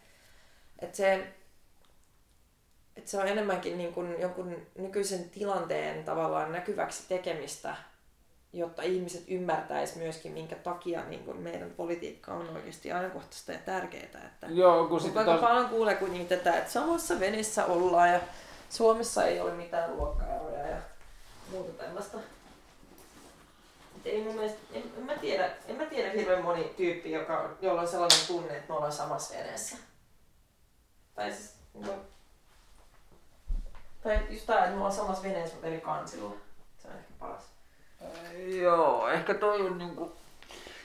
Et 0.79 0.95
se, 0.95 1.27
että 2.97 3.11
se 3.11 3.19
on 3.19 3.29
enemmänkin 3.29 3.79
niin 3.79 3.93
kuin 3.93 4.21
jonkun 4.21 4.57
nykyisen 4.79 5.31
tilanteen 5.31 6.05
tavallaan 6.05 6.53
näkyväksi 6.53 7.03
tekemistä, 7.09 7.77
jotta 8.53 8.83
ihmiset 8.83 9.25
ymmärtäis 9.29 9.97
myöskin, 9.97 10.33
minkä 10.33 10.57
takia 10.57 11.05
niin 11.05 11.25
kuin 11.25 11.37
meidän 11.37 11.71
politiikka 11.71 12.35
on 12.35 12.49
oikeasti 12.49 12.93
ajankohtaista 12.93 13.53
ja 13.53 13.59
tärkeää. 13.59 14.05
Että 14.05 14.47
Joo, 14.49 14.87
kun 14.89 15.01
sitten 15.01 15.25
taas... 15.25 15.41
paljon 15.41 15.69
kuulee 15.69 15.95
kuitenkin 15.95 16.29
tätä, 16.29 16.59
että 16.59 16.71
samassa 16.71 17.21
veneessä 17.21 17.65
ollaan 17.65 18.13
ja 18.13 18.21
Suomessa 18.71 19.25
ei 19.25 19.41
ole 19.41 19.55
mitään 19.55 19.97
luokkaeroja 19.97 20.67
ja 20.67 20.77
muuta 21.51 21.73
tällaista. 21.73 22.19
Et 24.05 24.13
Ei 24.13 24.25
mun 24.25 24.35
mielestä, 24.35 24.59
en, 24.73 24.83
en, 24.99 25.05
mä 25.05 25.17
tiedä, 25.17 25.51
en 25.69 25.77
mä 25.77 25.87
tiedä 25.87 26.11
hirveän 26.11 26.45
moni 26.45 26.75
tyyppi, 26.77 27.13
joka 27.13 27.41
on, 27.41 27.59
jolla 27.63 27.81
on 27.81 27.89
sellainen 27.89 28.27
tunne, 28.27 28.57
että 28.57 28.69
me 28.69 28.75
ollaan 28.75 28.93
samassa 28.93 29.35
veneessä. 29.35 29.77
Tai 31.15 31.33
siis, 31.33 31.55
no, 31.75 31.95
tai 34.05 34.21
just 34.31 34.47
tää, 34.47 34.59
että 34.59 34.71
me 34.71 34.77
ollaan 34.77 34.93
samassa 34.93 35.23
veneessä, 35.23 35.55
mutta 35.55 35.67
eri 35.67 35.81
kansilla. 35.81 36.35
Se 36.79 36.89
on 36.89 36.95
ehkä 36.95 37.13
paras. 37.19 37.45
Joo, 38.63 39.09
ehkä 39.09 39.35
toi 39.35 39.67
on 39.67 39.79
niinku... 39.79 40.13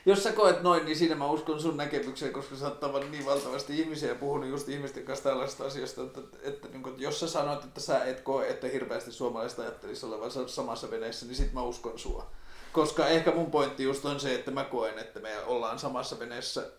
Jos 0.06 0.24
sä 0.24 0.32
koet 0.32 0.62
noin, 0.62 0.86
niin 0.86 0.98
siinä 0.98 1.16
mä 1.16 1.28
uskon 1.28 1.62
sun 1.62 1.78
näkemykseen, 1.78 2.34
koska 2.34 2.56
sä 2.56 2.66
oot 2.68 3.12
niin 3.12 3.26
valtavasti 3.26 3.80
ihmisiä 3.80 4.10
ja 4.10 4.16
puhunut 4.16 4.50
just 4.50 4.70
ihmisten 4.70 5.04
kanssa 5.04 5.30
tällaisista 5.30 5.64
asioista, 5.64 6.02
että, 6.02 6.20
että, 6.20 6.38
että, 6.44 6.68
että 6.68 6.90
että 6.90 7.04
jos 7.04 7.20
sä 7.20 7.28
sanoit, 7.28 7.64
että 7.64 7.82
sä 7.82 8.04
et 8.04 8.22
koe, 8.22 8.48
että 8.48 8.68
hirveästi 8.68 9.12
suomalaiset 9.12 9.60
ajattelisi 9.60 10.06
olevansa 10.06 10.48
samassa 10.48 10.92
veneessä, 10.92 11.26
niin 11.26 11.36
sit 11.36 11.54
mä 11.54 11.62
uskon 11.62 12.00
sua. 12.00 12.32
Koska 12.74 13.08
ehkä 13.08 13.32
mun 13.32 13.52
pointti 13.52 13.84
just 13.84 14.06
on 14.06 14.20
se, 14.20 14.36
että 14.36 14.52
mä 14.52 14.64
koen, 14.64 15.00
että 15.00 15.20
me 15.20 15.40
ollaan 15.46 15.80
samassa 15.80 16.20
veneessä 16.20 16.72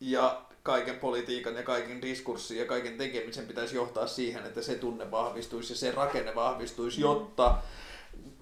ja 0.00 0.42
kaiken 0.62 0.98
politiikan 0.98 1.54
ja 1.54 1.62
kaiken 1.62 2.02
diskurssin 2.02 2.58
ja 2.58 2.64
kaiken 2.64 2.98
tekemisen 2.98 3.46
pitäisi 3.46 3.76
johtaa 3.76 4.06
siihen, 4.06 4.46
että 4.46 4.62
se 4.62 4.74
tunne 4.74 5.10
vahvistuisi 5.10 5.72
ja 5.72 5.76
se 5.76 5.90
rakenne 5.90 6.34
vahvistuisi, 6.34 7.00
jotta 7.00 7.58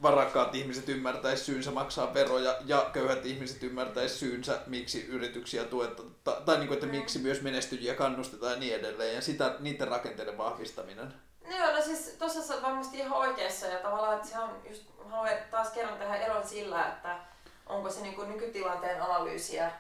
varakkaat 0.03 0.55
ihmiset 0.55 0.89
ymmärtäisi 0.89 1.45
syynsä 1.45 1.70
maksaa 1.70 2.15
veroja 2.15 2.57
ja 2.67 2.91
köyhät 2.93 3.27
ihmiset 3.27 3.62
ymmärtäisi 3.62 4.19
syynsä, 4.19 4.61
miksi 4.67 5.07
yrityksiä 5.07 5.65
tuetaan, 5.65 6.17
tai, 6.25 6.37
tai 6.45 6.57
niin 6.57 6.69
kuin, 6.69 6.75
että 6.75 6.87
miksi 6.87 7.19
myös 7.19 7.43
menestyjiä 7.43 7.95
kannustetaan 7.95 8.53
ja 8.53 8.59
niin 8.59 8.75
edelleen, 8.75 9.15
ja 9.15 9.20
sitä, 9.20 9.57
niiden 9.61 9.89
rakenteiden 9.89 10.39
vahvistaminen. 10.39 11.15
Joo, 11.49 11.73
no 11.73 11.83
siis 11.83 12.17
tuossa 12.19 12.43
sä 12.43 12.55
oot 12.55 12.62
varmasti 12.62 12.99
ihan 12.99 13.12
oikeassa 13.12 13.67
ja 13.67 13.78
tavallaan, 13.78 14.17
että 14.17 14.28
se 14.28 14.39
on 14.39 14.62
just, 14.70 14.83
haluan 15.10 15.31
taas 15.51 15.70
kerran 15.70 15.99
tehdä 15.99 16.17
eron 16.17 16.49
sillä, 16.49 16.86
että 16.89 17.17
onko 17.67 17.91
se 17.91 18.01
niinku 18.01 18.23
nykytilanteen 18.23 19.02
analyysiä 19.02 19.70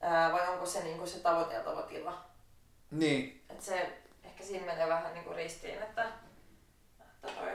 ää, 0.00 0.32
vai 0.32 0.48
onko 0.48 0.66
se 0.66 0.82
niinku 0.82 1.06
se 1.06 1.18
tavoiteltava 1.18 1.82
tila. 1.82 2.24
Niin, 2.90 3.44
Et 3.50 3.62
se 3.62 3.98
ehkä 4.24 4.44
siinä 4.44 4.66
menee 4.66 4.88
vähän 4.88 5.14
niinku 5.14 5.32
ristiin, 5.32 5.82
että, 5.82 6.06
että 7.00 7.28
toi... 7.40 7.52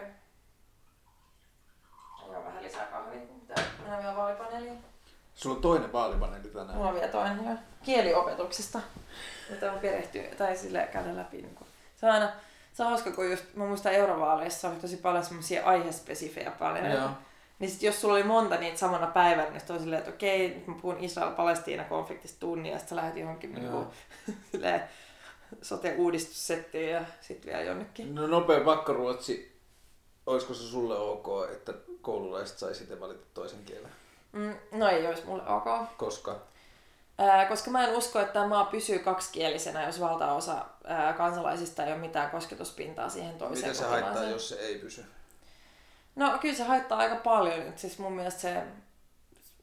On 2.22 2.46
vähän 2.46 2.64
lisää 2.64 2.86
kahvia, 2.86 3.20
kun 3.20 3.40
pitää 3.40 3.66
mennä 3.82 3.98
vielä 3.98 4.16
vaalipaneeliin. 4.16 4.84
sulla 5.36 5.56
on 5.56 5.62
toinen 5.62 5.94
vaalipaneeli 5.94 6.48
tänään. 6.48 6.78
Mulla 6.78 6.90
on 6.90 6.96
vielä 6.96 7.12
toinen 7.12 7.46
jo 7.46 7.56
kieliopetuksesta, 7.84 8.80
jota 9.50 9.72
on 9.72 9.80
perehtyä 9.80 10.24
tai 10.38 10.58
sille 10.58 10.90
käydä 10.94 11.16
läpi. 11.16 11.42
Niin 11.42 11.56
kuin. 11.56 11.68
Se 11.96 12.06
on 12.06 12.12
aina, 12.12 12.32
se 12.74 12.84
on 12.84 12.90
hauska, 12.90 13.12
kun 13.12 13.32
just, 13.32 13.46
mä 13.56 13.66
muistan 13.66 13.94
eurovaaleissa 13.94 14.70
oli 14.70 14.80
tosi 14.80 14.98
paljon 14.98 15.26
semmoisia 15.26 15.66
aihespesifejä 15.66 16.52
paljon. 16.52 16.92
Joo. 16.92 17.10
Niin 17.60 17.72
sit 17.72 17.84
jos 17.84 18.02
sulla 18.02 18.14
oli 18.14 18.24
monta 18.24 18.58
niitä 18.58 18.78
samana 18.78 19.08
päivänä, 19.08 19.50
niin 19.50 19.60
sit 19.60 19.70
oli 19.70 19.80
silleen, 19.80 20.00
että 20.00 20.12
okei, 20.12 20.50
nyt 20.50 20.68
mä 20.68 20.76
puhun 20.82 21.00
Israel-Palestiina-konfliktista 21.00 22.40
tunnia, 22.40 22.72
ja 22.74 22.80
sit 22.80 22.90
sä 22.90 22.96
lähdet 22.96 23.18
johonkin 23.18 23.54
niin 23.54 23.86
silleen, 24.52 24.84
sote-uudistussettiin 25.62 26.90
ja 26.90 27.02
sitten 27.22 27.52
vielä 27.52 27.64
jonnekin. 27.64 28.16
No 28.16 28.28
nopea 28.28 28.66
vakkaruotsi, 28.66 29.60
olisiko 30.26 30.54
se 30.54 30.64
sulle 30.64 30.98
ok, 31.00 31.52
että 31.52 31.74
koululaiset 32.02 32.58
sai 32.58 32.76
sitten 32.76 33.00
valita 33.00 33.26
toisen 33.34 33.64
kielen? 33.66 33.92
Mm, 34.32 34.56
no 34.72 34.88
ei 34.88 35.08
olisi 35.08 35.26
mulle 35.26 35.44
ok. 35.48 35.98
Koska? 35.98 36.40
Koska 37.50 37.72
mä 37.72 37.88
en 37.88 37.96
usko, 37.96 38.20
että 38.20 38.34
tämä 38.34 38.48
maa 38.48 38.66
pysyy 38.66 39.00
kaksikielisenä, 39.00 39.86
jos 39.86 40.00
valtaosa 40.00 40.66
kansalaisista 41.18 41.86
ei 41.86 41.92
ole 41.92 42.02
mitään 42.02 42.32
kosketuspintaa 42.32 43.10
siihen 43.10 43.38
toiseen 43.38 43.70
Miten 43.70 43.76
se 43.76 43.86
haittaa, 43.86 44.24
jos 44.24 44.50
se 44.50 44.56
ei 44.56 44.76
pysy? 44.76 45.06
No 46.16 46.38
kyllä 46.42 46.56
se 46.56 46.64
haittaa 46.64 46.98
aika 46.98 47.16
paljon. 47.16 47.62
Et 47.62 47.80
Siis 47.80 48.00
mun 48.00 48.14
mielestä 48.14 48.42
se, 48.42 48.64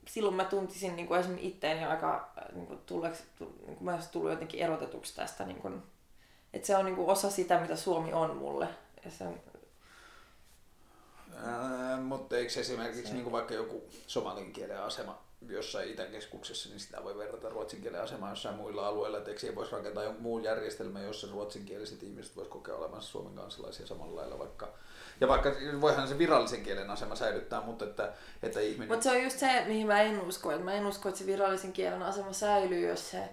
silloin 0.09 0.35
mä 0.35 0.45
tuntisin 0.45 0.97
niin 0.97 1.09
kuin 1.09 1.21
esimerkiksi 1.21 1.49
itteeni 1.49 1.85
aika 1.85 2.33
niin 2.53 2.67
kuin 2.67 2.79
tulleeksi, 2.87 3.23
tu- 3.39 3.59
niin 3.67 3.77
kuin 3.77 3.85
mä 3.85 3.95
olisin 3.95 4.11
tullut 4.13 4.31
jotenkin 4.31 4.61
erotetuksi 4.61 5.17
tästä. 5.17 5.45
Niin 5.45 5.61
kuin, 5.61 5.83
että 6.53 6.67
se 6.67 6.77
on 6.77 6.85
niin 6.85 6.97
kuin 6.97 7.09
osa 7.09 7.31
sitä, 7.31 7.61
mitä 7.61 7.77
Suomi 7.77 8.13
on 8.13 8.37
mulle. 8.37 8.69
Ja 9.05 9.11
se, 9.11 9.25
Ää, 11.45 11.97
mutta 11.97 12.37
eikö 12.37 12.61
esimerkiksi 12.61 13.13
niin 13.13 13.23
kuin 13.23 13.33
vaikka 13.33 13.55
joku 13.55 13.85
somalin 14.07 14.53
kielen 14.53 14.83
asema 14.83 15.19
jossain 15.49 15.91
Itäkeskuksessa, 15.91 16.69
niin 16.69 16.81
sitä 16.81 17.05
voi 17.05 17.19
verrata 17.19 17.49
ruotsin 17.49 17.81
kielen 17.81 18.03
asemaan 18.03 18.33
jossain 18.33 18.55
muilla 18.55 18.87
alueilla, 18.87 19.19
että 19.19 19.31
eikö 19.31 19.55
voisi 19.55 19.73
rakentaa 19.73 20.05
jonkun 20.05 20.23
muun 20.23 20.45
järjestelmän, 20.45 21.05
jossa 21.05 21.27
ruotsinkieliset 21.33 22.03
ihmiset 22.03 22.37
voisi 22.37 22.51
kokea 22.51 22.75
olevansa 22.75 23.09
Suomen 23.09 23.35
kansalaisia 23.35 23.87
samalla 23.87 24.17
lailla 24.17 24.39
vaikka. 24.39 24.69
Ja 25.21 25.29
vaikka 25.29 25.53
voihan 25.81 26.09
se 26.09 26.19
virallisen 26.19 26.63
kielen 26.63 26.91
asema 26.91 27.15
säilyttää, 27.15 27.61
mutta 27.61 27.85
että, 27.85 28.13
että 28.43 28.61
ihminen... 28.61 28.89
mutta 28.89 29.03
se 29.05 29.11
on 29.11 29.23
just 29.23 29.39
se, 29.39 29.65
mihin 29.67 29.87
mä 29.87 30.03
en 30.03 30.21
usko. 30.21 30.51
Että 30.51 30.65
mä 30.65 30.73
en 30.73 30.87
usko, 30.87 31.09
että 31.09 31.19
se 31.19 31.27
virallisen 31.27 31.73
kielen 31.73 32.03
asema 32.03 32.33
säilyy, 32.33 32.89
jos 32.89 33.11
se, 33.11 33.29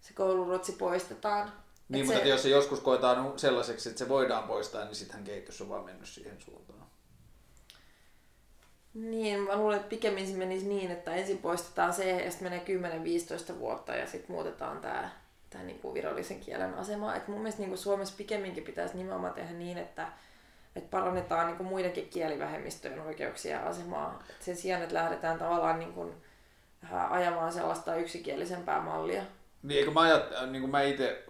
se 0.00 0.14
kouluruotsi 0.14 0.72
poistetaan. 0.72 1.52
niin, 1.88 2.00
Et 2.00 2.06
mutta 2.06 2.12
se, 2.12 2.16
että 2.16 2.28
jos 2.28 2.42
se 2.42 2.48
joskus 2.48 2.80
koetaan 2.80 3.38
sellaiseksi, 3.38 3.88
että 3.88 3.98
se 3.98 4.08
voidaan 4.08 4.44
poistaa, 4.44 4.84
niin 4.84 4.94
sittenhän 4.94 5.24
kehitys 5.24 5.60
on 5.60 5.68
vaan 5.68 5.84
mennyt 5.84 6.08
siihen 6.08 6.40
suuntaan. 6.40 6.77
Niin, 8.94 9.40
mä 9.40 9.56
luulen, 9.56 9.76
että 9.76 9.88
pikemmin 9.88 10.26
se 10.26 10.36
menisi 10.36 10.66
niin, 10.66 10.90
että 10.90 11.14
ensin 11.14 11.38
poistetaan 11.38 11.92
se 11.92 12.10
ja 12.24 12.30
sitten 12.30 12.50
menee 12.50 12.64
10-15 13.54 13.58
vuotta 13.58 13.94
ja 13.94 14.06
sitten 14.06 14.32
muutetaan 14.32 14.80
tämä 14.80 15.10
tää 15.50 15.62
niinku 15.62 15.94
virallisen 15.94 16.40
kielen 16.40 16.74
asema. 16.74 17.14
Et 17.14 17.28
mun 17.28 17.38
mielestä 17.38 17.60
niinku 17.60 17.76
Suomessa 17.76 18.14
pikemminkin 18.16 18.64
pitäisi 18.64 18.96
nimenomaan 18.96 19.34
tehdä 19.34 19.52
niin, 19.52 19.78
että 19.78 20.08
et 20.76 20.90
parannetaan 20.90 21.46
niinku 21.46 21.64
muidenkin 21.64 22.08
kielivähemmistöjen 22.08 23.00
oikeuksia 23.00 23.56
ja 23.56 23.66
asemaa. 23.66 24.24
Et 24.30 24.42
sen 24.42 24.56
sijaan, 24.56 24.82
että 24.82 24.94
lähdetään 24.94 25.38
tavallaan 25.38 25.78
niinku, 25.78 26.14
äh, 26.84 27.12
ajamaan 27.12 27.52
sellaista 27.52 27.96
yksikielisempää 27.96 28.80
mallia. 28.80 29.22
Niin, 29.62 29.78
eikö 29.78 29.90
mä, 29.90 30.00
ajat, 30.00 30.22
niin 30.50 30.70
mä 30.70 30.82
itse 30.82 31.24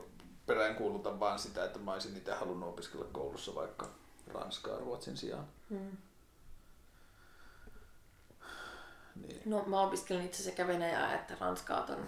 peräänkuulutan 0.46 1.20
vaan 1.20 1.38
sitä, 1.38 1.64
että 1.64 1.78
mä 1.78 1.92
olisin 1.92 2.16
itse 2.16 2.34
halunnut 2.34 2.68
opiskella 2.68 3.06
koulussa 3.12 3.54
vaikka 3.54 3.86
ranskaa 4.26 4.78
ruotsin 4.78 5.16
sijaan. 5.16 5.46
Hmm. 5.70 5.96
Niin, 9.26 9.42
No 9.44 9.64
mä 9.66 9.80
opiskelen 9.80 10.26
itse 10.26 10.42
sekä 10.42 10.66
venäjää 10.66 11.14
että 11.14 11.36
ranskaa 11.40 11.82
ton 11.82 12.06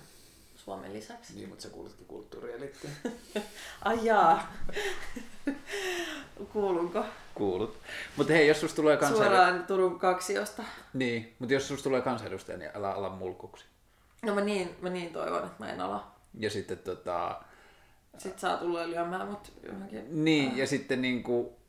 Suomen 0.56 0.92
lisäksi. 0.92 1.34
niin 1.34 1.48
mutta 1.48 1.62
sä 1.62 1.68
kuulitkin 1.70 2.06
kulttuurielittiin. 2.06 2.92
Ai 3.84 3.98
jaa. 4.02 4.52
Kuulunko? 6.52 7.04
Kuulut. 7.34 7.78
Mutta 8.16 8.32
hei, 8.32 8.48
jos 8.48 8.60
susta 8.60 8.76
tulee 8.76 8.96
kansanedustaja... 8.96 9.40
Suoraan 9.40 9.66
Turun 9.66 9.98
kaksiosta. 9.98 10.62
Niin, 10.94 11.36
mutta 11.38 11.54
jos 11.54 11.68
susta 11.68 11.84
tulee 11.84 12.00
kansanedustaja, 12.02 12.58
niin 12.58 12.70
älä 12.74 12.92
ala 12.92 13.08
mulkuksi. 13.08 13.64
No 14.22 14.34
mä 14.34 14.40
niin, 14.40 14.76
mä 14.80 14.88
niin 14.90 15.12
toivon, 15.12 15.44
että 15.44 15.64
mä 15.64 15.70
en 15.70 15.80
ala. 15.80 16.10
Ja 16.38 16.50
sitten 16.50 16.78
tota... 16.78 17.40
Sitten 18.18 18.40
saa 18.40 18.56
tulla 18.56 18.86
lyömään 18.90 19.28
mut 19.28 19.52
johonkin. 19.62 20.24
Niin, 20.24 20.56
ja 20.56 20.66
sitten 20.66 21.02
niinku... 21.02 21.59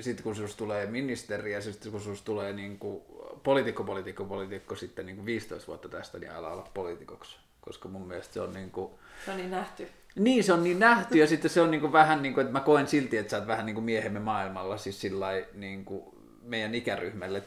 Sitten 0.00 0.24
kun 0.24 0.36
susta 0.36 0.58
tulee 0.58 0.86
ministeri 0.86 1.52
ja 1.52 1.60
sitten 1.60 1.92
kun 1.92 2.00
susta 2.00 2.24
tulee 2.24 2.52
niinku 2.52 3.04
poliitikko, 3.42 3.84
poliitikko, 3.84 4.24
poliitikko 4.24 4.76
sitten 4.76 5.06
niinku 5.06 5.24
15 5.24 5.66
vuotta 5.66 5.88
tästä, 5.88 6.18
niin 6.18 6.32
älä 6.32 6.48
olla 6.48 6.70
poliitikoksi. 6.74 7.36
Koska 7.60 7.88
mun 7.88 8.08
mielestä 8.08 8.34
se 8.34 8.40
on 8.40 8.52
niinku... 8.52 8.98
Se 9.24 9.30
on 9.30 9.36
niin 9.36 9.50
nähty. 9.50 9.88
Niin, 10.16 10.44
se 10.44 10.52
on 10.52 10.64
niin 10.64 10.78
nähty 10.78 11.18
ja 11.18 11.26
sitten 11.26 11.50
se 11.50 11.60
on 11.60 11.70
niinku 11.70 11.92
vähän 11.92 12.22
niin 12.22 12.34
kuin, 12.34 12.42
että 12.42 12.52
mä 12.52 12.60
koen 12.60 12.86
silti, 12.86 13.16
että 13.16 13.30
sä 13.30 13.38
oot 13.38 13.46
vähän 13.46 13.66
niin 13.66 13.74
kuin 13.74 13.84
miehemme 13.84 14.20
maailmalla, 14.20 14.78
siis 14.78 15.00
sillä 15.00 15.26
niin 15.54 15.84
kuin 15.84 16.04
meidän 16.42 16.74
ikäryhmälle. 16.74 17.42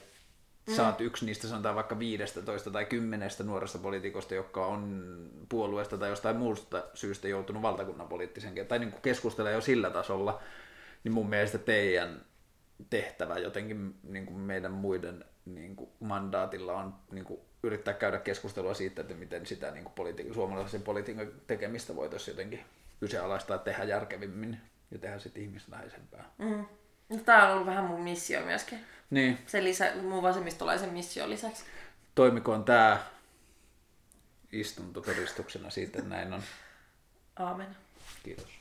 Sä 0.75 0.87
oot 0.87 1.01
yksi 1.01 1.25
niistä 1.25 1.47
sanotaan 1.47 1.75
vaikka 1.75 1.99
15 1.99 2.71
tai 2.71 2.85
10 2.85 3.29
nuoresta 3.43 3.77
poliitikosta, 3.77 4.35
jotka 4.35 4.65
on 4.65 5.15
puolueesta 5.49 5.97
tai 5.97 6.09
jostain 6.09 6.35
muusta 6.35 6.83
syystä 6.93 7.27
joutunut 7.27 7.61
valtakunnan 7.61 8.07
poliittisen 8.07 8.67
tai 8.67 8.79
niin 8.79 8.91
kuin 8.91 9.01
keskustelee 9.01 9.53
jo 9.53 9.61
sillä 9.61 9.89
tasolla, 9.89 10.41
niin 11.05 11.13
mun 11.13 11.29
mielestä 11.29 11.57
teidän 11.57 12.25
tehtävä 12.89 13.37
jotenkin 13.39 13.95
niin 14.03 14.25
kuin 14.25 14.37
meidän 14.39 14.71
muiden 14.71 15.25
niin 15.45 15.75
kuin 15.75 15.89
mandaatilla 15.99 16.73
on 16.73 16.95
niin 17.11 17.25
kuin 17.25 17.39
yrittää 17.63 17.93
käydä 17.93 18.17
keskustelua 18.17 18.73
siitä, 18.73 19.01
että 19.01 19.13
miten 19.13 19.45
sitä 19.45 19.71
niin 19.71 19.83
kuin 19.83 19.93
politi- 19.95 20.33
suomalaisen 20.33 20.81
politiikan 20.81 21.27
tekemistä 21.47 21.95
voitaisiin 21.95 22.33
jotenkin 22.33 22.65
kyseenalaistaa, 22.99 23.57
tehdä 23.57 23.83
järkevimmin 23.83 24.61
ja 24.91 24.99
tehdä 24.99 25.19
sitten 25.19 25.43
ihmisläheisempää. 25.43 26.25
Mm. 26.37 26.65
No, 27.09 27.17
tää 27.25 27.47
on 27.47 27.53
ollut 27.53 27.65
vähän 27.67 27.83
mun 27.85 28.01
missio 28.01 28.41
myöskin. 28.41 28.79
Niin, 29.09 29.37
Se 29.47 29.63
lisä, 29.63 29.91
mun 30.01 30.23
vasemmistolaisen 30.23 30.93
mission 30.93 31.29
lisäksi. 31.29 31.63
toimikoon 32.15 32.63
tämä 32.63 32.99
istunto 34.51 35.01
todistuksena 35.01 35.69
siitä, 35.69 35.99
että 35.99 36.09
näin 36.09 36.33
on. 36.33 36.43
Aamen. 37.35 37.67
Kiitos. 38.23 38.54